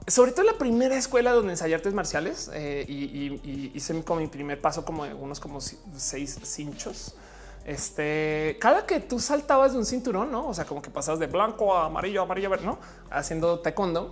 sobre 0.08 0.32
todo 0.32 0.42
en 0.42 0.48
la 0.48 0.58
primera 0.58 0.98
escuela 0.98 1.32
donde 1.32 1.54
ensayé 1.54 1.76
artes 1.76 1.94
marciales 1.94 2.52
eh, 2.54 2.86
y, 2.88 3.72
hice 3.74 4.04
como 4.04 4.20
mi 4.20 4.28
primer 4.28 4.60
paso 4.60 4.84
como 4.84 5.06
de 5.06 5.14
unos 5.14 5.40
como 5.40 5.60
seis 5.62 6.40
cinchos. 6.44 7.16
Este, 7.66 8.58
cada 8.60 8.86
que 8.86 9.00
tú 9.00 9.20
saltabas 9.20 9.72
de 9.72 9.80
un 9.80 9.86
cinturón, 9.86 10.32
no? 10.32 10.50
O 10.50 10.54
sea, 10.54 10.66
como 10.66 10.82
que 10.82 10.90
pasabas 10.90 11.20
de 11.20 11.28
blanco 11.28 11.74
a 11.74 11.86
amarillo, 11.86 12.22
amarillo, 12.22 12.50
ver, 12.50 12.64
no 12.64 12.78
haciendo 13.10 13.60
taekwondo. 13.60 14.12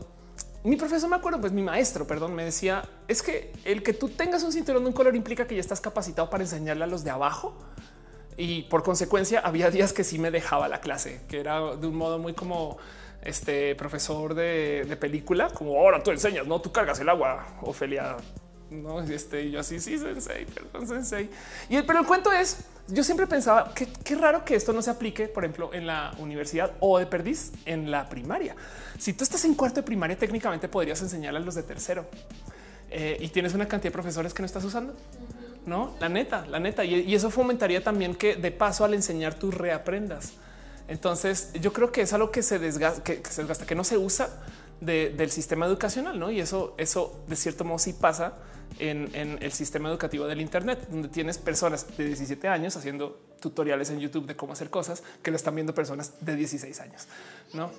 Mi 0.64 0.78
profesor, 0.78 1.10
me 1.10 1.16
acuerdo, 1.16 1.42
pues 1.42 1.52
mi 1.52 1.64
maestro, 1.64 2.06
perdón, 2.06 2.34
me 2.36 2.46
decía 2.46 2.88
es 3.08 3.22
que 3.22 3.52
el 3.66 3.84
que 3.84 3.94
tú 3.94 4.10
tengas 4.10 4.44
un 4.44 4.54
cinturón 4.54 4.84
de 4.84 4.90
un 4.90 4.94
color 4.94 5.16
implica 5.16 5.48
que 5.48 5.56
ya 5.56 5.62
estás 5.62 5.82
capacitado 5.82 6.30
para 6.30 6.44
enseñarle 6.44 6.84
a 6.84 6.88
los 6.88 7.04
de 7.04 7.10
abajo 7.10 7.58
y 8.41 8.63
por 8.63 8.81
consecuencia 8.81 9.39
había 9.39 9.69
días 9.69 9.93
que 9.93 10.03
sí 10.03 10.18
me 10.18 10.31
dejaba 10.31 10.68
la 10.68 10.81
clase, 10.81 11.22
que 11.27 11.39
era 11.39 11.76
de 11.76 11.85
un 11.85 11.95
modo 11.95 12.18
muy 12.18 12.34
como 12.34 12.80
este 13.22 13.76
profesor 13.76 14.34
de, 14.34 14.97
película, 14.99 15.51
como 15.51 15.77
ahora 15.77 16.01
tú 16.01 16.09
enseñas, 16.09 16.47
no 16.47 16.59
tú 16.59 16.72
cargas 16.72 16.99
el 16.99 17.09
agua, 17.09 17.45
Ofelia. 17.61 18.18
No, 18.72 18.99
este 19.01 19.51
yo 19.51 19.59
así, 19.59 19.80
sí, 19.80 19.95
sensei, 19.99 20.45
perdón, 20.45 20.88
sensei. 20.88 21.30
Y 21.69 21.80
pero 21.84 21.99
el 21.99 22.05
cuento 22.07 22.31
es 22.31 22.65
yo 22.88 23.03
siempre 23.03 23.27
pensaba 23.27 23.76
que 23.76 23.85
qué 24.03 24.15
raro 24.15 24.43
que 24.43 24.55
esto 24.55 24.73
no 24.73 24.81
se 24.81 24.89
aplique, 24.89 25.27
por 25.27 25.43
ejemplo, 25.43 25.72
en 25.72 25.85
la 25.85 26.11
universidad 26.18 26.72
o 26.80 26.97
de 26.97 27.05
perdiz 27.05 27.51
en 27.68 27.91
la 27.91 28.09
primaria. 28.09 28.55
Si 28.97 29.13
tú 29.13 29.23
estás 29.23 29.45
en 29.45 29.53
cuarto 29.53 29.81
de 29.81 29.84
primaria, 29.84 30.18
técnicamente 30.18 30.68
podrías 30.68 30.99
enseñar 31.03 31.35
a 31.35 31.39
los 31.39 31.53
de 31.53 31.61
tercero 31.61 32.07
eh, 32.89 33.18
y 33.19 33.27
tienes 33.27 33.53
una 33.53 33.68
cantidad 33.68 33.91
de 33.91 33.93
profesores 33.93 34.34
que 34.34 34.41
no 34.41 34.47
estás 34.47 34.63
usando. 34.63 34.95
No, 35.66 35.96
la 36.00 36.10
neta, 36.10 36.46
la 36.48 36.60
neta. 36.60 36.84
Y, 36.84 37.14
eso 37.14 37.30
fomentaría 37.30 37.84
también 37.84 38.16
que 38.16 38.36
de 38.36 38.52
paso 38.52 38.84
al 38.84 38.94
enseñar 38.94 39.36
tú 39.36 39.52
reaprendas. 39.52 40.34
Entonces 40.88 41.52
yo 41.62 41.72
creo 41.72 41.92
que 41.92 42.02
es 42.02 42.14
algo 42.14 42.32
que 42.32 42.44
se 42.44 42.60
desgasta, 42.60 43.04
que, 43.04 43.22
se 43.30 43.42
desgasta, 43.42 43.66
que 43.66 43.76
no 43.76 43.84
se 43.84 43.98
usa 43.98 44.30
del 44.82 45.30
sistema 45.30 45.68
educacional, 45.68 46.18
¿no? 46.20 46.32
Y 46.32 46.40
eso, 46.40 46.74
eso 46.78 47.24
de 47.28 47.36
cierto 47.36 47.64
modo 47.64 47.78
sí 47.78 47.94
pasa 47.94 48.34
en, 48.80 49.38
el 49.42 49.52
sistema 49.52 49.90
educativo 49.90 50.26
del 50.26 50.42
Internet, 50.42 50.88
donde 50.90 51.08
tienes 51.08 51.38
personas 51.38 51.86
de 51.98 52.06
17 52.06 52.48
años 52.48 52.76
haciendo 52.76 53.20
tutoriales 53.40 53.90
en 53.92 54.00
YouTube 54.00 54.26
de 54.26 54.36
cómo 54.36 54.54
hacer 54.54 54.70
cosas 54.70 55.04
que 55.22 55.30
lo 55.30 55.38
están 55.38 55.54
viendo 55.56 55.76
personas 55.76 56.14
de 56.22 56.36
16 56.36 56.80
años, 56.80 57.08
¿no? 57.54 57.72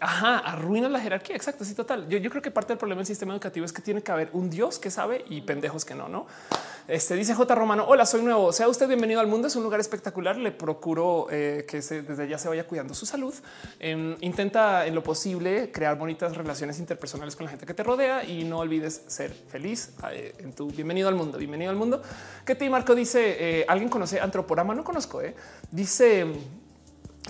Ajá, 0.00 0.38
arruina 0.38 0.88
la 0.88 1.00
jerarquía. 1.00 1.36
Exacto. 1.36 1.64
Sí, 1.64 1.74
total. 1.74 2.08
Yo, 2.08 2.18
yo, 2.18 2.30
creo 2.30 2.42
que 2.42 2.50
parte 2.50 2.68
del 2.68 2.78
problema 2.78 3.00
del 3.00 3.06
sistema 3.06 3.32
educativo 3.32 3.64
es 3.64 3.72
que 3.72 3.82
tiene 3.82 4.02
que 4.02 4.12
haber 4.12 4.30
un 4.32 4.50
Dios 4.50 4.78
que 4.78 4.90
sabe 4.90 5.24
y 5.28 5.42
pendejos 5.42 5.84
que 5.84 5.94
no, 5.94 6.08
no? 6.08 6.26
Este 6.86 7.14
dice 7.14 7.34
J. 7.34 7.54
Romano. 7.54 7.86
Hola, 7.88 8.04
soy 8.04 8.22
nuevo. 8.22 8.52
Sea 8.52 8.68
usted 8.68 8.86
bienvenido 8.88 9.20
al 9.20 9.26
mundo. 9.26 9.48
Es 9.48 9.56
un 9.56 9.62
lugar 9.62 9.80
espectacular. 9.80 10.36
Le 10.36 10.52
procuro 10.52 11.28
eh, 11.30 11.64
que 11.66 11.80
desde 11.80 12.28
ya 12.28 12.36
se 12.38 12.48
vaya 12.48 12.66
cuidando 12.66 12.92
su 12.92 13.06
salud. 13.06 13.34
Em, 13.80 14.16
intenta 14.20 14.86
en 14.86 14.94
lo 14.94 15.02
posible 15.02 15.70
crear 15.72 15.96
bonitas 15.96 16.36
relaciones 16.36 16.78
interpersonales 16.78 17.36
con 17.36 17.44
la 17.44 17.50
gente 17.50 17.64
que 17.64 17.74
te 17.74 17.82
rodea 17.82 18.24
y 18.24 18.44
no 18.44 18.58
olvides 18.58 19.02
ser 19.06 19.32
feliz 19.32 19.94
eh, 20.12 20.34
en 20.38 20.52
tu 20.52 20.66
bienvenido 20.68 21.08
al 21.08 21.14
mundo. 21.14 21.38
Bienvenido 21.38 21.70
al 21.70 21.76
mundo. 21.76 22.02
Que 22.44 22.54
te 22.54 22.68
Marco 22.68 22.94
dice 22.94 23.36
eh, 23.38 23.64
alguien 23.68 23.88
conoce 23.88 24.20
Antroporama. 24.20 24.74
No 24.74 24.84
conozco. 24.84 25.22
Dice 25.70 26.26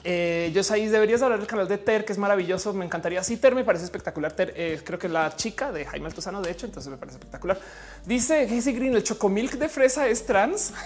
eh, 0.02 0.50
yo 0.52 0.62
ahí 0.72 0.86
deberías 0.86 1.22
hablar 1.22 1.38
del 1.38 1.46
canal 1.46 1.68
de 1.68 1.78
Ter, 1.78 2.04
que 2.04 2.12
es 2.12 2.18
maravilloso. 2.18 2.72
Me 2.72 2.84
encantaría. 2.84 3.22
Sí, 3.22 3.36
Ter 3.36 3.54
me 3.54 3.64
parece 3.64 3.84
espectacular. 3.84 4.32
Ter, 4.32 4.52
eh, 4.56 4.80
creo 4.84 4.98
que 4.98 5.08
la 5.08 5.36
chica 5.36 5.70
de 5.70 5.84
Jaime 5.84 6.06
Altozano, 6.06 6.42
de 6.42 6.50
hecho, 6.50 6.66
entonces 6.66 6.90
me 6.90 6.96
parece 6.96 7.16
espectacular. 7.18 7.58
Dice 8.04 8.48
Jesse 8.48 8.74
Green: 8.74 8.94
el 8.94 9.04
chocomilk 9.04 9.52
de 9.52 9.68
fresa 9.68 10.08
es 10.08 10.26
trans. 10.26 10.72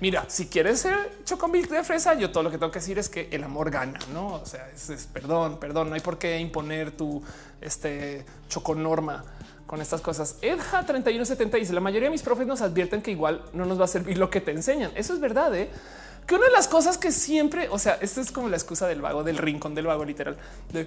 Mira, 0.00 0.24
si 0.28 0.46
quieres 0.46 0.80
ser 0.80 0.96
chocomilk 1.24 1.70
de 1.70 1.84
fresa, 1.84 2.14
yo 2.14 2.30
todo 2.30 2.42
lo 2.42 2.50
que 2.50 2.58
tengo 2.58 2.72
que 2.72 2.80
decir 2.80 2.98
es 2.98 3.08
que 3.08 3.28
el 3.30 3.44
amor 3.44 3.70
gana, 3.70 4.00
no? 4.12 4.34
O 4.34 4.46
sea, 4.46 4.68
es, 4.70 5.08
perdón, 5.12 5.58
perdón. 5.60 5.88
No 5.88 5.94
hay 5.94 6.00
por 6.00 6.18
qué 6.18 6.38
imponer 6.38 6.90
tu 6.90 7.22
este 7.60 8.24
choconorma 8.48 9.24
con 9.66 9.80
estas 9.80 10.00
cosas. 10.00 10.36
Edja 10.42 10.84
3170 10.84 11.56
dice: 11.56 11.72
La 11.72 11.80
mayoría 11.80 12.08
de 12.08 12.12
mis 12.12 12.22
profes 12.22 12.46
nos 12.46 12.60
advierten 12.62 13.00
que 13.00 13.10
igual 13.10 13.44
no 13.52 13.64
nos 13.64 13.80
va 13.80 13.86
a 13.86 13.88
servir 13.88 14.18
lo 14.18 14.28
que 14.28 14.40
te 14.40 14.50
enseñan. 14.50 14.92
Eso 14.94 15.14
es 15.14 15.20
verdad. 15.20 15.54
¿eh? 15.54 15.70
Que 16.26 16.34
una 16.34 16.46
de 16.46 16.52
las 16.52 16.68
cosas 16.68 16.98
que 16.98 17.10
siempre, 17.10 17.68
o 17.70 17.78
sea, 17.78 17.98
esta 18.00 18.20
es 18.20 18.30
como 18.30 18.48
la 18.48 18.56
excusa 18.56 18.86
del 18.86 19.00
vago, 19.00 19.24
del 19.24 19.38
rincón 19.38 19.74
del 19.74 19.86
vago 19.86 20.04
literal. 20.04 20.36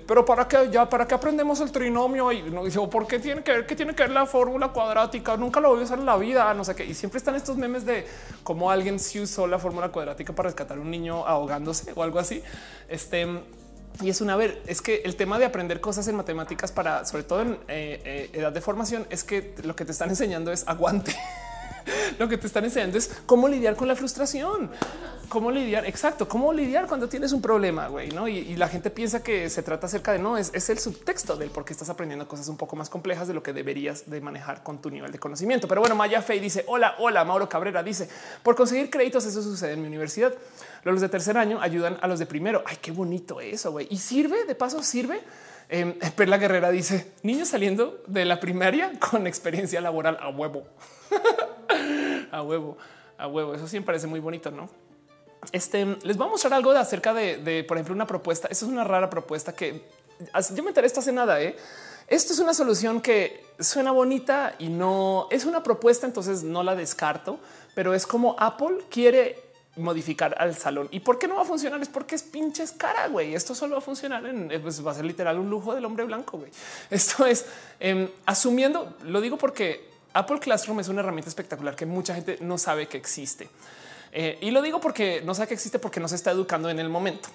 pero 0.07 0.25
para 0.25 0.47
qué 0.47 0.69
ya, 0.71 0.89
para 0.89 1.07
qué 1.07 1.15
aprendemos 1.15 1.59
el 1.59 1.71
trinomio 1.71 2.31
y 2.31 2.43
no 2.43 2.63
dice, 2.63 2.79
¿por 2.87 3.05
qué 3.07 3.19
tiene 3.19 3.43
que 3.43 3.51
ver? 3.51 3.65
¿Qué 3.65 3.75
tiene 3.75 3.93
que 3.93 4.03
ver 4.03 4.11
la 4.11 4.25
fórmula 4.25 4.69
cuadrática? 4.69 5.35
Nunca 5.37 5.59
lo 5.59 5.69
voy 5.69 5.81
a 5.81 5.83
usar 5.83 5.99
en 5.99 6.05
la 6.05 6.17
vida, 6.17 6.53
no 6.53 6.63
sé 6.63 6.75
qué. 6.75 6.85
Y 6.85 6.93
siempre 6.93 7.17
están 7.17 7.35
estos 7.35 7.57
memes 7.57 7.85
de 7.85 8.07
cómo 8.43 8.71
alguien 8.71 8.99
sí 8.99 9.19
usó 9.19 9.45
la 9.47 9.59
fórmula 9.59 9.89
cuadrática 9.89 10.33
para 10.33 10.47
rescatar 10.47 10.77
a 10.77 10.81
un 10.81 10.89
niño 10.89 11.25
ahogándose 11.27 11.91
o 11.95 12.03
algo 12.03 12.19
así. 12.19 12.41
Este 12.87 13.27
y 14.01 14.09
es 14.09 14.21
una 14.21 14.35
ver, 14.35 14.61
es 14.67 14.81
que 14.81 15.01
el 15.05 15.15
tema 15.15 15.39
de 15.39 15.45
aprender 15.45 15.79
cosas 15.79 16.07
en 16.07 16.15
matemáticas 16.15 16.71
para, 16.71 17.05
sobre 17.05 17.23
todo 17.23 17.41
en 17.41 17.53
eh, 17.67 18.01
eh, 18.03 18.29
edad 18.33 18.51
de 18.51 18.59
formación, 18.61 19.07
es 19.09 19.23
que 19.23 19.55
lo 19.63 19.75
que 19.75 19.85
te 19.85 19.91
están 19.91 20.09
enseñando 20.15 20.51
es 20.51 20.67
aguante. 20.67 21.15
lo 22.19 22.27
que 22.27 22.37
te 22.37 22.47
están 22.47 22.65
enseñando 22.65 22.97
es 22.97 23.11
cómo 23.25 23.47
lidiar 23.47 23.75
con 23.75 23.87
la 23.87 23.95
frustración, 23.95 24.71
cómo 25.29 25.51
lidiar, 25.51 25.85
exacto, 25.85 26.27
cómo 26.27 26.53
lidiar 26.53 26.87
cuando 26.87 27.09
tienes 27.09 27.31
un 27.31 27.41
problema, 27.41 27.87
güey, 27.87 28.09
¿no? 28.09 28.27
Y, 28.27 28.55
la 28.55 28.67
gente 28.69 28.89
piensa 28.89 29.21
que 29.21 29.49
se 29.49 29.63
trata 29.63 29.87
acerca 29.87 30.13
de 30.13 30.19
no, 30.19 30.37
es, 30.37 30.69
el 30.69 30.79
subtexto 30.79 31.35
del 31.35 31.49
por 31.49 31.65
qué 31.65 31.73
estás 31.73 31.89
aprendiendo 31.89 32.27
cosas 32.27 32.47
un 32.47 32.57
poco 32.57 32.75
más 32.75 32.89
complejas 32.89 33.27
de 33.27 33.33
lo 33.33 33.43
que 33.43 33.51
deberías 33.51 34.09
de 34.09 34.21
manejar 34.21 34.63
con 34.63 34.81
tu 34.81 34.89
nivel 34.89 35.11
de 35.11 35.19
conocimiento. 35.19 35.67
Pero 35.67 35.81
bueno, 35.81 35.95
Maya 35.95 36.21
Fey 36.21 36.39
dice, 36.39 36.63
hola, 36.67 36.95
hola, 36.99 37.25
Mauro 37.25 37.49
Cabrera 37.49 37.83
dice, 37.83 38.07
por 38.43 38.55
conseguir 38.55 38.89
créditos 38.89 39.25
eso 39.25 39.41
sucede 39.41 39.73
en 39.73 39.81
mi 39.81 39.87
universidad. 39.87 40.33
Los 40.83 41.01
de 41.01 41.09
tercer 41.09 41.37
año 41.37 41.59
ayudan 41.61 41.97
a 42.01 42.07
los 42.07 42.19
de 42.19 42.25
primero. 42.25 42.63
Ay, 42.65 42.77
qué 42.81 42.91
bonito 42.91 43.41
eso, 43.41 43.71
güey. 43.71 43.87
Y 43.89 43.97
sirve, 43.97 44.45
de 44.45 44.55
paso 44.55 44.81
sirve. 44.83 45.19
Eh, 45.67 45.99
Perla 46.15 46.37
Guerrera 46.37 46.69
dice, 46.69 47.11
niños 47.23 47.49
saliendo 47.49 48.01
de 48.07 48.23
la 48.23 48.39
primaria 48.39 48.93
con 48.99 49.27
experiencia 49.27 49.81
laboral 49.81 50.17
a 50.21 50.29
huevo. 50.29 50.63
a 52.31 52.41
huevo, 52.41 52.77
a 53.17 53.27
huevo. 53.27 53.53
Eso 53.53 53.67
sí 53.67 53.79
me 53.79 53.85
parece 53.85 54.07
muy 54.07 54.19
bonito, 54.19 54.51
¿no? 54.51 54.69
Este 55.51 55.85
les 56.03 56.17
voy 56.17 56.27
a 56.27 56.31
mostrar 56.31 56.53
algo 56.53 56.73
de 56.73 56.79
acerca 56.79 57.13
de, 57.13 57.65
por 57.67 57.77
ejemplo, 57.77 57.93
una 57.93 58.07
propuesta. 58.07 58.47
Esa 58.49 58.65
es 58.65 58.71
una 58.71 58.83
rara 58.83 59.09
propuesta 59.09 59.53
que 59.53 59.83
yo 60.53 60.63
me 60.63 60.69
enteré 60.69 60.87
esta 60.87 60.99
hace 60.99 61.11
nada. 61.11 61.41
¿eh? 61.41 61.55
Esto 62.07 62.33
es 62.33 62.39
una 62.39 62.53
solución 62.53 63.01
que 63.01 63.43
suena 63.59 63.91
bonita 63.91 64.55
y 64.59 64.69
no 64.69 65.27
es 65.31 65.45
una 65.45 65.63
propuesta, 65.63 66.05
entonces 66.05 66.43
no 66.43 66.63
la 66.63 66.75
descarto, 66.75 67.39
pero 67.73 67.93
es 67.93 68.05
como 68.05 68.35
Apple 68.39 68.77
quiere 68.89 69.45
modificar 69.75 70.35
al 70.39 70.55
salón. 70.55 70.87
¿Y 70.91 71.01
por 71.01 71.19
qué 71.19 71.27
no 71.27 71.35
va 71.35 71.41
a 71.41 71.45
funcionar? 71.45 71.81
Es 71.81 71.89
porque 71.89 72.15
es 72.15 72.23
pinches 72.23 72.71
cara, 72.71 73.07
güey. 73.07 73.35
Esto 73.35 73.53
solo 73.53 73.73
va 73.73 73.79
a 73.79 73.81
funcionar 73.81 74.25
en, 74.25 74.49
pues 74.61 74.85
va 74.85 74.91
a 74.91 74.95
ser 74.95 75.05
literal 75.05 75.37
un 75.37 75.49
lujo 75.49 75.75
del 75.75 75.83
hombre 75.85 76.05
blanco, 76.05 76.37
güey. 76.37 76.51
Esto 76.89 77.25
es 77.25 77.45
em, 77.79 78.09
asumiendo, 78.25 78.95
lo 79.03 79.19
digo 79.19 79.37
porque 79.37 79.94
Apple 80.15 80.39
Classroom 80.39 80.79
es 80.79 80.87
una 80.87 81.01
herramienta 81.01 81.29
espectacular 81.29 81.75
que 81.75 81.85
mucha 81.85 82.15
gente 82.15 82.37
no 82.39 82.57
sabe 82.57 82.87
que 82.87 82.97
existe. 82.97 83.49
Eh, 84.13 84.39
y 84.41 84.51
lo 84.51 84.61
digo 84.61 84.79
porque 84.79 85.21
no 85.25 85.35
sabe 85.35 85.49
que 85.49 85.53
existe 85.55 85.77
porque 85.77 85.99
no 85.99 86.07
se 86.07 86.15
está 86.15 86.31
educando 86.31 86.69
en 86.69 86.79
el 86.79 86.87
momento. 86.87 87.27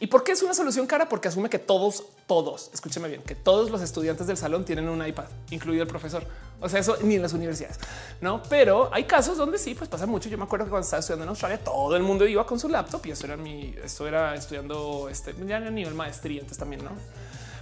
¿Y 0.00 0.08
por 0.08 0.22
qué 0.22 0.32
es 0.32 0.42
una 0.42 0.52
solución 0.52 0.86
cara? 0.86 1.08
Porque 1.08 1.28
asume 1.28 1.48
que 1.48 1.58
todos, 1.58 2.04
todos, 2.26 2.70
escúcheme 2.74 3.08
bien, 3.08 3.22
que 3.22 3.34
todos 3.34 3.70
los 3.70 3.80
estudiantes 3.80 4.26
del 4.26 4.36
salón 4.36 4.66
tienen 4.66 4.88
un 4.88 5.06
iPad, 5.06 5.24
incluido 5.50 5.82
el 5.82 5.88
profesor. 5.88 6.26
O 6.60 6.68
sea, 6.68 6.80
eso 6.80 6.98
ni 7.02 7.14
en 7.14 7.22
las 7.22 7.32
universidades, 7.32 7.78
no? 8.20 8.42
Pero 8.50 8.90
hay 8.92 9.04
casos 9.04 9.38
donde 9.38 9.56
sí, 9.56 9.74
pues 9.74 9.88
pasa 9.88 10.04
mucho. 10.04 10.28
Yo 10.28 10.36
me 10.36 10.44
acuerdo 10.44 10.66
que 10.66 10.70
cuando 10.70 10.84
estaba 10.84 11.00
estudiando 11.00 11.22
en 11.22 11.30
Australia, 11.30 11.58
todo 11.64 11.96
el 11.96 12.02
mundo 12.02 12.26
iba 12.26 12.44
con 12.44 12.60
su 12.60 12.68
laptop 12.68 13.06
y 13.06 13.12
eso 13.12 13.24
era 13.24 13.38
mi, 13.38 13.74
esto 13.82 14.06
era 14.06 14.34
estudiando 14.34 15.08
este 15.08 15.34
ya 15.46 15.56
a 15.56 15.60
nivel 15.60 15.94
maestría, 15.94 16.40
entonces 16.40 16.58
también 16.58 16.84
no. 16.84 16.90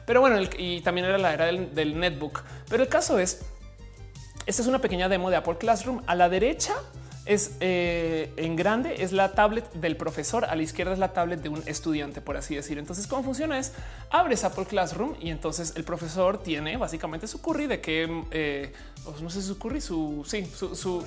Pero 0.05 0.21
bueno, 0.21 0.41
y 0.59 0.81
también 0.81 1.07
era 1.07 1.19
la 1.19 1.33
era 1.33 1.47
del, 1.47 1.73
del 1.73 2.01
netbook. 2.01 2.43
Pero 2.69 2.83
el 2.83 2.89
caso 2.89 3.21
es 3.21 3.43
esta 4.47 4.63
es 4.63 4.69
una 4.69 4.81
pequeña 4.81 5.09
demo 5.09 5.31
de 5.31 5.37
Apple 5.37 5.57
Classroom. 5.59 6.03
A 6.07 6.15
la 6.15 6.29
derecha 6.29 6.75
es 7.25 7.57
eh, 7.61 8.33
en 8.37 8.57
grande, 8.57 9.03
es 9.03 9.13
la 9.13 9.33
tablet 9.33 9.73
del 9.75 9.97
profesor. 9.97 10.45
A 10.45 10.57
la 10.57 10.63
izquierda 10.63 10.93
es 10.93 10.99
la 10.99 11.13
tablet 11.13 11.41
de 11.41 11.49
un 11.49 11.63
estudiante, 11.67 12.21
por 12.21 12.37
así 12.37 12.55
decir. 12.55 12.79
Entonces, 12.79 13.07
cómo 13.07 13.23
funciona 13.23 13.59
es 13.59 13.73
abres 14.11 14.45
Apple 14.45 14.67
Classroom 14.67 15.15
y 15.21 15.31
entonces 15.31 15.75
el 15.77 15.85
profesor 15.85 16.43
tiene 16.43 16.77
básicamente 16.77 17.27
su 17.29 17.41
curry 17.41 17.67
de 17.67 17.81
que 17.81 18.25
eh, 18.33 18.73
no 19.21 19.31
sé 19.31 19.43
su 19.43 19.59
curry, 19.59 19.81
su 19.81 20.25
sí, 20.27 20.47
su, 20.47 20.75
su, 20.75 21.05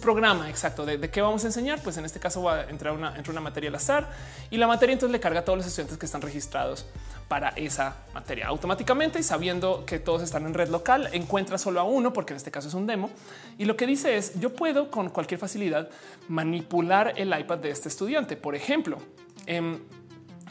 programa 0.00 0.50
exacto 0.50 0.84
de, 0.84 1.10
qué 1.10 1.22
vamos 1.22 1.44
a 1.44 1.46
enseñar. 1.46 1.82
Pues 1.82 1.96
en 1.96 2.04
este 2.04 2.20
caso 2.20 2.42
va 2.42 2.56
a 2.56 2.70
entrar 2.70 2.92
una, 2.92 3.16
entre 3.16 3.32
una 3.32 3.40
materia 3.40 3.70
al 3.70 3.76
azar 3.76 4.10
y 4.50 4.58
la 4.58 4.66
materia 4.66 4.92
entonces 4.92 5.12
le 5.12 5.20
carga 5.20 5.40
a 5.40 5.44
todos 5.44 5.58
los 5.58 5.66
estudiantes 5.66 5.96
que 5.96 6.04
están 6.04 6.20
registrados 6.20 6.84
para 7.26 7.50
esa 7.50 7.96
materia 8.12 8.46
automáticamente 8.46 9.18
y 9.18 9.22
sabiendo 9.22 9.84
que 9.86 9.98
todos 9.98 10.22
están 10.22 10.46
en 10.46 10.54
red 10.54 10.68
local, 10.68 11.08
encuentra 11.12 11.58
solo 11.58 11.80
a 11.80 11.84
uno, 11.84 12.12
porque 12.12 12.32
en 12.32 12.38
este 12.38 12.50
caso 12.50 12.68
es 12.68 12.74
un 12.74 12.86
demo. 12.86 13.10
Y 13.56 13.64
lo 13.64 13.76
que 13.76 13.86
dice 13.86 14.16
es 14.16 14.38
yo 14.38 14.54
puedo 14.54 14.90
con 14.90 15.08
cualquier 15.10 15.40
facilidad 15.40 15.88
manipular 16.28 17.14
el 17.16 17.38
iPad 17.38 17.58
de 17.58 17.70
este 17.70 17.88
estudiante. 17.88 18.36
Por 18.36 18.54
ejemplo, 18.54 18.98
em, 19.46 19.78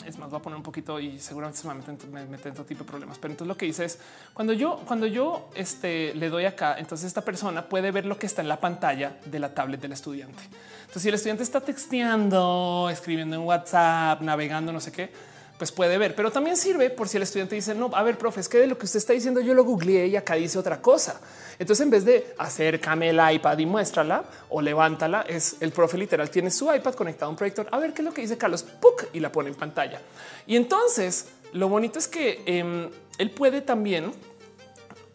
es 0.05 0.17
más, 0.17 0.29
voy 0.29 0.39
a 0.39 0.41
poner 0.41 0.57
un 0.57 0.63
poquito 0.63 0.99
y 0.99 1.19
seguramente 1.19 1.59
se 1.59 2.07
me 2.07 2.25
meten 2.25 2.53
todo 2.53 2.65
tipo 2.65 2.83
de 2.83 2.89
problemas. 2.89 3.17
Pero 3.17 3.33
entonces 3.33 3.47
lo 3.47 3.57
que 3.57 3.65
dice 3.65 3.85
es 3.85 3.99
cuando 4.33 4.53
yo, 4.53 4.81
cuando 4.85 5.05
yo 5.05 5.49
este, 5.55 6.13
le 6.15 6.29
doy 6.29 6.45
acá, 6.45 6.75
entonces 6.77 7.07
esta 7.07 7.21
persona 7.21 7.67
puede 7.67 7.91
ver 7.91 8.05
lo 8.05 8.17
que 8.17 8.25
está 8.25 8.41
en 8.41 8.47
la 8.47 8.59
pantalla 8.59 9.17
de 9.25 9.39
la 9.39 9.53
tablet 9.53 9.81
del 9.81 9.93
estudiante. 9.93 10.43
Entonces, 10.81 11.01
si 11.01 11.09
el 11.09 11.15
estudiante 11.15 11.43
está 11.43 11.59
texteando, 11.61 12.89
escribiendo 12.89 13.35
en 13.35 13.41
WhatsApp, 13.41 14.21
navegando, 14.21 14.71
no 14.71 14.79
sé 14.79 14.91
qué, 14.91 15.11
pues 15.57 15.71
puede 15.71 15.97
ver, 15.97 16.15
pero 16.15 16.31
también 16.31 16.55
sirve 16.55 16.89
por 16.89 17.07
si 17.07 17.17
el 17.17 17.23
estudiante 17.23 17.55
dice 17.55 17.73
no, 17.73 17.89
a 17.93 18.03
ver, 18.03 18.17
profe, 18.17 18.41
es 18.41 18.49
que 18.49 18.59
de 18.59 18.67
lo 18.67 18.77
que 18.77 18.85
usted 18.85 18.99
está 18.99 19.13
diciendo 19.13 19.41
yo 19.41 19.53
lo 19.53 19.63
googleé 19.63 20.07
y 20.07 20.15
acá 20.15 20.35
dice 20.35 20.59
otra 20.59 20.81
cosa. 20.81 21.19
Entonces, 21.57 21.83
en 21.83 21.89
vez 21.89 22.05
de 22.05 22.35
acércame 22.37 23.09
el 23.09 23.19
iPad 23.33 23.57
y 23.57 23.65
muéstrala 23.65 24.23
o 24.49 24.61
levántala, 24.61 25.21
es 25.21 25.57
el 25.59 25.71
profe 25.71 25.97
literal 25.97 26.29
tiene 26.29 26.51
su 26.51 26.71
iPad 26.71 26.93
conectado 26.93 27.27
a 27.27 27.31
un 27.31 27.35
proyector. 27.35 27.67
A 27.71 27.79
ver 27.79 27.93
qué 27.93 28.01
es 28.01 28.05
lo 28.05 28.13
que 28.13 28.21
dice 28.21 28.37
Carlos 28.37 28.63
Puck 28.63 29.05
y 29.13 29.19
la 29.19 29.31
pone 29.31 29.49
en 29.49 29.55
pantalla. 29.55 29.99
Y 30.45 30.55
entonces 30.55 31.25
lo 31.53 31.69
bonito 31.69 31.97
es 31.97 32.07
que 32.07 32.43
em, 32.45 32.89
él 33.17 33.31
puede 33.31 33.61
también 33.61 34.11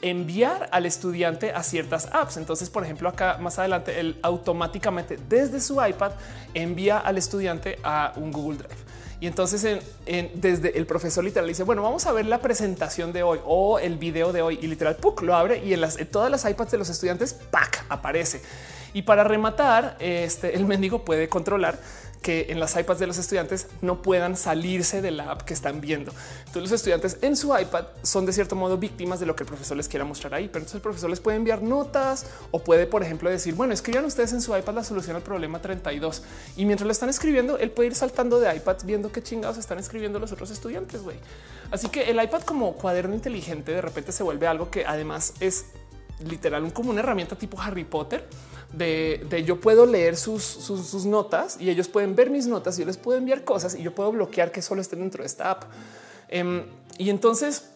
enviar 0.01 0.69
al 0.73 0.85
estudiante 0.85 1.53
a 1.53 1.63
ciertas 1.63 2.09
apps. 2.13 2.37
Entonces, 2.37 2.69
por 2.69 2.83
ejemplo, 2.83 3.09
acá 3.09 3.39
más 3.39 3.61
adelante, 3.61 4.01
él 4.01 4.19
automáticamente 4.23 5.19
desde 5.29 5.61
su 5.61 5.75
iPad 5.85 6.13
envía 6.55 6.99
al 6.99 7.19
estudiante 7.19 7.79
a 7.85 8.13
un 8.17 8.33
Google 8.33 8.59
Drive. 8.59 8.92
Y 9.23 9.29
entonces 9.29 9.63
desde 10.35 10.77
el 10.77 10.85
profesor 10.85 11.23
literal 11.23 11.47
dice, 11.47 11.63
bueno, 11.63 11.81
vamos 11.81 12.07
a 12.07 12.13
ver 12.13 12.27
la 12.27 12.39
presentación 12.39 13.13
de 13.13 13.23
hoy 13.23 13.39
o 13.45 13.79
el 13.79 13.97
video 13.97 14.33
de 14.33 14.43
hoy 14.43 14.59
y 14.61 14.67
literal 14.67 14.97
lo 15.23 15.37
abre 15.37 15.65
y 15.65 15.73
en, 15.73 15.81
las, 15.81 15.97
todas 16.11 16.29
las 16.29 16.45
iPads 16.45 16.73
de 16.73 16.79
los 16.79 16.89
estudiantes 16.89 17.33
¡pac! 17.33 17.85
aparece. 17.89 18.43
Y 18.93 19.03
para 19.03 19.23
rematar, 19.23 19.97
este, 20.01 20.57
el 20.57 20.67
mendigo 20.67 21.05
puede 21.05 21.29
controlar 21.29 21.79
que 22.23 22.47
en 22.51 22.61
las 22.61 22.77
iPads 22.77 23.01
de 23.01 23.07
los 23.07 23.19
estudiantes 23.19 23.67
no 23.81 24.01
puedan 24.01 24.37
salirse 24.37 25.03
de 25.03 25.11
la 25.11 25.31
app 25.31 25.43
que 25.43 25.53
están 25.53 25.81
viendo. 25.81 26.13
Entonces 26.39 26.63
los 26.63 26.73
estudiantes 26.73 27.19
en 27.21 27.37
su 27.37 27.57
iPad 27.57 27.87
son 28.03 28.25
de 28.25 28.33
cierto 28.33 28.57
modo 28.57 28.79
víctimas 28.79 29.21
de 29.21 29.27
lo 29.27 29.37
que 29.37 29.43
el 29.43 29.49
profesor 29.49 29.77
les 29.77 29.89
quiera 29.89 30.05
mostrar 30.05 30.35
ahí. 30.35 30.49
Pero 30.49 30.61
entonces 30.61 30.77
el 30.77 30.81
profesor 30.81 31.11
les 31.11 31.21
puede 31.21 31.37
enviar 31.37 31.63
notas 31.63 32.27
o 32.51 32.63
puede, 32.63 32.87
por 32.87 33.03
ejemplo, 33.03 33.29
decir, 33.29 33.55
bueno, 33.55 33.75
escriban 33.75 34.05
ustedes 34.05 34.33
en 34.33 34.41
su 34.41 34.57
iPad 34.57 34.75
la 34.75 34.85
solución 34.85 35.17
al 35.17 35.23
problema 35.23 35.61
32. 35.61 36.23
Y 36.57 36.65
mientras 36.65 36.87
lo 36.87 36.93
están 36.93 37.09
escribiendo, 37.09 37.59
él 37.59 37.71
puede 37.71 37.89
ir 37.89 37.95
saltando 37.95 38.41
de 38.41 38.55
iPad 38.55 38.77
viendo 38.85 39.13
qué 39.13 39.23
chingados 39.23 39.59
están 39.59 39.79
escribiendo 39.79 40.19
los 40.19 40.33
otros 40.33 40.51
estudiantes. 40.51 41.03
güey. 41.03 41.17
Así 41.71 41.89
que 41.89 42.11
el 42.11 42.23
iPad 42.23 42.43
como 42.43 42.75
cuaderno 42.75 43.15
inteligente 43.15 43.73
de 43.73 43.81
repente 43.81 44.13
se 44.13 44.23
vuelve 44.23 44.47
algo 44.47 44.71
que 44.71 44.85
además 44.85 45.35
es 45.41 45.67
literal 46.29 46.73
como 46.73 46.91
una 46.91 47.01
herramienta 47.01 47.37
tipo 47.37 47.61
Harry 47.61 47.85
Potter 47.85 48.29
de, 48.73 49.45
yo 49.47 49.61
puedo 49.61 49.87
leer 49.87 50.17
sus, 50.17 51.05
notas 51.07 51.61
y 51.61 51.71
ellos 51.71 51.89
pueden 51.89 52.15
ver 52.15 52.31
mis 52.31 52.47
notas 52.47 52.77
y 52.79 52.81
yo 52.81 52.87
les 52.87 52.97
puedo 52.97 53.19
enviar 53.19 53.45
cosas 53.45 53.75
y 53.75 53.83
yo 53.83 53.95
puedo 53.95 54.13
bloquear 54.13 54.51
que 54.51 54.63
solo 54.63 54.81
estén 54.81 55.01
dentro 55.01 55.23
de 55.23 55.27
esta 55.27 55.51
app. 55.51 55.65
Em, 56.29 56.65
y 56.99 57.11
entonces 57.11 57.71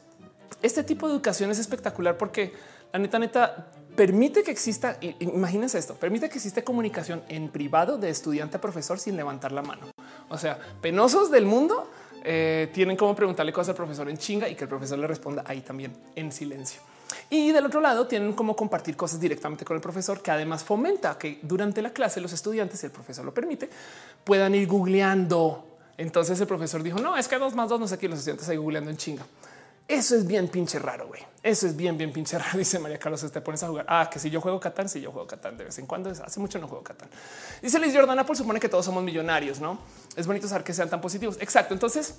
este 0.63 0.83
tipo 0.83 1.07
de 1.07 1.15
educación 1.15 1.51
es 1.51 1.59
espectacular 1.59 2.17
porque 2.17 2.53
la 2.93 2.99
neta, 2.99 3.19
neta, 3.19 3.67
permite 3.95 4.43
que 4.43 4.51
exista, 4.51 4.99
imagínense 5.21 5.79
esto, 5.79 5.95
permite 5.95 6.29
que 6.29 6.37
exista 6.37 6.63
comunicación 6.63 7.23
en 7.29 7.49
privado 7.49 7.99
de 7.99 8.11
estudiante 8.11 8.57
a 8.57 8.61
profesor 8.61 8.99
sin 8.99 9.17
levantar 9.17 9.53
la 9.53 9.63
mano. 9.63 9.87
O 10.29 10.39
sea, 10.39 10.59
penosos 10.81 11.31
del 11.31 11.47
mundo 11.47 11.91
eh, 12.25 12.71
tienen 12.73 12.97
como 12.97 13.15
preguntarle 13.15 13.53
cosas 13.53 13.71
al 13.71 13.77
profesor 13.77 14.09
en 14.09 14.17
chinga 14.17 14.49
y 14.49 14.55
que 14.55 14.65
el 14.65 14.69
profesor 14.69 14.99
le 14.99 15.07
responda 15.07 15.45
ahí 15.47 15.61
también 15.61 15.93
en 16.15 16.33
silencio. 16.33 16.81
Y 17.31 17.53
del 17.53 17.67
otro 17.67 17.81
lado 17.81 18.07
tienen 18.07 18.33
como 18.33 18.55
compartir 18.55 18.97
cosas 18.97 19.21
directamente 19.21 19.65
con 19.65 19.77
el 19.77 19.81
profesor, 19.81 20.23
que 20.23 20.31
además 20.31 20.65
fomenta 20.65 21.19
que 21.19 21.41
durante 21.43 21.83
la 21.83 21.91
clase 21.91 22.21
los 22.21 22.33
estudiantes, 22.33 22.81
si 22.81 22.87
el 22.87 22.93
profesor 22.93 23.25
lo 23.25 23.35
permite, 23.35 23.69
puedan 24.25 24.55
ir 24.55 24.67
googleando. 24.67 25.67
Entonces 25.99 26.41
el 26.41 26.47
profesor 26.47 26.83
dijo, 26.83 26.99
no, 26.99 27.17
es 27.17 27.29
que 27.29 27.39
dos 27.39 27.55
más 27.55 27.69
dos, 27.69 27.81
no 27.81 27.89
sé 27.89 27.99
qué, 27.99 28.09
los 28.09 28.19
estudiantes 28.19 28.49
ahí 28.49 28.57
googleando 28.57 28.91
en 28.91 28.97
chinga. 28.97 29.25
Eso 29.89 30.17
es 30.17 30.27
bien 30.27 30.49
pinche 30.49 30.81
raro, 30.81 31.07
güey. 31.07 31.23
Eso 31.43 31.67
es 31.67 31.77
bien, 31.77 31.97
bien 31.97 32.13
pinche 32.13 32.37
raro. 32.39 32.59
Dice 32.59 32.79
María 32.79 32.99
Carlos, 32.99 33.25
te 33.31 33.41
pones 33.41 33.63
a 33.63 33.69
jugar. 33.69 33.87
Ah, 33.89 34.11
que 34.11 34.19
si 34.19 34.31
yo 34.31 34.41
juego 34.41 34.59
Catán, 34.59 34.89
si 34.89 35.01
yo 35.01 35.13
juego 35.13 35.29
Catán 35.29 35.57
de 35.57 35.65
vez 35.65 35.79
en 35.79 35.87
cuando, 35.87 36.11
hace 36.11 36.41
mucho 36.41 36.59
no 36.59 36.67
juego 36.67 36.83
Catán. 36.83 37.09
Dice 37.63 37.79
Liz 37.79 37.95
Jordana, 37.95 38.27
por 38.27 38.37
supone 38.37 38.59
que 38.59 38.69
todos 38.69 38.85
somos 38.85 39.05
millonarios, 39.05 39.61
¿no? 39.61 39.79
Es 40.17 40.27
bonito 40.27 40.49
saber 40.49 40.65
que 40.65 40.75
sean 40.75 40.91
tan 40.91 41.01
positivos. 41.01 41.37
Exacto. 41.41 41.73
Entonces, 41.73 42.17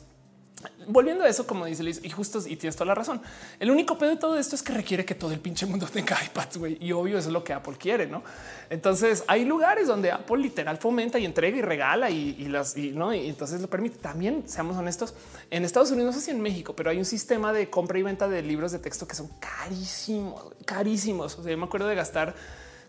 volviendo 0.87 1.23
a 1.23 1.29
eso, 1.29 1.45
como 1.45 1.65
dice 1.65 1.83
Liz, 1.83 1.99
y 2.03 2.09
justo 2.09 2.39
y 2.45 2.55
tienes 2.55 2.75
toda 2.75 2.87
la 2.87 2.95
razón. 2.95 3.21
El 3.59 3.69
único 3.69 3.97
pedo 3.97 4.11
de 4.11 4.17
todo 4.17 4.37
esto 4.39 4.55
es 4.55 4.63
que 4.63 4.73
requiere 4.73 5.05
que 5.05 5.15
todo 5.15 5.31
el 5.31 5.39
pinche 5.39 5.65
mundo 5.65 5.87
tenga 5.93 6.17
iPads, 6.23 6.57
güey. 6.57 6.77
Y 6.79 6.91
obvio, 6.91 7.17
eso 7.17 7.29
es 7.29 7.33
lo 7.33 7.43
que 7.43 7.53
Apple 7.53 7.75
quiere, 7.77 8.07
no? 8.07 8.23
Entonces 8.69 9.23
hay 9.27 9.45
lugares 9.45 9.87
donde 9.87 10.11
Apple 10.11 10.37
literal 10.37 10.77
fomenta 10.77 11.19
y 11.19 11.25
entrega 11.25 11.57
y 11.57 11.61
regala 11.61 12.09
y, 12.09 12.47
las 12.47 12.75
y 12.77 12.91
no, 12.91 13.13
y 13.13 13.27
entonces 13.27 13.61
lo 13.61 13.69
permite. 13.69 13.97
También 13.99 14.43
seamos 14.47 14.77
honestos 14.77 15.13
en 15.51 15.65
Estados 15.65 15.91
Unidos, 15.91 16.15
no 16.15 16.19
sé 16.19 16.25
si 16.25 16.31
en 16.31 16.41
México, 16.41 16.75
pero 16.75 16.89
hay 16.89 16.97
un 16.97 17.05
sistema 17.05 17.53
de 17.53 17.69
compra 17.69 17.99
y 17.99 18.03
venta 18.03 18.27
de 18.27 18.41
libros 18.41 18.71
de 18.71 18.79
texto 18.79 19.07
que 19.07 19.15
son 19.15 19.29
carísimos, 19.39 20.53
carísimos. 20.65 21.37
O 21.37 21.43
sea, 21.43 21.51
yo 21.51 21.57
me 21.57 21.65
acuerdo 21.65 21.87
de 21.87 21.95
gastar 21.95 22.35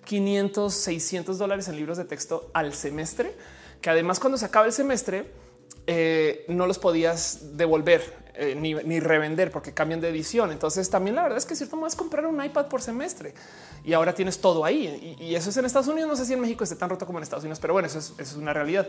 500, 0.05 0.73
600 0.73 1.39
dólares 1.39 1.69
en 1.69 1.77
libros 1.77 1.99
de 1.99 2.05
texto 2.05 2.51
al 2.55 2.73
semestre, 2.73 3.37
que 3.81 3.91
además 3.91 4.21
cuando 4.21 4.39
se 4.39 4.47
acaba 4.47 4.67
el 4.67 4.73
semestre, 4.73 5.31
eh, 5.87 6.45
no 6.49 6.67
los 6.67 6.79
podías 6.79 7.57
devolver 7.57 8.03
eh, 8.41 8.55
ni, 8.55 9.01
revender 9.01 9.51
porque 9.51 9.75
cambian 9.75 10.01
de 10.01 10.11
edición. 10.11 10.53
Entonces 10.53 10.89
también 10.89 11.17
la 11.17 11.23
verdad 11.23 11.39
es 11.39 11.45
que 11.45 11.55
es 11.55 11.59
cierto 11.59 11.77
más 11.77 11.97
comprar 11.97 12.25
un 12.25 12.45
iPad 12.45 12.67
por 12.67 12.81
semestre 12.81 13.35
y 13.85 13.95
ahora 13.95 14.15
tienes 14.15 14.41
todo 14.41 14.65
ahí. 14.65 15.17
Y, 15.19 15.35
eso 15.35 15.51
es 15.51 15.57
en 15.57 15.65
Estados 15.65 15.89
Unidos. 15.89 16.09
No 16.09 16.15
sé 16.15 16.25
si 16.25 16.35
en 16.35 16.41
México 16.41 16.63
esté 16.63 16.77
tan 16.77 16.89
roto 16.89 17.05
como 17.05 17.19
en 17.19 17.25
Estados 17.25 17.43
Unidos, 17.43 17.59
pero 17.59 17.73
bueno, 17.73 17.89
eso 17.89 17.99
es, 17.99 18.35
una 18.35 18.53
realidad. 18.53 18.87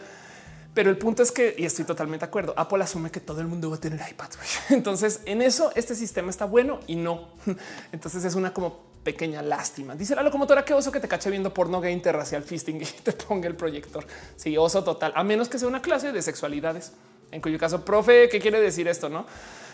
Pero 0.73 0.89
el 0.89 0.97
punto 0.97 1.23
es 1.23 1.31
que, 1.31 1.55
y 1.57 1.65
estoy 1.65 1.85
totalmente 1.85 2.25
de 2.25 2.29
acuerdo, 2.29 2.53
Apple 2.55 2.83
asume 2.83 3.09
que 3.09 3.19
todo 3.19 3.41
el 3.41 3.47
mundo 3.47 3.69
va 3.69 3.77
a 3.77 3.79
tener 3.79 3.99
iPad. 4.09 4.29
Entonces 4.69 5.21
en 5.25 5.41
eso 5.41 5.71
este 5.75 5.95
sistema 5.95 6.29
está 6.29 6.45
bueno 6.45 6.79
y 6.87 6.95
no. 6.95 7.29
Entonces 7.91 8.23
es 8.23 8.35
una 8.35 8.53
como 8.53 8.89
pequeña 9.03 9.41
lástima. 9.41 9.95
Dice 9.95 10.15
la 10.15 10.23
locomotora 10.23 10.63
que 10.63 10.73
oso 10.73 10.91
que 10.91 10.99
te 10.99 11.07
cache 11.07 11.29
viendo 11.29 11.53
porno 11.53 11.81
gay 11.81 11.93
interracial 11.93 12.43
fisting 12.43 12.81
y 12.81 12.85
te 12.85 13.13
ponga 13.13 13.47
el 13.47 13.55
proyector. 13.55 14.05
Sí, 14.35 14.57
oso 14.57 14.83
total, 14.83 15.13
a 15.15 15.23
menos 15.23 15.49
que 15.49 15.57
sea 15.57 15.67
una 15.67 15.81
clase 15.81 16.11
de 16.11 16.21
sexualidades. 16.21 16.93
En 17.31 17.41
cuyo 17.41 17.59
caso, 17.59 17.85
profe, 17.85 18.27
¿qué 18.29 18.39
quiere 18.39 18.59
decir 18.59 18.87
esto? 18.87 19.07
No, 19.07 19.25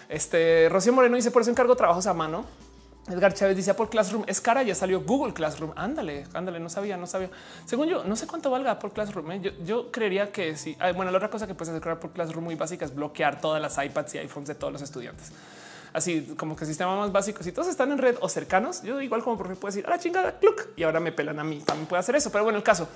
este 0.09 0.67
Rocío 0.69 0.91
Moreno 0.91 1.15
dice 1.15 1.31
por 1.31 1.41
eso 1.41 1.51
encargo 1.51 1.75
trabajos 1.75 2.05
a 2.07 2.13
mano. 2.13 2.45
Edgar 3.07 3.33
Chávez 3.35 3.55
dice 3.55 3.73
por 3.75 3.89
Classroom 3.89 4.23
es 4.25 4.41
cara, 4.41 4.63
ya 4.63 4.73
salió 4.73 5.01
Google 5.01 5.33
Classroom. 5.33 5.73
Ándale, 5.75 6.25
ándale, 6.33 6.59
no 6.59 6.69
sabía, 6.69 6.97
no 6.97 7.05
sabía. 7.05 7.29
Según 7.65 7.87
yo, 7.87 8.03
no 8.03 8.15
sé 8.15 8.25
cuánto 8.25 8.49
valga 8.49 8.79
por 8.79 8.93
Classroom. 8.93 9.31
¿eh? 9.31 9.53
Yo, 9.63 9.91
creería 9.91 10.31
que 10.31 10.57
sí. 10.57 10.75
bueno, 10.95 11.11
la 11.11 11.17
otra 11.17 11.29
cosa 11.29 11.45
que 11.45 11.53
puedes 11.53 11.73
hacer 11.73 11.99
por 11.99 12.11
Classroom 12.11 12.43
muy 12.43 12.55
básica 12.55 12.83
es 12.83 12.95
bloquear 12.95 13.39
todas 13.39 13.61
las 13.61 13.77
iPads 13.77 14.15
y 14.15 14.17
iPhones 14.19 14.47
de 14.47 14.55
todos 14.55 14.73
los 14.73 14.81
estudiantes 14.81 15.31
así 15.95 16.35
como 16.37 16.57
que 16.57 16.65
sistema 16.65 16.95
más 16.97 17.11
básico. 17.11 17.41
Si 17.41 17.53
todos 17.53 17.69
están 17.69 17.91
en 17.91 17.97
red 17.97 18.17
o 18.19 18.27
cercanos, 18.27 18.83
yo 18.83 18.99
igual 19.01 19.23
como 19.23 19.37
profe 19.37 19.55
puedo 19.55 19.73
decir 19.73 19.87
a 19.87 19.91
la 19.91 19.97
chingada, 19.97 20.35
y 20.75 20.83
ahora 20.83 20.99
me 20.99 21.13
pelan 21.13 21.39
a 21.39 21.43
mí. 21.45 21.61
También 21.65 21.87
puede 21.87 22.01
hacer 22.01 22.17
eso. 22.17 22.29
Pero 22.31 22.43
bueno, 22.43 22.57
el 22.57 22.63
caso 22.63 22.89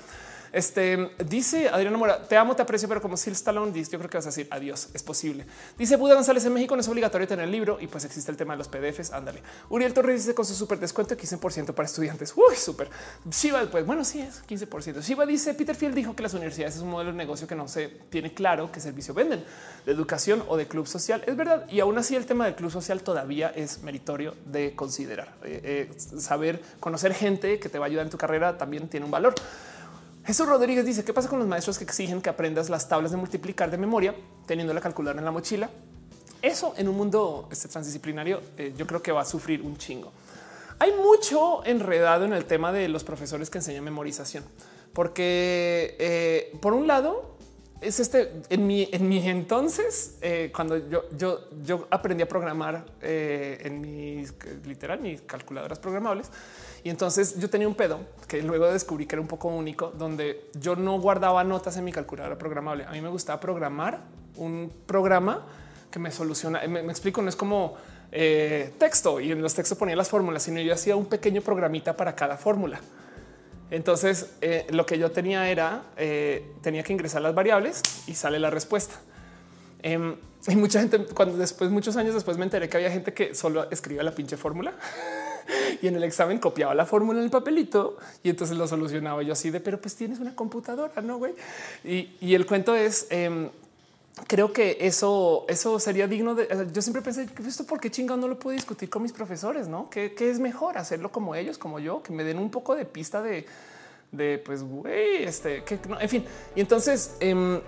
este 0.52 1.10
dice 1.24 1.68
Adriana 1.68 1.96
Mora, 1.96 2.26
te 2.26 2.36
amo, 2.36 2.56
te 2.56 2.62
aprecio, 2.62 2.88
pero 2.88 3.00
como 3.00 3.16
si 3.16 3.30
el 3.30 3.36
Stallone 3.36 3.72
yo 3.84 3.98
creo 3.98 4.10
que 4.10 4.16
vas 4.16 4.26
a 4.26 4.30
decir 4.30 4.48
adiós. 4.50 4.88
Es 4.94 5.02
posible. 5.02 5.46
Dice 5.78 5.96
Buda 5.96 6.14
González 6.14 6.44
en 6.44 6.52
México 6.52 6.74
no 6.74 6.80
es 6.80 6.88
obligatorio 6.88 7.26
tener 7.26 7.44
el 7.44 7.52
libro 7.52 7.78
y 7.80 7.86
pues 7.86 8.04
existe 8.04 8.30
el 8.30 8.36
tema 8.36 8.54
de 8.54 8.58
los 8.58 8.68
PDFs. 8.68 9.12
Ándale. 9.12 9.42
Uriel 9.68 9.94
Torres 9.94 10.22
dice 10.22 10.34
con 10.34 10.44
su 10.44 10.54
súper 10.54 10.78
descuento 10.78 11.16
15% 11.16 11.72
para 11.72 11.86
estudiantes. 11.86 12.32
Uy, 12.36 12.56
súper. 12.56 12.88
Shiva, 13.30 13.62
pues 13.70 13.86
bueno, 13.86 14.04
sí 14.04 14.20
es 14.20 14.42
15%. 14.46 15.00
Shiva 15.02 15.26
dice 15.26 15.54
Peter 15.54 15.74
Field 15.74 15.94
dijo 15.94 16.16
que 16.16 16.22
las 16.22 16.34
universidades 16.34 16.76
es 16.76 16.82
un 16.82 16.90
modelo 16.90 17.12
de 17.12 17.16
negocio 17.16 17.46
que 17.46 17.54
no 17.54 17.68
se 17.68 17.88
tiene 18.10 18.34
claro 18.34 18.70
qué 18.72 18.80
servicio 18.80 19.14
venden 19.14 19.44
de 19.86 19.92
educación 19.92 20.42
o 20.48 20.56
de 20.56 20.66
club 20.66 20.86
social. 20.86 21.22
Es 21.26 21.36
verdad. 21.36 21.66
Y 21.70 21.80
aún 21.80 21.96
así 21.98 22.16
el 22.16 22.26
tema 22.26 22.44
del 22.44 22.54
club 22.54 22.70
social 22.70 23.02
todavía 23.02 23.48
es 23.54 23.82
meritorio 23.82 24.34
de 24.46 24.74
considerar. 24.74 25.34
Eh, 25.44 25.88
eh, 25.90 26.20
saber 26.20 26.62
conocer 26.80 27.14
gente 27.14 27.58
que 27.58 27.68
te 27.68 27.78
va 27.78 27.86
a 27.86 27.88
ayudar 27.88 28.06
en 28.06 28.10
tu 28.10 28.18
carrera 28.18 28.58
también 28.58 28.88
tiene 28.88 29.04
un 29.04 29.12
valor. 29.12 29.34
Jesús 30.30 30.46
Rodríguez 30.46 30.86
dice 30.86 31.02
qué 31.02 31.12
pasa 31.12 31.28
con 31.28 31.40
los 31.40 31.48
maestros 31.48 31.76
que 31.76 31.82
exigen 31.82 32.22
que 32.22 32.30
aprendas 32.30 32.70
las 32.70 32.88
tablas 32.88 33.10
de 33.10 33.16
multiplicar 33.16 33.68
de 33.68 33.76
memoria 33.76 34.14
teniendo 34.46 34.72
la 34.72 34.80
calculadora 34.80 35.18
en 35.18 35.24
la 35.24 35.32
mochila. 35.32 35.68
Eso 36.40 36.72
en 36.76 36.88
un 36.88 36.96
mundo 36.96 37.48
este, 37.50 37.66
transdisciplinario 37.66 38.40
eh, 38.56 38.72
yo 38.76 38.86
creo 38.86 39.02
que 39.02 39.10
va 39.10 39.22
a 39.22 39.24
sufrir 39.24 39.60
un 39.60 39.76
chingo. 39.76 40.12
Hay 40.78 40.92
mucho 40.92 41.66
enredado 41.66 42.26
en 42.26 42.32
el 42.32 42.44
tema 42.44 42.70
de 42.70 42.86
los 42.86 43.02
profesores 43.02 43.50
que 43.50 43.58
enseñan 43.58 43.82
memorización, 43.82 44.44
porque 44.92 45.96
eh, 45.98 46.56
por 46.62 46.74
un 46.74 46.86
lado 46.86 47.34
es 47.80 47.98
este 47.98 48.30
en 48.50 48.68
mi, 48.68 48.88
en 48.92 49.08
mi 49.08 49.28
entonces, 49.28 50.16
eh, 50.20 50.52
cuando 50.54 50.88
yo, 50.88 51.06
yo, 51.18 51.48
yo 51.64 51.88
aprendí 51.90 52.22
a 52.22 52.28
programar 52.28 52.84
en 53.02 53.80
mis 53.80 54.32
literal 54.64 55.00
mis 55.00 55.22
calculadoras 55.22 55.80
programables, 55.80 56.30
y 56.82 56.90
entonces 56.90 57.38
yo 57.38 57.50
tenía 57.50 57.68
un 57.68 57.74
pedo 57.74 58.00
que 58.26 58.42
luego 58.42 58.72
descubrí 58.72 59.06
que 59.06 59.16
era 59.16 59.22
un 59.22 59.28
poco 59.28 59.48
único, 59.48 59.92
donde 59.96 60.48
yo 60.54 60.76
no 60.76 60.98
guardaba 61.00 61.44
notas 61.44 61.76
en 61.76 61.84
mi 61.84 61.92
calculadora 61.92 62.38
programable. 62.38 62.84
A 62.84 62.92
mí 62.92 63.00
me 63.00 63.08
gustaba 63.08 63.40
programar 63.40 64.00
un 64.36 64.72
programa 64.86 65.46
que 65.90 65.98
me 65.98 66.10
soluciona. 66.10 66.60
Me, 66.66 66.80
explico, 66.80 67.20
no 67.22 67.28
es 67.28 67.36
como 67.36 67.76
eh, 68.12 68.72
texto 68.78 69.20
y 69.20 69.32
en 69.32 69.42
los 69.42 69.54
textos 69.54 69.76
ponía 69.76 69.96
las 69.96 70.08
fórmulas, 70.08 70.42
sino 70.42 70.60
yo 70.60 70.72
hacía 70.72 70.96
un 70.96 71.06
pequeño 71.06 71.42
programita 71.42 71.96
para 71.96 72.14
cada 72.14 72.36
fórmula. 72.36 72.80
Entonces 73.70 74.30
eh, 74.40 74.66
lo 74.70 74.86
que 74.86 74.98
yo 74.98 75.10
tenía 75.10 75.48
era 75.48 75.82
eh, 75.96 76.52
tenía 76.62 76.82
que 76.82 76.92
ingresar 76.92 77.22
las 77.22 77.34
variables 77.34 77.82
y 78.06 78.14
sale 78.14 78.38
la 78.38 78.50
respuesta. 78.50 78.94
Em, 79.82 80.16
y 80.48 80.56
mucha 80.56 80.80
gente, 80.80 81.04
cuando 81.14 81.36
después, 81.36 81.70
muchos 81.70 81.96
años 81.96 82.14
después, 82.14 82.38
me 82.38 82.44
enteré 82.44 82.68
que 82.68 82.76
había 82.76 82.90
gente 82.90 83.12
que 83.12 83.34
solo 83.34 83.70
escribía 83.70 84.02
la 84.02 84.12
pinche 84.12 84.36
fórmula 84.36 84.72
y 85.82 85.86
en 85.86 85.96
el 85.96 86.04
examen 86.04 86.38
copiaba 86.38 86.74
la 86.74 86.86
fórmula 86.86 87.18
en 87.18 87.24
el 87.24 87.30
papelito 87.30 87.96
y 88.22 88.30
entonces 88.30 88.56
lo 88.56 88.66
solucionaba 88.66 89.22
yo 89.22 89.32
así 89.32 89.50
de, 89.50 89.60
pero 89.60 89.80
pues 89.80 89.94
tienes 89.96 90.18
una 90.18 90.34
computadora, 90.34 91.00
no 91.02 91.18
güey. 91.18 91.34
Y, 91.84 92.34
el 92.34 92.46
cuento 92.46 92.74
es, 92.74 93.06
em, 93.10 93.48
creo 94.26 94.52
que 94.52 94.78
eso, 94.80 95.44
eso 95.48 95.78
sería 95.78 96.06
digno 96.06 96.34
de. 96.34 96.68
Yo 96.72 96.82
siempre 96.82 97.02
pensé 97.02 97.26
que 97.26 97.42
esto 97.42 97.64
porque 97.64 97.90
chingado 97.90 98.20
no 98.20 98.28
lo 98.28 98.38
puedo 98.38 98.54
discutir 98.54 98.88
con 98.88 99.02
mis 99.02 99.12
profesores, 99.12 99.68
no? 99.68 99.90
Que, 99.90 100.14
es 100.18 100.38
mejor 100.38 100.78
hacerlo 100.78 101.10
como 101.10 101.34
ellos, 101.34 101.58
como 101.58 101.78
yo, 101.78 102.02
que 102.02 102.12
me 102.12 102.24
den 102.24 102.38
un 102.38 102.50
poco 102.50 102.74
de 102.74 102.84
pista 102.84 103.22
de, 103.22 103.46
de 104.12 104.38
pues, 104.38 104.62
güey, 104.62 105.24
este, 105.24 105.64
que 105.64 105.78
no, 105.88 106.00
en 106.00 106.08
fin. 106.08 106.24
Y 106.54 106.60
entonces, 106.60 107.16
em, 107.20 107.60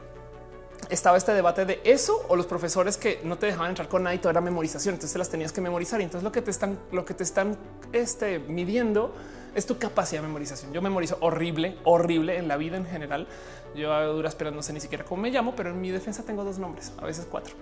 estaba 0.90 1.16
este 1.16 1.32
debate 1.32 1.64
de 1.64 1.80
eso 1.84 2.24
o 2.28 2.36
los 2.36 2.46
profesores 2.46 2.96
que 2.96 3.20
no 3.24 3.38
te 3.38 3.46
dejaban 3.46 3.70
entrar 3.70 3.88
con 3.88 4.02
nada 4.02 4.14
y 4.14 4.20
era 4.22 4.40
memorización. 4.40 4.94
Entonces 4.94 5.16
las 5.16 5.28
tenías 5.28 5.52
que 5.52 5.60
memorizar. 5.60 6.00
Y 6.00 6.04
entonces 6.04 6.24
lo 6.24 6.32
que 6.32 6.42
te 6.42 6.50
están, 6.50 6.78
lo 6.90 7.04
que 7.04 7.14
te 7.14 7.22
están 7.22 7.56
este, 7.92 8.38
midiendo 8.38 9.14
es 9.54 9.66
tu 9.66 9.78
capacidad 9.78 10.22
de 10.22 10.28
memorización. 10.28 10.72
Yo 10.72 10.80
memorizo 10.80 11.18
horrible, 11.20 11.76
horrible 11.84 12.38
en 12.38 12.48
la 12.48 12.56
vida 12.56 12.76
en 12.76 12.86
general. 12.86 13.26
Yo 13.74 13.92
a 13.92 14.04
duras 14.04 14.34
penas 14.34 14.52
no 14.52 14.62
sé 14.62 14.72
ni 14.72 14.80
siquiera 14.80 15.04
cómo 15.04 15.22
me 15.22 15.30
llamo, 15.30 15.54
pero 15.56 15.70
en 15.70 15.80
mi 15.80 15.90
defensa 15.90 16.22
tengo 16.22 16.44
dos 16.44 16.58
nombres, 16.58 16.92
a 16.98 17.04
veces 17.04 17.26
cuatro. 17.30 17.54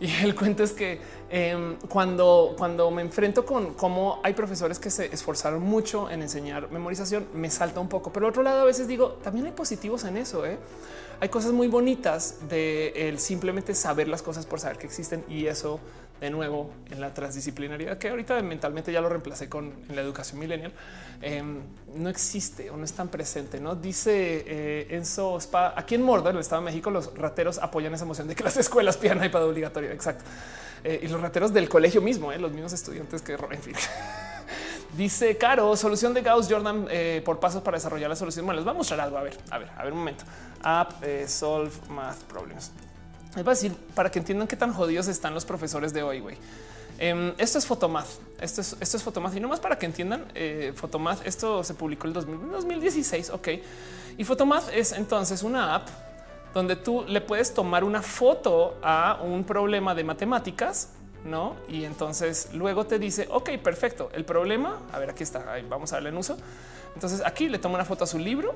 Y 0.00 0.10
el 0.22 0.34
cuento 0.34 0.62
es 0.62 0.72
que 0.72 1.00
em, 1.28 1.76
cuando, 1.88 2.54
cuando 2.56 2.90
me 2.90 3.02
enfrento 3.02 3.44
con 3.44 3.74
cómo 3.74 4.20
hay 4.22 4.32
profesores 4.32 4.78
que 4.78 4.90
se 4.90 5.12
esforzaron 5.12 5.62
mucho 5.62 6.08
en 6.08 6.22
enseñar 6.22 6.70
memorización, 6.70 7.26
me 7.34 7.50
salta 7.50 7.80
un 7.80 7.88
poco. 7.88 8.10
Pero 8.10 8.28
otro 8.28 8.42
lado, 8.42 8.60
a 8.60 8.64
veces 8.64 8.88
digo, 8.88 9.18
también 9.22 9.46
hay 9.46 9.52
positivos 9.52 10.04
en 10.04 10.16
eso. 10.16 10.46
¿eh? 10.46 10.58
Hay 11.20 11.28
cosas 11.28 11.52
muy 11.52 11.68
bonitas 11.68 12.48
de 12.48 13.14
simplemente 13.18 13.74
saber 13.74 14.08
las 14.08 14.22
cosas 14.22 14.46
por 14.46 14.58
saber 14.58 14.78
que 14.78 14.86
existen 14.86 15.24
y 15.28 15.46
eso 15.46 15.80
de 16.20 16.30
nuevo 16.30 16.70
en 16.90 17.00
la 17.00 17.14
transdisciplinariedad 17.14 17.98
que 17.98 18.10
ahorita 18.10 18.40
mentalmente 18.42 18.92
ya 18.92 19.00
lo 19.00 19.08
reemplacé 19.08 19.48
con 19.48 19.72
la 19.88 20.00
educación 20.00 20.38
millennial. 20.38 20.72
Em, 21.22 21.60
no 21.94 22.08
existe 22.08 22.70
o 22.70 22.76
no 22.76 22.84
es 22.84 22.92
tan 22.92 23.08
presente. 23.08 23.58
No 23.60 23.74
dice 23.74 24.44
eh, 24.46 24.86
Enzo 24.90 25.38
Spa 25.38 25.74
aquí 25.76 25.94
en 25.94 26.02
Mordor, 26.02 26.30
en 26.30 26.36
el 26.36 26.40
Estado 26.40 26.62
de 26.62 26.66
México, 26.66 26.90
los 26.90 27.14
rateros 27.16 27.58
apoyan 27.58 27.94
esa 27.94 28.04
emoción 28.04 28.28
de 28.28 28.34
que 28.34 28.44
las 28.44 28.56
escuelas 28.58 28.96
pidan 28.96 29.24
iPad 29.24 29.44
obligatorio. 29.46 29.90
Exacto. 29.90 30.24
Eh, 30.84 31.00
y 31.02 31.08
los 31.08 31.20
rateros 31.20 31.52
del 31.52 31.68
colegio 31.68 32.00
mismo, 32.00 32.32
eh, 32.32 32.38
los 32.38 32.52
mismos 32.52 32.72
estudiantes 32.72 33.22
que 33.22 33.32
en 33.32 33.62
fin. 33.62 33.74
Dice 34.96 35.36
Caro, 35.36 35.76
solución 35.76 36.12
de 36.14 36.22
Gauss 36.22 36.48
Jordan 36.50 36.86
eh, 36.90 37.22
por 37.24 37.38
pasos 37.38 37.62
para 37.62 37.76
desarrollar 37.76 38.10
la 38.10 38.16
solución. 38.16 38.44
Bueno, 38.44 38.56
les 38.56 38.64
voy 38.64 38.74
a 38.74 38.76
mostrar 38.76 39.00
algo. 39.00 39.18
A 39.18 39.22
ver, 39.22 39.36
a 39.50 39.58
ver, 39.58 39.68
a 39.76 39.84
ver 39.84 39.92
un 39.92 39.98
momento. 40.00 40.24
App 40.62 41.02
eh, 41.02 41.26
solve 41.28 41.72
math 41.88 42.18
problems. 42.24 42.70
A 43.34 43.42
decir 43.42 43.74
para 43.94 44.10
que 44.10 44.18
entiendan 44.18 44.48
qué 44.48 44.56
tan 44.56 44.72
jodidos 44.72 45.08
están 45.08 45.34
los 45.34 45.44
profesores 45.44 45.92
de 45.92 46.02
hoy. 46.02 46.22
Em, 46.98 47.32
esto 47.38 47.58
es 47.58 47.66
Fotomath. 47.66 48.08
Esto 48.40 48.60
es, 48.60 48.76
esto 48.80 48.96
es 48.96 49.02
Fotomath 49.02 49.36
y 49.36 49.40
no 49.40 49.48
más 49.48 49.60
para 49.60 49.78
que 49.78 49.86
entiendan 49.86 50.24
eh, 50.34 50.72
Fotomath. 50.74 51.26
Esto 51.26 51.62
se 51.62 51.74
publicó 51.74 52.08
en 52.08 52.12
2016. 52.12 53.30
Ok, 53.30 53.48
y 54.18 54.24
Fotomath 54.24 54.68
es 54.72 54.92
entonces 54.92 55.42
una 55.42 55.74
app 55.74 55.88
donde 56.52 56.74
tú 56.76 57.04
le 57.06 57.20
puedes 57.20 57.54
tomar 57.54 57.84
una 57.84 58.02
foto 58.02 58.78
a 58.82 59.20
un 59.22 59.44
problema 59.44 59.94
de 59.94 60.02
matemáticas 60.02 60.88
no? 61.24 61.56
Y 61.68 61.84
entonces 61.84 62.50
luego 62.52 62.86
te 62.86 62.98
dice, 62.98 63.28
ok, 63.30 63.50
perfecto. 63.62 64.10
El 64.12 64.24
problema, 64.24 64.80
a 64.92 64.98
ver, 64.98 65.10
aquí 65.10 65.22
está, 65.22 65.44
vamos 65.68 65.92
a 65.92 65.96
darle 65.96 66.10
en 66.10 66.16
uso. 66.16 66.36
Entonces 66.94 67.22
aquí 67.24 67.48
le 67.48 67.58
toma 67.58 67.76
una 67.76 67.84
foto 67.84 68.04
a 68.04 68.06
su 68.06 68.18
libro 68.18 68.54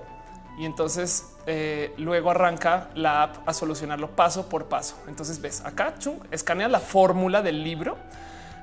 y 0.59 0.65
entonces 0.65 1.35
eh, 1.47 1.93
luego 1.99 2.31
arranca 2.31 2.91
la 2.95 3.25
app 3.25 3.49
a 3.49 3.53
solucionarlo 3.53 4.11
paso 4.11 4.49
por 4.49 4.67
paso. 4.67 4.97
Entonces 5.09 5.41
ves 5.41 5.65
acá, 5.65 5.95
chung, 5.99 6.19
escaneas 6.31 6.71
la 6.71 6.81
fórmula 6.81 7.43
del 7.43 7.63
libro 7.65 7.97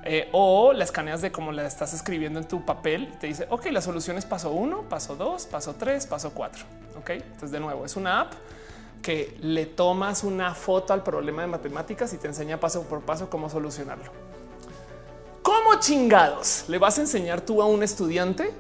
eh, 0.04 0.30
o 0.32 0.74
la 0.74 0.84
escaneas 0.84 1.22
de 1.22 1.32
cómo 1.32 1.52
la 1.52 1.66
estás 1.66 1.94
escribiendo 1.94 2.40
en 2.40 2.48
tu 2.48 2.66
papel. 2.66 3.14
Te 3.20 3.28
dice, 3.28 3.46
ok, 3.50 3.68
la 3.68 3.82
solución 3.82 4.18
es 4.18 4.26
paso 4.26 4.52
uno, 4.52 4.84
paso 4.84 5.16
dos, 5.16 5.46
paso 5.46 5.76
tres, 5.78 6.08
paso 6.08 6.32
cuatro. 6.34 6.64
Ok, 6.98 7.12
entonces 7.12 7.52
de 7.52 7.60
nuevo 7.60 7.86
es 7.86 7.96
una 7.96 8.22
app 8.22 8.34
que 9.02 9.36
le 9.42 9.66
tomas 9.66 10.24
una 10.24 10.54
foto 10.54 10.94
al 10.94 11.04
problema 11.04 11.42
de 11.42 11.48
matemáticas 11.48 12.14
y 12.14 12.18
te 12.18 12.28
enseña 12.28 12.60
paso 12.60 12.84
por 12.84 13.02
paso 13.02 13.30
cómo 13.30 13.50
solucionarlo. 13.50 14.12
¿Cómo 15.42 15.80
chingados 15.80 16.66
le 16.68 16.78
vas 16.78 16.98
a 17.00 17.02
enseñar 17.02 17.42
tú 17.42 17.62
a 17.62 17.66
un 17.66 17.84
estudiante 17.84 18.54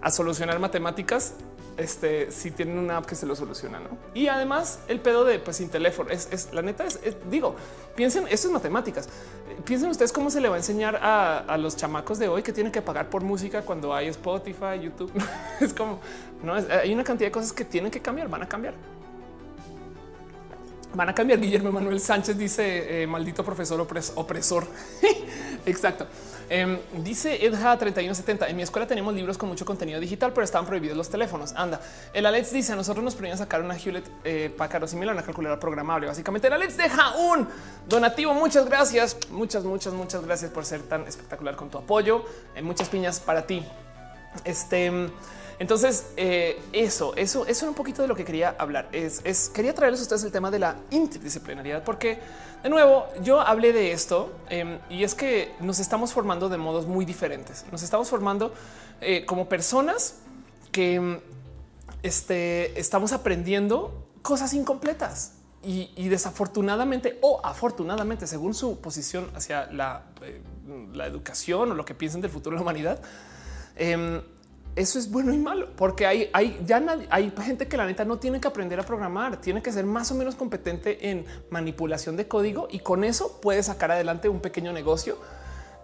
a 0.00 0.10
solucionar 0.10 0.58
matemáticas 0.58 1.34
este, 1.80 2.30
si 2.30 2.50
tienen 2.50 2.78
una 2.78 2.98
app 2.98 3.06
que 3.06 3.14
se 3.14 3.26
lo 3.26 3.34
soluciona, 3.34 3.80
¿no? 3.80 3.90
Y 4.14 4.28
además 4.28 4.80
el 4.88 5.00
pedo 5.00 5.24
de 5.24 5.38
pues 5.38 5.56
sin 5.56 5.68
teléfono 5.68 6.10
es, 6.10 6.48
la 6.52 6.62
neta 6.62 6.84
es, 6.84 6.98
digo, 7.30 7.56
piensen, 7.96 8.24
esto 8.28 8.48
es 8.48 8.52
matemáticas. 8.52 9.08
Piensen 9.64 9.90
ustedes 9.90 10.12
cómo 10.12 10.30
se 10.30 10.40
le 10.40 10.48
va 10.48 10.56
a 10.56 10.58
enseñar 10.58 10.96
a, 10.96 11.38
a, 11.38 11.58
los 11.58 11.76
chamacos 11.76 12.18
de 12.18 12.28
hoy 12.28 12.42
que 12.42 12.52
tienen 12.52 12.72
que 12.72 12.82
pagar 12.82 13.10
por 13.10 13.22
música 13.22 13.62
cuando 13.62 13.94
hay 13.94 14.08
Spotify, 14.08 14.80
YouTube. 14.80 15.12
es 15.60 15.74
como 15.74 16.00
no 16.42 16.54
hay 16.54 16.92
una 16.92 17.04
cantidad 17.04 17.28
de 17.28 17.32
cosas 17.32 17.52
que 17.52 17.64
tienen 17.64 17.90
que 17.90 18.00
cambiar, 18.00 18.28
van 18.28 18.42
a 18.42 18.48
cambiar 18.48 18.74
van 20.94 21.08
a 21.08 21.14
cambiar. 21.14 21.40
Guillermo 21.40 21.72
Manuel 21.72 22.00
Sánchez 22.00 22.36
dice 22.36 23.02
eh, 23.02 23.06
maldito 23.06 23.44
profesor 23.44 23.80
opresor. 23.80 24.66
Exacto. 25.66 26.06
Em, 26.52 26.80
dice 27.04 27.46
Edja 27.46 27.78
3170. 27.78 28.48
En 28.48 28.56
mi 28.56 28.62
escuela 28.62 28.84
teníamos 28.84 29.14
libros 29.14 29.38
con 29.38 29.48
mucho 29.48 29.64
contenido 29.64 30.00
digital, 30.00 30.32
pero 30.32 30.44
estaban 30.44 30.66
prohibidos 30.66 30.96
los 30.96 31.08
teléfonos. 31.08 31.52
Anda. 31.54 31.80
El 32.12 32.26
Alex 32.26 32.52
dice 32.52 32.72
a 32.72 32.76
nosotros 32.76 33.04
nos 33.04 33.14
prohibían 33.14 33.38
sacar 33.38 33.62
una 33.62 33.76
Hewlett 33.76 34.10
eh, 34.24 34.52
Packard 34.58 34.88
similar 34.88 35.14
una 35.14 35.22
calculadora 35.22 35.60
programable. 35.60 36.08
Básicamente 36.08 36.48
el 36.48 36.54
Alex 36.54 36.76
deja 36.76 37.14
un 37.16 37.48
donativo. 37.88 38.34
Muchas 38.34 38.66
gracias. 38.66 39.16
Muchas, 39.30 39.62
muchas, 39.62 39.92
muchas 39.92 40.24
gracias 40.24 40.50
por 40.50 40.66
ser 40.66 40.82
tan 40.82 41.06
espectacular 41.06 41.54
con 41.54 41.70
tu 41.70 41.78
apoyo. 41.78 42.24
En 42.56 42.64
muchas 42.64 42.88
piñas 42.88 43.20
para 43.20 43.46
ti. 43.46 43.64
Este 44.44 45.08
entonces, 45.60 46.06
eh, 46.16 46.58
eso, 46.72 47.14
eso, 47.16 47.44
eso 47.44 47.64
era 47.66 47.68
un 47.68 47.74
poquito 47.74 48.00
de 48.00 48.08
lo 48.08 48.16
que 48.16 48.24
quería 48.24 48.56
hablar. 48.58 48.88
Es, 48.92 49.50
quería 49.50 49.74
traerles 49.74 50.00
a 50.00 50.04
ustedes 50.04 50.24
el 50.24 50.32
tema 50.32 50.50
de 50.50 50.58
la 50.58 50.76
interdisciplinariedad, 50.90 51.84
porque 51.84 52.18
de 52.62 52.70
nuevo 52.70 53.06
yo 53.22 53.42
hablé 53.42 53.74
de 53.74 53.92
esto 53.92 54.32
em, 54.48 54.78
y 54.88 55.04
es 55.04 55.14
que 55.14 55.52
nos 55.60 55.78
estamos 55.78 56.14
formando 56.14 56.48
de 56.48 56.56
modos 56.56 56.86
muy 56.86 57.04
diferentes. 57.04 57.66
Nos 57.70 57.82
estamos 57.82 58.08
formando 58.08 58.54
eh, 59.02 59.26
como 59.26 59.50
personas 59.50 60.14
que 60.72 60.94
em, 60.94 61.20
este, 62.02 62.80
estamos 62.80 63.12
aprendiendo 63.12 64.08
cosas 64.22 64.54
incompletas. 64.54 65.34
Y, 65.62 66.08
desafortunadamente 66.08 67.18
o 67.20 67.38
afortunadamente, 67.44 68.26
según 68.26 68.54
su 68.54 68.80
posición 68.80 69.28
hacia 69.34 69.66
la, 69.66 70.04
eh, 70.22 70.40
la, 70.94 71.06
educación 71.06 71.70
o 71.70 71.74
lo 71.74 71.84
que 71.84 71.94
piensen 71.94 72.22
del 72.22 72.30
futuro 72.30 72.54
de 72.54 72.60
la 72.60 72.62
humanidad, 72.62 72.98
eh, 73.76 74.22
eso 74.76 74.98
es 74.98 75.10
bueno 75.10 75.32
y 75.32 75.38
malo, 75.38 75.68
porque 75.76 76.06
hay, 76.06 76.30
hay 76.32 76.60
ya 76.64 76.82
hay 77.10 77.32
gente 77.42 77.66
que 77.66 77.76
la 77.76 77.86
neta 77.86 78.04
no 78.04 78.18
tiene 78.18 78.40
que 78.40 78.48
aprender 78.48 78.78
a 78.78 78.84
programar, 78.84 79.40
tiene 79.40 79.62
que 79.62 79.72
ser 79.72 79.84
más 79.84 80.10
o 80.10 80.14
menos 80.14 80.36
competente 80.36 81.10
en 81.10 81.24
manipulación 81.50 82.16
de 82.16 82.28
código 82.28 82.68
y 82.70 82.80
con 82.80 83.04
eso 83.04 83.40
puede 83.40 83.62
sacar 83.62 83.90
adelante 83.90 84.28
un 84.28 84.40
pequeño 84.40 84.72
negocio 84.72 85.18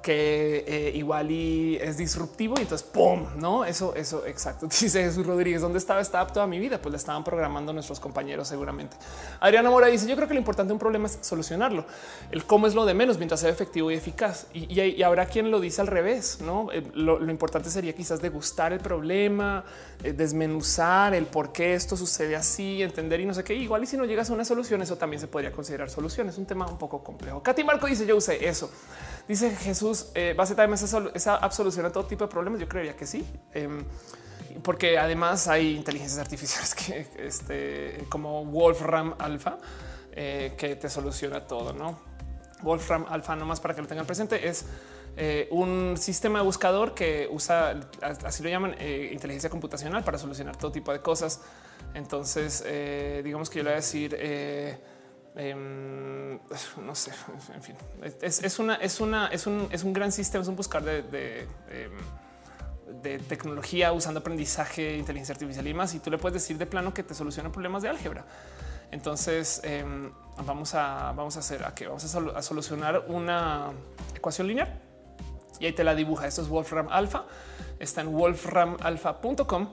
que 0.07 0.65
eh, 0.69 0.93
igual 0.95 1.33
y 1.33 1.79
es 1.83 1.97
disruptivo 1.97 2.55
y 2.59 2.63
entonces 2.63 2.87
pum, 2.87 3.27
no 3.39 3.65
eso, 3.65 3.93
eso 3.97 4.25
exacto. 4.25 4.67
Dice 4.81 5.03
Jesús 5.03 5.27
Rodríguez, 5.27 5.61
¿dónde 5.61 5.79
estaba 5.79 6.01
esta 6.01 6.21
app 6.21 6.31
toda 6.31 6.47
mi 6.47 6.61
vida? 6.61 6.81
Pues 6.81 6.93
le 6.93 6.97
estaban 6.97 7.25
programando 7.25 7.73
nuestros 7.73 7.99
compañeros 7.99 8.47
seguramente. 8.47 8.97
Adriana 9.41 9.69
Mora 9.69 9.89
dice: 9.89 10.07
Yo 10.07 10.15
creo 10.15 10.29
que 10.29 10.35
lo 10.35 10.39
importante 10.39 10.69
de 10.69 10.75
un 10.75 10.79
problema 10.79 11.09
es 11.09 11.19
solucionarlo. 11.23 11.87
El 12.31 12.45
cómo 12.45 12.69
es 12.69 12.75
lo 12.77 12.87
de 12.87 12.95
menos 12.95 13.19
mientras 13.19 13.41
sea 13.41 13.51
efectivo 13.51 13.91
y 13.91 13.95
eficaz. 13.95 14.47
Y, 14.55 15.03
habrá 15.03 15.27
quien 15.27 15.51
lo 15.51 15.59
dice 15.59 15.81
al 15.81 15.89
revés. 15.89 16.39
No 16.41 16.69
eh, 16.73 16.85
lo, 16.95 17.29
importante 17.29 17.69
sería 17.69 17.93
quizás 17.93 18.23
degustar 18.23 18.73
el 18.73 18.79
problema, 18.79 19.65
eh, 20.05 20.13
desmenuzar 20.13 21.15
el 21.15 21.27
por 21.27 21.51
qué 21.51 21.75
esto 21.75 21.97
sucede 21.97 22.37
así, 22.37 22.81
entender 22.81 23.19
y 23.19 23.27
no 23.27 23.35
sé 23.35 23.43
qué. 23.43 23.55
Igual 23.55 23.83
y 23.83 23.87
si 23.87 23.97
no 23.97 24.05
llegas 24.05 24.31
a 24.31 24.35
una 24.35 24.45
solución, 24.45 24.83
eso 24.83 24.95
también 24.95 25.19
se 25.19 25.27
podría 25.27 25.51
considerar 25.51 25.91
solución. 25.91 26.29
Es 26.29 26.39
un 26.39 26.47
tema 26.47 26.65
un 26.69 26.79
poco 26.79 27.03
complejo. 27.03 27.43
Katy 27.43 27.65
Marco 27.65 27.89
dice: 27.89 28.07
Yo 28.07 28.17
usé 28.17 28.49
eso. 28.49 28.71
Dice 29.29 29.55
Jesús, 29.57 30.11
eh, 30.15 30.35
¿va 30.39 30.45
a 30.45 30.75
esa, 30.75 31.03
esa 31.15 31.37
app 31.37 31.53
soluciona 31.53 31.91
todo 31.91 32.07
tipo 32.07 32.25
de 32.25 32.31
problemas? 32.31 32.61
Yo 32.61 32.69
creería 32.69 32.97
que 32.97 33.07
sí. 33.07 33.27
Em, 33.53 33.85
porque 34.63 34.99
además 34.99 35.49
hay 35.49 35.77
inteligencias 35.77 36.19
artificiales 36.19 36.75
que 36.75 37.09
este, 37.19 38.05
como 38.09 38.45
Wolfram 38.45 39.15
Alpha 39.19 39.59
eh, 40.19 40.55
que 40.57 40.77
te 40.77 40.89
soluciona 40.89 41.47
todo, 41.47 41.75
¿no? 41.75 41.99
Wolfram 42.63 43.05
Alpha, 43.11 43.37
nomás 43.37 43.61
para 43.61 43.75
que 43.75 43.83
lo 43.83 43.87
tengan 43.87 44.07
presente, 44.07 44.49
es 44.49 44.65
eh, 45.19 45.47
un 45.51 45.97
sistema 45.99 46.39
de 46.39 46.45
buscador 46.47 46.95
que 46.95 47.29
usa, 47.31 47.79
así 48.01 48.43
lo 48.43 48.49
llaman, 48.49 48.75
eh, 48.79 49.11
inteligencia 49.13 49.51
computacional 49.51 50.05
para 50.05 50.17
solucionar 50.17 50.57
todo 50.57 50.73
tipo 50.73 50.91
de 50.91 51.01
cosas. 51.01 51.43
Entonces, 51.93 52.65
digamos 53.25 53.51
que 53.51 53.59
yo 53.59 53.65
le 53.65 53.71
voy 53.71 53.75
a 53.75 53.77
decir 53.77 54.17
Em, 55.39 56.39
no 56.83 56.95
sé, 56.95 57.13
en 57.55 57.63
fin, 57.63 57.77
es, 58.23 58.59
una, 58.59 58.77
es 58.77 59.01
una, 59.01 59.29
es 59.29 59.47
un, 59.47 59.69
es 59.71 59.85
un 59.85 59.93
gran 59.93 60.11
sistema, 60.11 60.41
es 60.41 60.49
un 60.49 60.57
buscar 60.57 60.83
de, 60.83 61.03
de, 61.03 61.47
em, 61.69 63.23
tecnología 63.29 63.93
usando 63.93 64.21
aprendizaje, 64.21 64.97
inteligencia 64.97 65.35
artificial 65.35 65.67
y 65.67 65.75
más. 65.75 65.95
Y 65.95 65.99
tú 65.99 66.11
le 66.11 66.17
puedes 66.17 66.43
decir 66.43 66.57
de 66.57 66.65
plano 66.65 66.95
que 66.95 67.03
te 67.03 67.15
soluciona 67.15 67.53
problemas 67.53 67.83
de 67.83 67.91
álgebra. 67.91 68.25
Entonces 68.91 69.61
em, 69.65 70.11
vamos 70.45 70.75
a, 70.75 71.13
vamos 71.13 71.37
a 71.37 71.41
hacer 71.41 71.65
a 71.65 71.75
que 71.75 71.87
vamos 71.87 72.05
a, 72.05 72.43
solucionar 72.43 73.05
una 73.09 73.73
ecuación 74.15 74.47
lineal 74.47 74.81
y 75.61 75.67
ahí 75.67 75.73
te 75.73 75.85
la 75.85 75.95
dibuja. 75.95 76.27
Esto 76.27 76.41
es 76.41 76.49
Wolfram 76.49 76.89
Alpha. 76.91 77.27
Está 77.79 78.01
en 78.01 78.13
wolframalpha.com 78.13 79.69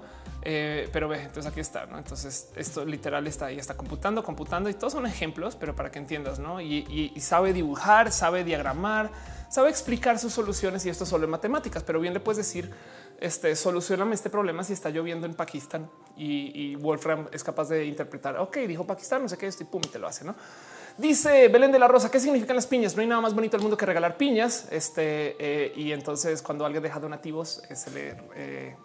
eh, 0.45 0.89
pero 0.91 1.07
ve, 1.07 1.21
entonces 1.21 1.49
aquí 1.49 1.61
está. 1.61 1.83
Entonces 1.83 2.49
esto 2.55 2.83
literal 2.83 3.25
está 3.27 3.45
ahí, 3.45 3.57
está 3.57 3.75
computando, 3.75 4.23
computando 4.23 4.69
y 4.69 4.73
todos 4.73 4.93
son 4.93 5.05
ejemplos, 5.05 5.55
pero 5.55 5.73
para 5.73 5.89
que 5.89 5.99
entiendas, 5.99 6.39
no? 6.39 6.59
Y, 6.59 7.13
sabe 7.21 7.53
dibujar, 7.53 8.11
sabe 8.11 8.43
diagramar, 8.43 9.09
sabe 9.49 9.69
explicar 9.69 10.19
sus 10.19 10.33
soluciones 10.33 10.85
y 10.85 10.89
esto 10.89 11.05
solo 11.05 11.23
en 11.25 11.31
matemáticas, 11.31 11.83
pero 11.83 11.99
bien 12.01 12.13
le 12.13 12.19
puedes 12.19 12.37
decir, 12.37 12.71
este 13.21 13.55
solucioname 13.55 14.15
este 14.15 14.29
problema 14.29 14.63
si 14.65 14.73
está 14.73 14.89
lloviendo 14.89 15.25
en 15.25 15.33
Pakistán 15.33 15.89
y, 16.17 16.75
Wolfram 16.75 17.27
es 17.31 17.43
capaz 17.43 17.69
de 17.69 17.85
interpretar. 17.85 18.37
Ok, 18.37 18.57
dijo 18.67 18.85
Pakistán, 18.85 19.21
no 19.21 19.29
sé 19.29 19.37
qué, 19.37 19.47
esto 19.47 19.63
y 19.63 19.67
pum, 19.67 19.81
y 19.85 19.87
te 19.87 19.99
lo 19.99 20.07
hace, 20.07 20.25
no? 20.25 20.35
Dice 20.97 21.47
Belén 21.47 21.71
de 21.71 21.79
la 21.79 21.87
Rosa, 21.87 22.11
¿qué 22.11 22.19
significan 22.19 22.55
las 22.55 22.67
piñas? 22.67 22.95
No 22.95 23.01
hay 23.01 23.07
nada 23.07 23.21
más 23.21 23.33
bonito 23.33 23.57
del 23.57 23.63
mundo 23.63 23.77
que 23.77 23.85
regalar 23.85 24.15
piñas. 24.17 24.67
Este, 24.69 25.35
eh, 25.39 25.73
y 25.75 25.91
entonces 25.91 26.43
cuando 26.43 26.65
alguien 26.65 26.83
deja 26.83 26.99
donativos, 26.99 27.63
eh, 27.69 27.75
se 27.75 27.89
le 27.89 28.75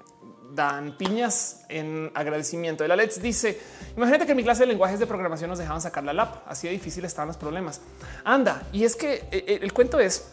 dan 0.55 0.97
piñas 0.97 1.65
en 1.69 2.11
agradecimiento. 2.15 2.85
El 2.85 2.91
Alex 2.91 3.21
dice: 3.23 3.61
Imagínate 3.97 4.27
que 4.27 4.33
en 4.33 4.37
mi 4.37 4.45
clase 4.45 4.63
de 4.63 4.67
lenguajes 4.67 4.99
de 4.99 5.07
programación 5.07 5.51
nos 5.51 5.59
dejaban 5.59 5.81
sacar 5.81 6.05
la 6.05 6.13
lap. 6.13 6.43
Así 6.47 6.67
de 6.67 6.73
difícil 6.73 7.05
estaban 7.05 7.29
los 7.29 7.37
problemas. 7.37 7.81
Anda, 8.25 8.63
y 8.73 8.85
es 8.85 8.97
que 8.97 9.15
eh, 9.15 9.29
eh, 9.31 9.59
el 9.63 9.73
cuento 9.73 10.01
es: 10.01 10.29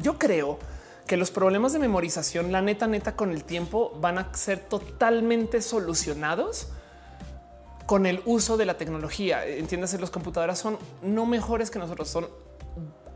yo 0.00 0.18
creo 0.18 0.58
que 1.06 1.16
los 1.16 1.30
problemas 1.30 1.72
de 1.72 1.78
memorización, 1.78 2.52
la 2.52 2.60
neta, 2.60 2.86
neta, 2.86 3.16
con 3.16 3.32
el 3.32 3.44
tiempo 3.44 3.96
van 4.00 4.18
a 4.18 4.34
ser 4.34 4.60
totalmente 4.60 5.62
solucionados 5.62 6.68
con 7.86 8.04
el 8.04 8.20
uso 8.26 8.58
de 8.58 8.66
la 8.66 8.76
tecnología. 8.76 9.46
Entiéndase, 9.46 9.98
los 9.98 10.10
computadoras 10.10 10.58
son 10.58 10.78
no 11.00 11.24
mejores 11.24 11.70
que 11.70 11.78
nosotros, 11.78 12.10
son 12.10 12.28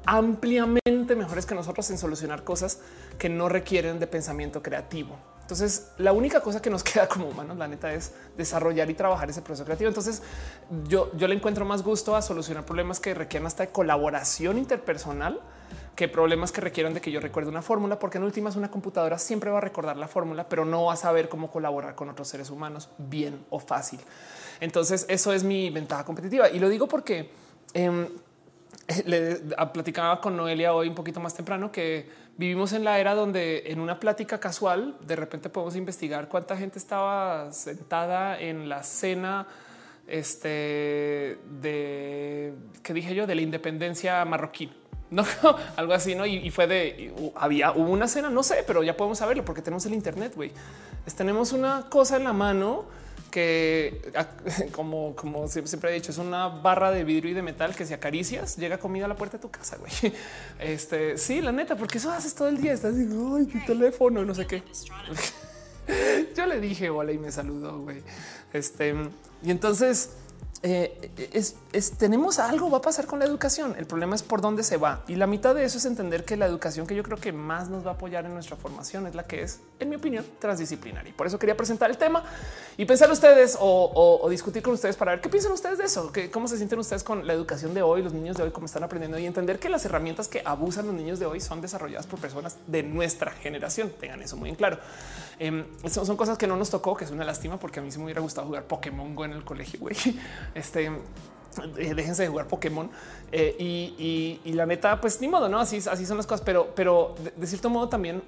ampliamente 0.07 1.15
mejores 1.15 1.45
que 1.45 1.55
nosotros 1.55 1.91
en 1.91 1.99
solucionar 1.99 2.43
cosas 2.43 2.79
que 3.19 3.29
no 3.29 3.51
requieren 3.51 4.01
de 4.01 4.07
pensamiento 4.07 4.63
creativo. 4.63 5.19
Entonces, 5.53 5.89
la 5.99 6.15
única 6.15 6.41
cosa 6.41 6.63
que 6.63 6.71
nos 6.71 6.83
queda 6.83 7.07
como 7.07 7.29
humanos, 7.29 7.59
la 7.59 7.69
neta, 7.69 7.93
es 7.93 8.15
desarrollar 8.39 8.89
y 8.89 8.95
trabajar 8.95 9.29
ese 9.29 9.43
proceso 9.43 9.67
creativo. 9.67 9.89
Entonces, 9.89 10.23
yo, 10.89 11.11
yo 11.15 11.29
le 11.29 11.35
encuentro 11.35 11.67
más 11.67 11.83
gusto 11.83 12.17
a 12.17 12.23
solucionar 12.23 12.65
problemas 12.65 13.01
que 13.01 13.13
requieren 13.13 13.47
hasta 13.47 13.67
de 13.67 13.71
colaboración 13.71 14.57
interpersonal 14.57 15.41
que 15.95 16.09
problemas 16.09 16.53
que 16.53 16.63
requieran 16.63 16.95
de 16.95 17.03
que 17.03 17.11
yo 17.11 17.21
recuerde 17.21 17.51
una 17.51 17.61
fórmula, 17.61 17.99
porque 17.99 18.17
en 18.17 18.25
últimas 18.25 18.57
una 18.57 18.71
computadora 18.71 19.19
siempre 19.19 19.51
va 19.51 19.59
a 19.59 19.61
recordar 19.61 19.99
la 19.99 20.09
fórmula, 20.09 20.49
pero 20.49 20.65
no 20.65 20.85
va 20.85 20.95
a 20.95 20.97
saber 20.97 21.29
cómo 21.29 21.51
colaborar 21.51 21.95
con 21.95 22.09
otros 22.09 22.29
seres 22.29 22.49
humanos 22.49 22.89
bien 22.97 23.45
o 23.51 23.59
fácil. 23.59 24.01
Entonces, 24.59 25.05
eso 25.11 25.35
es 25.35 25.45
mi 25.45 25.69
ventaja 25.69 26.03
competitiva. 26.03 26.49
Y 26.49 26.61
lo 26.61 26.71
digo 26.71 26.89
porque 26.89 27.31
eh, 27.75 28.09
le 29.05 29.37
platicaba 29.73 30.19
con 30.19 30.35
Noelia 30.35 30.73
hoy 30.73 30.89
un 30.89 30.95
poquito 30.95 31.21
más 31.21 31.35
temprano 31.35 31.71
que 31.71 32.22
vivimos 32.37 32.73
en 32.73 32.85
la 32.85 32.99
era 32.99 33.15
donde 33.15 33.65
en 33.67 33.81
una 33.81 34.01
plática 34.01 34.41
casual 34.41 34.97
de 35.01 35.17
repente 35.17 35.49
podemos 35.49 35.77
investigar 35.77 36.29
cuánta 36.29 36.57
gente 36.57 36.79
estaba 36.79 37.53
sentada 37.53 38.41
en 38.41 38.69
la 38.69 38.83
cena 38.83 39.47
este 40.07 41.39
de 41.61 42.55
que 42.83 42.95
dije 42.95 43.15
yo 43.15 43.27
de 43.27 43.35
la 43.35 43.43
independencia 43.43 44.25
marroquí, 44.25 44.73
no 45.11 45.25
algo 45.77 45.93
así, 45.93 46.15
no? 46.15 46.27
Y, 46.27 46.51
fue 46.51 46.67
de 46.67 47.13
había 47.37 47.73
hubo 47.73 47.91
una 47.91 48.09
cena, 48.09 48.31
no 48.31 48.43
sé, 48.43 48.65
pero 48.67 48.83
ya 48.83 48.97
podemos 48.97 49.19
saberlo 49.19 49.45
porque 49.45 49.63
tenemos 49.63 49.87
el 49.87 49.95
Internet. 49.95 50.35
Güey, 50.35 50.53
tenemos 51.17 51.53
una 51.53 51.87
cosa 51.89 52.17
en 52.17 52.25
la 52.25 52.33
mano 52.33 52.87
que 53.33 54.13
como, 54.73 55.17
como 55.17 55.49
siempre 55.49 55.91
he 55.91 55.95
dicho, 55.95 56.13
es 56.13 56.19
una 56.19 56.47
barra 56.49 56.93
de 56.93 57.03
vidrio 57.03 57.33
y 57.33 57.35
de 57.35 57.43
metal 57.43 57.75
que 57.75 57.85
si 57.85 57.95
acaricias 57.95 58.57
llega 58.57 58.79
comida 58.79 59.07
a 59.07 59.09
la 59.09 59.17
puerta 59.17 59.39
de 59.39 59.43
tu 59.43 59.51
casa. 59.51 59.77
Güey. 59.79 60.13
Este 60.61 61.19
sí, 61.19 61.41
la 61.41 61.51
neta, 61.51 61.75
porque 61.75 61.99
eso 61.99 62.13
haces 62.13 62.35
todo 62.37 62.47
el 62.47 62.59
día. 62.61 62.73
Estás 62.73 62.97
diciendo 62.97 63.37
ay, 63.37 63.47
tu 63.47 63.59
teléfono, 63.67 64.25
no 64.25 64.35
sé 64.35 64.47
qué. 64.47 64.63
Yo 66.37 66.47
le 66.47 66.61
dije 66.61 66.91
hola 66.91 67.11
y 67.11 67.19
me 67.19 67.33
saludó. 67.33 67.81
Güey. 67.81 68.03
Este 68.53 68.95
y 69.43 69.51
entonces 69.51 70.11
eh, 70.63 71.11
es, 71.33 71.57
tenemos 71.99 72.39
algo 72.39 72.71
va 72.71 72.79
a 72.79 72.83
pasar 72.83 73.07
con 73.07 73.19
la 73.19 73.25
educación. 73.25 73.75
El 73.79 73.87
problema 73.87 74.15
es 74.15 74.23
por 74.23 74.41
dónde 74.41 74.63
se 74.63 74.77
va. 74.77 75.03
Y 75.09 75.15
la 75.17 75.27
mitad 75.27 75.55
de 75.55 75.65
eso 75.65 75.79
es 75.79 75.85
entender 75.87 76.25
que 76.25 76.37
la 76.37 76.47
educación 76.47 76.87
que 76.87 76.95
yo 76.95 77.03
creo 77.03 77.19
que 77.19 77.33
más 77.33 77.69
nos 77.69 77.87
va 77.87 77.93
a 77.93 77.95
apoyar 77.95 78.27
en 78.27 78.35
nuestra 78.35 78.57
formación 78.57 79.07
es 79.07 79.15
la 79.15 79.25
que 79.25 79.43
es, 79.43 79.61
en 79.79 79.89
mi 79.89 79.97
opinión, 79.97 80.25
transdisciplinaria. 80.39 81.11
Y 81.11 81.13
por 81.13 81.27
eso 81.27 81.39
quería 81.39 81.57
presentar 81.57 81.91
el 81.91 81.97
tema 81.97 82.25
y 82.77 82.85
pensar 82.85 83.11
ustedes 83.11 83.57
o, 83.59 84.27
discutir 84.29 84.63
con 84.63 84.75
ustedes 84.75 84.97
para 84.97 85.13
ver 85.13 85.21
qué 85.21 85.29
piensan 85.29 85.53
ustedes 85.53 85.79
de 85.79 85.85
eso, 85.85 86.13
que 86.13 86.31
cómo 86.31 86.49
se 86.49 86.57
sienten 86.57 86.79
ustedes 86.79 87.05
con 87.05 87.27
la 87.27 87.33
educación 87.33 87.75
de 87.75 87.83
hoy, 87.83 88.03
los 88.03 88.13
niños 88.13 88.37
de 88.37 88.45
hoy, 88.45 88.51
cómo 88.51 88.67
están 88.67 88.83
aprendiendo 88.83 89.19
y 89.19 89.27
entender 89.27 89.59
que 89.59 89.69
las 89.69 89.85
herramientas 89.85 90.29
que 90.29 90.43
abusan 90.45 90.87
los 90.87 90.95
niños 90.95 91.19
de 91.19 91.27
hoy 91.27 91.41
son 91.41 91.61
desarrolladas 91.61 92.07
por 92.07 92.21
personas 92.21 92.57
de 92.67 92.83
nuestra 92.83 93.31
generación. 93.33 93.93
Tengan 93.99 94.23
eso 94.23 94.37
muy 94.37 94.51
en 94.51 94.57
claro. 94.57 94.79
Em, 95.39 95.65
son, 95.89 96.17
cosas 96.17 96.39
que 96.39 96.47
no 96.47 96.57
nos 96.57 96.71
tocó, 96.71 96.97
que 96.97 97.05
es 97.05 97.11
una 97.11 97.25
lástima 97.25 97.59
porque 97.59 97.81
a 97.81 97.83
mí 97.83 97.91
se 97.91 97.99
me 97.99 98.05
hubiera 98.05 98.21
gustado 98.21 98.47
jugar 98.47 98.65
Pokémon 98.65 99.15
Go 99.15 99.25
en 99.25 99.33
el 99.33 99.45
colegio. 99.45 99.81
Güey. 99.81 99.97
Este 100.55 100.83
eh, 100.85 100.93
déjense 101.75 102.23
de 102.23 102.29
jugar 102.29 102.49
Pokémon 102.49 102.91
eh, 103.31 103.57
y, 104.45 104.53
la 104.53 104.67
neta, 104.67 105.01
pues 105.01 105.21
ni 105.21 105.29
modo, 105.29 105.49
no 105.49 105.59
así, 105.59 105.79
así 105.91 106.07
son 106.07 106.17
las 106.17 106.27
cosas, 106.27 106.45
pero, 106.45 106.73
pero 106.75 107.15
de, 107.37 107.47
cierto 107.47 107.71
modo 107.71 107.89
también 107.89 108.23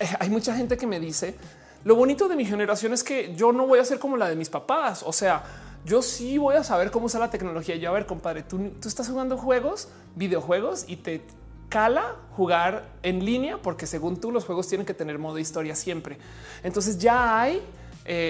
eh, 0.00 0.08
hay 0.18 0.30
mucha 0.30 0.54
gente 0.54 0.76
que 0.76 0.86
me 0.86 1.00
dice 1.00 1.36
lo 1.84 1.94
bonito 1.94 2.28
de 2.28 2.36
mi 2.36 2.44
generación 2.44 2.92
es 2.92 3.04
que 3.04 3.34
yo 3.36 3.52
no 3.52 3.66
voy 3.66 3.78
a 3.78 3.84
ser 3.84 3.98
como 4.00 4.16
la 4.16 4.28
de 4.28 4.34
mis 4.34 4.50
papás. 4.50 5.04
O 5.06 5.12
sea, 5.12 5.44
yo 5.84 6.02
sí 6.02 6.36
voy 6.36 6.56
a 6.56 6.64
saber 6.64 6.90
cómo 6.90 7.06
usar 7.06 7.20
la 7.20 7.30
tecnología. 7.30 7.76
Yo, 7.76 7.88
a 7.88 7.92
ver, 7.92 8.04
compadre, 8.04 8.42
tú, 8.42 8.72
tú 8.80 8.88
estás 8.88 9.08
jugando 9.08 9.38
juegos, 9.38 9.88
videojuegos 10.16 10.84
y 10.88 10.96
te 10.96 11.22
cala 11.68 12.16
jugar 12.36 12.84
en 13.04 13.24
línea 13.24 13.58
porque 13.62 13.86
según 13.86 14.20
tú 14.20 14.32
los 14.32 14.44
juegos 14.44 14.66
tienen 14.66 14.86
que 14.86 14.92
tener 14.92 15.20
modo 15.20 15.38
historia 15.38 15.76
siempre. 15.76 16.18
Entonces 16.64 16.98
ya 16.98 17.40
hay 17.40 17.62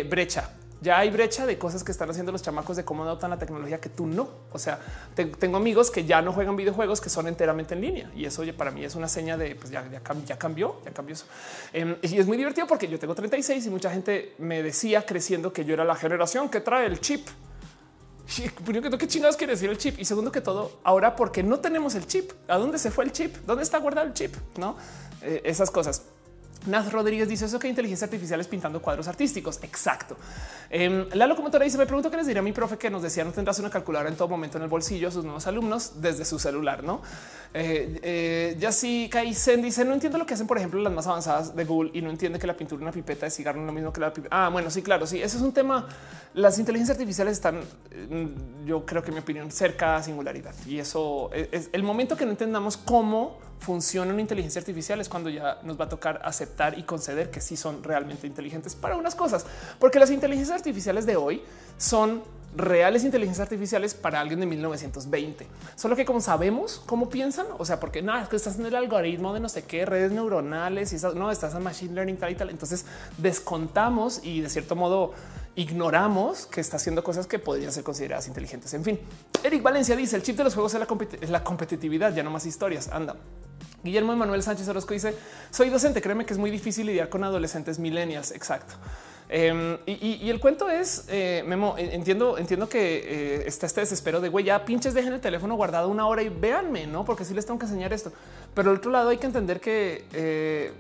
brecha 0.09 0.51
ya 0.81 0.99
hay 0.99 1.11
brecha 1.11 1.45
de 1.47 1.59
cosas 1.59 1.83
que 1.83 1.91
están 1.91 2.09
haciendo 2.11 2.31
los 2.31 2.43
chamacos 2.43 2.77
de 2.77 2.85
cómo 2.85 3.03
adoptan 3.03 3.31
la 3.31 3.39
tecnología 3.39 3.81
que 3.81 3.89
tú 3.89 4.07
no. 4.07 4.29
O 4.53 4.59
sea, 4.59 4.79
tengo 5.15 5.57
amigos 5.57 5.91
que 5.91 6.05
ya 6.05 6.23
no 6.23 6.33
juegan 6.33 6.57
videojuegos 6.57 7.01
que 7.01 7.11
son 7.11 7.27
enteramente 7.27 7.75
en 7.75 7.81
línea 7.81 8.11
y 8.15 8.25
eso 8.25 8.43
para 8.57 8.71
mí 8.71 8.85
es 8.85 8.95
una 8.95 9.09
seña 9.09 9.37
de 9.37 9.55
pues 9.57 9.71
ya, 9.71 9.89
ya, 9.91 10.01
cambió, 10.01 10.81
ya 10.85 10.93
cambió 10.93 11.15
eso. 11.15 11.27
Em, 11.73 11.97
y 12.03 12.19
es 12.19 12.27
muy 12.27 12.37
divertido 12.37 12.67
porque 12.67 12.87
yo 12.87 12.99
tengo 12.99 13.15
36 13.15 13.67
y 13.67 13.71
mucha 13.71 13.91
gente 13.91 14.35
me 14.39 14.63
decía 14.63 15.05
creciendo 15.05 15.53
que 15.53 15.65
yo 15.65 15.75
era 15.75 15.85
la 15.85 15.97
generación 15.97 16.49
que 16.49 16.61
trae 16.61 16.87
el 16.87 17.01
chip. 17.01 17.27
Primero 18.65 18.91
que 18.91 18.99
qué 18.99 19.09
chingados 19.09 19.37
quiere 19.37 19.55
decir 19.55 19.71
el 19.71 19.79
chip 19.79 19.99
y 19.99 20.05
segundo 20.05 20.31
que 20.31 20.43
todo 20.43 20.81
ahora 20.85 21.17
porque 21.17 21.43
no 21.43 21.61
tenemos 21.61 21.95
el 21.95 22.07
chip. 22.07 22.31
¿A 22.47 22.57
dónde 22.59 22.79
se 22.79 22.91
fue 22.91 23.05
el 23.05 23.13
chip? 23.13 23.37
¿Dónde 23.47 23.65
está 23.65 23.79
guardado 23.79 24.07
el 24.07 24.13
chip? 24.13 24.37
No 24.59 24.77
eh, 25.23 25.43
esas 25.45 25.71
cosas. 25.71 26.03
Naz 26.67 26.93
Rodríguez 26.93 27.29
dice 27.29 27.47
eso 27.47 27.59
que 27.59 27.69
inteligencia 27.69 28.05
artificial 28.07 28.41
es 28.41 28.49
pintando 28.49 28.83
cuadros 28.83 29.09
artísticos. 29.09 29.59
Exacto. 29.63 30.17
Eh, 30.71 31.09
la 31.15 31.27
locomotora 31.27 31.65
dice: 31.65 31.79
Me 31.79 31.87
pregunto 31.87 32.11
qué 32.11 32.17
les 32.17 32.27
diría 32.27 32.41
a 32.41 32.43
mi 32.43 32.53
profe 32.53 32.77
que 32.77 32.91
nos 32.91 33.03
decía 33.03 33.25
no 33.25 33.33
tendrás 33.33 33.59
una 33.59 33.71
calculadora 33.71 34.11
en 34.11 34.17
todo 34.17 34.29
momento 34.29 34.59
en 34.59 34.65
el 34.65 34.69
bolsillo 34.69 35.09
a 35.09 35.11
sus 35.11 35.25
nuevos 35.25 35.47
alumnos 35.47 36.01
desde 36.01 36.25
su 36.25 36.39
celular. 36.39 36.83
No, 36.83 37.01
eh, 37.55 38.01
eh, 38.03 38.57
ya 38.59 38.73
sí, 38.73 39.09
Kaisen 39.11 39.63
dice: 39.63 39.85
No 39.85 39.95
entiendo 39.95 40.19
lo 40.19 40.27
que 40.27 40.35
hacen, 40.35 40.47
por 40.47 40.59
ejemplo, 40.59 40.81
las 40.81 40.93
más 40.93 41.07
avanzadas 41.07 41.55
de 41.55 41.65
Google 41.65 41.91
y 41.95 42.03
no 42.03 42.11
entiende 42.11 42.39
que 42.39 42.47
la 42.47 42.57
pintura 42.57 42.83
una 42.83 42.93
pipeta 42.93 43.27
de 43.27 43.31
cigarro 43.31 43.59
no 43.59 43.65
es 43.65 43.67
lo 43.69 43.73
mismo 43.73 43.93
que 43.93 44.01
la 44.01 44.13
pipeta. 44.13 44.47
Ah, 44.47 44.49
bueno, 44.51 44.71
sí, 44.71 44.83
claro. 44.83 45.07
Sí, 45.07 45.23
ese 45.23 45.37
es 45.37 45.43
un 45.43 45.53
tema. 45.53 45.87
Las 46.35 46.59
inteligencias 46.59 46.97
artificiales 46.97 47.33
están, 47.35 47.61
mm, 47.61 48.67
yo 48.67 48.85
creo 48.85 49.03
que 49.03 49.09
en 49.09 49.15
mi 49.15 49.21
opinión, 49.21 49.51
cerca 49.51 49.97
a 49.97 50.03
singularidad 50.03 50.55
y 50.67 50.79
eso 50.79 51.31
es 51.33 51.71
el 51.73 51.83
momento 51.83 52.17
que 52.17 52.25
no 52.25 52.33
entendamos 52.33 52.77
cómo 52.77 53.39
funciona 53.59 54.13
una 54.13 54.21
inteligencia 54.21 54.61
artificial 54.61 55.01
es 55.01 55.09
cuando 55.09 55.31
ya 55.31 55.59
nos 55.63 55.79
va 55.79 55.87
a 55.87 55.89
tocar 55.89 56.21
aceptar 56.25 56.79
y 56.79 56.83
conceder 56.83 57.31
que 57.31 57.41
sí 57.41 57.57
son 57.57 57.83
realmente 57.83 58.27
inteligentes 58.27 58.75
para 58.75 58.97
unas 58.97 59.15
cosas, 59.15 59.47
porque 59.79 59.99
las 59.99 60.11
inteligencias 60.11 60.57
artificiales 60.57 61.07
de 61.07 61.17
hoy 61.17 61.43
son 61.77 62.23
reales 62.57 63.05
inteligencias 63.05 63.45
artificiales 63.45 63.95
para 63.95 64.21
alguien 64.21 64.41
de 64.41 64.47
1920. 64.47 65.47
Solo 65.77 65.97
que 65.97 66.05
como 66.05 66.21
sabemos 66.21 66.83
cómo 66.87 67.09
piensan, 67.09 67.47
o 67.59 67.65
sea, 67.65 67.79
porque 67.79 68.03
nada, 68.03 68.23
es 68.23 68.29
que 68.29 68.37
estás 68.37 68.59
en 68.59 68.67
el 68.67 68.75
algoritmo 68.75 69.35
de 69.35 69.41
no 69.41 69.49
sé 69.49 69.65
qué 69.65 69.85
redes 69.85 70.13
neuronales 70.13 70.93
y 70.93 70.97
no 71.15 71.31
estás 71.31 71.55
en 71.55 71.63
machine 71.63 71.95
learning 71.95 72.17
tal 72.17 72.31
y 72.31 72.35
tal. 72.35 72.51
Entonces 72.51 72.87
descontamos 73.19 74.21
y 74.25 74.41
de 74.41 74.49
cierto 74.49 74.77
modo 74.77 75.13
ignoramos 75.57 76.47
que 76.47 76.61
está 76.61 76.77
haciendo 76.77 77.03
cosas 77.03 77.27
que 77.27 77.39
podrían 77.39 77.73
ser 77.73 77.85
consideradas 77.85 78.29
inteligentes. 78.29 78.73
En 78.75 78.85
fin, 78.85 78.99
Eric 79.43 79.63
Valencia 79.63 79.97
dice 79.97 80.17
el 80.17 80.23
chip 80.23 80.37
de 80.37 80.45
los 80.45 80.55
juegos 80.55 80.75
es 80.75 80.81
la, 80.81 80.87
es 81.21 81.31
la 81.31 81.45
competitividad, 81.45 82.15
ya 82.15 82.23
no 82.23 82.31
más 82.31 82.47
historias. 82.47 82.89
Anda. 82.89 83.17
Guillermo 83.83 84.15
Manuel 84.17 84.43
Sánchez 84.43 84.69
Orozco 84.69 84.95
dice: 84.95 85.15
Soy 85.51 85.71
docente. 85.71 86.03
Créeme 86.03 86.27
que 86.27 86.33
es 86.33 86.39
muy 86.39 86.51
difícil 86.51 86.87
lidiar 86.87 87.09
con 87.09 87.25
adolescentes 87.25 87.79
millennials. 87.79 88.33
Exacto. 88.33 88.75
Em, 89.31 89.77
y, 89.85 90.31
el 90.31 90.41
cuento 90.41 90.71
es, 90.71 91.05
eh, 91.09 91.45
Memo, 91.47 91.75
entiendo, 91.77 92.39
entiendo 92.39 92.67
que 92.69 93.41
eh, 93.41 93.43
está 93.47 93.67
este 93.67 93.83
desespero 93.83 94.23
de 94.23 94.31
güey, 94.31 94.47
ya 94.47 94.65
pinches 94.65 94.95
dejen 94.95 95.13
el 95.13 95.21
teléfono 95.21 95.55
guardado 95.55 95.89
una 95.89 96.07
hora 96.07 96.23
y 96.23 96.31
véanme, 96.31 96.87
no? 96.87 97.05
Porque 97.05 97.27
sí 97.27 97.35
les 97.35 97.45
tengo 97.45 97.59
que 97.59 97.67
enseñar 97.67 97.93
esto. 97.93 98.11
Pero 98.55 98.71
al 98.71 98.77
otro 98.77 98.91
lado 98.91 99.11
hay 99.11 99.19
que 99.19 99.27
entender 99.27 99.61
que, 99.61 100.07
eh, 100.15 100.73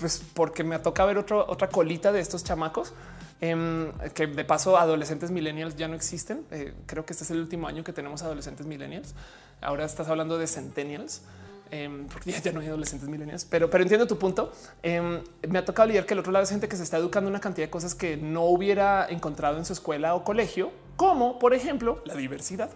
pues, 0.00 0.22
porque 0.34 0.64
me 0.64 0.78
toca 0.80 1.04
ver 1.06 1.16
otra 1.16 1.68
colita 1.68 2.12
de 2.12 2.20
estos 2.20 2.44
chamacos 2.44 2.92
em, 3.40 3.90
que 4.12 4.26
de 4.26 4.44
paso 4.44 4.76
adolescentes 4.76 5.30
millennials 5.30 5.76
ya 5.76 5.88
no 5.88 5.94
existen. 5.94 6.44
creo 6.86 7.06
que 7.06 7.12
este 7.14 7.24
es 7.24 7.30
el 7.30 7.38
último 7.40 7.68
año 7.68 7.84
que 7.84 7.94
tenemos 7.94 8.22
adolescentes 8.22 8.66
millennials. 8.66 9.14
Ahora 9.62 9.86
estás 9.86 10.08
hablando 10.08 10.36
de 10.36 10.46
centennials. 10.46 11.22
Em, 11.70 12.06
porque 12.06 12.32
ya, 12.32 12.52
no 12.52 12.60
hay 12.60 12.68
adolescentes 12.68 13.08
milenios, 13.08 13.44
pero, 13.44 13.68
pero 13.70 13.82
entiendo 13.82 14.06
tu 14.06 14.18
punto. 14.18 14.52
Em, 14.82 15.20
me 15.48 15.58
ha 15.58 15.64
tocado 15.64 15.88
lidiar 15.88 16.06
que 16.06 16.14
el 16.14 16.20
otro 16.20 16.32
lado 16.32 16.42
es 16.42 16.50
gente 16.50 16.68
que 16.68 16.76
se 16.76 16.82
está 16.82 16.96
educando 16.96 17.28
una 17.28 17.40
cantidad 17.40 17.66
de 17.66 17.70
cosas 17.70 17.94
que 17.94 18.16
no 18.16 18.44
hubiera 18.44 19.06
encontrado 19.08 19.58
en 19.58 19.64
su 19.64 19.72
escuela 19.72 20.14
o 20.14 20.24
colegio, 20.24 20.70
como 20.96 21.38
por 21.38 21.54
ejemplo 21.54 22.02
la 22.04 22.14
diversidad. 22.14 22.70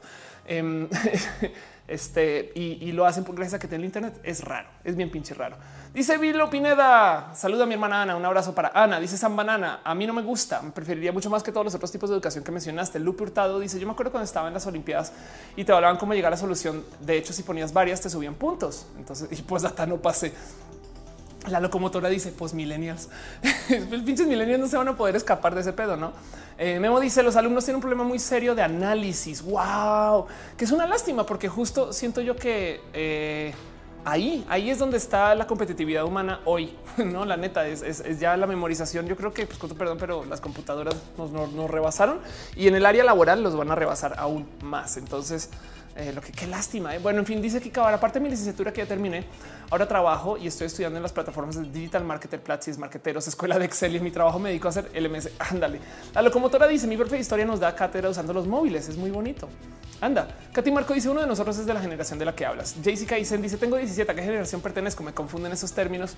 Este 1.89 2.53
y, 2.55 2.93
lo 2.93 3.07
hacen 3.07 3.25
por 3.25 3.35
gracias 3.35 3.55
a 3.55 3.59
que 3.59 3.69
tienen 3.69 3.87
internet. 3.87 4.19
Es 4.23 4.45
raro, 4.45 4.69
es 4.85 4.97
bien 4.97 5.11
pinche 5.11 5.35
raro. 5.35 5.57
Dice 5.93 6.17
Vilo 6.17 6.49
Pineda, 6.49 7.35
saluda 7.35 7.65
a 7.65 7.67
mi 7.67 7.75
hermana 7.75 8.03
Ana, 8.03 8.17
un 8.17 8.25
abrazo 8.25 8.55
para 8.55 8.71
Ana. 8.75 8.99
Dice 9.01 9.19
San 9.19 9.37
Banana, 9.37 9.81
a 9.85 9.95
mí 9.95 10.07
no 10.07 10.15
me 10.15 10.23
gusta, 10.23 10.63
me 10.63 10.71
preferiría 10.71 11.13
mucho 11.13 11.29
más 11.29 11.43
que 11.43 11.53
todos 11.53 11.65
los 11.65 11.75
otros 11.75 11.93
tipos 11.93 12.09
de 12.09 12.15
educación 12.17 12.45
que 12.45 12.53
mencionaste. 12.53 12.99
Lupe 12.99 13.25
Hurtado 13.25 13.59
dice, 13.61 13.79
yo 13.79 13.87
me 13.87 13.93
acuerdo 13.93 14.13
cuando 14.13 14.25
estaba 14.25 14.49
en 14.49 14.55
las 14.55 14.67
Olimpiadas 14.67 15.13
y 15.57 15.65
te 15.65 15.73
hablaban 15.73 15.99
cómo 15.99 16.15
llegar 16.15 16.33
a 16.33 16.37
la 16.37 16.37
solución. 16.37 16.85
De 17.01 17.19
hecho, 17.19 17.33
si 17.33 17.43
ponías 17.43 17.73
varias, 17.73 18.01
te 18.01 18.09
subían 18.09 18.35
puntos. 18.35 18.87
Entonces, 18.97 19.29
y 19.39 19.43
pues 19.43 19.65
hasta 19.65 19.85
no 19.85 19.99
pasé. 19.99 20.33
La 21.49 21.59
locomotora 21.59 22.09
dice 22.09 22.31
pues 22.31 22.55
millennials. 22.55 23.09
Los 23.91 24.03
pinches 24.07 24.27
millennials 24.29 24.61
no 24.61 24.69
se 24.69 24.77
van 24.77 24.89
a 24.89 24.97
poder 24.97 25.17
escapar 25.17 25.55
de 25.55 25.63
ese 25.63 25.73
pedo, 25.73 25.97
no? 25.97 26.13
Eh, 26.65 26.79
Memo 26.79 27.01
dice 27.01 27.25
los 27.25 27.35
alumnos 27.35 27.65
tienen 27.65 27.79
un 27.79 27.81
problema 27.81 28.05
muy 28.05 28.21
serio 28.21 28.55
de 28.55 28.63
análisis. 28.63 29.43
Wow, 29.43 30.27
que 30.57 30.65
es 30.65 30.71
una 30.71 30.87
lástima 30.87 31.27
porque 31.27 31.49
justo 31.49 31.93
siento 31.93 32.21
yo 32.21 32.37
que 32.37 32.81
eh, 32.93 33.53
ahí, 34.05 34.47
ahí 34.49 34.71
es 34.71 34.79
donde 34.79 34.97
está 34.97 35.35
la 35.35 35.49
competitividad 35.49 36.05
humana 36.05 36.39
hoy. 36.45 36.77
No, 37.05 37.25
la 37.25 37.37
neta 37.37 37.67
es, 37.67 37.83
es, 37.83 38.21
ya 38.21 38.37
la 38.37 38.47
memorización. 38.47 39.09
Yo 39.09 39.17
creo 39.17 39.33
que, 39.33 39.45
pues, 39.45 39.59
con 39.59 39.71
perdón, 39.71 39.99
pero 39.99 40.25
las 40.25 40.41
computadoras 40.41 40.95
nos, 41.19 41.33
nos, 41.33 41.69
rebasaron 41.69 42.21
y 42.55 42.69
en 42.69 42.77
el 42.77 42.87
área 42.87 43.03
laboral 43.03 43.43
los 43.43 43.57
van 43.57 43.73
a 43.73 43.75
rebasar 43.75 44.15
aún 44.19 44.47
más. 44.63 44.97
Entonces, 44.97 45.51
eh, 45.97 46.13
lo 46.15 46.21
que 46.21 46.33
qué 46.33 46.47
lástima. 46.47 46.95
Eh. 46.95 46.99
Bueno, 46.99 47.21
en 47.21 47.27
fin, 47.27 47.43
dice 47.43 47.61
que 47.61 47.69
acabar 47.69 47.93
aparte 47.95 48.19
de 48.19 48.25
mi 48.25 48.31
licenciatura 48.31 48.73
que 48.73 48.81
ya 48.83 48.87
terminé. 48.87 49.25
Ahora 49.71 49.87
trabajo 49.87 50.37
y 50.37 50.47
estoy 50.47 50.67
estudiando 50.67 50.99
en 50.99 51.03
las 51.03 51.13
plataformas 51.13 51.57
de 51.57 51.63
Digital 51.63 52.05
Marketer, 52.05 52.41
Platzi, 52.41 52.73
Marketeros, 52.75 53.27
Escuela 53.29 53.59
de 53.59 53.65
Excel 53.65 53.95
y 53.95 53.97
en 53.97 54.05
mi 54.05 54.11
trabajo 54.11 54.39
me 54.39 54.51
dedico 54.51 54.69
a 54.69 54.71
hacer 54.71 54.91
LMS. 54.95 55.31
Ándale. 55.39 55.81
La 56.15 56.23
locomotora 56.23 56.67
dice 56.67 56.87
mi 56.87 56.97
de 56.97 57.19
historia 57.19 57.45
nos 57.45 57.61
da 57.61 57.75
cátedra 57.75 58.11
usando 58.11 58.33
los 58.33 58.47
móviles. 58.47 58.89
Es 58.89 58.97
muy 58.97 59.11
bonito. 59.11 59.49
Anda. 60.01 60.27
Katy 60.53 60.73
Marco 60.73 60.95
dice 60.95 61.09
uno 61.09 61.21
de 61.21 61.29
nosotros 61.29 61.57
es 61.59 61.67
de 61.67 61.73
la 61.73 61.81
generación 61.81 62.19
de 62.19 62.25
la 62.25 62.35
que 62.35 62.45
hablas. 62.45 62.75
Jessica 62.83 63.15
dicen 63.15 63.41
dice 63.41 63.57
tengo 63.57 63.77
17. 63.77 64.11
¿A 64.11 64.15
qué 64.15 64.23
generación 64.23 64.61
pertenezco? 64.61 65.05
Me 65.05 65.13
confunden 65.13 65.53
esos 65.53 65.73
términos. 65.73 66.17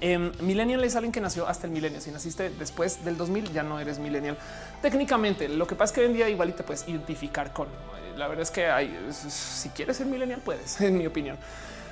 Eh, 0.00 0.32
millennial 0.40 0.82
es 0.84 0.96
alguien 0.96 1.12
que 1.12 1.20
nació 1.20 1.46
hasta 1.46 1.66
el 1.66 1.72
milenio. 1.72 2.00
Si 2.00 2.10
naciste 2.10 2.50
después 2.50 3.04
del 3.04 3.16
2000, 3.16 3.52
ya 3.52 3.62
no 3.62 3.78
eres 3.80 3.98
millennial. 3.98 4.36
Técnicamente, 4.82 5.48
lo 5.48 5.66
que 5.66 5.74
pasa 5.74 5.92
es 5.92 5.94
que 5.94 6.00
hoy 6.00 6.06
en 6.06 6.12
día 6.14 6.28
igual 6.28 6.54
te 6.54 6.62
puedes 6.62 6.86
identificar 6.88 7.52
con. 7.52 7.68
Eh, 7.68 8.16
la 8.16 8.28
verdad 8.28 8.42
es 8.42 8.50
que 8.50 8.66
hay, 8.66 8.96
si 9.12 9.68
quieres 9.70 9.96
ser 9.96 10.06
millennial, 10.06 10.40
puedes, 10.44 10.80
en 10.80 10.98
mi 10.98 11.06
opinión. 11.06 11.36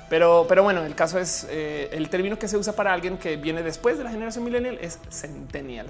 Pero, 0.09 0.45
pero 0.47 0.63
bueno, 0.63 0.83
el 0.83 0.95
caso 0.95 1.17
es 1.17 1.47
eh, 1.49 1.89
el 1.91 2.09
término 2.09 2.37
que 2.37 2.47
se 2.47 2.57
usa 2.57 2.73
para 2.73 2.93
alguien 2.93 3.17
que 3.17 3.35
viene 3.35 3.63
después 3.63 3.97
de 3.97 4.03
la 4.03 4.11
generación 4.11 4.43
millennial 4.43 4.77
es 4.81 4.99
centennial. 5.09 5.87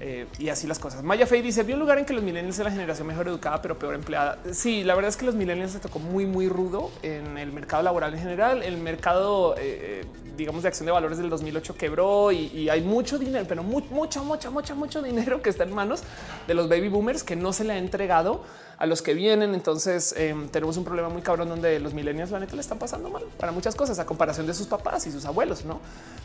Eh, 0.00 0.26
y 0.38 0.48
así 0.48 0.66
las 0.66 0.78
cosas. 0.78 1.02
Maya 1.02 1.26
Fey 1.26 1.42
dice: 1.42 1.62
Vi 1.64 1.72
un 1.72 1.80
lugar 1.80 1.98
en 1.98 2.04
que 2.04 2.12
los 2.12 2.22
millennials 2.22 2.58
es 2.58 2.64
la 2.64 2.70
generación 2.70 3.06
mejor 3.06 3.28
educada, 3.28 3.60
pero 3.60 3.78
peor 3.78 3.94
empleada. 3.94 4.38
Sí, 4.52 4.84
la 4.84 4.94
verdad 4.94 5.08
es 5.08 5.16
que 5.16 5.26
los 5.26 5.34
millennials 5.34 5.72
se 5.72 5.80
tocó 5.80 5.98
muy, 5.98 6.24
muy 6.24 6.48
rudo 6.48 6.90
en 7.02 7.36
el 7.36 7.52
mercado 7.52 7.82
laboral 7.82 8.14
en 8.14 8.20
general. 8.20 8.62
El 8.62 8.76
mercado, 8.76 9.56
eh, 9.58 10.04
digamos, 10.36 10.62
de 10.62 10.68
acción 10.68 10.86
de 10.86 10.92
valores 10.92 11.18
del 11.18 11.28
2008 11.28 11.76
quebró 11.76 12.30
y, 12.30 12.68
hay 12.68 12.80
mucho 12.80 13.18
dinero, 13.18 13.44
pero 13.48 13.62
mucho, 13.62 13.88
mucho, 13.90 14.24
mucho, 14.24 14.52
mucho, 14.52 14.76
mucho 14.76 15.02
dinero 15.02 15.42
que 15.42 15.50
está 15.50 15.64
en 15.64 15.74
manos 15.74 16.02
de 16.46 16.54
los 16.54 16.68
baby 16.68 16.88
boomers 16.88 17.24
que 17.24 17.34
no 17.34 17.52
se 17.52 17.64
le 17.64 17.72
ha 17.72 17.78
entregado 17.78 18.44
a 18.78 18.86
los 18.86 19.02
que 19.02 19.14
vienen. 19.14 19.54
Entonces 19.54 20.14
em, 20.16 20.48
tenemos 20.48 20.76
un 20.76 20.84
problema 20.84 21.08
muy 21.08 21.22
cabrón 21.22 21.48
donde 21.48 21.80
los 21.80 21.92
millennials, 21.92 22.30
la 22.30 22.38
neta, 22.38 22.54
le 22.54 22.60
están 22.60 22.78
pasando 22.78 23.10
mal 23.10 23.24
para 23.36 23.50
muchas 23.50 23.74
cosas 23.74 23.98
a 23.98 24.06
comparación 24.06 24.46
de 24.46 24.54
sus 24.54 24.68
papás 24.68 25.08
y 25.08 25.10
sus 25.10 25.24
abuelos. 25.24 25.64
No 25.64 25.80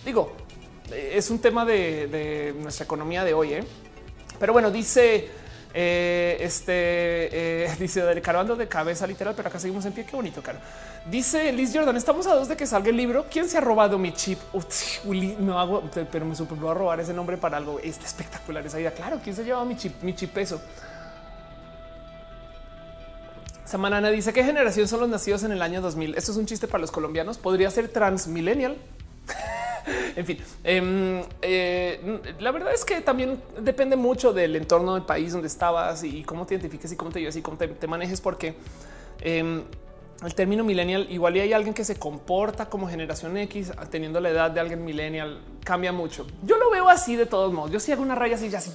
digo, 0.05 0.33
es 0.91 1.29
un 1.29 1.39
tema 1.39 1.65
de, 1.65 2.53
nuestra 2.61 2.85
economía 2.85 3.23
de 3.23 3.33
hoy. 3.33 3.53
¿eh? 3.53 3.63
Pero 4.39 4.53
bueno, 4.53 4.71
dice 4.71 5.29
eh, 5.75 6.37
este, 6.39 6.73
eh, 7.65 7.75
dice 7.79 8.03
del 8.03 8.21
de 8.21 8.67
cabeza 8.67 9.07
literal, 9.07 9.33
pero 9.35 9.49
acá 9.49 9.59
seguimos 9.59 9.85
en 9.85 9.93
pie. 9.93 10.05
Qué 10.05 10.15
bonito, 10.15 10.41
caro. 10.41 10.59
Dice 11.09 11.51
Liz 11.51 11.71
Jordan, 11.73 11.97
estamos 11.97 12.27
a 12.27 12.35
dos 12.35 12.47
de 12.47 12.55
que 12.55 12.67
salga 12.67 12.89
el 12.89 12.97
libro. 12.97 13.25
¿Quién 13.29 13.49
se 13.49 13.57
ha 13.57 13.61
robado 13.61 13.97
mi 13.97 14.13
chip? 14.13 14.39
no 15.39 15.59
hago, 15.59 15.83
pero 16.11 16.25
me 16.25 16.35
supo 16.35 16.69
a 16.69 16.73
robar 16.73 16.99
ese 16.99 17.13
nombre 17.13 17.37
para 17.37 17.57
algo. 17.57 17.79
Está 17.79 18.05
espectacular 18.05 18.65
esa 18.65 18.79
idea. 18.79 18.91
Claro, 18.91 19.19
¿quién 19.23 19.35
se 19.35 19.43
lleva 19.43 19.65
mi 19.65 19.75
chip, 19.75 20.01
mi 20.03 20.13
chip 20.13 20.37
eso? 20.37 20.61
Samanana 23.65 24.11
dice 24.11 24.33
qué 24.33 24.43
generación 24.43 24.87
son 24.87 24.99
los 24.99 25.09
nacidos 25.09 25.43
en 25.43 25.51
el 25.51 25.61
año 25.61 25.81
2000. 25.81 26.15
Esto 26.15 26.31
es 26.31 26.37
un 26.37 26.45
chiste 26.45 26.67
para 26.67 26.81
los 26.81 26.91
colombianos. 26.91 27.39
Podría 27.39 27.71
ser 27.71 27.89
transmillennial. 27.89 28.77
en 30.15 30.25
fin, 30.25 30.37
em, 30.63 31.23
eh, 31.41 32.21
la 32.39 32.51
verdad 32.51 32.73
es 32.73 32.85
que 32.85 33.01
también 33.01 33.41
depende 33.59 33.95
mucho 33.95 34.33
del 34.33 34.55
entorno 34.55 34.93
del 34.93 35.03
país 35.03 35.33
donde 35.33 35.47
estabas 35.47 36.03
y 36.03 36.23
cómo 36.23 36.45
te 36.45 36.55
identifiques 36.55 36.91
y 36.91 36.95
cómo 36.95 37.11
te 37.11 37.19
llevas 37.19 37.35
y 37.35 37.41
cómo 37.41 37.57
te, 37.57 37.87
manejes, 37.87 38.21
porque 38.21 38.55
em, 39.21 39.63
el 40.23 40.35
término 40.35 40.63
millennial, 40.63 41.07
igual 41.09 41.35
y 41.37 41.41
hay 41.41 41.53
alguien 41.53 41.73
que 41.73 41.83
se 41.83 41.97
comporta 41.97 42.69
como 42.69 42.87
generación 42.87 43.35
X 43.37 43.71
teniendo 43.89 44.19
la 44.19 44.29
edad 44.29 44.51
de 44.51 44.59
alguien 44.59 44.85
millennial, 44.85 45.41
cambia 45.63 45.91
mucho. 45.91 46.25
Yo 46.43 46.57
lo 46.57 46.69
veo 46.71 46.87
así 46.87 47.15
de 47.15 47.25
todos 47.25 47.51
modos. 47.51 47.71
Yo 47.71 47.79
sí 47.79 47.91
hago 47.91 48.01
una 48.01 48.15
raya 48.15 48.35
así, 48.35 48.49
ya 48.49 48.59
así. 48.59 48.71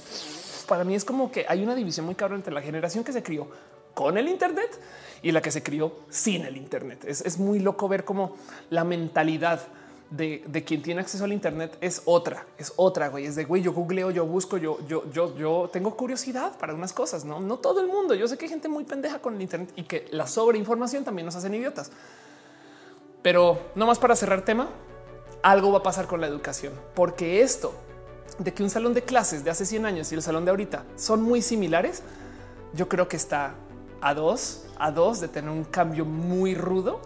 Para 0.67 0.83
mí 0.83 0.93
es 0.93 1.03
como 1.03 1.31
que 1.31 1.45
hay 1.49 1.63
una 1.63 1.73
división 1.73 2.05
muy 2.05 2.13
cabrón 2.13 2.39
entre 2.39 2.53
la 2.53 2.61
generación 2.61 3.03
que 3.03 3.11
se 3.11 3.23
crió 3.23 3.47
con 3.95 4.17
el 4.17 4.27
Internet 4.27 4.79
y 5.23 5.31
la 5.31 5.41
que 5.41 5.49
se 5.49 5.63
crió 5.63 6.01
sin 6.09 6.45
el 6.45 6.55
Internet. 6.55 7.03
Es, 7.07 7.21
es 7.21 7.39
muy 7.39 7.59
loco 7.59 7.87
ver 7.87 8.05
cómo 8.05 8.35
la 8.69 8.83
mentalidad 8.83 9.59
de, 10.09 10.63
quien 10.65 10.81
tiene 10.81 11.01
acceso 11.01 11.23
al 11.23 11.33
Internet 11.33 11.77
es 11.81 12.01
otra, 12.05 12.45
es 12.57 12.73
otra, 12.75 13.09
güey. 13.09 13.25
Es 13.25 13.35
de 13.35 13.45
güey, 13.45 13.61
yo 13.61 13.73
googleo, 13.73 14.11
yo 14.11 14.25
busco, 14.25 14.57
yo, 14.57 14.79
yo, 14.87 15.09
yo, 15.11 15.35
yo 15.35 15.69
tengo 15.71 15.95
curiosidad 15.95 16.57
para 16.57 16.73
unas 16.73 16.93
cosas, 16.93 17.25
no, 17.25 17.39
no 17.39 17.57
todo 17.57 17.81
el 17.81 17.87
mundo. 17.87 18.15
Yo 18.15 18.27
sé 18.27 18.37
que 18.37 18.45
hay 18.45 18.49
gente 18.49 18.67
muy 18.67 18.83
pendeja 18.83 19.19
con 19.19 19.35
el 19.35 19.41
Internet 19.41 19.71
y 19.75 19.83
que 19.83 20.07
la 20.11 20.27
sobreinformación 20.27 21.03
también 21.03 21.25
nos 21.25 21.35
hacen 21.35 21.53
idiotas. 21.53 21.91
Pero 23.21 23.59
no 23.75 23.85
más 23.85 23.99
para 23.99 24.15
cerrar 24.15 24.43
tema, 24.43 24.69
algo 25.43 25.71
va 25.71 25.79
a 25.79 25.83
pasar 25.83 26.07
con 26.07 26.21
la 26.21 26.27
educación, 26.27 26.73
porque 26.95 27.41
esto 27.41 27.73
de 28.37 28.53
que 28.53 28.63
un 28.63 28.69
salón 28.69 28.93
de 28.93 29.03
clases 29.03 29.43
de 29.43 29.51
hace 29.51 29.65
100 29.65 29.85
años 29.85 30.11
y 30.11 30.15
el 30.15 30.21
salón 30.21 30.45
de 30.45 30.51
ahorita 30.51 30.85
son 30.95 31.21
muy 31.21 31.41
similares, 31.41 32.01
yo 32.73 32.87
creo 32.87 33.07
que 33.07 33.17
está 33.17 33.55
a 34.01 34.13
dos, 34.13 34.65
a 34.77 34.91
dos 34.91 35.19
de 35.19 35.27
tener 35.27 35.49
un 35.49 35.65
cambio 35.65 36.05
muy 36.05 36.55
rudo 36.55 37.01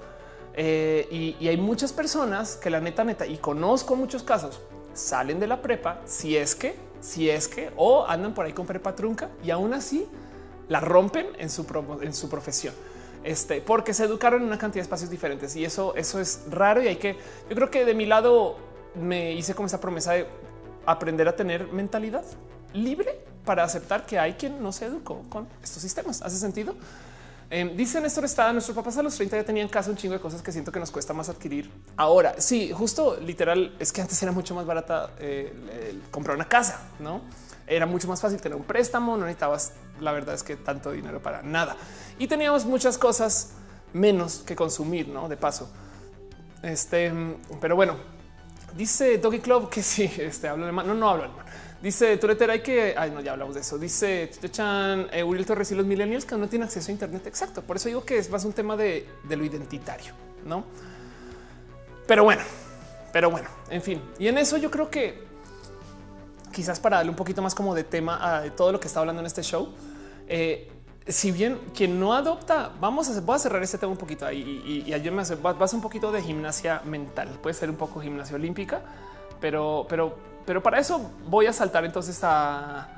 eh, 0.55 1.35
y, 1.39 1.47
hay 1.47 1.57
muchas 1.57 1.91
personas 1.91 2.55
que 2.55 2.69
la 2.69 2.80
neta, 2.80 3.03
neta, 3.03 3.25
y 3.25 3.38
conozco 3.38 3.95
muchos 3.95 4.23
casos, 4.23 4.61
salen 4.93 5.39
de 5.39 5.47
la 5.47 5.61
prepa, 5.61 6.01
si 6.05 6.38
es 6.38 6.55
que, 6.55 6.75
si 7.01 7.30
es 7.30 7.47
que, 7.47 7.71
o 7.75 8.05
andan 8.05 8.34
por 8.34 8.45
ahí 8.45 8.53
con 8.53 8.65
prepa 8.65 8.95
trunca 8.95 9.30
y 9.43 9.51
aún 9.51 9.73
así 9.73 10.05
la 10.69 10.80
rompen 10.80 11.27
en 11.38 11.49
su, 11.49 11.65
en 12.01 12.13
su 12.13 12.30
profesión. 12.30 12.73
Este, 13.23 13.61
porque 13.61 13.93
se 13.93 14.03
educaron 14.03 14.41
en 14.41 14.47
una 14.47 14.57
cantidad 14.57 14.81
de 14.81 14.84
espacios 14.84 15.09
diferentes 15.09 15.55
y 15.55 15.63
eso, 15.63 15.95
eso 15.95 16.19
es 16.19 16.41
raro 16.49 16.84
y 16.84 16.88
hay 16.88 16.97
que, 16.97 17.13
yo 17.49 17.55
creo 17.55 17.71
que 17.71 17.85
de 17.85 17.93
mi 17.93 18.05
lado 18.05 18.57
me 18.95 19.31
hice 19.31 19.55
como 19.55 19.67
esa 19.67 19.80
promesa 19.80 20.11
de 20.11 20.27
aprender 20.85 21.30
a 21.30 21.35
tener 21.35 21.67
mentalidad 21.71 22.25
libre 22.73 23.17
para 23.45 23.63
aceptar 23.63 24.05
que 24.05 24.19
hay 24.19 24.34
quien 24.34 24.61
no 24.61 24.71
se 24.71 24.85
educó 24.85 25.23
con 25.30 25.47
estos 25.63 25.81
sistemas. 25.81 26.21
¿Hace 26.21 26.38
sentido? 26.38 26.75
Eh, 27.55 27.71
dice 27.75 28.01
Néstor 28.01 28.25
Estrada, 28.25 28.51
nuestros 28.51 28.75
papás 28.75 28.97
a 28.97 29.03
los 29.03 29.13
30 29.13 29.38
ya 29.38 29.43
tenían 29.43 29.67
casa 29.67 29.91
un 29.91 29.95
chingo 29.95 30.15
de 30.15 30.19
cosas 30.19 30.41
que 30.41 30.51
siento 30.51 30.71
que 30.71 30.80
nos 30.80 30.89
cuesta 30.89 31.13
más 31.13 31.30
adquirir. 31.30 31.69
Ahora, 31.97 32.41
sí, 32.41 32.71
justo 32.73 33.19
literal, 33.19 33.75
es 33.77 33.93
que 33.93 34.01
antes 34.01 34.23
era 34.23 34.31
mucho 34.31 34.55
más 34.55 34.65
barata 34.65 35.11
eh, 35.19 36.01
comprar 36.09 36.35
una 36.35 36.47
casa, 36.47 36.81
¿no? 36.97 37.21
Era 37.67 37.85
mucho 37.85 38.07
más 38.07 38.19
fácil 38.19 38.41
tener 38.41 38.57
un 38.57 38.63
préstamo, 38.63 39.15
no 39.17 39.25
necesitabas, 39.25 39.73
la 40.01 40.11
verdad 40.13 40.34
es 40.34 40.41
que 40.41 40.55
tanto 40.55 40.89
dinero 40.93 41.21
para 41.21 41.43
nada. 41.43 41.77
Y 42.17 42.25
teníamos 42.25 42.65
muchas 42.65 42.97
cosas 42.97 43.51
menos 43.93 44.39
que 44.39 44.55
consumir, 44.55 45.07
¿no? 45.09 45.30
De 45.30 45.38
paso. 45.38 45.71
Este, 46.63 47.13
pero 47.61 47.75
bueno, 47.75 47.97
dice 48.75 49.19
Doggy 49.19 49.41
Club 49.41 49.69
que 49.69 49.84
sí, 49.84 50.11
este, 50.17 50.47
habla 50.47 50.63
alemán, 50.63 50.88
no, 50.88 50.95
no 50.95 51.07
hablo 51.07 51.25
alemán 51.25 51.43
Dice 51.84 52.15
Toreter, 52.15 52.49
hay 52.49 52.61
que. 52.61 52.95
Ay, 52.97 53.11
no, 53.11 53.19
ya 53.19 53.34
hablamos 53.34 53.55
de 53.55 53.60
eso. 53.60 53.77
Dice 53.77 54.31
Chan 54.49 55.10
eh, 55.11 55.22
Uriel 55.22 55.45
Torres 55.45 55.69
y 55.73 55.76
los 55.76 55.85
millennials 55.85 56.23
que 56.23 56.38
no 56.38 56.47
tienen 56.47 56.65
acceso 56.65 56.89
a 56.89 56.93
Internet. 56.93 57.27
Exacto. 57.27 57.61
Por 57.61 57.76
eso 57.76 57.89
digo 57.89 58.05
que 58.05 58.18
es 58.18 58.30
más 58.30 58.45
un 58.45 58.53
tema 58.53 58.77
de, 58.77 59.05
lo 59.30 59.43
identitario, 59.43 60.14
no? 60.45 60.64
Pero 62.07 62.23
bueno, 62.23 62.41
pero 63.11 63.30
bueno, 63.30 63.49
en 63.69 63.81
fin. 63.81 64.01
Y 64.18 64.30
en 64.30 64.38
eso 64.38 64.55
yo 64.55 64.72
creo 64.72 64.89
que 64.89 65.26
quizás 66.53 66.80
para 66.80 66.97
darle 66.97 67.10
un 67.10 67.18
poquito 67.18 67.41
más 67.41 67.53
como 67.53 67.76
de 67.76 67.84
tema 67.84 68.38
a 68.38 68.49
todo 68.51 68.72
lo 68.72 68.80
que 68.80 68.88
está 68.88 69.01
hablando 69.01 69.19
en 69.19 69.26
este 69.26 69.43
show. 69.43 69.73
Eh, 70.30 70.72
si 71.05 71.34
bien 71.34 71.60
quien 71.76 71.99
no 71.99 72.14
adopta, 72.14 72.72
vamos 72.80 73.10
a, 73.10 73.19
voy 73.19 73.35
a 73.35 73.39
cerrar 73.39 73.61
este 73.61 73.77
tema 73.77 73.91
un 73.91 73.97
poquito 73.97 74.26
ahí 74.26 74.61
y, 74.65 74.89
y, 74.89 74.93
ayúdame 74.93 75.19
a 75.19 75.23
hacer, 75.23 75.38
vas 75.38 75.73
un 75.73 75.81
poquito 75.81 76.14
de 76.14 76.22
gimnasia 76.22 76.81
mental. 76.85 77.27
Puede 77.41 77.55
ser 77.55 77.69
un 77.69 77.76
poco 77.76 77.99
gimnasia 77.99 78.38
olímpica, 78.38 78.81
pero, 79.41 79.85
pero 79.89 80.32
pero 80.45 80.61
para 80.61 80.80
eso 80.80 81.11
voy 81.28 81.45
a 81.45 81.53
saltar 81.53 81.86
entonces 81.86 82.20
a, 82.24 82.90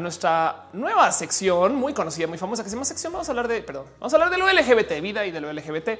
nuestra 0.00 0.66
nueva 0.72 1.12
sección 1.12 1.76
muy 1.76 1.94
conocida, 1.94 2.26
muy 2.26 2.36
famosa, 2.36 2.64
que 2.64 2.68
se 2.68 2.74
llama 2.74 2.84
sección. 2.84 3.12
Vamos 3.12 3.28
a 3.28 3.30
hablar 3.30 3.46
de, 3.46 3.62
perdón, 3.62 3.86
vamos 4.00 4.12
a 4.12 4.16
hablar 4.16 4.30
de 4.30 4.38
lo 4.38 4.52
LGBT, 4.52 5.00
vida 5.00 5.24
y 5.24 5.30
de 5.30 5.40
lo 5.40 5.52
LGBT. 5.52 5.90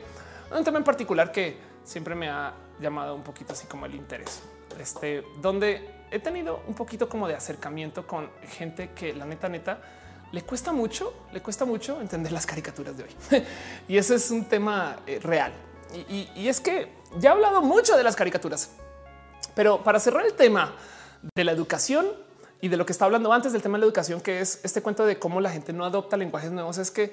Un 0.50 0.64
tema 0.64 0.78
en 0.78 0.84
particular 0.84 1.30
que 1.30 1.56
siempre 1.84 2.16
me 2.16 2.28
ha 2.28 2.52
llamado 2.80 3.14
un 3.14 3.22
poquito 3.22 3.52
así 3.52 3.68
como 3.68 3.86
el 3.86 3.94
interés, 3.94 4.42
este, 4.80 5.22
donde 5.40 6.06
he 6.10 6.18
tenido 6.18 6.64
un 6.66 6.74
poquito 6.74 7.08
como 7.08 7.28
de 7.28 7.36
acercamiento 7.36 8.04
con 8.04 8.30
gente 8.42 8.90
que 8.96 9.14
la 9.14 9.26
neta, 9.26 9.48
neta, 9.48 9.78
le 10.32 10.42
cuesta 10.42 10.72
mucho, 10.72 11.14
le 11.32 11.40
cuesta 11.40 11.64
mucho 11.64 12.00
entender 12.00 12.32
las 12.32 12.46
caricaturas 12.46 12.96
de 12.96 13.04
hoy. 13.04 13.10
y 13.86 13.96
ese 13.96 14.16
es 14.16 14.28
un 14.32 14.46
tema 14.46 14.96
eh, 15.06 15.20
real. 15.22 15.52
y 16.08 16.48
es 16.48 16.60
que 16.60 16.90
ya 17.16 17.30
he 17.30 17.32
hablado 17.32 17.62
mucho 17.62 17.96
de 17.96 18.02
las 18.02 18.16
caricaturas, 18.16 18.70
pero 19.54 19.82
para 19.82 20.00
cerrar 20.00 20.26
el 20.26 20.34
tema, 20.34 20.74
de 21.34 21.44
la 21.44 21.52
educación 21.52 22.06
y 22.60 22.68
de 22.68 22.76
lo 22.76 22.86
que 22.86 22.92
está 22.92 23.04
hablando 23.04 23.32
antes 23.32 23.52
del 23.52 23.62
tema 23.62 23.76
de 23.76 23.80
la 23.80 23.86
educación, 23.86 24.20
que 24.20 24.40
es 24.40 24.60
este 24.62 24.82
cuento 24.82 25.04
de 25.04 25.18
cómo 25.18 25.40
la 25.40 25.50
gente 25.50 25.72
no 25.72 25.84
adopta 25.84 26.16
lenguajes 26.16 26.50
nuevos, 26.50 26.78
es 26.78 26.90
que 26.90 27.12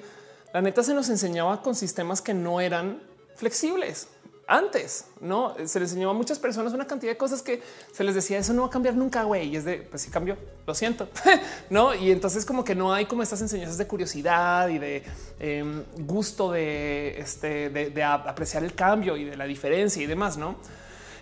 la 0.52 0.60
neta 0.60 0.82
se 0.82 0.94
nos 0.94 1.08
enseñaba 1.08 1.62
con 1.62 1.74
sistemas 1.74 2.20
que 2.20 2.34
no 2.34 2.60
eran 2.60 3.02
flexibles. 3.36 4.08
antes, 4.48 5.06
no 5.20 5.54
se 5.64 5.78
le 5.78 5.86
enseñó 5.86 6.10
a 6.10 6.12
muchas 6.12 6.38
personas 6.38 6.74
una 6.74 6.86
cantidad 6.86 7.12
de 7.12 7.16
cosas 7.16 7.42
que 7.42 7.62
se 7.92 8.04
les 8.04 8.14
decía 8.14 8.38
eso 8.38 8.52
no 8.52 8.62
va 8.62 8.68
a 8.68 8.70
cambiar 8.70 8.94
nunca, 8.94 9.22
güey. 9.22 9.48
Y 9.48 9.56
es 9.56 9.64
de 9.64 9.76
pues 9.78 10.02
sí 10.02 10.10
cambió, 10.10 10.36
lo 10.66 10.74
siento, 10.74 11.08
no? 11.70 11.94
Y 11.94 12.10
entonces, 12.10 12.44
como 12.44 12.64
que 12.64 12.74
no 12.74 12.92
hay 12.92 13.06
como 13.06 13.22
estas 13.22 13.40
enseñanzas 13.40 13.78
de 13.78 13.86
curiosidad 13.86 14.68
y 14.68 14.78
de 14.78 15.04
em, 15.38 15.84
gusto 16.06 16.50
de 16.52 17.18
este, 17.18 17.70
de, 17.70 18.04
apreciar 18.04 18.62
el 18.64 18.74
cambio 18.74 19.16
y 19.16 19.24
de 19.24 19.36
la 19.36 19.44
diferencia 19.44 20.02
y 20.02 20.06
demás, 20.06 20.36
no? 20.36 20.56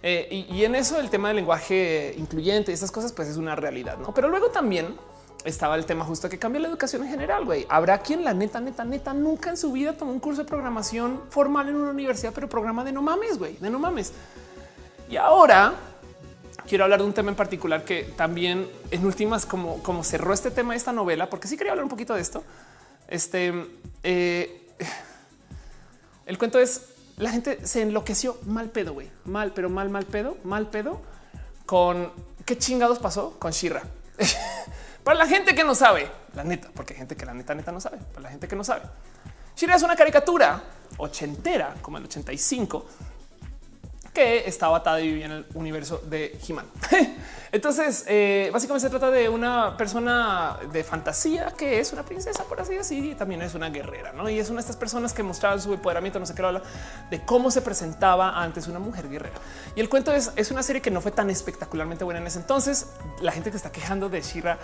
Eh, 0.02 0.46
y, 0.48 0.64
en 0.64 0.74
eso 0.74 0.98
el 0.98 1.10
tema 1.10 1.28
del 1.28 1.36
lenguaje 1.36 2.14
incluyente 2.16 2.70
y 2.70 2.74
esas 2.74 2.90
cosas, 2.90 3.12
pues 3.12 3.28
es 3.28 3.36
una 3.36 3.54
realidad, 3.54 3.98
no? 3.98 4.14
Pero 4.14 4.28
luego 4.28 4.48
también 4.48 4.96
estaba 5.44 5.76
el 5.76 5.84
tema 5.84 6.04
justo 6.04 6.28
que 6.28 6.38
cambia 6.38 6.60
la 6.60 6.68
educación 6.68 7.02
en 7.02 7.10
general. 7.10 7.44
Güey, 7.44 7.66
habrá 7.68 7.98
quien 7.98 8.24
la 8.24 8.32
neta, 8.32 8.60
neta, 8.60 8.84
neta 8.84 9.12
nunca 9.12 9.50
en 9.50 9.56
su 9.56 9.72
vida 9.72 9.92
tomó 9.94 10.12
un 10.12 10.20
curso 10.20 10.42
de 10.42 10.48
programación 10.48 11.20
formal 11.28 11.68
en 11.68 11.76
una 11.76 11.90
universidad, 11.90 12.32
pero 12.34 12.48
programa 12.48 12.82
de 12.84 12.92
no 12.92 13.02
mames, 13.02 13.38
güey, 13.38 13.56
de 13.58 13.68
no 13.68 13.78
mames. 13.78 14.12
Y 15.10 15.16
ahora 15.16 15.74
quiero 16.66 16.84
hablar 16.84 17.00
de 17.00 17.06
un 17.06 17.12
tema 17.12 17.30
en 17.30 17.36
particular 17.36 17.84
que 17.84 18.04
también 18.16 18.68
en 18.90 19.04
últimas, 19.04 19.44
como, 19.44 19.82
como 19.82 20.02
cerró 20.02 20.32
este 20.32 20.50
tema 20.50 20.74
esta 20.74 20.92
novela, 20.92 21.28
porque 21.28 21.46
sí 21.46 21.56
quería 21.56 21.72
hablar 21.72 21.84
un 21.84 21.90
poquito 21.90 22.14
de 22.14 22.22
esto. 22.22 22.42
Este 23.08 23.52
eh, 24.02 24.68
el 26.26 26.38
cuento 26.38 26.60
es 26.60 26.89
la 27.20 27.30
gente 27.30 27.66
se 27.66 27.82
enloqueció 27.82 28.38
mal 28.46 28.70
pedo, 28.70 28.94
güey, 28.94 29.10
mal, 29.26 29.52
pero 29.52 29.68
mal, 29.68 29.90
mal 29.90 30.06
pedo, 30.06 30.38
mal 30.42 30.68
pedo 30.68 31.00
con 31.66 32.10
qué 32.46 32.56
chingados 32.58 32.98
pasó 32.98 33.38
con 33.38 33.52
Shira. 33.52 33.82
Para 35.04 35.18
la 35.18 35.26
gente 35.26 35.54
que 35.54 35.62
no 35.62 35.74
sabe, 35.74 36.10
la 36.34 36.44
neta, 36.44 36.70
porque 36.74 36.94
hay 36.94 36.98
gente 36.98 37.16
que 37.16 37.26
la 37.26 37.34
neta, 37.34 37.54
neta 37.54 37.72
no 37.72 37.80
sabe. 37.80 37.98
Para 37.98 38.22
la 38.22 38.30
gente 38.30 38.48
que 38.48 38.56
no 38.56 38.64
sabe, 38.64 38.82
Shira 39.54 39.76
es 39.76 39.82
una 39.82 39.96
caricatura 39.96 40.62
ochentera, 40.96 41.74
como 41.82 41.98
el 41.98 42.04
85, 42.04 42.86
que 44.12 44.48
estaba 44.48 44.78
atada 44.78 45.00
y 45.00 45.08
vivía 45.08 45.26
en 45.26 45.32
el 45.32 45.46
universo 45.54 46.02
de 46.04 46.38
He-Man. 46.46 46.66
Entonces, 47.52 48.04
eh, 48.06 48.48
básicamente 48.52 48.86
se 48.86 48.90
trata 48.90 49.10
de 49.10 49.28
una 49.28 49.76
persona 49.76 50.56
de 50.72 50.84
fantasía 50.84 51.52
que 51.56 51.80
es 51.80 51.92
una 51.92 52.04
princesa, 52.04 52.44
por 52.44 52.60
así 52.60 52.74
decir, 52.74 53.04
y 53.04 53.14
también 53.14 53.42
es 53.42 53.54
una 53.54 53.70
guerrera, 53.70 54.12
¿no? 54.12 54.28
Y 54.28 54.38
es 54.38 54.50
una 54.50 54.58
de 54.58 54.60
estas 54.60 54.76
personas 54.76 55.12
que 55.12 55.22
mostraban 55.24 55.60
su 55.60 55.72
empoderamiento, 55.72 56.20
no 56.20 56.26
sé 56.26 56.34
qué, 56.34 56.42
habla 56.42 56.62
de 57.10 57.24
cómo 57.24 57.50
se 57.50 57.60
presentaba 57.62 58.40
antes 58.40 58.68
una 58.68 58.78
mujer 58.78 59.08
guerrera. 59.08 59.36
Y 59.74 59.80
el 59.80 59.88
cuento 59.88 60.12
es, 60.12 60.32
es 60.36 60.50
una 60.50 60.62
serie 60.62 60.80
que 60.80 60.92
no 60.92 61.00
fue 61.00 61.10
tan 61.10 61.28
espectacularmente 61.28 62.04
buena 62.04 62.20
en 62.20 62.26
ese 62.26 62.38
entonces. 62.38 62.86
La 63.20 63.32
gente 63.32 63.50
que 63.50 63.56
está 63.56 63.72
quejando 63.72 64.08
de 64.08 64.22
Shira 64.22 64.58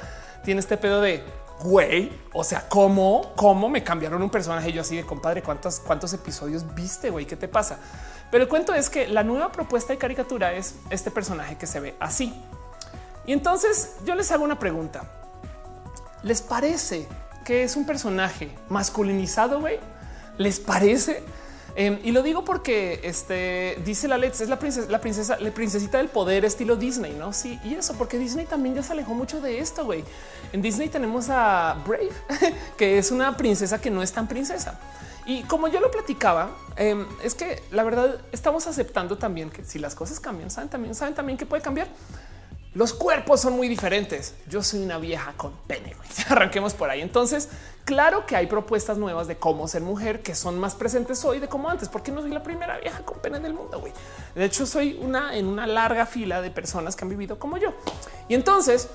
tiene 0.44 0.60
este 0.60 0.76
pedo 0.76 1.00
de 1.00 1.24
güey, 1.60 2.12
o 2.32 2.44
sea, 2.44 2.68
cómo, 2.68 3.32
cómo 3.34 3.68
me 3.68 3.82
cambiaron 3.82 4.22
un 4.22 4.30
personaje. 4.30 4.70
Y 4.70 4.72
yo 4.74 4.82
así 4.82 4.96
de 4.96 5.04
compadre, 5.04 5.42
cuántos, 5.42 5.80
cuántos 5.80 6.12
episodios 6.12 6.74
viste, 6.74 7.10
güey, 7.10 7.26
¿qué 7.26 7.36
te 7.36 7.48
pasa? 7.48 7.78
Pero 8.30 8.44
el 8.44 8.48
cuento 8.48 8.74
es 8.74 8.90
que 8.90 9.08
la 9.08 9.22
nueva 9.22 9.52
propuesta 9.52 9.92
de 9.92 9.98
caricatura 9.98 10.52
es 10.52 10.74
este 10.90 11.10
personaje 11.10 11.56
que 11.56 11.66
se 11.66 11.80
ve 11.80 11.94
así. 12.00 12.34
Y 13.26 13.32
entonces 13.32 13.96
yo 14.04 14.14
les 14.14 14.30
hago 14.30 14.44
una 14.44 14.58
pregunta. 14.58 15.04
¿Les 16.22 16.42
parece 16.42 17.06
que 17.44 17.62
es 17.62 17.76
un 17.76 17.86
personaje 17.86 18.50
masculinizado, 18.68 19.60
güey? 19.60 19.78
¿Les 20.38 20.58
parece? 20.60 21.22
Em, 21.78 21.98
y 22.02 22.10
lo 22.10 22.22
digo 22.22 22.42
porque 22.42 23.00
este 23.02 23.78
dice 23.84 24.08
la 24.08 24.16
Let's 24.16 24.40
es 24.40 24.48
la 24.48 24.58
princesa, 24.58 24.90
la 24.90 24.98
princesa, 24.98 25.36
la 25.38 25.50
princesita 25.50 25.98
del 25.98 26.08
poder 26.08 26.46
estilo 26.46 26.74
Disney, 26.76 27.12
no? 27.12 27.34
Sí, 27.34 27.60
y 27.62 27.74
eso 27.74 27.94
porque 27.98 28.18
Disney 28.18 28.46
también 28.46 28.74
ya 28.74 28.82
se 28.82 28.92
alejó 28.92 29.12
mucho 29.12 29.42
de 29.42 29.58
esto. 29.58 29.84
Güey, 29.84 30.02
en 30.52 30.62
Disney 30.62 30.88
tenemos 30.88 31.28
a 31.28 31.76
Brave, 31.86 32.12
que 32.78 32.96
es 32.96 33.10
una 33.10 33.36
princesa 33.36 33.78
que 33.78 33.90
no 33.90 34.02
es 34.02 34.10
tan 34.10 34.26
princesa. 34.26 34.78
Y 35.26 35.42
como 35.42 35.66
yo 35.66 35.80
lo 35.80 35.90
platicaba, 35.90 36.50
em, 36.76 37.04
es 37.22 37.34
que 37.34 37.62
la 37.72 37.82
verdad 37.82 38.20
estamos 38.30 38.68
aceptando 38.68 39.18
también 39.18 39.50
que 39.50 39.64
si 39.64 39.80
las 39.80 39.96
cosas 39.96 40.20
cambian, 40.20 40.50
saben 40.50 40.70
también, 40.70 40.94
saben 40.94 41.14
también 41.14 41.36
que 41.36 41.44
puede 41.44 41.62
cambiar. 41.62 41.88
Los 42.74 42.92
cuerpos 42.92 43.40
son 43.40 43.54
muy 43.54 43.68
diferentes. 43.68 44.34
Yo 44.48 44.62
soy 44.62 44.84
una 44.84 44.98
vieja 44.98 45.32
con 45.36 45.52
pene. 45.66 45.96
Arranquemos 46.28 46.74
por 46.74 46.90
ahí. 46.90 47.00
Entonces, 47.00 47.48
claro 47.86 48.26
que 48.26 48.36
hay 48.36 48.46
propuestas 48.46 48.98
nuevas 48.98 49.26
de 49.26 49.36
cómo 49.36 49.66
ser 49.66 49.80
mujer 49.82 50.22
que 50.22 50.34
son 50.34 50.60
más 50.60 50.74
presentes 50.74 51.24
hoy 51.24 51.40
de 51.40 51.48
como 51.48 51.70
antes, 51.70 51.88
porque 51.88 52.12
no 52.12 52.20
soy 52.20 52.30
la 52.30 52.42
primera 52.42 52.78
vieja 52.78 53.00
con 53.00 53.18
pene 53.20 53.40
del 53.40 53.54
mundo. 53.54 53.80
Güey. 53.80 53.94
De 54.34 54.44
hecho, 54.44 54.66
soy 54.66 54.98
una 55.00 55.34
en 55.36 55.46
una 55.46 55.66
larga 55.66 56.04
fila 56.06 56.42
de 56.42 56.50
personas 56.50 56.94
que 56.94 57.04
han 57.04 57.08
vivido 57.08 57.38
como 57.38 57.56
yo. 57.56 57.72
Y 58.28 58.34
entonces, 58.34 58.90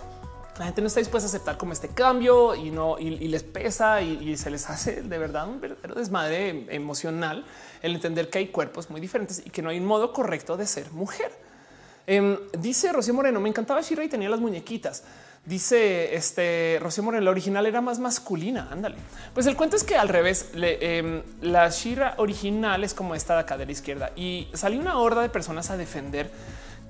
la 0.61 0.67
gente 0.67 0.81
no 0.81 0.87
está 0.89 0.99
dispuesta 0.99 1.25
a 1.25 1.29
aceptar 1.29 1.57
como 1.57 1.73
este 1.73 1.87
cambio 1.87 2.53
y 2.53 2.69
no 2.69 2.99
y, 2.99 3.09
les 3.09 3.41
pesa 3.41 3.99
y, 4.03 4.37
se 4.37 4.51
les 4.51 4.69
hace 4.69 5.01
de 5.01 5.17
verdad 5.17 5.47
un 5.47 5.59
verdadero 5.59 5.95
desmadre 5.95 6.67
emocional 6.69 7.43
el 7.81 7.95
entender 7.95 8.29
que 8.29 8.37
hay 8.37 8.47
cuerpos 8.49 8.91
muy 8.91 9.01
diferentes 9.01 9.41
y 9.43 9.49
que 9.49 9.63
no 9.63 9.69
hay 9.69 9.79
un 9.79 9.87
modo 9.87 10.13
correcto 10.13 10.57
de 10.57 10.67
ser 10.67 10.91
mujer. 10.91 11.31
Em, 12.05 12.37
dice 12.59 12.93
Rocío 12.93 13.15
Moreno, 13.15 13.39
me 13.39 13.49
encantaba 13.49 13.81
Shira 13.81 14.03
y 14.03 14.07
tenía 14.07 14.29
las 14.29 14.39
muñequitas. 14.39 15.03
Dice 15.43 16.13
este 16.13 16.77
Rocío 16.79 17.01
Moreno, 17.01 17.25
la 17.25 17.31
original 17.31 17.65
era 17.65 17.81
más 17.81 17.97
masculina. 17.97 18.69
Ándale. 18.71 18.97
Pues 19.33 19.47
el 19.47 19.55
cuento 19.55 19.75
es 19.75 19.83
que 19.83 19.95
al 19.95 20.09
revés, 20.09 20.51
em, 20.53 21.23
la 21.41 21.69
Shira 21.69 22.13
original 22.17 22.83
es 22.83 22.93
como 22.93 23.15
esta 23.15 23.33
de 23.33 23.39
acá 23.39 23.57
de 23.57 23.65
la 23.65 23.71
izquierda 23.71 24.11
y 24.15 24.47
salió 24.53 24.79
una 24.79 24.99
horda 24.99 25.23
de 25.23 25.29
personas 25.29 25.71
a 25.71 25.77
defender 25.77 26.29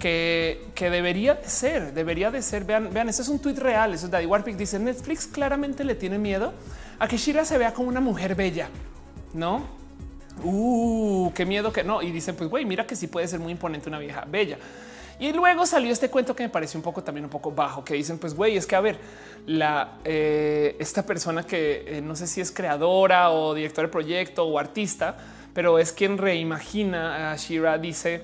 que, 0.02 0.90
debería 0.90 1.36
de 1.36 1.48
ser, 1.48 1.94
debería 1.94 2.32
de 2.32 2.42
ser. 2.42 2.66
Vean, 2.66 2.92
vean, 2.92 3.08
este 3.08 3.22
es 3.22 3.30
un 3.30 3.40
tweet 3.40 3.56
real. 3.56 3.94
Eso 3.94 4.08
es 4.08 4.12
Daddy 4.12 4.26
Warpic. 4.26 4.58
Dice 4.58 4.80
Netflix 4.80 5.28
claramente 5.28 5.84
le 5.84 5.96
tiene 5.96 6.18
miedo 6.18 6.54
a 7.00 7.08
que 7.08 7.18
Shira 7.18 7.46
se 7.46 7.58
vea 7.58 7.74
como 7.74 7.88
una 7.88 8.02
mujer 8.02 8.36
bella, 8.36 8.70
no? 9.34 9.64
Uh, 10.44 11.32
qué 11.34 11.46
miedo 11.46 11.72
que 11.72 11.84
no. 11.84 12.02
Y 12.02 12.12
dicen, 12.12 12.36
pues 12.36 12.50
güey, 12.50 12.66
mira 12.66 12.88
que 12.88 12.96
sí 12.96 13.08
puede 13.08 13.28
ser 13.28 13.40
muy 13.40 13.52
imponente 13.52 13.90
una 13.90 14.00
vieja 14.00 14.26
bella. 14.28 14.58
Y 15.20 15.34
luego 15.34 15.68
salió 15.68 15.94
este 15.94 16.10
cuento 16.10 16.36
que 16.36 16.42
me 16.42 16.50
pareció 16.50 16.80
un 16.80 16.84
poco 16.84 17.04
también 17.04 17.26
un 17.26 17.30
poco 17.30 17.52
bajo, 17.52 17.86
que 17.86 17.94
dicen, 17.94 18.18
pues 18.18 18.34
güey, 18.34 18.58
es 18.58 18.66
que 18.66 18.76
a 18.76 18.82
ver, 18.82 18.98
la 19.46 20.00
eh, 20.04 20.76
esta 20.80 21.06
persona 21.06 21.44
que 21.44 21.84
eh, 21.86 22.02
no 22.02 22.16
sé 22.16 22.26
si 22.26 22.42
es 22.42 22.52
creadora 22.52 23.30
o 23.30 23.54
director 23.54 23.86
de 23.86 23.92
proyecto 23.92 24.46
o 24.46 24.58
artista, 24.58 25.16
pero 25.54 25.78
es 25.78 25.92
quien 25.92 26.18
reimagina 26.18 27.32
a 27.32 27.36
Shira, 27.36 27.78
dice 27.78 28.24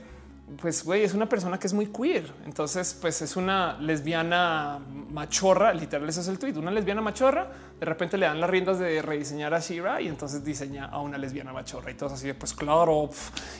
pues 0.61 0.85
güey, 0.85 1.03
es 1.03 1.13
una 1.13 1.27
persona 1.27 1.59
que 1.59 1.67
es 1.67 1.73
muy 1.73 1.87
queer. 1.87 2.31
Entonces, 2.45 2.97
pues 2.99 3.21
es 3.21 3.35
una 3.35 3.77
lesbiana 3.79 4.79
machorra. 5.11 5.73
Literal, 5.73 6.07
ese 6.07 6.21
es 6.21 6.27
el 6.29 6.39
tweet. 6.39 6.53
Una 6.53 6.71
lesbiana 6.71 7.01
machorra. 7.01 7.47
De 7.79 7.85
repente 7.85 8.17
le 8.17 8.25
dan 8.25 8.39
las 8.39 8.49
riendas 8.49 8.79
de 8.79 9.01
rediseñar 9.01 9.53
a 9.53 9.59
Shira 9.59 10.01
y 10.01 10.07
entonces 10.07 10.43
diseña 10.43 10.85
a 10.85 11.01
una 11.01 11.17
lesbiana 11.17 11.51
machorra 11.51 11.91
y 11.91 11.95
todo 11.95 12.13
así 12.13 12.27
de 12.27 12.33
pues 12.33 12.53
claro. 12.53 13.09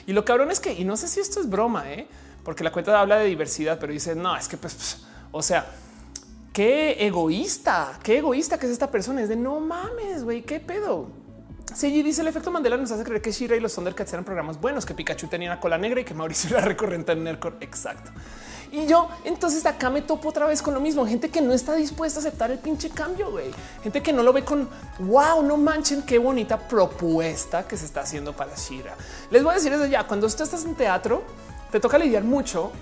Y 0.06 0.12
lo 0.12 0.24
cabrón 0.24 0.50
es 0.50 0.60
que, 0.60 0.72
y 0.72 0.84
no 0.84 0.96
sé 0.96 1.08
si 1.08 1.20
esto 1.20 1.40
es 1.40 1.48
broma, 1.48 1.92
¿eh? 1.92 2.08
porque 2.42 2.64
la 2.64 2.72
cuenta 2.72 2.98
habla 2.98 3.18
de 3.18 3.26
diversidad, 3.26 3.78
pero 3.78 3.92
dice 3.92 4.14
no, 4.14 4.34
es 4.34 4.48
que 4.48 4.56
pues, 4.56 5.04
o 5.30 5.42
sea, 5.42 5.66
qué 6.54 7.06
egoísta, 7.06 7.98
qué 8.02 8.18
egoísta 8.18 8.58
que 8.58 8.64
es 8.64 8.72
esta 8.72 8.90
persona. 8.90 9.20
Es 9.20 9.28
de 9.28 9.36
no 9.36 9.60
mames, 9.60 10.24
güey, 10.24 10.42
qué 10.42 10.58
pedo 10.58 11.17
Sí, 11.74 12.02
dice 12.02 12.22
el 12.22 12.28
efecto 12.28 12.50
Mandela 12.50 12.76
nos 12.76 12.90
hace 12.90 13.04
creer 13.04 13.20
que 13.20 13.30
Shira 13.30 13.56
y 13.56 13.60
los 13.60 13.74
Thundercats 13.74 14.12
eran 14.12 14.24
programas 14.24 14.60
buenos, 14.60 14.86
que 14.86 14.94
Pikachu 14.94 15.28
tenía 15.28 15.60
cola 15.60 15.78
negra 15.78 16.00
y 16.00 16.04
que 16.04 16.14
Mauricio 16.14 16.56
era 16.56 16.66
recurrente 16.66 17.12
en 17.12 17.24
Nerdcore. 17.24 17.56
Exacto. 17.60 18.10
Y 18.70 18.86
yo 18.86 19.08
entonces 19.24 19.64
acá 19.64 19.88
me 19.88 20.02
topo 20.02 20.28
otra 20.28 20.46
vez 20.46 20.60
con 20.60 20.74
lo 20.74 20.80
mismo. 20.80 21.06
Gente 21.06 21.30
que 21.30 21.40
no 21.40 21.52
está 21.52 21.74
dispuesta 21.74 22.18
a 22.18 22.22
aceptar 22.22 22.50
el 22.50 22.58
pinche 22.58 22.90
cambio, 22.90 23.30
güey. 23.30 23.50
Gente 23.82 24.02
que 24.02 24.12
no 24.12 24.22
lo 24.22 24.32
ve 24.32 24.44
con 24.44 24.68
wow, 24.98 25.42
no 25.42 25.56
manchen 25.56 26.02
qué 26.02 26.18
bonita 26.18 26.58
propuesta 26.58 27.66
que 27.66 27.76
se 27.76 27.86
está 27.86 28.02
haciendo 28.02 28.34
para 28.34 28.54
Shira. 28.56 28.94
Les 29.30 29.42
voy 29.42 29.52
a 29.52 29.54
decir 29.54 29.72
desde 29.72 29.88
ya, 29.88 30.06
cuando 30.06 30.28
tú 30.28 30.42
estás 30.42 30.64
en 30.64 30.74
teatro, 30.74 31.22
te 31.70 31.80
toca 31.80 31.98
lidiar 31.98 32.24
mucho 32.24 32.72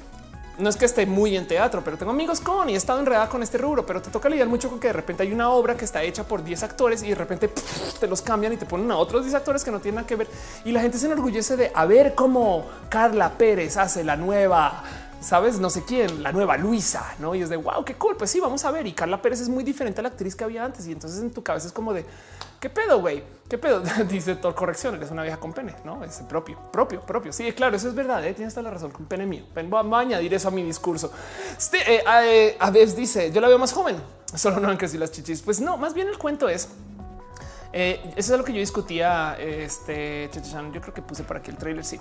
no 0.59 0.71
es 0.71 0.77
que 0.77 0.85
esté 0.85 1.07
muy 1.07 1.37
en 1.37 1.47
teatro, 1.47 1.83
pero 1.85 1.97
tengo 1.97 2.13
amigos 2.13 2.41
con 2.41 2.69
y 2.71 2.75
he 2.75 2.77
estado 2.77 3.01
enredada 3.01 3.29
con 3.29 3.43
este 3.43 3.59
rubro, 3.59 3.85
pero 3.85 4.01
te 4.01 4.11
toca 4.11 4.29
lidiar 4.29 4.49
mucho 4.49 4.69
con 4.71 4.81
que 4.81 4.89
de 4.89 4.93
repente 4.93 5.23
hay 5.23 5.33
una 5.33 5.51
obra 5.51 5.77
que 5.77 5.85
está 5.85 6.03
hecha 6.03 6.25
por 6.25 6.43
10 6.43 6.63
actores 6.63 7.03
y 7.03 7.11
de 7.11 7.15
repente 7.15 7.51
te 8.01 8.07
los 8.07 8.23
cambian 8.23 8.53
y 8.53 8.57
te 8.57 8.67
ponen 8.67 8.91
a 8.91 8.97
otros 8.97 9.23
10 9.23 9.35
actores 9.35 9.65
que 9.65 9.71
no 9.71 9.81
tienen 9.81 9.97
nada 9.97 10.07
que 10.07 10.17
ver. 10.17 10.29
Y 10.65 10.73
la 10.73 10.81
gente 10.81 10.99
se 10.99 11.07
enorgullece 11.07 11.57
de 11.57 11.71
a 11.75 11.85
ver 11.85 12.15
cómo 12.15 12.67
Carla 12.89 13.33
Pérez 13.33 13.77
hace 13.77 14.05
la 14.05 14.17
nueva 14.17 14.83
sabes, 15.21 15.59
no 15.59 15.71
sé 15.71 15.85
quién, 15.85 16.23
la 16.23 16.33
nueva 16.33 16.57
Luisa, 16.57 17.15
no? 17.19 17.35
Y 17.35 17.43
es 17.43 17.49
de 17.49 17.57
wow, 17.57 17.85
qué 17.85 17.95
cool. 17.95 18.17
Pues 18.17 18.31
sí, 18.31 18.41
vamos 18.41 18.65
a 18.65 18.71
ver. 18.71 18.87
Y 18.87 18.93
Carla 18.93 19.21
Pérez 19.21 19.41
es 19.41 19.49
muy 19.49 19.65
diferente 19.65 20.01
a 20.01 20.03
la 20.03 20.09
actriz 20.11 20.35
que 20.37 20.45
había 20.45 20.65
antes. 20.65 20.87
Y 20.87 20.93
entonces 20.93 21.21
en 21.21 21.31
tu 21.31 21.43
cabeza 21.43 21.67
es 21.67 21.73
como 21.73 21.93
de 21.93 22.05
qué 22.61 22.71
pedo, 22.71 23.01
güey, 23.01 23.23
qué 23.49 23.59
pedo. 23.59 23.83
Dice 24.09 24.37
todo 24.37 24.55
corrección. 24.55 24.95
Eres 24.95 25.11
una 25.11 25.23
vieja 25.23 25.39
con 25.39 25.53
pene, 25.53 25.75
no 25.85 26.03
es 26.05 26.23
propio, 26.29 26.59
propio, 26.73 27.01
propio. 27.01 27.33
Sí, 27.33 27.51
claro, 27.53 27.77
eso 27.77 27.89
es 27.89 27.95
verdad. 27.95 28.25
¿eh? 28.25 28.35
Tienes 28.35 28.55
toda 28.55 28.65
la 28.65 28.71
razón 28.71 28.91
con 28.91 29.07
pene 29.07 29.27
mío. 29.27 29.45
Voy 29.55 29.95
a 29.95 29.99
añadir 29.99 30.33
eso 30.35 30.49
a 30.49 30.51
mi 30.51 30.63
discurso. 30.63 31.13
Eh, 31.73 32.03
eh, 32.25 32.57
a 32.59 32.71
veces 32.71 32.97
dice 32.97 33.31
yo 33.33 33.41
la 33.41 33.49
veo 33.49 33.59
más 33.59 33.73
joven, 33.73 33.97
solo 34.35 34.61
no 34.61 34.69
han 34.69 34.77
crecido 34.77 35.01
las 35.01 35.13
chichis. 35.13 35.43
Pues 35.43 35.61
no, 35.61 35.77
más 35.77 35.95
bien 35.95 36.09
el 36.09 36.19
cuento 36.19 36.49
es 36.49 36.69
eh, 37.79 38.01
eso 38.17 38.33
es 38.33 38.39
lo 38.39 38.43
que 38.43 38.55
yo 38.55 38.59
discutía. 38.59 39.37
Este 39.39 40.31
yo 40.73 40.81
creo 40.81 40.95
que 40.95 41.03
puse 41.03 41.25
por 41.25 41.37
aquí 41.37 41.51
el 41.51 41.59
trailer. 41.59 41.85
Sí, 41.85 42.01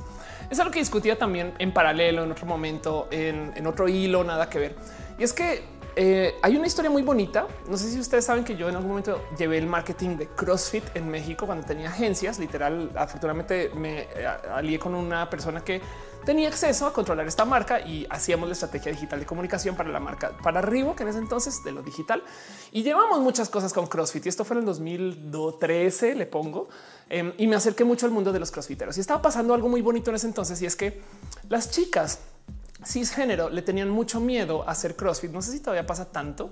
es 0.50 0.58
algo 0.58 0.72
que 0.72 0.80
discutía 0.80 1.18
también 1.18 1.54
en 1.60 1.74
paralelo 1.74 2.24
en 2.24 2.32
otro 2.32 2.46
momento, 2.46 3.10
en, 3.12 3.68
otro 3.68 3.90
hilo, 3.90 4.24
nada 4.24 4.50
que 4.50 4.58
ver. 4.58 4.76
Y 5.20 5.24
es 5.24 5.34
que 5.34 5.64
eh, 5.98 6.36
hay 6.42 6.56
una 6.56 6.66
historia 6.66 6.90
muy 6.90 7.02
bonita. 7.02 7.46
No 7.70 7.76
sé 7.76 7.92
si 7.92 8.00
ustedes 8.00 8.24
saben 8.24 8.46
que 8.46 8.56
yo 8.56 8.70
en 8.70 8.76
algún 8.76 8.92
momento 8.92 9.22
llevé 9.38 9.58
el 9.58 9.68
marketing 9.68 10.16
de 10.16 10.28
CrossFit 10.28 10.96
en 10.96 11.10
México 11.10 11.46
cuando 11.46 11.68
tenía 11.68 11.90
agencias. 11.90 12.40
Literal, 12.40 12.92
afortunadamente 12.96 13.70
me 13.76 14.04
eh, 14.16 14.28
alié 14.54 14.80
con 14.80 14.96
una 14.96 15.30
persona 15.30 15.60
que 15.60 15.82
tenía 16.26 16.50
acceso 16.50 16.88
a 16.88 16.94
controlar 16.94 17.28
esta 17.28 17.46
marca 17.46 17.80
y 17.80 18.06
hacíamos 18.10 18.50
la 18.50 18.54
estrategia 18.54 18.92
digital 18.92 19.20
de 19.20 19.26
comunicación 19.26 19.76
para 19.76 19.90
la 19.90 20.00
marca 20.00 20.36
para 20.44 20.62
Reebok 20.62 21.00
en 21.02 21.08
ese 21.10 21.20
entonces 21.20 21.64
de 21.64 21.72
lo 21.72 21.82
digital 21.82 22.24
y 22.72 22.84
llevamos 22.84 23.20
muchas 23.20 23.50
cosas 23.50 23.72
con 23.72 23.88
CrossFit 23.88 24.26
y 24.26 24.30
esto 24.30 24.44
fue 24.44 24.56
en 24.56 24.62
el 24.62 24.66
2013 24.66 26.16
le 26.16 26.26
pongo 26.26 26.68
em, 27.10 27.34
y 27.38 27.48
me 27.48 27.56
acerqué 27.56 27.84
mucho 27.84 28.06
al 28.06 28.12
mundo 28.12 28.34
de 28.34 28.40
los 28.40 28.52
crossfiteros 28.52 28.98
y 28.98 29.02
estaba 29.02 29.22
pasando 29.22 29.54
algo 29.54 29.70
muy 29.70 29.82
bonito 29.82 30.10
en 30.10 30.16
ese 30.16 30.28
entonces 30.28 30.62
y 30.62 30.66
es 30.66 30.76
que 30.76 31.02
las 31.50 31.72
chicas 31.72 32.20
cisgénero 32.86 33.50
le 33.50 33.62
tenían 33.62 33.90
mucho 33.90 34.20
miedo 34.20 34.68
a 34.68 34.72
hacer 34.72 34.96
CrossFit. 34.96 35.32
No 35.32 35.42
sé 35.42 35.52
si 35.52 35.60
todavía 35.60 35.86
pasa 35.86 36.12
tanto 36.12 36.52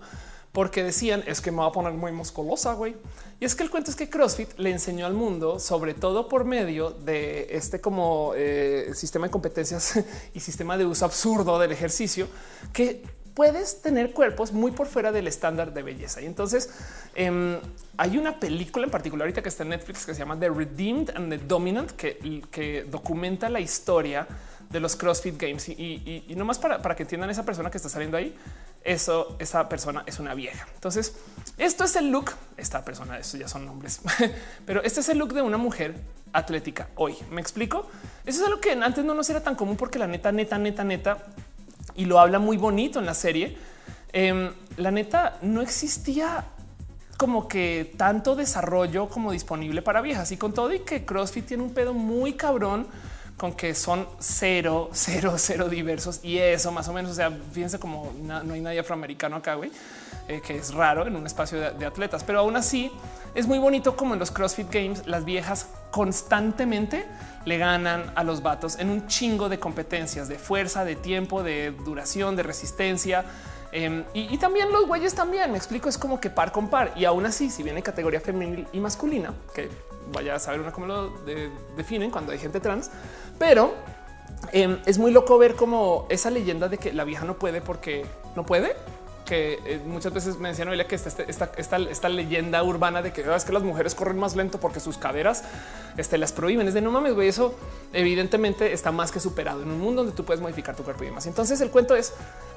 porque 0.53 0.83
decían 0.83 1.23
es 1.25 1.41
que 1.41 1.51
me 1.51 1.57
va 1.57 1.65
a 1.65 1.71
poner 1.71 1.93
muy 1.93 2.11
musculosa, 2.11 2.73
güey. 2.73 2.95
Y 3.39 3.45
es 3.45 3.55
que 3.55 3.63
el 3.63 3.71
cuento 3.71 3.89
es 3.89 3.97
que 3.97 4.09
CrossFit 4.09 4.57
le 4.57 4.69
enseñó 4.69 5.05
al 5.05 5.13
mundo, 5.13 5.59
sobre 5.59 5.95
todo 5.95 6.29
por 6.29 6.45
medio 6.45 6.91
de 6.91 7.47
este 7.49 7.81
como 7.81 8.33
eh, 8.35 8.91
sistema 8.93 9.27
de 9.27 9.31
competencias 9.31 9.99
y 10.33 10.39
sistema 10.39 10.77
de 10.77 10.85
uso 10.85 11.05
absurdo 11.05 11.57
del 11.59 11.71
ejercicio, 11.71 12.27
que 12.71 13.03
puedes 13.33 13.81
tener 13.81 14.13
cuerpos 14.13 14.53
muy 14.53 14.71
por 14.71 14.85
fuera 14.85 15.11
del 15.11 15.27
estándar 15.27 15.73
de 15.73 15.81
belleza. 15.81 16.21
Y 16.21 16.27
entonces 16.27 16.69
em, 17.15 17.57
hay 17.97 18.17
una 18.19 18.39
película 18.39 18.85
en 18.85 18.91
particular 18.91 19.25
ahorita 19.25 19.41
que 19.41 19.49
está 19.49 19.63
en 19.63 19.69
Netflix 19.69 20.05
que 20.05 20.13
se 20.13 20.19
llama 20.19 20.39
The 20.39 20.49
Redeemed 20.49 21.09
and 21.15 21.29
the 21.31 21.39
Dominant, 21.39 21.91
que, 21.93 22.85
documenta 22.91 23.49
la 23.49 23.59
historia 23.59 24.27
de 24.69 24.79
los 24.79 24.95
CrossFit 24.95 25.41
Games. 25.41 25.67
Y, 25.69 26.23
y, 26.27 26.35
nomás 26.35 26.59
para, 26.59 26.79
para 26.81 26.95
que 26.95 27.03
entiendan 27.03 27.31
esa 27.31 27.43
persona 27.43 27.71
que 27.71 27.77
está 27.77 27.89
saliendo 27.89 28.17
ahí, 28.17 28.35
eso, 28.83 29.35
esa 29.39 29.69
persona 29.69 30.03
es 30.05 30.19
una 30.19 30.33
vieja. 30.33 30.67
Entonces, 30.75 31.15
esto 31.57 31.83
es 31.83 31.95
el 31.95 32.09
look. 32.09 32.31
Esta 32.57 32.83
persona, 32.83 33.17
eso 33.17 33.37
ya 33.37 33.47
son 33.47 33.65
nombres, 33.65 34.01
pero 34.65 34.83
este 34.83 34.99
es 34.99 35.09
el 35.09 35.17
look 35.17 35.33
de 35.33 35.41
una 35.41 35.57
mujer 35.57 35.95
atlética 36.33 36.89
hoy. 36.95 37.15
Me 37.31 37.41
explico. 37.41 37.87
Eso 38.25 38.41
es 38.41 38.47
algo 38.47 38.59
que 38.59 38.71
antes 38.71 39.03
no 39.05 39.13
nos 39.13 39.29
era 39.29 39.41
tan 39.41 39.55
común 39.55 39.77
porque 39.77 39.99
la 39.99 40.07
neta, 40.07 40.31
neta, 40.31 40.57
neta, 40.57 40.83
neta, 40.83 41.17
y 41.95 42.05
lo 42.05 42.19
habla 42.19 42.39
muy 42.39 42.57
bonito 42.57 42.99
en 42.99 43.05
la 43.05 43.13
serie. 43.13 43.57
Em, 44.11 44.51
la 44.77 44.91
neta 44.91 45.37
no 45.41 45.61
existía 45.61 46.45
como 47.17 47.47
que 47.47 47.93
tanto 47.97 48.35
desarrollo 48.35 49.07
como 49.07 49.31
disponible 49.31 49.81
para 49.81 50.01
viejas 50.01 50.31
y 50.31 50.37
con 50.37 50.53
todo 50.53 50.73
y 50.73 50.79
que 50.79 51.05
CrossFit 51.05 51.45
tiene 51.45 51.63
un 51.63 51.73
pedo 51.73 51.93
muy 51.93 52.33
cabrón 52.33 52.87
con 53.43 53.51
que 53.51 53.75
son 53.75 54.07
cero, 54.19 54.89
cero, 54.93 55.33
cero 55.35 55.67
diversos 55.67 56.21
y 56.23 56.37
eso 56.37 56.71
más 56.71 56.87
o 56.87 56.93
menos. 56.93 57.11
O 57.11 57.13
sea, 57.13 57.29
fíjense 57.51 57.77
como 57.77 58.13
no 58.21 58.53
hay 58.53 58.61
nadie 58.61 58.79
afroamericano 58.79 59.35
acá, 59.35 59.55
güey, 59.55 59.69
eh, 60.29 60.39
que 60.39 60.55
es 60.55 60.73
raro 60.73 61.05
en 61.05 61.13
un 61.17 61.25
espacio 61.25 61.59
de, 61.59 61.85
atletas, 61.85 62.23
pero 62.23 62.39
aún 62.39 62.55
así 62.55 62.89
es 63.35 63.45
muy 63.45 63.59
bonito 63.59 63.97
como 63.97 64.13
en 64.13 64.19
los 64.21 64.31
CrossFit 64.31 64.71
Games 64.71 65.05
las 65.07 65.25
viejas 65.25 65.67
constantemente 65.91 67.05
le 67.43 67.57
ganan 67.57 68.13
a 68.15 68.23
los 68.23 68.41
vatos 68.41 68.79
en 68.79 68.89
un 68.89 69.07
chingo 69.07 69.49
de 69.49 69.59
competencias 69.59 70.29
de 70.29 70.39
fuerza, 70.39 70.85
de 70.85 70.95
tiempo, 70.95 71.43
de 71.43 71.71
duración, 71.71 72.37
de 72.37 72.43
resistencia. 72.43 73.25
Em, 73.73 74.05
y, 74.13 74.37
también 74.37 74.71
los 74.71 74.87
güeyes 74.87 75.15
también 75.15 75.51
me 75.51 75.57
explico, 75.57 75.89
es 75.89 75.97
como 75.97 76.21
que 76.21 76.29
par 76.29 76.53
con 76.53 76.69
par. 76.69 76.93
Y 76.95 77.03
aún 77.03 77.25
así, 77.25 77.49
si 77.49 77.61
viene 77.61 77.83
categoría 77.83 78.21
femenil 78.21 78.67
y 78.71 78.79
masculina, 78.79 79.33
que 79.53 79.69
vaya 80.11 80.35
a 80.35 80.39
saber 80.39 80.61
una 80.61 80.71
cómo 80.71 80.87
lo 80.87 81.09
definen 81.75 82.11
cuando 82.11 82.31
hay 82.31 82.39
gente 82.39 82.59
trans, 82.59 82.89
pero 83.37 83.73
em, 84.51 84.79
es 84.85 84.97
muy 84.97 85.11
loco 85.11 85.37
ver 85.37 85.55
como 85.55 86.05
esa 86.09 86.29
leyenda 86.29 86.69
de 86.69 86.77
que 86.77 86.93
la 86.93 87.03
vieja 87.03 87.25
no 87.25 87.35
puede 87.37 87.61
porque 87.61 88.05
no 88.35 88.45
puede 88.45 88.75
que 89.33 89.59
eh, 89.65 89.81
muchas 89.83 90.13
veces 90.13 90.37
me 90.37 90.49
decían 90.49 90.69
que 90.87 90.93
esta, 90.93 91.79
esta, 91.89 92.09
leyenda 92.09 92.61
urbana 92.61 93.01
de 93.01 93.11
que 93.11 93.23
ah, 93.23 93.35
es 93.35 93.45
que 93.45 93.51
las 93.51 93.63
mujeres 93.63 93.95
corren 93.95 94.19
más 94.19 94.35
lento 94.35 94.59
porque 94.59 94.79
sus 94.79 94.99
caderas 94.99 95.43
este, 95.97 96.19
las 96.19 96.31
prohíben. 96.31 96.67
Es 96.67 96.75
de 96.75 96.81
no 96.81 96.91
mames, 96.91 97.15
güey. 97.15 97.29
Eso 97.29 97.55
evidentemente 97.93 98.73
está 98.73 98.91
más 98.91 99.11
que 99.11 99.19
superado 99.19 99.63
en 99.63 99.71
un 99.71 99.79
mundo 99.79 100.03
donde 100.03 100.15
tú 100.15 100.23
puedes 100.23 100.39
modificar 100.39 100.75
tu 100.75 100.83
cuerpo 100.83 101.01
y 101.03 101.07
demás. 101.07 101.25
Entonces 101.25 101.59
el 101.61 101.71
cuento 101.71 101.95
es 101.95 102.13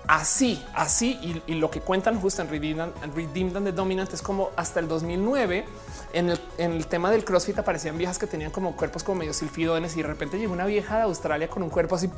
así, 0.07 0.63
así. 0.75 1.43
Y, 1.47 1.55
lo 1.55 1.71
que 1.71 1.81
cuentan 1.81 2.21
justo 2.21 2.43
en 2.43 2.51
Redeemed, 2.51 3.57
and 3.57 3.65
the 3.65 3.73
Dominant 3.73 4.13
es 4.13 4.21
como 4.21 4.51
hasta 4.55 4.79
el 4.79 4.87
2009 4.87 5.65
en 6.13 6.29
el, 6.29 6.41
en 6.59 6.73
el, 6.73 6.87
tema 6.89 7.11
del 7.11 7.25
CrossFit 7.25 7.59
aparecían 7.59 7.97
viejas 7.97 8.19
que 8.19 8.27
tenían 8.27 8.51
como 8.51 8.77
cuerpos 8.77 9.03
como 9.03 9.21
medio 9.21 9.33
silfidones 9.33 9.97
y 9.97 10.03
de 10.03 10.09
repente 10.09 10.39
llegó 10.39 10.53
una 10.53 10.67
vieja 10.67 10.99
de 10.99 11.03
Australia 11.05 11.49
con 11.49 11.63
un 11.63 11.71
cuerpo 11.71 11.95
así, 11.95 12.11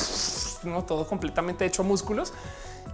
no 0.64 0.82
todo 0.82 1.06
completamente 1.06 1.64
hecho 1.64 1.84
músculos 1.84 2.32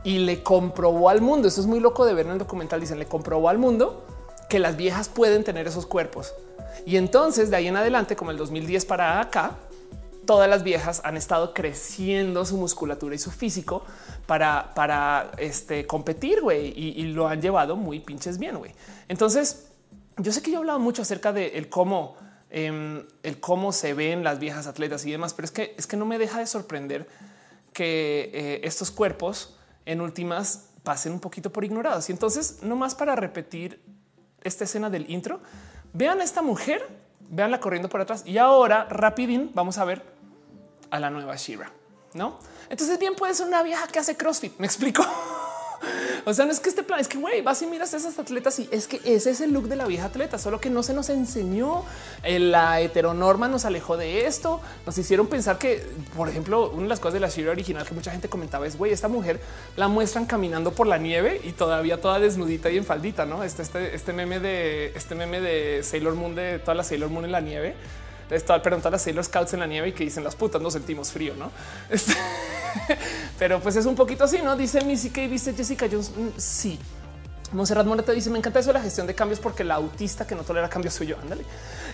y 0.03 0.19
le 0.19 0.43
comprobó 0.43 1.09
al 1.09 1.21
mundo. 1.21 1.49
Eso 1.49 1.61
es 1.61 1.67
muy 1.67 1.81
loco 1.81 2.05
de 2.05 2.15
ver 2.15 2.27
en 2.27 2.33
el 2.33 2.39
documental. 2.39 2.81
Dicen 2.81 2.99
le 2.99 3.07
comprobó 3.07 3.49
al 3.49 3.59
mundo 3.59 4.05
que 4.49 4.59
las 4.59 4.77
viejas 4.77 5.09
pueden 5.09 5.45
tener 5.45 5.67
esos 5.67 5.87
cuerpos. 5.87 6.35
Y 6.87 6.97
entonces 6.97 7.51
de 7.51 7.57
ahí 7.57 7.69
en 7.69 7.77
adelante, 7.77 8.17
como 8.17 8.31
el 8.31 8.37
2010 8.37 8.85
para 8.85 9.21
acá, 9.21 9.57
todas 10.25 10.49
las 10.49 10.63
viejas 10.63 11.01
han 11.05 11.17
estado 11.17 11.55
creciendo 11.55 12.45
su 12.45 12.57
musculatura 12.57 13.15
y 13.15 13.19
su 13.19 13.31
físico 13.31 13.85
para, 14.27 14.73
para 14.75 15.33
este, 15.39 15.87
competir, 15.87 16.41
güey, 16.41 16.73
y, 16.77 17.03
lo 17.05 17.29
han 17.29 17.41
llevado 17.41 17.77
muy 17.77 18.01
pinches 18.01 18.39
bien, 18.39 18.57
güey. 18.57 18.73
Entonces, 19.09 19.69
yo 20.17 20.33
sé 20.33 20.43
que 20.43 20.51
yo 20.51 20.57
he 20.57 20.61
hablado 20.61 20.79
mucho 20.79 21.03
acerca 21.03 21.33
de 21.33 21.59
el 21.59 21.69
cómo, 21.69 22.17
em, 22.51 23.05
el 23.23 23.41
cómo 23.41 23.73
se 23.73 23.95
ven 23.95 24.25
las 24.25 24.39
viejas 24.39 24.67
atletas 24.67 25.05
y 25.05 25.11
demás, 25.11 25.35
pero 25.35 25.47
es 25.47 25.53
que 25.53 25.75
es 25.77 25.87
que 25.87 25.97
no 25.97 26.07
me 26.07 26.19
deja 26.19 26.39
de 26.39 26.47
sorprender 26.47 27.09
que 27.73 28.31
eh, 28.33 28.61
estos 28.65 28.91
cuerpos 28.91 29.54
en 29.87 30.01
últimas 30.01 30.71
pasen 30.83 31.13
un 31.13 31.21
poquito 31.21 31.51
por 31.51 31.65
ignorados. 31.65 32.09
Y 32.09 32.13
entonces, 32.13 32.59
no 32.63 32.77
más 32.77 32.95
para 32.95 33.17
repetir 33.17 33.83
esta 34.43 34.65
escena 34.65 34.91
del 34.91 35.11
intro, 35.11 35.41
vean 35.93 36.21
a 36.21 36.25
esta 36.25 36.43
mujer, 36.43 36.87
veanla 37.21 37.61
corriendo 37.61 37.89
por 37.89 38.01
atrás 38.01 38.23
y 38.27 38.39
ahora 38.39 38.87
rapidín 38.91 39.51
vamos 39.55 39.79
a 39.79 39.85
ver 39.85 40.03
a 40.91 41.01
la 41.01 41.11
nueva 41.11 41.37
Shira, 41.37 41.73
¿no? 42.13 42.39
Entonces 42.69 42.99
bien 42.99 43.15
puede 43.15 43.35
ser 43.35 43.47
una 43.47 43.63
vieja 43.63 43.87
que 43.89 43.99
hace 43.99 44.17
CrossFit, 44.17 44.59
me 44.59 44.67
explico. 44.67 45.05
O 46.27 46.33
sea, 46.33 46.47
no 46.47 46.53
es 46.53 46.61
que 46.61 46.71
este 46.71 46.83
plan 46.83 47.01
es 47.01 47.09
que 47.09 47.19
güey, 47.19 47.43
vas 47.43 47.61
y 47.61 47.67
miras 47.67 47.93
a 47.93 47.99
esas 47.99 48.19
atletas 48.19 48.59
y 48.59 48.69
es 48.71 48.89
que 48.89 49.01
ese 49.05 49.31
es 49.31 49.41
el 49.43 49.53
look 49.53 49.69
de 49.69 49.77
la 49.77 49.87
vieja 49.87 50.07
atleta, 50.07 50.39
solo 50.39 50.61
que 50.61 50.71
no 50.71 50.83
se 50.83 50.95
nos 50.95 51.11
enseñó. 51.11 51.85
Eh, 52.23 52.39
la 52.39 52.81
heteronorma 52.81 53.49
nos 53.49 53.65
alejó 53.65 53.97
de 53.97 54.27
esto. 54.27 54.61
Nos 54.87 54.97
hicieron 54.97 55.27
pensar 55.27 55.59
que, 55.59 55.87
por 56.17 56.29
ejemplo, 56.29 56.71
una 56.71 56.85
de 56.85 56.89
las 56.89 57.01
cosas 57.01 57.15
de 57.15 57.21
la 57.21 57.31
serie 57.31 57.51
original 57.51 57.87
que 57.87 57.95
mucha 57.95 58.11
gente 58.11 58.29
comentaba 58.29 58.67
es 58.67 58.79
güey, 58.79 58.93
esta 58.93 59.09
mujer 59.09 59.41
la 59.77 59.89
muestran 59.89 60.25
caminando 60.25 60.73
por 60.73 60.87
la 60.87 60.99
nieve 60.99 61.41
y 61.45 61.53
todavía 61.53 62.01
toda 62.01 62.19
desnudita 62.19 62.71
y 62.71 62.79
en 62.79 62.85
faldita, 62.85 63.27
no? 63.27 63.43
Este, 63.45 63.63
este, 63.63 63.95
este 63.95 64.13
meme 64.13 64.41
de 64.41 64.93
este 64.95 65.15
meme 65.15 65.41
de 65.41 65.83
Sailor 65.83 66.15
Moon 66.15 66.35
de 66.35 66.59
toda 66.59 66.75
la 66.75 66.85
Sailor 66.85 67.11
Moon 67.11 67.25
en 67.25 67.33
la 67.33 67.41
nieve 67.41 67.75
Esto 68.31 68.61
preguntar 68.63 68.91
a 68.91 68.95
las 68.95 69.03
Sailor 69.03 69.25
Scouts 69.25 69.55
en 69.55 69.61
la 69.61 69.67
nieve 69.67 69.89
y 69.89 69.93
que 69.93 70.05
dicen 70.05 70.25
las 70.25 70.35
putas 70.35 70.61
no 70.61 70.71
sentimos 70.71 71.11
frío, 71.11 71.35
no? 71.37 71.51
Este, 71.91 72.15
pero 73.39 73.61
pues 73.61 73.77
es 73.77 73.87
un 73.87 73.95
poquito 73.95 74.25
así, 74.25 74.39
no 74.43 74.57
dice 74.57 74.85
Missy 74.85 75.11
que 75.11 75.29
viste 75.29 75.55
Jessica 75.55 75.87
Jones. 75.91 76.11
Mm, 76.11 76.29
sí, 76.37 76.79
Monserrat 77.55 77.87
Moreta 77.87 78.13
dice: 78.13 78.31
Me 78.31 78.39
encanta 78.39 78.59
eso 78.59 78.69
de 78.69 78.75
la 78.75 78.83
gestión 78.83 79.07
de 79.07 79.15
cambios 79.15 79.41
porque 79.41 79.65
la 79.65 79.77
autista 79.77 80.27
que 80.27 80.35
no 80.35 80.43
tolera 80.43 80.69
cambios 80.69 80.95
soy 80.95 81.09
yo. 81.09 81.17
Ándale. 81.19 81.45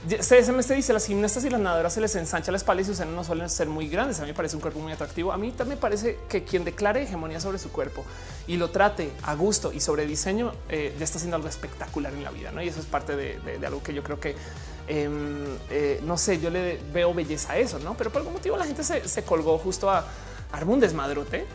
CSMS 0.09 0.69
dice: 0.69 0.93
Las 0.93 1.07
gimnastas 1.07 1.45
y 1.45 1.51
las 1.51 1.61
nadadoras 1.61 1.93
se 1.93 2.01
les 2.01 2.15
ensancha 2.17 2.51
la 2.51 2.57
espalda 2.57 2.83
y 2.83 2.85
sus 2.85 2.97
senos 2.97 3.15
no 3.15 3.25
suelen 3.25 3.49
ser 3.49 3.69
muy 3.69 3.89
grandes. 3.89 4.19
A 4.19 4.23
mí 4.23 4.29
me 4.29 4.35
parece 4.35 4.57
un 4.57 4.63
cuerpo 4.63 4.81
muy 4.81 4.93
atractivo. 4.93 5.33
A 5.33 5.37
mí 5.37 5.53
también 5.53 5.79
parece 5.79 6.19
que 6.29 6.45
quien 6.45 6.65
declare 6.65 7.03
hegemonía 7.03 7.41
sobre 7.41 7.59
su 7.59 7.71
cuerpo 7.71 8.05
y 8.47 8.57
lo 8.57 8.71
trate 8.71 9.13
a 9.23 9.35
gusto 9.35 9.73
y 9.73 9.81
sobre 9.81 10.07
diseño 10.07 10.53
eh, 10.69 10.95
ya 10.99 11.05
está 11.05 11.19
haciendo 11.19 11.37
algo 11.37 11.49
espectacular 11.49 12.13
en 12.13 12.25
la 12.25 12.31
vida. 12.31 12.51
¿no? 12.51 12.63
Y 12.63 12.69
eso 12.69 12.81
es 12.81 12.87
parte 12.87 13.17
de, 13.17 13.67
algo 13.67 13.83
que 13.83 13.95
yo 13.95 14.03
creo 14.03 14.19
que 14.19 14.35
em, 14.89 15.45
eh, 15.71 16.01
no 16.05 16.17
sé, 16.17 16.41
yo 16.41 16.51
le 16.51 16.81
veo 16.93 17.13
belleza 17.15 17.53
a 17.53 17.59
eso, 17.59 17.79
no? 17.79 17.97
Pero 17.97 18.11
por 18.11 18.21
algún 18.21 18.35
motivo 18.35 18.57
la 18.57 18.65
gente 18.65 18.83
se, 18.83 19.07
se 19.07 19.23
colgó 19.23 19.59
justo 19.59 19.91
a 19.91 20.05
armar 20.53 20.75
un 20.75 20.81
desmadrote 20.81 21.47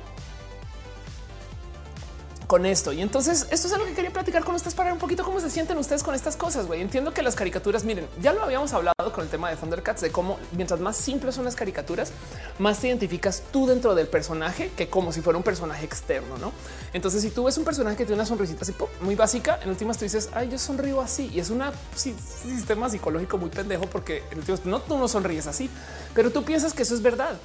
con 2.47 2.65
esto. 2.65 2.93
Y 2.93 3.01
entonces 3.01 3.47
esto 3.51 3.67
es 3.67 3.73
algo 3.73 3.85
que 3.85 3.93
quería 3.93 4.11
platicar 4.11 4.43
con 4.43 4.55
ustedes 4.55 4.75
para 4.75 4.87
ver 4.87 4.93
un 4.93 4.99
poquito 4.99 5.23
cómo 5.23 5.39
se 5.39 5.49
sienten 5.49 5.77
ustedes 5.77 6.03
con 6.03 6.15
estas 6.15 6.35
cosas. 6.35 6.67
güey. 6.67 6.81
Entiendo 6.81 7.13
que 7.13 7.21
las 7.21 7.35
caricaturas, 7.35 7.83
miren, 7.83 8.07
ya 8.21 8.33
lo 8.33 8.43
habíamos 8.43 8.73
hablado 8.73 9.11
con 9.13 9.23
el 9.23 9.29
tema 9.29 9.49
de 9.49 9.55
Thundercats, 9.55 10.01
de 10.01 10.11
cómo 10.11 10.37
mientras 10.51 10.79
más 10.79 10.97
simples 10.97 11.35
son 11.35 11.45
las 11.45 11.55
caricaturas, 11.55 12.11
más 12.59 12.79
te 12.79 12.87
identificas 12.87 13.43
tú 13.51 13.67
dentro 13.67 13.95
del 13.95 14.07
personaje 14.07 14.71
que 14.75 14.89
como 14.89 15.11
si 15.11 15.21
fuera 15.21 15.37
un 15.37 15.43
personaje 15.43 15.85
externo, 15.85 16.37
¿no? 16.37 16.51
Entonces, 16.93 17.21
si 17.21 17.29
tú 17.29 17.45
ves 17.45 17.57
un 17.57 17.65
personaje 17.65 17.97
que 17.97 18.05
tiene 18.05 18.21
una 18.21 18.25
sonrisita 18.25 18.61
así 18.61 18.73
muy 19.01 19.15
básica, 19.15 19.59
en 19.61 19.69
últimas 19.69 19.97
tú 19.97 20.05
dices, 20.05 20.29
ay, 20.33 20.49
yo 20.49 20.57
sonrío 20.57 21.01
así. 21.01 21.29
Y 21.33 21.39
es 21.39 21.49
un 21.49 21.63
sistema 21.95 22.89
psicológico 22.89 23.37
muy 23.37 23.49
pendejo 23.49 23.85
porque 23.87 24.23
en 24.31 24.39
últimas 24.39 24.65
no, 24.65 24.81
tú 24.81 24.97
no 24.97 25.07
sonríes 25.07 25.47
así, 25.47 25.69
pero 26.13 26.31
tú 26.31 26.43
piensas 26.43 26.73
que 26.73 26.83
eso 26.83 26.95
es 26.95 27.01
verdad. 27.01 27.37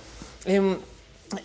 Em, 0.45 0.79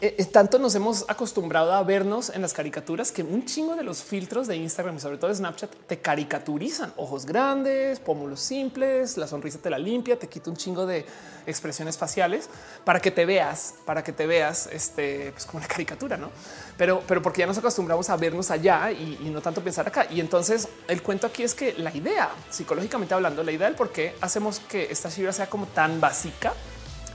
eh, 0.01 0.15
eh, 0.17 0.25
tanto 0.25 0.57
nos 0.57 0.73
hemos 0.73 1.05
acostumbrado 1.07 1.71
a 1.71 1.83
vernos 1.83 2.29
en 2.31 2.41
las 2.41 2.53
caricaturas 2.53 3.11
que 3.11 3.21
un 3.21 3.45
chingo 3.45 3.75
de 3.75 3.83
los 3.83 4.01
filtros 4.03 4.47
de 4.47 4.55
Instagram 4.55 4.97
y 4.97 4.99
sobre 4.99 5.17
todo 5.17 5.29
de 5.29 5.35
Snapchat 5.35 5.69
te 5.87 5.99
caricaturizan 5.99 6.91
ojos 6.97 7.25
grandes, 7.27 7.99
pómulos 7.99 8.39
simples, 8.39 9.15
la 9.15 9.27
sonrisa 9.27 9.59
te 9.59 9.69
la 9.69 9.77
limpia, 9.77 10.17
te 10.17 10.27
quita 10.27 10.49
un 10.49 10.55
chingo 10.57 10.87
de 10.87 11.05
expresiones 11.45 11.99
faciales 11.99 12.49
para 12.83 12.99
que 12.99 13.11
te 13.11 13.25
veas, 13.25 13.75
para 13.85 14.03
que 14.03 14.11
te 14.11 14.25
veas 14.25 14.67
este, 14.71 15.31
pues 15.33 15.45
como 15.45 15.59
una 15.59 15.67
caricatura, 15.67 16.17
no? 16.17 16.31
Pero, 16.77 17.03
pero 17.07 17.21
porque 17.21 17.41
ya 17.41 17.45
nos 17.47 17.59
acostumbramos 17.59 18.09
a 18.09 18.17
vernos 18.17 18.49
allá 18.49 18.91
y, 18.91 19.19
y 19.23 19.29
no 19.29 19.39
tanto 19.41 19.63
pensar 19.63 19.87
acá. 19.87 20.07
Y 20.09 20.19
entonces 20.19 20.67
el 20.87 21.03
cuento 21.03 21.27
aquí 21.27 21.43
es 21.43 21.53
que 21.53 21.73
la 21.73 21.95
idea, 21.95 22.31
psicológicamente 22.49 23.13
hablando, 23.13 23.43
la 23.43 23.51
idea 23.51 23.67
del 23.67 23.75
por 23.75 23.91
qué 23.91 24.15
hacemos 24.21 24.59
que 24.61 24.87
esta 24.91 25.09
Shira 25.09 25.31
sea 25.31 25.47
como 25.47 25.67
tan 25.67 26.01
básica, 26.01 26.53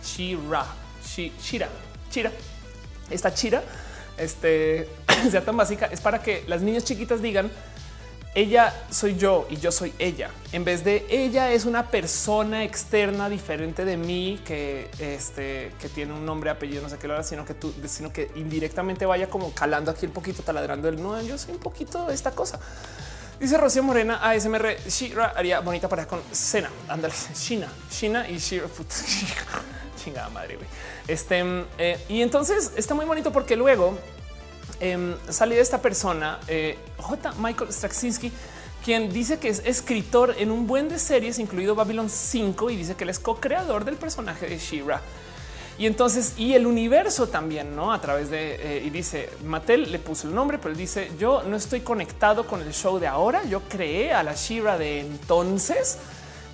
Shira, 0.05 0.65
Shi- 1.05 1.32
Shira, 1.40 1.68
Shira, 2.10 2.32
esta 3.10 3.34
chira 3.34 3.62
este, 4.16 4.89
sea 5.30 5.44
tan 5.44 5.56
básica 5.56 5.86
es 5.86 6.00
para 6.00 6.22
que 6.22 6.44
las 6.47 6.62
niñas 6.62 6.84
chiquitas 6.84 7.22
digan 7.22 7.50
ella 8.34 8.72
soy 8.90 9.16
yo 9.16 9.47
y 9.50 9.56
yo 9.56 9.72
soy 9.72 9.92
ella. 9.98 10.30
En 10.52 10.64
vez 10.64 10.84
de 10.84 11.05
ella 11.10 11.52
es 11.52 11.64
una 11.64 11.89
persona 11.89 12.62
externa 12.62 13.28
diferente 13.28 13.84
de 13.84 13.97
mí 13.97 14.40
que, 14.44 14.89
este, 15.00 15.72
que 15.80 15.89
tiene 15.89 16.12
un 16.12 16.24
nombre, 16.24 16.50
apellido, 16.50 16.80
no 16.80 16.89
sé 16.89 16.97
qué 16.98 17.08
lo 17.08 17.14
haga, 17.14 17.24
sino 17.24 17.44
que 17.44 17.55
tú, 17.55 17.74
sino 17.86 18.12
que 18.12 18.30
indirectamente 18.36 19.05
vaya 19.05 19.28
como 19.28 19.52
calando 19.52 19.90
aquí 19.90 20.06
un 20.06 20.12
poquito, 20.12 20.42
taladrando 20.42 20.89
el 20.89 21.02
no, 21.02 21.20
yo 21.22 21.36
soy 21.39 21.55
un 21.55 21.60
poquito 21.60 22.06
de 22.06 22.14
esta 22.14 22.30
cosa. 22.30 22.60
Dice 23.40 23.56
Rocío 23.56 23.82
Morena 23.82 24.20
ASMR 24.22 24.76
Shira 24.86 25.32
haría 25.34 25.60
bonita 25.60 25.89
para 25.89 26.06
con 26.06 26.20
Cena. 26.30 26.70
Ándale, 26.89 27.14
Shina, 27.34 27.68
Shina 27.90 28.28
y 28.28 28.39
Shira. 28.39 28.66
Chingada 30.02 30.28
madre, 30.30 30.56
güey. 30.56 30.68
Este 31.06 31.42
eh, 31.78 31.98
y 32.08 32.22
entonces 32.22 32.72
está 32.76 32.94
muy 32.94 33.04
bonito 33.04 33.32
porque 33.32 33.56
luego 33.56 33.98
sale 35.28 35.56
de 35.56 35.60
esta 35.60 35.82
persona, 35.82 36.40
eh, 36.48 36.78
J. 36.98 37.32
Michael 37.38 37.72
Straczynski, 37.72 38.32
quien 38.84 39.12
dice 39.12 39.38
que 39.38 39.48
es 39.48 39.62
escritor 39.64 40.34
en 40.38 40.50
un 40.50 40.66
buen 40.66 40.88
de 40.88 40.98
series, 40.98 41.38
incluido 41.38 41.74
Babylon 41.74 42.08
5, 42.08 42.70
y 42.70 42.76
dice 42.76 42.94
que 42.94 43.04
él 43.04 43.10
es 43.10 43.18
co-creador 43.18 43.84
del 43.84 43.96
personaje 43.96 44.46
de 44.48 44.58
Shira. 44.58 45.02
Y 45.78 45.86
entonces, 45.86 46.34
y 46.36 46.54
el 46.54 46.66
universo 46.66 47.28
también, 47.28 47.74
¿no? 47.74 47.92
A 47.92 48.00
través 48.00 48.30
de, 48.30 48.78
eh, 48.78 48.82
y 48.84 48.90
dice, 48.90 49.30
Mattel 49.44 49.90
le 49.90 49.98
puso 49.98 50.28
el 50.28 50.34
nombre, 50.34 50.58
pero 50.58 50.72
él 50.72 50.76
dice, 50.76 51.10
yo 51.18 51.42
no 51.42 51.56
estoy 51.56 51.80
conectado 51.80 52.46
con 52.46 52.60
el 52.60 52.72
show 52.72 52.98
de 52.98 53.06
ahora, 53.06 53.44
yo 53.44 53.62
creé 53.62 54.12
a 54.12 54.22
la 54.22 54.34
Shira 54.34 54.76
de 54.76 55.00
entonces, 55.00 55.98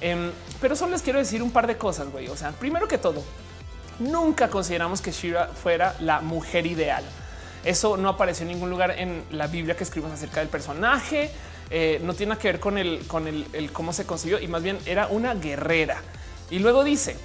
Em, 0.00 0.31
pero 0.60 0.76
solo 0.76 0.92
les 0.92 1.02
quiero 1.02 1.18
decir 1.18 1.42
un 1.42 1.50
par 1.50 1.66
de 1.66 1.76
cosas, 1.76 2.08
güey. 2.10 2.28
O 2.28 2.36
sea, 2.36 2.52
primero 2.52 2.89
que 2.89 2.99
todo, 2.99 3.23
nunca 3.99 4.49
consideramos 4.49 5.00
que 5.00 5.12
Shira 5.12 5.49
fuera 5.49 5.97
la 6.00 6.20
mujer 6.20 6.66
ideal. 6.66 7.05
Eso 7.65 7.97
no 7.97 8.08
apareció 8.08 8.42
en 8.42 8.52
ningún 8.52 8.70
lugar 8.70 8.92
en 8.92 9.25
la 9.31 9.47
Biblia 9.47 9.76
que 9.76 9.84
escribimos 9.84 10.15
acerca 10.15 10.41
del 10.41 10.49
personaje. 10.49 11.31
Eh, 11.70 12.00
no 12.05 12.15
tiene 12.15 12.36
que 12.39 12.49
ver 12.52 12.60
con 12.60 12.78
el, 12.78 13.07
con 13.08 13.26
el, 13.26 13.47
el 13.52 13.73
cómo 13.73 13.92
se 13.92 14.07
consiguió 14.07 14.39
y 14.39 14.47
más 14.47 14.62
bien 14.62 14.78
era 14.86 15.08
una 15.08 15.34
guerrera. 15.34 16.00
Y 16.50 16.60
luego 16.60 16.84
dice 16.84 17.16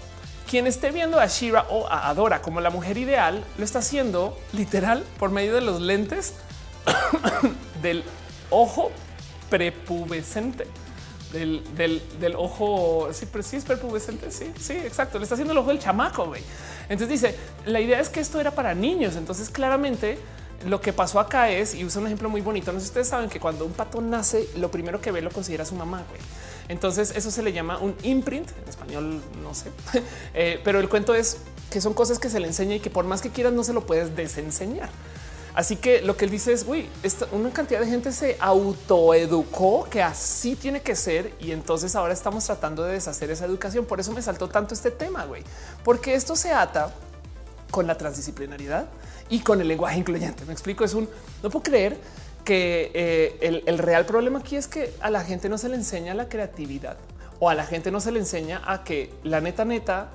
quien 0.49 0.67
esté 0.67 0.91
viendo 0.91 1.19
a 1.19 1.27
Shira 1.27 1.65
o 1.69 1.87
a 1.87 2.09
Adora 2.09 2.41
como 2.41 2.59
la 2.59 2.69
mujer 2.69 2.97
ideal 2.97 3.41
lo 3.57 3.63
está 3.63 3.79
haciendo 3.79 4.37
literal 4.51 5.05
por 5.17 5.31
medio 5.31 5.55
de 5.55 5.61
los 5.61 5.79
lentes 5.79 6.33
del 7.81 8.03
ojo 8.49 8.91
prepubescente. 9.49 10.67
Del, 11.31 12.35
ojo, 12.37 13.09
sí, 13.13 13.25
pero 13.31 13.43
sí 13.43 13.57
es 13.57 13.65
prepubescente. 13.65 14.31
Sí, 14.31 14.51
sí, 14.59 14.73
exacto. 14.73 15.17
Le 15.17 15.23
está 15.23 15.35
haciendo 15.35 15.53
el 15.53 15.57
ojo 15.57 15.69
del 15.69 15.79
chamaco. 15.79 16.27
güey. 16.27 16.41
Entonces 16.89 17.09
dice: 17.09 17.35
La 17.65 17.79
idea 17.79 17.99
es 17.99 18.09
que 18.09 18.19
esto 18.19 18.39
era 18.39 18.51
para 18.51 18.73
niños. 18.73 19.15
Entonces, 19.15 19.49
claramente, 19.49 20.17
lo 20.65 20.81
que 20.81 20.93
pasó 20.93 21.19
acá 21.19 21.49
es, 21.49 21.73
y 21.75 21.85
usa 21.85 22.01
un 22.01 22.07
ejemplo 22.07 22.29
muy 22.29 22.41
bonito. 22.41 22.71
No 22.71 22.79
sé 22.79 22.85
si 22.85 22.89
ustedes 22.89 23.07
saben 23.07 23.29
que 23.29 23.39
cuando 23.39 23.65
un 23.65 23.73
pato 23.73 24.01
nace, 24.01 24.47
lo 24.57 24.69
primero 24.69 25.01
que 25.01 25.11
ve 25.11 25.21
lo 25.21 25.31
considera 25.31 25.65
su 25.65 25.75
mamá. 25.75 26.03
Entonces, 26.67 27.13
eso 27.15 27.31
se 27.31 27.43
le 27.43 27.53
llama 27.53 27.77
un 27.79 27.95
imprint 28.03 28.49
en 28.63 28.69
español, 28.69 29.21
no 29.43 29.53
sé, 29.53 29.71
Eh, 30.33 30.59
pero 30.63 30.79
el 30.79 30.87
cuento 30.87 31.13
es 31.13 31.37
que 31.69 31.81
son 31.81 31.93
cosas 31.93 32.19
que 32.19 32.29
se 32.29 32.39
le 32.39 32.47
enseña 32.47 32.75
y 32.75 32.79
que 32.79 32.89
por 32.89 33.05
más 33.05 33.21
que 33.21 33.29
quieras, 33.29 33.53
no 33.53 33.63
se 33.63 33.73
lo 33.73 33.85
puedes 33.85 34.15
desenseñar. 34.15 34.89
Así 35.53 35.75
que 35.75 36.01
lo 36.01 36.15
que 36.15 36.25
él 36.25 36.31
dice 36.31 36.53
es, 36.53 36.65
güey, 36.65 36.87
una 37.31 37.51
cantidad 37.51 37.81
de 37.81 37.87
gente 37.87 38.11
se 38.13 38.37
autoeducó 38.39 39.85
que 39.89 40.01
así 40.01 40.55
tiene 40.55 40.81
que 40.81 40.95
ser 40.95 41.33
y 41.39 41.51
entonces 41.51 41.95
ahora 41.95 42.13
estamos 42.13 42.45
tratando 42.45 42.83
de 42.83 42.93
deshacer 42.93 43.31
esa 43.31 43.45
educación. 43.45 43.85
Por 43.85 43.99
eso 43.99 44.13
me 44.13 44.21
saltó 44.21 44.47
tanto 44.47 44.73
este 44.73 44.91
tema, 44.91 45.25
güey, 45.25 45.43
porque 45.83 46.13
esto 46.13 46.35
se 46.35 46.51
ata 46.53 46.93
con 47.69 47.85
la 47.85 47.97
transdisciplinariedad 47.97 48.87
y 49.29 49.41
con 49.41 49.59
el 49.59 49.67
lenguaje 49.67 49.97
incluyente. 49.99 50.45
Me 50.45 50.53
explico, 50.53 50.85
es 50.85 50.93
un, 50.93 51.09
no 51.43 51.49
puedo 51.49 51.63
creer 51.63 51.97
que 52.45 52.91
eh, 52.93 53.37
el, 53.41 53.63
el 53.65 53.77
real 53.77 54.05
problema 54.05 54.39
aquí 54.39 54.55
es 54.55 54.67
que 54.67 54.93
a 55.01 55.09
la 55.09 55.23
gente 55.23 55.49
no 55.49 55.57
se 55.57 55.69
le 55.69 55.75
enseña 55.75 56.13
la 56.13 56.29
creatividad 56.29 56.97
o 57.39 57.49
a 57.49 57.55
la 57.55 57.65
gente 57.65 57.91
no 57.91 57.99
se 57.99 58.11
le 58.11 58.19
enseña 58.19 58.61
a 58.65 58.83
que 58.83 59.13
la 59.23 59.41
neta 59.41 59.65
neta 59.65 60.09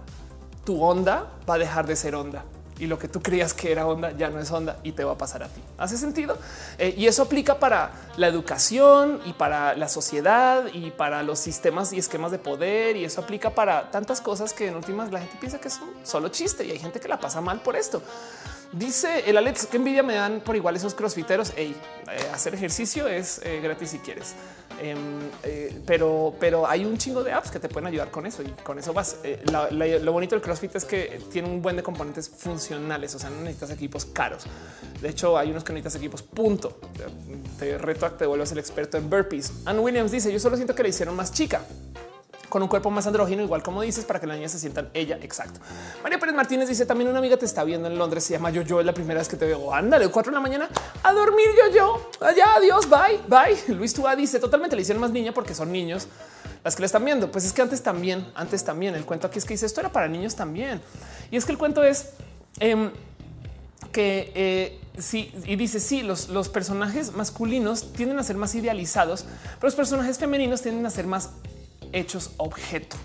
tu 0.65 0.83
onda 0.83 1.31
va 1.49 1.55
a 1.55 1.59
dejar 1.59 1.87
de 1.87 1.95
ser 1.95 2.15
onda 2.15 2.45
y 2.79 2.87
lo 2.87 2.99
que 2.99 3.09
tú 3.09 3.23
creías 3.23 3.55
que 3.55 3.73
era 3.73 3.87
onda 3.87 4.13
ya 4.13 4.31
no 4.31 4.39
es 4.39 4.51
onda 4.51 4.79
y 4.83 4.93
te 4.93 5.05
va 5.05 5.13
a 5.13 5.19
pasar 5.19 5.43
a 5.43 5.49
ti. 5.49 5.63
¿Hace 5.79 5.97
sentido? 5.97 6.39
Eh, 6.79 6.95
y 6.97 7.07
eso 7.07 7.23
aplica 7.23 7.59
para 7.59 7.93
la 8.17 8.27
educación 8.27 9.21
y 9.25 9.33
para 9.33 9.75
la 9.75 9.89
sociedad 9.89 10.65
y 10.73 10.91
para 10.91 11.23
los 11.23 11.39
sistemas 11.39 11.93
y 11.93 11.99
esquemas 11.99 12.31
de 12.31 12.39
poder 12.39 12.97
y 12.97 13.05
eso 13.05 13.21
aplica 13.21 13.51
para 13.51 13.91
tantas 13.91 14.21
cosas 14.21 14.53
que 14.53 14.69
en 14.69 14.77
últimas 14.77 15.11
la 15.13 15.21
gente 15.21 15.37
piensa 15.39 15.59
que 15.59 15.69
es 15.69 15.81
un 15.81 16.07
solo 16.07 16.29
chiste 16.29 16.65
y 16.65 16.71
hay 16.71 16.79
gente 16.79 17.01
que 17.01 17.09
la 17.09 17.19
pasa 17.19 17.41
mal 17.41 17.61
por 17.61 17.77
esto. 17.77 18.03
Dice 18.73 19.29
el 19.31 19.37
Alex 19.37 19.67
que 19.67 19.77
envidia 19.77 20.03
me 20.03 20.15
dan 20.15 20.41
por 20.41 20.57
igual 20.57 20.77
esos 20.77 20.95
crossfiteros. 20.95 21.53
Ey, 21.57 21.71
eh, 22.11 22.29
hacer 22.33 22.55
ejercicio 22.55 23.07
es 23.09 23.41
eh, 23.45 23.61
gratis 23.63 23.91
si 23.91 23.99
quieres, 23.99 24.35
Em, 24.79 24.99
eh, 25.43 25.81
pero, 25.87 26.35
pero 26.39 26.69
hay 26.69 26.85
un 26.85 26.99
chingo 26.99 27.25
de 27.25 27.33
apps 27.33 27.51
que 27.51 27.59
te 27.59 27.69
pueden 27.69 27.87
ayudar 27.87 28.11
con 28.11 28.27
eso 28.27 28.43
y 28.43 28.49
con 28.63 28.79
eso 28.79 28.93
vas. 28.93 29.17
Lo 29.51 30.13
bonito 30.13 30.35
del 30.35 30.43
CrossFit 30.43 30.77
es 30.77 30.85
que 30.85 31.21
tiene 31.33 31.49
un 31.49 31.63
buen 31.63 31.77
de 31.77 31.83
componentes 31.83 32.29
funcionales, 32.29 33.15
o 33.15 33.19
sea, 33.19 33.31
no 33.31 33.41
necesitas 33.41 33.71
equipos 33.71 34.05
caros. 34.05 34.45
De 35.01 35.09
hecho, 35.09 35.39
hay 35.39 35.51
unos 35.51 35.65
que 35.65 35.73
necesitas 35.73 35.97
equipos. 35.97 36.23
Punto. 36.23 36.79
Te 37.59 37.79
reto 37.79 38.07
a 38.07 38.11
que 38.11 38.17
te 38.17 38.27
vuelvas 38.27 38.53
el 38.53 38.59
experto 38.59 38.99
en 38.99 39.09
burpees. 39.09 39.53
Ann 39.65 39.79
Williams 39.79 40.13
dice: 40.13 40.33
Yo 40.33 40.41
solo 40.41 40.57
siento 40.57 40.75
que 40.75 40.83
le 40.83 40.91
hicieron 40.91 41.17
más 41.17 41.33
chica 41.33 41.63
con 42.49 42.63
un 42.63 42.69
cuerpo 42.69 42.91
más 42.91 43.07
andrógino, 43.07 43.43
igual 43.43 43.63
como 43.63 43.83
dices, 43.83 44.05
para 44.05 44.21
que 44.21 44.27
la 44.27 44.35
niña 44.35 44.49
se 44.49 44.59
sientan 44.59 44.89
ella. 44.95 45.19
Exacto. 45.23 45.61
María 46.03 46.19
Pérez 46.19 46.35
Martínez 46.35 46.69
dice 46.69 46.87
también 46.87 47.09
una 47.11 47.19
amiga 47.19 47.37
te 47.37 47.45
está 47.45 47.65
viendo 47.65 47.89
en 47.89 47.99
Londres, 47.99 48.25
se 48.25 48.33
llama 48.35 48.51
yo, 48.51 48.63
yo 48.63 48.81
es 48.81 48.87
la 48.87 48.95
primera 48.95 49.19
vez 49.19 49.29
que 49.29 49.37
te 49.37 49.47
veo. 49.47 49.73
Ándale, 49.73 50.09
cuatro 50.09 50.31
de 50.31 50.35
la 50.35 50.41
mañana 50.41 50.69
a 51.03 51.13
dormir 51.13 51.47
yo, 51.57 51.77
yo. 51.77 52.11
Allá, 52.27 52.55
adiós, 52.57 52.89
bye, 52.89 53.21
bye. 53.29 53.75
Luis 53.77 53.95
Tua 53.95 54.17
dice 54.17 54.39
totalmente 54.39 54.77
le 54.77 54.83
hicieron 54.83 55.01
más 55.01 55.11
niña 55.11 55.33
porque 55.33 55.55
son 55.55 55.73
niños 55.73 56.09
las 56.65 56.75
que 56.75 56.83
le 56.83 56.87
están 56.87 57.05
viendo. 57.05 57.31
Pues 57.31 57.45
es 57.45 57.53
que 57.53 57.63
antes 57.63 57.83
también, 57.83 58.27
antes 58.35 58.65
también. 58.65 58.95
El 58.95 59.05
cuento 59.05 59.27
aquí 59.27 59.39
es 59.39 59.45
que 59.45 59.55
dice 59.55 59.67
esto 59.67 59.81
era 59.81 59.93
para 59.93 60.09
niños 60.09 60.35
también. 60.35 60.81
Y 61.31 61.37
es 61.37 61.45
que 61.45 61.53
el 61.53 61.59
cuento 61.59 61.83
es 61.83 62.11
em, 62.59 62.91
que 63.93 64.33
eh, 64.35 64.81
sí, 64.99 65.33
y 65.45 65.57
dice 65.57 65.81
sí, 65.81 66.03
los, 66.03 66.29
los 66.29 66.49
personajes 66.49 67.13
masculinos 67.13 67.93
tienden 67.93 68.19
a 68.19 68.23
ser 68.23 68.37
más 68.37 68.55
idealizados, 68.55 69.23
pero 69.23 69.69
los 69.69 69.75
personajes 69.75 70.19
femeninos 70.19 70.63
tienden 70.63 70.85
a 70.87 70.91
ser 70.91 71.07
más 71.07 71.31
hechos 71.93 72.33
objeto. 72.37 72.97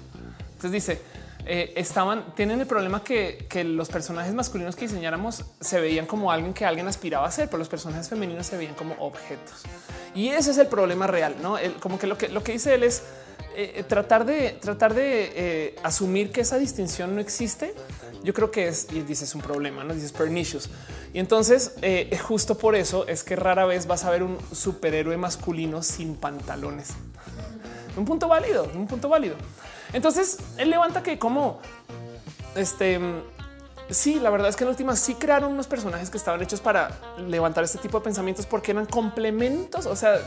Entonces 0.53 0.71
dice, 0.71 1.01
eh, 1.45 1.73
estaban, 1.75 2.35
tienen 2.35 2.61
el 2.61 2.67
problema 2.67 3.03
que, 3.03 3.47
los 3.65 3.89
personajes 3.89 4.33
masculinos 4.33 4.75
que 4.75 4.87
diseñáramos 4.87 5.43
se 5.59 5.79
veían 5.79 6.05
como 6.05 6.31
alguien 6.31 6.53
que 6.53 6.65
alguien 6.65 6.87
aspiraba 6.87 7.27
a 7.27 7.31
ser, 7.31 7.47
pero 7.47 7.57
los 7.57 7.69
personajes 7.69 8.09
femeninos 8.09 8.45
se 8.47 8.57
veían 8.57 8.75
como 8.75 8.95
objetos. 8.99 9.63
Y 10.13 10.29
ese 10.29 10.51
es 10.51 10.57
el 10.57 10.67
problema 10.67 11.07
real, 11.07 11.35
¿no? 11.41 11.57
Como 11.79 11.97
que 11.97 12.05
lo 12.05 12.17
que 12.17 12.27
lo 12.29 12.43
que 12.43 12.51
dice 12.51 12.73
él 12.73 12.83
es 12.83 13.03
eh, 13.53 13.83
tratar 13.85 14.25
de 14.25 14.51
tratar 14.61 14.93
de 14.93 15.31
eh, 15.35 15.75
asumir 15.83 16.31
que 16.31 16.41
esa 16.41 16.57
distinción 16.57 17.13
no 17.15 17.21
existe. 17.21 17.73
Yo 18.23 18.33
creo 18.33 18.49
que 18.49 18.67
es 18.67 18.87
y 18.93 19.01
dices 19.01 19.35
un 19.35 19.41
problema, 19.41 19.83
no 19.83 19.93
dices 19.93 20.13
pernicious. 20.13 20.69
Y 21.13 21.19
entonces, 21.19 21.73
eh, 21.81 22.17
justo 22.21 22.57
por 22.57 22.75
eso 22.75 23.05
es 23.07 23.23
que 23.23 23.35
rara 23.35 23.65
vez 23.65 23.87
vas 23.87 24.05
a 24.05 24.11
ver 24.11 24.23
un 24.23 24.37
superhéroe 24.53 25.17
masculino 25.17 25.83
sin 25.83 26.15
pantalones. 26.15 26.91
Un 27.97 28.05
punto 28.05 28.27
válido, 28.27 28.69
un 28.73 28.87
punto 28.87 29.09
válido. 29.09 29.35
Entonces 29.93 30.37
él 30.57 30.69
levanta 30.69 31.03
que 31.03 31.19
como 31.19 31.59
este 32.55 32.99
sí, 33.91 34.19
la 34.19 34.29
verdad 34.29 34.49
es 34.49 34.55
que 34.55 34.63
en 34.63 34.69
últimas 34.69 34.99
sí 34.99 35.15
crearon 35.15 35.51
unos 35.51 35.67
personajes 35.67 36.09
que 36.09 36.17
estaban 36.17 36.41
hechos 36.41 36.61
para 36.61 36.91
levantar 37.27 37.63
este 37.63 37.77
tipo 37.77 37.99
de 37.99 38.03
pensamientos 38.03 38.45
porque 38.45 38.71
eran 38.71 38.85
complementos. 38.85 39.85
O 39.85 39.95
sea, 39.95 40.19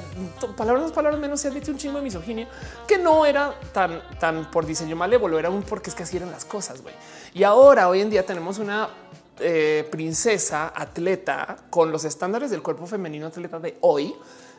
palabras 0.57 0.93
palabras 0.93 1.20
menos 1.20 1.41
se 1.41 1.49
admite 1.49 1.70
un 1.70 1.78
chingo 1.78 1.99
de 1.99 2.05
misoginia 2.05 2.49
que 2.86 2.99
no 2.99 3.26
era 3.26 3.55
tan, 3.73 4.02
tan 4.18 4.51
por 4.51 4.67
diseño 4.67 4.97
malévolo, 4.97 5.39
era 5.39 5.51
un 5.51 5.62
porque 5.62 5.91
es 5.91 5.97
que 5.97 6.02
así 6.02 6.17
eran 6.17 6.31
las 6.31 6.44
cosas. 6.44 6.83
güey. 6.83 6.94
Y 7.33 7.43
ahora, 7.43 7.89
hoy 7.89 8.01
en 8.01 8.10
día, 8.10 8.25
tenemos 8.25 8.59
una 8.59 8.89
eh, 9.41 9.89
princesa 9.91 10.73
atleta 10.75 11.57
con 11.70 11.91
los 11.91 12.05
estándares 12.05 12.51
del 12.51 12.62
cuerpo 12.62 12.86
femenino 12.86 13.26
atleta 13.26 13.59
de 13.59 13.78
hoy 13.81 14.15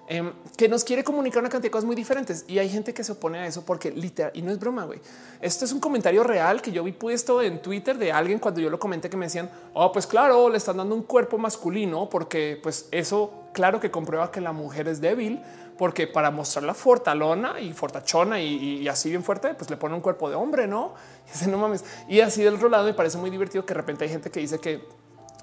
em, 0.08 0.34
que 0.58 0.68
nos 0.68 0.84
quiere 0.84 1.04
comunicar 1.04 1.40
una 1.40 1.50
cantidad 1.50 1.68
de 1.68 1.72
cosas 1.72 1.86
muy 1.86 1.96
diferentes. 1.96 2.46
Y 2.48 2.60
hay 2.60 2.70
gente 2.70 2.94
que 2.94 3.04
se 3.04 3.12
opone 3.14 3.40
a 3.40 3.48
eso 3.48 3.66
porque 3.66 3.92
literal, 3.92 4.32
y 4.34 4.42
no 4.42 4.52
es 4.52 4.60
broma, 4.60 4.86
güey. 4.86 5.00
Esto 5.42 5.66
es 5.66 5.72
un 5.72 5.80
comentario 5.80 6.24
real 6.24 6.62
que 6.62 6.72
yo 6.72 6.84
vi 6.84 6.92
puesto 6.92 7.42
en 7.42 7.62
Twitter 7.62 7.98
de 7.98 8.12
alguien 8.12 8.40
cuando 8.40 8.62
yo 8.62 8.70
lo 8.70 8.80
comenté 8.80 9.10
que 9.10 9.18
me 9.18 9.26
decían, 9.26 9.50
oh, 9.74 9.92
pues 9.92 10.08
claro, 10.08 10.50
le 10.50 10.58
están 10.58 10.78
dando 10.78 10.96
un 10.96 11.04
cuerpo 11.04 11.38
masculino 11.38 12.10
porque 12.10 12.60
pues 12.62 12.88
eso 12.92 13.46
claro 13.54 13.80
que 13.80 13.90
comprueba 13.90 14.32
que 14.32 14.42
la 14.42 14.52
mujer 14.52 14.88
es 14.88 15.02
débil 15.02 15.42
porque 15.78 16.08
para 16.08 16.32
mostrar 16.32 16.64
la 16.64 16.74
fortalona 16.74 17.60
y 17.60 17.74
fortachona 17.74 18.40
y, 18.40 18.88
así 18.88 19.10
bien 19.10 19.24
fuerte, 19.24 19.54
pues 19.54 19.70
le 19.70 19.78
pone 19.78 19.96
un 19.96 20.02
cuerpo 20.02 20.30
de 20.30 20.36
hombre, 20.36 20.68
no? 20.68 20.94
Y 21.28 21.32
ese 21.32 21.48
no 21.48 21.58
mames. 21.58 21.84
Y 22.08 22.20
así 22.22 22.44
del 22.44 22.56
otro 22.56 22.70
lado 22.70 22.86
me 22.86 22.94
parece 22.94 23.18
muy 23.18 23.30
divertido 23.30 23.66
que 23.66 23.74
de 23.74 23.80
repente 23.80 24.04
hay 24.06 24.10
gente 24.12 24.30
que 24.30 24.40
dice 24.40 24.60
que 24.60 24.88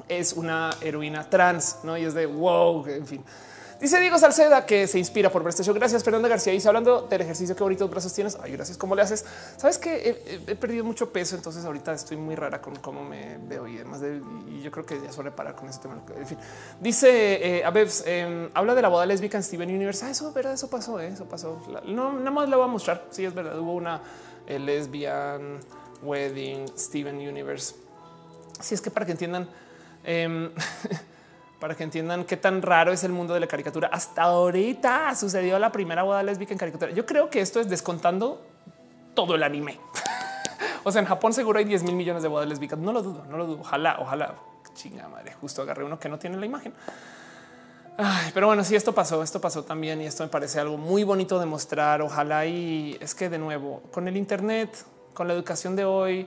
es 0.09 0.33
una 0.33 0.71
heroína 0.81 1.29
trans, 1.29 1.79
no? 1.83 1.99
Y 1.99 2.05
es 2.05 2.15
de 2.15 2.27
wow, 2.27 2.87
en 2.87 3.07
fin. 3.07 3.25
Dice 3.83 3.99
Diego 3.99 4.17
Salceda 4.17 4.65
que 4.65 4.87
se 4.87 5.01
inspira 5.01 5.29
por 5.29 5.43
ver 5.43 5.49
este 5.51 5.65
show. 5.65 5.75
Gracias, 5.75 6.05
Fernanda 6.05 6.29
García. 6.29 6.53
Dice 6.53 6.69
hablando 6.69 7.03
del 7.03 7.21
ejercicio, 7.21 7.57
qué 7.57 7.65
bonitos 7.65 7.91
brazos 7.91 8.15
tienes. 8.15 8.39
Ay, 8.41 8.53
gracias. 8.53 8.79
¿Cómo 8.79 8.95
le 8.95 9.03
haces? 9.03 9.25
Sabes 9.57 9.77
que 9.77 10.41
he, 10.47 10.55
perdido 10.55 10.85
mucho 10.85 11.13
peso, 11.13 11.35
entonces 11.35 11.65
ahorita 11.65 11.93
estoy 11.93 12.17
muy 12.17 12.37
rara 12.37 12.63
con 12.63 12.77
cómo 12.77 13.03
me 13.03 13.39
veo 13.39 13.67
y 13.67 13.75
demás. 13.75 14.01
De, 14.01 14.23
y 14.47 14.63
yo 14.63 14.71
creo 14.71 14.87
que 14.87 15.01
ya 15.03 15.11
suele 15.11 15.33
parar 15.33 15.57
con 15.57 15.69
ese 15.69 15.81
tema. 15.81 16.01
En 16.17 16.29
fin, 16.29 16.39
dice 16.81 17.57
eh, 17.59 17.65
Abebs, 17.65 18.05
em, 18.07 18.51
habla 18.55 18.77
de 18.77 18.83
la 18.83 18.89
boda 18.89 19.05
lésbica 19.05 19.37
en 19.37 19.43
Steven 19.43 19.69
Universe. 19.69 20.07
Ah, 20.07 20.11
eso 20.11 20.33
verdad, 20.33 20.53
eso 20.53 20.71
pasó, 20.71 21.01
eh, 21.01 21.09
eso 21.09 21.25
pasó. 21.25 21.61
no, 21.85 22.13
nada 22.13 22.31
más 22.31 22.49
la 22.49 22.59
voy 22.59 22.67
a 22.67 22.69
mostrar. 22.69 23.07
Sí, 23.11 23.25
es 23.25 23.35
verdad. 23.35 23.59
Hubo 23.59 23.75
una 23.75 24.01
eh, 24.47 24.61
lesbian 24.61 25.59
wedding 26.05 26.69
Steven 26.79 27.17
Universe. 27.17 27.75
Si 28.61 28.77
es 28.77 28.81
que 28.81 28.93
para 28.93 29.07
que 29.07 29.11
entiendan. 29.13 29.49
Para 31.63 31.77
que 31.77 31.85
entiendan 31.85 32.25
qué 32.25 32.37
tan 32.37 32.61
raro 32.61 32.91
es 32.91 33.05
el 33.05 33.13
mundo 33.13 33.35
de 33.35 33.39
la 33.39 33.47
caricatura. 33.47 33.89
Hasta 33.93 34.23
ahorita 34.23 35.15
sucedió 35.15 35.61
la 35.61 35.71
primera 35.71 36.03
boda 36.03 36.21
lésbica 36.25 36.51
en 36.51 36.59
caricatura. 36.59 36.91
Yo 36.91 37.07
creo 37.07 37.31
que 37.31 37.41
esto 37.41 37.61
es 37.61 37.69
descontando 37.69 38.45
todo 39.15 39.37
el 39.37 39.45
anime. 39.45 39.79
o 40.83 40.91
sea, 40.91 41.03
en 41.03 41.07
Japón 41.07 41.33
seguro 41.33 41.61
hay 41.61 41.65
10 41.65 41.85
mil 41.85 41.95
millones 41.95 42.25
de 42.25 42.29
bodas 42.29 42.49
lésbicas. 42.49 42.81
No 42.81 42.93
lo 42.93 43.01
dudo, 43.01 43.25
no 43.31 43.37
lo 43.37 43.47
dudo. 43.47 43.61
Ojalá, 43.61 43.99
ojalá. 44.01 44.35
Chinga 44.75 45.07
madre, 45.07 45.35
justo 45.41 45.63
agarré 45.63 45.85
uno 45.85 46.01
que 46.01 46.09
no 46.09 46.19
tiene 46.19 46.37
la 46.37 46.47
imagen. 46.47 46.75
pero 48.35 48.49
bueno, 48.49 48.65
sí, 48.65 48.75
esto 48.75 48.93
pasó, 48.93 49.23
esto 49.23 49.41
pasó 49.41 49.63
también 49.63 50.01
y 50.03 50.07
esto 50.07 50.25
me 50.25 50.31
parece 50.31 50.59
algo 50.59 50.77
muy 50.77 51.05
bonito 51.05 51.39
de 51.39 51.47
mostrar. 51.47 52.03
Ojalá 52.03 52.45
y 52.45 52.99
es 53.01 53.15
que 53.15 53.31
de 53.31 53.39
nuevo, 53.39 53.85
con 53.93 54.09
el 54.09 54.17
Internet, 54.17 54.85
con 55.15 55.29
la 55.29 55.35
educación 55.35 55.77
de 55.77 55.85
hoy, 55.85 56.27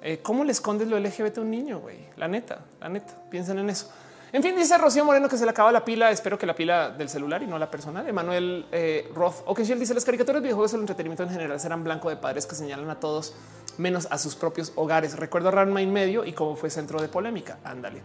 eh, 0.00 0.20
¿cómo 0.22 0.44
le 0.44 0.52
escondes 0.52 0.86
lo 0.86 0.96
LGBT 0.96 1.38
a 1.38 1.40
un 1.40 1.50
niño? 1.50 1.80
Güey, 1.80 1.98
la 2.16 2.28
neta, 2.28 2.60
la 2.80 2.88
neta, 2.88 3.14
piensen 3.30 3.58
en 3.58 3.68
eso. 3.68 3.90
En 4.32 4.44
fin, 4.44 4.54
dice 4.54 4.78
Rocío 4.78 5.04
Moreno 5.04 5.28
que 5.28 5.36
se 5.36 5.44
le 5.44 5.50
acaba 5.50 5.72
la 5.72 5.84
pila. 5.84 6.10
Espero 6.10 6.38
que 6.38 6.46
la 6.46 6.54
pila 6.54 6.90
del 6.90 7.08
celular 7.08 7.42
y 7.42 7.46
no 7.46 7.58
la 7.58 7.68
personal. 7.68 8.06
Emanuel 8.08 8.66
eh, 8.70 9.10
Roth 9.12 9.42
o 9.44 9.54
que 9.54 9.64
dice 9.64 9.92
las 9.92 10.04
caricaturas, 10.04 10.40
videojuegos, 10.40 10.72
el 10.74 10.80
entretenimiento 10.80 11.24
en 11.24 11.30
general 11.30 11.58
serán 11.58 11.82
blanco 11.82 12.08
de 12.08 12.16
padres 12.16 12.46
que 12.46 12.54
señalan 12.54 12.88
a 12.90 13.00
todos 13.00 13.34
menos 13.76 14.06
a 14.08 14.18
sus 14.18 14.36
propios 14.36 14.72
hogares. 14.76 15.16
Recuerdo 15.16 15.50
Ranma 15.50 15.82
en 15.82 15.92
medio 15.92 16.24
y 16.24 16.32
cómo 16.32 16.54
fue 16.54 16.70
centro 16.70 17.02
de 17.02 17.08
polémica. 17.08 17.58
Ándale. 17.64 18.02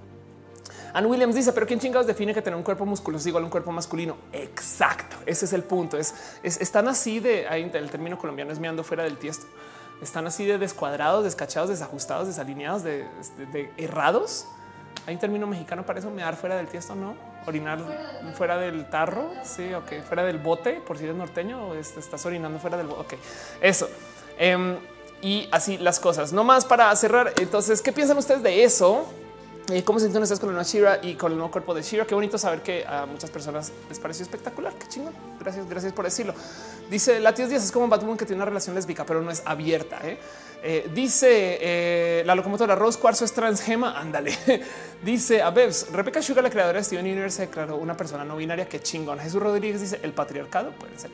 Ann 0.93 1.05
Williams 1.05 1.35
dice, 1.35 1.53
pero 1.53 1.67
quién 1.67 1.79
chingados 1.79 2.07
define 2.07 2.33
que 2.33 2.41
tener 2.41 2.57
un 2.57 2.63
cuerpo 2.63 2.85
musculoso 2.85 3.21
es 3.21 3.27
igual 3.27 3.43
a 3.43 3.45
un 3.45 3.51
cuerpo 3.51 3.71
masculino? 3.71 4.17
Exacto. 4.31 5.17
Ese 5.27 5.45
es 5.45 5.53
el 5.53 5.63
punto. 5.63 5.97
Es, 5.97 6.15
están 6.41 6.87
así 6.87 7.19
de 7.19 7.47
ahí 7.47 7.69
el 7.71 7.91
término 7.91 8.17
colombiano 8.17 8.51
es 8.51 8.59
meando 8.59 8.83
fuera 8.83 9.03
del 9.03 9.17
tiesto. 9.17 9.45
Están 10.01 10.25
así 10.25 10.43
de 10.45 10.57
descuadrados, 10.57 11.23
descachados, 11.23 11.69
desajustados, 11.69 12.27
desalineados, 12.27 12.83
de 12.83 13.05
errados 13.77 14.47
hay 15.05 15.15
un 15.15 15.19
término 15.19 15.47
mexicano 15.47 15.85
para 15.85 15.99
eso, 15.99 16.09
mear 16.09 16.35
fuera 16.35 16.55
del 16.55 16.67
tiesto, 16.67 16.95
¿no? 16.95 17.15
Orinar 17.45 17.79
fuera 18.35 18.57
del, 18.57 18.89
tarro, 18.89 19.31
sí, 19.43 19.73
ok, 19.73 20.01
fuera 20.07 20.23
del 20.23 20.39
bote, 20.39 20.81
por 20.85 20.97
si 20.97 21.03
eres 21.03 21.15
norteño 21.15 21.67
o 21.67 21.75
estás 21.75 22.25
orinando 22.25 22.59
fuera 22.59 22.77
del 22.77 22.87
bote, 22.87 23.15
ok, 23.15 23.21
eso. 23.61 23.87
Em, 24.37 24.77
y 25.21 25.47
así 25.51 25.77
las 25.77 25.99
cosas. 25.99 26.33
No 26.33 26.43
más 26.43 26.65
para 26.65 26.95
cerrar. 26.95 27.33
Entonces, 27.39 27.81
¿qué 27.81 27.91
piensan 27.91 28.17
ustedes 28.17 28.43
de 28.43 28.63
eso? 28.63 29.05
Eh, 29.71 29.83
¿Cómo 29.83 29.97
se 29.97 30.05
sienten 30.05 30.21
ustedes 30.21 30.39
con 30.39 30.49
el 30.49 30.55
nuevo 30.55 30.69
Shira 30.69 30.99
y 31.01 31.15
con 31.15 31.31
el 31.31 31.39
nuevo 31.39 31.51
cuerpo 31.51 31.73
de 31.73 31.81
Shira? 31.81 32.05
Qué 32.05 32.13
bonito 32.13 32.37
saber 32.37 32.61
que 32.61 32.85
a 32.85 33.07
muchas 33.07 33.31
personas 33.31 33.71
les 33.89 33.97
pareció 33.97 34.21
espectacular. 34.21 34.71
Qué 34.75 34.87
chingón. 34.87 35.11
Gracias, 35.39 35.67
gracias 35.67 35.91
por 35.91 36.05
decirlo. 36.05 36.35
Dice 36.87 37.19
la 37.19 37.31
Díaz 37.31 37.51
es 37.51 37.71
como 37.71 37.87
Batman 37.87 38.15
que 38.15 38.27
tiene 38.27 38.37
una 38.37 38.45
relación 38.45 38.75
lésbica, 38.75 39.07
pero 39.07 39.23
no 39.23 39.31
es 39.31 39.41
abierta. 39.43 39.99
¿eh? 40.03 40.19
Eh, 40.61 40.91
dice 40.93 42.23
la 42.25 42.35
locomotora 42.35 42.75
Rose 42.75 42.99
Cuarzo 42.99 43.25
es 43.25 43.33
transgema. 43.33 43.99
Ándale. 43.99 44.37
dice 45.03 45.41
a 45.41 45.49
Bebs 45.49 45.87
Rebecca 45.91 46.21
Sugar, 46.21 46.43
la 46.43 46.51
creadora 46.51 46.77
de 46.77 46.83
Steven 46.83 47.03
Universe, 47.03 47.47
declaró 47.47 47.77
una 47.77 47.97
persona 47.97 48.23
no 48.23 48.35
binaria. 48.37 48.69
Qué 48.69 48.81
chingón. 48.81 49.17
Jesús 49.17 49.41
Rodríguez 49.41 49.81
dice 49.81 49.99
el 50.03 50.13
patriarcado 50.13 50.73
puede 50.73 50.99
ser. 50.99 51.09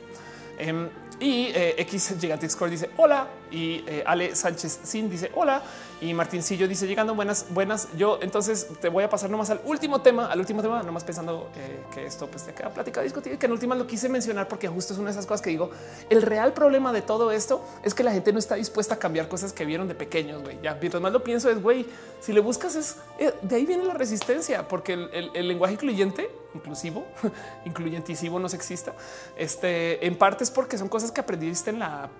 Em, 0.58 0.90
y 1.18 1.52
X 1.54 2.16
Gigantix 2.20 2.54
Core 2.54 2.72
dice 2.72 2.90
hola 2.98 3.28
y 3.50 3.82
Ale 4.04 4.36
Sánchez 4.36 4.80
Sin 4.82 5.08
dice 5.08 5.30
hola 5.34 5.62
y 6.02 6.14
Martincillo 6.14 6.66
dice 6.66 6.88
llegando 6.88 7.14
buenas, 7.14 7.46
buenas. 7.50 7.86
Yo 7.96 8.18
entonces 8.22 8.66
te 8.80 8.88
voy 8.88 9.04
a 9.04 9.08
pasar 9.08 9.30
nomás 9.30 9.50
al 9.50 9.60
último 9.64 10.02
tema, 10.02 10.26
al 10.26 10.40
último 10.40 10.60
tema, 10.60 10.82
nomás 10.82 11.04
pensando 11.04 11.48
eh, 11.54 11.84
que 11.94 12.04
esto 12.04 12.26
pues 12.26 12.42
te 12.42 12.52
queda 12.52 12.70
plática 12.70 13.00
discutida, 13.02 13.38
que 13.38 13.46
en 13.46 13.52
última 13.52 13.76
lo 13.76 13.86
quise 13.86 14.08
mencionar 14.08 14.48
porque 14.48 14.66
justo 14.66 14.94
es 14.94 14.98
una 14.98 15.10
de 15.10 15.12
esas 15.12 15.26
cosas 15.26 15.42
que 15.42 15.50
digo. 15.50 15.70
El 16.10 16.22
real 16.22 16.54
problema 16.54 16.92
de 16.92 17.02
todo 17.02 17.30
esto 17.30 17.64
es 17.84 17.94
que 17.94 18.02
la 18.02 18.10
gente 18.10 18.32
no 18.32 18.40
está 18.40 18.56
dispuesta 18.56 18.96
a 18.96 18.98
cambiar 18.98 19.28
cosas 19.28 19.52
que 19.52 19.64
vieron 19.64 19.86
de 19.86 19.94
pequeños. 19.94 20.42
Ya 20.60 20.74
mientras 20.74 21.00
más 21.00 21.12
lo 21.12 21.22
pienso 21.22 21.48
es 21.48 21.62
güey, 21.62 21.86
si 22.18 22.32
le 22.32 22.40
buscas 22.40 22.74
es 22.74 22.96
de 23.40 23.54
ahí 23.54 23.64
viene 23.64 23.84
la 23.84 23.94
resistencia, 23.94 24.66
porque 24.66 24.94
el, 24.94 25.46
lenguaje 25.46 25.74
incluyente, 25.74 26.28
inclusivo, 26.52 27.06
incluyentisivo, 27.64 28.40
no 28.40 28.48
sexista, 28.48 28.92
este 29.36 30.04
en 30.04 30.16
parte 30.16 30.42
es 30.42 30.50
porque 30.50 30.76
son 30.78 30.88
cosas 30.88 31.12
que 31.12 31.20
aprendiste 31.20 31.70
en 31.70 31.78
la 31.78 32.10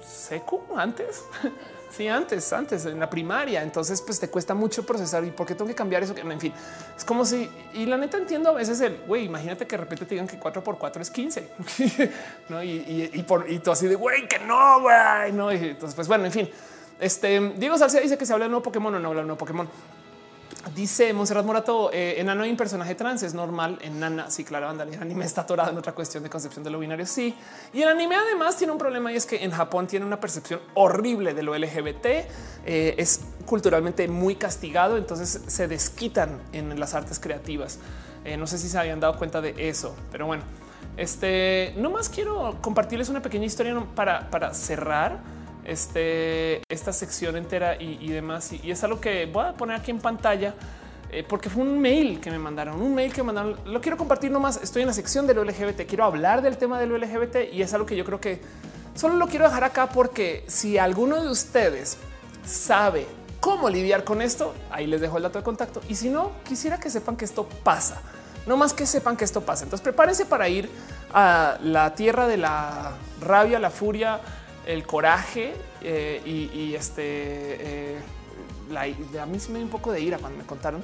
secu 0.00 0.62
antes. 0.74 1.22
Sí, 1.90 2.08
antes, 2.08 2.52
antes 2.52 2.84
en 2.84 3.00
la 3.00 3.08
primaria. 3.08 3.62
Entonces, 3.62 4.02
pues 4.02 4.20
te 4.20 4.28
cuesta 4.28 4.54
mucho 4.54 4.84
procesar 4.84 5.24
y 5.24 5.30
por 5.30 5.46
qué 5.46 5.54
tengo 5.54 5.68
que 5.68 5.74
cambiar 5.74 6.02
eso. 6.02 6.14
En 6.16 6.40
fin, 6.40 6.52
es 6.96 7.04
como 7.04 7.24
si 7.24 7.48
y 7.74 7.86
la 7.86 7.96
neta 7.96 8.18
entiendo 8.18 8.50
a 8.50 8.52
veces 8.52 8.80
el 8.80 8.98
güey. 9.06 9.24
Imagínate 9.24 9.66
que 9.66 9.76
de 9.76 9.82
repente 9.82 10.04
te 10.04 10.14
digan 10.14 10.26
que 10.26 10.38
4 10.38 10.62
por 10.62 10.78
4 10.78 11.02
es 11.02 11.10
15 11.10 11.48
no? 12.48 12.62
y, 12.62 13.24
por 13.26 13.50
y 13.50 13.58
tú 13.60 13.70
así 13.70 13.86
de 13.86 13.94
güey, 13.94 14.28
que 14.28 14.38
no, 14.40 14.80
güey, 14.80 15.32
no. 15.32 15.52
Y 15.52 15.56
entonces, 15.70 15.94
pues 15.94 16.08
bueno, 16.08 16.26
en 16.26 16.32
fin, 16.32 16.50
este 17.00 17.40
Diego 17.56 17.78
Salcia 17.78 18.00
dice 18.00 18.18
que 18.18 18.26
se 18.26 18.32
habla 18.32 18.46
de 18.46 18.50
nuevo 18.50 18.62
Pokémon 18.62 18.94
o 18.94 18.98
no 18.98 19.08
habla 19.08 19.20
de 19.20 19.26
nuevo 19.26 19.38
Pokémon. 19.38 19.68
Dice 20.74 21.12
Monserrat 21.12 21.44
Morato, 21.44 21.90
eh, 21.92 22.18
en 22.18 22.26
Nano 22.26 22.42
hay 22.42 22.50
un 22.50 22.56
personaje 22.56 22.96
trans, 22.96 23.22
es 23.22 23.34
normal. 23.34 23.78
En 23.82 24.00
Nana, 24.00 24.30
sí, 24.30 24.42
claro, 24.42 24.68
anda, 24.68 24.82
el 24.82 25.00
anime 25.00 25.24
está 25.24 25.42
atorado 25.42 25.70
en 25.70 25.78
otra 25.78 25.92
cuestión 25.92 26.24
de 26.24 26.30
concepción 26.30 26.64
de 26.64 26.70
lo 26.70 26.78
binario. 26.80 27.06
Sí, 27.06 27.34
y 27.72 27.82
el 27.82 27.88
anime 27.88 28.16
además 28.16 28.56
tiene 28.56 28.72
un 28.72 28.78
problema 28.78 29.12
y 29.12 29.16
es 29.16 29.26
que 29.26 29.44
en 29.44 29.52
Japón 29.52 29.86
tiene 29.86 30.04
una 30.04 30.18
percepción 30.18 30.60
horrible 30.74 31.34
de 31.34 31.42
lo 31.44 31.56
LGBT. 31.56 32.06
Eh, 32.66 32.94
es 32.98 33.20
culturalmente 33.44 34.08
muy 34.08 34.34
castigado, 34.34 34.96
entonces 34.96 35.40
se 35.46 35.68
desquitan 35.68 36.40
en 36.52 36.78
las 36.80 36.94
artes 36.94 37.20
creativas. 37.20 37.78
Eh, 38.24 38.36
no 38.36 38.48
sé 38.48 38.58
si 38.58 38.68
se 38.68 38.76
habían 38.76 38.98
dado 38.98 39.16
cuenta 39.18 39.40
de 39.40 39.68
eso, 39.68 39.94
pero 40.10 40.26
bueno, 40.26 40.42
este 40.96 41.74
no 41.76 41.90
más 41.90 42.08
quiero 42.08 42.58
compartirles 42.60 43.08
una 43.08 43.22
pequeña 43.22 43.44
historia 43.44 43.80
para, 43.94 44.30
para 44.30 44.52
cerrar 44.52 45.20
este, 45.66 46.62
esta 46.68 46.92
sección 46.92 47.36
entera 47.36 47.76
y, 47.80 48.08
demás. 48.08 48.52
Y, 48.52 48.70
es 48.70 48.82
algo 48.84 49.00
que 49.00 49.26
voy 49.26 49.44
a 49.44 49.52
poner 49.52 49.76
aquí 49.76 49.90
en 49.90 49.98
pantalla 49.98 50.54
eh, 51.10 51.24
porque 51.28 51.50
fue 51.50 51.62
un 51.62 51.80
mail 51.80 52.20
que 52.20 52.30
me 52.30 52.38
mandaron, 52.38 52.80
un 52.80 52.94
mail 52.94 53.12
que 53.12 53.22
me 53.22 53.32
mandaron. 53.32 53.56
Lo 53.64 53.80
quiero 53.80 53.96
compartir 53.96 54.30
nomás. 54.30 54.60
Estoy 54.62 54.82
en 54.82 54.88
la 54.88 54.94
sección 54.94 55.26
de 55.26 55.34
lo 55.34 55.44
LGBT. 55.44 55.82
Quiero 55.86 56.04
hablar 56.04 56.40
del 56.40 56.56
tema 56.56 56.78
de 56.78 56.86
lo 56.86 56.96
LGBT 56.96 57.52
y 57.52 57.62
es 57.62 57.74
algo 57.74 57.84
que 57.84 57.96
yo 57.96 58.04
creo 58.04 58.20
que 58.20 58.40
solo 58.94 59.16
lo 59.16 59.26
quiero 59.26 59.44
dejar 59.44 59.64
acá 59.64 59.88
porque 59.88 60.44
si 60.46 60.78
alguno 60.78 61.20
de 61.20 61.28
ustedes 61.28 61.98
sabe 62.44 63.06
cómo 63.40 63.68
lidiar 63.68 64.04
con 64.04 64.22
esto, 64.22 64.54
ahí 64.70 64.86
les 64.86 65.00
dejo 65.00 65.16
el 65.16 65.24
dato 65.24 65.38
de 65.38 65.44
contacto. 65.44 65.80
Y 65.88 65.96
si 65.96 66.10
no, 66.10 66.30
quisiera 66.44 66.78
que 66.78 66.90
sepan 66.90 67.16
que 67.16 67.24
esto 67.24 67.48
pasa. 67.64 68.00
No 68.46 68.56
más 68.56 68.72
que 68.72 68.86
sepan 68.86 69.16
que 69.16 69.24
esto 69.24 69.40
pasa. 69.40 69.64
Entonces 69.64 69.82
prepárense 69.82 70.26
para 70.26 70.48
ir 70.48 70.70
a 71.12 71.58
la 71.60 71.94
tierra 71.96 72.28
de 72.28 72.36
la 72.36 72.92
rabia, 73.20 73.58
la 73.58 73.70
furia, 73.70 74.20
el 74.66 74.86
coraje 74.86 75.54
eh, 75.82 76.20
y, 76.24 76.74
este 76.74 77.02
eh, 77.02 77.98
a 78.74 79.26
mí 79.26 79.38
sí 79.38 79.50
me 79.52 79.58
dio 79.58 79.66
un 79.66 79.70
poco 79.70 79.92
de 79.92 80.00
ira 80.00 80.18
cuando 80.18 80.38
me 80.38 80.44
contaron, 80.44 80.82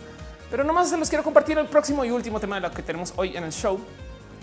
pero 0.50 0.64
nomás 0.64 0.88
se 0.88 0.96
los 0.96 1.08
quiero 1.08 1.24
compartir 1.24 1.58
el 1.58 1.66
próximo 1.66 2.04
y 2.04 2.10
último 2.10 2.38
tema 2.40 2.56
de 2.56 2.62
lo 2.62 2.70
que 2.70 2.82
tenemos 2.82 3.12
hoy 3.16 3.36
en 3.36 3.44
el 3.44 3.52
show. 3.52 3.78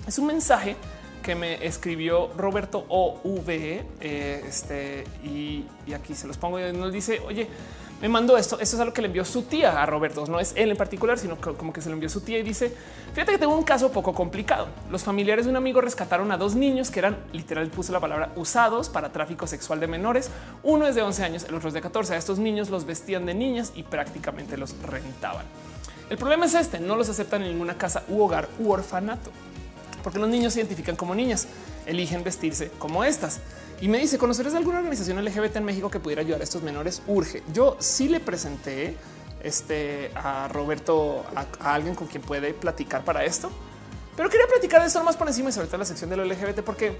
Es 0.06 0.18
un 0.18 0.27
mensaje 0.27 0.76
que 1.24 1.35
me 1.35 1.66
escribió 1.66 2.32
Roberto 2.38 2.85
OV. 2.90 3.50
Eh, 3.50 4.43
este 4.48 5.03
y, 5.24 5.66
aquí 5.93 6.16
se 6.16 6.27
los 6.27 6.38
pongo 6.38 6.59
y 6.59 6.74
nos 6.74 6.92
dice: 6.92 7.19
Oye, 7.19 7.48
me 8.02 8.08
mandó 8.08 8.38
esto. 8.38 8.60
Esto 8.60 8.76
es 8.76 8.80
algo 8.80 8.94
que 8.94 9.02
le 9.02 9.08
envió 9.08 9.26
su 9.26 9.42
tía 9.44 9.82
a 9.82 9.86
Roberto. 9.86 10.26
No 10.28 10.40
es 10.40 10.53
él 10.56 10.72
en 10.72 10.78
particular, 10.78 11.19
sino 11.19 11.38
como 11.38 11.74
que 11.74 11.82
se 11.82 11.90
lo 11.90 11.95
envió 11.95 12.10
su 12.10 12.22
tía 12.22 12.40
y 12.40 12.44
dice: 12.44 12.74
Fíjate 13.14 13.34
que 13.34 13.38
tengo 13.38 13.56
un 13.56 13.64
caso 13.64 13.92
poco 13.92 14.14
complicado. 14.14 14.68
Los 14.90 15.03
familiares 15.03 15.45
de 15.45 15.52
un 15.52 15.58
amigo 15.58 15.82
rescataron 15.82 16.32
a 16.32 16.38
dos 16.38 16.56
niños 16.56 16.92
que 16.92 17.00
eran 17.00 17.18
literal, 17.34 17.68
puso 17.69 17.92
la 17.92 18.00
palabra 18.00 18.32
usados 18.36 18.90
para 18.90 19.11
tráfico 19.11 19.48
sexual 19.48 19.80
de 19.80 19.88
menores. 19.88 20.30
Uno 20.64 20.88
es 20.88 20.95
de 20.95 21.02
11 21.02 21.24
años, 21.24 21.45
el 21.50 21.56
otro 21.56 21.68
es 21.68 21.74
de 21.74 21.82
14. 21.82 22.14
A 22.14 22.18
estos 22.18 22.40
niños 22.40 22.69
los 22.69 22.86
vestían 22.86 23.26
de 23.26 23.34
niñas 23.34 23.74
y 23.76 23.84
prácticamente 23.84 24.56
los 24.56 24.76
rentaban. 24.82 25.45
El 26.10 26.18
problema 26.18 26.45
es 26.45 26.53
este: 26.53 26.80
no 26.80 26.95
los 26.95 27.10
aceptan 27.10 27.44
en 27.44 27.50
ninguna 27.50 27.78
casa 27.78 28.03
u 28.08 28.22
hogar 28.22 28.48
u 28.60 28.72
orfanato. 28.72 29.32
porque 30.03 30.19
los 30.19 30.30
niños 30.30 30.53
se 30.53 30.60
identifican 30.60 30.95
como 30.95 31.16
niñas, 31.16 31.48
eligen 31.86 32.24
vestirse 32.24 32.72
como 32.78 33.03
estas. 33.03 33.40
Y 33.82 33.88
me 33.88 33.99
dice, 33.99 34.17
¿conoceres 34.17 34.53
alguna 34.56 34.80
organización 34.80 35.24
LGBT 35.24 35.58
en 35.58 35.64
México 35.64 35.90
que 35.90 35.99
pudiera 35.99 36.22
ayudar 36.22 36.41
a 36.41 36.43
estos 36.43 36.61
menores? 36.61 37.01
Urge. 37.08 37.43
Yo 37.53 37.77
sí 37.80 38.09
le 38.09 38.19
presenté 38.19 38.98
este, 39.41 40.11
a 40.16 40.49
Roberto, 40.49 41.24
a, 41.33 41.74
alguien 41.74 41.95
con 41.95 42.08
quien 42.08 42.22
puede 42.22 42.53
platicar 42.53 43.06
para 43.06 43.24
esto. 43.24 43.49
Pero 44.17 44.30
quería 44.30 44.48
platicar 44.48 44.82
de 44.82 44.88
esto 44.88 45.01
más 45.03 45.16
por 45.16 45.27
encima 45.27 45.49
y 45.49 45.53
sobre 45.53 45.67
todo 45.67 45.77
la 45.77 45.85
sección 45.85 46.09
de 46.09 46.17
lo 46.17 46.25
LGBT, 46.25 46.59
porque 46.59 46.98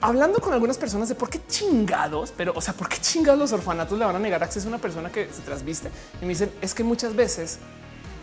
hablando 0.00 0.40
con 0.40 0.52
algunas 0.52 0.78
personas 0.78 1.08
de 1.08 1.16
por 1.16 1.28
qué 1.28 1.40
chingados, 1.48 2.32
pero 2.36 2.52
o 2.54 2.60
sea, 2.60 2.74
por 2.74 2.88
qué 2.88 2.98
chingados 3.00 3.40
los 3.40 3.52
orfanatos 3.52 3.98
le 3.98 4.04
van 4.04 4.14
a 4.14 4.18
negar 4.20 4.44
acceso 4.44 4.68
a 4.68 4.68
una 4.68 4.78
persona 4.78 5.10
que 5.10 5.28
se 5.32 5.42
trasviste 5.42 5.90
y 6.20 6.24
me 6.24 6.28
dicen 6.28 6.52
es 6.60 6.74
que 6.74 6.84
muchas 6.84 7.16
veces 7.16 7.58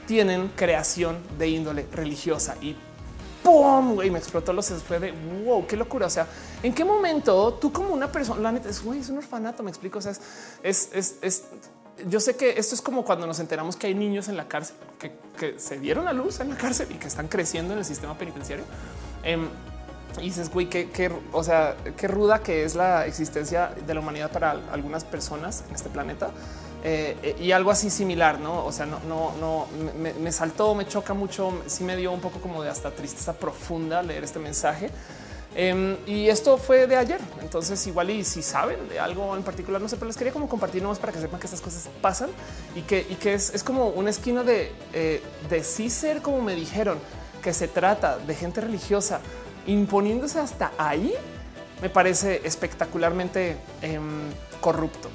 tienen 0.07 0.49
creación 0.49 1.17
de 1.37 1.49
índole 1.49 1.87
religiosa 1.91 2.55
y 2.61 2.75
¡pum! 3.43 4.01
Y 4.03 4.09
me 4.09 4.19
explotó 4.19 4.53
los 4.53 4.69
fue 4.69 4.99
de 4.99 5.11
wow, 5.45 5.67
qué 5.67 5.75
locura. 5.75 6.07
O 6.07 6.09
sea, 6.09 6.27
¿en 6.61 6.73
qué 6.73 6.85
momento 6.85 7.53
tú 7.55 7.71
como 7.71 7.93
una 7.93 8.11
persona, 8.11 8.41
la 8.41 8.51
neta, 8.51 8.69
es, 8.69 8.77
es 8.77 9.09
un 9.09 9.17
orfanato, 9.17 9.63
me 9.63 9.69
explico, 9.69 9.99
o 9.99 10.01
sea, 10.01 10.13
es, 10.63 10.89
es, 10.93 11.17
es, 11.21 11.43
yo 12.07 12.19
sé 12.19 12.35
que 12.35 12.57
esto 12.57 12.73
es 12.73 12.81
como 12.81 13.03
cuando 13.03 13.27
nos 13.27 13.39
enteramos 13.39 13.75
que 13.75 13.87
hay 13.87 13.93
niños 13.93 14.27
en 14.27 14.37
la 14.37 14.47
cárcel 14.47 14.75
que, 14.97 15.11
que 15.37 15.59
se 15.59 15.79
dieron 15.79 16.07
a 16.07 16.13
luz 16.13 16.39
en 16.39 16.49
la 16.49 16.57
cárcel 16.57 16.87
y 16.89 16.95
que 16.95 17.07
están 17.07 17.27
creciendo 17.27 17.73
en 17.73 17.79
el 17.79 17.85
sistema 17.85 18.17
penitenciario. 18.17 18.65
Eh, 19.23 19.37
y 20.19 20.25
dices, 20.25 20.51
güey, 20.51 20.69
qué, 20.69 21.11
o 21.31 21.43
sea, 21.43 21.75
qué 21.97 22.07
ruda 22.07 22.39
que 22.39 22.63
es 22.63 22.75
la 22.75 23.05
existencia 23.07 23.73
de 23.85 23.93
la 23.93 23.99
humanidad 23.99 24.31
para 24.31 24.51
algunas 24.71 25.03
personas 25.03 25.63
en 25.67 25.75
este 25.75 25.89
planeta. 25.89 26.31
Eh, 26.85 27.37
y 27.39 27.51
algo 27.51 27.71
así 27.71 27.89
similar, 27.89 28.39
no? 28.39 28.65
O 28.65 28.71
sea, 28.71 28.85
no, 28.85 28.99
no, 29.07 29.33
no 29.39 29.67
me, 30.19 30.31
saltó, 30.31 30.75
me 30.75 30.85
choca 30.85 31.13
mucho. 31.13 31.63
Sí 31.65 31.83
me 31.83 31.95
dio 31.95 32.11
un 32.11 32.19
poco 32.19 32.39
como 32.39 32.61
de 32.61 32.69
hasta 32.69 32.91
tristeza 32.91 33.33
profunda 33.33 34.03
leer 34.03 34.23
este 34.23 34.39
mensaje. 34.39 34.89
Em, 35.55 35.95
y 36.07 36.27
esto 36.29 36.57
fue 36.57 36.87
de 36.87 36.97
ayer. 36.97 37.21
Entonces, 37.41 37.85
igual 37.87 38.09
y 38.09 38.23
si 38.25 38.41
saben 38.41 38.89
de 38.89 38.99
algo 38.99 39.35
en 39.37 39.43
particular, 39.43 39.81
no 39.81 39.87
sé, 39.87 39.95
pero 39.95 40.07
les 40.07 40.17
quería 40.17 40.33
como 40.33 40.49
compartir 40.49 40.81
nomás 40.81 40.99
para 40.99 41.13
que 41.13 41.19
sepan 41.19 41.39
que 41.39 41.47
estas 41.47 41.61
cosas 41.61 41.87
pasan 42.01 42.29
y 42.75 42.81
que, 42.81 43.33
es, 43.33 43.63
como 43.63 43.87
una 43.89 44.09
esquina 44.09 44.43
de, 44.43 44.71
eh, 44.93 45.21
de 45.49 45.63
sí 45.63 45.89
ser 45.89 46.21
como 46.21 46.41
me 46.41 46.55
dijeron 46.55 46.97
que 47.41 47.53
se 47.53 47.67
trata 47.67 48.17
de 48.17 48.35
gente 48.35 48.61
religiosa 48.61 49.19
imponiéndose 49.67 50.39
hasta 50.39 50.71
ahí, 50.77 51.13
me 51.81 51.89
parece 51.89 52.41
espectacularmente 52.45 53.57
em, 53.81 54.31
corrupto, 54.61 55.09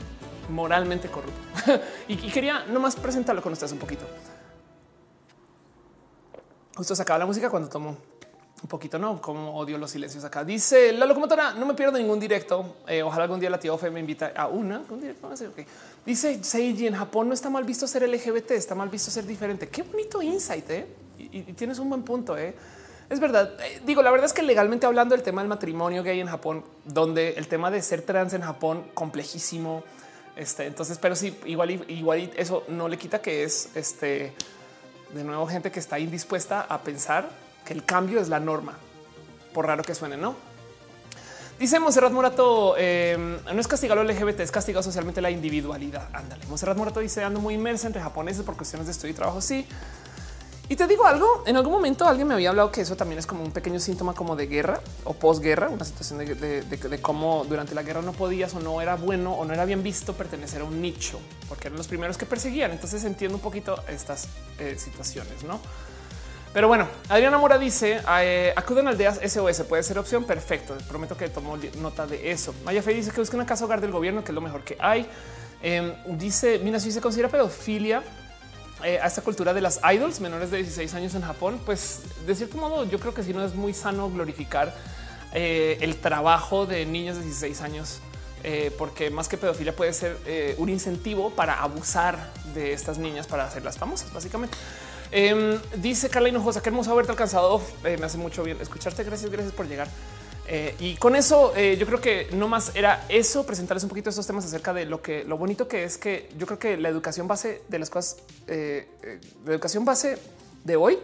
moralmente 0.49 1.09
corrupto. 1.09 1.41
y, 2.09 2.17
quería 2.17 2.65
nomás 2.67 2.97
presentarlo 2.97 3.43
con 3.43 3.53
ustedes 3.53 3.73
un 3.73 3.79
poquito. 3.79 4.07
Justo 6.77 6.95
se 6.95 7.03
acaba 7.03 7.19
la 7.19 7.27
música 7.27 7.51
cuando 7.51 7.69
tomo 7.69 7.97
un 8.61 8.69
poquito, 8.69 8.99
no 8.99 9.21
como 9.21 9.57
odio 9.57 9.79
los 9.79 9.91
silencios 9.91 10.25
acá. 10.25 10.45
Dice 10.45 10.93
la 10.93 11.07
locomotora: 11.07 11.55
No 11.55 11.67
me 11.67 11.75
pierdo 11.75 11.99
ningún 11.99 12.21
directo. 12.21 12.77
Eh, 12.87 13.03
ojalá 13.03 13.25
algún 13.25 13.41
día 13.41 13.51
la 13.51 13.59
tía 13.59 13.73
Ofe 13.73 13.91
me 13.91 14.01
invita 14.01 14.33
a 14.37 14.49
una. 14.49 14.83
Un 14.89 15.01
directo, 15.01 15.31
Dice 16.05 16.43
Seiji: 16.43 16.87
En 16.87 16.95
Japón 16.95 17.29
no 17.29 17.35
está 17.35 17.51
mal 17.51 17.65
visto 17.65 17.87
ser 17.87 18.09
LGBT, 18.09 18.53
está 18.53 18.75
mal 18.75 18.89
visto 18.89 19.11
ser 19.11 19.27
diferente. 19.27 19.69
Qué 19.69 19.83
bonito 19.83 20.23
insight. 20.23 20.71
Eh? 20.71 20.87
Y, 21.19 21.39
y, 21.39 21.43
tienes 21.55 21.79
un 21.79 21.89
buen 21.89 22.03
punto. 22.03 22.37
Eh? 22.37 22.55
Es 23.09 23.21
verdad. 23.21 23.55
Eh, 23.61 23.81
digo, 23.87 24.03
la 24.03 24.11
verdad 24.11 24.27
es 24.27 24.33
que 24.33 24.43
legalmente 24.43 24.87
hablando 24.87 25.15
el 25.15 25.23
tema 25.23 25.41
del 25.41 25.49
matrimonio 25.49 26.03
gay 26.03 26.21
en 26.21 26.27
Japón, 26.27 26.65
donde 26.85 27.31
el 27.31 27.49
tema 27.49 27.71
de 27.71 27.83
ser 27.83 28.03
trans 28.03 28.35
en 28.35 28.43
Japón 28.43 28.85
complejísimo. 28.95 29.83
Este, 30.39 30.67
entonces, 30.67 30.99
pero 30.99 31.17
sí, 31.17 31.37
igual, 31.47 31.85
igual 31.89 32.31
eso 32.37 32.63
no 32.69 32.87
le 32.87 32.97
quita 32.97 33.21
que 33.21 33.43
es 33.43 33.71
este 33.75 34.33
de 35.13 35.25
nuevo 35.25 35.47
gente 35.49 35.73
que 35.73 35.81
está 35.81 35.99
indispuesta 35.99 36.61
a 36.61 36.81
pensar 36.83 37.29
que 37.65 37.73
el 37.73 37.85
cambio 37.85 38.21
es 38.21 38.29
la 38.29 38.39
norma, 38.39 38.79
por 39.53 39.67
raro 39.67 39.83
que 39.83 39.97
suene, 39.97 40.17
no? 40.17 40.37
Dice 41.59 41.81
Monserrat 41.81 42.13
Morato, 42.13 42.77
em, 42.77 43.39
no 43.53 43.61
es 43.61 43.67
castigado 43.67 44.05
LGBT, 44.05 44.41
es 44.41 44.53
castigado 44.53 44.85
socialmente 44.85 45.21
la 45.21 45.33
individualidad. 45.33 46.09
Ándale. 46.13 46.47
Monserrat 46.47 46.77
Morato 46.77 47.01
dice 47.01 47.25
ando 47.25 47.41
muy 47.41 47.55
inmersa 47.55 47.89
entre 47.89 48.01
japoneses 48.01 48.45
por 48.45 48.57
cuestiones 48.57 48.87
de 48.87 48.93
estudio 48.93 49.11
y 49.11 49.17
trabajo. 49.17 49.41
Sí, 49.41 49.67
y 50.71 50.77
te 50.77 50.87
digo 50.87 51.07
algo, 51.07 51.45
en 51.47 51.57
algún 51.57 51.73
momento 51.73 52.07
alguien 52.07 52.29
me 52.29 52.35
había 52.35 52.51
hablado 52.51 52.71
que 52.71 52.83
eso 52.83 52.95
también 52.95 53.19
es 53.19 53.27
como 53.27 53.43
un 53.43 53.53
pequeño 53.53 53.81
síntoma 53.81 54.13
como 54.13 54.37
de 54.37 54.47
guerra 54.47 54.81
o 55.05 55.15
posguerra, 55.15 55.71
una 55.71 55.85
situación 55.85 56.19
de, 56.19 56.99
cómo 57.01 57.47
durante 57.49 57.75
la 57.75 57.83
guerra 57.83 58.03
no 58.03 58.13
podías 58.13 58.53
o 58.55 58.61
no 58.61 58.83
era 58.83 58.97
bueno 58.97 59.33
o 59.33 59.47
no 59.47 59.55
era 59.55 59.65
bien 59.65 59.83
visto 59.83 60.13
pertenecer 60.13 60.61
a 60.61 60.65
un 60.65 60.83
nicho, 60.83 61.21
porque 61.49 61.69
eran 61.69 61.79
los 61.79 61.89
primeros 61.89 62.19
que 62.19 62.27
perseguían. 62.27 62.71
Entonces 62.71 63.03
entiendo 63.05 63.37
un 63.37 63.43
poquito 63.43 63.83
estas 63.89 64.29
eh, 64.59 64.77
situaciones, 64.79 65.43
¿no? 65.43 65.59
Pero 66.53 66.69
bueno, 66.69 66.87
Adriana 67.09 67.39
Mora 67.39 67.57
dice, 67.57 68.01
eh, 68.21 68.53
acuden 68.55 68.89
aldeas 68.89 69.21
SOS, 69.27 69.63
puede 69.63 69.83
ser 69.83 69.99
opción, 69.99 70.25
perfecto, 70.25 70.77
prometo 70.87 71.17
que 71.17 71.29
tomo 71.31 71.57
nota 71.79 72.07
de 72.07 72.31
eso. 72.31 72.55
Maya 72.65 72.83
Fe 72.83 72.93
dice 72.93 73.11
que 73.11 73.21
busca 73.21 73.37
una 73.37 73.47
casa 73.47 73.65
hogar 73.65 73.81
del 73.81 73.93
gobierno, 73.93 74.23
que 74.23 74.33
es 74.33 74.35
lo 74.35 74.41
mejor 74.43 74.65
que 74.65 74.77
hay. 74.81 75.09
Em, 75.63 75.95
dice, 76.19 76.59
mira, 76.59 76.79
si 76.79 76.93
se 76.93 77.01
considera 77.01 77.29
pedofilia, 77.29 78.03
eh, 78.85 79.01
a 79.03 79.07
esta 79.07 79.23
cultura 79.23 79.53
de 79.53 79.61
las 79.61 79.81
idols 79.93 80.21
menores 80.21 80.51
de 80.51 80.59
16 80.59 80.95
años 80.95 81.15
en 81.15 81.23
Japón, 81.23 81.61
pues 81.65 82.03
de 82.27 82.35
cierto 82.35 82.57
modo 82.59 82.85
yo 82.85 83.01
creo 83.01 83.13
que 83.13 83.23
si 83.23 83.33
no 83.33 83.45
es 83.45 83.55
muy 83.55 83.75
sano 83.75 84.09
glorificar 84.11 84.75
eh, 85.33 85.79
el 85.81 85.97
trabajo 85.97 86.65
de 86.65 86.87
niños 86.87 87.17
de 87.17 87.25
16 87.25 87.61
años, 87.63 88.01
eh, 88.45 88.73
porque 88.79 89.11
más 89.11 89.29
que 89.29 89.37
pedofilia 89.37 89.75
puede 89.75 89.93
ser 89.93 90.17
un 90.59 90.69
incentivo 90.69 91.31
para 91.31 91.61
abusar 91.61 92.33
de 92.55 92.73
estas 92.73 92.99
niñas 92.99 93.27
para 93.27 93.45
hacerlas 93.45 93.77
famosas, 93.79 94.13
básicamente. 94.13 94.57
Em, 95.11 95.59
dice 95.77 96.09
Carla 96.09 96.29
Hinojosa, 96.29 96.63
qué 96.63 96.69
hermoso 96.69 96.93
haberte 96.93 97.11
alcanzado. 97.11 97.61
me 97.83 98.05
hace 98.05 98.19
mucho 98.19 98.45
bien 98.45 98.59
escucharte. 98.61 99.03
Gracias, 99.03 99.31
gracias 99.31 99.53
por 99.53 99.67
llegar. 99.67 99.89
Eh, 100.51 100.75
y 100.81 100.95
con 100.97 101.15
eso 101.15 101.53
eh, 101.55 101.77
yo 101.79 101.85
creo 101.87 102.01
que 102.01 102.29
no 102.33 102.49
más 102.49 102.75
era 102.75 103.05
eso, 103.11 103.45
presentarles 103.45 103.83
un 103.83 103.91
poquito 103.91 104.09
estos 104.09 104.27
temas 104.27 104.47
acerca 104.47 104.73
de 104.73 104.87
lo 104.87 105.03
que 105.03 105.23
lo 105.25 105.37
bonito 105.37 105.69
que 105.69 105.85
es 105.85 105.99
que 105.99 106.31
yo 106.39 106.47
creo 106.47 106.59
que 106.59 106.79
la 106.79 106.89
educación 106.89 107.29
base 107.29 107.61
de 107.69 107.79
las 107.79 107.91
cosas, 107.91 108.17
eh, 108.47 108.89
la 109.45 109.53
educación 109.53 109.85
base 109.85 110.19
de 110.65 110.77
hoy, 110.77 110.99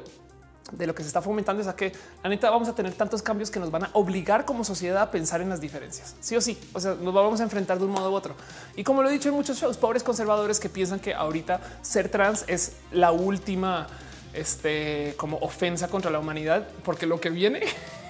de 0.72 0.86
lo 0.86 0.94
que 0.94 1.02
se 1.02 1.08
está 1.08 1.20
fomentando 1.20 1.60
es 1.60 1.68
a 1.68 1.76
que 1.76 1.92
la 2.22 2.30
neta 2.30 2.48
vamos 2.48 2.68
a 2.68 2.74
tener 2.74 2.94
tantos 2.94 3.20
cambios 3.20 3.50
que 3.50 3.60
nos 3.60 3.70
van 3.70 3.84
a 3.84 3.90
obligar 3.92 4.46
como 4.46 4.64
sociedad 4.64 5.02
a 5.02 5.10
pensar 5.10 5.42
en 5.42 5.50
las 5.50 5.60
diferencias. 5.60 6.16
Sí 6.20 6.36
o 6.36 6.40
sí, 6.40 6.58
o 6.72 6.80
sea, 6.80 6.94
nos 6.94 7.12
vamos 7.12 7.38
a 7.40 7.42
enfrentar 7.42 7.78
de 7.78 7.84
un 7.84 7.90
modo 7.90 8.10
u 8.10 8.14
otro. 8.14 8.34
Y 8.76 8.82
como 8.82 9.02
lo 9.02 9.10
he 9.10 9.12
dicho 9.12 9.28
en 9.28 9.34
muchos 9.34 9.58
shows, 9.58 9.76
pobres 9.76 10.02
conservadores 10.02 10.58
que 10.58 10.70
piensan 10.70 11.00
que 11.00 11.12
ahorita 11.12 11.60
ser 11.82 12.08
trans 12.08 12.44
es 12.46 12.72
la 12.92 13.12
última 13.12 13.88
este, 14.32 15.14
como 15.18 15.36
ofensa 15.38 15.88
contra 15.88 16.10
la 16.10 16.18
humanidad, 16.18 16.66
porque 16.82 17.06
lo 17.06 17.20
que 17.20 17.28
viene 17.28 17.60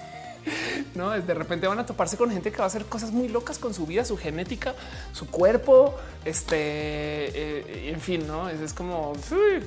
no 0.95 1.11
de 1.11 1.35
repente 1.35 1.67
van 1.67 1.79
a 1.79 1.87
toparse 1.87 2.17
con 2.17 2.31
gente 2.31 2.51
que 2.51 2.59
va 2.59 2.65
a 2.65 2.67
hacer 2.67 2.85
cosas 2.87 3.13
muy 3.13 3.29
locas 3.29 3.59
con 3.59 3.75
su 3.75 3.87
vida, 3.87 4.05
su 4.05 4.17
genética, 4.17 4.75
su 5.13 5.29
cuerpo. 5.29 5.95
Este, 6.25 6.57
eh, 6.57 7.91
en 7.91 8.01
fin, 8.01 8.27
no 8.27 8.49
es, 8.49 8.73
como 8.73 9.13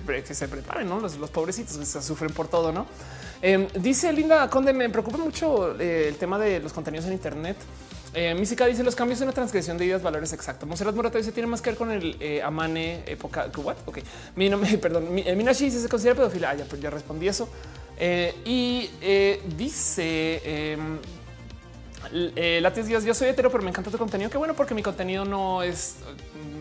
que 0.05 0.33
se 0.33 0.47
preparen, 0.47 0.87
no 0.87 0.99
los, 0.99 1.15
pobrecitos 1.29 1.75
se 1.75 2.01
sufren 2.01 2.33
por 2.33 2.47
todo, 2.47 2.71
no? 2.71 2.87
Em, 3.41 3.67
dice 3.75 4.11
Linda 4.11 4.49
Conde, 4.49 4.73
me 4.73 4.89
preocupa 4.89 5.17
mucho 5.17 5.79
eh, 5.79 6.07
el 6.07 6.15
tema 6.15 6.39
de 6.39 6.59
los 6.59 6.73
contenidos 6.73 7.05
en 7.05 7.13
Internet. 7.13 7.57
Eh, 8.13 8.33
Mísica 8.33 8.65
dice 8.65 8.83
los 8.83 8.95
cambios 8.95 9.19
en 9.21 9.25
una 9.25 9.33
transgresión 9.33 9.77
de 9.77 9.85
ideas, 9.85 10.01
valores 10.01 10.33
exactos. 10.33 10.67
Monserrat 10.67 10.95
Morata 10.95 11.17
dice 11.17 11.31
tiene 11.31 11.47
más 11.47 11.61
que 11.61 11.69
ver 11.69 11.77
con 11.77 11.91
el 11.91 12.17
eh, 12.19 12.41
Amane 12.41 13.03
época. 13.05 13.47
What? 13.55 13.77
Ok, 13.85 13.99
mi 14.35 14.49
nombre, 14.49 14.75
perdón. 14.81 15.13
Mi, 15.13 15.23
Minashi 15.23 15.65
dice 15.65 15.79
se 15.79 15.89
considera 15.89 16.15
pedofilia. 16.15 16.49
Ah, 16.49 16.55
ya, 16.55 16.65
pues 16.65 16.81
ya 16.81 16.89
respondí 16.89 17.27
eso. 17.27 17.47
Eh, 17.99 18.35
y 18.45 18.89
eh, 19.01 19.41
dice 19.57 20.73
em, 20.73 20.99
eh, 22.35 22.59
Latis 22.61 22.87
Díaz, 22.87 23.03
yo 23.03 23.13
soy 23.13 23.29
hetero, 23.29 23.51
pero 23.51 23.63
me 23.63 23.69
encanta 23.69 23.89
tu 23.89 23.97
contenido. 23.97 24.29
Qué 24.29 24.37
bueno, 24.37 24.53
porque 24.53 24.73
mi 24.73 24.83
contenido 24.83 25.25
no 25.25 25.63
es, 25.63 25.95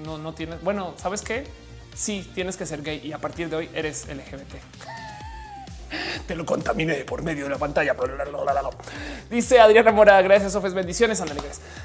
no, 0.04 0.18
no 0.18 0.32
tiene. 0.32 0.56
Bueno, 0.62 0.94
sabes 0.96 1.22
qué? 1.22 1.44
Sí, 1.94 2.30
tienes 2.34 2.56
que 2.56 2.66
ser 2.66 2.82
gay 2.82 3.00
y 3.02 3.12
a 3.12 3.18
partir 3.18 3.48
de 3.48 3.56
hoy 3.56 3.70
eres 3.74 4.06
LGBT. 4.08 4.54
Te 6.26 6.34
lo 6.34 6.44
contaminé 6.44 7.04
por 7.04 7.22
medio 7.22 7.44
de 7.44 7.50
la 7.50 7.58
pantalla. 7.58 7.94
Dice 9.30 9.60
Adriana 9.60 9.92
Mora, 9.92 10.20
gracias, 10.22 10.52
Sofes, 10.52 10.74
bendiciones, 10.74 11.20
Andale, 11.20 11.40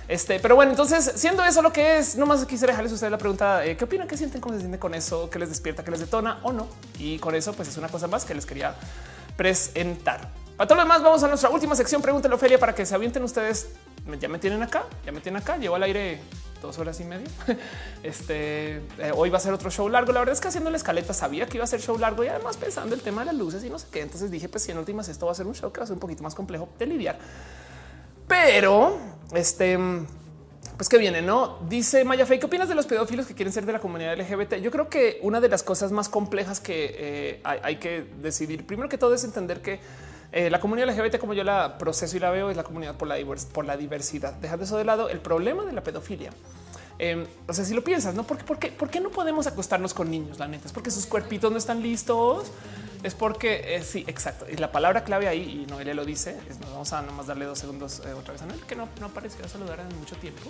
Este, 0.07 0.39
pero 0.39 0.55
bueno, 0.55 0.71
entonces, 0.71 1.13
siendo 1.15 1.43
eso 1.43 1.61
lo 1.61 1.71
que 1.71 1.99
es, 1.99 2.15
nomás 2.15 2.43
quisiera 2.45 2.71
dejarles 2.71 2.91
a 2.93 2.95
ustedes 2.95 3.11
la 3.11 3.19
pregunta: 3.19 3.61
¿qué 3.77 3.83
opinan? 3.83 4.07
¿Qué 4.07 4.17
sienten? 4.17 4.41
¿Cómo 4.41 4.55
se 4.55 4.61
sienten 4.61 4.79
con 4.79 4.95
eso? 4.95 5.29
¿Qué 5.29 5.37
les 5.37 5.49
despierta? 5.49 5.83
¿Qué 5.83 5.91
les 5.91 5.99
detona 5.99 6.39
o 6.41 6.51
no? 6.51 6.67
Y 6.97 7.19
con 7.19 7.35
eso, 7.35 7.53
pues 7.53 7.67
es 7.67 7.77
una 7.77 7.89
cosa 7.89 8.07
más 8.07 8.25
que 8.25 8.33
les 8.33 8.45
quería 8.45 8.75
presentar. 9.35 10.29
Para 10.57 10.67
todo 10.67 10.77
lo 10.77 10.83
demás, 10.83 11.01
vamos 11.01 11.23
a 11.23 11.27
nuestra 11.27 11.49
última 11.49 11.75
sección. 11.75 12.01
Pregúntelo, 12.01 12.35
Ophelia, 12.35 12.59
para 12.59 12.75
que 12.75 12.85
se 12.85 12.93
avienten 12.93 13.23
ustedes. 13.23 13.69
Ya 14.19 14.29
me 14.29 14.39
tienen 14.39 14.61
acá, 14.61 14.85
ya 15.05 15.11
me 15.11 15.21
tienen 15.21 15.41
acá. 15.41 15.57
Llevo 15.57 15.75
al 15.75 15.83
aire 15.83 16.19
dos 16.61 16.77
horas 16.77 16.99
y 16.99 17.03
media. 17.03 17.27
Este 18.03 18.77
eh, 18.77 19.11
hoy 19.15 19.29
va 19.29 19.37
a 19.37 19.41
ser 19.41 19.53
otro 19.53 19.69
show 19.69 19.89
largo. 19.89 20.11
La 20.11 20.19
verdad 20.19 20.33
es 20.33 20.41
que 20.41 20.47
haciendo 20.47 20.69
la 20.69 20.77
escaleta 20.77 21.13
sabía 21.13 21.47
que 21.47 21.57
iba 21.57 21.63
a 21.63 21.67
ser 21.67 21.81
show 21.81 21.97
largo 21.97 22.23
y 22.23 22.27
además 22.27 22.57
pensando 22.57 22.95
el 22.95 23.01
tema 23.01 23.21
de 23.21 23.27
las 23.27 23.35
luces 23.35 23.63
y 23.63 23.69
no 23.69 23.79
sé 23.79 23.87
qué. 23.91 24.01
Entonces 24.01 24.31
dije, 24.31 24.49
pues 24.49 24.63
si 24.63 24.71
en 24.71 24.77
últimas 24.77 25.07
esto 25.09 25.25
va 25.25 25.31
a 25.31 25.35
ser 25.35 25.47
un 25.47 25.55
show 25.55 25.71
que 25.71 25.79
va 25.79 25.83
a 25.83 25.87
ser 25.87 25.95
un 25.95 25.99
poquito 25.99 26.23
más 26.23 26.35
complejo 26.35 26.69
de 26.77 26.85
lidiar. 26.85 27.17
Pero 28.27 28.97
este 29.33 29.77
pues 30.81 30.89
que 30.89 30.97
viene, 30.97 31.21
no 31.21 31.59
dice 31.69 32.03
Maya 32.03 32.25
Fey. 32.25 32.39
¿Qué 32.39 32.47
opinas 32.47 32.67
de 32.67 32.73
los 32.73 32.87
pedófilos 32.87 33.27
que 33.27 33.35
quieren 33.35 33.53
ser 33.53 33.67
de 33.67 33.71
la 33.71 33.77
comunidad 33.77 34.19
LGBT? 34.19 34.55
Yo 34.55 34.71
creo 34.71 34.89
que 34.89 35.19
una 35.21 35.39
de 35.39 35.47
las 35.47 35.61
cosas 35.61 35.91
más 35.91 36.09
complejas 36.09 36.59
que 36.59 36.95
eh, 36.97 37.41
hay, 37.43 37.75
que 37.75 38.07
decidir, 38.19 38.65
primero 38.65 38.89
que 38.89 38.97
todo, 38.97 39.13
es 39.13 39.23
entender 39.23 39.61
que 39.61 39.79
Eh, 40.31 40.49
la 40.49 40.59
comunidad 40.59 40.89
LGBT, 40.89 41.19
como 41.19 41.35
yo 41.35 41.43
la 41.43 41.77
proceso 41.77 42.17
y 42.17 42.19
la 42.19 42.31
veo, 42.31 42.49
es 42.49 42.57
la 42.57 42.63
comunidad 42.63 42.95
por 42.95 43.07
la, 43.07 43.17
por 43.53 43.63
la 43.63 43.77
diversidad. 43.77 44.33
Dejando 44.33 44.65
eso 44.65 44.75
de 44.75 44.85
lado, 44.85 45.07
el 45.09 45.19
problema 45.19 45.65
de 45.65 45.73
la 45.73 45.83
pedofilia. 45.83 46.31
Eh, 46.97 47.27
o 47.47 47.53
sea, 47.53 47.63
si 47.63 47.75
lo 47.75 47.83
piensas, 47.83 48.15
no 48.15 48.23
porque, 48.23 48.43
porque, 48.43 48.71
¿por 48.71 48.89
qué 48.89 48.99
no 49.01 49.09
podemos 49.11 49.45
acostarnos 49.45 49.93
con 49.93 50.09
niños? 50.09 50.39
La 50.39 50.47
neta 50.47 50.65
es 50.65 50.73
porque 50.73 50.89
sus 50.89 51.05
cuerpitos 51.05 51.51
no 51.51 51.59
están 51.59 51.83
listos. 51.83 52.51
Es 53.03 53.15
porque 53.15 53.75
eh, 53.75 53.83
sí, 53.83 54.03
exacto. 54.07 54.45
Y 54.49 54.57
la 54.57 54.71
palabra 54.71 55.03
clave 55.03 55.27
ahí, 55.27 55.63
y 55.63 55.71
Noelia 55.71 55.93
lo 55.93 56.05
dice, 56.05 56.37
vamos 56.71 56.93
a 56.93 57.01
nomás 57.01 57.27
darle 57.27 57.45
dos 57.45 57.57
segundos 57.57 57.99
otra 57.99 58.33
vez 58.33 58.41
a 58.41 58.45
Noelia, 58.45 58.65
que 58.67 58.75
no, 58.75 58.87
no 58.99 59.07
apareció 59.07 59.43
a 59.43 59.47
saludar 59.47 59.79
en 59.79 59.99
mucho 59.99 60.15
tiempo. 60.17 60.49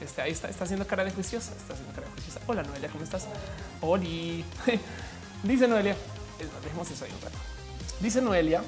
Este 0.00 0.22
ahí 0.22 0.32
está, 0.32 0.48
está 0.48 0.64
haciendo 0.64 0.86
cara 0.86 1.04
de 1.04 1.10
juiciosa. 1.10 1.52
Está 1.52 1.74
haciendo 1.74 1.94
cara 1.94 2.06
de 2.06 2.12
juiciosa. 2.14 2.40
Hola 2.46 2.62
Noelia, 2.62 2.88
¿cómo 2.88 3.04
estás? 3.04 3.26
Oli. 3.82 4.44
Dice 5.42 5.68
Noelia, 5.68 5.96
dejemos 6.62 6.90
eso 6.90 7.04
ahí 7.04 7.10
un 7.12 7.20
rato. 7.20 7.38
Dice 8.00 8.20
Noelia 8.22 8.62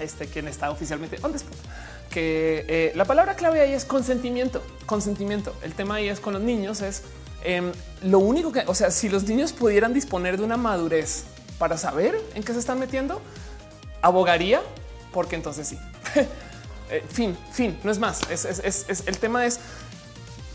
este 0.00 0.26
quien 0.26 0.48
está 0.48 0.70
oficialmente 0.70 1.18
on 1.22 1.32
que 2.10 2.64
eh, 2.68 2.92
la 2.94 3.04
palabra 3.04 3.34
clave 3.34 3.60
ahí 3.60 3.72
es 3.72 3.84
consentimiento, 3.84 4.62
consentimiento. 4.86 5.54
El 5.62 5.74
tema 5.74 5.96
ahí 5.96 6.08
es 6.08 6.20
con 6.20 6.32
los 6.32 6.42
niños 6.42 6.80
es 6.80 7.02
em, 7.44 7.72
lo 8.02 8.20
único 8.20 8.52
que, 8.52 8.62
o 8.66 8.74
sea, 8.74 8.90
si 8.90 9.08
los 9.08 9.24
niños 9.24 9.52
pudieran 9.52 9.92
disponer 9.92 10.38
de 10.38 10.44
una 10.44 10.56
madurez 10.56 11.24
para 11.58 11.78
saber 11.78 12.20
en 12.34 12.42
qué 12.42 12.52
se 12.52 12.58
están 12.58 12.78
metiendo, 12.78 13.20
abogaría 14.02 14.60
porque 15.12 15.36
entonces 15.36 15.68
sí. 15.68 15.78
Eh, 16.88 17.02
fin, 17.08 17.36
fin, 17.50 17.76
no 17.82 17.90
es 17.90 17.98
más. 17.98 18.20
Es, 18.30 19.04
el 19.08 19.18
tema 19.18 19.44
es 19.44 19.58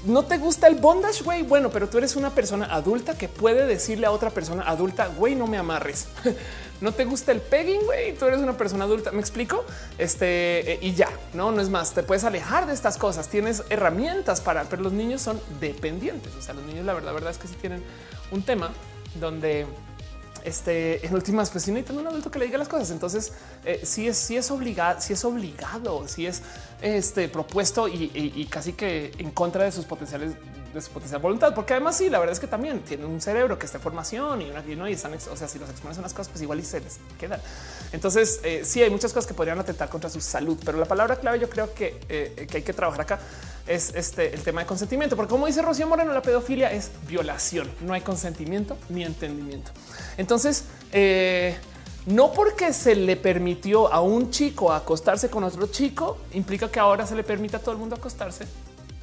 no 0.06 0.24
te 0.24 0.38
gusta 0.38 0.68
el 0.68 0.76
bondage, 0.76 1.24
güey. 1.24 1.44
Bueno, 1.44 1.70
pero 1.70 1.90
tú 1.90 1.98
eres 1.98 2.16
una 2.16 2.30
persona 2.30 2.68
adulta 2.74 3.18
que 3.18 3.28
puede 3.28 3.68
decirle 3.68 4.08
a 4.08 4.12
otra 4.12 4.30
persona 4.30 4.64
adulta, 4.64 5.08
güey, 5.08 5.36
no 5.36 5.46
me 5.46 5.58
amarres. 5.58 6.08
no 6.82 6.94
te 6.94 7.06
gusta 7.06 7.32
el 7.32 7.42
pegging, 7.42 7.86
güey, 7.86 8.16
tú 8.16 8.26
eres 8.26 8.40
una 8.40 8.58
persona 8.58 8.86
adulta. 8.86 9.12
Me 9.12 9.20
explico. 9.20 9.66
Este 9.98 10.74
eh, 10.74 10.80
y 10.82 10.94
ya 10.94 11.10
no, 11.34 11.52
no 11.52 11.62
es 11.62 11.70
más. 11.70 11.94
Te 11.94 12.02
puedes 12.02 12.24
alejar 12.24 12.66
de 12.66 12.74
estas 12.74 12.98
cosas. 12.98 13.28
Tienes 13.28 13.64
herramientas 13.70 14.42
para, 14.42 14.64
pero 14.64 14.82
los 14.82 14.94
niños 14.94 15.22
son 15.22 15.40
dependientes. 15.60 16.34
O 16.36 16.42
sea, 16.42 16.54
los 16.54 16.64
niños, 16.64 16.86
la 16.86 16.94
verdad, 16.94 17.10
la 17.10 17.14
verdad 17.14 17.32
es 17.32 17.38
que 17.38 17.48
sí 17.48 17.56
tienen 17.60 17.84
un 18.32 18.42
tema 18.42 18.72
donde 19.20 19.68
este 20.44 21.06
en 21.06 21.14
últimas, 21.14 21.50
pues 21.50 21.64
si 21.64 21.72
necesitan 21.72 22.00
un 22.00 22.08
adulto 22.08 22.32
que 22.32 22.40
le 22.40 22.46
diga 22.46 22.58
las 22.58 22.68
cosas. 22.68 22.92
Entonces, 22.92 23.34
eh, 23.66 23.82
si 23.84 24.08
es, 24.08 24.18
si 24.18 24.38
es 24.38 24.50
obligado, 24.52 25.02
si 25.02 25.14
es 25.14 25.26
obligado, 25.26 26.08
si 26.08 26.26
es 26.26 26.42
este 26.82 27.28
propuesto 27.28 27.88
y, 27.88 28.48
casi 28.50 28.74
que 28.74 29.12
en 29.18 29.32
contra 29.32 29.64
de 29.64 29.72
sus 29.72 29.86
potenciales 29.86 30.34
de 30.74 30.82
su 30.82 30.90
potencial 30.92 31.22
voluntad, 31.22 31.54
porque 31.54 31.74
además 31.74 31.98
sí, 31.98 32.10
la 32.10 32.18
verdad 32.18 32.32
es 32.32 32.40
que 32.40 32.48
también 32.48 32.80
tiene 32.80 33.06
un 33.06 33.20
cerebro 33.20 33.60
que 33.60 33.66
está 33.66 33.78
en 33.78 33.84
formación 33.84 34.42
y, 34.42 34.50
una, 34.50 34.64
y 34.66 34.76
no 34.78 34.88
y 34.88 34.94
están, 34.94 35.14
o 35.14 35.36
sea, 35.36 35.46
si 35.46 35.60
los 35.60 35.70
expones 35.70 35.98
unas 35.98 36.14
cosas, 36.14 36.30
pues 36.30 36.42
igual 36.42 36.62
y 36.62 36.64
se 36.64 36.80
les 36.80 36.98
quedan. 37.20 37.42
Entonces, 37.92 38.40
eh, 38.44 38.62
sí 38.64 38.82
hay 38.82 38.90
muchas 38.90 39.12
cosas 39.12 39.28
que 39.28 39.34
podrían 39.34 39.60
atentar 39.60 39.90
contra 39.90 40.10
su 40.10 40.22
salud, 40.22 40.58
pero 40.64 40.78
la 40.78 40.86
palabra 40.86 41.18
clave 41.18 41.40
yo 41.40 41.50
creo 41.50 41.74
que, 41.74 42.00
eh, 42.08 42.48
que 42.50 42.58
hay 42.58 42.64
que 42.64 42.72
trabajar 42.72 43.02
acá 43.02 43.20
es 43.68 43.94
este 43.96 44.34
el 44.34 44.42
tema 44.42 44.62
de 44.62 44.68
consentimiento, 44.68 45.16
porque 45.16 45.30
como 45.30 45.48
dice 45.48 45.62
Rocío 45.62 45.88
Moreno, 45.88 46.14
la 46.14 46.22
pedofilia 46.22 46.72
es 46.72 46.92
violación, 47.08 47.70
no 47.82 47.94
hay 47.94 48.02
consentimiento 48.02 48.78
ni 48.90 49.04
entendimiento. 49.04 49.72
Entonces, 50.18 50.66
eh, 50.92 51.56
no 52.06 52.32
porque 52.34 52.74
se 52.74 52.96
le 52.96 53.16
permitió 53.16 53.92
a 53.94 54.02
un 54.02 54.32
chico 54.32 54.74
acostarse 54.74 55.30
con 55.30 55.44
otro 55.44 55.68
chico, 55.68 56.18
implica 56.34 56.70
que 56.70 56.80
ahora 56.80 57.06
se 57.06 57.16
le 57.16 57.24
permita 57.24 57.58
a 57.58 57.60
todo 57.60 57.74
el 57.74 57.78
mundo 57.78 57.96
acostarse 57.96 58.46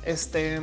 este, 0.04 0.60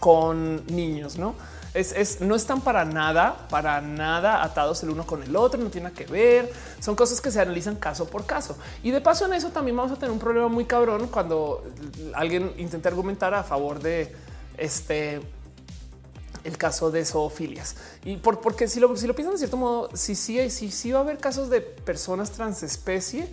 con 0.00 0.66
niños, 0.66 1.18
¿no? 1.18 1.34
Es, 1.76 2.22
no 2.22 2.34
están 2.34 2.62
para 2.62 2.86
nada, 2.86 3.46
para 3.50 3.82
nada 3.82 4.42
atados 4.42 4.82
el 4.82 4.90
uno 4.90 5.06
con 5.06 5.22
el 5.22 5.36
otro, 5.36 5.60
no 5.62 5.68
tiene 5.68 5.92
que 5.92 6.06
ver. 6.06 6.50
Son 6.80 6.96
cosas 6.96 7.20
que 7.20 7.30
se 7.30 7.38
analizan 7.38 7.76
caso 7.76 8.06
por 8.06 8.24
caso. 8.24 8.56
Y 8.82 8.92
de 8.92 9.02
paso 9.02 9.26
en 9.26 9.34
eso 9.34 9.50
también 9.50 9.76
vamos 9.76 9.92
a 9.92 9.96
tener 9.96 10.10
un 10.10 10.18
problema 10.18 10.48
muy 10.48 10.64
cabrón 10.64 11.08
cuando 11.08 11.64
alguien 12.14 12.50
intenta 12.56 12.88
argumentar 12.88 13.34
a 13.34 13.42
favor 13.42 13.80
de 13.80 14.16
este 14.56 15.20
el 16.44 16.56
caso 16.56 16.90
de 16.90 17.04
zoofilias. 17.04 17.76
Y 18.04 18.16
por, 18.16 18.40
porque 18.40 18.68
si 18.68 18.80
lo, 18.80 18.94
piensan 18.94 19.32
de 19.32 19.38
cierto 19.38 19.56
modo, 19.56 19.90
si 19.94 20.14
sí, 20.14 20.48
si, 20.48 20.70
si, 20.70 20.92
va 20.92 21.00
a 21.00 21.02
haber 21.02 21.18
casos 21.18 21.50
de 21.50 21.60
personas 21.60 22.30
transespecie, 22.30 23.28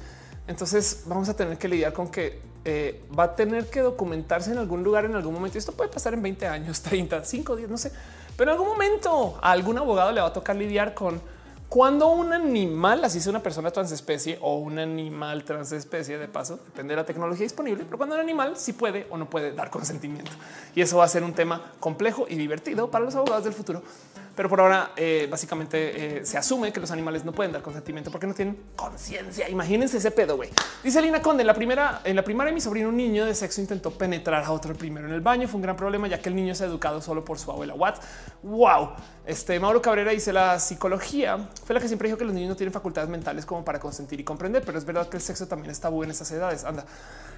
entonces 0.47 1.03
vamos 1.05 1.29
a 1.29 1.35
tener 1.35 1.57
que 1.57 1.67
lidiar 1.67 1.93
con 1.93 2.09
que 2.09 2.41
eh, 2.65 3.03
va 3.17 3.23
a 3.25 3.35
tener 3.35 3.69
que 3.69 3.81
documentarse 3.81 4.51
en 4.51 4.57
algún 4.57 4.83
lugar 4.83 5.05
en 5.05 5.15
algún 5.15 5.33
momento. 5.33 5.57
Esto 5.57 5.73
puede 5.73 5.89
pasar 5.89 6.13
en 6.13 6.23
20 6.23 6.47
años, 6.47 6.81
30, 6.81 7.23
5 7.23 7.55
días, 7.55 7.69
no 7.69 7.77
sé, 7.77 7.91
pero 8.35 8.51
en 8.51 8.57
algún 8.57 8.67
momento 8.73 9.37
a 9.41 9.51
algún 9.51 9.77
abogado 9.77 10.11
le 10.11 10.21
va 10.21 10.27
a 10.27 10.33
tocar 10.33 10.55
lidiar 10.55 10.93
con 10.93 11.21
cuando 11.73 12.09
un 12.09 12.31
animal, 12.33 13.03
así 13.03 13.19
sea 13.19 13.31
una 13.31 13.41
persona 13.41 13.71
transespecie 13.71 14.37
o 14.41 14.57
un 14.57 14.77
animal 14.77 15.43
transespecie, 15.43 16.19
de 16.19 16.27
paso, 16.27 16.59
depende 16.65 16.91
de 16.91 16.97
la 16.97 17.03
tecnología 17.03 17.41
disponible, 17.41 17.83
pero 17.83 17.97
cuando 17.97 18.13
un 18.13 18.21
animal 18.21 18.57
sí 18.57 18.73
puede 18.73 19.07
o 19.09 19.17
no 19.17 19.27
puede 19.27 19.53
dar 19.53 19.71
consentimiento. 19.71 20.31
Y 20.75 20.81
eso 20.81 20.97
va 20.97 21.05
a 21.05 21.07
ser 21.07 21.23
un 21.23 21.33
tema 21.33 21.71
complejo 21.79 22.27
y 22.29 22.35
divertido 22.35 22.91
para 22.91 23.05
los 23.05 23.15
abogados 23.15 23.43
del 23.43 23.53
futuro 23.53 23.81
pero 24.35 24.49
por 24.49 24.61
ahora 24.61 24.91
eh, 24.95 25.27
básicamente 25.29 26.19
eh, 26.19 26.25
se 26.25 26.37
asume 26.37 26.71
que 26.73 26.79
los 26.79 26.91
animales 26.91 27.23
no 27.23 27.31
pueden 27.31 27.51
dar 27.51 27.61
consentimiento 27.61 28.11
porque 28.11 28.27
no 28.27 28.33
tienen 28.33 28.57
conciencia. 28.75 29.47
Imagínense 29.49 29.97
ese 29.97 30.11
pedo, 30.11 30.35
güey. 30.35 30.49
Dice 30.83 31.01
Lina 31.01 31.21
Conde, 31.21 31.41
en 31.41 31.47
la 31.47 31.53
primera, 31.53 32.01
en 32.03 32.15
la 32.15 32.23
primaria 32.23 32.53
mi 32.53 32.61
sobrino, 32.61 32.89
un 32.89 32.97
niño 32.97 33.25
de 33.25 33.35
sexo 33.35 33.61
intentó 33.61 33.91
penetrar 33.91 34.43
a 34.43 34.51
otro 34.51 34.73
primero 34.73 35.07
en 35.07 35.13
el 35.13 35.21
baño. 35.21 35.47
Fue 35.47 35.57
un 35.57 35.63
gran 35.63 35.75
problema 35.75 36.07
ya 36.07 36.19
que 36.19 36.29
el 36.29 36.35
niño 36.35 36.53
ha 36.59 36.63
educado 36.65 37.01
solo 37.01 37.23
por 37.23 37.37
su 37.37 37.51
abuela. 37.51 37.73
What? 37.75 37.95
Wow. 38.41 38.89
Este 39.25 39.57
Mauro 39.57 39.81
Cabrera 39.81 40.11
dice 40.11 40.33
la 40.33 40.59
psicología 40.59 41.49
fue 41.65 41.73
la 41.73 41.79
que 41.79 41.87
siempre 41.87 42.09
dijo 42.09 42.17
que 42.17 42.25
los 42.25 42.33
niños 42.33 42.49
no 42.49 42.55
tienen 42.57 42.73
facultades 42.73 43.09
mentales 43.09 43.45
como 43.45 43.63
para 43.63 43.79
consentir 43.79 44.19
y 44.19 44.23
comprender, 44.25 44.63
pero 44.65 44.77
es 44.77 44.83
verdad 44.83 45.07
que 45.07 45.15
el 45.15 45.23
sexo 45.23 45.47
también 45.47 45.71
está 45.71 45.87
bueno 45.87 46.11
en 46.11 46.15
esas 46.15 46.29
edades. 46.31 46.65
Anda. 46.65 46.85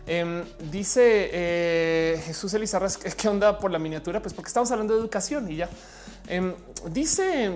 Em, 0.08 0.44
dice 0.72 1.30
eh, 1.32 2.22
Jesús 2.26 2.54
Elizarra, 2.56 2.88
¿qué 3.16 3.30
onda 3.30 3.60
por 3.60 3.72
la 3.72 3.78
miniatura? 3.78 4.20
Pues 4.20 4.34
porque 4.34 4.48
estamos 4.48 4.72
hablando 4.72 4.96
de 4.96 5.00
educación 5.00 5.52
y 5.52 5.58
ya. 5.58 5.70
Em, 6.28 6.56
dice 6.90 7.52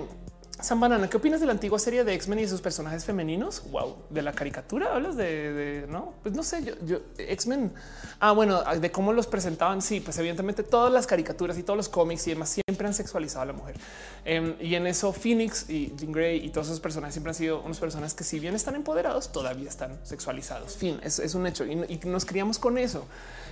San 0.62 0.78
Banana, 0.78 1.10
¿qué 1.10 1.16
opinas 1.16 1.40
de 1.40 1.46
la 1.46 1.54
antigua 1.54 1.80
serie 1.80 2.04
de 2.04 2.14
X-Men 2.16 2.40
y 2.40 2.42
de 2.42 2.50
sus 2.50 2.60
personajes 2.60 3.06
femeninos? 3.06 3.64
Wow, 3.72 3.96
de 4.10 4.22
la 4.22 4.34
caricatura 4.34 4.94
hablas 4.94 5.16
de, 5.16 5.86
no, 5.88 6.14
pues 6.22 6.36
no 6.36 6.44
sé, 6.44 6.76
yo, 6.86 7.00
X-Men. 7.18 7.72
Ah, 8.20 8.34
bueno, 8.34 8.62
de 8.64 8.92
cómo 8.92 9.14
los 9.14 9.26
presentaban. 9.26 9.82
Sí, 9.82 10.02
pues 10.02 10.18
evidentemente 10.18 10.64
todas 10.64 10.92
las 10.92 11.08
caricaturas 11.08 11.58
y 11.58 11.64
todos 11.64 11.78
los 11.78 11.88
cómics 11.88 12.28
y 12.28 12.32
demás 12.32 12.50
siempre 12.50 12.86
han 12.86 12.94
sexualizado 12.94 13.44
a 13.44 13.46
la 13.46 13.54
mujer. 13.54 13.78
Em, 14.26 14.56
y 14.60 14.76
en 14.76 14.86
eso 14.86 15.14
Phoenix 15.14 15.70
y 15.70 15.94
Jean 15.98 16.12
Grey 16.12 16.46
y 16.46 16.50
todos 16.50 16.68
esos 16.68 16.82
personajes 16.82 17.14
siempre 17.14 17.32
han 17.32 17.36
sido 17.36 17.62
unas 17.62 17.80
personas 17.80 18.14
que 18.14 18.26
si 18.26 18.40
bien 18.40 18.54
están 18.54 18.76
empoderados, 18.76 19.32
todavía 19.32 19.70
están 19.70 19.98
sexualizados. 20.04 20.76
Fin, 20.76 21.00
es, 21.04 21.20
es 21.20 21.36
un 21.36 21.48
hecho 21.48 21.66
y 21.66 22.00
nos 22.04 22.26
criamos 22.26 22.60
con 22.60 22.78
eso. 22.78 23.06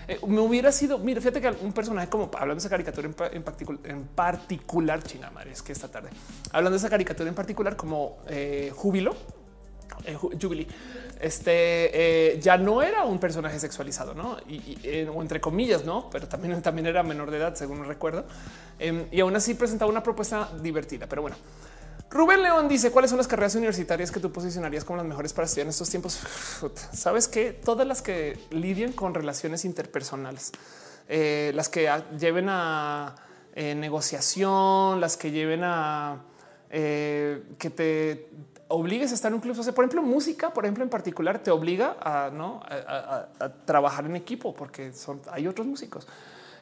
Eh, 0.07 0.19
me 0.25 0.39
hubiera 0.39 0.71
sido, 0.71 0.97
mira, 0.99 1.19
fíjate 1.19 1.41
que 1.41 1.49
un 1.49 1.73
personaje 1.73 2.07
como 2.09 2.25
hablando 2.33 2.55
de 2.55 2.59
esa 2.59 2.69
caricatura 2.69 3.09
en, 3.31 3.43
particular, 3.43 3.79
en 3.83 4.03
particular, 4.05 5.03
China 5.03 5.31
madre, 5.31 5.51
es 5.51 5.61
que 5.61 5.73
esta 5.73 5.89
tarde 5.89 6.09
hablando 6.51 6.71
de 6.71 6.77
esa 6.77 6.89
caricatura 6.89 7.27
en 7.27 7.35
particular 7.35 7.75
como 7.75 8.19
eh, 8.27 8.71
Júbilo, 8.73 9.15
eh, 10.05 10.15
Jubilee, 10.15 10.67
este 11.19 12.39
ya 12.41 12.57
no 12.57 12.81
era 12.81 13.03
un 13.03 13.19
personaje 13.19 13.59
sexualizado, 13.59 14.13
no? 14.13 14.37
Y, 14.47 14.77
entre 14.83 15.41
comillas, 15.41 15.83
no, 15.83 16.09
pero 16.09 16.27
también, 16.27 16.61
también 16.61 16.87
era 16.87 17.03
menor 17.03 17.31
de 17.31 17.37
edad, 17.37 17.55
según 17.55 17.83
recuerdo. 17.85 18.25
Em, 18.79 19.07
y 19.11 19.19
aún 19.21 19.35
así 19.35 19.55
presentaba 19.55 19.89
una 19.89 20.03
propuesta 20.03 20.51
divertida. 20.61 21.07
Pero 21.07 21.23
bueno, 21.23 21.37
Rubén 22.09 22.41
León 22.41 22.69
dice 22.69 22.91
cuáles 22.91 23.09
son 23.09 23.17
las 23.17 23.27
carreras 23.27 23.55
universitarias 23.55 24.11
que 24.11 24.19
tú 24.19 24.31
posicionarías 24.31 24.85
como 24.85 24.97
las 24.97 25.05
mejores 25.05 25.33
para 25.33 25.45
estudiar 25.45 25.65
en 25.65 25.71
estos 25.71 25.89
tiempos. 25.89 26.19
Sabes 26.93 27.27
que 27.27 27.51
todas 27.51 27.85
las 27.85 28.01
que 28.01 28.39
lidien 28.49 28.93
con 28.93 29.13
relaciones 29.13 29.65
interpersonales, 29.65 30.51
eh, 31.09 31.51
las 31.53 31.67
que 31.67 31.89
lleven 32.17 32.47
a 32.49 33.15
eh, 33.53 33.75
negociación, 33.75 35.01
las 35.01 35.17
que 35.17 35.31
lleven 35.31 35.61
a 35.63 36.23
eh, 36.69 37.43
que 37.57 37.69
te 37.69 38.29
obligues 38.69 39.11
a 39.11 39.15
estar 39.15 39.29
en 39.29 39.35
un 39.35 39.41
club. 39.41 39.59
O 39.59 39.63
sea, 39.63 39.73
por 39.73 39.83
ejemplo, 39.83 40.01
música, 40.01 40.53
por 40.53 40.63
ejemplo, 40.63 40.85
en 40.85 40.89
particular, 40.89 41.39
te 41.39 41.51
obliga 41.51 41.97
a, 41.99 42.29
¿no? 42.29 42.61
a 42.69 43.27
trabajar 43.65 44.05
en 44.05 44.15
equipo 44.15 44.53
porque 44.53 44.91
hay 45.31 45.47
otros 45.47 45.67
músicos. 45.67 46.07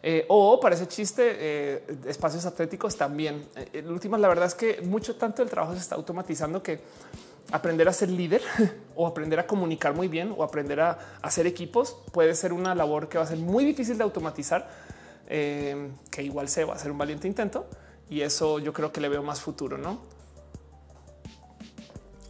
Eh, 0.08 0.24
o 0.28 0.60
para 0.60 0.76
ese 0.76 0.88
chiste, 0.88 1.24
eh, 1.36 1.84
espacios 2.06 2.46
atléticos 2.46 2.96
también. 2.96 3.44
Eh, 3.56 3.70
en 3.74 3.90
últimas, 3.90 4.20
la 4.20 4.28
verdad 4.28 4.46
es 4.46 4.54
que 4.54 4.80
mucho 4.84 5.16
tanto 5.16 5.42
el 5.42 5.50
trabajo 5.50 5.74
se 5.74 5.80
está 5.80 5.96
automatizando 5.96 6.62
que 6.62 6.80
aprender 7.52 7.90
a 7.90 7.94
ser 7.94 8.12
líder 8.12 8.44
o 8.96 9.08
aprender 9.08 9.40
a 9.40 9.48
comunicar 9.48 9.96
muy 9.96 10.08
bien 10.08 10.32
o 10.38 10.44
aprender 10.44 10.80
a 10.80 11.00
hacer 11.24 11.48
equipos 11.48 11.98
puede 12.12 12.36
ser 12.36 12.54
una 12.54 12.76
labor 12.76 13.10
que 13.10 13.18
va 13.18 13.24
a 13.24 13.28
ser 13.28 13.40
muy 13.40 13.66
difícil 13.66 13.98
de 13.98 14.04
automatizar, 14.04 14.70
que 15.28 16.22
igual 16.22 16.50
se 16.50 16.66
va 16.66 16.74
a 16.74 16.76
hacer 16.76 16.92
un 16.92 17.00
valiente 17.00 17.28
intento 17.28 17.66
y 18.08 18.22
eso 18.22 18.60
yo 18.60 18.74
creo 18.74 18.92
que 18.92 19.02
le 19.02 19.10
veo 19.10 19.24
más 19.24 19.42
futuro, 19.42 19.76
¿no? 19.76 20.02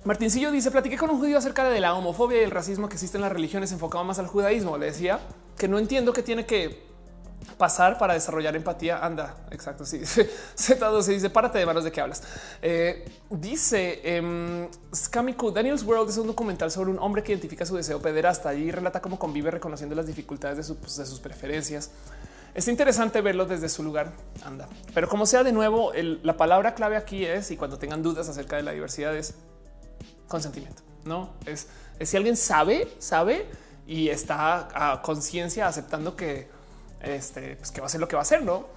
Martincillo 0.05 0.49
dice, 0.49 0.71
platiqué 0.71 0.97
con 0.97 1.09
un 1.09 1.19
judío 1.19 1.37
acerca 1.37 1.67
de 1.67 1.81
la 1.81 1.93
homofobia 1.93 2.39
y 2.39 2.45
el 2.45 2.51
racismo 2.51 2.87
que 2.87 2.93
existe 2.93 3.17
en 3.17 3.23
las 3.23 3.33
religiones 3.33 3.73
enfocado 3.73 4.05
más 4.05 4.17
al 4.17 4.27
judaísmo. 4.27 4.77
Le 4.77 4.85
decía 4.85 5.19
que 5.57 5.67
no 5.67 5.77
entiendo 5.77 6.13
que 6.13 6.23
tiene 6.23 6.45
que 6.45 6.94
pasar 7.57 7.97
para 7.97 8.13
desarrollar 8.13 8.55
empatía. 8.55 8.99
Anda, 9.03 9.35
exacto. 9.51 9.85
Sí, 9.85 9.99
Z2 10.57 11.01
se 11.01 11.11
dice 11.13 11.29
párate 11.29 11.59
de 11.59 11.65
manos 11.65 11.83
de 11.83 11.91
qué 11.91 12.01
hablas. 12.01 12.23
Eh, 12.61 13.05
dice 13.29 14.01
eh, 14.03 14.69
Skamiku 14.93 15.51
Daniel's 15.51 15.83
World 15.83 16.09
es 16.09 16.17
un 16.17 16.27
documental 16.27 16.71
sobre 16.71 16.91
un 16.91 16.99
hombre 16.99 17.23
que 17.23 17.31
identifica 17.31 17.65
su 17.65 17.75
deseo 17.75 18.01
pederasta 18.01 18.53
y 18.53 18.71
relata 18.71 19.01
cómo 19.01 19.19
convive 19.19 19.51
reconociendo 19.51 19.95
las 19.95 20.07
dificultades 20.07 20.67
de, 20.67 20.73
pues, 20.75 20.93
sus 20.93 21.19
preferencias. 21.19 21.91
Es 22.53 22.69
interesante 22.69 23.19
verlo 23.19 23.45
desde 23.45 23.67
su 23.67 23.83
lugar. 23.83 24.13
Anda, 24.45 24.69
pero 24.93 25.09
como 25.09 25.25
sea, 25.25 25.43
de 25.43 25.51
nuevo, 25.51 25.91
la 25.93 26.37
palabra 26.37 26.73
clave 26.73 26.95
aquí 26.95 27.25
es 27.25 27.51
y 27.51 27.57
cuando 27.57 27.77
tengan 27.77 28.01
dudas 28.01 28.29
acerca 28.29 28.55
de 28.55 28.63
la 28.63 28.71
diversidad 28.71 29.15
es 29.15 29.35
consentimiento. 30.27 30.81
No 31.03 31.33
es, 31.45 31.67
es 31.99 32.09
si 32.09 32.17
alguien 32.17 32.37
sabe, 32.37 32.87
sabe 32.97 33.45
y 33.85 34.09
está 34.09 34.69
a 34.73 35.01
conciencia 35.01 35.67
aceptando 35.67 36.15
que 36.15 36.54
este 37.05 37.55
pues 37.55 37.71
que 37.71 37.81
va 37.81 37.87
a 37.87 37.89
ser 37.89 38.01
lo 38.01 38.07
que 38.07 38.15
va 38.15 38.21
a 38.21 38.23
hacer, 38.23 38.43
no? 38.43 38.67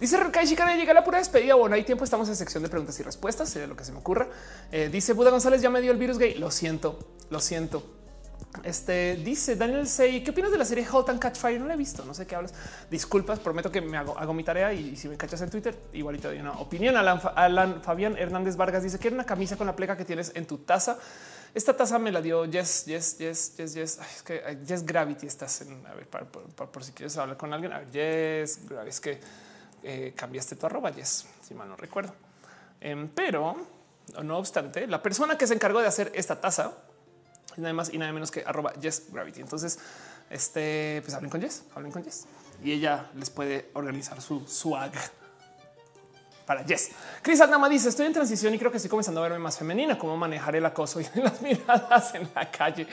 Dice 0.00 0.16
Rekai 0.16 0.46
Chicana, 0.46 0.74
llega 0.74 0.92
la 0.92 1.04
pura 1.04 1.18
despedida. 1.18 1.54
Bueno, 1.54 1.76
hay 1.76 1.84
tiempo. 1.84 2.04
Estamos 2.04 2.28
en 2.28 2.36
sección 2.36 2.62
de 2.62 2.68
preguntas 2.68 2.98
y 2.98 3.02
respuestas, 3.02 3.48
sería 3.48 3.68
lo 3.68 3.76
que 3.76 3.84
se 3.84 3.92
me 3.92 3.98
ocurra. 3.98 4.28
Eh, 4.72 4.88
dice 4.90 5.12
Buda 5.12 5.30
González, 5.30 5.62
ya 5.62 5.70
me 5.70 5.80
dio 5.80 5.92
el 5.92 5.98
virus 5.98 6.18
gay. 6.18 6.34
Lo 6.34 6.50
siento, 6.50 6.98
lo 7.30 7.40
siento. 7.40 7.84
Este 8.64 9.16
dice 9.16 9.56
Daniel 9.56 9.86
Say, 9.86 10.22
¿qué 10.22 10.30
opinas 10.30 10.52
de 10.52 10.58
la 10.58 10.64
serie 10.64 10.86
Halt 10.90 11.08
and 11.08 11.18
Catch 11.18 11.36
Fire? 11.36 11.58
No 11.58 11.66
la 11.66 11.74
he 11.74 11.76
visto, 11.76 12.04
no 12.04 12.14
sé 12.14 12.26
qué 12.26 12.36
hablas. 12.36 12.52
Disculpas, 12.90 13.38
prometo 13.38 13.72
que 13.72 13.80
me 13.80 13.96
hago, 13.96 14.18
hago 14.18 14.34
mi 14.34 14.44
tarea 14.44 14.72
y, 14.72 14.94
si 14.96 15.08
me 15.08 15.16
cachas 15.16 15.40
en 15.40 15.50
Twitter, 15.50 15.74
igualito 15.92 16.28
doy 16.28 16.38
una 16.38 16.52
opinión. 16.52 16.96
Alan, 16.96 17.20
Alan 17.34 17.82
Fabián 17.82 18.16
Hernández 18.18 18.56
Vargas 18.56 18.82
dice 18.82 18.98
que 18.98 19.08
era 19.08 19.14
una 19.14 19.24
camisa 19.24 19.56
con 19.56 19.66
la 19.66 19.74
pleca 19.74 19.96
que 19.96 20.04
tienes 20.04 20.32
en 20.34 20.46
tu 20.46 20.58
taza. 20.58 20.98
Esta 21.54 21.76
taza 21.76 21.98
me 21.98 22.10
la 22.10 22.22
dio 22.22 22.44
Yes, 22.46 22.86
Yes, 22.86 23.18
Yes, 23.18 23.56
Yes, 23.56 23.74
Yes. 23.74 23.98
es 23.98 24.22
que 24.22 24.58
Yes 24.66 24.86
Gravity 24.86 25.26
estás 25.26 25.60
en 25.60 25.86
a 25.86 25.94
ver, 25.94 26.06
por, 26.06 26.84
si 26.84 26.92
quieres 26.92 27.16
hablar 27.18 27.36
con 27.36 27.52
alguien. 27.52 27.72
A 27.72 27.80
ver, 27.80 27.90
Yes 27.90 28.60
Gravity. 28.68 28.90
Es 28.90 29.00
que 29.00 29.20
eh, 29.82 30.12
cambiaste 30.16 30.56
tu 30.56 30.66
arroba 30.66 30.90
Yes, 30.90 31.26
si 31.46 31.54
mal 31.54 31.68
no 31.68 31.76
recuerdo. 31.76 32.14
Em, 32.80 33.08
pero 33.08 33.56
no 34.22 34.38
obstante, 34.38 34.86
la 34.86 35.02
persona 35.02 35.36
que 35.36 35.46
se 35.46 35.54
encargó 35.54 35.80
de 35.80 35.86
hacer 35.86 36.10
esta 36.14 36.40
taza 36.40 36.72
nada 37.56 37.74
más 37.74 37.92
y 37.92 37.98
nada 37.98 38.12
menos 38.12 38.30
que 38.30 38.42
arroba 38.46 38.72
Yes 38.74 39.04
Gravity. 39.12 39.40
Entonces, 39.40 39.78
este, 40.30 41.00
pues 41.02 41.14
hablen 41.14 41.30
con 41.30 41.40
Yes, 41.40 41.64
hablen 41.74 41.92
con 41.92 42.02
Yes 42.02 42.26
y 42.64 42.72
ella 42.72 43.10
les 43.14 43.30
puede 43.30 43.70
organizar 43.74 44.20
su 44.20 44.46
swag 44.46 44.92
para 46.44 46.64
Yes. 46.64 46.90
Chris 47.22 47.40
Aldama 47.40 47.68
dice: 47.68 47.88
Estoy 47.88 48.06
en 48.06 48.12
transición 48.12 48.54
y 48.54 48.58
creo 48.58 48.70
que 48.70 48.76
estoy 48.76 48.90
comenzando 48.90 49.20
a 49.20 49.24
verme 49.24 49.38
más 49.38 49.58
femenina, 49.58 49.98
cómo 49.98 50.16
manejar 50.16 50.56
el 50.56 50.66
acoso 50.66 51.00
y 51.00 51.06
las 51.20 51.40
miradas 51.42 52.14
en 52.14 52.28
la 52.34 52.50
calle. 52.50 52.86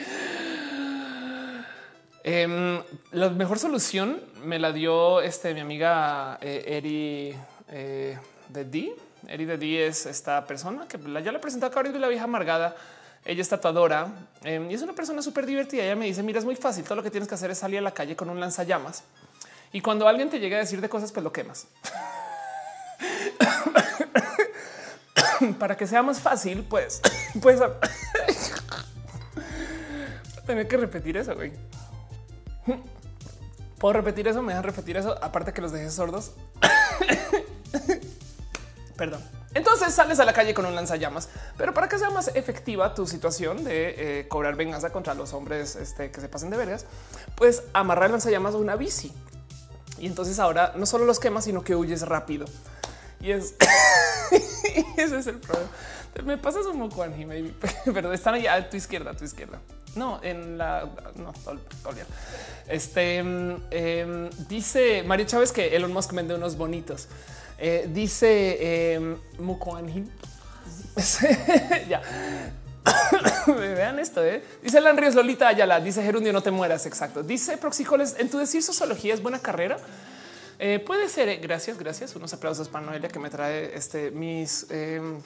Em, 2.22 2.82
la 3.12 3.30
mejor 3.30 3.58
solución 3.58 4.20
me 4.44 4.58
la 4.58 4.72
dio 4.72 5.20
este, 5.20 5.54
mi 5.54 5.60
amiga 5.60 6.38
eh, 6.40 6.64
Eri 6.66 7.34
eh, 7.68 8.18
de 8.48 8.64
D. 8.64 8.94
Eri 9.26 9.44
de 9.44 9.56
D 9.56 9.86
es 9.86 10.06
esta 10.06 10.44
persona 10.44 10.86
que 10.86 10.98
ya 11.22 11.32
le 11.32 11.38
presentó 11.38 11.66
a 11.66 11.82
de 11.82 11.98
la 11.98 12.08
vieja 12.08 12.24
amargada 12.24 12.76
ella 13.24 13.42
es 13.42 13.48
tatuadora 13.48 14.08
em, 14.42 14.70
y 14.70 14.74
es 14.74 14.82
una 14.82 14.94
persona 14.94 15.20
súper 15.22 15.46
divertida. 15.46 15.84
Ella 15.84 15.96
me 15.96 16.06
dice, 16.06 16.22
mira, 16.22 16.38
es 16.38 16.44
muy 16.44 16.56
fácil. 16.56 16.84
Todo 16.84 16.96
lo 16.96 17.02
que 17.02 17.10
tienes 17.10 17.28
que 17.28 17.34
hacer 17.34 17.50
es 17.50 17.58
salir 17.58 17.78
a 17.78 17.82
la 17.82 17.92
calle 17.92 18.16
con 18.16 18.30
un 18.30 18.40
lanzallamas. 18.40 19.04
Y 19.72 19.80
cuando 19.80 20.08
alguien 20.08 20.30
te 20.30 20.40
llega 20.40 20.56
a 20.56 20.60
decir 20.60 20.80
de 20.80 20.88
cosas, 20.88 21.12
pues 21.12 21.22
lo 21.22 21.32
quemas. 21.32 21.66
Para 25.58 25.76
que 25.76 25.86
sea 25.86 26.02
más 26.02 26.20
fácil, 26.20 26.64
pues, 26.68 27.00
pues 27.40 27.60
tener 30.46 30.68
que 30.68 30.76
repetir 30.76 31.16
eso. 31.16 31.34
Puedo 33.78 33.92
repetir 33.94 34.28
eso, 34.28 34.42
me 34.42 34.52
dejan 34.52 34.64
repetir 34.64 34.96
eso, 34.96 35.16
aparte 35.22 35.52
que 35.52 35.62
los 35.62 35.72
dejes 35.72 35.94
sordos. 35.94 36.32
Perdón. 38.96 39.22
Entonces 39.52 39.94
sales 39.94 40.20
a 40.20 40.24
la 40.24 40.32
calle 40.32 40.54
con 40.54 40.64
un 40.66 40.76
lanzallamas, 40.76 41.28
pero 41.56 41.74
para 41.74 41.88
que 41.88 41.98
sea 41.98 42.10
más 42.10 42.28
efectiva 42.34 42.94
tu 42.94 43.06
situación 43.06 43.64
de 43.64 44.20
eh, 44.20 44.28
cobrar 44.28 44.54
venganza 44.54 44.92
contra 44.92 45.14
los 45.14 45.32
hombres 45.32 45.74
este, 45.74 46.12
que 46.12 46.20
se 46.20 46.28
pasen 46.28 46.50
de 46.50 46.56
vergas, 46.56 46.86
pues 47.34 47.64
amarrar 47.72 48.06
el 48.06 48.12
lanzallamas 48.12 48.54
a 48.54 48.58
una 48.58 48.76
bici. 48.76 49.12
Y 49.98 50.06
entonces 50.06 50.38
ahora 50.38 50.72
no 50.76 50.86
solo 50.86 51.04
los 51.04 51.18
quemas, 51.18 51.44
sino 51.44 51.64
que 51.64 51.74
huyes 51.74 52.02
rápido. 52.02 52.46
Y 53.20 53.32
es 53.32 53.54
ese 54.96 55.18
es 55.18 55.26
el 55.26 55.38
problema. 55.38 55.70
Me 56.24 56.36
pasas 56.36 56.66
un 56.66 56.78
moco, 56.78 57.02
Angie, 57.02 57.54
pero 57.94 58.12
están 58.12 58.34
allá 58.34 58.54
a 58.54 58.68
tu 58.68 58.76
izquierda, 58.76 59.12
a 59.12 59.16
tu 59.16 59.24
izquierda. 59.24 59.60
No, 59.94 60.20
en 60.22 60.58
la 60.58 60.88
no, 61.16 61.32
olvidar. 61.84 62.06
Este 62.68 63.16
em, 63.18 64.30
dice 64.48 65.02
Mario 65.02 65.26
Chávez 65.26 65.52
que 65.52 65.74
Elon 65.74 65.92
Musk 65.92 66.12
vende 66.12 66.34
unos 66.34 66.56
bonitos. 66.56 67.08
Eh, 67.58 67.88
dice 67.92 68.56
eh, 68.60 69.16
ya. 71.88 72.02
Vean 73.46 73.98
esto. 73.98 74.24
¿eh? 74.24 74.42
Dice 74.62 74.80
Lan 74.80 74.96
Ríos 74.96 75.14
Lolita 75.14 75.48
Ayala. 75.48 75.80
Dice 75.80 76.02
Gerundio, 76.02 76.32
no 76.32 76.42
te 76.42 76.50
mueras. 76.50 76.86
Exacto. 76.86 77.22
Dice 77.22 77.56
Proxicoles. 77.56 78.16
En 78.18 78.30
tu 78.30 78.38
decir 78.38 78.62
sociología 78.62 79.14
es 79.14 79.22
buena 79.22 79.38
carrera. 79.38 79.76
Eh, 80.62 80.78
puede 80.78 81.08
ser. 81.08 81.40
Gracias, 81.40 81.78
gracias. 81.78 82.14
Unos 82.14 82.34
aplausos 82.34 82.68
para 82.68 82.84
Noelia 82.84 83.08
que 83.08 83.18
me 83.18 83.30
trae 83.30 83.74
este 83.74 84.10
mis 84.10 84.66
em, 84.70 85.18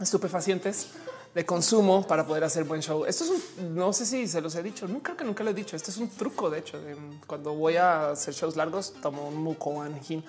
estupefacientes 0.00 0.90
de 1.34 1.44
consumo 1.44 2.06
para 2.06 2.24
poder 2.24 2.44
hacer 2.44 2.62
buen 2.62 2.80
show. 2.80 3.04
Esto 3.04 3.24
es 3.24 3.30
un, 3.30 3.74
no 3.74 3.92
sé 3.92 4.06
si 4.06 4.28
se 4.28 4.40
los 4.40 4.54
he 4.54 4.62
dicho, 4.62 4.86
nunca 4.86 5.16
que 5.16 5.24
nunca 5.24 5.42
lo 5.42 5.50
he 5.50 5.54
dicho. 5.54 5.74
Esto 5.74 5.90
es 5.90 5.96
un 5.96 6.08
truco. 6.08 6.48
De 6.48 6.60
hecho, 6.60 6.80
cuando 7.26 7.52
voy 7.52 7.76
a 7.76 8.10
hacer 8.10 8.32
shows 8.32 8.54
largos, 8.54 8.94
tomo 9.02 9.26
un 9.26 9.36
mucoanjin 9.38 10.24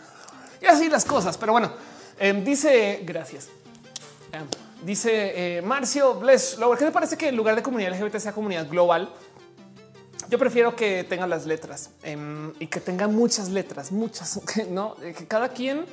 y 0.60 0.66
así 0.66 0.90
las 0.90 1.06
cosas. 1.06 1.38
Pero 1.38 1.52
bueno, 1.52 1.72
em, 2.18 2.44
dice 2.44 3.02
gracias. 3.06 3.50
Em, 4.32 4.48
dice 4.82 5.58
eh, 5.58 5.62
Marcio 5.62 6.16
Bless 6.16 6.58
¿qué 6.80 6.86
te 6.86 6.92
parece 6.92 7.16
que 7.16 7.30
en 7.30 7.36
lugar 7.36 7.56
de 7.56 7.62
comunidad 7.62 7.92
LGBT 7.92 8.18
sea 8.18 8.34
comunidad 8.34 8.68
global? 8.68 9.14
Yo 10.30 10.38
prefiero 10.38 10.76
que 10.76 11.06
tenga 11.06 11.26
las 11.26 11.46
letras 11.46 11.90
em, 12.04 12.54
y 12.60 12.68
que 12.68 12.82
tenga 12.82 13.08
muchas 13.08 13.48
letras, 13.50 13.92
muchas, 13.92 14.42
no 14.70 14.96
que 14.96 15.26
cada 15.28 15.50
quien. 15.50 15.86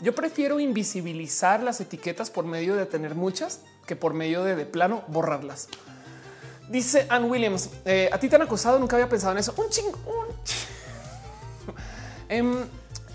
Yo 0.00 0.14
prefiero 0.14 0.60
invisibilizar 0.60 1.62
las 1.62 1.80
etiquetas 1.80 2.30
por 2.30 2.44
medio 2.44 2.76
de 2.76 2.86
tener 2.86 3.14
muchas 3.14 3.60
que 3.86 3.96
por 3.96 4.14
medio 4.14 4.44
de 4.44 4.54
de 4.54 4.66
plano 4.66 5.02
borrarlas. 5.08 5.68
Dice 6.68 7.06
Ann 7.08 7.24
Williams, 7.30 7.70
eh, 7.84 8.10
a 8.12 8.18
ti 8.18 8.28
te 8.28 8.36
han 8.36 8.42
acusado, 8.42 8.78
nunca 8.78 8.96
había 8.96 9.08
pensado 9.08 9.32
en 9.32 9.38
eso. 9.38 9.54
Un 9.56 9.68
ching, 9.70 9.86
un 12.28 12.68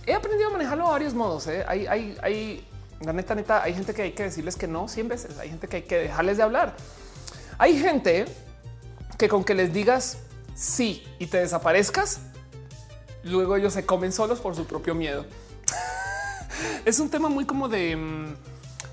he 0.06 0.14
aprendido 0.14 0.50
a 0.50 0.51
manejarlo 0.53 0.88
a 0.88 0.92
varios 0.92 1.14
modos. 1.14 1.48
¿eh? 1.48 1.64
Hay, 1.67 1.85
hay, 1.88 2.17
hay, 2.22 2.67
la 3.01 3.14
neta, 3.14 3.35
neta, 3.35 3.64
hay 3.64 3.74
gente 3.74 3.93
que 3.93 4.01
hay 4.01 4.11
que 4.11 4.24
decirles 4.24 4.56
que 4.56 4.67
no 4.67 4.88
100 4.88 5.08
veces. 5.08 5.40
Hay 5.40 5.50
gente 5.50 5.67
que 5.67 5.77
hay 5.77 5.83
que 5.83 5.98
dejarles 6.00 6.38
de 6.38 6.43
hablar. 6.43 6.75
Hay 7.58 7.80
gente 7.80 8.25
que 9.17 9.30
con 9.30 9.43
que 9.43 9.53
les 9.53 9.72
digas 9.72 10.17
sí 10.56 11.06
y 11.19 11.27
te 11.27 11.38
desaparezcas, 11.38 12.19
luego 13.23 13.56
ellos 13.56 13.73
se 13.73 13.85
comen 13.85 14.11
solos 14.11 14.40
por 14.40 14.56
su 14.56 14.65
propio 14.65 14.95
miedo. 14.95 15.25
es 16.85 16.99
un 16.99 17.09
tema 17.09 17.30
muy 17.30 17.45
como 17.45 17.69
de 17.69 17.95
mm, 17.95 18.35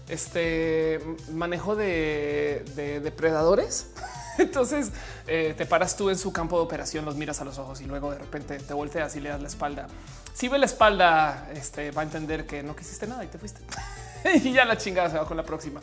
este 0.09 1.01
manejo 1.33 1.77
de, 1.77 2.65
de 2.75 3.01
depredadores. 3.01 3.89
Entonces 4.39 4.91
eh, 5.27 5.55
te 5.57 5.67
paras 5.67 5.97
tú 5.97 6.11
en 6.11 6.19
su 6.19 6.33
campo 6.33 6.57
de 6.57 6.65
operación, 6.65 7.05
los 7.05 7.17
miras 7.17 7.41
a 7.41 7.45
los 7.45 7.59
ojos 7.59 7.81
y 7.81 7.85
luego 7.85 8.11
de 8.11 8.19
repente 8.19 8.59
te 8.59 8.75
volteas 8.75 9.15
y 9.17 9.21
le 9.21 9.29
das 9.29 9.41
la 9.41 9.49
espalda. 9.49 9.87
Si 10.33 10.49
ve 10.49 10.59
la 10.59 10.67
espalda, 10.67 11.51
este 11.55 11.91
va 11.91 12.03
a 12.03 12.05
entender 12.05 12.47
que 12.47 12.63
no 12.63 12.75
quisiste 12.75 13.07
nada 13.07 13.25
y 13.25 13.29
te 13.29 13.39
fuiste. 13.39 13.61
y 14.43 14.53
ya 14.53 14.65
la 14.65 14.77
chingada 14.79 15.11
se 15.11 15.19
va 15.19 15.27
con 15.27 15.37
la 15.37 15.45
próxima. 15.45 15.81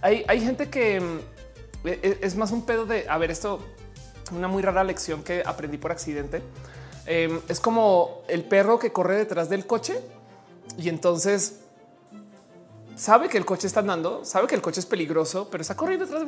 Hay, 0.00 0.24
hay 0.26 0.40
gente 0.40 0.70
que 0.70 1.00
mm, 1.00 1.18
e, 1.84 2.00
e, 2.02 2.18
es 2.22 2.36
más 2.36 2.50
un 2.50 2.64
pedo 2.64 2.86
de 2.86 3.08
a 3.08 3.18
ver 3.18 3.30
esto, 3.30 3.64
una 4.30 4.48
muy 4.48 4.62
rara 4.62 4.84
lección 4.84 5.22
que 5.22 5.42
aprendí 5.44 5.78
por 5.78 5.90
accidente. 5.92 6.42
Em, 7.06 7.40
es 7.48 7.58
como 7.60 8.22
el 8.28 8.44
perro 8.44 8.78
que 8.78 8.92
corre 8.92 9.16
detrás 9.16 9.48
del 9.48 9.66
coche 9.66 10.00
y 10.78 10.88
entonces 10.88 11.60
sabe 12.94 13.28
que 13.28 13.38
el 13.38 13.44
coche 13.44 13.66
está 13.66 13.80
andando, 13.80 14.24
sabe 14.24 14.46
que 14.46 14.54
el 14.54 14.62
coche 14.62 14.80
es 14.80 14.86
peligroso, 14.86 15.48
pero 15.50 15.62
está 15.62 15.74
corriendo 15.74 16.06
detrás 16.06 16.24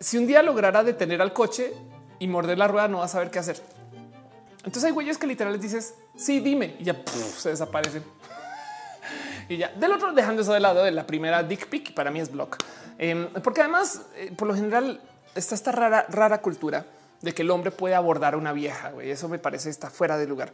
si 0.00 0.16
un 0.16 0.26
día 0.26 0.42
lograra 0.42 0.82
detener 0.82 1.20
al 1.20 1.32
coche 1.32 1.74
y 2.18 2.26
morder 2.26 2.58
la 2.58 2.66
rueda, 2.66 2.88
no 2.88 2.98
va 2.98 3.04
a 3.04 3.08
saber 3.08 3.30
qué 3.30 3.38
hacer. 3.38 3.60
Entonces 4.58 4.84
hay 4.84 4.92
güeyes 4.92 5.18
que 5.18 5.26
literal 5.26 5.52
les 5.52 5.62
dices, 5.62 5.94
sí, 6.16 6.40
dime, 6.40 6.76
y 6.78 6.84
ya 6.84 6.96
se 7.36 7.50
desaparecen. 7.50 8.02
y 9.48 9.58
ya 9.58 9.68
del 9.68 9.92
otro, 9.92 10.12
dejando 10.12 10.42
eso 10.42 10.52
de 10.52 10.60
lado 10.60 10.82
de 10.82 10.90
la 10.90 11.06
primera 11.06 11.42
dick 11.42 11.68
pic, 11.68 11.94
para 11.94 12.10
mí 12.10 12.18
es 12.20 12.32
block. 12.32 12.56
Em, 12.98 13.28
porque 13.42 13.60
además, 13.60 14.02
eh, 14.16 14.32
por 14.36 14.48
lo 14.48 14.54
general, 14.54 15.00
está 15.34 15.54
esta 15.54 15.72
rara, 15.72 16.06
rara 16.08 16.40
cultura 16.40 16.86
de 17.20 17.34
que 17.34 17.42
el 17.42 17.50
hombre 17.50 17.70
puede 17.70 17.94
abordar 17.94 18.34
a 18.34 18.36
una 18.36 18.52
vieja. 18.52 18.90
Güey. 18.90 19.10
Eso 19.10 19.28
me 19.28 19.38
parece 19.38 19.70
está 19.70 19.90
fuera 19.90 20.16
de 20.16 20.26
lugar. 20.26 20.52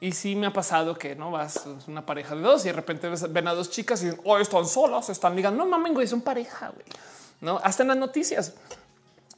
Y 0.00 0.12
sí 0.12 0.36
me 0.36 0.46
ha 0.46 0.52
pasado 0.52 0.96
que 0.96 1.16
no 1.16 1.30
vas 1.30 1.64
una 1.88 2.06
pareja 2.06 2.36
de 2.36 2.42
dos 2.42 2.64
y 2.64 2.68
de 2.68 2.74
repente 2.74 3.08
ven 3.30 3.48
a 3.48 3.54
dos 3.54 3.70
chicas 3.70 4.02
y 4.04 4.10
oh, 4.24 4.38
están 4.38 4.66
solas, 4.66 5.08
están 5.08 5.34
ligando. 5.34 5.64
No 5.64 5.70
mames, 5.70 5.92
güey, 5.92 6.06
son 6.06 6.20
pareja. 6.20 6.68
Güey. 6.68 6.86
No, 7.40 7.60
hasta 7.62 7.82
en 7.82 7.88
las 7.88 7.96
noticias 7.96 8.54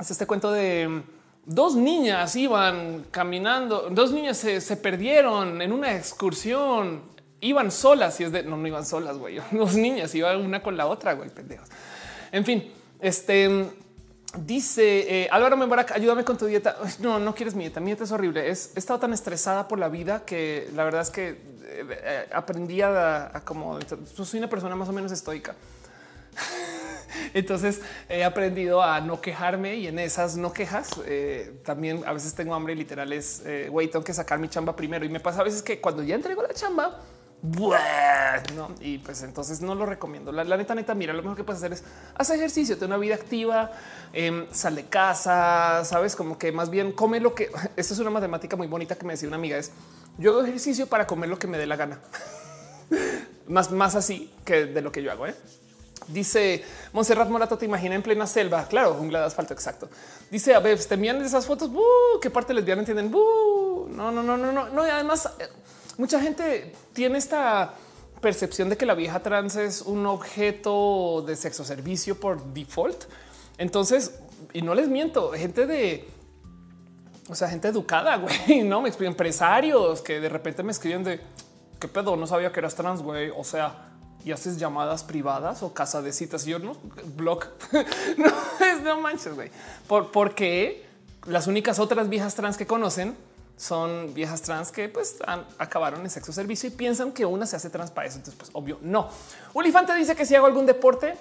hasta 0.00 0.14
este 0.14 0.26
cuento 0.26 0.50
de 0.50 1.02
dos 1.44 1.76
niñas 1.76 2.34
iban 2.34 3.04
caminando, 3.10 3.88
dos 3.90 4.12
niñas 4.12 4.38
se, 4.38 4.62
se 4.62 4.78
perdieron 4.78 5.60
en 5.60 5.72
una 5.72 5.94
excursión, 5.94 7.02
iban 7.42 7.70
solas 7.70 8.18
y 8.18 8.24
es 8.24 8.32
de 8.32 8.42
no, 8.42 8.56
no 8.56 8.66
iban 8.66 8.86
solas, 8.86 9.18
güey. 9.18 9.38
Dos 9.52 9.74
niñas 9.74 10.14
iban 10.14 10.40
una 10.40 10.62
con 10.62 10.78
la 10.78 10.86
otra, 10.86 11.12
güey, 11.12 11.28
pendejos. 11.28 11.68
En 12.32 12.46
fin, 12.46 12.72
este 12.98 13.66
dice 14.36 15.22
eh, 15.22 15.28
Álvaro 15.30 15.56
Membarak, 15.56 15.92
ayúdame 15.92 16.24
con 16.24 16.36
tu 16.36 16.46
dieta. 16.46 16.76
No, 17.00 17.18
no 17.18 17.34
quieres 17.34 17.54
mi 17.54 17.64
dieta. 17.64 17.80
Mi 17.80 17.86
dieta 17.86 18.04
es 18.04 18.12
horrible. 18.12 18.48
Es, 18.50 18.72
he 18.74 18.78
estado 18.78 19.00
tan 19.00 19.12
estresada 19.12 19.68
por 19.68 19.78
la 19.78 19.88
vida 19.88 20.24
que 20.24 20.68
la 20.74 20.84
verdad 20.84 21.02
es 21.02 21.10
que 21.10 21.28
eh, 21.28 21.38
eh, 21.88 22.26
aprendí 22.32 22.82
a, 22.82 23.42
como 23.44 23.78
soy 24.14 24.38
una 24.38 24.48
persona 24.48 24.76
más 24.76 24.88
o 24.88 24.92
menos 24.92 25.12
estoica. 25.12 25.54
Entonces 27.34 27.80
he 28.08 28.22
aprendido 28.22 28.82
a 28.82 29.00
no 29.00 29.20
quejarme 29.20 29.74
y 29.76 29.88
en 29.88 29.98
esas 29.98 30.36
no 30.36 30.52
quejas 30.52 30.90
eh, 31.06 31.60
también 31.64 32.02
a 32.06 32.12
veces 32.12 32.34
tengo 32.34 32.54
hambre 32.54 32.74
y 32.74 32.76
literal 32.76 33.12
es 33.12 33.42
güey, 33.68 33.88
tengo 33.88 34.04
que 34.04 34.14
sacar 34.14 34.38
mi 34.38 34.48
chamba 34.48 34.76
primero 34.76 35.04
y 35.04 35.08
me 35.08 35.18
pasa 35.18 35.40
a 35.40 35.44
veces 35.44 35.62
que 35.62 35.80
cuando 35.80 36.04
ya 36.04 36.14
entrego 36.14 36.42
la 36.42 36.54
chamba, 36.54 37.00
y 38.80 38.98
pues 38.98 39.22
entonces 39.22 39.60
no 39.60 39.74
lo 39.74 39.86
recomiendo. 39.86 40.30
La, 40.30 40.44
neta, 40.44 40.74
neta, 40.74 40.94
mira, 40.94 41.12
lo 41.12 41.22
mejor 41.22 41.36
que 41.36 41.44
puedes 41.44 41.62
hacer 41.62 41.72
es 41.72 41.84
hacer 42.14 42.36
ejercicio, 42.36 42.76
tener 42.76 42.90
una 42.90 42.98
vida 42.98 43.14
activa, 43.14 43.70
eh, 44.12 44.46
sal 44.52 44.74
de 44.74 44.84
casa, 44.84 45.82
sabes, 45.84 46.16
como 46.16 46.38
que 46.38 46.52
más 46.52 46.70
bien 46.70 46.92
come 46.92 47.20
lo 47.20 47.34
que 47.34 47.50
esto 47.76 47.94
es 47.94 48.00
una 48.00 48.10
matemática 48.10 48.56
muy 48.56 48.66
bonita 48.66 48.96
que 48.96 49.06
me 49.06 49.14
decía 49.14 49.28
una 49.28 49.36
amiga 49.36 49.56
es 49.56 49.72
yo 50.18 50.32
hago 50.32 50.42
ejercicio 50.42 50.86
para 50.86 51.06
comer 51.06 51.30
lo 51.30 51.38
que 51.38 51.46
me 51.46 51.56
dé 51.56 51.66
la 51.66 51.76
gana. 51.76 52.00
más, 53.48 53.70
más 53.70 53.94
así 53.94 54.30
que 54.44 54.66
de 54.66 54.82
lo 54.82 54.92
que 54.92 55.02
yo 55.02 55.10
hago. 55.10 55.26
¿eh? 55.26 55.34
Dice 56.08 56.64
Monserrat 56.92 57.28
Morato, 57.28 57.56
te 57.56 57.64
imagina 57.64 57.94
en 57.94 58.02
plena 58.02 58.26
selva. 58.26 58.66
Claro, 58.66 58.94
jungla 58.94 59.20
de 59.20 59.26
asfalto. 59.26 59.54
Exacto. 59.54 59.88
Dice 60.30 60.54
a 60.54 60.60
ver, 60.60 60.84
te 60.84 60.94
envían 60.94 61.22
esas 61.24 61.46
fotos. 61.46 61.70
¡buh! 61.70 62.20
¿Qué 62.20 62.30
parte 62.30 62.52
lesbiana 62.52 62.82
entienden? 62.82 63.10
¡buh! 63.10 63.88
No, 63.88 64.10
no, 64.10 64.22
no, 64.22 64.36
no, 64.36 64.52
no, 64.52 64.68
no. 64.68 64.86
Y 64.86 64.90
además, 64.90 65.30
eh, 65.38 65.48
mucha 66.00 66.18
gente 66.18 66.72
tiene 66.94 67.18
esta 67.18 67.74
percepción 68.22 68.70
de 68.70 68.78
que 68.78 68.86
la 68.86 68.94
vieja 68.94 69.20
trans 69.20 69.56
es 69.56 69.82
un 69.82 70.06
objeto 70.06 71.22
de 71.26 71.36
sexo 71.36 71.62
servicio 71.62 72.18
por 72.18 72.42
default. 72.54 73.04
Entonces, 73.58 74.18
y 74.54 74.62
no 74.62 74.74
les 74.74 74.88
miento, 74.88 75.32
gente 75.32 75.66
de, 75.66 76.08
o 77.28 77.34
sea, 77.34 77.48
gente 77.50 77.68
educada, 77.68 78.16
güey, 78.46 78.62
no 78.62 78.80
me 78.80 78.88
explico, 78.88 79.10
empresarios 79.10 80.00
que 80.00 80.20
de 80.20 80.30
repente 80.30 80.62
me 80.62 80.72
escriben 80.72 81.04
de 81.04 81.20
qué 81.78 81.86
pedo, 81.86 82.16
no 82.16 82.26
sabía 82.26 82.50
que 82.50 82.60
eras 82.60 82.74
trans, 82.74 83.02
güey. 83.02 83.30
O 83.36 83.44
sea, 83.44 83.90
y 84.24 84.32
haces 84.32 84.56
llamadas 84.56 85.04
privadas 85.04 85.62
o 85.62 85.74
casa 85.74 86.00
de 86.00 86.14
citas. 86.14 86.46
Y 86.46 86.50
yo 86.52 86.58
no 86.60 86.76
blog, 87.14 87.44
no, 88.16 88.26
es, 88.66 88.82
no 88.82 89.02
manches, 89.02 89.34
güey. 89.34 89.50
Por, 89.86 90.10
porque 90.12 90.86
las 91.26 91.46
únicas 91.46 91.78
otras 91.78 92.08
viejas 92.08 92.34
trans 92.34 92.56
que 92.56 92.66
conocen 92.66 93.14
son 93.60 94.14
viejas 94.14 94.40
trans 94.40 94.72
que 94.72 94.88
pues 94.88 95.16
acabaron 95.58 96.00
en 96.00 96.08
sexo 96.08 96.32
servicio 96.32 96.68
y 96.68 96.72
piensan 96.72 97.12
que 97.12 97.26
una 97.26 97.44
se 97.44 97.56
hace 97.56 97.68
trans 97.68 97.90
para 97.90 98.06
eso. 98.06 98.16
Entonces, 98.16 98.38
pues 98.38 98.50
obvio, 98.54 98.78
no. 98.80 99.10
Ulifante 99.52 99.94
dice 99.94 100.16
que 100.16 100.24
si 100.24 100.34
hago 100.34 100.46
algún 100.46 100.64
deporte, 100.64 101.14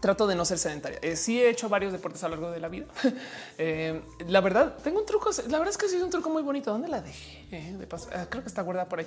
trato 0.00 0.26
de 0.26 0.34
no 0.34 0.46
ser 0.46 0.56
sedentaria. 0.58 0.98
Eh, 1.02 1.16
sí 1.16 1.38
he 1.38 1.50
hecho 1.50 1.68
varios 1.68 1.92
deportes 1.92 2.24
a 2.24 2.28
lo 2.28 2.36
largo 2.36 2.50
de 2.50 2.60
la 2.60 2.68
vida. 2.68 2.86
Eh, 3.58 4.00
la 4.26 4.40
verdad, 4.40 4.74
tengo 4.82 5.00
un 5.00 5.04
truco. 5.04 5.28
La 5.48 5.58
verdad 5.58 5.68
es 5.68 5.76
que 5.76 5.86
sí 5.86 5.96
es 5.96 6.02
un 6.02 6.08
truco 6.08 6.30
muy 6.30 6.42
bonito. 6.42 6.72
¿Dónde 6.72 6.88
la 6.88 7.02
dejé? 7.02 7.76
Ah, 8.14 8.24
creo 8.30 8.42
que 8.42 8.48
está 8.48 8.62
guardada 8.62 8.88
por 8.88 9.00
ahí. 9.00 9.06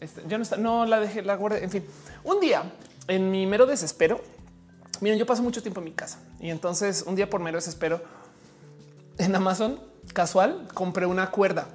Este, 0.00 0.24
ya 0.26 0.38
no 0.38 0.42
está. 0.42 0.56
No 0.56 0.84
la 0.84 0.98
dejé, 0.98 1.22
la 1.22 1.36
guardé. 1.36 1.62
En 1.62 1.70
fin, 1.70 1.84
un 2.24 2.40
día 2.40 2.64
en 3.06 3.30
mi 3.30 3.46
mero 3.46 3.64
desespero. 3.64 4.20
Miren, 5.00 5.20
yo 5.20 5.26
paso 5.26 5.40
mucho 5.40 5.62
tiempo 5.62 5.80
en 5.80 5.84
mi 5.84 5.92
casa 5.92 6.18
y 6.40 6.50
entonces 6.50 7.04
un 7.06 7.14
día 7.14 7.30
por 7.30 7.40
mero 7.40 7.58
desespero 7.58 8.02
en 9.18 9.34
Amazon 9.36 9.80
casual 10.12 10.68
compré 10.74 11.06
una 11.06 11.30
cuerda, 11.30 11.68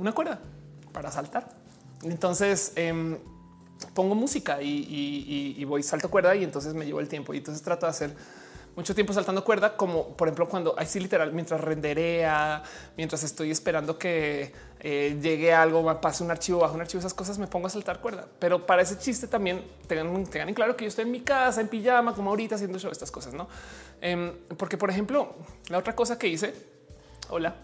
una 0.00 0.12
cuerda 0.12 0.40
para 0.92 1.10
saltar. 1.10 1.48
Entonces 2.02 2.72
em, 2.76 3.18
pongo 3.94 4.14
música 4.14 4.58
y, 4.62 5.64
voy 5.64 5.82
salto 5.82 6.10
cuerda 6.10 6.34
y 6.34 6.44
entonces 6.44 6.74
me 6.74 6.86
llevo 6.86 7.00
el 7.00 7.08
tiempo 7.08 7.34
y 7.34 7.38
entonces 7.38 7.62
trato 7.62 7.86
de 7.86 7.90
hacer 7.90 8.14
mucho 8.76 8.94
tiempo 8.94 9.12
saltando 9.12 9.44
cuerda, 9.44 9.76
como 9.76 10.16
por 10.16 10.28
ejemplo 10.28 10.48
cuando 10.48 10.78
así 10.78 11.00
literal 11.00 11.32
mientras 11.32 11.60
renderea, 11.60 12.62
mientras 12.96 13.22
estoy 13.24 13.50
esperando 13.50 13.98
que 13.98 14.52
eh, 14.78 15.18
llegue 15.20 15.52
algo, 15.52 16.00
pase 16.00 16.22
un 16.22 16.30
archivo 16.30 16.60
bajo 16.60 16.74
un 16.74 16.80
archivo, 16.80 17.00
esas 17.00 17.12
cosas 17.12 17.38
me 17.38 17.46
pongo 17.46 17.66
a 17.66 17.70
saltar 17.70 18.00
cuerda. 18.00 18.26
Pero 18.38 18.64
para 18.66 18.82
ese 18.82 18.96
chiste 18.98 19.26
también 19.26 19.64
tengan, 19.86 20.24
tengan 20.24 20.48
en 20.48 20.54
claro 20.54 20.76
que 20.76 20.84
yo 20.84 20.88
estoy 20.88 21.04
en 21.04 21.10
mi 21.10 21.20
casa 21.20 21.60
en 21.60 21.68
pijama, 21.68 22.14
como 22.14 22.30
ahorita 22.30 22.54
haciendo 22.54 22.78
show, 22.78 22.90
estas 22.90 23.10
cosas, 23.10 23.34
no? 23.34 23.48
Em, 24.00 24.32
porque 24.56 24.78
por 24.78 24.88
ejemplo, 24.88 25.34
la 25.68 25.78
otra 25.78 25.94
cosa 25.94 26.18
que 26.18 26.28
hice, 26.28 26.54
hola, 27.28 27.54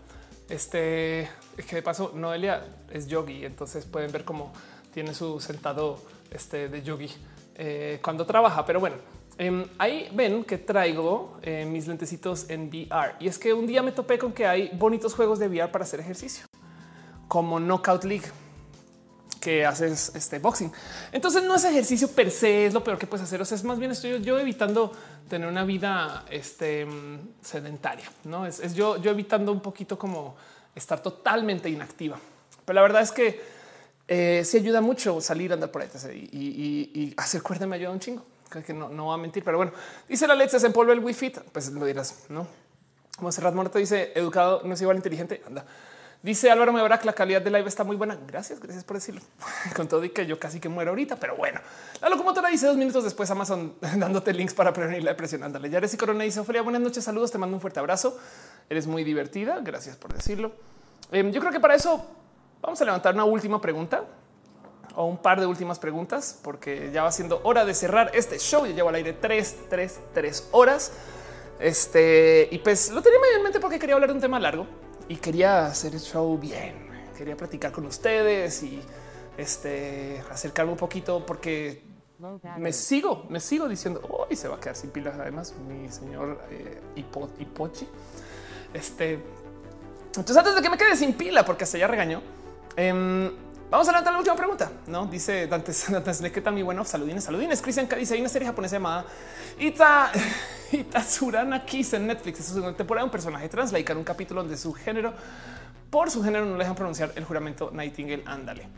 este 0.49 1.23
es 1.57 1.67
que 1.67 1.77
de 1.77 1.83
paso 1.83 2.13
Noelia 2.15 2.65
es 2.91 3.07
yogi, 3.07 3.45
entonces 3.45 3.85
pueden 3.85 4.13
ver 4.13 4.25
cómo 4.25 4.53
tiene 4.93 5.15
su 5.15 5.41
sentado 5.41 5.99
este 6.31 6.69
de 6.69 6.83
yogi 6.83 7.11
eh, 7.57 7.99
cuando 8.03 8.27
trabaja. 8.27 8.65
Pero 8.65 8.81
bueno, 8.81 8.97
em, 9.39 9.65
ahí 9.79 10.09
ven 10.13 10.45
que 10.45 10.59
traigo 10.59 11.39
eh, 11.43 11.67
mis 11.67 11.87
lentecitos 11.87 12.49
en 12.49 12.69
VR 12.69 13.15
y 13.21 13.29
es 13.29 13.39
que 13.39 13.53
un 13.53 13.67
día 13.67 13.83
me 13.83 13.93
topé 13.93 14.19
con 14.19 14.33
que 14.33 14.47
hay 14.47 14.71
bonitos 14.75 15.15
juegos 15.15 15.39
de 15.39 15.49
VR 15.49 15.71
para 15.71 15.85
hacer 15.85 16.01
ejercicio, 16.01 16.47
como 17.29 17.59
Knockout 17.59 18.05
League 18.05 18.27
que 19.47 19.65
haces 19.65 20.11
este 20.17 20.41
boxing. 20.41 20.73
Entonces 21.13 21.45
no 21.45 21.55
es 21.55 21.65
ejercicio 21.65 22.09
per 22.09 22.33
se, 22.33 22.67
es 22.67 22.75
lo 22.75 22.83
peor 22.83 22.99
que 22.99 23.07
puedes 23.07 23.23
hacer. 23.23 23.41
O 23.41 23.45
sea, 23.45 23.55
es 23.55 23.63
más 23.63 23.79
bien 23.79 23.93
estoy 23.93 24.21
yo 24.21 24.41
evitando 24.41 24.91
tener 25.29 25.47
una 25.47 25.65
vida 25.65 26.25
este, 26.29 26.85
mm, 26.85 27.19
sedentaria, 27.43 28.11
no 28.25 28.45
es, 28.45 28.75
yo, 28.75 28.97
yo 28.97 29.13
evitando 29.13 29.53
un 29.53 29.61
poquito 29.61 29.97
como 29.97 30.35
estar 30.75 31.01
totalmente 31.01 31.71
inactiva. 31.71 32.19
Pero 32.65 32.75
la 32.75 32.83
verdad 32.83 33.03
es 33.03 33.13
que 33.13 33.41
eh, 34.09 34.43
sí 34.45 34.57
ayuda 34.57 34.81
mucho 34.81 35.21
salir 35.21 35.53
andar 35.53 35.71
por 35.71 35.83
ahí 35.83 36.29
y, 36.33 37.15
hacer 37.17 37.41
cuerda 37.41 37.69
me 37.69 37.77
ayuda 37.77 37.93
un 37.93 38.01
chingo. 38.01 38.25
Creo 38.49 38.65
que 38.65 38.75
no, 38.75 38.89
no 38.89 39.07
va 39.07 39.15
a 39.15 39.19
mentir, 39.19 39.45
pero 39.45 39.59
bueno, 39.59 39.71
dice 40.09 40.27
la 40.27 40.33
Alexa 40.33 40.59
se 40.59 40.67
empolva 40.67 40.93
el 40.93 40.99
Wi-Fi, 40.99 41.35
pues 41.53 41.71
lo 41.71 41.87
dirás, 41.87 42.25
no? 42.31 42.49
Como 43.17 43.31
Serrat 43.31 43.55
dice, 43.77 44.11
educado 44.17 44.63
no 44.65 44.75
es 44.75 44.81
igual 44.81 44.97
inteligente. 44.97 45.41
Anda. 45.47 45.65
Dice 46.27 46.51
Álvaro 46.51 46.73
Mebrac, 46.73 47.05
la 47.05 47.13
calidad 47.13 47.41
de 47.41 47.53
live 47.53 47.69
está 47.69 47.85
muy 47.85 47.95
buena. 47.95 48.19
Gracias, 48.27 48.59
gracias 48.59 48.83
por 48.83 48.97
decirlo. 48.97 49.21
Con 49.77 49.87
todo 49.87 50.03
y 50.03 50.11
que 50.11 50.27
yo 50.27 50.41
casi 50.41 50.59
que 50.59 50.69
muero 50.69 50.91
ahorita, 50.91 51.15
pero 51.15 51.37
bueno. 51.37 51.61
La 52.01 52.09
locomotora 52.09 52.49
dice 52.49 52.67
dos 52.67 52.77
minutos 52.77 53.05
después 53.05 53.31
Amazon 53.31 53.75
dándote 53.81 54.33
links 54.35 54.53
para 54.53 54.73
prevenir 54.73 55.05
la 55.05 55.13
depresión. 55.13 55.45
Ándale. 55.45 55.71
Yares 55.71 55.95
y 55.95 55.97
Corona 55.97 56.25
dice 56.25 56.41
Ofelia, 56.41 56.63
buenas 56.63 56.83
noches, 56.83 57.05
saludos, 57.05 57.31
te 57.31 57.39
mando 57.39 57.55
un 57.55 57.61
fuerte 57.61 57.79
abrazo. 57.79 58.19
Eres 58.69 58.89
muy 58.89 59.05
divertida. 59.05 59.61
Gracias 59.61 59.97
por 59.97 60.15
decirlo. 60.15 60.51
Em, 61.13 61.31
yo 61.31 61.39
creo 61.39 61.53
que 61.53 61.61
para 61.61 61.77
eso 61.77 62.05
vamos 62.61 62.81
a 62.81 62.85
levantar 62.85 63.15
una 63.15 63.25
última 63.25 63.61
pregunta 63.61 64.03
o 64.97 65.07
un 65.07 65.19
par 65.19 65.39
de 65.39 65.47
últimas 65.47 65.79
preguntas, 65.79 66.41
porque 66.43 66.91
ya 66.93 67.05
va 67.05 67.13
siendo 67.13 67.41
hora 67.45 67.65
de 67.65 67.73
cerrar 67.73 68.11
este 68.15 68.41
show. 68.41 68.67
Yo 68.67 68.75
llevo 68.75 68.89
al 68.89 68.97
aire 68.97 69.13
tres, 69.13 69.59
tres, 69.71 70.01
tres 70.13 70.49
horas. 70.51 70.91
Este, 71.61 72.49
y 72.51 72.59
pues 72.59 72.91
lo 72.91 73.01
tenía 73.01 73.17
en 73.37 73.45
mente 73.45 73.61
porque 73.61 73.79
quería 73.79 73.95
hablar 73.95 74.11
de 74.11 74.17
un 74.17 74.21
tema 74.21 74.41
largo 74.41 74.67
y 75.09 75.17
quería 75.17 75.67
hacer 75.67 75.95
el 75.95 76.01
show 76.01 76.37
bien. 76.39 76.87
Quería 77.17 77.37
platicar 77.37 77.73
con 77.73 77.87
ustedes 77.87 78.63
y 78.63 78.81
este, 79.39 80.23
acercarme 80.31 80.73
un 80.73 80.79
poquito 80.79 81.25
porque 81.25 81.83
me 82.59 82.73
sigo, 82.73 83.25
me 83.29 83.41
sigo 83.41 83.69
diciendo 83.69 84.01
hoy 84.09 84.37
se 84.37 84.49
va 84.49 84.57
a 84.57 84.61
quedar 84.61 84.77
sin 84.77 84.91
pilas. 84.91 85.15
Además, 85.19 85.55
mi 85.69 85.89
señor 85.91 86.41
eh, 86.51 86.81
Hipo- 86.97 87.31
Hipochi. 87.39 87.87
Este, 88.75 89.19
entonces, 90.09 90.37
antes 90.37 90.55
de 90.55 90.63
que 90.63 90.71
me 90.71 90.79
quede 90.79 90.97
sin 90.97 91.13
pila, 91.15 91.45
porque 91.45 91.65
hasta 91.65 91.79
ya 91.79 91.87
regañó, 91.87 92.23
em, 92.77 93.31
vamos 93.71 93.89
a 93.89 93.93
levantar 93.93 94.13
la 94.13 94.19
última 94.19 94.37
pregunta. 94.37 94.71
No 94.87 95.07
dice 95.07 95.47
Dantes, 95.47 95.87
¿qué 96.33 96.41
tal 96.41 96.55
mi 96.55 96.63
bueno? 96.63 96.85
Saludines, 96.85 97.25
saludines. 97.25 97.61
Cristian 97.61 97.87
K 97.87 97.97
dice: 97.97 98.15
hay 98.15 98.21
una 98.21 98.29
serie 98.29 98.47
japonesa 98.47 98.77
llamada 98.77 99.05
Ita, 99.59 100.13
Itazurana 100.73 101.65
Kiss 101.65 101.95
en 101.95 102.07
Netflix. 102.07 102.41
Es 102.41 102.51
una 102.53 102.75
temporada 102.75 103.05
un 103.05 103.11
personaje 103.11 103.49
trans, 103.49 103.73
laica 103.73 103.93
en 103.93 103.99
un 103.99 104.05
capítulo 104.05 104.43
donde 104.43 104.57
su 104.57 104.73
género, 104.73 105.13
por 105.91 106.11
su 106.11 106.23
género, 106.23 106.45
no 106.45 106.53
le 106.53 106.59
dejan 106.59 106.77
pronunciar 106.77 107.13
el 107.15 107.25
juramento 107.25 107.71
Nightingale. 107.73 108.23
Ándale. 108.27 108.69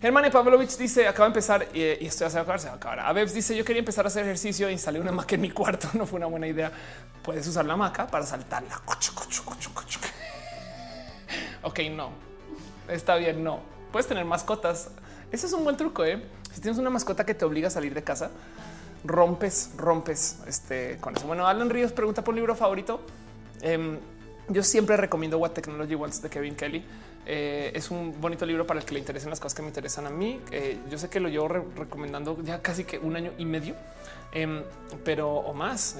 Germán 0.00 0.30
Pavlovich 0.30 0.76
dice 0.76 1.08
acaba 1.08 1.24
de 1.24 1.30
empezar 1.30 1.68
eh, 1.74 1.98
y 2.00 2.06
esto 2.06 2.24
ya 2.24 2.30
se 2.30 2.36
va 2.36 2.40
a 2.40 2.42
acabar, 2.42 2.60
se 2.60 2.68
a 2.68 2.74
acabar. 2.74 3.32
Dice 3.32 3.56
yo 3.56 3.64
quería 3.64 3.80
empezar 3.80 4.04
a 4.04 4.08
hacer 4.08 4.22
ejercicio 4.22 4.68
e 4.68 4.72
instalé 4.72 5.00
una 5.00 5.10
maca 5.10 5.34
en 5.34 5.40
mi 5.40 5.50
cuarto. 5.50 5.88
No 5.98 6.06
fue 6.06 6.18
una 6.18 6.26
buena 6.26 6.46
idea. 6.46 6.70
Puedes 7.22 7.46
usar 7.48 7.64
la 7.64 7.76
maca 7.76 8.06
para 8.06 8.24
saltarla. 8.24 8.80
Ok, 11.62 11.80
no. 11.90 12.10
Está 12.88 13.16
bien, 13.16 13.42
no. 13.42 13.77
Puedes 13.92 14.06
tener 14.06 14.24
mascotas. 14.24 14.90
Ese 15.32 15.46
es 15.46 15.52
un 15.52 15.64
buen 15.64 15.76
truco, 15.76 16.04
¿eh? 16.04 16.22
Si 16.52 16.60
tienes 16.60 16.78
una 16.78 16.90
mascota 16.90 17.24
que 17.24 17.34
te 17.34 17.44
obliga 17.44 17.68
a 17.68 17.70
salir 17.70 17.94
de 17.94 18.02
casa, 18.02 18.30
rompes, 19.04 19.70
rompes 19.76 20.38
este, 20.46 20.98
con 21.00 21.16
eso. 21.16 21.26
Bueno, 21.26 21.46
Alan 21.46 21.70
Ríos 21.70 21.92
pregunta 21.92 22.22
por 22.22 22.32
un 22.32 22.36
libro 22.36 22.54
favorito. 22.54 23.00
Em, 23.62 23.98
yo 24.48 24.62
siempre 24.62 24.96
recomiendo 24.96 25.38
What 25.38 25.50
Technology 25.52 25.94
Wants 25.94 26.22
de 26.22 26.30
Kevin 26.30 26.54
Kelly. 26.54 26.84
Eh, 27.26 27.72
es 27.74 27.90
un 27.90 28.18
bonito 28.20 28.46
libro 28.46 28.66
para 28.66 28.80
el 28.80 28.86
que 28.86 28.94
le 28.94 29.00
interesen 29.00 29.28
las 29.28 29.38
cosas 29.40 29.54
que 29.54 29.62
me 29.62 29.68
interesan 29.68 30.06
a 30.06 30.10
mí. 30.10 30.40
Eh, 30.50 30.78
yo 30.90 30.96
sé 30.98 31.10
que 31.10 31.20
lo 31.20 31.28
llevo 31.28 31.48
re- 31.48 31.64
recomendando 31.76 32.38
ya 32.42 32.62
casi 32.62 32.84
que 32.84 32.98
un 32.98 33.16
año 33.16 33.32
y 33.36 33.44
medio, 33.44 33.74
em, 34.32 34.62
pero 35.04 35.30
o 35.30 35.52
más. 35.52 35.96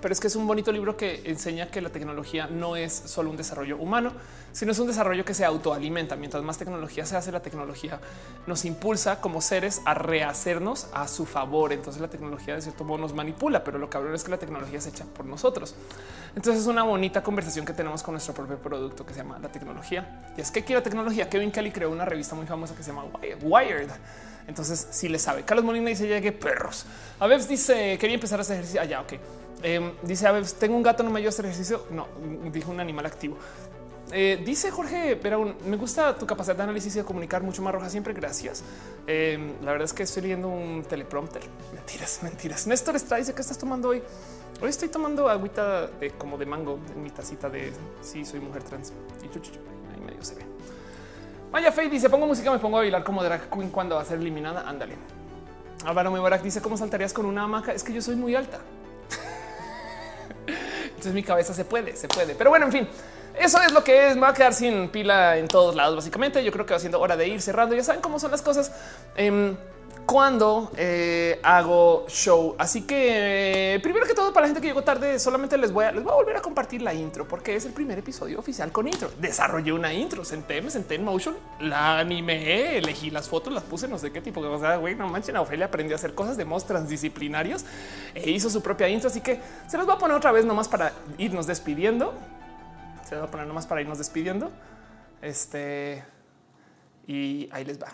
Pero 0.00 0.12
es 0.12 0.20
que 0.20 0.26
es 0.26 0.36
un 0.36 0.46
bonito 0.46 0.72
libro 0.72 0.96
que 0.96 1.22
enseña 1.24 1.70
que 1.70 1.80
la 1.80 1.90
tecnología 1.90 2.46
no 2.46 2.76
es 2.76 2.92
solo 2.92 3.30
un 3.30 3.36
desarrollo 3.36 3.76
humano, 3.76 4.12
sino 4.52 4.72
es 4.72 4.78
un 4.78 4.86
desarrollo 4.86 5.24
que 5.24 5.34
se 5.34 5.44
autoalimenta. 5.44 6.16
Mientras 6.16 6.42
más 6.42 6.58
tecnología 6.58 7.06
se 7.06 7.16
hace, 7.16 7.32
la 7.32 7.40
tecnología 7.40 8.00
nos 8.46 8.64
impulsa 8.64 9.20
como 9.20 9.40
seres 9.40 9.82
a 9.84 9.94
rehacernos 9.94 10.88
a 10.92 11.06
su 11.08 11.26
favor. 11.26 11.72
Entonces 11.72 12.00
la 12.00 12.08
tecnología 12.08 12.54
de 12.54 12.62
cierto 12.62 12.84
modo 12.84 12.98
nos 12.98 13.14
manipula, 13.14 13.64
pero 13.64 13.78
lo 13.78 13.90
cabrón 13.90 14.14
es 14.14 14.24
que 14.24 14.30
la 14.30 14.38
tecnología 14.38 14.80
se 14.80 14.90
echa 14.90 15.04
por 15.04 15.26
nosotros. 15.26 15.74
Entonces 16.34 16.62
es 16.62 16.68
una 16.68 16.82
bonita 16.82 17.22
conversación 17.22 17.64
que 17.64 17.72
tenemos 17.72 18.02
con 18.02 18.14
nuestro 18.14 18.34
propio 18.34 18.58
producto 18.58 19.04
que 19.04 19.12
se 19.12 19.20
llama 19.20 19.38
la 19.38 19.50
tecnología. 19.50 20.32
Y 20.36 20.40
es 20.40 20.50
que 20.50 20.64
quiero 20.64 20.82
tecnología. 20.82 21.28
Kevin 21.28 21.50
Kelly 21.50 21.70
creó 21.70 21.90
una 21.90 22.04
revista 22.04 22.34
muy 22.34 22.46
famosa 22.46 22.74
que 22.74 22.82
se 22.82 22.90
llama 22.90 23.04
Wired. 23.42 23.90
Entonces, 24.46 24.88
si 24.90 25.08
le 25.08 25.18
sabe. 25.18 25.44
Carlos 25.44 25.64
Molina 25.64 25.88
dice: 25.88 26.08
Llegue 26.08 26.32
perros. 26.32 26.86
A 27.18 27.26
veces 27.26 27.48
dice: 27.48 27.98
Quería 27.98 28.14
empezar 28.14 28.38
a 28.38 28.42
hacer 28.42 28.56
ejercicio. 28.56 28.80
Allá, 28.80 28.98
ah, 28.98 29.02
ok. 29.02 29.12
Em, 29.62 29.92
dice: 30.02 30.26
A 30.26 30.32
veces 30.32 30.54
tengo 30.54 30.76
un 30.76 30.82
gato, 30.82 31.02
no 31.02 31.10
me 31.10 31.18
ayuda 31.18 31.28
a 31.28 31.32
hacer 31.32 31.44
ejercicio. 31.46 31.86
No, 31.90 32.06
dijo 32.50 32.70
un 32.70 32.80
animal 32.80 33.06
activo. 33.06 33.36
Eh, 34.12 34.42
dice 34.44 34.70
Jorge, 34.72 35.16
pero 35.22 35.54
me 35.66 35.76
gusta 35.76 36.16
tu 36.16 36.26
capacidad 36.26 36.56
de 36.56 36.64
análisis 36.64 36.96
y 36.96 36.98
de 36.98 37.04
comunicar 37.04 37.42
mucho 37.42 37.62
más 37.62 37.72
roja. 37.72 37.88
Siempre 37.88 38.12
gracias. 38.12 38.64
Em, 39.06 39.52
la 39.62 39.72
verdad 39.72 39.84
es 39.84 39.92
que 39.92 40.02
estoy 40.02 40.22
leyendo 40.22 40.48
un 40.48 40.82
teleprompter. 40.82 41.42
Mentiras, 41.74 42.20
mentiras. 42.22 42.66
Néstor 42.66 42.96
está 42.96 43.16
dice 43.16 43.34
que 43.34 43.40
estás 43.40 43.58
tomando 43.58 43.90
hoy. 43.90 44.02
Hoy 44.60 44.68
estoy 44.68 44.88
tomando 44.88 45.28
agüita 45.28 45.90
como 46.18 46.36
de 46.36 46.46
mango 46.46 46.78
en 46.94 47.02
mi 47.02 47.10
tacita 47.10 47.48
de 47.48 47.72
sí, 48.02 48.24
soy 48.24 48.40
mujer 48.40 48.62
trans 48.62 48.92
y 49.22 49.26
ahí 49.26 50.00
medio 50.04 50.22
se 50.22 50.34
ve. 50.34 50.42
Maya 51.52 51.72
Fey 51.72 51.88
dice: 51.88 52.10
Pongo 52.10 52.26
música, 52.26 52.50
me 52.50 52.58
pongo 52.58 52.78
a 52.78 52.80
bailar 52.80 53.04
como 53.04 53.22
drag 53.22 53.48
queen 53.48 53.70
cuando 53.70 53.94
va 53.94 54.02
a 54.02 54.04
ser 54.04 54.18
eliminada. 54.18 54.68
Ándale. 54.68 54.96
Álvaro 55.84 56.10
Mubarak 56.10 56.42
dice: 56.42 56.60
¿Cómo 56.60 56.76
saltarías 56.76 57.12
con 57.12 57.26
una 57.26 57.44
hamaca? 57.44 57.72
Es 57.72 57.84
que 57.84 57.92
yo 57.92 58.02
soy 58.02 58.16
muy 58.16 58.34
alta. 58.34 58.60
Entonces 60.46 61.12
mi 61.12 61.22
cabeza 61.22 61.54
se 61.54 61.64
puede, 61.64 61.96
se 61.96 62.08
puede. 62.08 62.34
Pero 62.34 62.50
bueno, 62.50 62.66
en 62.66 62.72
fin, 62.72 62.88
eso 63.38 63.60
es 63.62 63.72
lo 63.72 63.82
que 63.82 64.08
es. 64.08 64.14
Me 64.14 64.22
va 64.22 64.28
a 64.28 64.34
quedar 64.34 64.54
sin 64.54 64.88
pila 64.88 65.36
en 65.36 65.48
todos 65.48 65.74
lados, 65.74 65.96
básicamente. 65.96 66.44
Yo 66.44 66.52
creo 66.52 66.66
que 66.66 66.74
va 66.74 66.80
siendo 66.80 67.00
hora 67.00 67.16
de 67.16 67.28
ir 67.28 67.40
cerrando. 67.40 67.74
Ya 67.74 67.84
saben 67.84 68.00
cómo 68.00 68.18
son 68.18 68.30
las 68.30 68.42
cosas. 68.42 68.72
Eh, 69.16 69.54
cuando 70.06 70.70
eh, 70.76 71.38
hago 71.42 72.04
show. 72.08 72.54
Así 72.58 72.82
que 72.82 73.78
primero 73.82 74.06
que 74.06 74.14
todo, 74.14 74.32
para 74.32 74.42
la 74.42 74.48
gente 74.48 74.60
que 74.60 74.66
llegó 74.66 74.82
tarde, 74.82 75.18
solamente 75.18 75.56
les 75.56 75.72
voy 75.72 75.84
a, 75.84 75.92
les 75.92 76.02
voy 76.02 76.12
a 76.12 76.16
volver 76.16 76.36
a 76.36 76.42
compartir 76.42 76.82
la 76.82 76.92
intro 76.92 77.26
porque 77.26 77.54
es 77.54 77.64
el 77.64 77.72
primer 77.72 77.98
episodio 77.98 78.38
oficial 78.38 78.72
con 78.72 78.88
intro. 78.88 79.10
Desarrollé 79.18 79.72
una 79.72 79.92
intro, 79.92 80.24
senté, 80.24 80.62
me 80.62 80.70
senté 80.70 80.96
en 80.96 81.04
motion, 81.04 81.36
la 81.60 81.98
animé, 82.00 82.78
elegí 82.78 83.10
las 83.10 83.28
fotos, 83.28 83.52
las 83.52 83.62
puse, 83.62 83.88
no 83.88 83.98
sé 83.98 84.10
qué 84.12 84.20
tipo. 84.20 84.40
O 84.40 84.58
sea, 84.58 84.76
güey, 84.76 84.94
no 84.94 85.08
manchen, 85.08 85.36
Ofelia 85.36 85.66
aprendió 85.66 85.94
a 85.94 85.98
hacer 85.98 86.14
cosas 86.14 86.36
de 86.36 86.44
modos 86.44 86.66
transdisciplinarios 86.66 87.64
e 88.14 88.30
hizo 88.30 88.50
su 88.50 88.62
propia 88.62 88.88
intro. 88.88 89.08
Así 89.08 89.20
que 89.20 89.40
se 89.68 89.76
los 89.76 89.86
voy 89.86 89.94
a 89.94 89.98
poner 89.98 90.16
otra 90.16 90.32
vez 90.32 90.44
nomás 90.44 90.68
para 90.68 90.92
irnos 91.18 91.46
despidiendo. 91.46 92.14
Se 93.04 93.14
los 93.14 93.22
voy 93.22 93.28
a 93.28 93.30
poner 93.30 93.46
nomás 93.46 93.66
para 93.66 93.80
irnos 93.80 93.98
despidiendo. 93.98 94.50
Este 95.22 96.04
y 97.06 97.48
ahí 97.52 97.64
les 97.64 97.80
va. 97.80 97.88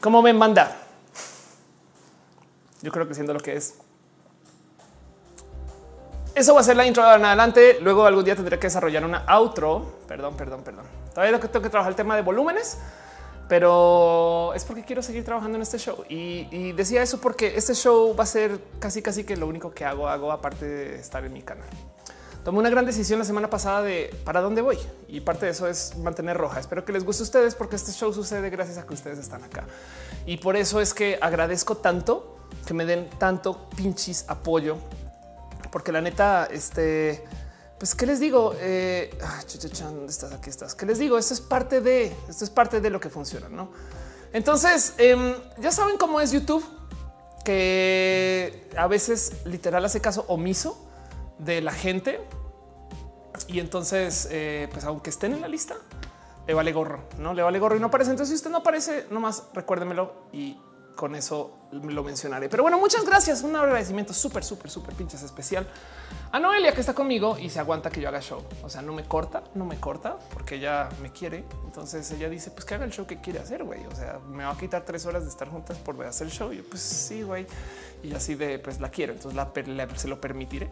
¿Cómo 0.00 0.20
me 0.20 0.34
manda? 0.34 0.76
Yo 2.82 2.92
creo 2.92 3.08
que 3.08 3.14
siendo 3.14 3.32
lo 3.32 3.40
que 3.40 3.56
es. 3.56 3.74
Eso 6.34 6.52
va 6.52 6.60
a 6.60 6.62
ser 6.62 6.76
la 6.76 6.84
intro 6.84 7.02
en 7.14 7.24
adelante. 7.24 7.78
Luego 7.80 8.04
algún 8.04 8.22
día 8.22 8.36
tendré 8.36 8.58
que 8.58 8.66
desarrollar 8.66 9.02
una 9.02 9.24
outro. 9.26 10.00
Perdón, 10.06 10.36
perdón, 10.36 10.62
perdón. 10.62 10.84
Todavía 11.14 11.40
tengo 11.40 11.62
que 11.62 11.70
trabajar 11.70 11.92
el 11.92 11.96
tema 11.96 12.16
de 12.16 12.22
volúmenes 12.22 12.76
pero 13.56 14.52
es 14.52 14.64
porque 14.64 14.82
quiero 14.82 15.00
seguir 15.00 15.24
trabajando 15.24 15.54
en 15.54 15.62
este 15.62 15.78
show 15.78 16.04
y, 16.08 16.72
decía 16.72 17.04
eso 17.04 17.20
porque 17.20 17.56
este 17.56 17.72
show 17.76 18.12
va 18.16 18.24
a 18.24 18.26
ser 18.26 18.58
casi 18.80 19.00
casi 19.00 19.22
que 19.22 19.36
lo 19.36 19.46
único 19.46 19.72
que 19.72 19.84
hago 19.84 20.08
hago 20.08 20.32
aparte 20.32 20.66
de 20.66 20.96
estar 20.96 21.24
en 21.24 21.32
mi 21.32 21.40
canal. 21.40 21.68
Tomé 22.42 22.58
una 22.58 22.68
gran 22.68 22.84
decisión 22.84 23.20
la 23.20 23.24
semana 23.24 23.48
pasada 23.48 23.82
de 23.82 24.12
para 24.24 24.40
dónde 24.40 24.60
voy 24.60 24.76
y 25.06 25.20
parte 25.20 25.46
de 25.46 25.52
eso 25.52 25.68
es 25.68 25.96
mantener 25.98 26.36
roja. 26.36 26.58
Espero 26.58 26.84
que 26.84 26.90
les 26.90 27.04
guste 27.04 27.22
a 27.22 27.26
ustedes 27.26 27.54
porque 27.54 27.76
este 27.76 27.92
show 27.92 28.12
sucede 28.12 28.50
gracias 28.50 28.76
a 28.76 28.86
que 28.88 28.92
ustedes 28.92 29.20
están 29.20 29.44
acá 29.44 29.66
y 30.26 30.38
por 30.38 30.56
eso 30.56 30.80
es 30.80 30.92
que 30.92 31.16
agradezco 31.22 31.76
tanto 31.76 32.36
que 32.66 32.74
me 32.74 32.84
den 32.84 33.08
tanto 33.20 33.70
pinches 33.76 34.24
apoyo 34.26 34.78
porque 35.70 35.92
la 35.92 36.00
neta 36.00 36.48
este 36.50 37.22
pues 37.78 37.94
qué 37.94 38.06
les 38.06 38.20
digo, 38.20 38.54
eh, 38.58 39.16
ah, 39.22 39.42
¿dónde 39.82 40.12
estás? 40.12 40.32
Aquí 40.32 40.50
estás. 40.50 40.74
¿Qué 40.74 40.86
les 40.86 40.98
digo? 40.98 41.18
Esto 41.18 41.34
es 41.34 41.40
parte 41.40 41.80
de 41.80 42.14
esto 42.28 42.44
es 42.44 42.50
parte 42.50 42.80
de 42.80 42.90
lo 42.90 43.00
que 43.00 43.10
funciona, 43.10 43.48
no? 43.48 43.70
Entonces 44.32 44.94
em, 44.98 45.34
ya 45.58 45.70
saben 45.70 45.96
cómo 45.96 46.20
es 46.20 46.32
YouTube, 46.32 46.64
que 47.44 48.68
a 48.76 48.86
veces 48.86 49.32
literal 49.44 49.84
hace 49.84 50.00
caso 50.00 50.24
omiso 50.28 50.88
de 51.38 51.60
la 51.60 51.72
gente 51.72 52.20
y 53.48 53.60
entonces, 53.60 54.28
eh, 54.30 54.68
pues 54.72 54.84
aunque 54.84 55.10
estén 55.10 55.32
en 55.32 55.40
la 55.40 55.48
lista, 55.48 55.74
le 56.46 56.54
vale 56.54 56.72
gorro, 56.72 57.00
no 57.18 57.34
le 57.34 57.42
vale 57.42 57.58
gorro 57.58 57.76
y 57.76 57.80
no 57.80 57.86
aparece. 57.86 58.10
Entonces, 58.10 58.30
si 58.30 58.36
usted 58.36 58.50
no 58.50 58.58
aparece, 58.58 59.06
nomás 59.10 59.44
recuérdemelo 59.52 60.12
y 60.32 60.58
con 60.94 61.14
eso 61.14 61.58
lo 61.72 62.02
mencionaré. 62.04 62.48
Pero 62.48 62.62
bueno, 62.62 62.78
muchas 62.78 63.04
gracias. 63.04 63.42
Un 63.42 63.56
agradecimiento 63.56 64.12
súper, 64.12 64.44
súper, 64.44 64.70
súper 64.70 64.94
pinches 64.94 65.22
especial 65.22 65.66
a 66.32 66.38
Noelia 66.38 66.74
que 66.74 66.80
está 66.80 66.94
conmigo 66.94 67.38
y 67.38 67.50
se 67.50 67.60
aguanta 67.60 67.90
que 67.90 68.00
yo 68.00 68.08
haga 68.08 68.20
show. 68.20 68.42
O 68.62 68.68
sea, 68.68 68.82
no 68.82 68.92
me 68.92 69.04
corta, 69.04 69.44
no 69.54 69.64
me 69.64 69.78
corta 69.78 70.16
porque 70.32 70.56
ella 70.56 70.88
me 71.02 71.10
quiere. 71.10 71.44
Entonces 71.64 72.10
ella 72.10 72.28
dice 72.28 72.50
pues 72.50 72.64
que 72.64 72.74
haga 72.74 72.84
el 72.84 72.92
show 72.92 73.06
que 73.06 73.20
quiere 73.20 73.38
hacer, 73.38 73.64
güey. 73.64 73.84
O 73.86 73.94
sea, 73.94 74.20
me 74.28 74.44
va 74.44 74.50
a 74.50 74.56
quitar 74.56 74.84
tres 74.84 75.06
horas 75.06 75.24
de 75.24 75.30
estar 75.30 75.48
juntas 75.48 75.78
por 75.78 76.02
hacer 76.04 76.26
el 76.26 76.32
show. 76.32 76.52
Y 76.52 76.58
yo 76.58 76.64
pues 76.68 76.82
sí, 76.82 77.22
güey. 77.22 77.46
Y 78.02 78.14
así 78.14 78.34
de 78.34 78.58
pues 78.58 78.80
la 78.80 78.90
quiero. 78.90 79.12
Entonces 79.12 80.00
se 80.00 80.08
lo 80.08 80.20
permitiré. 80.20 80.70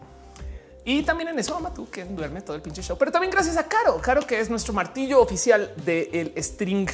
Y 0.84 1.02
también 1.04 1.28
en 1.28 1.38
eso 1.38 1.56
ama 1.56 1.72
tú 1.72 1.88
que 1.88 2.04
duerme 2.04 2.42
todo 2.42 2.56
el 2.56 2.62
pinche 2.62 2.82
show. 2.82 2.96
Pero 2.98 3.12
también 3.12 3.30
gracias 3.30 3.56
a 3.56 3.68
Caro, 3.68 4.00
Caro 4.00 4.26
que 4.26 4.40
es 4.40 4.50
nuestro 4.50 4.72
martillo 4.72 5.20
oficial 5.20 5.72
del 5.84 6.32
string. 6.42 6.88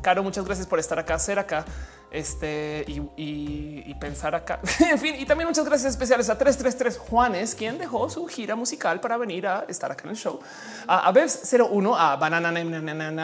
Caro, 0.00 0.22
muchas 0.22 0.44
gracias 0.44 0.66
por 0.66 0.78
estar 0.78 0.98
acá, 0.98 1.18
ser 1.18 1.38
acá 1.38 1.64
este 2.10 2.84
y, 2.86 3.94
pensar 4.00 4.34
acá. 4.34 4.60
en 4.90 4.98
fin, 4.98 5.14
y 5.18 5.26
también 5.26 5.46
muchas 5.46 5.64
gracias 5.66 5.92
especiales 5.92 6.30
a 6.30 6.38
333 6.38 6.96
Juanes, 6.96 7.54
quien 7.54 7.76
dejó 7.76 8.08
su 8.08 8.26
gira 8.26 8.56
musical 8.56 8.98
para 8.98 9.18
venir 9.18 9.46
a 9.46 9.66
estar 9.68 9.92
acá 9.92 10.04
en 10.04 10.10
el 10.10 10.16
show. 10.16 10.40
A, 10.86 11.06
a 11.06 11.12
01, 11.12 11.96
a 11.96 12.16
Banana 12.16 12.50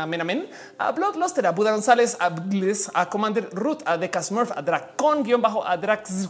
Menamen, 0.06 0.48
a 0.76 0.92
Bloodluster, 0.92 1.47
a 1.47 1.52
Buda 1.52 1.70
González, 1.70 2.16
a 2.20 2.28
Bliss, 2.28 2.90
a 2.92 3.08
Commander 3.08 3.48
Root, 3.52 3.82
a 3.86 3.97
Deca 3.97 4.23
Smurf, 4.23 4.52
a 4.55 4.60
Dracon, 4.60 5.23
guion 5.23 5.40
bajo, 5.40 5.66
a 5.66 5.78
Drax, 5.78 6.28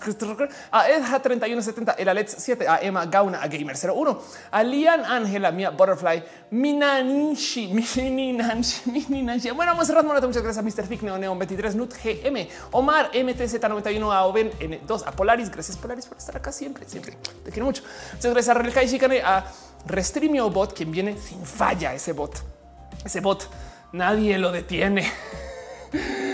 a 0.70 0.88
Edja 0.88 1.20
3170, 1.20 1.92
el 1.92 2.08
Alex 2.08 2.36
7, 2.38 2.68
a 2.68 2.78
Emma 2.80 3.06
Gauna, 3.06 3.42
a 3.42 3.48
Gamer 3.48 3.76
01, 3.76 4.22
a 4.52 4.62
Lian 4.62 5.04
Ángela, 5.04 5.50
Mia 5.50 5.70
Butterfly, 5.70 6.22
Minanshi, 6.52 7.68
Minanshi, 8.10 9.06
Minanshi. 9.08 9.50
Bueno, 9.50 9.72
vamos 9.72 9.84
a 9.84 9.86
cerrar. 9.86 10.04
Muchas 10.04 10.42
gracias 10.42 10.58
a 10.58 10.62
Mr. 10.62 10.86
Fick, 10.86 11.02
Neo 11.02 11.18
Neon 11.18 11.38
23, 11.38 11.74
Nut 11.74 11.92
GM, 11.92 12.45
Omar 12.72 13.10
MTZ91 13.12 14.12
a 14.12 14.24
Oven 14.24 14.50
N2 14.58 15.02
a 15.06 15.12
Polaris. 15.12 15.50
Gracias 15.50 15.76
Polaris 15.76 16.06
por 16.06 16.18
estar 16.18 16.36
acá 16.36 16.52
siempre, 16.52 16.88
siempre. 16.88 17.16
Te 17.44 17.50
quiero 17.50 17.66
mucho. 17.66 17.82
Muchas 18.14 18.32
gracias 18.32 18.56
a 18.56 18.58
Relka 18.58 18.82
y 18.82 18.88
Chicane, 18.88 19.20
a 19.22 19.46
Restreamio 19.86 20.50
Bot, 20.50 20.74
quien 20.74 20.90
viene 20.90 21.16
sin 21.16 21.44
falla 21.44 21.94
ese 21.94 22.12
bot. 22.12 22.42
Ese 23.04 23.20
bot 23.20 23.48
nadie 23.92 24.38
lo 24.38 24.52
detiene. 24.52 25.10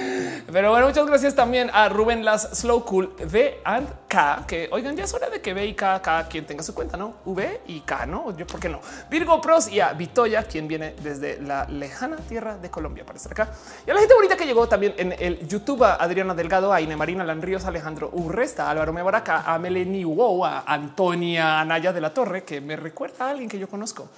Pero 0.51 0.71
bueno, 0.71 0.87
muchas 0.87 1.07
gracias 1.07 1.35
también 1.35 1.71
a 1.73 1.89
Rubén 1.89 2.25
Las 2.25 2.59
Slow 2.59 2.85
Cool 2.85 3.15
V 3.19 3.61
and 3.65 3.89
K, 4.09 4.45
que 4.47 4.69
oigan, 4.73 4.97
ya 4.97 5.05
es 5.05 5.15
hora 5.15 5.31
de 5.31 5.41
que 5.41 5.53
V 5.55 5.67
y 5.67 5.75
K, 5.75 6.03
K 6.03 6.29
quien 6.29 6.45
tenga 6.47 6.63
su 6.63 6.75
cuenta, 6.75 6.97
no 6.97 7.15
V 7.25 7.61
y 7.67 7.81
K, 7.81 8.07
no 8.07 8.37
yo, 8.37 8.47
por 8.47 8.61
qué 8.61 8.69
no 8.69 8.81
Virgo 9.09 9.41
Pros 9.41 9.69
y 9.69 9.81
a 9.81 9.93
Vitoya, 9.93 10.43
quien 10.43 10.69
viene 10.69 10.95
desde 11.03 11.41
la 11.41 11.65
lejana 11.67 12.17
tierra 12.17 12.59
de 12.59 12.71
Colombia 12.71 13.05
para 13.07 13.17
estar 13.17 13.33
acá. 13.33 13.51
Y 13.87 13.91
a 13.91 13.95
la 13.95 14.01
gente 14.01 14.15
bonita 14.15 14.37
que 14.37 14.45
llegó 14.45 14.69
también 14.69 14.95
en 14.99 15.15
el 15.19 15.47
YouTube, 15.47 15.85
a 15.85 15.95
Adriana 15.95 16.35
Delgado, 16.35 16.73
a 16.73 16.81
Ine 16.81 16.97
Marina 16.97 17.25
Lanríos, 17.25 17.65
Alejandro 17.65 18.11
Urresta, 18.13 18.69
Álvaro 18.69 18.93
Mebaraca, 18.93 19.43
a 19.43 19.59
Melanie 19.59 20.05
Wow, 20.05 20.45
a 20.45 20.65
Antonia 20.67 21.61
Anaya 21.61 21.93
de 21.93 22.01
la 22.01 22.13
Torre, 22.13 22.45
que 22.45 22.61
me 22.61 22.77
recuerda 22.77 23.27
a 23.27 23.31
alguien 23.31 23.49
que 23.49 23.59
yo 23.59 23.69
conozco. 23.69 24.09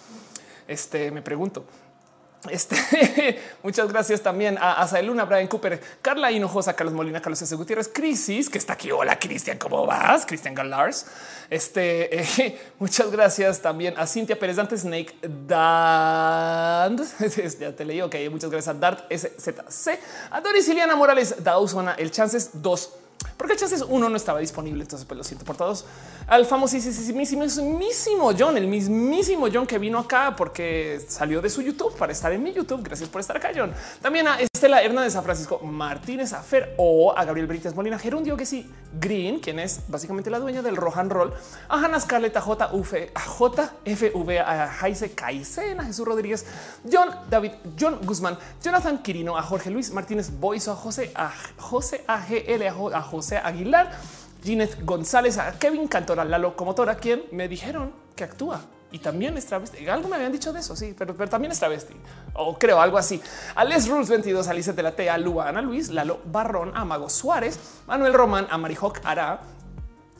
Este 0.67 1.11
me 1.11 1.23
pregunto. 1.23 1.65
Este, 2.51 3.41
muchas 3.63 3.89
gracias 3.89 4.21
también 4.21 4.59
a 4.59 4.75
Asaeluna, 4.83 5.25
Brian 5.25 5.47
Cooper, 5.47 5.81
Carla 6.03 6.31
Hinojosa, 6.31 6.75
Carlos 6.75 6.95
Molina, 6.95 7.21
Carlos 7.21 7.41
S. 7.41 7.55
Gutiérrez, 7.55 7.89
Crisis, 7.93 8.51
que 8.51 8.59
está 8.59 8.75
aquí. 8.75 8.91
Hola, 8.91 9.19
Cristian, 9.19 9.59
¿cómo 9.59 9.87
vas? 9.87 10.27
Cristian 10.27 10.55
Galars. 10.55 11.07
Este, 11.51 12.21
eh, 12.21 12.59
muchas 12.79 13.11
gracias 13.11 13.61
también 13.61 13.95
a 13.97 14.07
Cintia 14.07 14.39
Pérez, 14.39 14.57
Dante 14.57 14.77
Snake, 14.77 15.15
Dan, 15.23 16.97
ya 17.61 17.73
te 17.73 17.85
leí, 17.85 18.01
ok, 18.01 18.15
muchas 18.31 18.51
gracias 18.51 18.75
a 18.75 18.79
Dart 18.79 19.05
SZC, 19.11 19.99
a 20.31 20.41
Doris 20.41 20.69
Iliana 20.69 20.97
Morales, 20.97 21.37
Dausona, 21.43 21.95
el 21.95 22.11
Chances 22.11 22.51
2 22.55 23.04
porque 23.37 23.57
Chances 23.57 23.83
uno 23.83 24.09
no 24.09 24.17
estaba 24.17 24.39
disponible. 24.39 24.83
Entonces, 24.83 25.07
pues 25.07 25.19
lo 25.19 25.25
siento 25.25 25.45
por 25.45 25.57
todos. 25.57 25.85
Al 26.27 26.47
famosísimo 26.47 28.31
John, 28.39 28.57
el 28.57 28.67
mismísimo 28.67 29.49
John 29.53 29.67
que 29.67 29.79
vino 29.79 29.99
acá 29.99 30.35
porque 30.37 31.05
salió 31.09 31.43
de 31.43 31.51
su 31.51 31.61
YouTube 31.61 31.95
para 31.97 32.13
estar 32.13 32.33
en 32.33 32.43
mi 32.43 32.53
YouTube. 32.53 32.83
Gracias 32.83 33.09
por 33.09 33.21
estar 33.21 33.37
acá, 33.37 33.51
John. 33.55 33.73
También 34.01 34.29
a 34.29 34.39
Estela 34.41 34.83
Hernández, 34.83 35.17
a 35.17 35.23
Francisco 35.23 35.61
Martínez, 35.61 36.33
a 36.33 36.43
Fer 36.43 36.75
o 36.79 37.13
a 37.17 37.25
Gabriel 37.25 37.47
Brites 37.47 37.75
Molina, 37.75 37.99
Gerundio 37.99 38.37
que 38.37 38.47
sí, 38.47 38.71
Green, 38.99 39.41
quien 39.41 39.59
es 39.59 39.83
básicamente 39.89 40.31
la 40.31 40.39
dueña 40.39 40.63
del 40.63 40.77
Rohan 40.77 41.11
Roll, 41.11 41.33
a 41.69 41.79
Hannah 41.79 42.01
Scarlett, 42.01 42.37
a 42.37 42.41
JF, 42.41 42.95
a 43.15 43.21
JFV, 43.21 44.39
a 44.41 44.69
Jaise 44.69 45.15
Caicen, 45.15 45.81
a 45.81 45.85
Jesús 45.85 46.07
Rodríguez, 46.07 46.47
John 46.91 47.11
David, 47.29 47.53
John 47.79 47.99
Guzmán, 48.05 48.39
Jonathan 48.63 49.03
Quirino, 49.03 49.37
a 49.37 49.43
Jorge 49.43 49.71
Luis 49.71 49.91
Martínez 49.91 50.31
Boiso, 50.31 50.73
a 50.73 50.77
José, 50.77 51.13
a 51.15 51.33
José 51.59 52.05
AGL, 52.07 52.95
a 52.95 53.03
José 53.05 53.39
Aguilar, 53.39 53.91
Gineth 54.43 54.85
González, 54.85 55.39
a 55.39 55.53
Kevin 55.59 55.89
Cantora, 55.89 56.25
la 56.25 56.39
locomotora, 56.39 56.97
quien 56.97 57.25
me 57.31 57.49
dijeron 57.49 57.93
que 58.17 58.25
actúa 58.25 58.61
y 58.95 59.01
también 59.01 59.37
es 59.37 59.47
travesti. 59.47 59.89
Algo 59.89 60.09
me 60.09 60.15
habían 60.15 60.31
dicho 60.31 60.53
de 60.53 60.61
eso, 60.61 60.77
sí, 60.77 60.95
pero, 60.97 61.15
también 61.29 61.51
es 61.51 61.59
travesti 61.59 61.95
o 62.35 62.57
creo 62.57 62.81
algo 62.81 62.97
así. 62.97 63.21
A 63.57 63.65
Les 63.65 63.89
Rules 63.89 64.09
22, 64.09 64.47
Alice 64.47 64.73
de 64.73 64.83
la 64.83 64.93
T, 64.93 65.11
a 65.11 65.19
Luana 65.19 65.61
Luis, 65.61 65.89
Lalo 65.89 66.21
Barrón, 66.27 66.71
a 66.75 66.85
Mago 66.85 67.11
Suárez, 67.11 67.59
Manuel 67.89 68.15
Román, 68.15 68.47
a 68.51 68.57
Marijoc 68.59 69.01
Ara, 69.05 69.41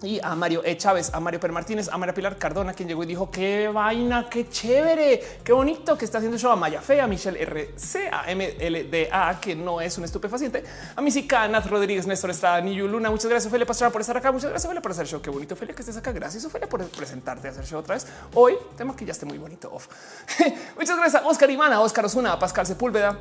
y 0.03 0.21
a 0.23 0.35
Mario 0.35 0.63
E. 0.65 0.77
Chávez, 0.77 1.13
a 1.15 1.21
Mario 1.21 1.41
Per 1.41 1.51
Martínez, 1.53 1.89
a 1.89 1.97
María 1.97 2.15
Pilar 2.15 2.37
Cardona, 2.37 2.75
quien 2.75 2.89
llegó 2.89 3.03
y 3.05 3.07
dijo 3.07 3.31
qué 3.31 3.69
vaina, 3.73 4.29
qué 4.29 4.49
chévere, 4.49 5.39
qué 5.43 5.53
bonito 5.53 5.97
que 5.97 6.05
está 6.05 6.19
haciendo 6.19 6.37
show 6.37 6.51
a 6.51 6.57
Maya 6.57 6.81
Fe, 6.81 7.01
a 7.01 7.07
Michelle 7.07 7.41
RC, 7.41 8.11
a 8.13 8.25
MLDA, 8.35 9.41
que 9.41 9.55
no 9.55 9.81
es 9.81 9.97
un 9.97 10.05
estupefaciente, 10.05 10.65
a 10.95 11.01
Misica, 11.01 11.45
a 11.45 11.49
Nath 11.49 11.67
Rodríguez, 11.67 12.07
Néstor 12.07 12.31
Estrada, 12.31 12.61
Niyu 12.61 12.87
Luna. 12.87 13.11
Muchas 13.11 13.31
gracias, 13.31 13.49
Ophelia 13.51 13.67
Pastrana, 13.67 13.93
por 13.93 14.01
estar 14.01 14.17
acá. 14.17 14.31
Muchas 14.31 14.51
gracias, 14.51 14.67
Ophelia, 14.67 14.83
por 14.83 14.93
hacer 14.93 15.07
show. 15.07 15.23
Qué 15.23 15.31
bonito, 15.31 15.55
Ophelia, 15.55 15.75
que 15.75 15.83
estés 15.83 15.97
acá. 15.97 16.13
Gracias, 16.13 16.45
Ophelia, 16.45 16.69
por 16.69 16.85
presentarte 16.89 17.49
a 17.49 17.51
hacer 17.53 17.65
show 17.65 17.81
otra 17.81 17.95
vez. 17.95 18.07
Hoy, 18.35 18.57
tema 18.77 18.95
que 18.95 19.05
ya 19.05 19.13
esté 19.13 19.27
muy 19.27 19.39
bonito. 19.39 19.71
Muchas 20.77 20.97
gracias 20.97 21.23
a 21.23 21.27
Oscar 21.27 21.51
Ivana, 21.51 21.77
a 21.77 21.81
Oscar 21.81 22.05
Osuna, 22.05 22.33
a 22.33 22.39
Pascal 22.39 22.67
Sepúlveda, 22.67 23.19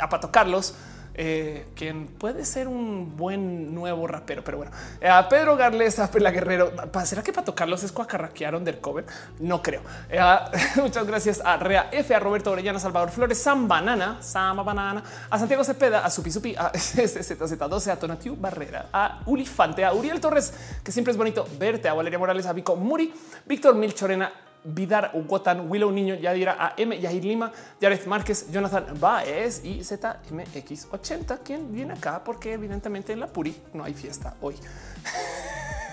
a 0.00 0.08
Pato 0.08 0.30
Carlos, 0.32 0.74
eh, 1.20 1.66
quien 1.74 2.06
puede 2.06 2.44
ser 2.44 2.68
un 2.68 3.16
buen 3.16 3.74
nuevo 3.74 4.06
rapero, 4.06 4.44
pero 4.44 4.58
bueno, 4.58 4.70
eh, 5.00 5.08
a 5.08 5.28
Pedro 5.28 5.56
Garles, 5.56 5.98
a 5.98 6.08
Pela 6.08 6.30
Guerrero. 6.30 6.72
¿Será 7.04 7.24
que 7.24 7.32
para 7.32 7.44
tocarlos 7.44 7.82
es 7.82 7.90
cuacarraquearon 7.90 8.64
del 8.64 8.78
cover? 8.78 9.04
No 9.40 9.60
creo. 9.60 9.80
Eh, 10.08 10.20
muchas 10.76 11.04
gracias 11.08 11.42
a 11.44 11.56
Rea 11.56 11.88
F, 11.90 12.14
a 12.14 12.20
Roberto 12.20 12.52
Orellana, 12.52 12.78
Salvador 12.78 13.10
Flores, 13.10 13.36
Sam 13.36 13.66
Banana, 13.66 14.18
Sam 14.22 14.64
Banana, 14.64 15.02
a 15.28 15.38
Santiago 15.40 15.64
Cepeda, 15.64 16.04
a 16.04 16.10
Supi 16.10 16.30
Supi, 16.30 16.54
a 16.54 16.70
ZZ12, 16.72 17.90
a 17.90 17.96
Tonatiu 17.96 18.36
Barrera, 18.36 18.88
a 18.92 19.20
Ulifante, 19.26 19.84
a 19.84 19.92
Uriel 19.92 20.20
Torres, 20.20 20.52
que 20.84 20.92
siempre 20.92 21.10
es 21.10 21.16
bonito 21.16 21.48
verte, 21.58 21.88
a 21.88 21.94
Valeria 21.94 22.20
Morales, 22.20 22.46
a 22.46 22.52
Vico 22.52 22.76
Muri, 22.76 23.12
Víctor 23.44 23.74
Milchorena, 23.74 24.30
Vidar 24.74 25.10
Ugotan, 25.14 25.70
Willow 25.70 25.90
Niño, 25.90 26.14
Yadira 26.14 26.74
AM, 26.76 26.92
Yahir 26.92 27.24
Lima, 27.24 27.52
Jared 27.80 28.04
Márquez, 28.06 28.50
Jonathan 28.50 28.86
Baez 28.98 29.64
y 29.64 29.80
ZMX80, 29.80 31.38
quien 31.42 31.72
viene 31.72 31.94
acá 31.94 32.22
porque 32.24 32.52
evidentemente 32.52 33.12
en 33.12 33.20
la 33.20 33.26
Puri 33.26 33.56
no 33.72 33.84
hay 33.84 33.94
fiesta 33.94 34.34
hoy. 34.40 34.56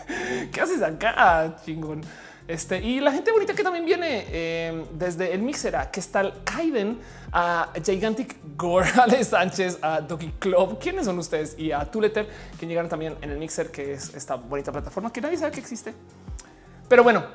¿Qué 0.52 0.62
haces 0.62 0.82
acá, 0.82 1.56
chingón? 1.66 2.02
Este 2.48 2.80
y 2.80 3.00
la 3.00 3.12
gente 3.12 3.32
bonita 3.32 3.56
que 3.56 3.64
también 3.64 3.86
viene 3.86 4.26
eh, 4.30 4.86
desde 4.94 5.34
el 5.34 5.42
Mixera, 5.42 5.90
que 5.90 6.00
está 6.00 6.22
el 6.22 6.34
Kaiden, 6.44 7.00
a 7.32 7.72
Gigantic 7.84 8.38
Gore, 8.56 8.88
Ale 9.02 9.24
Sánchez, 9.24 9.80
a 9.82 10.00
Doggy 10.02 10.32
Club. 10.38 10.78
¿Quiénes 10.80 11.06
son 11.06 11.18
ustedes? 11.18 11.58
Y 11.58 11.72
a 11.72 11.90
Tuleter, 11.90 12.30
que 12.60 12.68
llegaron 12.68 12.88
también 12.88 13.16
en 13.22 13.32
el 13.32 13.40
Mixer, 13.40 13.72
que 13.72 13.94
es 13.94 14.14
esta 14.14 14.36
bonita 14.36 14.72
plataforma 14.72 15.12
que 15.12 15.22
nadie 15.22 15.38
sabe 15.38 15.54
que 15.54 15.60
existe. 15.60 15.95
Pero 16.88 17.04
bueno, 17.04 17.26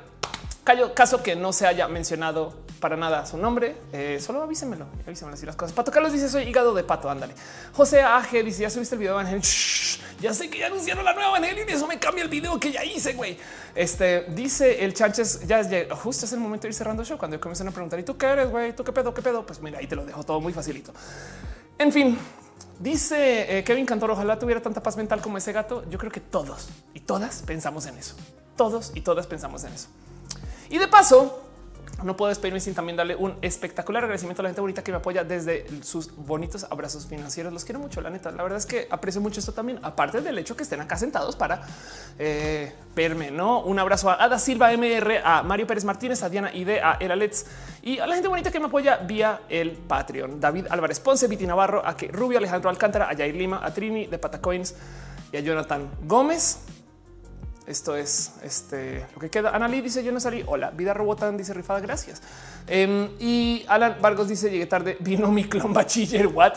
caso 0.63 1.23
que 1.23 1.35
no 1.35 1.53
se 1.53 1.67
haya 1.67 1.87
mencionado 1.87 2.53
para 2.81 2.97
nada 2.97 3.25
su 3.25 3.37
nombre, 3.37 3.77
eh, 3.93 4.19
solo 4.19 4.41
avísenmelo, 4.41 4.87
avísenmelo 5.05 5.35
así 5.35 5.45
las 5.45 5.55
cosas. 5.55 5.73
Pato 5.73 5.91
Carlos 5.91 6.11
dice 6.11 6.27
soy 6.27 6.43
hígado 6.43 6.73
de 6.73 6.83
pato, 6.83 7.09
ándale. 7.09 7.33
José 7.73 8.01
AG 8.01 8.43
dice 8.43 8.63
ya 8.63 8.69
subiste 8.69 8.95
el 8.95 8.99
video 8.99 9.17
de 9.17 9.21
Evangelion. 9.21 9.43
ya 10.19 10.33
sé 10.33 10.49
que 10.49 10.59
ya 10.59 10.67
anunciaron 10.67 11.05
la 11.05 11.13
nueva 11.13 11.37
Evangelion 11.37 11.69
y 11.69 11.71
eso 11.71 11.87
me 11.87 11.99
cambia 11.99 12.23
el 12.23 12.29
video 12.29 12.59
que 12.59 12.71
ya 12.71 12.83
hice, 12.83 13.13
güey. 13.13 13.37
Este 13.75 14.25
dice 14.29 14.83
el 14.83 14.93
Chanches, 14.93 15.47
ya, 15.47 15.61
ya 15.61 15.95
justo 15.95 16.25
es 16.25 16.33
el 16.33 16.39
momento 16.39 16.63
de 16.63 16.69
ir 16.69 16.73
cerrando 16.73 17.03
el 17.03 17.07
show 17.07 17.17
cuando 17.17 17.39
comienzan 17.39 17.67
a 17.67 17.71
preguntar 17.71 17.99
y 17.99 18.03
tú 18.03 18.17
qué 18.17 18.25
eres, 18.25 18.49
güey, 18.49 18.75
tú 18.75 18.83
qué 18.83 18.91
pedo, 18.91 19.13
qué 19.13 19.21
pedo. 19.21 19.45
Pues 19.45 19.61
mira, 19.61 19.79
ahí 19.79 19.87
te 19.87 19.95
lo 19.95 20.05
dejo 20.05 20.23
todo 20.23 20.41
muy 20.41 20.51
facilito. 20.51 20.91
En 21.77 21.91
fin, 21.91 22.17
dice 22.79 23.59
eh, 23.59 23.63
Kevin 23.63 23.85
Cantor, 23.85 24.11
ojalá 24.11 24.39
tuviera 24.39 24.61
tanta 24.61 24.81
paz 24.81 24.97
mental 24.97 25.21
como 25.21 25.37
ese 25.37 25.51
gato. 25.53 25.83
Yo 25.89 25.99
creo 25.99 26.11
que 26.11 26.19
todos 26.19 26.69
y 26.95 26.99
todas 27.01 27.43
pensamos 27.43 27.85
en 27.85 27.97
eso. 27.97 28.15
Todos 28.57 28.91
y 28.95 29.01
todas 29.01 29.27
pensamos 29.27 29.63
en 29.63 29.73
eso. 29.73 29.87
Y 30.71 30.77
de 30.77 30.87
paso, 30.87 31.41
no 32.03 32.15
puedo 32.15 32.29
despedirme 32.29 32.59
sin 32.59 32.73
también 32.73 32.95
darle 32.95 33.15
un 33.15 33.35
espectacular 33.41 34.03
agradecimiento 34.03 34.41
a 34.41 34.43
la 34.43 34.49
gente 34.49 34.61
bonita 34.61 34.83
que 34.83 34.91
me 34.91 34.97
apoya 34.97 35.23
desde 35.23 35.65
sus 35.83 36.15
bonitos 36.15 36.65
abrazos 36.69 37.05
financieros. 37.05 37.53
Los 37.53 37.65
quiero 37.65 37.79
mucho, 37.79 38.01
la 38.01 38.09
neta. 38.09 38.31
La 38.31 38.41
verdad 38.41 38.57
es 38.57 38.65
que 38.65 38.87
aprecio 38.89 39.21
mucho 39.21 39.39
esto 39.39 39.51
también, 39.51 39.79
aparte 39.83 40.21
del 40.21 40.37
hecho 40.37 40.55
que 40.55 40.63
estén 40.63 40.81
acá 40.81 40.97
sentados 40.97 41.35
para 41.35 41.61
eh, 42.17 42.73
verme. 42.95 43.31
No 43.31 43.61
un 43.61 43.77
abrazo 43.79 44.09
a 44.09 44.23
Ada 44.23 44.39
Silva, 44.39 44.71
MR, 44.71 45.21
a 45.23 45.43
Mario 45.43 45.67
Pérez 45.67 45.83
Martínez, 45.83 46.23
a 46.23 46.29
Diana 46.29 46.53
ID, 46.53 46.79
a 46.81 46.97
El 46.99 47.11
Alets 47.11 47.45
y 47.83 47.99
a 47.99 48.07
la 48.07 48.15
gente 48.15 48.29
bonita 48.29 48.49
que 48.49 48.59
me 48.59 48.67
apoya 48.67 48.97
vía 48.97 49.41
el 49.49 49.71
Patreon. 49.71 50.39
David 50.39 50.67
Álvarez 50.69 50.99
Ponce, 50.99 51.27
Viti 51.27 51.45
Navarro, 51.45 51.85
a 51.85 51.95
que 51.95 52.07
Rubio, 52.07 52.37
Alejandro 52.37 52.69
Alcántara, 52.69 53.09
a 53.09 53.15
Jair 53.15 53.35
Lima, 53.35 53.59
a 53.63 53.73
Trini 53.73 54.07
de 54.07 54.17
Patacoins 54.17 54.73
y 55.31 55.37
a 55.37 55.41
Jonathan 55.41 55.91
Gómez. 56.07 56.59
Esto 57.71 57.95
es 57.95 58.33
este 58.43 59.07
lo 59.13 59.19
que 59.21 59.29
queda. 59.29 59.55
Ana 59.55 59.69
dice 59.69 60.03
yo 60.03 60.11
no 60.11 60.19
salí. 60.19 60.43
Hola, 60.45 60.71
vida 60.71 60.93
robotan 60.93 61.37
dice 61.37 61.53
rifada. 61.53 61.79
Gracias. 61.79 62.21
Em, 62.67 63.11
y 63.17 63.63
Alan 63.69 63.95
Vargos 64.01 64.27
dice 64.27 64.51
llegué 64.51 64.65
tarde. 64.65 64.97
Vino 64.99 65.31
mi 65.31 65.45
clon 65.45 65.71
bachiller. 65.71 66.27
What? 66.27 66.55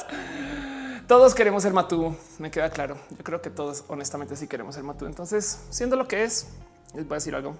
Todos 1.07 1.33
queremos 1.36 1.65
el 1.67 1.73
matú. 1.73 2.17
Me 2.41 2.51
queda 2.51 2.68
claro. 2.70 2.99
Yo 3.10 3.23
creo 3.23 3.41
que 3.41 3.49
todos 3.49 3.84
honestamente 3.86 4.34
sí 4.34 4.49
queremos 4.49 4.76
el 4.76 4.83
matú. 4.83 5.07
Entonces, 5.07 5.60
siendo 5.70 5.94
lo 5.94 6.09
que 6.09 6.25
es, 6.25 6.49
les 6.94 7.07
voy 7.07 7.15
a 7.15 7.18
decir 7.18 7.36
algo. 7.36 7.57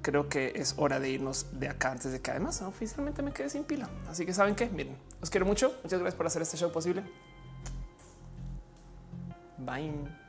Creo 0.00 0.30
que 0.30 0.52
es 0.56 0.72
hora 0.78 0.98
de 1.00 1.10
irnos 1.10 1.48
de 1.52 1.68
acá 1.68 1.90
antes 1.90 2.12
de 2.12 2.20
que 2.22 2.30
además 2.30 2.62
oficialmente 2.62 3.20
me 3.22 3.32
quede 3.32 3.50
sin 3.50 3.64
pila. 3.64 3.90
Así 4.08 4.24
que 4.24 4.32
saben 4.32 4.54
que 4.54 4.70
miren, 4.70 4.96
os 5.20 5.28
quiero 5.28 5.44
mucho. 5.44 5.74
Muchas 5.82 6.00
gracias 6.00 6.14
por 6.14 6.26
hacer 6.26 6.40
este 6.40 6.56
show 6.56 6.72
posible. 6.72 7.02
Bye. 9.58 10.23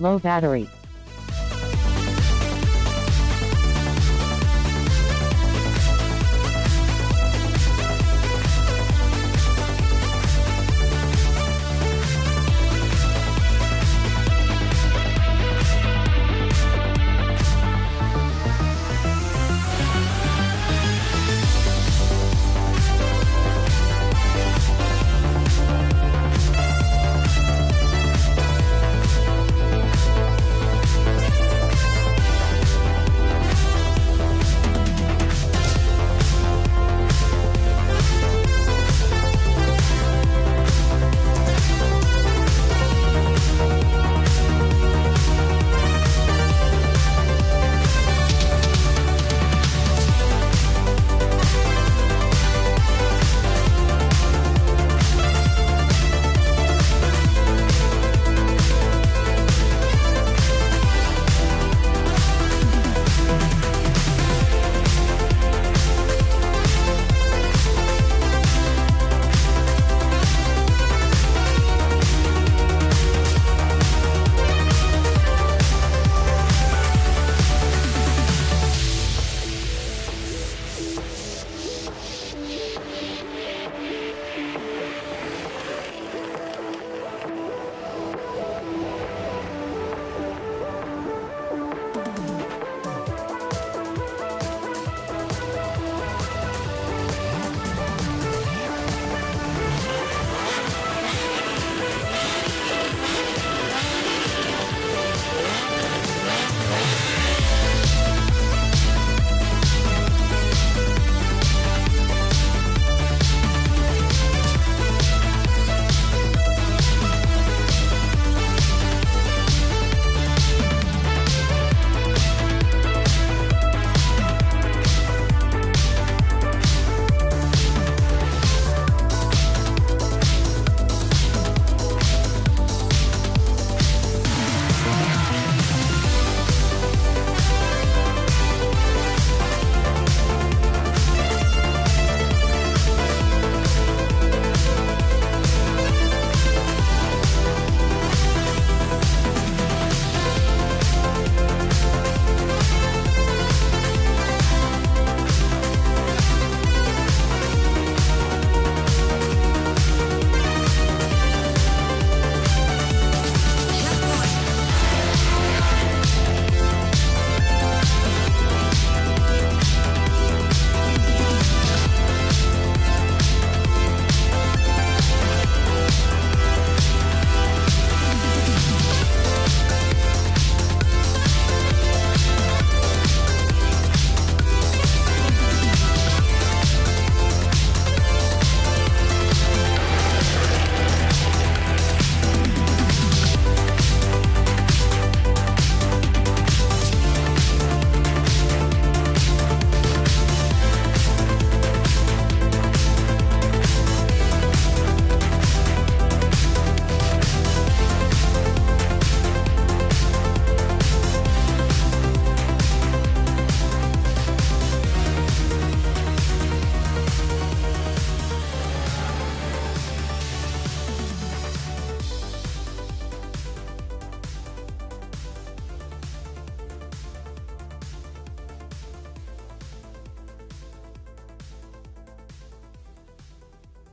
Low 0.00 0.18
battery. 0.18 0.68